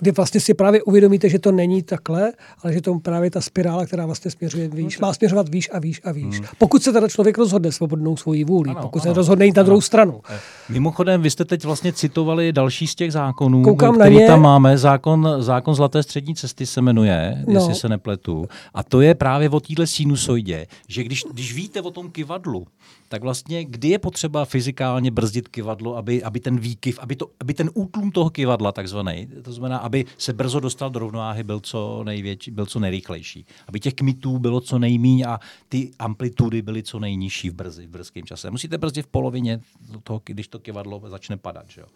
kdy 0.04 0.12
vlastně 0.12 0.40
si 0.40 0.54
právě 0.54 0.84
uvědomíte, 0.84 1.30
že 1.30 1.40
to 1.40 1.52
není 1.52 1.84
takhle, 1.84 2.32
ale 2.64 2.74
že 2.74 2.82
to 2.82 3.00
právě 3.00 3.32
ta 3.32 3.42
spirála, 3.42 3.86
která 3.86 4.06
vlastně 4.06 4.32
směřuje 4.32 4.68
výš, 4.68 5.00
má 5.00 5.14
směřovat 5.14 5.50
výš 5.50 5.70
a 5.74 5.80
výš 5.80 6.02
a 6.04 6.12
výš. 6.12 6.36
Hmm. 6.36 6.48
Pokud 6.58 6.84
se 6.84 6.92
teda 6.92 7.08
člověk 7.08 7.38
rozhodne 7.38 7.72
svobodnou 7.72 8.18
svojí 8.18 8.44
vůli, 8.44 8.70
ano, 8.70 8.82
pokud 8.82 9.00
ano, 9.00 9.14
se 9.14 9.18
rozhodne 9.18 9.46
jít 9.46 9.56
na 9.56 9.64
druhou 9.64 9.82
stranu. 9.82 10.22
Eh, 10.30 10.40
mimochodem, 10.70 11.22
vy 11.22 11.30
jste 11.30 11.46
teď 11.46 11.66
vlastně 11.66 11.94
citovali 11.94 12.54
další 12.54 12.88
z 12.88 12.96
těch 12.96 13.12
zákonů, 13.12 13.64
Koukám 13.64 13.96
který 13.96 14.16
na 14.16 14.22
ně. 14.22 14.28
tam 14.28 14.42
máme. 14.42 14.78
Zákon, 14.78 15.28
zákon 15.40 15.76
Zlaté 15.76 16.04
střední 16.04 16.36
cesty 16.36 16.66
se 16.66 16.82
jmenuje, 16.82 17.44
no. 17.48 17.54
jestli 17.54 17.76
se 17.76 17.90
nepletu. 17.90 18.46
A 18.74 18.84
to 18.84 19.02
je 19.02 19.16
právě 19.16 19.50
o 19.50 19.60
téhle 19.60 19.88
sinusoidě, 19.88 20.68
že 20.88 21.04
když, 21.04 21.24
když 21.34 21.56
víte 21.56 21.82
o 21.82 21.92
tom 21.92 22.12
kivadlu, 22.12 22.68
tak 23.14 23.22
vlastně 23.22 23.66
kdy 23.66 23.88
je 23.88 24.00
potřeba 24.00 24.46
fyzikálně 24.46 25.12
brzdit 25.12 25.48
kivadlo, 25.48 25.98
aby, 25.98 26.24
aby 26.24 26.40
ten 26.40 26.60
výkyv, 26.60 27.00
aby, 27.00 27.16
to, 27.16 27.30
aby 27.40 27.54
ten 27.54 27.70
útlum 27.74 28.12
toho 28.12 28.30
kivadla 28.30 28.72
takzvaný, 28.72 29.28
to 29.44 29.54
znamená, 29.54 29.78
aby 29.78 30.06
se 30.18 30.34
brzo 30.34 30.60
dostal 30.60 30.90
do 30.90 31.00
rovnováhy, 31.00 31.44
byl 31.44 31.60
co 31.60 32.04
největší, 32.04 32.52
byl 32.52 32.66
co 32.66 32.80
nejrychlejší. 32.80 33.46
Aby 33.68 33.80
těch 33.80 33.94
kmitů 33.94 34.40
bylo 34.40 34.62
co 34.62 34.80
nejmíň 34.80 35.24
a 35.28 35.40
ty 35.70 35.92
amplitudy 36.00 36.62
byly 36.62 36.84
co 36.84 37.00
nejnižší 37.00 37.50
v, 37.50 37.54
brzy, 37.54 37.88
v 37.88 37.90
brzkém 37.90 38.24
čase. 38.24 38.52
Musíte 38.52 38.78
brzdit 38.78 39.06
v 39.06 39.10
polovině 39.10 39.60
toho, 40.04 40.22
když 40.26 40.48
to 40.48 40.60
kivadlo 40.60 41.02
začne 41.08 41.38
padat, 41.38 41.70
že 41.70 41.82
jo? 41.82 41.88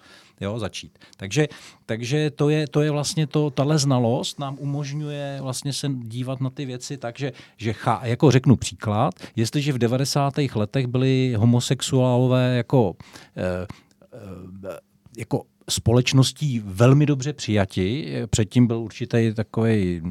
jo 0.41 0.59
začít. 0.59 0.99
Takže, 1.17 1.47
takže 1.85 2.31
to, 2.31 2.49
je, 2.49 2.67
to 2.67 2.81
je 2.81 2.91
vlastně 2.91 3.27
to, 3.27 3.49
tahle 3.49 3.77
znalost 3.79 4.39
nám 4.39 4.57
umožňuje 4.59 5.39
vlastně 5.41 5.73
se 5.73 5.89
dívat 5.89 6.41
na 6.41 6.49
ty 6.49 6.65
věci 6.65 6.97
tak, 6.97 7.19
že, 7.19 7.31
že 7.57 7.73
chá, 7.73 8.01
jako 8.03 8.31
řeknu 8.31 8.55
příklad, 8.55 9.13
jestliže 9.35 9.73
v 9.73 9.77
90. 9.77 10.33
letech 10.55 10.87
byli 11.07 11.35
homosexuálové 11.37 12.57
jako, 12.57 12.95
eh, 13.37 13.67
eh, 14.13 14.79
jako 15.17 15.43
společností 15.69 16.61
velmi 16.65 17.05
dobře 17.05 17.33
přijati. 17.33 18.15
Předtím 18.29 18.67
byl 18.67 18.79
určitý 18.79 19.33
takový 19.33 20.01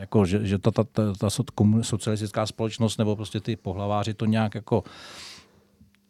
jako, 0.00 0.24
že, 0.24 0.46
že 0.46 0.58
ta, 0.58 0.70
ta, 0.70 0.84
ta, 0.84 1.12
ta 1.12 1.30
socialistická 1.82 2.46
společnost 2.46 2.98
nebo 2.98 3.16
prostě 3.16 3.40
ty 3.40 3.56
pohlaváři 3.56 4.14
to 4.14 4.24
nějak 4.26 4.54
jako 4.54 4.84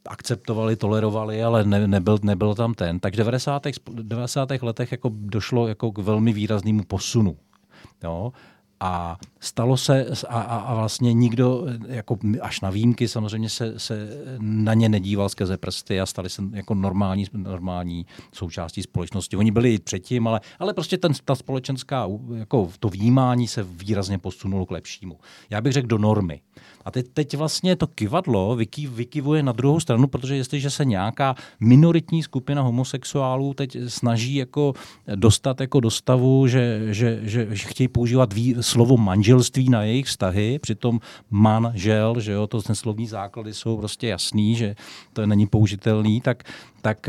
akceptovali, 0.09 0.77
tolerovali, 0.77 1.43
ale 1.43 1.65
ne, 1.65 1.87
nebyl, 1.87 2.19
nebyl 2.23 2.55
tam 2.55 2.75
ten. 2.75 3.01
Tak 3.01 3.15
v 3.15 3.17
90. 3.17 3.63
90. 3.91 4.49
letech 4.63 4.93
jako 4.93 5.11
došlo 5.13 5.69
jako 5.69 5.93
k 5.93 5.99
velmi 5.99 6.33
výraznému 6.33 6.85
posunu. 6.85 7.37
Jo? 8.05 8.33
A 8.81 9.19
stalo 9.41 9.77
se 9.77 10.07
a, 10.29 10.41
a, 10.41 10.57
a 10.59 10.75
vlastně 10.75 11.13
nikdo, 11.13 11.67
jako 11.89 12.19
až 12.41 12.61
na 12.61 12.71
výjimky 12.71 13.09
samozřejmě 13.09 13.49
se, 13.49 13.79
se 13.79 14.09
na 14.39 14.75
ně 14.75 14.89
nedíval 14.89 15.29
skrze 15.29 15.57
prsty 15.57 16.01
a 16.01 16.07
stali 16.07 16.31
se 16.31 16.43
jako 16.53 16.75
normální, 16.75 17.27
normální 17.33 18.07
součástí 18.33 18.83
společnosti. 18.83 19.37
Oni 19.37 19.51
byli 19.51 19.75
i 19.75 19.79
předtím, 19.79 20.29
ale, 20.29 20.41
ale 20.59 20.75
prostě 20.75 20.99
ten, 20.99 21.13
ta 21.25 21.35
společenská, 21.35 22.09
jako 22.35 22.71
to 22.81 22.89
vnímání 22.89 23.49
se 23.49 23.63
výrazně 23.63 24.19
posunulo 24.19 24.67
k 24.67 24.71
lepšímu. 24.71 25.19
Já 25.51 25.61
bych 25.61 25.73
řekl 25.73 25.89
do 25.89 25.99
normy. 25.99 26.41
A 26.89 26.91
teď, 26.91 27.07
teď 27.15 27.37
vlastně 27.37 27.77
to 27.77 27.87
kivadlo 27.87 28.57
vyky, 28.57 28.87
vykivuje 28.87 29.43
na 29.43 29.53
druhou 29.53 29.81
stranu, 29.81 30.07
protože 30.07 30.37
jestliže 30.37 30.71
se 30.71 30.85
nějaká 30.85 31.35
minoritní 31.61 32.23
skupina 32.23 32.63
homosexuálů 32.63 33.55
teď 33.55 33.77
snaží 33.89 34.35
jako 34.35 34.75
dostat 35.15 35.61
jako 35.61 35.81
do 35.81 35.91
stavu, 35.91 36.47
že, 36.47 36.81
že, 36.87 37.21
že, 37.23 37.47
že 37.51 37.69
chtějí 37.69 37.89
používat 37.89 38.33
vý, 38.33 38.57
slovo 38.61 38.97
manželství 38.97 39.69
na 39.69 39.83
jejich 39.83 40.07
vztahy, 40.07 40.59
přitom 40.59 41.01
manžel, 41.31 42.21
že 42.21 42.33
jo, 42.33 42.47
to 42.47 42.63
ten 42.63 42.75
slovní 42.75 43.07
základy 43.07 43.55
jsou 43.55 43.77
prostě 43.77 44.09
jasný, 44.09 44.55
že 44.55 44.75
to 45.13 45.27
není 45.27 45.47
použitelný, 45.47 46.21
tak, 46.21 46.43
tak 46.83 47.09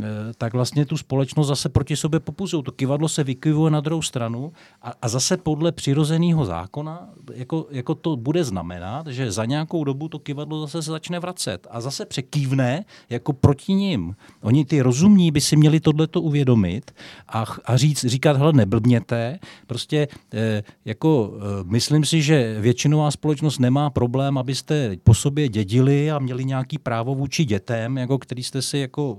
Eh, 0.00 0.04
tak 0.38 0.52
vlastně 0.52 0.86
tu 0.86 0.96
společnost 0.96 1.46
zase 1.46 1.68
proti 1.68 1.96
sobě 1.96 2.20
popuzují. 2.20 2.62
To 2.62 2.72
kivadlo 2.72 3.08
se 3.08 3.24
vykivuje 3.24 3.70
na 3.70 3.80
druhou 3.80 4.02
stranu 4.02 4.52
a, 4.82 4.92
a 5.02 5.08
zase 5.08 5.36
podle 5.36 5.72
přirozeného 5.72 6.44
zákona 6.44 7.08
jako, 7.34 7.66
jako 7.70 7.94
to 7.94 8.16
bude 8.16 8.44
znamenat, 8.44 9.06
že 9.06 9.32
za 9.32 9.44
nějakou 9.44 9.84
dobu 9.84 10.08
to 10.08 10.18
kivadlo 10.18 10.60
zase 10.60 10.82
se 10.82 10.90
začne 10.90 11.20
vracet 11.20 11.66
a 11.70 11.80
zase 11.80 12.06
překývne 12.06 12.84
jako 13.10 13.32
proti 13.32 13.74
ním. 13.74 14.16
Oni 14.42 14.64
ty 14.64 14.82
rozumní 14.82 15.30
by 15.30 15.40
si 15.40 15.56
měli 15.56 15.80
tohleto 15.80 16.20
uvědomit 16.20 16.90
a, 17.28 17.44
a 17.64 17.76
říct, 17.76 18.04
říkat, 18.04 18.36
hele, 18.36 18.52
neblbněte, 18.52 19.38
prostě 19.66 20.08
eh, 20.34 20.62
jako 20.84 21.34
eh, 21.36 21.64
myslím 21.64 22.04
si, 22.04 22.22
že 22.22 22.60
většinová 22.60 23.10
společnost 23.10 23.58
nemá 23.58 23.90
problém, 23.90 24.38
abyste 24.38 24.96
po 25.04 25.14
sobě 25.14 25.48
dědili 25.48 26.10
a 26.10 26.18
měli 26.18 26.44
nějaký 26.44 26.78
právo 26.78 27.14
vůči 27.14 27.44
dětem, 27.44 27.98
jako 27.98 28.18
který 28.18 28.42
jste 28.42 28.62
si 28.62 28.78
jako 28.82 29.18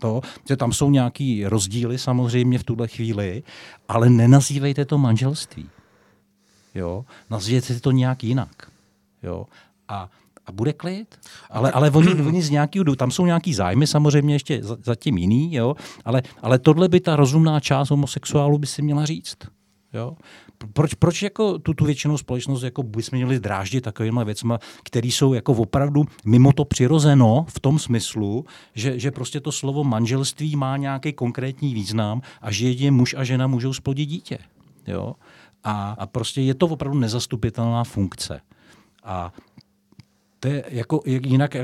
to, 0.00 0.20
že 0.48 0.56
tam 0.56 0.72
jsou 0.72 0.90
nějaký 0.90 1.46
rozdíly 1.46 1.98
samozřejmě 1.98 2.58
v 2.58 2.64
tuhle 2.64 2.88
chvíli, 2.88 3.42
ale 3.88 4.10
nenazývejte 4.10 4.84
to 4.84 4.98
manželství. 4.98 5.68
Jo? 6.74 7.04
Nazvěte 7.30 7.80
to 7.80 7.90
nějak 7.90 8.24
jinak. 8.24 8.70
Jo? 9.22 9.46
A 9.88 10.08
a 10.50 10.52
bude 10.52 10.72
klid. 10.72 11.18
Ale, 11.50 11.72
ale 11.72 11.90
oni, 11.90 12.14
oni 12.26 12.42
z 12.42 12.50
nějakého, 12.50 12.96
tam 12.96 13.10
jsou 13.10 13.26
nějaký 13.26 13.54
zájmy 13.54 13.86
samozřejmě 13.86 14.34
ještě 14.34 14.60
zatím 14.62 15.18
jiný, 15.18 15.54
jo? 15.54 15.74
Ale, 16.04 16.22
ale 16.42 16.58
tohle 16.58 16.88
by 16.88 17.00
ta 17.00 17.16
rozumná 17.16 17.60
část 17.60 17.90
homosexuálů 17.90 18.58
by 18.58 18.66
si 18.66 18.82
měla 18.82 19.06
říct. 19.06 19.38
Jo? 19.92 20.16
Proč, 20.72 20.94
proč 20.94 21.22
jako 21.22 21.58
tu, 21.58 21.74
tu 21.74 21.84
většinou 21.84 22.18
společnost 22.18 22.62
jako 22.62 22.82
bychom 22.82 23.16
měli 23.16 23.40
dráždit 23.40 23.80
takovýmhle 23.80 24.24
věcma, 24.24 24.58
které 24.84 25.08
jsou 25.08 25.34
jako 25.34 25.52
opravdu 25.52 26.04
mimo 26.24 26.52
to 26.52 26.64
přirozeno 26.64 27.46
v 27.48 27.60
tom 27.60 27.78
smyslu, 27.78 28.44
že, 28.74 28.98
že 28.98 29.10
prostě 29.10 29.40
to 29.40 29.52
slovo 29.52 29.84
manželství 29.84 30.56
má 30.56 30.76
nějaký 30.76 31.12
konkrétní 31.12 31.74
význam 31.74 32.22
a 32.40 32.50
že 32.50 32.66
jedině 32.66 32.90
muž 32.90 33.14
a 33.18 33.24
žena 33.24 33.46
můžou 33.46 33.72
splodit 33.72 34.06
dítě. 34.06 34.38
Jo? 34.86 35.14
A, 35.64 35.96
a 35.98 36.06
prostě 36.06 36.40
je 36.40 36.54
to 36.54 36.66
opravdu 36.66 36.98
nezastupitelná 36.98 37.84
funkce. 37.84 38.40
A 39.04 39.32
to 40.40 40.48
je 40.48 40.64
jako 40.68 41.02
jinak 41.06 41.56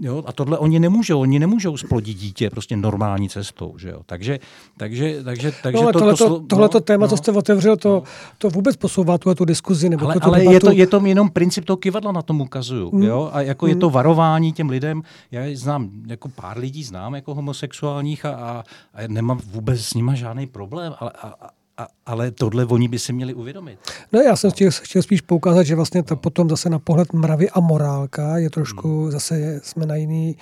Jo? 0.00 0.22
A 0.26 0.32
tohle 0.32 0.58
oni 0.58 0.80
nemůžou, 0.80 1.20
oni 1.20 1.38
nemůžou 1.38 1.76
splodit 1.76 2.18
dítě 2.18 2.50
prostě 2.50 2.76
normální 2.76 3.28
cestou. 3.28 3.78
Že 3.78 3.90
jo? 3.90 4.00
Takže, 4.06 4.38
takže, 4.76 5.24
takže, 5.24 5.52
takže 5.62 5.84
no, 5.84 5.92
to, 5.92 5.98
tohleto, 5.98 6.28
to, 6.28 6.40
tohleto 6.40 6.78
no, 6.78 6.82
téma, 6.82 7.06
no, 7.06 7.08
co 7.08 7.16
jste 7.16 7.32
otevřel, 7.32 7.76
to, 7.76 7.88
no. 7.88 8.02
to 8.38 8.50
vůbec 8.50 8.76
posouvá 8.76 9.18
tu, 9.18 9.34
tu 9.34 9.44
diskuzi. 9.44 9.88
Nebo 9.88 10.04
ale 10.04 10.14
tu 10.14 10.26
ale 10.26 10.44
je, 10.44 10.60
to, 10.60 10.70
je 10.70 10.86
to 10.86 11.06
jenom 11.06 11.30
princip 11.30 11.64
toho 11.64 11.76
kivadla 11.76 12.12
na 12.12 12.22
tom 12.22 12.40
ukazuju. 12.40 12.90
Mm. 12.92 13.02
Jo? 13.02 13.30
A 13.32 13.40
jako 13.40 13.66
mm. 13.66 13.70
je 13.70 13.76
to 13.76 13.90
varování 13.90 14.52
těm 14.52 14.68
lidem. 14.68 15.02
Já 15.30 15.42
znám, 15.54 15.90
jako 16.06 16.28
pár 16.28 16.58
lidí 16.58 16.84
znám 16.84 17.14
jako 17.14 17.34
homosexuálních 17.34 18.24
a, 18.24 18.30
a, 18.30 18.64
a 18.94 19.06
nemám 19.08 19.40
vůbec 19.52 19.80
s 19.80 19.94
nima 19.94 20.14
žádný 20.14 20.46
problém, 20.46 20.94
ale 20.98 21.10
a, 21.10 21.48
a, 21.78 21.86
ale 22.06 22.30
tohle 22.30 22.66
oni 22.66 22.88
by 22.88 22.98
si 22.98 23.12
měli 23.12 23.34
uvědomit. 23.34 23.78
No 24.12 24.20
já 24.20 24.36
jsem 24.36 24.50
chtěl, 24.50 24.70
chtěl 24.70 25.02
spíš 25.02 25.20
poukázat, 25.20 25.62
že 25.62 25.74
vlastně 25.74 26.02
to 26.02 26.16
potom 26.16 26.50
zase 26.50 26.70
na 26.70 26.78
pohled 26.78 27.12
mravy 27.12 27.50
a 27.50 27.60
morálka 27.60 28.38
je 28.38 28.50
trošku, 28.50 29.02
hmm. 29.02 29.10
zase 29.10 29.60
jsme 29.62 29.86
na 29.86 29.96
jiný, 29.96 30.36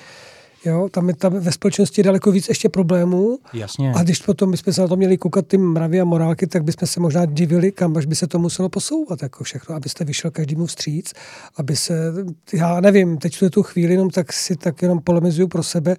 jo, 0.65 0.89
tam 0.91 1.09
je 1.09 1.15
tam 1.15 1.33
ve 1.33 1.53
společnosti 1.53 2.03
daleko 2.03 2.33
víc 2.33 2.49
ještě 2.49 2.69
problémů. 2.69 3.39
Jasně. 3.53 3.93
A 3.97 4.03
když 4.03 4.23
potom 4.23 4.51
bychom 4.51 4.73
se 4.73 4.81
na 4.81 4.89
to 4.89 4.97
měli 4.97 5.19
koukat 5.19 5.47
ty 5.47 5.59
mravy 5.59 6.01
a 6.01 6.05
morálky, 6.05 6.47
tak 6.47 6.65
bychom 6.65 6.89
se 6.89 7.01
možná 7.01 7.27
divili, 7.27 7.73
kam 7.73 7.97
až 7.97 8.07
by 8.07 8.15
se 8.15 8.27
to 8.27 8.39
muselo 8.39 8.69
posouvat, 8.69 9.23
jako 9.23 9.45
všechno, 9.45 9.75
abyste 9.75 10.05
vyšel 10.05 10.31
každému 10.31 10.67
vstříc, 10.67 11.13
aby 11.57 11.77
se, 11.77 12.13
já 12.53 12.81
nevím, 12.81 13.19
teď 13.19 13.39
tu 13.51 13.63
chvíli 13.63 13.93
jenom 13.93 14.11
tak 14.11 14.33
si 14.33 14.57
tak 14.57 14.83
jenom 14.83 15.01
polemizuju 15.01 15.49
pro 15.49 15.63
sebe, 15.63 15.97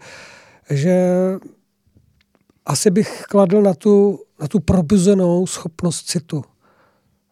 že 0.70 1.06
asi 2.66 2.92
bych 2.92 3.24
kladl 3.30 3.62
na 3.62 3.74
tu 3.74 4.20
na 4.44 4.48
tu 4.48 4.60
probuzenou 4.60 5.48
schopnost 5.48 6.04
citu. 6.06 6.44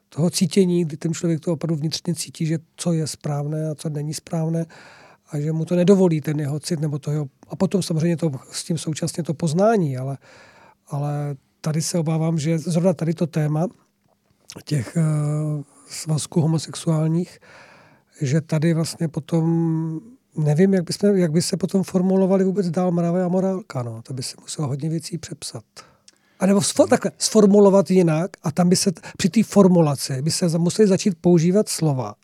Toho 0.09 0.29
cítění, 0.29 0.85
kdy 0.85 0.97
ten 0.97 1.13
člověk 1.13 1.39
to 1.39 1.53
opravdu 1.53 1.75
vnitřně 1.75 2.15
cítí, 2.15 2.45
že 2.45 2.57
co 2.75 2.93
je 2.93 3.07
správné 3.07 3.69
a 3.69 3.75
co 3.75 3.89
není 3.89 4.13
správné 4.13 4.65
a 5.29 5.39
že 5.39 5.51
mu 5.51 5.65
to 5.65 5.75
nedovolí 5.75 6.21
ten 6.21 6.39
jeho 6.39 6.59
cit 6.59 6.79
nebo 6.79 6.99
to 6.99 7.11
jeho, 7.11 7.25
a 7.49 7.55
potom 7.55 7.83
samozřejmě 7.83 8.17
to, 8.17 8.31
s 8.51 8.63
tím 8.63 8.77
současně 8.77 9.23
to 9.23 9.33
poznání, 9.33 9.97
ale, 9.97 10.17
ale 10.87 11.35
tady 11.61 11.81
se 11.81 11.99
obávám, 11.99 12.39
že 12.39 12.59
zrovna 12.59 12.93
tady 12.93 13.13
to 13.13 13.27
téma 13.27 13.67
těch 14.65 14.97
uh, 14.97 15.63
svazků 15.87 16.41
homosexuálních, 16.41 17.39
že 18.21 18.41
tady 18.41 18.73
vlastně 18.73 19.07
potom 19.07 19.99
nevím, 20.37 20.73
jak 20.73 20.83
by, 20.83 20.93
jsme, 20.93 21.19
jak 21.19 21.31
by 21.31 21.41
se 21.41 21.57
potom 21.57 21.83
formulovali 21.83 22.43
vůbec 22.43 22.69
dál 22.69 22.91
mravé 22.91 23.23
a 23.23 23.27
morálka. 23.27 23.83
No. 23.83 24.01
To 24.01 24.13
by 24.13 24.23
se 24.23 24.35
muselo 24.41 24.67
hodně 24.67 24.89
věcí 24.89 25.17
přepsat. 25.17 25.63
A 26.39 26.45
nebo 26.45 26.61
sfor, 26.61 26.89
takhle, 26.89 27.11
sformulovat 27.17 27.91
jinak 27.91 28.31
a 28.43 28.51
tam 28.51 28.69
by 28.69 28.75
se 28.75 28.91
při 29.17 29.29
té 29.29 29.43
formulaci 29.43 30.21
by 30.21 30.31
se 30.31 30.57
museli 30.57 30.87
začít 30.87 31.17
používat 31.21 31.69
slova, 31.69 32.15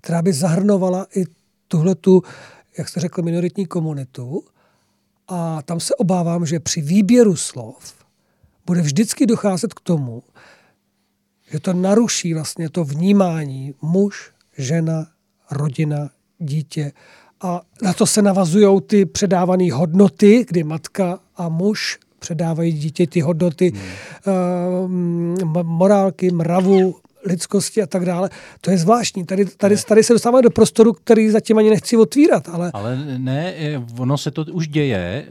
která 0.00 0.22
by 0.22 0.32
zahrnovala 0.32 1.06
i 1.16 1.24
tuhle 1.68 1.94
tu, 1.94 2.22
jak 2.78 2.88
jste 2.88 3.00
řekl, 3.00 3.22
minoritní 3.22 3.66
komunitu. 3.66 4.44
A 5.28 5.62
tam 5.62 5.80
se 5.80 5.94
obávám, 5.94 6.46
že 6.46 6.60
při 6.60 6.80
výběru 6.80 7.36
slov 7.36 7.94
bude 8.66 8.80
vždycky 8.80 9.26
docházet 9.26 9.74
k 9.74 9.80
tomu, 9.80 10.22
že 11.50 11.60
to 11.60 11.72
naruší 11.72 12.34
vlastně 12.34 12.70
to 12.70 12.84
vnímání 12.84 13.74
muž, 13.82 14.32
žena, 14.58 15.06
rodina, 15.50 16.10
dítě. 16.38 16.92
A 17.44 17.60
na 17.82 17.92
to 17.92 18.06
se 18.06 18.22
navazují 18.22 18.80
ty 18.86 19.06
předávané 19.06 19.72
hodnoty, 19.72 20.44
kdy 20.48 20.64
matka 20.64 21.18
a 21.36 21.48
muž 21.48 21.98
předávají 22.18 22.72
dítě 22.72 23.06
ty 23.06 23.20
hodnoty 23.20 23.72
hmm. 24.26 25.34
uh, 25.44 25.62
morálky, 25.62 26.30
mravu, 26.30 26.94
lidskosti 27.26 27.82
a 27.82 27.86
tak 27.86 28.04
dále. 28.04 28.30
To 28.60 28.70
je 28.70 28.78
zvláštní. 28.78 29.24
Tady, 29.24 29.44
tady, 29.44 29.76
tady 29.76 30.02
se 30.02 30.12
dostáváme 30.12 30.42
do 30.42 30.50
prostoru, 30.50 30.92
který 30.92 31.30
zatím 31.30 31.58
ani 31.58 31.70
nechci 31.70 31.96
otvírat. 31.96 32.48
Ale... 32.48 32.70
ale 32.74 33.18
ne, 33.18 33.54
ono 33.98 34.18
se 34.18 34.30
to 34.30 34.44
už 34.52 34.68
děje. 34.68 35.26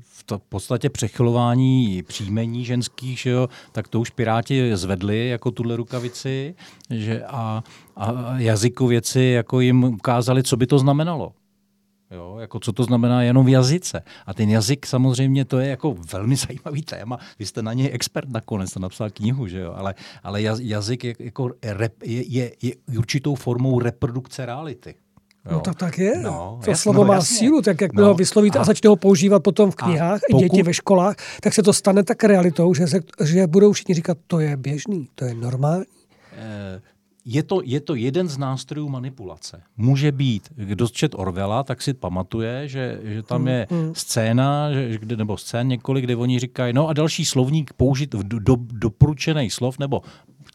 V 0.00 0.24
to 0.24 0.40
podstatě 0.48 0.90
přechylování 0.90 2.02
příjmení 2.02 2.64
ženských, 2.64 3.18
že 3.18 3.30
jo, 3.30 3.48
tak 3.72 3.88
to 3.88 4.00
už 4.00 4.10
Piráti 4.10 4.76
zvedli 4.76 5.28
jako 5.28 5.50
tuhle 5.50 5.76
rukavici 5.76 6.54
že 6.90 7.24
a, 7.24 7.64
a 7.96 8.34
jazykověci 8.36 9.20
jako 9.20 9.60
jim 9.60 9.84
ukázali, 9.84 10.42
co 10.42 10.56
by 10.56 10.66
to 10.66 10.78
znamenalo. 10.78 11.32
Jo, 12.10 12.36
jako 12.40 12.60
co 12.60 12.72
to 12.72 12.84
znamená 12.84 13.22
jenom 13.22 13.46
v 13.46 13.48
jazyce. 13.48 14.02
A 14.26 14.34
ten 14.34 14.50
jazyk 14.50 14.86
samozřejmě 14.86 15.44
to 15.44 15.58
je 15.58 15.68
jako 15.68 15.96
velmi 16.12 16.36
zajímavý 16.46 16.82
téma. 16.82 17.18
Vy 17.38 17.46
jste 17.46 17.62
na 17.62 17.72
něj 17.72 17.90
expert 17.92 18.28
nakonec, 18.28 18.70
jste 18.70 18.80
napsal 18.80 19.10
knihu, 19.10 19.46
že 19.46 19.60
jo? 19.60 19.72
Ale, 19.76 19.94
ale 20.22 20.42
jazyk 20.42 21.04
je, 21.04 21.14
jako 21.18 21.50
rep, 21.62 22.02
je, 22.02 22.24
je, 22.28 22.52
je 22.62 22.72
určitou 22.98 23.34
formou 23.34 23.80
reprodukce 23.80 24.46
reality. 24.46 24.94
Jo. 25.46 25.52
No 25.52 25.60
tak 25.60 25.74
tak 25.74 25.98
je. 25.98 26.20
No, 26.22 26.60
to 26.64 26.70
jasno, 26.70 26.82
slovo 26.82 27.04
má 27.04 27.14
jasně. 27.14 27.38
sílu, 27.38 27.62
tak 27.62 27.80
jak 27.80 27.92
no, 27.92 28.04
ho 28.04 28.14
vyslovíte 28.14 28.58
a, 28.58 28.62
a 28.62 28.64
začne 28.64 28.88
ho 28.88 28.96
používat 28.96 29.42
potom 29.42 29.70
v 29.70 29.74
knihách, 29.74 30.20
pokud, 30.30 30.42
i 30.42 30.44
děti 30.44 30.62
ve 30.62 30.74
školách, 30.74 31.16
tak 31.40 31.54
se 31.54 31.62
to 31.62 31.72
stane 31.72 32.02
tak 32.02 32.24
realitou, 32.24 32.74
že, 32.74 32.86
se, 32.86 33.00
že 33.24 33.46
budou 33.46 33.72
všichni 33.72 33.94
říkat, 33.94 34.18
to 34.26 34.40
je 34.40 34.56
běžný, 34.56 35.08
to 35.14 35.24
je 35.24 35.34
normální. 35.34 35.84
Eh, 36.32 36.80
je 37.28 37.42
to, 37.42 37.60
je 37.64 37.80
to 37.80 37.94
jeden 37.94 38.28
z 38.28 38.38
nástrojů 38.38 38.88
manipulace. 38.88 39.62
Může 39.76 40.12
být, 40.12 40.48
kdo 40.54 40.88
čet 40.88 41.14
Orvela, 41.14 41.62
tak 41.62 41.82
si 41.82 41.94
pamatuje, 41.94 42.68
že, 42.68 43.00
že 43.02 43.22
tam 43.22 43.38
hmm, 43.38 43.48
je 43.48 43.66
hmm. 43.70 43.94
scéna, 43.94 44.72
že, 44.72 44.98
kde, 44.98 45.16
nebo 45.16 45.36
scén 45.36 45.68
několik, 45.68 46.04
kde 46.04 46.16
oni 46.16 46.38
říkají, 46.38 46.72
no 46.72 46.88
a 46.88 46.92
další 46.92 47.24
slovník 47.24 47.72
použit 47.72 48.14
v 48.14 48.22
do, 48.22 48.38
do, 48.38 48.56
doporučený 48.58 49.50
slov, 49.50 49.78
nebo 49.78 50.02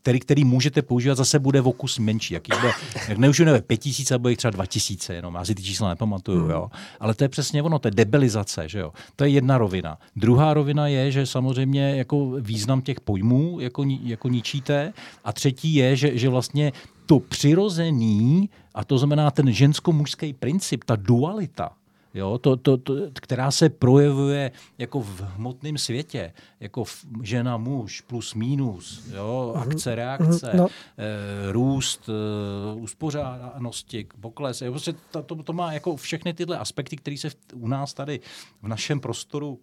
který, 0.01 0.19
který 0.19 0.43
můžete 0.43 0.81
používat, 0.81 1.15
zase 1.15 1.39
bude 1.39 1.61
v 1.61 1.67
okus 1.67 1.99
menší. 1.99 2.33
Jaký 2.33 2.51
bude, 2.61 2.73
jak 3.09 3.17
ne 3.17 3.29
už 3.29 3.39
nevím, 3.39 3.61
pět 3.61 3.77
tisíc, 3.77 4.09
nebo 4.09 4.29
jich 4.29 4.37
třeba 4.37 4.51
dva 4.51 4.65
tisíce, 4.65 5.13
jenom 5.13 5.35
já 5.35 5.45
si 5.45 5.55
ty 5.55 5.63
čísla 5.63 5.89
nepamatuju, 5.89 6.41
hmm. 6.41 6.49
jo. 6.49 6.69
Ale 6.99 7.13
to 7.13 7.23
je 7.23 7.29
přesně 7.29 7.63
ono, 7.63 7.79
to 7.79 7.87
je 7.87 7.91
debilizace, 7.91 8.69
že 8.69 8.79
jo. 8.79 8.93
To 9.15 9.23
je 9.23 9.29
jedna 9.29 9.57
rovina. 9.57 9.97
Druhá 10.15 10.53
rovina 10.53 10.87
je, 10.87 11.11
že 11.11 11.25
samozřejmě 11.25 11.95
jako 11.95 12.31
význam 12.39 12.81
těch 12.81 12.99
pojmů 12.99 13.59
jako, 13.59 13.83
jako 14.03 14.29
ničíte. 14.29 14.93
A 15.23 15.33
třetí 15.33 15.75
je, 15.75 15.95
že, 15.95 16.17
že 16.17 16.29
vlastně 16.29 16.71
to 17.05 17.19
přirozený, 17.19 18.49
a 18.75 18.83
to 18.83 18.97
znamená 18.97 19.31
ten 19.31 19.53
žensko-mužský 19.53 20.33
princip, 20.33 20.83
ta 20.83 20.95
dualita, 20.95 21.71
jo, 22.13 22.37
to, 22.37 22.57
to, 22.57 22.77
to, 22.77 22.95
která 23.13 23.51
se 23.51 23.69
projevuje 23.69 24.51
jako 24.77 25.01
v 25.01 25.21
hmotném 25.21 25.77
světě, 25.77 26.33
jako 26.59 26.83
žena, 27.23 27.57
muž, 27.57 28.01
plus, 28.01 28.33
minus, 28.33 29.07
jo, 29.13 29.53
mhm. 29.55 29.69
akce, 29.69 29.95
reakce, 29.95 30.51
no. 30.55 30.67
e, 30.97 31.51
růst, 31.51 32.09
e, 32.09 32.75
uspořádanosti, 32.75 34.07
pokles. 34.21 34.61
Jo, 34.61 34.71
prostě 34.71 34.93
to, 35.11 35.23
to, 35.23 35.43
to 35.43 35.53
má 35.53 35.73
jako 35.73 35.95
všechny 35.95 36.33
tyhle 36.33 36.57
aspekty, 36.57 36.97
které 36.97 37.17
se 37.17 37.29
v, 37.29 37.35
u 37.53 37.67
nás 37.67 37.93
tady 37.93 38.19
v 38.61 38.67
našem 38.67 38.99
prostoru 38.99 39.59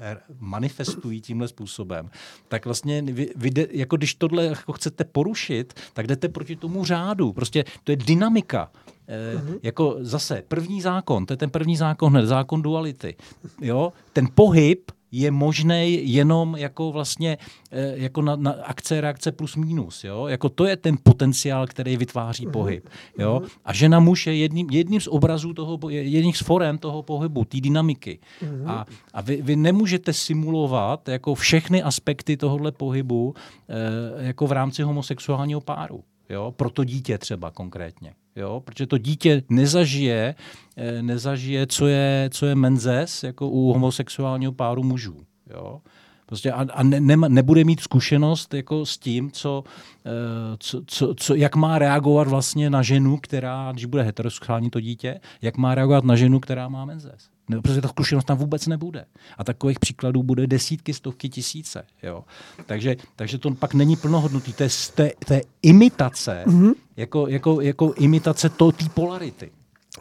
eh, 0.00 0.16
manifestují 0.38 1.20
tímhle 1.20 1.48
způsobem, 1.48 2.10
tak 2.48 2.64
vlastně 2.64 3.02
vy, 3.02 3.30
vy 3.36 3.50
de, 3.50 3.66
jako 3.70 3.96
když 3.96 4.14
tohle 4.14 4.44
jako 4.44 4.72
chcete 4.72 5.04
porušit, 5.04 5.74
tak 5.92 6.06
jdete 6.06 6.28
proti 6.28 6.56
tomu 6.56 6.84
řádu. 6.84 7.32
Prostě 7.32 7.64
to 7.84 7.92
je 7.92 7.96
dynamika. 7.96 8.70
Uh-huh. 9.08 9.58
Jako 9.62 9.96
zase 10.00 10.42
první 10.48 10.80
zákon, 10.80 11.26
to 11.26 11.32
je 11.32 11.36
ten 11.36 11.50
první 11.50 11.76
zákon 11.76 12.12
hned, 12.12 12.26
zákon 12.26 12.62
duality. 12.62 13.16
Jo? 13.60 13.92
Ten 14.12 14.28
pohyb 14.34 14.90
je 15.12 15.30
možný 15.30 16.00
jenom 16.02 16.56
jako 16.56 16.92
vlastně 16.92 17.38
eh, 17.70 17.92
jako 17.96 18.22
na, 18.22 18.36
na 18.36 18.52
akce, 18.52 19.00
reakce 19.00 19.32
plus 19.32 19.56
minus. 19.56 20.04
Jo? 20.04 20.26
Jako 20.26 20.48
to 20.48 20.64
je 20.64 20.76
ten 20.76 20.96
potenciál, 21.02 21.66
který 21.66 21.96
vytváří 21.96 22.46
uh-huh. 22.46 22.50
pohyb. 22.52 22.88
Jo? 23.18 23.40
Uh-huh. 23.42 23.48
A 23.64 23.72
žena 23.72 24.00
muž 24.00 24.26
je 24.26 24.36
jedním, 24.36 24.70
jedním 24.70 25.00
z 25.00 25.06
obrazů 25.06 25.52
toho, 25.52 25.78
jedním 25.88 26.32
z 26.32 26.40
forem 26.40 26.78
toho 26.78 27.02
pohybu, 27.02 27.44
té 27.44 27.60
dynamiky. 27.60 28.18
A, 28.66 28.86
a 29.14 29.20
vy, 29.20 29.42
vy 29.42 29.56
nemůžete 29.56 30.12
simulovat 30.12 31.08
jako 31.08 31.34
všechny 31.34 31.82
aspekty 31.82 32.36
tohohle 32.36 32.72
pohybu 32.72 33.34
eh, 33.68 34.26
jako 34.26 34.46
v 34.46 34.52
rámci 34.52 34.82
homosexuálního 34.82 35.60
páru. 35.60 36.04
Jo? 36.32 36.52
Pro 36.56 36.70
to 36.70 36.84
dítě 36.84 37.18
třeba 37.18 37.50
konkrétně. 37.50 38.14
Jo? 38.36 38.62
Protože 38.64 38.86
to 38.86 38.98
dítě 38.98 39.42
nezažije, 39.48 40.34
eh, 40.76 41.02
nezažije 41.02 41.66
co, 41.66 41.86
je, 41.86 42.30
co 42.32 42.46
je 42.46 42.54
menzes 42.54 43.22
jako 43.22 43.48
u 43.48 43.72
homosexuálního 43.72 44.52
páru 44.52 44.82
mužů. 44.82 45.16
Jo? 45.50 45.80
Prostě 46.26 46.52
a, 46.52 46.66
a 46.72 46.82
ne, 46.82 47.00
ne, 47.00 47.16
nebude 47.28 47.64
mít 47.64 47.80
zkušenost 47.80 48.54
jako 48.54 48.86
s 48.86 48.98
tím, 48.98 49.30
co, 49.30 49.64
eh, 50.06 50.10
co, 50.58 50.82
co, 50.86 51.14
co, 51.14 51.34
jak 51.34 51.56
má 51.56 51.78
reagovat 51.78 52.28
vlastně 52.28 52.70
na 52.70 52.82
ženu, 52.82 53.16
která, 53.16 53.72
když 53.72 53.84
bude 53.84 54.02
heterosexuální 54.02 54.70
to 54.70 54.80
dítě, 54.80 55.20
jak 55.42 55.56
má 55.56 55.74
reagovat 55.74 56.04
na 56.04 56.16
ženu, 56.16 56.40
která 56.40 56.68
má 56.68 56.84
menzes. 56.84 57.31
No, 57.48 57.62
protože 57.62 57.80
ta 57.80 57.88
zkušenost 57.88 58.24
tam 58.24 58.38
vůbec 58.38 58.66
nebude. 58.66 59.04
A 59.38 59.44
takových 59.44 59.78
příkladů 59.78 60.22
bude 60.22 60.46
desítky, 60.46 60.94
stovky, 60.94 61.28
tisíce. 61.28 61.84
Jo. 62.02 62.24
Takže, 62.66 62.96
takže 63.16 63.38
to 63.38 63.50
pak 63.50 63.74
není 63.74 63.96
plnohodnotný. 63.96 64.52
To 64.52 64.62
je, 64.62 64.68
to 64.94 65.02
je, 65.02 65.12
to 65.26 65.34
je 65.34 65.42
imitace, 65.62 66.42
mm-hmm. 66.46 66.72
jako, 66.96 67.28
jako, 67.28 67.60
jako 67.60 67.94
imitace 67.96 68.48
té 68.48 68.88
polarity. 68.94 69.50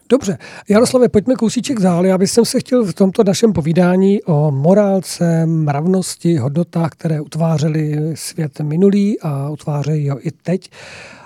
Dobře, 0.09 0.37
Jaroslave, 0.69 1.09
pojďme 1.09 1.35
kousíček 1.35 1.79
dál. 1.79 2.05
Já 2.05 2.17
bych 2.17 2.31
se 2.31 2.59
chtěl 2.59 2.85
v 2.85 2.93
tomto 2.93 3.23
našem 3.23 3.53
povídání 3.53 4.23
o 4.23 4.51
morálce, 4.51 5.45
mravnosti, 5.45 6.37
hodnotách, 6.37 6.89
které 6.91 7.21
utvářely 7.21 8.11
svět 8.13 8.59
minulý 8.59 9.19
a 9.19 9.49
utvářejí 9.49 10.09
ho 10.09 10.27
i 10.27 10.31
teď 10.31 10.69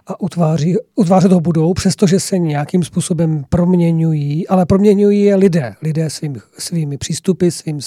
a 0.07 0.21
utváří, 0.21 0.75
utvářet 0.95 1.31
ho 1.31 1.39
budou, 1.39 1.73
přestože 1.73 2.19
se 2.19 2.37
nějakým 2.37 2.83
způsobem 2.83 3.45
proměňují, 3.49 4.47
ale 4.47 4.65
proměňují 4.65 5.23
je 5.23 5.35
lidé, 5.35 5.75
lidé 5.81 6.09
svým, 6.09 6.35
svými 6.57 6.97
přístupy, 6.97 7.49
svým, 7.49 7.79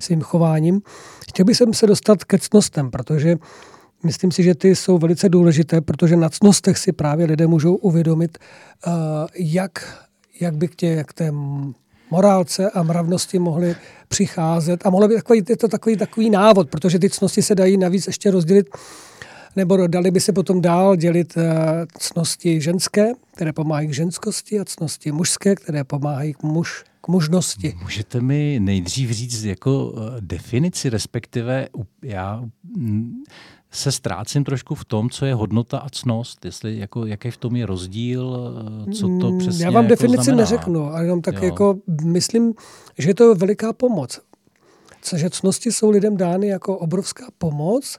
svým 0.00 0.20
chováním. 0.20 0.80
Chtěl 1.28 1.44
bych 1.44 1.56
se 1.72 1.86
dostat 1.86 2.24
ke 2.24 2.38
cnostem, 2.38 2.90
protože 2.90 3.36
myslím 4.04 4.32
si, 4.32 4.42
že 4.42 4.54
ty 4.54 4.76
jsou 4.76 4.98
velice 4.98 5.28
důležité, 5.28 5.80
protože 5.80 6.16
na 6.16 6.28
cnostech 6.28 6.78
si 6.78 6.92
právě 6.92 7.26
lidé 7.26 7.46
můžou 7.46 7.74
uvědomit, 7.74 8.38
uh, 8.86 8.92
jak, 9.34 10.04
jak 10.40 10.56
by 10.56 10.68
k, 10.68 10.74
tě, 10.74 11.04
k 11.06 11.12
té 11.12 11.32
morálce 12.10 12.70
a 12.70 12.82
mravnosti 12.82 13.38
mohly 13.38 13.76
přicházet. 14.08 14.86
A 14.86 14.90
mohlo 14.90 15.08
by 15.08 15.14
takový, 15.14 15.42
je 15.48 15.56
to 15.56 15.68
takový, 15.68 15.96
takový 15.96 16.30
návod, 16.30 16.70
protože 16.70 16.98
ty 16.98 17.10
cnosti 17.10 17.42
se 17.42 17.54
dají 17.54 17.76
navíc 17.76 18.06
ještě 18.06 18.30
rozdělit 18.30 18.66
nebo 19.56 19.86
dali 19.86 20.10
by 20.10 20.20
se 20.20 20.32
potom 20.32 20.60
dál 20.60 20.96
dělit 20.96 21.34
eh, 21.36 21.52
cnosti 21.98 22.60
ženské, 22.60 23.12
které 23.34 23.52
pomáhají 23.52 23.88
k 23.88 23.94
ženskosti 23.94 24.60
a 24.60 24.64
cnosti 24.64 25.12
mužské, 25.12 25.54
které 25.54 25.84
pomáhají 25.84 26.32
k 26.34 26.42
muž, 26.42 26.84
k 27.00 27.08
mužnosti. 27.08 27.74
Můžete 27.82 28.20
mi 28.20 28.58
nejdřív 28.60 29.10
říct 29.10 29.44
jako 29.44 29.94
eh, 29.96 30.20
definici, 30.20 30.90
respektive 30.90 31.68
já 32.02 32.44
mm, 32.76 33.22
se 33.70 33.92
ztrácím 33.92 34.44
trošku 34.44 34.74
v 34.74 34.84
tom, 34.84 35.10
co 35.10 35.24
je 35.26 35.34
hodnota 35.34 35.78
a 35.78 35.88
cnost, 35.88 36.44
jestli 36.44 36.78
jako, 36.78 37.06
jaký 37.06 37.30
v 37.30 37.36
tom 37.36 37.56
je 37.56 37.66
rozdíl, 37.66 38.36
eh, 38.88 38.92
co 38.92 39.18
to 39.20 39.30
mm, 39.30 39.38
přesně 39.38 39.64
Já 39.64 39.70
vám 39.70 39.84
jako 39.84 39.90
definici 39.90 40.24
znamená. 40.24 40.42
neřeknu, 40.42 40.84
ale 40.84 41.04
jenom 41.04 41.22
tak 41.22 41.34
jo. 41.34 41.44
jako 41.44 41.78
myslím, 42.02 42.54
že 42.98 43.10
je 43.10 43.14
to 43.14 43.34
veliká 43.34 43.72
pomoc. 43.72 44.20
Že 45.16 45.30
cnosti 45.30 45.72
jsou 45.72 45.90
lidem 45.90 46.16
dány 46.16 46.46
jako 46.46 46.78
obrovská 46.78 47.26
pomoc, 47.38 47.98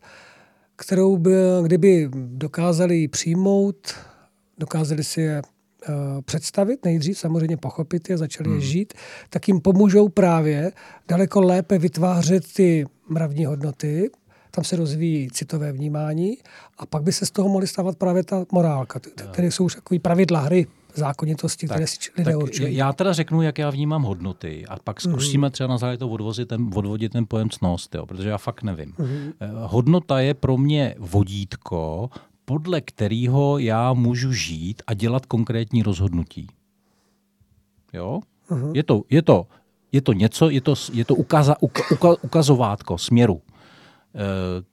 kterou 0.75 1.17
by, 1.17 1.33
kdyby 1.63 2.09
dokázali 2.13 3.07
přijmout, 3.07 3.93
dokázali 4.57 5.03
si 5.03 5.21
je 5.21 5.41
uh, 5.41 5.95
představit, 6.21 6.85
nejdřív 6.85 7.19
samozřejmě 7.19 7.57
pochopit 7.57 8.09
je, 8.09 8.17
začali 8.17 8.49
hmm. 8.49 8.59
je 8.59 8.65
žít, 8.65 8.93
tak 9.29 9.47
jim 9.47 9.61
pomůžou 9.61 10.09
právě 10.09 10.71
daleko 11.07 11.41
lépe 11.41 11.77
vytvářet 11.77 12.53
ty 12.53 12.85
mravní 13.09 13.45
hodnoty, 13.45 14.09
tam 14.51 14.63
se 14.63 14.75
rozvíjí 14.75 15.31
citové 15.31 15.71
vnímání 15.71 16.37
a 16.77 16.85
pak 16.85 17.03
by 17.03 17.11
se 17.11 17.25
z 17.25 17.31
toho 17.31 17.49
mohly 17.49 17.67
stávat 17.67 17.97
právě 17.97 18.23
ta 18.23 18.45
morálka, 18.51 18.99
které 19.31 19.51
jsou 19.51 19.65
už 19.65 19.75
takové 19.75 19.99
pravidla 19.99 20.39
hry 20.39 20.67
zákonitosti, 20.95 21.67
tak, 21.67 21.75
které 21.75 21.88
si 21.88 21.97
lidé 22.17 22.31
tak 22.31 22.41
určují. 22.41 22.75
Já 22.75 22.93
teda 22.93 23.13
řeknu, 23.13 23.41
jak 23.41 23.57
já 23.57 23.69
vnímám 23.69 24.03
hodnoty 24.03 24.65
a 24.67 24.80
pak 24.83 25.05
mhm. 25.05 25.11
zkusíme 25.11 25.49
třeba 25.49 25.67
na 25.67 25.77
základě 25.77 25.97
to 25.97 26.09
odvozit 26.09 26.47
ten, 26.47 26.69
odvodit 26.75 27.11
ten 27.11 27.25
pojem 27.27 27.49
cnost, 27.49 27.95
jo, 27.95 28.05
protože 28.05 28.30
já 28.30 28.38
fakt 28.38 28.63
nevím. 28.63 28.93
Mm-hmm. 28.93 29.33
Hodnota 29.65 30.19
je 30.19 30.33
pro 30.33 30.57
mě 30.57 30.95
vodítko, 30.99 32.09
podle 32.45 32.81
kterého 32.81 33.57
já 33.57 33.93
můžu 33.93 34.33
žít 34.33 34.83
a 34.88 34.93
dělat 34.93 35.25
konkrétní 35.25 35.83
rozhodnutí. 35.83 36.47
Jo? 37.93 38.19
Mm-hmm. 38.49 38.72
Je, 38.75 38.83
to, 38.83 39.01
je, 39.09 39.22
to, 39.22 39.47
je 39.91 40.01
to 40.01 40.13
něco, 40.13 40.49
je 40.49 40.61
to, 40.61 40.73
je 40.93 41.05
to 41.05 41.15
ukaza, 41.15 41.55
uka, 41.61 41.83
ukazovátko 42.22 42.97
směru. 42.97 43.41
E, 44.15 44.19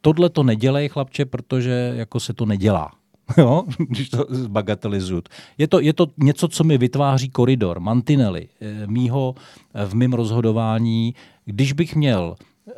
tohle 0.01 0.31
to 0.31 0.43
nedělej, 0.43 0.89
chlapče, 0.89 1.25
protože 1.25 1.93
jako 1.97 2.21
se 2.21 2.33
to 2.33 2.47
nedělá. 2.47 3.00
jo, 3.39 3.65
když 3.79 4.09
to 4.09 4.27
zbagatelizuju. 4.29 5.23
Je 5.59 5.69
to, 5.69 5.81
je 5.81 5.93
to 5.93 6.07
něco, 6.17 6.49
co 6.49 6.65
mi 6.65 6.79
vytváří 6.79 7.29
koridor, 7.31 7.81
mantinely 7.81 8.49
eh, 8.61 8.87
mýho 8.87 9.35
eh, 9.75 9.87
v 9.87 9.95
mém 9.95 10.13
rozhodování. 10.13 11.15
Když 11.45 11.73
bych 11.73 11.97
měl 11.97 12.37
eh, 12.69 12.73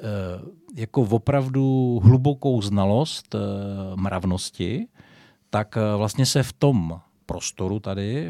jako 0.76 1.02
opravdu 1.02 2.00
hlubokou 2.04 2.62
znalost 2.62 3.34
mravnosti, 3.96 4.86
tak 5.50 5.78
vlastně 5.96 6.26
se 6.26 6.42
v 6.42 6.52
tom 6.52 7.00
prostoru 7.26 7.80
tady 7.80 8.28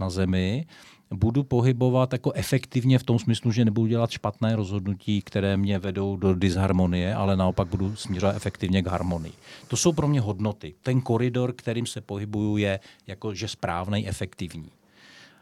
na 0.00 0.10
Zemi 0.10 0.66
budu 1.14 1.42
pohybovat 1.44 2.12
jako 2.12 2.32
efektivně 2.32 2.98
v 2.98 3.02
tom 3.02 3.18
smyslu, 3.18 3.52
že 3.52 3.64
nebudu 3.64 3.86
dělat 3.86 4.10
špatné 4.10 4.56
rozhodnutí, 4.56 5.22
které 5.22 5.56
mě 5.56 5.78
vedou 5.78 6.16
do 6.16 6.34
disharmonie, 6.34 7.14
ale 7.14 7.36
naopak 7.36 7.68
budu 7.68 7.96
směřovat 7.96 8.36
efektivně 8.36 8.82
k 8.82 8.86
harmonii. 8.86 9.32
To 9.68 9.76
jsou 9.76 9.92
pro 9.92 10.08
mě 10.08 10.20
hodnoty. 10.20 10.74
Ten 10.82 11.00
koridor, 11.00 11.52
kterým 11.52 11.86
se 11.86 12.00
pohybuju, 12.00 12.56
je 12.56 12.80
jakože 13.06 13.48
správný, 13.48 14.08
efektivní. 14.08 14.70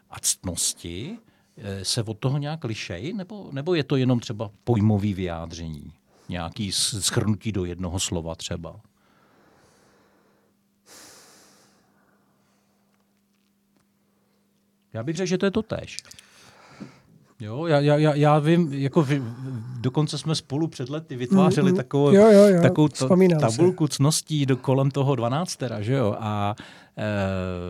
A 0.09 0.15
ctnosti 0.21 1.17
eh, 1.57 1.85
se 1.85 2.03
od 2.03 2.19
toho 2.19 2.37
nějak 2.37 2.63
lišej, 2.63 3.13
nebo, 3.13 3.49
nebo 3.51 3.73
je 3.73 3.83
to 3.83 3.95
jenom 3.95 4.19
třeba 4.19 4.51
pojmový 4.63 5.13
vyjádření? 5.13 5.91
Nějaký 6.29 6.71
schrnutí 6.71 7.51
do 7.51 7.65
jednoho 7.65 7.99
slova 7.99 8.35
třeba? 8.35 8.79
Já 14.93 15.03
bych 15.03 15.15
řekl, 15.15 15.27
že 15.27 15.37
to 15.37 15.45
je 15.45 15.51
to 15.51 15.61
tež. 15.61 15.97
Jo, 17.41 17.65
já, 17.65 17.79
já, 17.79 18.15
já 18.15 18.39
vím, 18.39 18.73
jako 18.73 19.03
vy, 19.03 19.21
dokonce 19.79 20.17
jsme 20.17 20.35
spolu 20.35 20.67
před 20.67 20.89
lety 20.89 21.15
vytvářeli 21.15 21.71
mm, 21.71 21.73
mm. 21.73 21.77
takovou, 21.77 22.11
jo, 22.11 22.31
jo, 22.31 22.47
jo. 22.47 22.61
takovou 22.61 22.87
to, 22.87 23.07
tabulku 23.39 23.87
se. 23.87 23.93
cností 23.93 24.45
do 24.45 24.57
kolem 24.57 24.91
toho 24.91 25.15
12, 25.15 25.59
že 25.79 25.93
jo, 25.93 26.15
a 26.19 26.55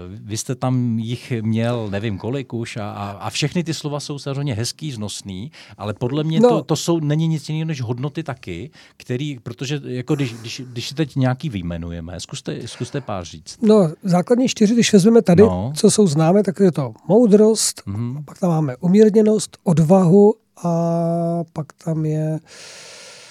vy 0.08 0.38
jste 0.38 0.56
tam 0.56 1.00
jich 1.00 1.34
měl 1.42 1.88
nevím 1.90 2.18
kolik 2.18 2.54
už 2.54 2.78
a, 2.78 2.92
a 3.20 3.30
všechny 3.30 3.64
ty 3.64 3.74
slova 3.74 4.00
jsou 4.00 4.20
samozřejmě 4.20 4.54
hezký, 4.54 4.92
znosný, 4.92 5.52
ale 5.78 5.94
podle 5.94 6.24
mě 6.24 6.40
no. 6.40 6.50
to, 6.50 6.64
to 6.64 6.76
jsou, 6.76 7.00
není 7.00 7.28
nic 7.28 7.50
jiného 7.50 7.68
než 7.68 7.82
hodnoty 7.82 8.24
taky, 8.24 8.72
který, 8.98 9.40
protože 9.40 9.82
jako 9.84 10.16
když, 10.16 10.34
když, 10.34 10.62
když 10.66 10.90
si 10.90 10.96
teď 10.96 11.16
nějaký 11.16 11.50
vyjmenujeme, 11.50 12.20
zkuste, 12.20 12.68
zkuste 12.68 13.02
pár 13.02 13.26
říct. 13.26 13.58
No, 13.62 13.92
základní 14.04 14.48
čtyři, 14.48 14.74
když 14.74 14.94
vezmeme 14.94 15.22
tady, 15.22 15.42
no. 15.44 15.74
co 15.76 15.92
jsou 15.92 16.08
známé, 16.08 16.44
tak 16.44 16.60
je 16.60 16.72
to 16.72 16.94
moudrost, 17.08 17.82
mm-hmm. 17.88 18.24
pak 18.26 18.40
tam 18.40 18.50
máme 18.50 18.76
umírněnost, 18.78 19.58
odvahu 19.64 20.34
a 20.64 21.44
pak 21.54 21.74
tam 21.74 22.06
je... 22.06 22.40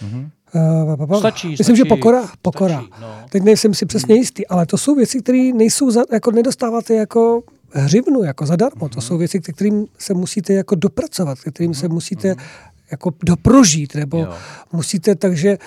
Mm-hmm. 0.02 0.30
Uh, 0.54 1.18
stačí, 1.18 1.48
Myslím, 1.48 1.64
stačí, 1.64 1.76
že 1.76 1.84
pokora. 1.84 2.28
pokora. 2.42 2.74
Stačí, 2.74 2.90
no. 3.00 3.14
Teď 3.30 3.42
nejsem 3.42 3.74
si 3.74 3.86
přesně 3.86 4.14
jistý, 4.14 4.46
ale 4.46 4.66
to 4.66 4.78
jsou 4.78 4.94
věci, 4.94 5.22
které 5.22 5.50
nejsou, 5.54 5.90
za, 5.90 6.02
jako 6.12 6.30
nedostáváte 6.30 6.94
jako 6.94 7.42
hřivnu, 7.70 8.22
jako 8.22 8.46
zadarmo. 8.46 8.86
Mm-hmm. 8.86 8.94
To 8.94 9.00
jsou 9.00 9.18
věci, 9.18 9.40
kterým 9.40 9.86
se 9.98 10.14
musíte 10.14 10.52
jako 10.52 10.74
dopracovat, 10.74 11.38
kterým 11.38 11.70
mm-hmm. 11.70 11.80
se 11.80 11.88
musíte 11.88 12.32
mm-hmm. 12.32 12.42
jako 12.90 13.12
doprožít, 13.24 13.94
nebo 13.94 14.18
jo. 14.18 14.34
musíte, 14.72 15.14
takže 15.14 15.58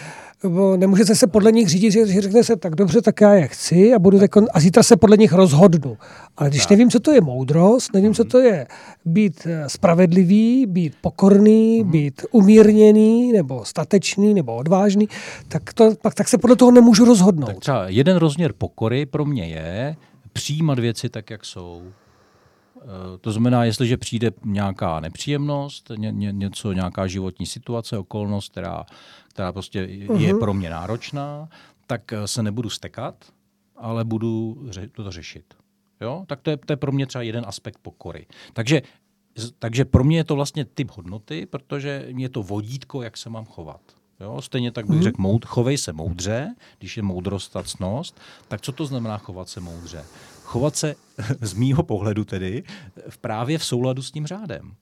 nemůžete 0.77 1.15
se 1.15 1.27
podle 1.27 1.51
nich 1.51 1.69
řídit, 1.69 1.91
že, 1.91 2.21
řekne 2.21 2.43
se, 2.43 2.55
tak 2.55 2.75
dobře, 2.75 3.01
tak 3.01 3.21
já 3.21 3.33
je 3.33 3.47
chci 3.47 3.93
a, 3.93 3.99
budu 3.99 4.19
tak. 4.19 4.31
a 4.53 4.59
zítra 4.59 4.83
se 4.83 4.97
podle 4.97 5.17
nich 5.17 5.33
rozhodnu. 5.33 5.97
Ale 6.37 6.49
když 6.49 6.61
tak. 6.61 6.69
nevím, 6.69 6.89
co 6.89 6.99
to 6.99 7.11
je 7.11 7.21
moudrost, 7.21 7.93
nevím, 7.93 8.13
co 8.13 8.23
mhm. 8.23 8.29
to 8.29 8.39
je 8.39 8.67
být 9.05 9.41
eh, 9.45 9.69
spravedlivý, 9.69 10.65
být 10.65 10.93
pokorný, 11.01 11.83
mm. 11.83 11.91
být 11.91 12.21
umírněný, 12.31 13.31
nebo 13.31 13.65
statečný, 13.65 14.33
nebo 14.33 14.55
odvážný, 14.55 15.09
tak, 15.47 15.73
to, 15.73 15.95
pak, 16.01 16.13
tak 16.13 16.27
se 16.27 16.37
podle 16.37 16.55
toho 16.55 16.71
nemůžu 16.71 17.05
rozhodnout. 17.05 17.47
Tak 17.47 17.59
třeba 17.59 17.89
jeden 17.89 18.17
rozměr 18.17 18.53
pokory 18.53 19.05
pro 19.05 19.25
mě 19.25 19.47
je 19.47 19.95
přijímat 20.33 20.79
věci 20.79 21.09
tak, 21.09 21.29
jak 21.29 21.45
jsou. 21.45 21.81
Eh, 22.77 23.17
to 23.21 23.31
znamená, 23.31 23.63
jestliže 23.63 23.97
přijde 23.97 24.31
nějaká 24.45 24.99
nepříjemnost, 24.99 25.91
ně, 25.95 26.11
ně, 26.11 26.31
něco, 26.31 26.73
nějaká 26.73 27.07
životní 27.07 27.45
situace, 27.45 27.97
okolnost, 27.97 28.51
která 28.51 28.85
která 29.33 29.51
prostě 29.51 29.85
uh-huh. 29.85 30.19
je 30.19 30.33
mhm. 30.33 30.39
pro 30.39 30.53
mě 30.53 30.69
náročná, 30.69 31.49
tak 31.87 32.13
eh, 32.13 32.27
se 32.27 32.43
nebudu 32.43 32.69
stekat, 32.69 33.25
ale 33.75 34.05
budu 34.05 34.57
ře- 34.69 34.89
to 34.91 35.11
řešit. 35.11 35.53
Jo? 36.01 36.23
Tak 36.27 36.41
to 36.41 36.49
je, 36.49 36.57
to 36.57 36.73
je 36.73 36.77
pro 36.77 36.91
mě 36.91 37.05
třeba 37.05 37.21
jeden 37.21 37.43
aspekt 37.47 37.77
pokory. 37.81 38.27
Takže, 38.53 38.81
takže 39.59 39.85
pro 39.85 40.03
mě 40.03 40.17
je 40.17 40.23
to 40.23 40.35
vlastně 40.35 40.65
typ 40.65 40.91
hodnoty, 40.91 41.45
protože 41.45 42.05
je 42.07 42.29
to 42.29 42.43
vodítko, 42.43 43.01
jak 43.01 43.17
se 43.17 43.29
mám 43.29 43.45
chovat. 43.45 43.81
Jo? 44.19 44.41
Stejně 44.41 44.71
tak 44.71 44.87
bych 44.87 44.97
mm. 44.97 45.03
řekl, 45.03 45.21
moud, 45.21 45.45
chovej 45.45 45.77
se 45.77 45.93
moudře, 45.93 46.55
když 46.79 46.97
je 46.97 47.03
moudrost 47.03 47.55
a 47.55 47.63
cnost, 47.63 48.19
tak 48.47 48.61
co 48.61 48.71
to 48.71 48.85
znamená 48.85 49.17
chovat 49.17 49.49
se 49.49 49.59
moudře? 49.59 50.05
Chovat 50.43 50.75
se 50.75 50.95
z 51.41 51.53
mýho 51.53 51.83
pohledu 51.83 52.25
tedy 52.25 52.63
v 53.09 53.17
právě 53.17 53.57
v 53.57 53.65
souladu 53.65 54.01
s 54.01 54.11
tím 54.11 54.27
řádem. 54.27 54.75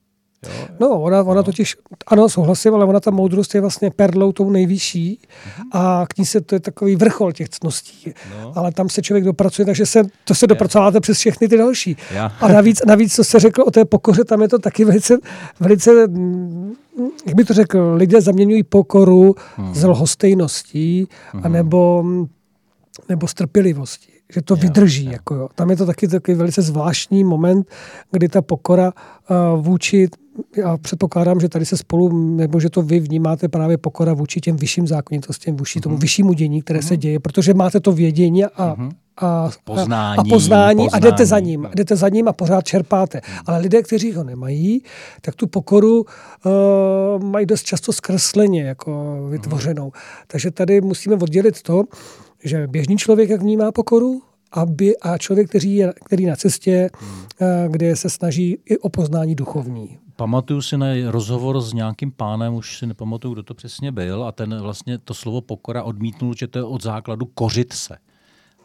Jo? 0.46 0.68
No, 0.80 1.02
ona, 1.02 1.22
ona 1.22 1.34
no. 1.34 1.42
totiž, 1.42 1.76
ano, 2.06 2.28
souhlasím, 2.28 2.74
ale 2.74 2.84
ona 2.84 3.00
ta 3.00 3.10
moudrost 3.10 3.54
je 3.54 3.60
vlastně 3.60 3.90
perlou 3.90 4.32
tou 4.32 4.50
nejvyšší 4.50 5.18
mm-hmm. 5.20 5.64
a 5.72 6.06
k 6.08 6.18
ní 6.18 6.26
se 6.26 6.40
to 6.40 6.54
je 6.54 6.60
takový 6.60 6.96
vrchol 6.96 7.32
těch 7.32 7.48
cností. 7.48 8.14
No. 8.30 8.52
Ale 8.54 8.72
tam 8.72 8.88
se 8.88 9.02
člověk 9.02 9.24
dopracuje, 9.24 9.66
takže 9.66 9.86
se, 9.86 10.02
to 10.24 10.34
se 10.34 10.46
dopracováte 10.46 11.00
přes 11.00 11.18
všechny 11.18 11.48
ty 11.48 11.56
další. 11.56 11.96
Já. 12.14 12.32
A 12.40 12.48
navíc, 12.48 12.82
navíc, 12.86 13.14
co 13.14 13.24
se 13.24 13.38
řekl 13.40 13.62
o 13.62 13.70
té 13.70 13.84
pokoře, 13.84 14.24
tam 14.24 14.42
je 14.42 14.48
to 14.48 14.58
taky 14.58 14.84
velice, 14.84 15.18
velice 15.60 16.06
mm, 16.06 16.72
jak 17.26 17.36
by 17.36 17.44
to 17.44 17.54
řekl, 17.54 17.94
lidé 17.96 18.20
zaměňují 18.20 18.62
pokoru 18.62 19.34
mm. 19.58 19.74
s 19.74 19.84
lhostejností 19.84 21.08
mm. 21.34 21.40
anebo, 21.44 22.04
nebo 23.08 23.28
s 23.28 23.34
trpělivostí 23.34 24.19
že 24.34 24.42
to 24.42 24.54
jo, 24.54 24.60
vydrží. 24.60 25.04
Jo. 25.04 25.12
Jako 25.12 25.34
jo. 25.34 25.48
Tam 25.54 25.70
je 25.70 25.76
to 25.76 25.86
taky 25.86 26.08
takový 26.08 26.36
velice 26.36 26.62
zvláštní 26.62 27.24
moment, 27.24 27.68
kdy 28.10 28.28
ta 28.28 28.42
pokora 28.42 28.92
uh, 28.92 29.64
vůči, 29.64 30.08
já 30.56 30.76
předpokládám, 30.76 31.40
že 31.40 31.48
tady 31.48 31.66
se 31.66 31.76
spolu, 31.76 32.36
nebo 32.36 32.60
že 32.60 32.70
to 32.70 32.82
vy 32.82 33.00
vnímáte 33.00 33.48
právě 33.48 33.78
pokora 33.78 34.14
vůči 34.14 34.40
těm 34.40 34.56
vyšším 34.56 34.86
zákonitostem, 34.86 35.56
vůči 35.56 35.78
uh-huh. 35.78 35.82
tomu 35.82 35.94
mhm. 35.94 36.00
vyššímu 36.00 36.32
dění, 36.32 36.62
které 36.62 36.78
uh-huh. 36.78 36.88
se 36.88 36.94
mhm. 36.94 37.00
děje, 37.00 37.20
protože 37.20 37.54
máte 37.54 37.80
to 37.80 37.92
vědění 37.92 38.44
a, 38.44 38.48
uh-huh. 38.48 38.90
a, 39.16 39.50
poznání, 39.64 40.18
a, 40.18 40.22
poznání, 40.22 40.30
poznání 40.30 40.90
a 40.90 40.98
jdete 40.98 41.26
za 41.26 41.38
ním. 41.38 41.66
A 41.66 41.70
jdete 41.74 41.96
za 41.96 42.08
ním 42.08 42.28
a 42.28 42.32
pořád 42.32 42.64
čerpáte. 42.64 43.18
Uh-huh. 43.18 43.42
Ale 43.46 43.58
lidé, 43.58 43.82
kteří 43.82 44.12
ho 44.12 44.24
nemají, 44.24 44.82
tak 45.20 45.34
tu 45.34 45.46
pokoru 45.46 46.04
uh, 46.04 47.24
mají 47.24 47.46
dost 47.46 47.62
často 47.62 47.92
zkresleně 47.92 48.62
jako 48.62 49.18
vytvořenou. 49.30 49.88
Uh-huh. 49.88 50.24
Takže 50.26 50.50
tady 50.50 50.80
musíme 50.80 51.16
oddělit 51.16 51.62
to, 51.62 51.84
že 52.44 52.66
běžný 52.66 52.96
člověk 52.96 53.30
jak 53.30 53.40
vnímá 53.40 53.72
pokoru 53.72 54.22
aby, 54.52 54.98
a 54.98 55.18
člověk, 55.18 55.48
který 55.48 55.74
je 55.74 55.92
který 56.04 56.26
na 56.26 56.36
cestě, 56.36 56.90
hmm. 56.98 57.22
kde 57.68 57.96
se 57.96 58.10
snaží 58.10 58.58
i 58.64 58.78
o 58.78 58.88
poznání 58.88 59.34
duchovní. 59.34 59.98
Pamatuju 60.16 60.62
si 60.62 60.78
na 60.78 60.86
rozhovor 61.06 61.60
s 61.60 61.72
nějakým 61.72 62.12
pánem, 62.12 62.54
už 62.54 62.78
si 62.78 62.86
nepamatuju, 62.86 63.34
kdo 63.34 63.42
to 63.42 63.54
přesně 63.54 63.92
byl, 63.92 64.24
a 64.24 64.32
ten 64.32 64.60
vlastně 64.62 64.98
to 64.98 65.14
slovo 65.14 65.40
pokora 65.40 65.82
odmítnul, 65.82 66.34
že 66.34 66.46
to 66.46 66.58
je 66.58 66.64
od 66.64 66.82
základu 66.82 67.26
kořit 67.26 67.72
se. 67.72 67.96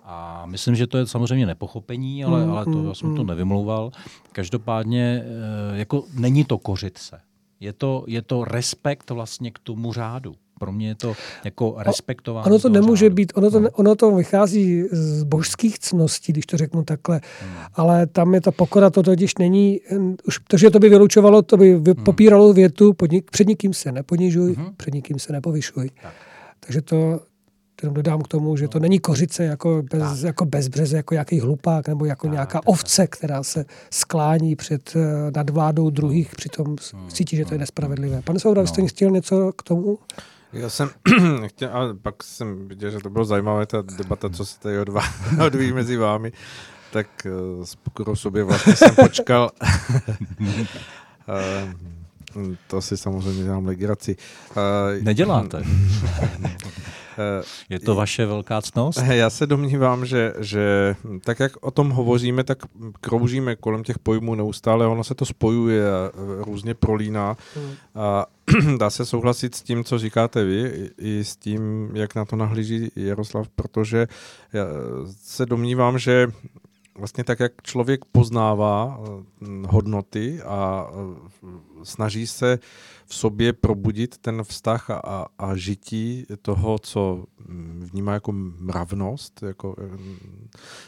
A 0.04 0.46
myslím, 0.46 0.76
že 0.76 0.88
to 0.88 0.98
je 0.98 1.08
samozřejmě 1.08 1.46
nepochopení, 1.46 2.24
ale, 2.24 2.46
mm, 2.46 2.52
ale 2.52 2.66
to, 2.66 2.72
hmm, 2.72 2.88
já 2.88 2.94
jsem 2.94 3.10
mm. 3.10 3.16
to 3.16 3.24
nevymlouval. 3.24 3.92
Každopádně 4.32 5.24
eh, 5.26 5.78
jako 5.78 6.04
není 6.14 6.44
to 6.44 6.58
kořit 6.58 6.98
se. 6.98 7.20
Je 7.60 7.74
to, 7.74 8.04
je 8.08 8.22
to 8.22 8.46
respekt 8.46 9.10
vlastně 9.10 9.52
k 9.52 9.60
tomu 9.60 9.94
řádu 9.94 10.36
pro 10.60 10.72
mě 10.72 10.88
je 10.88 10.96
to 10.96 11.14
jako 11.44 11.76
respektování. 11.78 12.46
Ono 12.46 12.60
to 12.60 12.70
nemůže 12.70 13.06
řádu. 13.06 13.16
být, 13.16 13.34
ono 13.36 13.52
to, 13.52 13.60
no. 13.60 13.70
ono 13.70 13.96
to 13.96 14.12
vychází 14.12 14.84
z 14.92 15.24
božských 15.24 15.80
cností, 15.80 16.32
když 16.32 16.46
to 16.46 16.58
řeknu 16.58 16.84
takhle, 16.84 17.22
hmm. 17.42 17.54
ale 17.74 18.08
tam 18.08 18.34
je 18.34 18.42
ta 18.42 18.52
pokora, 18.52 18.90
to 18.90 19.04
totiž 19.04 19.38
není, 19.40 19.82
už, 20.28 20.38
protože 20.38 20.70
to 20.70 20.80
by 20.80 20.90
vylučovalo, 20.90 21.42
to 21.42 21.58
by 21.58 21.74
hmm. 21.74 21.84
popíralo 22.04 22.54
větu, 22.54 22.94
pod, 22.94 23.10
před 23.32 23.48
nikým 23.48 23.74
se 23.74 23.92
neponižuj, 23.92 24.54
hmm. 24.54 24.68
před 24.78 24.94
nikým 24.94 25.20
se 25.20 25.34
nepovyšuj. 25.34 25.90
Tak. 26.04 26.14
Takže 26.60 26.82
to, 26.82 27.20
jenom 27.82 27.94
dodám 27.94 28.22
k 28.22 28.28
tomu, 28.28 28.58
že 28.58 28.68
to 28.68 28.80
není 28.80 29.00
kořice 29.00 29.44
jako, 29.44 29.84
bez, 29.92 30.24
jako 30.24 30.46
bezbřeze, 30.46 30.98
jako 30.98 31.14
nějaký 31.14 31.40
hlupák 31.40 31.88
nebo 31.88 32.06
jako 32.06 32.28
tak, 32.28 32.34
nějaká 32.34 32.60
tak, 32.60 32.70
ovce, 32.70 33.08
která 33.08 33.44
se 33.44 33.66
sklání 33.92 34.56
před 34.56 34.96
uh, 34.96 35.02
nadvládou 35.36 35.90
druhých, 35.90 36.36
přitom 36.36 36.68
hmm. 36.68 37.10
cítí, 37.10 37.36
že 37.36 37.46
to 37.46 37.54
je 37.54 37.58
nespravedlivé. 37.58 38.22
Pane 38.22 38.40
Soudra, 38.40 38.62
no. 38.62 38.68
jste 38.68 38.88
chtěl 38.88 39.12
něco 39.12 39.52
k 39.58 39.64
tomu? 39.64 39.98
Já 40.56 40.70
jsem 40.70 40.90
chtěl, 41.48 41.70
ale 41.74 41.94
pak 41.94 42.24
jsem 42.24 42.68
viděl, 42.68 42.92
že 42.92 43.00
to 43.00 43.10
bylo 43.10 43.26
zajímavé, 43.26 43.66
ta 43.66 43.82
debata, 43.98 44.30
co 44.30 44.46
se 44.46 44.60
tady 44.60 44.80
odvá, 44.80 45.02
odvíjí 45.46 45.74
mezi 45.74 45.98
vámi, 45.98 46.32
tak 46.92 47.08
uh, 47.58 47.64
s 47.64 47.76
pokorou 47.76 48.16
sobě 48.16 48.44
vlastně 48.44 48.76
jsem 48.76 48.96
počkal. 49.04 49.52
uh, 52.38 52.54
to 52.68 52.82
si 52.82 52.98
samozřejmě 52.98 53.44
dělám 53.44 53.66
legraci. 53.66 54.16
Uh, 54.50 55.04
Neděláte. 55.04 55.64
Je 57.70 57.80
to 57.80 57.96
vaše 57.96 58.26
velká 58.26 58.62
cnost? 58.62 59.00
Já 59.10 59.30
se 59.30 59.48
domnívám, 59.48 60.06
že, 60.06 60.34
že 60.40 60.96
tak, 61.24 61.40
jak 61.40 61.52
o 61.62 61.72
tom 61.72 61.90
hovoříme, 61.90 62.44
tak 62.44 62.58
kroužíme 63.02 63.56
kolem 63.56 63.84
těch 63.84 64.00
pojmů 64.00 64.36
neustále, 64.36 64.88
ono 64.88 65.04
se 65.04 65.16
to 65.16 65.26
spojuje 65.26 65.92
a 65.92 66.12
různě 66.40 66.74
prolíná. 66.74 67.38
Hmm. 67.56 67.74
A 67.96 68.26
dá 68.78 68.90
se 68.90 69.06
souhlasit 69.06 69.56
s 69.56 69.62
tím, 69.62 69.84
co 69.84 70.00
říkáte 70.00 70.44
vy, 70.44 70.90
i 70.98 71.24
s 71.24 71.36
tím, 71.36 71.90
jak 71.94 72.16
na 72.16 72.26
to 72.26 72.36
nahlíží 72.36 72.92
Jaroslav, 72.96 73.50
protože 73.50 74.08
já 74.54 74.66
se 75.24 75.46
domnívám, 75.46 76.00
že 76.00 76.28
vlastně 76.98 77.24
tak, 77.24 77.40
jak 77.40 77.52
člověk 77.64 78.06
poznává 78.06 79.00
hodnoty 79.68 80.42
a 80.42 80.88
snaží 81.84 82.28
se 82.28 82.60
v 83.06 83.16
sobě 83.16 83.54
probudit 83.54 84.18
ten 84.18 84.44
vztah 84.44 84.90
a, 84.90 84.96
a, 84.96 85.26
a 85.40 85.56
žití 85.56 86.26
toho, 86.42 86.80
co 86.80 87.24
vnímá 87.80 88.14
jako 88.14 88.32
mravnost, 88.60 89.44
jako, 89.44 89.76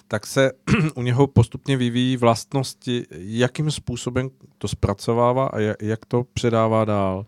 tak 0.07 0.27
se 0.27 0.51
u 0.95 1.01
něho 1.01 1.27
postupně 1.27 1.77
vyvíjí 1.77 2.17
vlastnosti, 2.17 3.05
jakým 3.11 3.71
způsobem 3.71 4.29
to 4.57 4.67
zpracovává 4.67 5.47
a 5.47 5.59
jak 5.81 6.05
to 6.05 6.23
předává 6.33 6.85
dál. 6.85 7.25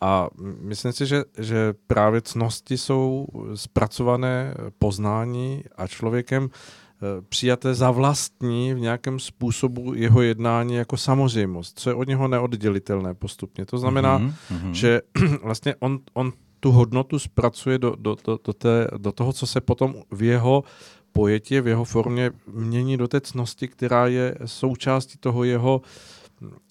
A 0.00 0.28
myslím 0.60 0.92
si, 0.92 1.06
že, 1.06 1.24
že 1.38 1.74
právě 1.86 2.20
cnosti 2.20 2.78
jsou 2.78 3.26
zpracované 3.54 4.54
poznání 4.78 5.64
a 5.76 5.86
člověkem 5.86 6.50
Eh, 6.50 6.81
přijaté 7.28 7.74
za 7.74 7.90
vlastní 7.90 8.74
v 8.74 8.80
nějakém 8.80 9.18
způsobu 9.18 9.94
jeho 9.94 10.22
jednání 10.22 10.74
jako 10.74 10.96
samozřejmost, 10.96 11.78
co 11.78 11.90
je 11.90 11.94
od 11.94 12.08
něho 12.08 12.28
neoddělitelné 12.28 13.14
postupně. 13.14 13.66
To 13.66 13.78
znamená, 13.78 14.18
mm-hmm. 14.18 14.70
že 14.70 15.00
vlastně 15.42 15.74
on, 15.78 15.98
on 16.12 16.32
tu 16.60 16.70
hodnotu 16.70 17.18
zpracuje 17.18 17.78
do, 17.78 17.94
do, 17.98 18.16
do, 18.24 18.38
do, 18.44 18.52
té, 18.52 18.88
do 18.98 19.12
toho, 19.12 19.32
co 19.32 19.46
se 19.46 19.60
potom 19.60 19.94
v 20.10 20.22
jeho 20.22 20.64
pojetí, 21.12 21.60
v 21.60 21.66
jeho 21.66 21.84
formě 21.84 22.30
mění 22.46 22.96
do 22.96 23.08
té 23.08 23.20
cnosti, 23.20 23.68
která 23.68 24.06
je 24.06 24.34
součástí 24.44 25.18
toho 25.20 25.44
jeho 25.44 25.80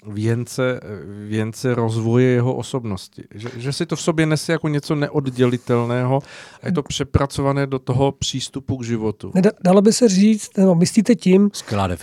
věnce, 0.08 0.80
věnce 1.28 1.76
rozvoje 1.76 2.28
jeho 2.28 2.56
osobnosti. 2.56 3.24
Že, 3.36 3.50
že 3.58 3.74
si 3.74 3.86
to 3.86 3.96
v 3.96 4.02
sobě 4.02 4.26
nese 4.26 4.52
jako 4.52 4.68
něco 4.68 4.96
neoddělitelného 4.96 6.20
a 6.64 6.66
je 6.66 6.72
to 6.72 6.84
přepracované 6.84 7.68
do 7.68 7.80
toho 7.80 8.12
přístupu 8.12 8.78
k 8.78 8.84
životu. 8.84 9.32
Dalo 9.64 9.82
by 9.82 9.94
se 9.94 10.10
říct, 10.10 10.58
nebo 10.58 10.76
myslíte 10.76 11.16
tím, 11.16 11.52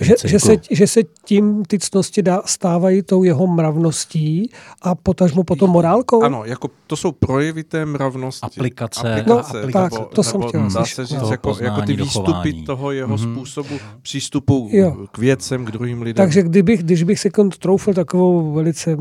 že, 0.01 0.15
že, 0.25 0.41
se, 0.41 0.57
že 0.71 0.87
se 0.87 1.01
tím 1.25 1.65
ty 1.65 1.79
cnosti 1.79 2.23
dá, 2.23 2.43
stávají 2.45 3.03
tou 3.03 3.25
jeho 3.25 3.47
mravností 3.47 4.51
a 4.83 4.95
potažmo 4.95 5.45
potom 5.45 5.71
morálkou? 5.71 6.23
Ano, 6.23 6.45
jako 6.45 6.71
to 6.87 6.97
jsou 6.97 7.13
projevy 7.13 7.65
té 7.65 7.87
mravnosti. 7.87 8.47
Aplikace. 8.47 9.01
aplikace 9.01 9.67
no, 9.67 9.73
tak, 9.73 9.93
nebo, 9.93 10.05
to 10.05 10.23
jsem 10.23 10.43
chtěl 10.43 10.69
Dá 10.75 10.85
se 10.85 11.07
říct, 11.07 11.31
jako, 11.31 11.57
jako 11.61 11.83
ty 11.83 11.97
výstupy 11.97 12.33
dochování. 12.33 12.65
toho 12.65 12.93
jeho 12.93 13.17
mm-hmm. 13.17 13.33
způsobu 13.33 13.75
přístupu 14.03 14.69
jo. 14.73 15.07
k 15.13 15.19
věcem, 15.19 15.65
k 15.65 15.71
druhým 15.71 16.03
lidem. 16.03 16.25
Takže 16.25 16.43
kdybych, 16.43 16.83
když 16.83 17.03
bych 17.03 17.21
si 17.21 17.31
troufl 17.59 17.88
takovou 17.95 18.53
velice 18.53 18.97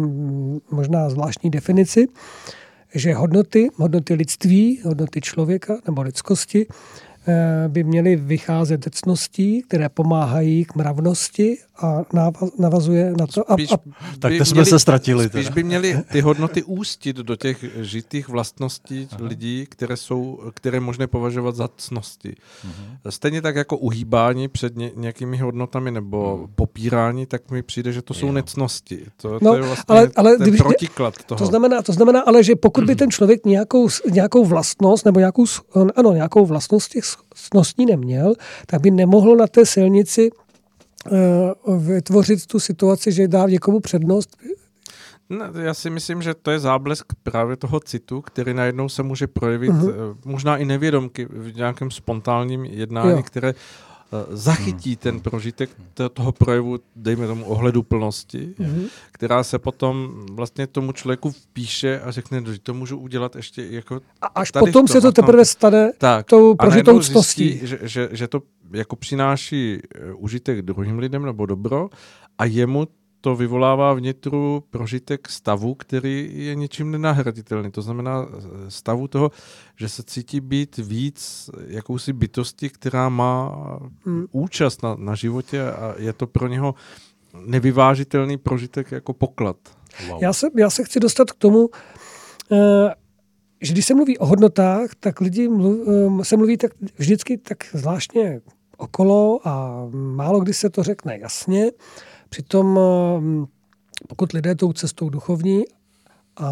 možná 0.72 1.10
zvláštní 1.10 1.50
definici, 1.50 2.08
že 2.96 3.14
hodnoty, 3.14 3.70
hodnoty 3.76 4.14
lidství, 4.14 4.82
hodnoty 4.84 5.22
člověka 5.22 5.78
nebo 5.88 6.02
lidskosti 6.02 6.66
Eh, 7.30 7.68
by 7.68 7.84
měly 7.84 8.16
vycházet 8.16 8.84
ze 8.84 8.90
cností, 8.90 9.62
které 9.62 9.90
pomáhají 9.90 10.66
k 10.66 10.76
mravnosti 10.76 11.58
a 11.82 12.02
navazuje 12.60 13.14
na 13.20 13.28
to. 13.28 13.44
Spíš 13.54 13.72
a, 13.72 13.76
a, 13.76 13.78
tak 14.20 14.34
to 14.38 14.46
jsme 14.46 14.54
měli, 14.54 14.66
se 14.66 14.80
ztratili. 14.80 15.30
Spíš 15.30 15.44
teda. 15.44 15.56
by 15.56 15.64
měly 15.64 16.04
ty 16.12 16.22
hodnoty 16.22 16.64
ústit 16.64 17.16
do 17.16 17.36
těch 17.36 17.66
žitých 17.82 18.30
vlastností 18.30 19.08
Aha. 19.12 19.26
lidí, 19.26 19.66
které 19.70 19.98
jsou, 19.98 20.40
které 20.54 20.80
možné 20.80 21.08
považovat 21.08 21.56
za 21.56 21.70
cnosti. 21.78 22.30
Uh-huh. 22.30 23.10
Stejně 23.10 23.42
tak 23.42 23.56
jako 23.56 23.78
uhýbání 23.78 24.48
před 24.48 24.76
ně, 24.76 24.92
nějakými 24.96 25.38
hodnotami 25.38 25.92
nebo 25.92 26.38
uh-huh. 26.38 26.50
popírání, 26.56 27.26
tak 27.26 27.52
mi 27.52 27.64
přijde, 27.64 27.94
že 27.94 28.02
to 28.02 28.14
jsou 28.14 28.26
jo. 28.26 28.32
necnosti. 28.32 29.06
To, 29.22 29.40
no, 29.42 29.52
to 29.52 29.56
je 29.56 29.62
vlastně 29.62 29.96
ale, 29.96 30.10
ale 30.16 30.38
ten 30.38 30.58
protiklad 30.58 31.24
toho. 31.24 31.40
To 31.40 31.46
znamená, 31.46 31.82
to 31.82 31.94
znamená 31.94 32.22
ale, 32.22 32.44
že 32.44 32.56
pokud 32.56 32.84
by 32.84 32.96
ten 32.96 33.12
člověk 33.12 33.46
nějakou, 33.46 33.88
nějakou 34.12 34.46
vlastnost 34.46 35.06
nebo 35.06 35.20
nějakou, 35.20 35.46
ano, 35.96 36.14
nějakou 36.14 36.46
vlastnost 36.46 36.92
těch 36.92 37.04
cnostní 37.36 37.86
neměl, 37.86 38.34
tak 38.66 38.82
by 38.82 38.92
nemohl 38.92 39.36
na 39.36 39.48
té 39.48 39.66
silnici 39.66 40.32
vytvořit 41.77 42.45
tu 42.45 42.60
situaci, 42.60 43.11
že 43.11 43.27
dá 43.27 43.48
někomu 43.48 43.80
přednost, 43.80 44.38
No, 45.30 45.45
já 45.61 45.74
si 45.74 45.90
myslím, 45.90 46.22
že 46.22 46.34
to 46.34 46.52
je 46.52 46.60
záblesk 46.60 47.14
právě 47.24 47.56
toho 47.56 47.80
citu, 47.80 48.22
který 48.22 48.53
najednou 48.53 48.90
se 48.90 49.03
může 49.03 49.27
projevit 49.27 49.72
uh-huh. 49.72 50.18
možná 50.26 50.58
i 50.58 50.66
nevědomky 50.66 51.27
v 51.30 51.56
nějakém 51.56 51.92
spontánním 51.92 52.66
jednání, 52.66 53.11
jo. 53.11 53.24
které 53.24 53.50
Eh, 53.50 53.53
zachytí 54.30 54.90
hmm. 54.90 54.98
ten 54.98 55.19
prožitek 55.19 55.69
toho 56.14 56.32
projevu, 56.32 56.80
dejme 56.95 57.27
tomu 57.27 57.45
ohledu 57.45 57.84
plnosti, 57.84 58.56
hmm. 58.58 58.86
která 59.11 59.44
se 59.44 59.60
potom 59.60 60.26
vlastně 60.32 60.68
tomu 60.68 60.92
člověku 60.92 61.32
vpíše 61.32 62.00
a 62.00 62.11
řekne, 62.11 62.42
že 62.45 62.60
to 62.60 62.74
můžu 62.74 62.98
udělat 62.98 63.36
ještě 63.36 63.66
jako 63.69 64.02
A 64.22 64.27
až 64.27 64.52
potom 64.52 64.88
se 64.88 65.02
to 65.02 65.11
teprve 65.11 65.45
stane 65.45 65.92
tak, 65.98 66.26
tou 66.26 66.56
prožitou 66.56 67.00
ctostí. 67.00 67.60
Že, 67.64 67.80
že, 67.82 68.10
že 68.11 68.27
to 68.27 68.42
jako 68.74 68.95
přináší 68.95 69.80
eh, 69.95 70.14
užitek 70.14 70.61
druhým 70.61 71.00
lidem 71.00 71.26
nebo 71.26 71.45
dobro 71.45 71.90
a 72.38 72.45
jemu 72.45 72.88
to 73.22 73.36
vyvolává 73.36 73.94
vnitru 73.94 74.64
prožitek 74.70 75.30
stavu, 75.30 75.76
který 75.76 76.32
je 76.46 76.56
něčím 76.56 76.92
nenahraditelný. 76.92 77.72
To 77.72 77.82
znamená 77.82 78.26
eh, 78.30 78.72
stavu 78.72 79.08
toho, 79.08 79.32
že 79.76 79.90
se 79.90 80.04
cítí 80.04 80.40
být 80.40 80.78
víc 80.78 81.50
jakousi 81.68 82.14
bytosti, 82.14 82.70
která 82.70 83.10
má 83.10 83.56
hmm. 84.06 84.26
účast 84.32 84.84
na, 84.84 84.96
na 84.96 85.16
životě 85.16 85.64
a 85.64 85.96
je 85.98 86.14
to 86.14 86.28
pro 86.28 86.48
něho 86.48 86.76
nevyvážitelný 87.46 88.38
prožitek 88.38 88.92
jako 88.92 89.14
poklad. 89.14 89.58
Wow. 90.10 90.24
Já, 90.24 90.34
se, 90.34 90.48
já 90.58 90.70
se 90.70 90.84
chci 90.84 91.00
dostat 91.00 91.32
k 91.32 91.36
tomu, 91.36 91.70
eh, 92.52 92.94
že 93.62 93.74
když 93.74 93.86
se 93.86 93.94
mluví 93.94 94.18
o 94.18 94.26
hodnotách, 94.26 94.90
tak 95.00 95.22
lidi 95.22 95.48
mluv, 95.50 95.88
eh, 96.22 96.26
se 96.26 96.38
mluví 96.38 96.58
tak 96.58 96.72
vždycky 96.98 97.38
tak 97.38 97.58
zvláštně 97.74 98.42
okolo 98.78 99.40
a 99.48 99.84
málo 99.92 100.40
kdy 100.40 100.54
se 100.54 100.70
to 100.70 100.84
řekne 100.84 101.20
jasně. 101.20 101.72
Přitom 102.30 102.80
eh, 102.80 103.48
pokud 104.08 104.34
lidé 104.34 104.56
tou 104.56 104.74
cestou 104.74 105.10
duchovní 105.10 105.64
a 106.36 106.50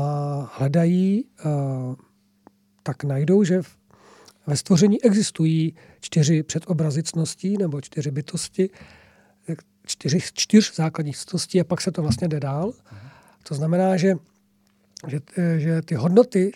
hledají, 0.57 1.25
eh, 1.39 1.43
tak 2.83 3.03
najdou, 3.03 3.43
že 3.43 3.61
ve 4.47 4.57
stvoření 4.57 5.03
existují 5.03 5.75
čtyři 5.99 6.43
předobrazy 6.43 7.03
cností 7.03 7.57
nebo 7.57 7.81
čtyři 7.81 8.11
bytosti, 8.11 8.69
čtyři, 9.85 10.19
čtyř 10.33 10.75
základních 10.75 11.17
cností 11.17 11.61
a 11.61 11.63
pak 11.63 11.81
se 11.81 11.91
to 11.91 12.01
vlastně 12.01 12.27
jde 12.27 12.39
dál. 12.39 12.73
To 13.43 13.55
znamená, 13.55 13.97
že, 13.97 14.15
že, 15.07 15.19
že 15.57 15.81
ty 15.81 15.95
hodnoty 15.95 16.51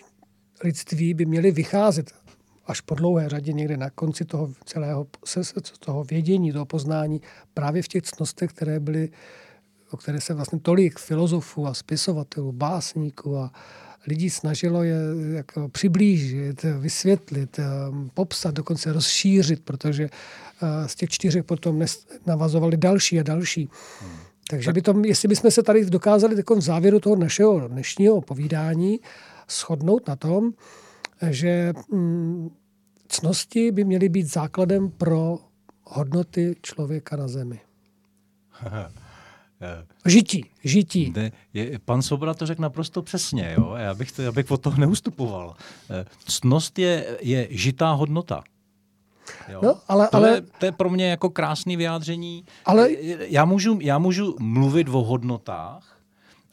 lidství 0.64 1.14
by 1.14 1.26
měly 1.26 1.50
vycházet 1.50 2.12
až 2.70 2.80
po 2.80 2.94
dlouhé 2.94 3.28
řadě 3.28 3.52
někde 3.52 3.76
na 3.76 3.90
konci 3.90 4.24
toho 4.24 4.52
celého 4.64 5.06
toho 5.78 6.04
vědění, 6.04 6.52
toho 6.52 6.66
poznání, 6.66 7.20
právě 7.54 7.82
v 7.82 7.88
těch 7.88 8.02
cnostech, 8.02 8.50
které 8.50 8.80
byly, 8.80 9.08
o 9.90 9.96
které 9.96 10.20
se 10.20 10.34
vlastně 10.34 10.60
tolik 10.60 10.98
filozofů 10.98 11.66
a 11.66 11.74
spisovatelů, 11.74 12.52
básníků 12.52 13.38
a 13.38 13.52
lidí 14.06 14.30
snažilo 14.30 14.82
je 14.82 14.96
jako 15.32 15.68
přiblížit, 15.68 16.62
vysvětlit, 16.62 17.58
eh, 17.58 17.64
popsat, 18.14 18.54
dokonce 18.54 18.92
rozšířit, 18.92 19.64
protože 19.64 20.04
eh, 20.62 20.88
z 20.88 20.94
těch 20.94 21.08
čtyřech 21.08 21.44
potom 21.44 21.84
navazovali 22.26 22.76
další 22.76 23.20
a 23.20 23.22
další. 23.22 23.68
Hmm. 24.00 24.10
Takže 24.50 24.72
by 24.72 24.82
to, 24.82 25.02
jestli 25.04 25.28
bychom 25.28 25.50
se 25.50 25.62
tady 25.62 25.84
dokázali 25.84 26.34
v 26.34 26.60
závěru 26.60 27.00
toho 27.00 27.16
našeho 27.16 27.68
dnešního 27.68 28.20
povídání 28.20 29.00
shodnout 29.48 30.08
na 30.08 30.16
tom, 30.16 30.52
že 31.30 31.72
mm, 31.92 32.50
cnosti 33.10 33.72
by 33.72 33.84
měly 33.84 34.08
být 34.08 34.26
základem 34.26 34.90
pro 34.90 35.38
hodnoty 35.84 36.56
člověka 36.62 37.16
na 37.16 37.28
zemi. 37.28 37.60
Žití, 40.06 40.44
žití. 40.64 41.12
Ne, 41.16 41.32
je, 41.54 41.78
pan 41.78 42.02
Sobra 42.02 42.34
to 42.34 42.46
řekl 42.46 42.62
naprosto 42.62 43.02
přesně, 43.02 43.54
jo? 43.58 43.74
Já, 43.76 43.94
bych 43.94 44.12
to, 44.12 44.22
já 44.22 44.32
bych 44.32 44.50
od 44.50 44.60
toho 44.60 44.76
neustupoval. 44.76 45.56
Eh, 45.90 46.04
cnost 46.24 46.78
je, 46.78 47.18
je 47.20 47.48
žitá 47.50 47.92
hodnota. 47.92 48.42
Jo? 49.48 49.60
No, 49.62 49.80
ale, 49.88 50.08
to, 50.08 50.16
ale, 50.16 50.30
je, 50.30 50.40
to 50.40 50.66
je 50.66 50.72
pro 50.72 50.90
mě 50.90 51.10
jako 51.10 51.30
krásné 51.30 51.76
vyjádření. 51.76 52.44
Ale, 52.64 52.88
eh, 52.90 53.16
já, 53.28 53.44
můžu, 53.44 53.78
já 53.80 53.98
můžu 53.98 54.36
mluvit 54.38 54.88
o 54.88 55.02
hodnotách 55.02 56.00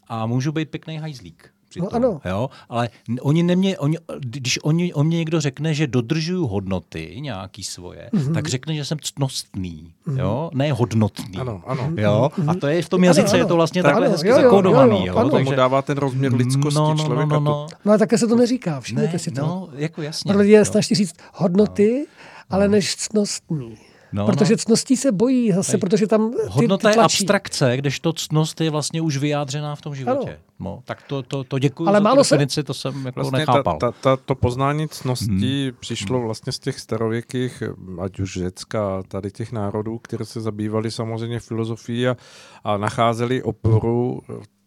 a 0.08 0.26
můžu 0.26 0.52
být 0.52 0.70
pěkný 0.70 0.98
hajzlík 0.98 1.54
přitom. 1.70 1.90
No, 1.92 1.96
ano. 1.96 2.22
Jo? 2.26 2.50
Ale 2.70 2.90
oni 3.22 3.44
nemě, 3.44 3.78
oni, 3.78 3.98
když 4.20 4.60
oni, 4.64 4.94
o 4.94 5.04
mě 5.04 5.18
někdo 5.18 5.42
řekne, 5.42 5.74
že 5.74 5.88
dodržuju 5.88 6.48
hodnoty 6.48 7.18
nějaký 7.20 7.64
svoje, 7.64 8.10
mm-hmm. 8.14 8.34
tak 8.34 8.48
řekne, 8.48 8.76
že 8.76 8.86
jsem 8.86 8.98
ctnostný, 9.02 9.94
mm-hmm. 10.08 10.20
jo? 10.20 10.50
ne 10.54 10.74
hodnotný. 10.74 11.38
Ano, 11.38 11.62
ano. 11.66 11.92
Jo? 11.98 12.32
A 12.48 12.54
to 12.54 12.68
je 12.68 12.82
v 12.82 12.90
tom 12.90 13.04
jazyce, 13.04 13.28
ano, 13.28 13.34
ano. 13.34 13.40
je 13.40 13.46
to 13.46 13.56
vlastně 13.56 13.84
tak, 13.84 13.92
takhle 13.92 14.10
hezky 14.10 14.34
zakódovaný. 14.34 15.06
Jo, 15.06 15.20
jo, 15.20 15.30
Takže 15.30 15.56
dává 15.56 15.82
ten 15.82 15.98
rozměr 15.98 16.32
no, 16.32 16.38
lidskosti 16.38 16.80
no, 16.80 16.94
no, 16.94 17.06
člověka. 17.06 17.34
No, 17.34 17.40
no, 17.40 17.52
no. 17.52 17.68
no 17.86 17.94
a 17.94 17.98
také 17.98 18.18
se 18.18 18.28
to 18.28 18.36
neříká, 18.36 18.80
všimněte 18.80 19.14
ne, 19.14 19.20
si 19.20 19.32
to. 19.32 19.42
No, 19.42 19.70
jako 19.76 20.02
jasně. 20.02 20.34
Protože 20.34 20.52
je 20.52 20.66
snaží 20.66 20.96
říct 20.96 21.16
hodnoty, 21.34 22.06
no. 22.08 22.56
ale 22.56 22.68
než 22.68 22.96
ctnostný. 22.96 23.78
No, 24.12 24.26
protože 24.26 24.54
no. 24.54 24.58
cností 24.58 24.98
se 24.98 25.12
bojí 25.12 25.52
zase, 25.52 25.78
Ej, 25.78 25.80
protože 25.80 26.08
tam 26.08 26.32
ty, 26.32 26.38
Hodnota 26.50 26.92
ty 26.92 26.98
je 26.98 27.04
abstrakce, 27.04 27.78
kdežto 27.78 28.14
ctnost 28.14 28.62
je 28.62 28.70
vlastně 28.70 29.02
už 29.02 29.18
vyjádřená 29.18 29.76
v 29.76 29.82
tom 29.82 29.96
životě. 29.96 30.30
Ano. 30.30 30.40
No, 30.60 30.82
tak 30.86 31.02
to, 31.02 31.24
to, 31.24 31.44
to 31.44 31.60
děkuji 31.60 31.88
Ale 31.88 31.98
za 31.98 32.04
málo 32.04 32.18
definici, 32.18 32.54
se... 32.54 32.64
to 32.64 32.74
jsem 32.74 33.06
jako 33.06 33.20
vlastně 33.20 33.40
nechápal. 33.40 33.78
Ta, 33.78 33.92
ta, 33.92 33.98
ta, 34.02 34.18
to 34.18 34.36
poznání 34.36 34.88
cností 34.90 35.64
hmm. 35.66 35.78
přišlo 35.80 36.22
vlastně 36.22 36.52
z 36.52 36.60
těch 36.60 36.80
starověkých, 36.80 37.64
ať 38.02 38.20
už 38.20 38.34
Řecka, 38.34 39.04
tady 39.08 39.32
těch 39.32 39.52
národů, 39.52 39.98
které 39.98 40.26
se 40.26 40.42
zabývali 40.42 40.92
samozřejmě 40.92 41.40
filozofií 41.40 42.08
a, 42.08 42.18
a 42.64 42.78
nacházeli 42.78 43.44
oporu 43.44 44.22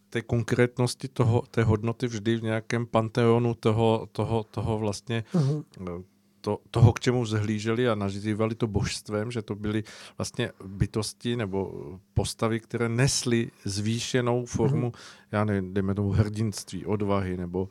té 0.09 0.21
konkrétnosti 0.21 1.07
toho, 1.07 1.43
té 1.51 1.63
hodnoty 1.63 2.07
vždy 2.07 2.35
v 2.35 2.43
nějakém 2.43 2.85
panteonu 2.85 3.53
toho, 3.53 4.07
toho, 4.11 4.43
toho 4.43 4.77
vlastně 4.77 5.23
uh-huh 5.33 6.03
to, 6.41 6.59
toho, 6.71 6.93
k 6.93 6.99
čemu 6.99 7.25
zhlíželi 7.25 7.89
a 7.89 7.95
nazývali 7.95 8.55
to 8.55 8.67
božstvem, 8.67 9.31
že 9.31 9.41
to 9.41 9.55
byly 9.55 9.83
vlastně 10.17 10.51
bytosti 10.65 11.35
nebo 11.35 11.71
postavy, 12.13 12.59
které 12.59 12.89
nesly 12.89 13.51
zvýšenou 13.65 14.45
formu, 14.45 14.89
mm-hmm. 14.89 15.27
já 15.31 15.43
nevím, 15.43 15.73
dejme 15.73 15.95
tomu 15.95 16.11
hrdinství, 16.11 16.85
odvahy 16.85 17.37
nebo 17.37 17.61
uh, 17.61 17.69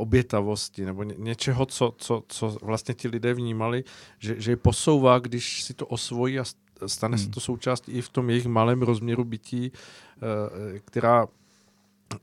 obětavosti 0.00 0.84
nebo 0.84 1.02
ně, 1.02 1.14
něčeho, 1.18 1.66
co, 1.66 1.94
co, 1.96 2.22
co 2.28 2.56
vlastně 2.62 2.94
ti 2.94 3.08
lidé 3.08 3.34
vnímali, 3.34 3.84
že, 4.18 4.40
že 4.40 4.52
je 4.52 4.56
posouvá, 4.56 5.18
když 5.18 5.62
si 5.62 5.74
to 5.74 5.86
osvojí 5.86 6.38
a 6.38 6.44
stane 6.86 7.16
hmm. 7.16 7.24
se 7.24 7.30
to 7.30 7.40
součástí 7.40 7.92
i 7.92 8.02
v 8.02 8.08
tom 8.08 8.30
jejich 8.30 8.46
malém 8.46 8.82
rozměru 8.82 9.24
bytí, 9.24 9.72
uh, 9.72 10.78
která 10.78 11.26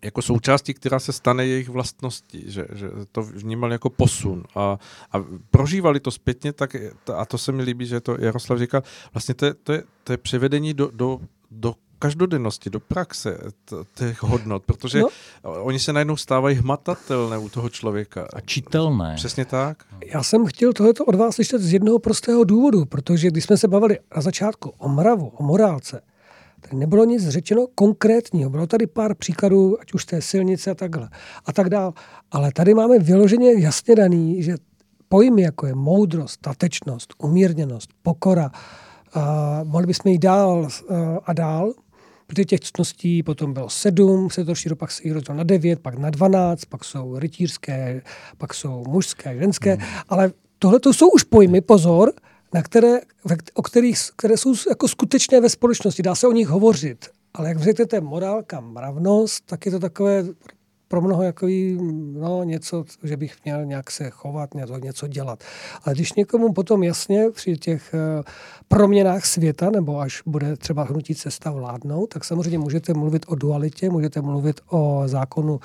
jako 0.02 0.22
součástí, 0.22 0.74
která 0.74 1.00
se 1.00 1.14
stane 1.14 1.46
jejich 1.46 1.70
vlastností, 1.70 2.44
že, 2.48 2.66
že 2.74 2.90
to 3.12 3.22
vnímali 3.22 3.74
jako 3.74 3.90
posun 3.90 4.44
a, 4.56 4.80
a 5.12 5.24
prožívali 5.52 6.00
to 6.00 6.12
zpětně, 6.12 6.54
tak, 6.54 6.76
a 7.16 7.26
to 7.26 7.38
se 7.38 7.52
mi 7.52 7.64
líbí, 7.64 7.86
že 7.86 8.02
to 8.02 8.18
Jaroslav 8.20 8.60
říkal, 8.60 8.84
vlastně 9.14 9.34
to 9.36 9.46
je, 9.46 9.54
to 9.54 9.74
je, 9.74 9.84
to 10.04 10.14
je 10.14 10.18
převedení 10.18 10.74
do, 10.74 10.90
do, 10.94 11.20
do 11.52 11.76
každodennosti, 12.00 12.70
do 12.70 12.80
praxe 12.80 13.38
těch 13.96 14.24
hodnot, 14.24 14.64
protože 14.66 15.02
no. 15.02 15.10
oni 15.44 15.80
se 15.80 15.94
najednou 15.94 16.18
stávají 16.18 16.56
hmatatelné 16.56 17.38
u 17.38 17.50
toho 17.50 17.70
člověka. 17.70 18.28
A 18.34 18.42
čitelné. 18.42 19.16
Přesně 19.16 19.46
tak. 19.46 19.84
Já 20.06 20.24
jsem 20.24 20.46
chtěl 20.46 20.74
tohleto 20.74 21.06
od 21.06 21.16
vás 21.16 21.36
slyšet 21.36 21.62
z 21.62 21.74
jednoho 21.74 22.00
prostého 22.00 22.44
důvodu, 22.44 22.86
protože 22.86 23.28
když 23.28 23.44
jsme 23.44 23.58
se 23.58 23.68
bavili 23.68 24.00
na 24.16 24.22
začátku 24.22 24.74
o 24.78 24.90
mravu, 24.90 25.28
o 25.28 25.44
morálce, 25.44 26.02
Tady 26.64 26.78
nebylo 26.78 27.06
nic 27.06 27.28
řečeno 27.28 27.68
konkrétního. 27.76 28.50
Bylo 28.50 28.68
tady 28.68 28.88
pár 28.88 29.16
příkladů, 29.16 29.82
ať 29.82 29.94
už 29.94 30.06
té 30.06 30.22
silnice 30.22 30.72
a 30.72 30.76
takhle. 30.76 31.10
A 31.46 31.54
tak 31.54 31.70
dál. 31.70 31.94
Ale 32.32 32.52
tady 32.52 32.74
máme 32.74 33.00
vyloženě 33.00 33.54
jasně 33.54 33.96
daný, 33.96 34.44
že 34.44 34.56
pojmy, 35.10 35.42
jako 35.42 35.68
je 35.68 35.76
moudrost, 35.76 36.34
statečnost, 36.34 37.14
umírněnost, 37.18 37.90
pokora, 38.04 38.52
a 39.14 39.60
mohli 39.64 39.88
bychom 39.88 40.12
jít 40.12 40.22
dál 40.22 40.68
a 41.26 41.34
dál, 41.34 41.74
protože 42.28 42.46
těch 42.46 42.60
ctností 42.60 43.24
potom 43.24 43.54
bylo 43.54 43.70
sedm, 43.70 44.30
se 44.30 44.46
to 44.46 44.56
šíro, 44.56 44.76
pak 44.76 44.92
se 44.92 45.04
jich 45.04 45.14
rozdělilo 45.14 45.38
na 45.38 45.44
devět, 45.44 45.80
pak 45.80 45.98
na 45.98 46.10
dvanáct, 46.10 46.66
pak 46.66 46.84
jsou 46.84 47.20
rytířské, 47.20 48.02
pak 48.38 48.54
jsou 48.54 48.84
mužské, 48.88 49.38
ženské, 49.38 49.74
hmm. 49.74 49.84
ale 50.10 50.32
tohle 50.60 50.80
to 50.80 50.94
jsou 50.94 51.10
už 51.10 51.24
pojmy, 51.24 51.62
pozor, 51.62 52.14
na 52.54 52.62
které, 52.62 53.00
o 53.54 53.62
kterých, 53.62 54.00
které 54.16 54.38
jsou 54.38 54.54
jako 54.70 54.88
skutečné 54.88 55.42
ve 55.42 55.50
společnosti. 55.50 56.04
Dá 56.04 56.16
se 56.16 56.28
o 56.28 56.32
nich 56.32 56.48
hovořit, 56.48 57.06
ale 57.34 57.50
jak 57.50 57.60
řeknete 57.60 58.02
morálka, 58.02 58.60
mravnost, 58.60 59.44
tak 59.46 59.66
je 59.66 59.72
to 59.72 59.80
takové 59.80 60.24
pro 60.94 61.02
mnoho 61.02 61.24
jako 61.24 61.48
no, 62.20 62.44
něco, 62.44 62.86
že 63.04 63.18
bych 63.18 63.36
měl 63.46 63.66
nějak 63.66 63.92
se 63.92 64.10
chovat, 64.10 64.54
něco, 64.54 64.78
něco 64.78 65.08
dělat. 65.08 65.44
Ale 65.84 65.96
když 65.96 66.14
někomu 66.14 66.54
potom 66.54 66.84
jasně 66.84 67.30
při 67.32 67.58
těch 67.58 67.94
uh, 67.94 68.24
proměnách 68.68 69.26
světa, 69.26 69.70
nebo 69.70 70.00
až 70.00 70.22
bude 70.26 70.58
třeba 70.58 70.84
hnutí 70.84 71.16
cesta 71.16 71.52
vládnout, 71.52 72.08
tak 72.08 72.24
samozřejmě 72.24 72.60
můžete 72.60 72.94
mluvit 72.94 73.26
o 73.28 73.36
dualitě, 73.36 73.90
můžete 73.90 74.22
mluvit 74.22 74.62
o 74.70 75.04
zákonu, 75.06 75.60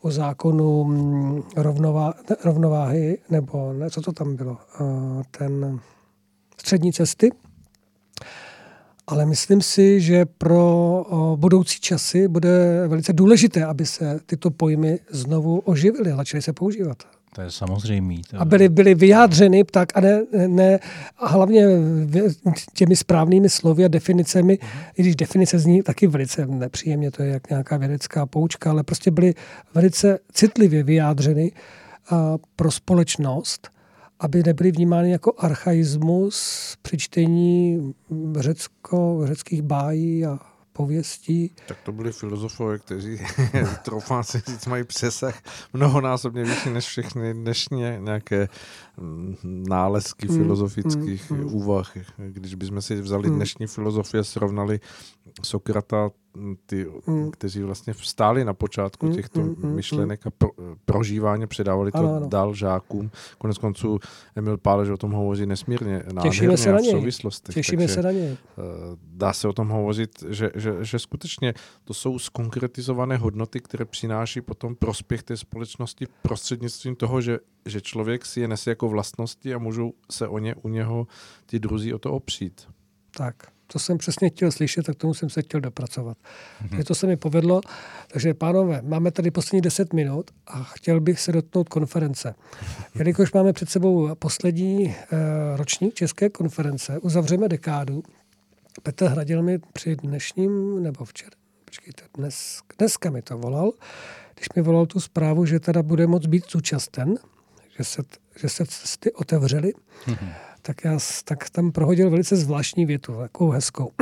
o 0.00 0.10
zákonu 0.10 0.84
mm, 0.84 1.42
rovnová, 1.56 2.14
rovnováhy, 2.44 3.18
nebo 3.30 3.72
ne, 3.72 3.90
co 3.90 4.00
to 4.00 4.12
tam 4.12 4.36
bylo, 4.36 4.56
uh, 4.80 5.22
ten 5.30 5.80
střední 6.62 6.92
cesty. 6.92 7.30
Ale 9.06 9.26
myslím 9.26 9.62
si, 9.62 10.00
že 10.00 10.24
pro 10.24 11.04
budoucí 11.36 11.80
časy 11.80 12.28
bude 12.28 12.84
velice 12.88 13.12
důležité, 13.12 13.64
aby 13.64 13.86
se 13.86 14.20
tyto 14.26 14.50
pojmy 14.50 14.98
znovu 15.10 15.58
oživily 15.58 16.12
a 16.12 16.16
začaly 16.16 16.42
se 16.42 16.52
používat. 16.52 17.02
To 17.34 17.40
je 17.40 17.50
samozřejmé. 17.50 18.14
A 18.38 18.44
byly, 18.44 18.68
byly 18.68 18.94
vyjádřeny 18.94 19.64
tak 19.64 19.96
a, 19.96 20.00
ne, 20.00 20.22
ne, 20.46 20.78
a 21.18 21.28
hlavně 21.28 21.66
těmi 22.74 22.96
správnými 22.96 23.48
slovy 23.48 23.84
a 23.84 23.88
definicemi, 23.88 24.54
uh-huh. 24.54 24.90
i 24.96 25.02
když 25.02 25.16
definice 25.16 25.58
zní 25.58 25.82
taky 25.82 26.06
velice 26.06 26.46
nepříjemně, 26.46 27.10
to 27.10 27.22
je 27.22 27.30
jak 27.30 27.50
nějaká 27.50 27.76
vědecká 27.76 28.26
poučka, 28.26 28.70
ale 28.70 28.82
prostě 28.82 29.10
byly 29.10 29.34
velice 29.74 30.18
citlivě 30.32 30.82
vyjádřeny 30.82 31.52
pro 32.56 32.70
společnost 32.70 33.70
aby 34.22 34.42
nebyly 34.46 34.72
vnímány 34.72 35.10
jako 35.10 35.32
archaismus 35.38 36.36
při 36.82 36.98
čtení 36.98 37.94
řecko, 38.38 39.20
řeckých 39.24 39.62
bájí 39.62 40.26
a 40.26 40.38
pověstí. 40.72 41.50
Tak 41.66 41.76
to 41.84 41.92
byli 41.92 42.12
filozofové, 42.12 42.78
kteří, 42.78 43.20
troufám 43.84 44.24
si 44.24 44.42
říct, 44.46 44.66
mají 44.66 44.84
přesah 44.84 45.42
mnohonásobně 45.72 46.44
vyšší 46.44 46.70
než 46.70 46.84
všechny 46.84 47.34
dnešní 47.34 47.82
nějaké 47.98 48.48
nálezky 49.44 50.28
mm, 50.28 50.36
filozofických 50.36 51.30
mm, 51.30 51.38
mm, 51.38 51.54
úvah. 51.54 51.92
Když 52.28 52.54
bychom 52.54 52.82
si 52.82 53.00
vzali 53.00 53.30
mm. 53.30 53.36
dnešní 53.36 53.66
filozofie 53.66 54.20
a 54.20 54.24
srovnali 54.24 54.80
Sokrata, 55.42 56.10
ty, 56.66 56.86
mm. 57.06 57.30
kteří 57.30 57.62
vlastně 57.62 57.92
vstáli 57.92 58.44
na 58.44 58.54
počátku 58.54 59.06
mm, 59.06 59.14
těchto 59.14 59.40
mm, 59.40 59.54
mm, 59.58 59.74
myšlenek 59.74 60.26
a 60.26 60.30
pro, 60.30 60.50
prožívání, 60.84 61.46
předávali 61.46 61.92
to 61.92 61.98
ano, 61.98 62.16
ano. 62.16 62.28
dál 62.28 62.54
žákům. 62.54 63.10
Konec 63.38 63.58
konců 63.58 63.98
Emil 64.36 64.58
Pálež 64.58 64.88
o 64.88 64.96
tom 64.96 65.12
hovoří 65.12 65.46
nesmírně 65.46 66.02
Těšíme 66.22 66.56
se 66.56 66.72
na 66.72 66.80
něj. 66.80 66.88
v 66.88 66.96
souvislostech. 66.96 67.54
Těšíme 67.54 67.88
se 67.88 68.02
na 68.02 68.10
něj. 68.12 68.28
Eh, 68.32 68.36
dá 68.96 69.32
se 69.32 69.48
o 69.48 69.52
tom 69.52 69.68
hovořit, 69.68 70.24
že, 70.28 70.50
že, 70.54 70.76
že 70.80 70.98
skutečně 70.98 71.54
to 71.84 71.94
jsou 71.94 72.18
skonkretizované 72.18 73.16
hodnoty, 73.16 73.60
které 73.60 73.84
přináší 73.84 74.40
potom 74.40 74.74
prospěch 74.74 75.22
té 75.22 75.36
společnosti 75.36 76.06
prostřednictvím 76.22 76.96
toho, 76.96 77.20
že, 77.20 77.38
že 77.66 77.80
člověk 77.80 78.26
si 78.26 78.40
je 78.40 78.48
nese 78.48 78.70
jako 78.70 78.88
vlastnosti 78.88 79.54
a 79.54 79.58
můžou 79.58 79.92
se 80.10 80.28
o 80.28 80.38
ně 80.38 80.54
u 80.54 80.68
něho 80.68 81.06
ti 81.46 81.58
druzí 81.58 81.94
o 81.94 81.98
to 81.98 82.12
opřít. 82.12 82.68
Tak 83.16 83.52
to 83.72 83.78
jsem 83.78 83.98
přesně 83.98 84.30
chtěl 84.30 84.52
slyšet, 84.52 84.86
tak 84.86 84.96
tomu 84.96 85.14
jsem 85.14 85.30
se 85.30 85.42
chtěl 85.42 85.60
dopracovat. 85.60 86.18
Mm-hmm. 86.64 86.84
to 86.84 86.94
se 86.94 87.06
mi 87.06 87.16
povedlo. 87.16 87.60
Takže 88.12 88.34
pánové, 88.34 88.82
máme 88.82 89.10
tady 89.10 89.30
poslední 89.30 89.60
10 89.60 89.92
minut 89.92 90.30
a 90.46 90.62
chtěl 90.62 91.00
bych 91.00 91.20
se 91.20 91.32
dotknout 91.32 91.68
konference. 91.68 92.34
Jelikož 92.94 93.32
máme 93.32 93.52
před 93.52 93.70
sebou 93.70 94.14
poslední 94.14 94.84
uh, 94.84 94.94
ročník 95.56 95.94
České 95.94 96.28
konference, 96.28 96.98
uzavřeme 96.98 97.48
dekádu. 97.48 98.02
Petr 98.82 99.06
Hradil 99.06 99.42
mi 99.42 99.58
při 99.58 99.96
dnešním, 99.96 100.82
nebo 100.82 101.04
včera, 101.04 101.30
počkejte, 101.64 102.02
dnes, 102.16 102.60
dneska 102.78 103.10
mi 103.10 103.22
to 103.22 103.38
volal, 103.38 103.72
když 104.34 104.48
mi 104.56 104.62
volal 104.62 104.86
tu 104.86 105.00
zprávu, 105.00 105.46
že 105.46 105.60
teda 105.60 105.82
bude 105.82 106.06
moct 106.06 106.26
být 106.26 106.44
zúčasten, 106.50 107.14
že 107.78 107.84
se, 107.84 108.02
že 108.36 108.48
se 108.48 108.66
cesty 108.66 109.12
otevřely. 109.12 109.72
Mm-hmm 110.06 110.32
tak 110.62 110.84
já 110.84 110.98
tak 111.24 111.50
tam 111.50 111.72
prohodil 111.72 112.10
velice 112.10 112.36
zvláštní 112.36 112.86
větu, 112.86 113.16
takovou 113.16 113.50
hezkou. 113.50 113.92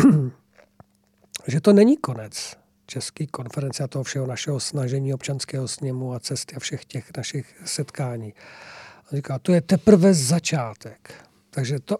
že 1.47 1.61
to 1.61 1.73
není 1.73 1.97
konec 1.97 2.57
české 2.87 3.27
konference 3.27 3.85
a 3.85 3.87
toho 3.87 4.05
všeho 4.05 4.27
našeho 4.27 4.61
snažení 4.61 5.15
občanského 5.15 5.69
sněmu 5.69 6.15
a 6.15 6.21
cesty 6.21 6.57
a 6.57 6.59
všech 6.59 6.85
těch 6.85 7.11
našich 7.17 7.55
setkání. 7.65 8.35
On 9.13 9.17
říká, 9.17 9.39
to 9.39 9.53
je 9.53 9.61
teprve 9.61 10.15
začátek. 10.15 11.15
Takže 11.51 11.81
to, 11.81 11.99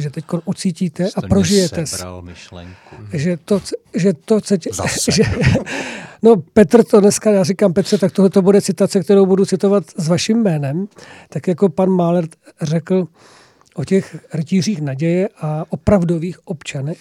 že 0.00 0.10
teď 0.10 0.24
ucítíte 0.44 1.10
Jste 1.10 1.20
a 1.20 1.28
prožijete. 1.28 1.84
myšlenku. 2.20 2.96
Že 3.12 3.36
to, 3.36 3.60
že 3.94 4.12
to 4.12 4.40
chcete, 4.40 4.70
že, 5.10 5.22
no 6.22 6.36
Petr 6.36 6.84
to 6.84 7.00
dneska, 7.00 7.30
já 7.30 7.44
říkám 7.44 7.72
Petře, 7.72 7.98
tak 7.98 8.12
tohle 8.12 8.30
to 8.30 8.42
bude 8.42 8.62
citace, 8.62 9.00
kterou 9.00 9.26
budu 9.26 9.46
citovat 9.46 9.84
s 9.96 10.08
vaším 10.08 10.42
jménem, 10.42 10.88
tak 11.28 11.48
jako 11.48 11.68
pan 11.68 11.90
Máler 11.90 12.24
řekl, 12.62 13.08
o 13.74 13.84
těch 13.84 14.16
rytířích 14.34 14.80
naděje 14.80 15.28
a 15.40 15.64
opravdových 15.68 16.48
občanech, 16.48 16.98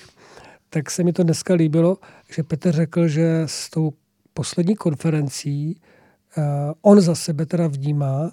tak 0.69 0.92
se 0.92 1.03
mi 1.03 1.14
to 1.14 1.24
dneska 1.24 1.53
líbilo, 1.53 1.98
že 2.32 2.44
Petr 2.44 2.72
řekl, 2.72 3.08
že 3.08 3.42
s 3.45 3.69
tou 3.69 3.94
poslední 4.34 4.76
konferencí 4.76 5.82
uh, 6.38 6.44
on 6.82 7.02
za 7.02 7.16
sebe 7.16 7.45
teda 7.45 7.68
vnímá, 7.68 8.32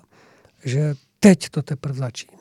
že 0.64 0.94
teď 1.20 1.48
to 1.48 1.62
teprve 1.62 1.94
začíná. 1.94 2.35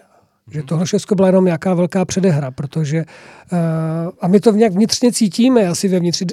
Že 0.52 0.64
tohle 0.64 0.86
všechno 0.86 1.16
byla 1.16 1.28
jenom 1.28 1.46
nějaká 1.46 1.74
velká 1.74 2.06
předehra, 2.06 2.52
protože 2.52 3.06
uh, 3.52 3.60
a 4.22 4.28
my 4.28 4.40
to 4.40 4.52
nějak 4.52 4.74
vnitřně 4.74 5.12
cítíme 5.12 5.68
asi 5.68 5.88
vevnitř, 5.88 6.24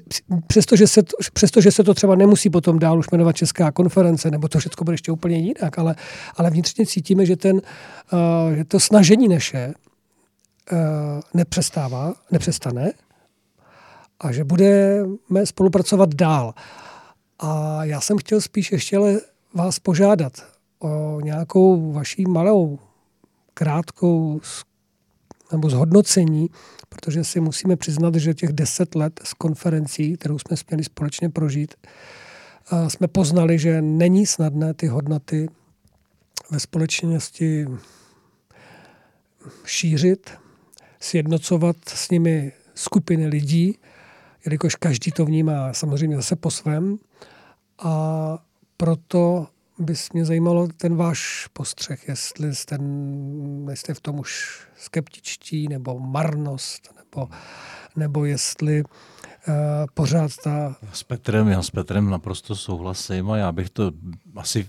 přestože 0.47 0.87
se, 0.87 1.03
to, 1.03 1.17
přestože 1.33 1.71
se 1.71 1.85
to 1.85 1.95
třeba 1.95 2.15
nemusí 2.15 2.51
potom 2.51 2.79
dál 2.79 2.99
už 2.99 3.11
jmenovat 3.11 3.37
Česká 3.37 3.73
konference, 3.73 4.31
nebo 4.31 4.49
to 4.49 4.59
všechno 4.59 4.85
bude 4.85 4.95
ještě 4.95 5.13
úplně 5.13 5.37
jinak, 5.37 5.79
ale, 5.79 5.95
ale 6.37 6.51
vnitřně 6.51 6.87
cítíme, 6.87 7.27
že, 7.27 7.37
ten, 7.37 7.57
uh, 7.57 8.55
že 8.55 8.65
to 8.65 8.81
snažení 8.81 9.29
naše 9.29 9.75
nepřestává, 11.35 12.15
nepřestane 12.31 12.93
a 14.21 14.33
že 14.33 14.45
budeme 14.45 15.47
spolupracovat 15.47 16.15
dál. 16.15 16.55
A 17.39 17.85
já 17.85 18.01
jsem 18.01 18.19
chtěl 18.19 18.41
spíš 18.41 18.73
ještě 18.73 18.97
ale 18.97 19.21
vás 19.55 19.79
požádat 19.79 20.33
o 20.79 21.21
nějakou 21.21 21.93
vaší 21.93 22.25
malou, 22.25 22.79
krátkou 23.55 24.41
nebo 25.53 25.71
zhodnocení, 25.71 26.51
protože 26.89 27.25
si 27.25 27.41
musíme 27.41 27.77
přiznat, 27.77 28.15
že 28.15 28.35
těch 28.35 28.53
deset 28.53 28.95
let 28.95 29.21
z 29.25 29.35
konferencí, 29.35 30.17
kterou 30.17 30.39
jsme 30.39 30.57
směli 30.57 30.85
společně 30.85 31.29
prožít, 31.29 31.75
jsme 32.89 33.09
poznali, 33.09 33.59
že 33.59 33.83
není 33.83 34.27
snadné 34.27 34.75
ty 34.75 34.87
hodnoty 34.87 35.49
ve 36.51 36.61
společnosti 36.61 37.67
šířit, 39.65 40.31
sjednocovat 41.01 41.77
s 41.89 42.11
nimi 42.11 42.53
skupiny 42.75 43.27
lidí, 43.27 43.79
jelikož 44.45 44.75
každý 44.75 45.13
to 45.13 45.25
vnímá 45.25 45.73
samozřejmě 45.73 46.17
zase 46.17 46.37
po 46.37 46.51
svém. 46.51 46.99
A 47.79 48.39
proto 48.77 49.47
bys 49.85 50.12
mě 50.12 50.25
zajímalo 50.25 50.69
ten 50.77 50.97
váš 50.97 51.49
postřeh, 51.52 52.09
jestli 52.09 52.55
jste, 52.55 52.78
jste 53.75 53.94
v 53.94 54.01
tom 54.01 54.19
už 54.19 54.61
skeptičtí, 54.77 55.69
nebo 55.69 55.99
marnost, 55.99 56.94
nebo, 56.97 57.28
nebo 57.97 58.25
jestli 58.25 58.83
uh, 58.83 59.55
pořád 59.94 60.31
ta... 60.44 60.77
S 60.93 61.02
Petrem, 61.02 61.49
já 61.49 61.62
s 61.62 61.70
Petrem 61.70 62.11
naprosto 62.11 62.57
souhlasím 62.57 63.31
a 63.31 63.36
já 63.36 63.52
bych 63.52 63.70
to 63.70 63.93
asi 64.36 64.69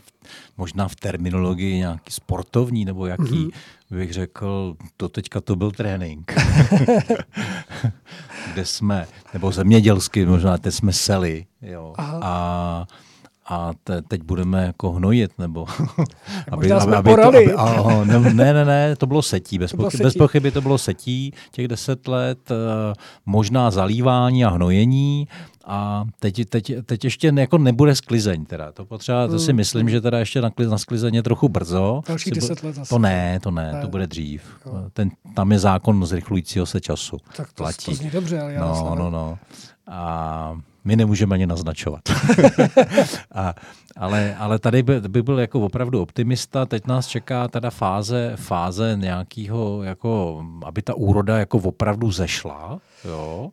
možná 0.58 0.88
v 0.88 0.95
terminologii 0.95 1.77
nějaký 1.77 2.11
sportovní, 2.11 2.85
nebo 2.85 3.06
jaký, 3.06 3.24
mm-hmm. 3.24 3.51
bych 3.92 4.14
řekl, 4.14 4.75
to 4.98 5.09
teďka 5.09 5.42
to 5.42 5.56
byl 5.56 5.72
trénink. 5.72 6.33
Kde 8.53 8.66
jsme, 8.66 9.08
nebo 9.33 9.51
zemědělsky 9.51 10.25
možná, 10.25 10.58
teď 10.58 10.74
jsme 10.74 10.93
seli, 10.93 11.45
jo. 11.61 11.93
Aha. 11.98 12.19
A 12.24 12.88
a 13.46 13.72
te, 13.84 14.02
teď 14.02 14.24
budeme 14.24 14.66
jako 14.66 14.92
hnojit, 14.92 15.32
nebo 15.40 15.66
aby, 16.52 16.72
aby, 16.72 16.96
aby, 16.96 17.16
to, 17.16 17.28
aby, 17.28 17.54
aho, 17.54 18.06
ne, 18.06 18.20
ne, 18.34 18.66
ne, 18.66 18.96
to 18.96 19.06
bylo 19.06 19.22
setí, 19.22 19.60
bez, 19.60 19.72
to 19.72 19.78
bylo 19.78 19.92
setí. 19.92 20.04
bez 20.04 20.14
pochyby 20.14 20.52
to 20.52 20.62
bylo 20.62 20.78
setí 20.78 21.34
těch 21.52 21.68
deset 21.68 22.08
let, 22.08 22.52
uh, 22.52 22.58
možná 23.26 23.72
zalívání 23.72 24.46
a 24.46 24.50
hnojení 24.50 25.28
a 25.66 26.06
teď, 26.20 26.50
teď, 26.50 26.72
teď 26.86 27.04
ještě 27.04 27.34
jako 27.38 27.58
nebude 27.58 27.96
sklizeň 27.96 28.46
teda, 28.46 28.72
to 28.72 28.86
potřeba, 28.86 29.28
to 29.28 29.40
si 29.40 29.52
hmm, 29.52 29.56
myslím, 29.56 29.90
že 29.90 30.02
teda 30.02 30.20
ještě 30.20 30.42
na, 30.42 30.50
na 30.70 30.78
sklizeň 30.78 31.16
je 31.16 31.24
trochu 31.24 31.50
brzo. 31.50 32.02
Další 32.08 32.32
deset 32.32 32.64
let 32.64 32.76
zase. 32.76 32.90
To 32.90 33.00
ne, 33.00 33.40
to 33.40 33.52
ne, 33.52 33.74
ne. 33.74 33.82
to 33.82 33.88
bude 33.88 34.08
dřív. 34.08 34.44
Ten, 34.94 35.10
tam 35.36 35.52
je 35.52 35.60
zákon 35.60 36.06
zrychlujícího 36.06 36.66
se 36.66 36.82
času. 36.82 37.18
Tak 37.38 37.48
to, 37.54 37.64
Platí. 37.64 37.86
to 37.86 37.94
zní 37.94 38.10
dobře, 38.10 38.42
ale 38.42 38.54
já 38.54 38.60
No, 38.60 38.96
no, 38.96 39.10
no. 39.10 39.38
A 39.88 40.62
my 40.86 40.95
nemůžeme 40.95 41.36
ani 41.36 41.48
naznačovat. 41.48 42.02
a, 43.32 43.53
ale, 43.98 44.36
ale 44.36 44.60
tady 44.60 44.84
by, 44.84 45.02
by 45.02 45.24
byl 45.24 45.40
jako 45.40 45.60
opravdu 45.60 46.02
optimista. 46.02 46.66
Teď 46.66 46.88
nás 46.88 47.08
čeká 47.08 47.48
teda 47.48 47.70
fáze, 47.70 48.34
fáze 48.36 48.95
nějakého, 49.00 49.84
jako, 49.84 50.44
aby 50.66 50.82
ta 50.82 50.94
úroda 50.94 51.38
jako 51.38 51.58
opravdu 51.58 52.12
zešla. 52.12 52.80
Jo? 53.06 53.52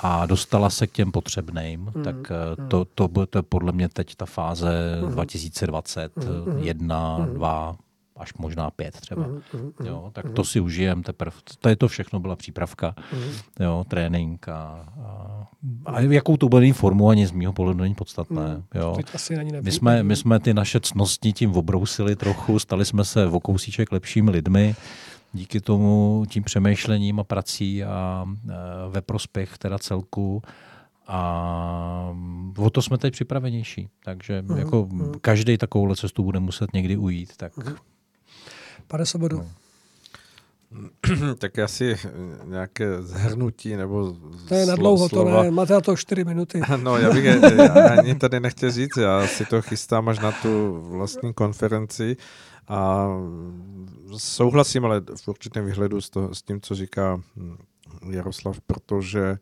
a 0.00 0.26
dostala 0.26 0.70
se 0.70 0.86
k 0.86 0.92
těm 0.92 1.12
potřebným, 1.12 1.92
mm, 1.94 2.04
tak 2.04 2.16
mm. 2.16 2.68
To, 2.68 2.84
to, 2.84 3.26
to 3.26 3.38
je 3.38 3.42
podle 3.42 3.72
mě 3.72 3.88
teď 3.88 4.14
ta 4.14 4.26
fáze 4.26 4.98
mm. 5.02 5.12
2020, 5.12 6.16
mm, 6.16 6.58
1, 6.58 7.18
mm. 7.18 7.34
2, 7.34 7.76
až 8.18 8.34
možná 8.34 8.70
pět 8.70 9.00
třeba. 9.00 9.26
Mm, 9.26 9.40
mm, 9.52 9.72
jo, 9.86 10.10
tak 10.12 10.24
mm. 10.24 10.32
to 10.32 10.44
si 10.44 10.60
užijem 10.60 11.02
teprve. 11.02 11.36
To 11.58 11.68
je 11.68 11.76
to 11.76 11.88
všechno 11.88 12.20
byla 12.20 12.36
přípravka, 12.36 12.94
mm. 13.12 13.32
jo, 13.60 13.84
trénink 13.88 14.48
a, 14.48 14.88
a, 15.00 15.48
a 15.86 16.00
jakou 16.00 16.36
to 16.36 16.48
bude 16.48 16.72
formu 16.72 17.08
ani 17.08 17.26
z 17.26 17.32
mého 17.32 17.52
pohledu 17.52 17.80
není 17.80 17.94
podstatné. 17.94 18.56
Mm. 18.56 18.62
Jo. 18.74 18.96
My, 19.60 19.72
jsme, 19.72 20.02
my 20.02 20.16
jsme 20.16 20.40
ty 20.40 20.54
naše 20.54 20.80
cnosti 20.80 21.32
tím 21.32 21.52
obrousili 21.52 22.16
trochu, 22.16 22.58
stali 22.58 22.84
jsme 22.84 23.04
se 23.04 23.26
o 23.26 23.40
kousíček 23.40 23.92
lepšími 23.92 24.30
lidmi 24.30 24.74
díky 25.32 25.60
tomu 25.60 26.24
tím 26.28 26.42
přemýšlením 26.42 27.20
a 27.20 27.24
prací 27.24 27.84
a, 27.84 27.88
a 27.90 28.26
ve 28.88 29.00
prospěch 29.00 29.58
teda 29.58 29.78
celku 29.78 30.42
a 31.06 32.14
o 32.58 32.70
to 32.70 32.82
jsme 32.82 32.98
teď 32.98 33.12
připravenější. 33.12 33.88
Takže 34.04 34.42
uh-huh, 34.42 34.56
jako 34.56 34.88
každý 35.20 35.58
takovouhle 35.58 35.96
cestu 35.96 36.22
bude 36.22 36.40
muset 36.40 36.72
někdy 36.72 36.96
ujít. 36.96 37.36
Tak 37.36 37.56
uh-huh. 37.56 37.76
Pane 38.88 39.06
Sobodu. 39.06 39.36
No. 39.36 39.48
tak 41.38 41.58
asi 41.58 41.96
nějaké 42.44 43.02
zhrnutí 43.02 43.76
nebo 43.76 44.16
To 44.48 44.54
je 44.54 44.66
na 44.66 44.76
dlouho, 44.76 45.08
to 45.08 45.24
ne, 45.24 45.50
máte 45.50 45.72
na 45.72 45.80
to 45.80 45.96
čtyři 45.96 46.24
minuty. 46.24 46.60
no, 46.82 46.96
já 46.96 47.10
bych 47.10 47.24
je, 47.24 47.40
ani 47.98 48.14
tady 48.14 48.40
nechtěl 48.40 48.70
říct, 48.70 48.96
já 48.96 49.26
si 49.26 49.44
to 49.44 49.62
chystám 49.62 50.08
až 50.08 50.18
na 50.18 50.32
tu 50.32 50.80
vlastní 50.80 51.34
konferenci 51.34 52.16
a 52.68 53.08
souhlasím 54.16 54.84
ale 54.84 55.02
v 55.24 55.28
určitém 55.28 55.66
výhledu 55.66 56.00
s, 56.00 56.10
to, 56.10 56.34
s 56.34 56.42
tím, 56.42 56.60
co 56.60 56.74
říká 56.74 57.20
Jaroslav, 58.10 58.60
protože 58.60 59.22
eh, 59.30 59.38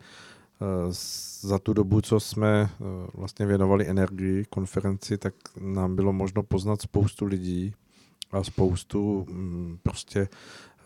za 1.41 1.59
tu 1.59 1.73
dobu, 1.73 2.01
co 2.01 2.21
jsme 2.21 2.71
eh, 2.71 2.85
vlastně 3.15 3.47
věnovali 3.47 3.89
energii 3.89 4.45
konferenci, 4.51 5.19
tak 5.19 5.35
nám 5.61 5.97
bylo 5.97 6.13
možno 6.13 6.43
poznat 6.43 6.83
spoustu 6.83 7.25
lidí, 7.25 7.75
a 8.33 8.43
spoustu 8.43 9.27
mm, 9.31 9.79
prostě 9.83 10.29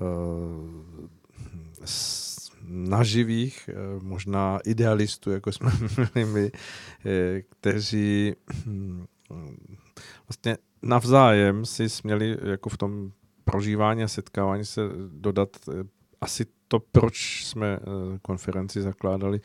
uh, 0.00 1.06
naživých, 2.70 3.70
eh, 3.72 3.74
možná 4.02 4.58
idealistů, 4.64 5.30
jako 5.30 5.52
jsme 5.52 5.70
byli 5.96 6.26
my, 6.26 6.52
eh, 7.06 7.42
kteří 7.42 8.34
hm, 8.66 9.06
vlastně 10.28 10.58
navzájem 10.82 11.66
si 11.66 11.88
směli 11.88 12.38
jako 12.42 12.68
v 12.68 12.78
tom 12.78 13.12
prožívání 13.44 14.02
a 14.02 14.08
setkávání 14.08 14.64
se 14.64 14.80
dodat 15.08 15.48
asi 16.20 16.46
to, 16.68 16.78
proč 16.78 17.46
jsme 17.46 17.78
konferenci 18.22 18.82
zakládali, 18.82 19.40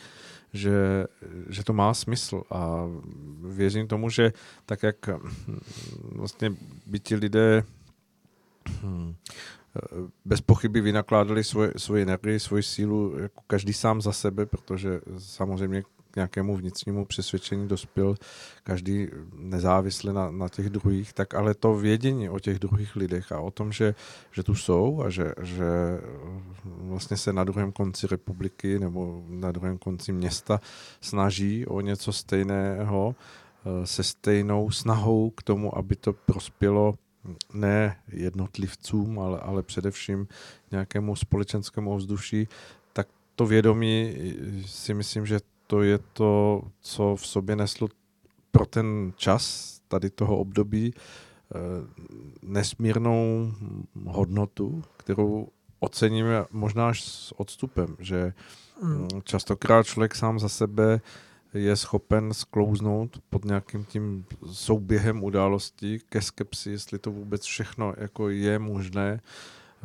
že, 0.54 1.06
že 1.50 1.64
to 1.64 1.74
má 1.74 1.94
smysl. 1.94 2.44
A 2.52 2.86
věřím 3.42 3.88
tomu, 3.88 4.10
že 4.10 4.34
tak 4.66 4.84
jak 4.84 5.08
hm, 5.08 5.60
vlastně 6.12 6.54
by 6.86 7.00
ti 7.00 7.16
lidé 7.16 7.64
Hmm. 8.82 9.16
Bez 10.26 10.42
pochyby 10.42 10.82
vynakládali 10.82 11.44
svoje, 11.44 11.74
svoji 11.78 12.04
energii, 12.04 12.40
svoji 12.40 12.64
sílu 12.64 13.20
jako 13.20 13.42
každý 13.48 13.74
sám 13.74 14.02
za 14.02 14.12
sebe, 14.12 14.46
protože 14.46 15.02
samozřejmě 15.18 15.84
k 16.12 16.16
nějakému 16.16 16.58
vnitřnímu 16.58 17.06
přesvědčení 17.06 17.68
dospěl 17.68 18.16
každý 18.64 19.08
nezávisle 19.34 20.14
na, 20.14 20.32
na 20.32 20.50
těch 20.50 20.70
druhých, 20.70 21.14
tak 21.14 21.34
ale 21.34 21.54
to 21.54 21.74
vědění 21.74 22.30
o 22.30 22.40
těch 22.40 22.60
druhých 22.60 22.96
lidech 22.96 23.32
a 23.32 23.40
o 23.40 23.52
tom, 23.52 23.72
že, 23.72 23.96
že 24.32 24.44
tu 24.44 24.56
jsou 24.56 25.02
a 25.06 25.10
že, 25.10 25.34
že 25.42 25.66
vlastně 26.64 27.18
se 27.18 27.34
na 27.34 27.44
druhém 27.44 27.72
konci 27.72 28.08
republiky 28.08 28.80
nebo 28.80 29.24
na 29.28 29.52
druhém 29.52 29.78
konci 29.78 30.12
města 30.12 30.62
snaží 31.02 31.66
o 31.66 31.82
něco 31.82 32.14
stejného, 32.14 33.16
eh, 33.66 33.88
se 33.88 34.04
stejnou 34.04 34.72
snahou 34.72 35.30
k 35.30 35.44
tomu, 35.44 35.78
aby 35.78 35.96
to 35.96 36.14
prospělo 36.14 36.96
ne 37.54 37.98
jednotlivcům, 38.08 39.20
ale, 39.20 39.40
ale 39.40 39.64
především 39.64 40.28
nějakému 40.72 41.16
společenskému 41.16 41.94
ovzduší, 41.94 42.48
tak 42.94 43.08
to 43.36 43.46
vědomí 43.46 44.16
si 44.66 44.94
myslím, 44.94 45.26
že 45.26 45.40
to 45.68 45.82
je 45.82 46.00
to, 46.14 46.62
co 46.82 47.16
v 47.16 47.28
sobě 47.28 47.56
neslo 47.56 47.88
pro 48.52 48.66
ten 48.66 49.14
čas 49.16 49.76
tady 49.88 50.10
toho 50.10 50.38
období 50.38 50.94
eh, 50.96 51.60
nesmírnou 52.44 53.52
hodnotu, 54.06 54.84
kterou 54.98 55.48
oceníme 55.80 56.46
možná 56.52 56.90
až 56.90 57.04
s 57.04 57.40
odstupem, 57.40 57.96
že 58.00 58.34
hmm. 58.82 59.08
častokrát 59.24 59.86
člověk 59.86 60.16
sám 60.16 60.40
za 60.40 60.50
sebe 60.50 61.02
je 61.56 61.76
schopen 61.76 62.34
sklouznout 62.34 63.20
pod 63.30 63.46
nějakým 63.46 63.86
tím 63.86 64.26
souběhem 64.52 65.24
událostí 65.24 66.00
ke 66.10 66.22
skepsi, 66.22 66.72
jestli 66.72 67.00
to 67.00 67.12
vůbec 67.12 67.44
všechno 67.44 67.94
jako 67.98 68.30
je 68.30 68.60
možné 68.60 69.22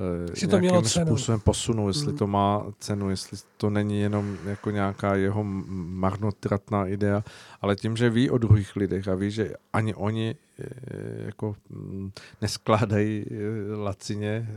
eh, 0.01 0.31
jestli 0.31 0.49
to 0.49 0.59
mělo 0.59 0.83
cenu. 0.83 1.07
způsobem 1.07 1.41
posunu, 1.41 1.89
jestli 1.89 2.13
mm. 2.13 2.19
to 2.19 2.27
má 2.27 2.67
cenu, 2.79 3.11
jestli 3.11 3.39
to 3.57 3.71
není 3.71 4.01
jenom 4.01 4.37
jako 4.45 4.71
nějaká 4.71 5.15
jeho 5.15 5.45
marnotratná 5.45 6.87
idea, 6.87 7.25
ale 7.61 7.77
tím, 7.77 7.97
že 7.97 8.11
ví 8.11 8.31
o 8.31 8.39
druhých 8.39 8.77
lidech 8.77 9.09
a 9.09 9.15
ví, 9.15 9.31
že 9.31 9.55
ani 9.73 9.95
oni 9.95 10.37
Eh, 10.61 11.25
jako 11.27 11.57
mm, 11.71 12.11
neskládají 12.43 13.25
eh, 13.31 13.77
lacině 13.77 14.49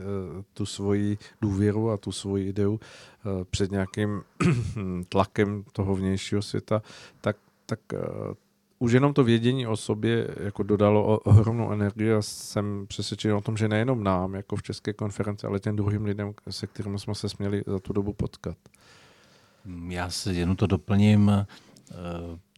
tu 0.54 0.66
svoji 0.66 1.18
důvěru 1.42 1.92
a 1.92 1.98
tu 1.98 2.12
svoji 2.12 2.48
ideu 2.48 2.80
před 3.50 3.72
nějakým 3.72 4.22
tlakem 5.10 5.64
toho 5.72 5.96
vnějšího 5.96 6.42
světa, 6.42 6.82
tak, 7.22 7.38
tak 7.66 7.80
už 8.84 8.92
jenom 8.92 9.14
to 9.14 9.24
vědění 9.24 9.68
o 9.68 9.78
sobě 9.78 10.28
jako 10.44 10.64
dodalo 10.64 11.20
ohromnou 11.20 11.72
energii 11.72 12.14
a 12.14 12.22
jsem 12.22 12.86
přesvědčen 12.88 13.34
o 13.34 13.42
tom, 13.42 13.58
že 13.58 13.68
nejenom 13.68 14.04
nám, 14.04 14.36
jako 14.36 14.56
v 14.56 14.64
České 14.64 14.94
konferenci, 14.94 15.48
ale 15.48 15.60
těm 15.60 15.76
druhým 15.76 16.06
lidem, 16.06 16.34
se 16.50 16.68
kterými 16.68 17.00
jsme 17.00 17.16
se 17.16 17.30
směli 17.30 17.64
za 17.68 17.80
tu 17.80 17.94
dobu 17.94 18.14
potkat. 18.14 18.58
Já 19.90 20.10
si 20.10 20.34
jenom 20.34 20.56
to 20.56 20.68
doplním. 20.68 21.30
Eh, 21.30 21.46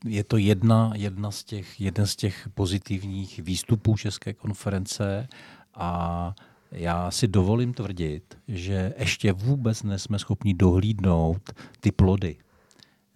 je 0.05 0.23
to 0.23 0.37
jedna, 0.37 0.91
jedna 0.95 1.31
z 1.31 1.43
těch, 1.43 1.81
jeden 1.81 2.07
z 2.07 2.15
těch 2.15 2.49
pozitivních 2.53 3.39
výstupů 3.39 3.97
České 3.97 4.33
konference 4.33 5.27
a 5.73 6.33
já 6.71 7.11
si 7.11 7.27
dovolím 7.27 7.73
tvrdit, 7.73 8.37
že 8.47 8.93
ještě 8.97 9.31
vůbec 9.31 9.83
nesme 9.83 10.19
schopni 10.19 10.53
dohlídnout 10.53 11.53
ty 11.79 11.91
plody. 11.91 12.37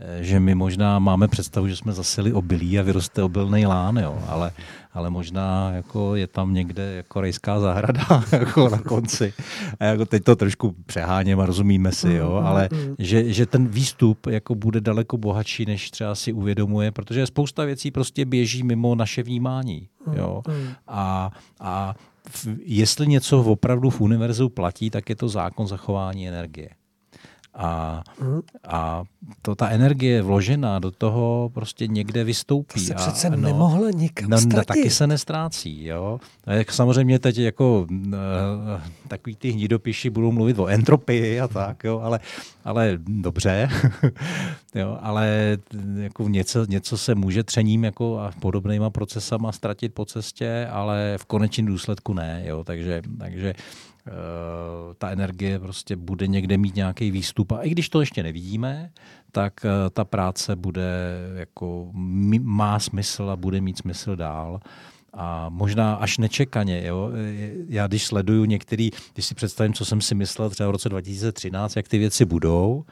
Eh, 0.01 0.23
že 0.23 0.39
my 0.39 0.55
možná 0.55 0.99
máme 0.99 1.27
představu, 1.27 1.67
že 1.67 1.75
jsme 1.75 1.93
zasili 1.93 2.33
obilí 2.33 2.79
a 2.79 2.81
vyroste 2.81 3.23
obilný 3.23 3.65
lán, 3.65 3.97
jo, 3.97 4.23
ale, 4.27 4.51
ale 4.93 5.09
možná 5.09 5.71
jako 5.71 6.15
je 6.15 6.27
tam 6.27 6.53
někde 6.53 6.93
jako 6.93 7.21
rejská 7.21 7.59
zahrada 7.59 8.23
jako 8.31 8.69
na 8.69 8.77
konci. 8.77 9.33
A 9.79 9.85
jako 9.85 10.05
teď 10.05 10.23
to 10.23 10.35
trošku 10.35 10.75
přeháněm 10.85 11.39
a 11.39 11.45
rozumíme 11.45 11.91
si, 11.91 12.13
jo, 12.13 12.37
mm, 12.39 12.47
ale 12.47 12.69
že, 12.99 13.33
že 13.33 13.45
ten 13.45 13.67
výstup 13.67 14.27
jako 14.27 14.55
bude 14.55 14.81
daleko 14.81 15.17
bohatší, 15.17 15.65
než 15.65 15.91
třeba 15.91 16.15
si 16.15 16.33
uvědomuje, 16.33 16.91
protože 16.91 17.25
spousta 17.25 17.65
věcí 17.65 17.91
prostě 17.91 18.25
běží 18.25 18.63
mimo 18.63 18.95
naše 18.95 19.23
vnímání. 19.23 19.89
Jo. 20.13 20.41
A, 20.87 21.31
a 21.59 21.95
jestli 22.63 23.07
něco 23.07 23.43
opravdu 23.43 23.89
v 23.89 24.01
univerzu 24.01 24.49
platí, 24.49 24.89
tak 24.89 25.09
je 25.09 25.15
to 25.15 25.29
zákon 25.29 25.67
zachování 25.67 26.27
energie. 26.27 26.69
A, 27.61 28.03
mm. 28.21 28.41
a 28.67 29.03
to, 29.41 29.55
ta 29.55 29.69
energie 29.69 30.21
vložená 30.21 30.79
do 30.79 30.91
toho 30.91 31.51
prostě 31.53 31.87
někde 31.87 32.23
vystoupí. 32.23 32.73
To 32.73 32.79
se 32.79 32.93
přece 32.93 33.27
a, 33.27 33.29
no, 33.29 33.37
nemohla 33.37 33.91
nikam 33.91 34.29
no, 34.29 34.37
no, 34.53 34.63
taky 34.63 34.89
se 34.89 35.07
nestrácí. 35.07 35.85
Jo? 35.85 36.19
A 36.45 36.53
jak 36.53 36.73
samozřejmě 36.73 37.19
teď 37.19 37.37
jako 37.37 37.87
uh, 37.89 38.13
takový 39.07 39.35
ty 39.35 39.51
hnidopiši 39.51 40.09
budou 40.09 40.31
mluvit 40.31 40.59
o 40.59 40.67
entropii 40.67 41.39
a 41.39 41.47
tak, 41.47 41.83
jo? 41.83 41.99
Ale, 41.99 42.19
ale 42.65 42.99
dobře. 43.07 43.69
jo? 44.75 44.97
Ale 45.01 45.57
jako 45.95 46.29
něco, 46.29 46.65
něco 46.65 46.97
se 46.97 47.15
může 47.15 47.43
třením 47.43 47.83
jako 47.83 48.19
a 48.19 48.31
podobnýma 48.39 48.89
procesama 48.89 49.51
ztratit 49.51 49.93
po 49.93 50.05
cestě, 50.05 50.67
ale 50.71 51.17
v 51.17 51.25
konečném 51.25 51.65
důsledku 51.65 52.13
ne. 52.13 52.43
Jo? 52.45 52.63
Takže, 52.63 53.01
takže 53.17 53.53
ta 54.97 55.09
energie 55.09 55.59
prostě 55.59 55.95
bude 55.95 56.27
někde 56.27 56.57
mít 56.57 56.75
nějaký 56.75 57.11
výstup. 57.11 57.51
A 57.51 57.61
i 57.61 57.69
když 57.69 57.89
to 57.89 57.99
ještě 57.99 58.23
nevidíme, 58.23 58.91
tak 59.31 59.65
eh, 59.65 59.89
ta 59.89 60.05
práce 60.05 60.55
bude 60.55 61.19
jako 61.35 61.89
má 62.41 62.79
smysl 62.79 63.29
a 63.29 63.35
bude 63.35 63.61
mít 63.61 63.77
smysl 63.77 64.15
dál. 64.15 64.59
A 65.13 65.49
možná 65.49 65.95
až 65.95 66.17
nečekaně. 66.17 66.85
Jo? 66.85 67.11
Já 67.67 67.87
když 67.87 68.05
sleduju 68.05 68.45
některý, 68.45 68.89
když 69.13 69.25
si 69.25 69.35
představím, 69.35 69.73
co 69.73 69.85
jsem 69.85 70.01
si 70.01 70.15
myslel 70.15 70.49
třeba 70.49 70.69
v 70.69 70.71
roce 70.71 70.89
2013, 70.89 71.75
jak 71.75 71.87
ty 71.87 71.97
věci 71.97 72.25
budou, 72.25 72.85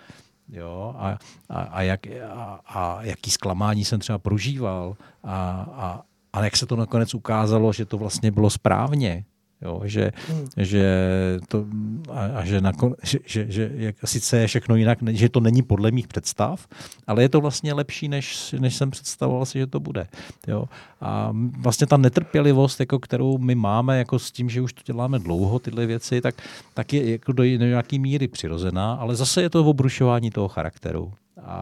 jo? 0.50 0.96
A, 0.98 1.18
a, 1.50 1.62
a, 1.62 1.82
jak, 1.82 2.08
a, 2.08 2.60
a 2.68 3.04
jaký 3.04 3.32
zklamání 3.32 3.86
jsem 3.86 4.00
třeba 4.00 4.18
prožíval 4.18 4.96
a, 5.24 5.34
a, 5.72 6.02
a 6.34 6.44
jak 6.44 6.58
se 6.58 6.66
to 6.66 6.76
nakonec 6.76 7.14
ukázalo, 7.14 7.74
že 7.74 7.86
to 7.86 7.98
vlastně 7.98 8.32
bylo 8.32 8.50
správně, 8.50 9.26
Jo, 9.62 9.82
že, 9.84 10.12
hmm. 10.30 10.48
že 10.58 10.86
to, 11.48 11.66
a, 12.12 12.26
a 12.26 12.46
že, 12.46 12.62
nakon, 12.62 12.96
že, 13.04 13.20
že, 13.26 13.46
že 13.50 13.72
jak, 13.74 13.96
sice 14.06 14.38
je 14.38 14.48
všechno 14.48 14.76
jinak, 14.76 14.98
že 15.08 15.30
to 15.30 15.40
není 15.40 15.62
podle 15.62 15.92
mých 15.92 16.08
představ, 16.08 16.68
ale 17.08 17.22
je 17.22 17.30
to 17.30 17.42
vlastně 17.42 17.74
lepší, 17.74 18.08
než, 18.08 18.56
než 18.60 18.76
jsem 18.76 18.92
představoval 18.92 19.46
si, 19.46 19.60
že 19.60 19.68
to 19.68 19.80
bude. 19.80 20.08
Jo. 20.48 20.66
A 21.02 21.34
vlastně 21.60 21.88
ta 21.88 21.98
netrpělivost, 21.98 22.80
jako, 22.80 23.00
kterou 23.00 23.38
my 23.38 23.56
máme 23.56 23.98
jako 23.98 24.20
s 24.20 24.32
tím, 24.32 24.50
že 24.50 24.62
už 24.62 24.74
to 24.74 24.82
děláme 24.86 25.20
dlouho, 25.20 25.60
tyhle 25.60 25.86
věci, 25.86 26.22
tak, 26.22 26.36
tak 26.74 26.94
je 26.94 27.12
jako 27.12 27.32
do 27.32 27.44
nějaké 27.44 28.00
míry 28.00 28.28
přirozená, 28.28 28.94
ale 28.94 29.16
zase 29.16 29.42
je 29.42 29.50
to 29.50 29.66
obrušování 29.66 30.32
toho 30.32 30.48
charakteru 30.48 31.14
a, 31.44 31.56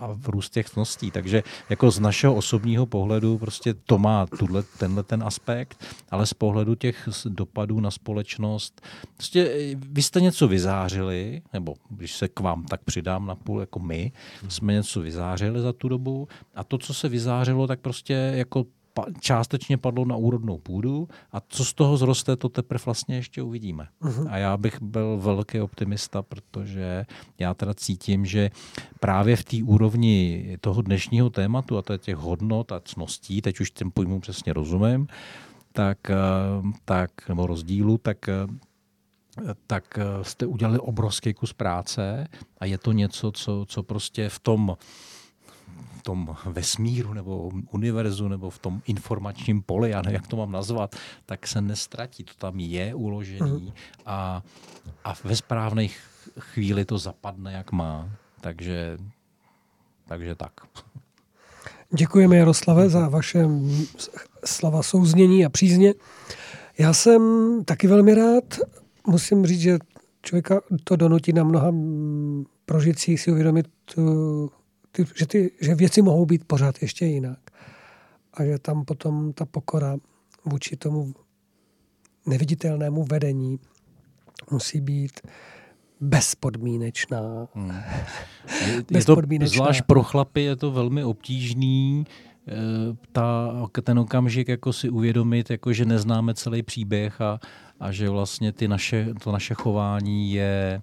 a 0.00 0.16
růst 0.26 0.50
těch 0.50 0.70
cností. 0.70 1.10
Takže 1.10 1.42
jako 1.70 1.90
z 1.90 2.00
našeho 2.00 2.34
osobního 2.34 2.86
pohledu 2.86 3.38
prostě 3.38 3.74
to 3.74 3.98
má 3.98 4.26
tuhle, 4.26 4.62
tenhle 4.78 5.02
ten 5.02 5.22
aspekt, 5.22 5.84
ale 6.10 6.26
z 6.26 6.34
pohledu 6.34 6.74
těch 6.74 7.08
dopadů 7.24 7.80
na 7.80 7.90
společnost, 7.90 8.80
prostě 9.16 9.50
eh, 9.50 9.74
vy 9.74 10.02
jste 10.02 10.20
něco 10.20 10.48
vyzářili, 10.48 11.42
nebo 11.52 11.74
když 11.90 12.16
se 12.16 12.28
k 12.28 12.40
vám 12.40 12.64
tak 12.64 12.84
přidám 12.84 13.26
na 13.26 13.34
půl 13.34 13.60
jako 13.60 13.78
my, 13.78 14.12
jsme 14.48 14.72
něco 14.72 15.00
vyzářili 15.00 15.60
za 15.60 15.72
tu 15.72 15.88
dobu 15.88 16.28
a 16.54 16.64
to, 16.64 16.78
co 16.78 16.94
se 16.94 17.08
vyzářilo, 17.08 17.66
tak 17.66 17.80
prostě 17.80 18.32
jako 18.34 18.66
částečně 19.20 19.76
padlo 19.76 20.04
na 20.04 20.16
úrodnou 20.16 20.58
půdu 20.58 21.08
a 21.32 21.40
co 21.48 21.64
z 21.64 21.74
toho 21.74 21.96
zroste, 21.96 22.36
to 22.36 22.48
teprve 22.48 22.84
vlastně 22.84 23.16
ještě 23.16 23.42
uvidíme. 23.42 23.88
Uh-huh. 24.02 24.26
A 24.30 24.36
já 24.36 24.56
bych 24.56 24.82
byl 24.82 25.18
velký 25.18 25.60
optimista, 25.60 26.22
protože 26.22 27.06
já 27.38 27.54
teda 27.54 27.74
cítím, 27.74 28.26
že 28.26 28.50
právě 29.00 29.36
v 29.36 29.44
té 29.44 29.56
úrovni 29.64 30.56
toho 30.60 30.82
dnešního 30.82 31.30
tématu, 31.30 31.78
a 31.78 31.82
to 31.82 31.92
je 31.92 31.98
těch 31.98 32.16
hodnot 32.16 32.72
a 32.72 32.80
cností, 32.80 33.42
teď 33.42 33.60
už 33.60 33.70
těm 33.70 33.90
pojmům 33.90 34.20
přesně 34.20 34.52
rozumím, 34.52 35.06
tak, 35.72 36.10
eh, 36.10 36.14
tak 36.84 37.28
nebo 37.28 37.46
rozdílu, 37.46 37.98
tak 37.98 38.28
eh, 38.28 38.46
tak 39.66 39.98
eh, 39.98 40.24
jste 40.24 40.46
udělali 40.46 40.78
obrovský 40.78 41.34
kus 41.34 41.52
práce 41.52 42.28
a 42.58 42.64
je 42.64 42.78
to 42.78 42.92
něco, 42.92 43.32
co, 43.32 43.64
co 43.68 43.82
prostě 43.82 44.28
v 44.28 44.38
tom 44.38 44.76
tom 46.02 46.36
vesmíru 46.44 47.14
nebo 47.14 47.50
univerzu 47.70 48.28
nebo 48.28 48.50
v 48.50 48.58
tom 48.58 48.82
informačním 48.86 49.62
poli, 49.62 49.90
já 49.90 50.02
nevím, 50.02 50.14
jak 50.14 50.26
to 50.26 50.36
mám 50.36 50.52
nazvat, 50.52 50.96
tak 51.26 51.46
se 51.46 51.60
nestratí. 51.60 52.24
To 52.24 52.32
tam 52.38 52.60
je 52.60 52.94
uložený 52.94 53.62
mhm. 53.64 53.72
a, 54.06 54.42
a 55.04 55.14
ve 55.24 55.36
správné 55.36 55.86
chvíli 56.38 56.84
to 56.84 56.98
zapadne, 56.98 57.52
jak 57.52 57.72
má. 57.72 58.10
Takže, 58.40 58.98
takže 60.08 60.34
tak. 60.34 60.52
Děkujeme 61.94 62.36
Jaroslave 62.36 62.88
za 62.88 63.08
vaše 63.08 63.48
slova 64.44 64.82
souznění 64.82 65.46
a 65.46 65.48
přízně. 65.48 65.94
Já 66.78 66.92
jsem 66.92 67.22
taky 67.64 67.86
velmi 67.86 68.14
rád. 68.14 68.58
Musím 69.06 69.46
říct, 69.46 69.60
že 69.60 69.78
člověka 70.22 70.60
to 70.84 70.96
donutí 70.96 71.32
na 71.32 71.44
mnoha 71.44 71.72
prožitcích 72.66 73.20
si 73.20 73.32
uvědomit 73.32 73.66
ty, 74.92 75.04
že, 75.16 75.26
ty, 75.26 75.50
že 75.60 75.74
věci 75.74 76.02
mohou 76.02 76.26
být 76.26 76.44
pořád 76.44 76.82
ještě 76.82 77.06
jinak. 77.06 77.38
A 78.34 78.44
že 78.44 78.58
tam 78.58 78.84
potom 78.84 79.32
ta 79.32 79.44
pokora 79.44 79.96
vůči 80.44 80.76
tomu 80.76 81.14
neviditelnému 82.26 83.04
vedení 83.04 83.58
musí 84.50 84.80
být 84.80 85.20
bezpodmínečná. 86.00 87.48
Hmm. 87.54 87.70
Je, 88.66 88.82
bezpodmínečná. 88.92 89.54
Je 89.54 89.58
to, 89.58 89.64
zvlášť 89.64 89.82
pro 89.82 90.02
chlapy 90.02 90.42
je 90.42 90.56
to 90.56 90.70
velmi 90.70 91.04
obtížný 91.04 92.04
eh, 92.48 92.52
ta, 93.12 93.52
ten 93.82 93.98
okamžik 93.98 94.48
jako 94.48 94.72
si 94.72 94.90
uvědomit, 94.90 95.50
jako 95.50 95.72
že 95.72 95.84
neznáme 95.84 96.34
celý 96.34 96.62
příběh 96.62 97.20
a, 97.20 97.40
a 97.80 97.92
že 97.92 98.10
vlastně 98.10 98.52
ty 98.52 98.68
naše, 98.68 99.06
to 99.22 99.32
naše 99.32 99.54
chování 99.54 100.32
je 100.32 100.82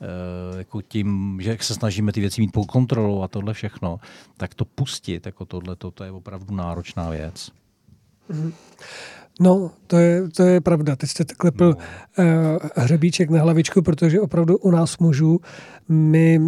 e, 0.00 0.58
jako 0.58 0.82
tím, 0.82 1.38
že 1.42 1.50
jak 1.50 1.62
se 1.62 1.74
snažíme 1.74 2.12
ty 2.12 2.20
věci 2.20 2.40
mít 2.40 2.52
pod 2.52 2.66
kontrolou 2.66 3.22
a 3.22 3.28
tohle 3.28 3.54
všechno, 3.54 4.00
tak 4.36 4.54
to 4.54 4.64
pustit, 4.64 5.26
jako 5.26 5.44
tohle, 5.44 5.76
to, 5.76 5.90
to 5.90 6.04
je 6.04 6.10
opravdu 6.10 6.54
náročná 6.54 7.10
věc. 7.10 7.50
Mm-hmm. 8.30 8.52
No, 9.40 9.70
to 9.86 9.96
je, 9.96 10.28
to 10.28 10.42
je 10.42 10.60
pravda. 10.60 10.96
Teď 10.96 11.10
jste 11.10 11.24
klepl 11.24 11.74
no. 12.18 12.24
uh, 12.24 12.58
hřebíček 12.76 13.30
na 13.30 13.40
hlavičku, 13.40 13.82
protože 13.82 14.20
opravdu 14.20 14.58
u 14.58 14.70
nás 14.70 14.98
mužů, 14.98 15.40
my, 15.88 16.40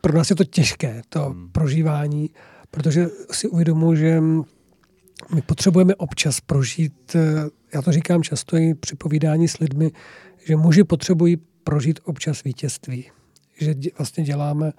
pro 0.00 0.12
nás 0.18 0.30
je 0.30 0.36
to 0.36 0.44
těžké, 0.44 1.02
to 1.08 1.24
hmm. 1.24 1.48
prožívání, 1.52 2.30
protože 2.70 3.06
si 3.32 3.48
uvědomuji, 3.48 3.96
že 3.96 4.20
my 5.34 5.42
potřebujeme 5.46 5.94
občas 5.94 6.40
prožít, 6.40 7.16
eh, 7.16 7.20
já 7.74 7.82
to 7.82 7.92
říkám 7.92 8.22
často 8.22 8.56
i 8.56 8.74
při 8.74 8.96
povídání 8.96 9.48
s 9.48 9.58
lidmi, 9.58 9.90
že 10.44 10.56
muži 10.56 10.84
potřebují 10.84 11.36
prožít 11.64 12.00
občas 12.04 12.44
vítězství. 12.44 13.10
Že 13.60 13.74
vlastně 13.98 14.24
děláme 14.24 14.72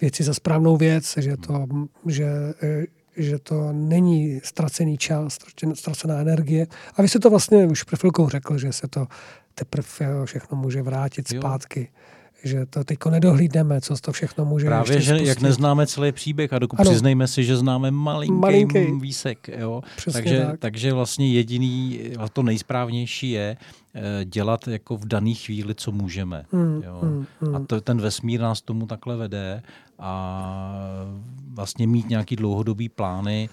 věci 0.00 0.24
za 0.24 0.34
správnou 0.34 0.76
věc, 0.76 1.14
že 1.18 1.36
to, 1.36 1.66
že, 2.06 2.26
eh, 2.62 2.84
že 3.16 3.38
to 3.38 3.72
není 3.72 4.40
ztracený 4.44 4.98
čas, 4.98 5.38
ztracená 5.74 6.18
energie. 6.18 6.66
A 6.94 7.02
vy 7.02 7.08
jste 7.08 7.18
to 7.18 7.30
vlastně 7.30 7.66
už 7.66 7.82
před 7.82 8.00
chvilkou 8.00 8.28
řekl, 8.28 8.58
že 8.58 8.72
se 8.72 8.88
to 8.88 9.06
teprve 9.54 10.26
všechno 10.26 10.56
může 10.58 10.82
vrátit 10.82 11.28
zpátky. 11.28 11.80
Jo 11.80 12.19
že 12.44 12.66
to 12.66 12.84
teď 12.84 12.98
nedohlídneme, 13.10 13.80
co 13.80 13.96
to 13.96 14.12
všechno 14.12 14.44
může 14.44 14.66
Právě, 14.66 15.00
že 15.00 15.10
spustit. 15.10 15.28
jak 15.28 15.40
neznáme 15.40 15.86
celý 15.86 16.12
příběh 16.12 16.52
a 16.52 16.58
dokud 16.58 16.80
ano. 16.80 16.90
přiznejme 16.90 17.28
si, 17.28 17.44
že 17.44 17.56
známe 17.56 17.90
malinký, 17.90 18.34
malinký. 18.34 18.78
výsek. 19.00 19.48
Jo? 19.58 19.82
takže, 20.12 20.46
tak. 20.46 20.60
takže 20.60 20.92
vlastně 20.92 21.32
jediný, 21.32 22.00
a 22.18 22.28
to 22.28 22.42
nejsprávnější 22.42 23.30
je 23.30 23.56
eh, 23.94 24.24
dělat 24.24 24.68
jako 24.68 24.96
v 24.96 25.06
dané 25.06 25.34
chvíli, 25.34 25.74
co 25.74 25.92
můžeme. 25.92 26.44
Hmm, 26.52 26.82
jo? 26.86 26.98
Hmm, 27.02 27.26
hmm. 27.40 27.56
A 27.56 27.60
to, 27.66 27.80
ten 27.80 28.00
vesmír 28.00 28.40
nás 28.40 28.62
tomu 28.62 28.86
takhle 28.86 29.16
vede 29.16 29.62
a 29.98 30.74
vlastně 31.54 31.86
mít 31.86 32.08
nějaký 32.08 32.36
dlouhodobý 32.36 32.88
plány, 32.88 33.48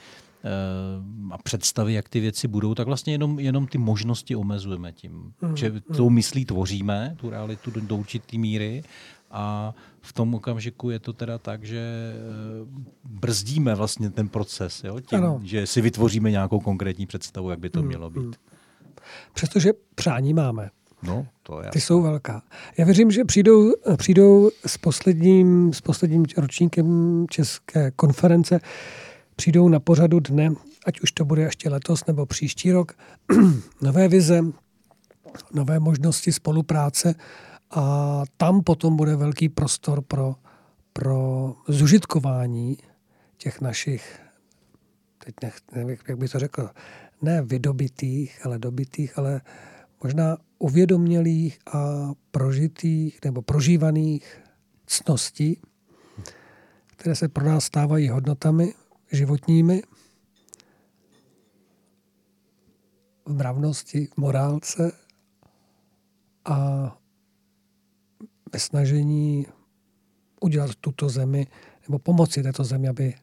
a 1.32 1.38
představy, 1.38 1.94
jak 1.94 2.10
ty 2.10 2.20
věci 2.20 2.48
budou, 2.48 2.76
tak 2.76 2.88
vlastně 2.88 3.14
jenom, 3.14 3.40
jenom 3.40 3.68
ty 3.68 3.78
možnosti 3.78 4.36
omezujeme 4.36 4.92
tím, 4.92 5.34
mm. 5.42 5.58
že 5.58 5.72
tou 5.96 6.10
myslí 6.10 6.46
tvoříme 6.46 7.16
tu 7.18 7.30
realitu 7.30 7.72
do, 7.72 7.82
do 7.82 7.96
určitý 7.96 8.38
míry 8.38 8.84
a 9.32 9.74
v 10.02 10.14
tom 10.14 10.36
okamžiku 10.36 10.90
je 10.90 11.00
to 11.00 11.14
teda 11.14 11.38
tak, 11.38 11.64
že 11.64 11.80
eh, 11.80 12.82
brzdíme 13.04 13.76
vlastně 13.76 14.10
ten 14.10 14.30
proces, 14.30 14.84
jo? 14.84 15.00
tím, 15.00 15.20
ano. 15.20 15.40
že 15.44 15.68
si 15.68 15.82
vytvoříme 15.82 16.32
nějakou 16.32 16.60
konkrétní 16.60 17.06
představu, 17.06 17.50
jak 17.50 17.60
by 17.60 17.70
to 17.70 17.82
mm. 17.82 17.88
mělo 17.88 18.10
být. 18.10 18.36
Přestože 19.34 19.74
přání 19.96 20.34
máme. 20.34 20.70
No, 21.04 21.28
to 21.44 21.62
je. 21.62 21.70
Ty 21.70 21.82
jsou 21.82 22.02
velká. 22.02 22.42
Já 22.78 22.86
věřím, 22.86 23.12
že 23.12 23.26
přijdou, 23.26 23.74
přijdou 23.98 24.50
s, 24.66 24.78
posledním, 24.78 25.74
s 25.74 25.82
posledním 25.82 26.26
ročníkem 26.38 27.26
České 27.30 27.92
konference, 27.92 28.60
přijdou 29.38 29.70
na 29.70 29.80
pořadu 29.80 30.20
dne, 30.20 30.50
ať 30.86 31.02
už 31.02 31.12
to 31.12 31.26
bude 31.26 31.42
ještě 31.42 31.70
letos 31.70 32.06
nebo 32.06 32.26
příští 32.26 32.72
rok, 32.72 32.98
nové 33.82 34.08
vize, 34.08 34.42
nové 35.54 35.80
možnosti 35.80 36.34
spolupráce 36.34 37.16
a 37.72 38.24
tam 38.38 38.64
potom 38.64 38.98
bude 38.98 39.16
velký 39.16 39.50
prostor 39.50 40.02
pro, 40.02 40.36
pro 40.94 41.54
zužitkování 41.68 42.78
těch 43.38 43.62
našich, 43.62 44.20
teď 45.26 45.36
nech, 45.44 45.56
nevím, 45.72 45.98
jak 46.08 46.18
bych 46.18 46.32
to 46.32 46.40
řekl, 46.40 46.70
ne 47.22 47.42
vydobitých, 47.42 48.46
ale 48.46 48.60
dobitých, 48.60 49.18
ale 49.18 49.42
možná 50.04 50.38
uvědomělých 50.60 51.60
a 51.74 52.12
prožitých 52.32 53.20
nebo 53.26 53.42
prožívaných 53.42 54.40
cností, 54.86 55.62
které 56.86 57.16
se 57.16 57.28
pro 57.28 57.46
nás 57.46 57.64
stávají 57.64 58.10
hodnotami 58.10 58.74
životními, 59.12 59.82
v 63.26 63.34
mravnosti, 63.34 64.06
v 64.06 64.18
morálce 64.18 64.92
a 66.46 66.58
ve 68.54 68.60
snažení 68.60 69.48
udělat 70.42 70.76
tuto 70.76 71.10
zemi 71.10 71.48
nebo 71.88 72.00
pomoci 72.00 72.44
této 72.44 72.64
zemi, 72.64 72.88
aby 72.88 73.14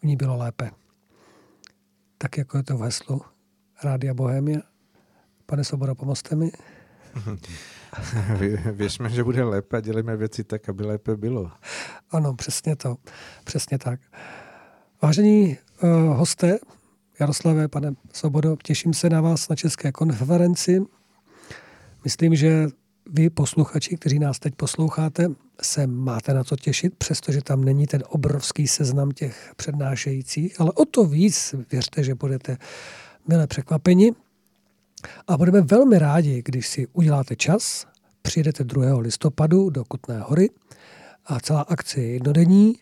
v 0.00 0.02
ní 0.02 0.16
bylo 0.16 0.36
lépe. 0.36 0.70
Tak 2.18 2.38
jako 2.38 2.56
je 2.56 2.62
to 2.62 2.76
v 2.76 2.80
heslu 2.80 3.20
Rádia 3.84 4.14
Bohemia. 4.14 4.60
Pane 5.46 5.64
Sobora, 5.64 5.94
pomozte 5.94 6.36
mi. 6.36 6.52
Věřme, 8.72 9.10
že 9.10 9.24
bude 9.24 9.44
lépe 9.44 9.76
a 9.76 9.80
dělíme 9.80 10.16
věci 10.16 10.44
tak, 10.44 10.68
aby 10.68 10.84
lépe 10.84 11.16
bylo. 11.16 11.50
Ano, 12.10 12.34
přesně 12.34 12.76
to. 12.76 12.96
Přesně 13.44 13.78
tak. 13.78 14.00
Vážení 15.02 15.58
uh, 15.82 15.90
hosté, 16.16 16.58
Jaroslave, 17.20 17.68
pane 17.68 17.92
Svobodo, 18.12 18.56
těším 18.62 18.94
se 18.94 19.10
na 19.10 19.20
vás 19.20 19.48
na 19.48 19.56
České 19.56 19.92
konferenci. 19.92 20.80
Myslím, 22.04 22.34
že 22.36 22.66
vy, 23.10 23.30
posluchači, 23.30 23.96
kteří 23.96 24.18
nás 24.18 24.38
teď 24.38 24.54
posloucháte, 24.54 25.28
se 25.62 25.86
máte 25.86 26.34
na 26.34 26.44
to 26.44 26.56
těšit, 26.56 26.94
přestože 26.94 27.42
tam 27.42 27.64
není 27.64 27.86
ten 27.86 28.02
obrovský 28.08 28.68
seznam 28.68 29.10
těch 29.10 29.52
přednášejících, 29.56 30.60
ale 30.60 30.72
o 30.72 30.84
to 30.84 31.04
víc 31.04 31.54
věřte, 31.72 32.04
že 32.04 32.14
budete 32.14 32.56
milé 33.28 33.46
překvapeni. 33.46 34.12
A 35.28 35.36
budeme 35.36 35.60
velmi 35.60 35.98
rádi, 35.98 36.42
když 36.44 36.68
si 36.68 36.86
uděláte 36.92 37.36
čas, 37.36 37.86
přijdete 38.22 38.64
2. 38.64 38.98
listopadu 39.00 39.70
do 39.70 39.84
Kutné 39.84 40.20
hory 40.20 40.50
a 41.26 41.40
celá 41.40 41.60
akce 41.60 42.00
je 42.00 42.12
jednodenní 42.12 42.74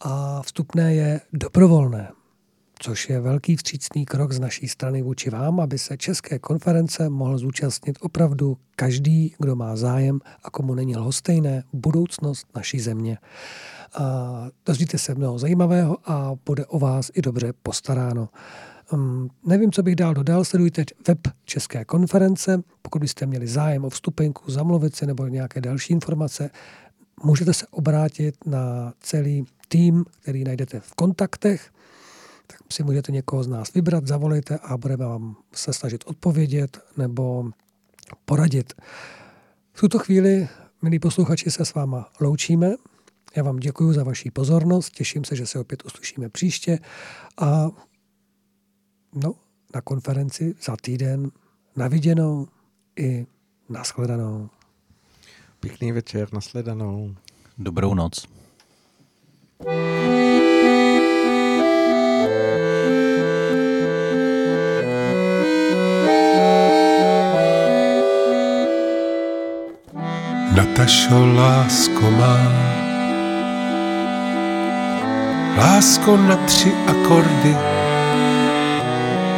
a 0.00 0.42
vstupné 0.42 0.94
je 0.94 1.20
dobrovolné 1.32 2.08
což 2.80 3.08
je 3.10 3.20
velký 3.20 3.56
vstřícný 3.56 4.06
krok 4.06 4.32
z 4.32 4.38
naší 4.38 4.68
strany 4.68 5.02
vůči 5.02 5.30
vám, 5.30 5.60
aby 5.60 5.78
se 5.78 5.96
České 5.96 6.38
konference 6.38 7.08
mohl 7.08 7.38
zúčastnit 7.38 7.98
opravdu 8.00 8.56
každý, 8.76 9.34
kdo 9.38 9.56
má 9.56 9.76
zájem 9.76 10.20
a 10.44 10.50
komu 10.50 10.74
není 10.74 10.96
lhostejné 10.96 11.62
budoucnost 11.72 12.46
naší 12.56 12.80
země. 12.80 13.18
A 13.94 14.46
dozvíte 14.66 14.98
se 14.98 15.14
mnoho 15.14 15.38
zajímavého 15.38 15.98
a 16.10 16.32
bude 16.46 16.66
o 16.66 16.78
vás 16.78 17.10
i 17.14 17.22
dobře 17.22 17.52
postaráno. 17.62 18.28
Um, 18.92 19.30
nevím, 19.46 19.72
co 19.72 19.82
bych 19.82 19.96
dál 19.96 20.14
dodal, 20.14 20.44
sledujte 20.44 20.84
web 21.08 21.18
České 21.44 21.84
konference. 21.84 22.62
Pokud 22.82 22.98
byste 22.98 23.26
měli 23.26 23.46
zájem 23.46 23.84
o 23.84 23.90
vstupenku, 23.90 24.50
zamluvit 24.50 24.96
se 24.96 25.06
nebo 25.06 25.26
nějaké 25.26 25.60
další 25.60 25.92
informace, 25.92 26.50
můžete 27.24 27.54
se 27.54 27.66
obrátit 27.66 28.34
na 28.46 28.92
celý 29.00 29.46
tým, 29.68 30.04
který 30.22 30.44
najdete 30.44 30.80
v 30.80 30.94
kontaktech 30.94 31.70
tak 32.48 32.60
si 32.72 32.82
můžete 32.82 33.12
někoho 33.12 33.42
z 33.42 33.48
nás 33.48 33.72
vybrat, 33.74 34.06
zavolejte 34.06 34.58
a 34.58 34.76
budeme 34.76 35.04
vám 35.04 35.36
se 35.54 35.72
snažit 35.72 36.04
odpovědět 36.06 36.78
nebo 36.96 37.50
poradit. 38.24 38.72
V 39.72 39.80
tuto 39.80 39.98
chvíli, 39.98 40.48
milí 40.82 40.98
posluchači, 40.98 41.50
se 41.50 41.64
s 41.64 41.74
váma 41.74 42.10
loučíme. 42.20 42.74
Já 43.36 43.42
vám 43.42 43.56
děkuji 43.56 43.92
za 43.92 44.04
vaši 44.04 44.30
pozornost, 44.30 44.90
těším 44.90 45.24
se, 45.24 45.36
že 45.36 45.46
se 45.46 45.58
opět 45.58 45.84
uslyšíme 45.84 46.28
příště 46.28 46.78
a 47.40 47.68
no, 49.14 49.34
na 49.74 49.80
konferenci 49.80 50.54
za 50.62 50.76
týden 50.76 51.30
naviděnou 51.76 52.48
i 52.96 53.26
nashledanou. 53.68 54.48
Pěkný 55.60 55.92
večer, 55.92 56.32
nasledanou. 56.32 57.14
Dobrou 57.58 57.94
noc. 57.94 58.37
Natašo, 59.58 59.74
lásko 71.34 72.10
má. 72.10 72.38
Lásko 75.56 76.16
na 76.16 76.36
tři 76.36 76.72
akordy, 76.86 77.56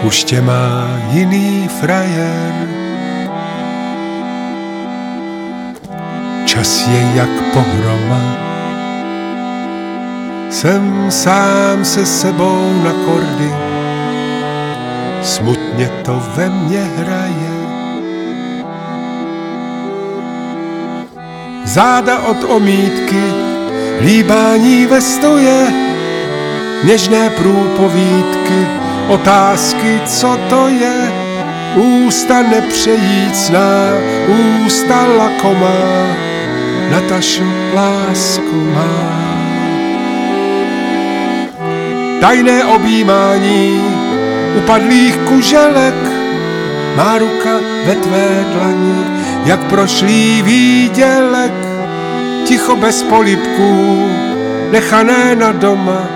už 0.03 0.25
tě 0.25 0.41
má 0.41 1.01
jiný 1.11 1.69
frajer. 1.81 2.69
Čas 6.45 6.87
je 6.87 7.11
jak 7.15 7.31
pohroma, 7.53 8.50
jsem 10.51 11.11
sám 11.11 11.85
se 11.85 12.07
sebou 12.07 12.83
na 12.85 12.93
kordy, 12.93 13.55
smutně 15.23 15.91
to 16.05 16.23
ve 16.37 16.49
mně 16.49 16.83
hraje. 16.97 17.61
záda 21.65 22.19
od 22.19 22.45
omítky, 22.45 23.23
líbání 24.01 24.87
ve 24.87 25.01
stoje, 25.01 25.73
něžné 26.85 27.31
průpovídky, 27.31 28.67
otázky, 29.09 30.01
co 30.07 30.39
to 30.49 30.69
je, 30.69 31.13
ústa 31.75 32.43
nepřejícná, 32.43 33.95
ústa 34.67 35.07
lakomá, 35.07 36.07
Natašu 36.91 37.45
lásku 37.75 38.57
má. 38.75 39.40
Tajné 42.21 42.65
objímání 42.65 43.81
upadlých 44.59 45.17
kuželek, 45.17 45.95
má 46.97 47.19
ruka 47.19 47.51
ve 47.87 47.95
tvé 47.95 48.45
dlani, 48.53 49.05
jak 49.45 49.61
prošlý 49.65 50.43
výdělek, 50.43 51.53
ticho 52.45 52.77
bez 52.77 53.03
polipků, 53.03 54.09
nechané 54.71 55.37
na 55.37 55.53
doma, 55.53 56.09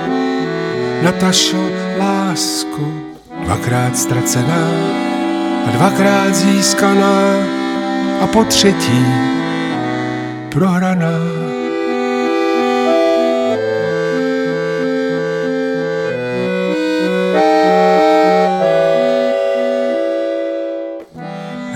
Natašo, 1.03 1.69
lásku, 1.99 3.01
dvakrát 3.45 3.97
ztracená 3.97 4.69
a 5.67 5.71
dvakrát 5.71 6.35
získaná 6.35 7.19
a 8.21 8.27
po 8.27 8.45
třetí 8.45 9.07
prohraná. 10.49 11.34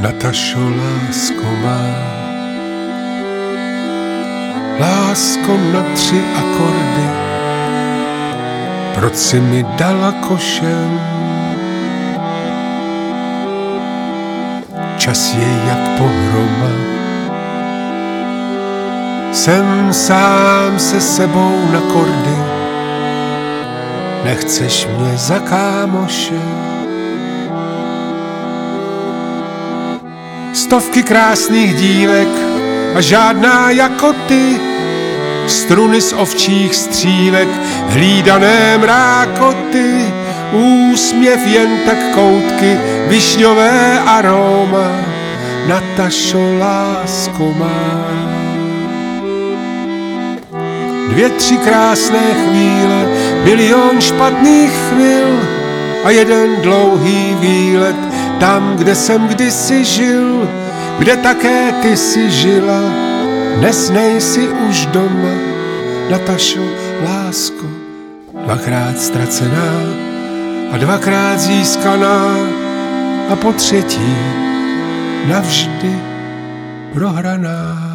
Natašo, 0.08 0.58
lásko 0.58 1.48
má. 1.64 1.84
Lásko 4.80 5.52
na 5.72 5.82
tři 5.94 6.20
akordy, 6.36 7.08
proč 8.94 9.14
si 9.16 9.40
mi 9.40 9.66
dala 9.76 10.12
košem? 10.12 11.00
Čas 14.96 15.34
je 15.34 15.48
jak 15.68 15.98
pohroma, 15.98 16.72
jsem 19.32 19.92
sám 19.92 20.78
se 20.78 21.00
sebou 21.00 21.52
na 21.72 21.80
kordy, 21.80 22.38
nechceš 24.24 24.86
mě 24.86 25.16
za 25.16 25.38
kámoše. 25.38 26.57
Stovky 30.68 31.02
krásných 31.02 31.74
dívek 31.74 32.28
a 32.94 33.00
žádná 33.00 33.70
jako 33.70 34.12
ty, 34.12 34.60
struny 35.46 36.00
z 36.00 36.12
ovčích 36.12 36.74
střílek, 36.74 37.48
hlídané 37.88 38.78
mrákoty, 38.78 40.12
úsměv 40.52 41.46
jen 41.46 41.78
tak 41.86 41.96
koutky, 42.14 42.78
višňové 43.06 44.00
aroma, 44.00 44.90
Natašo 45.66 46.58
lásko 46.58 47.54
má. 47.58 48.12
Dvě, 51.08 51.28
tři 51.30 51.56
krásné 51.56 52.34
chvíle, 52.34 53.08
milion 53.44 54.00
špatných 54.00 54.70
chvil 54.70 55.40
a 56.04 56.10
jeden 56.10 56.56
dlouhý 56.62 57.36
výlet 57.40 58.07
tam, 58.40 58.76
kde 58.76 58.94
jsem 58.94 59.28
kdysi 59.28 59.84
žil, 59.84 60.48
kde 60.98 61.16
také 61.16 61.72
ty 61.82 61.96
si 61.96 62.30
žila, 62.30 62.80
dnes 63.56 63.90
nejsi 63.90 64.48
už 64.48 64.86
doma, 64.86 65.34
Natašo, 66.10 66.64
lásko, 67.04 67.66
dvakrát 68.44 68.98
ztracená 68.98 69.72
a 70.72 70.76
dvakrát 70.76 71.38
získaná 71.38 72.36
a 73.28 73.36
po 73.36 73.52
třetí 73.52 74.16
navždy 75.28 76.00
prohraná. 76.92 77.87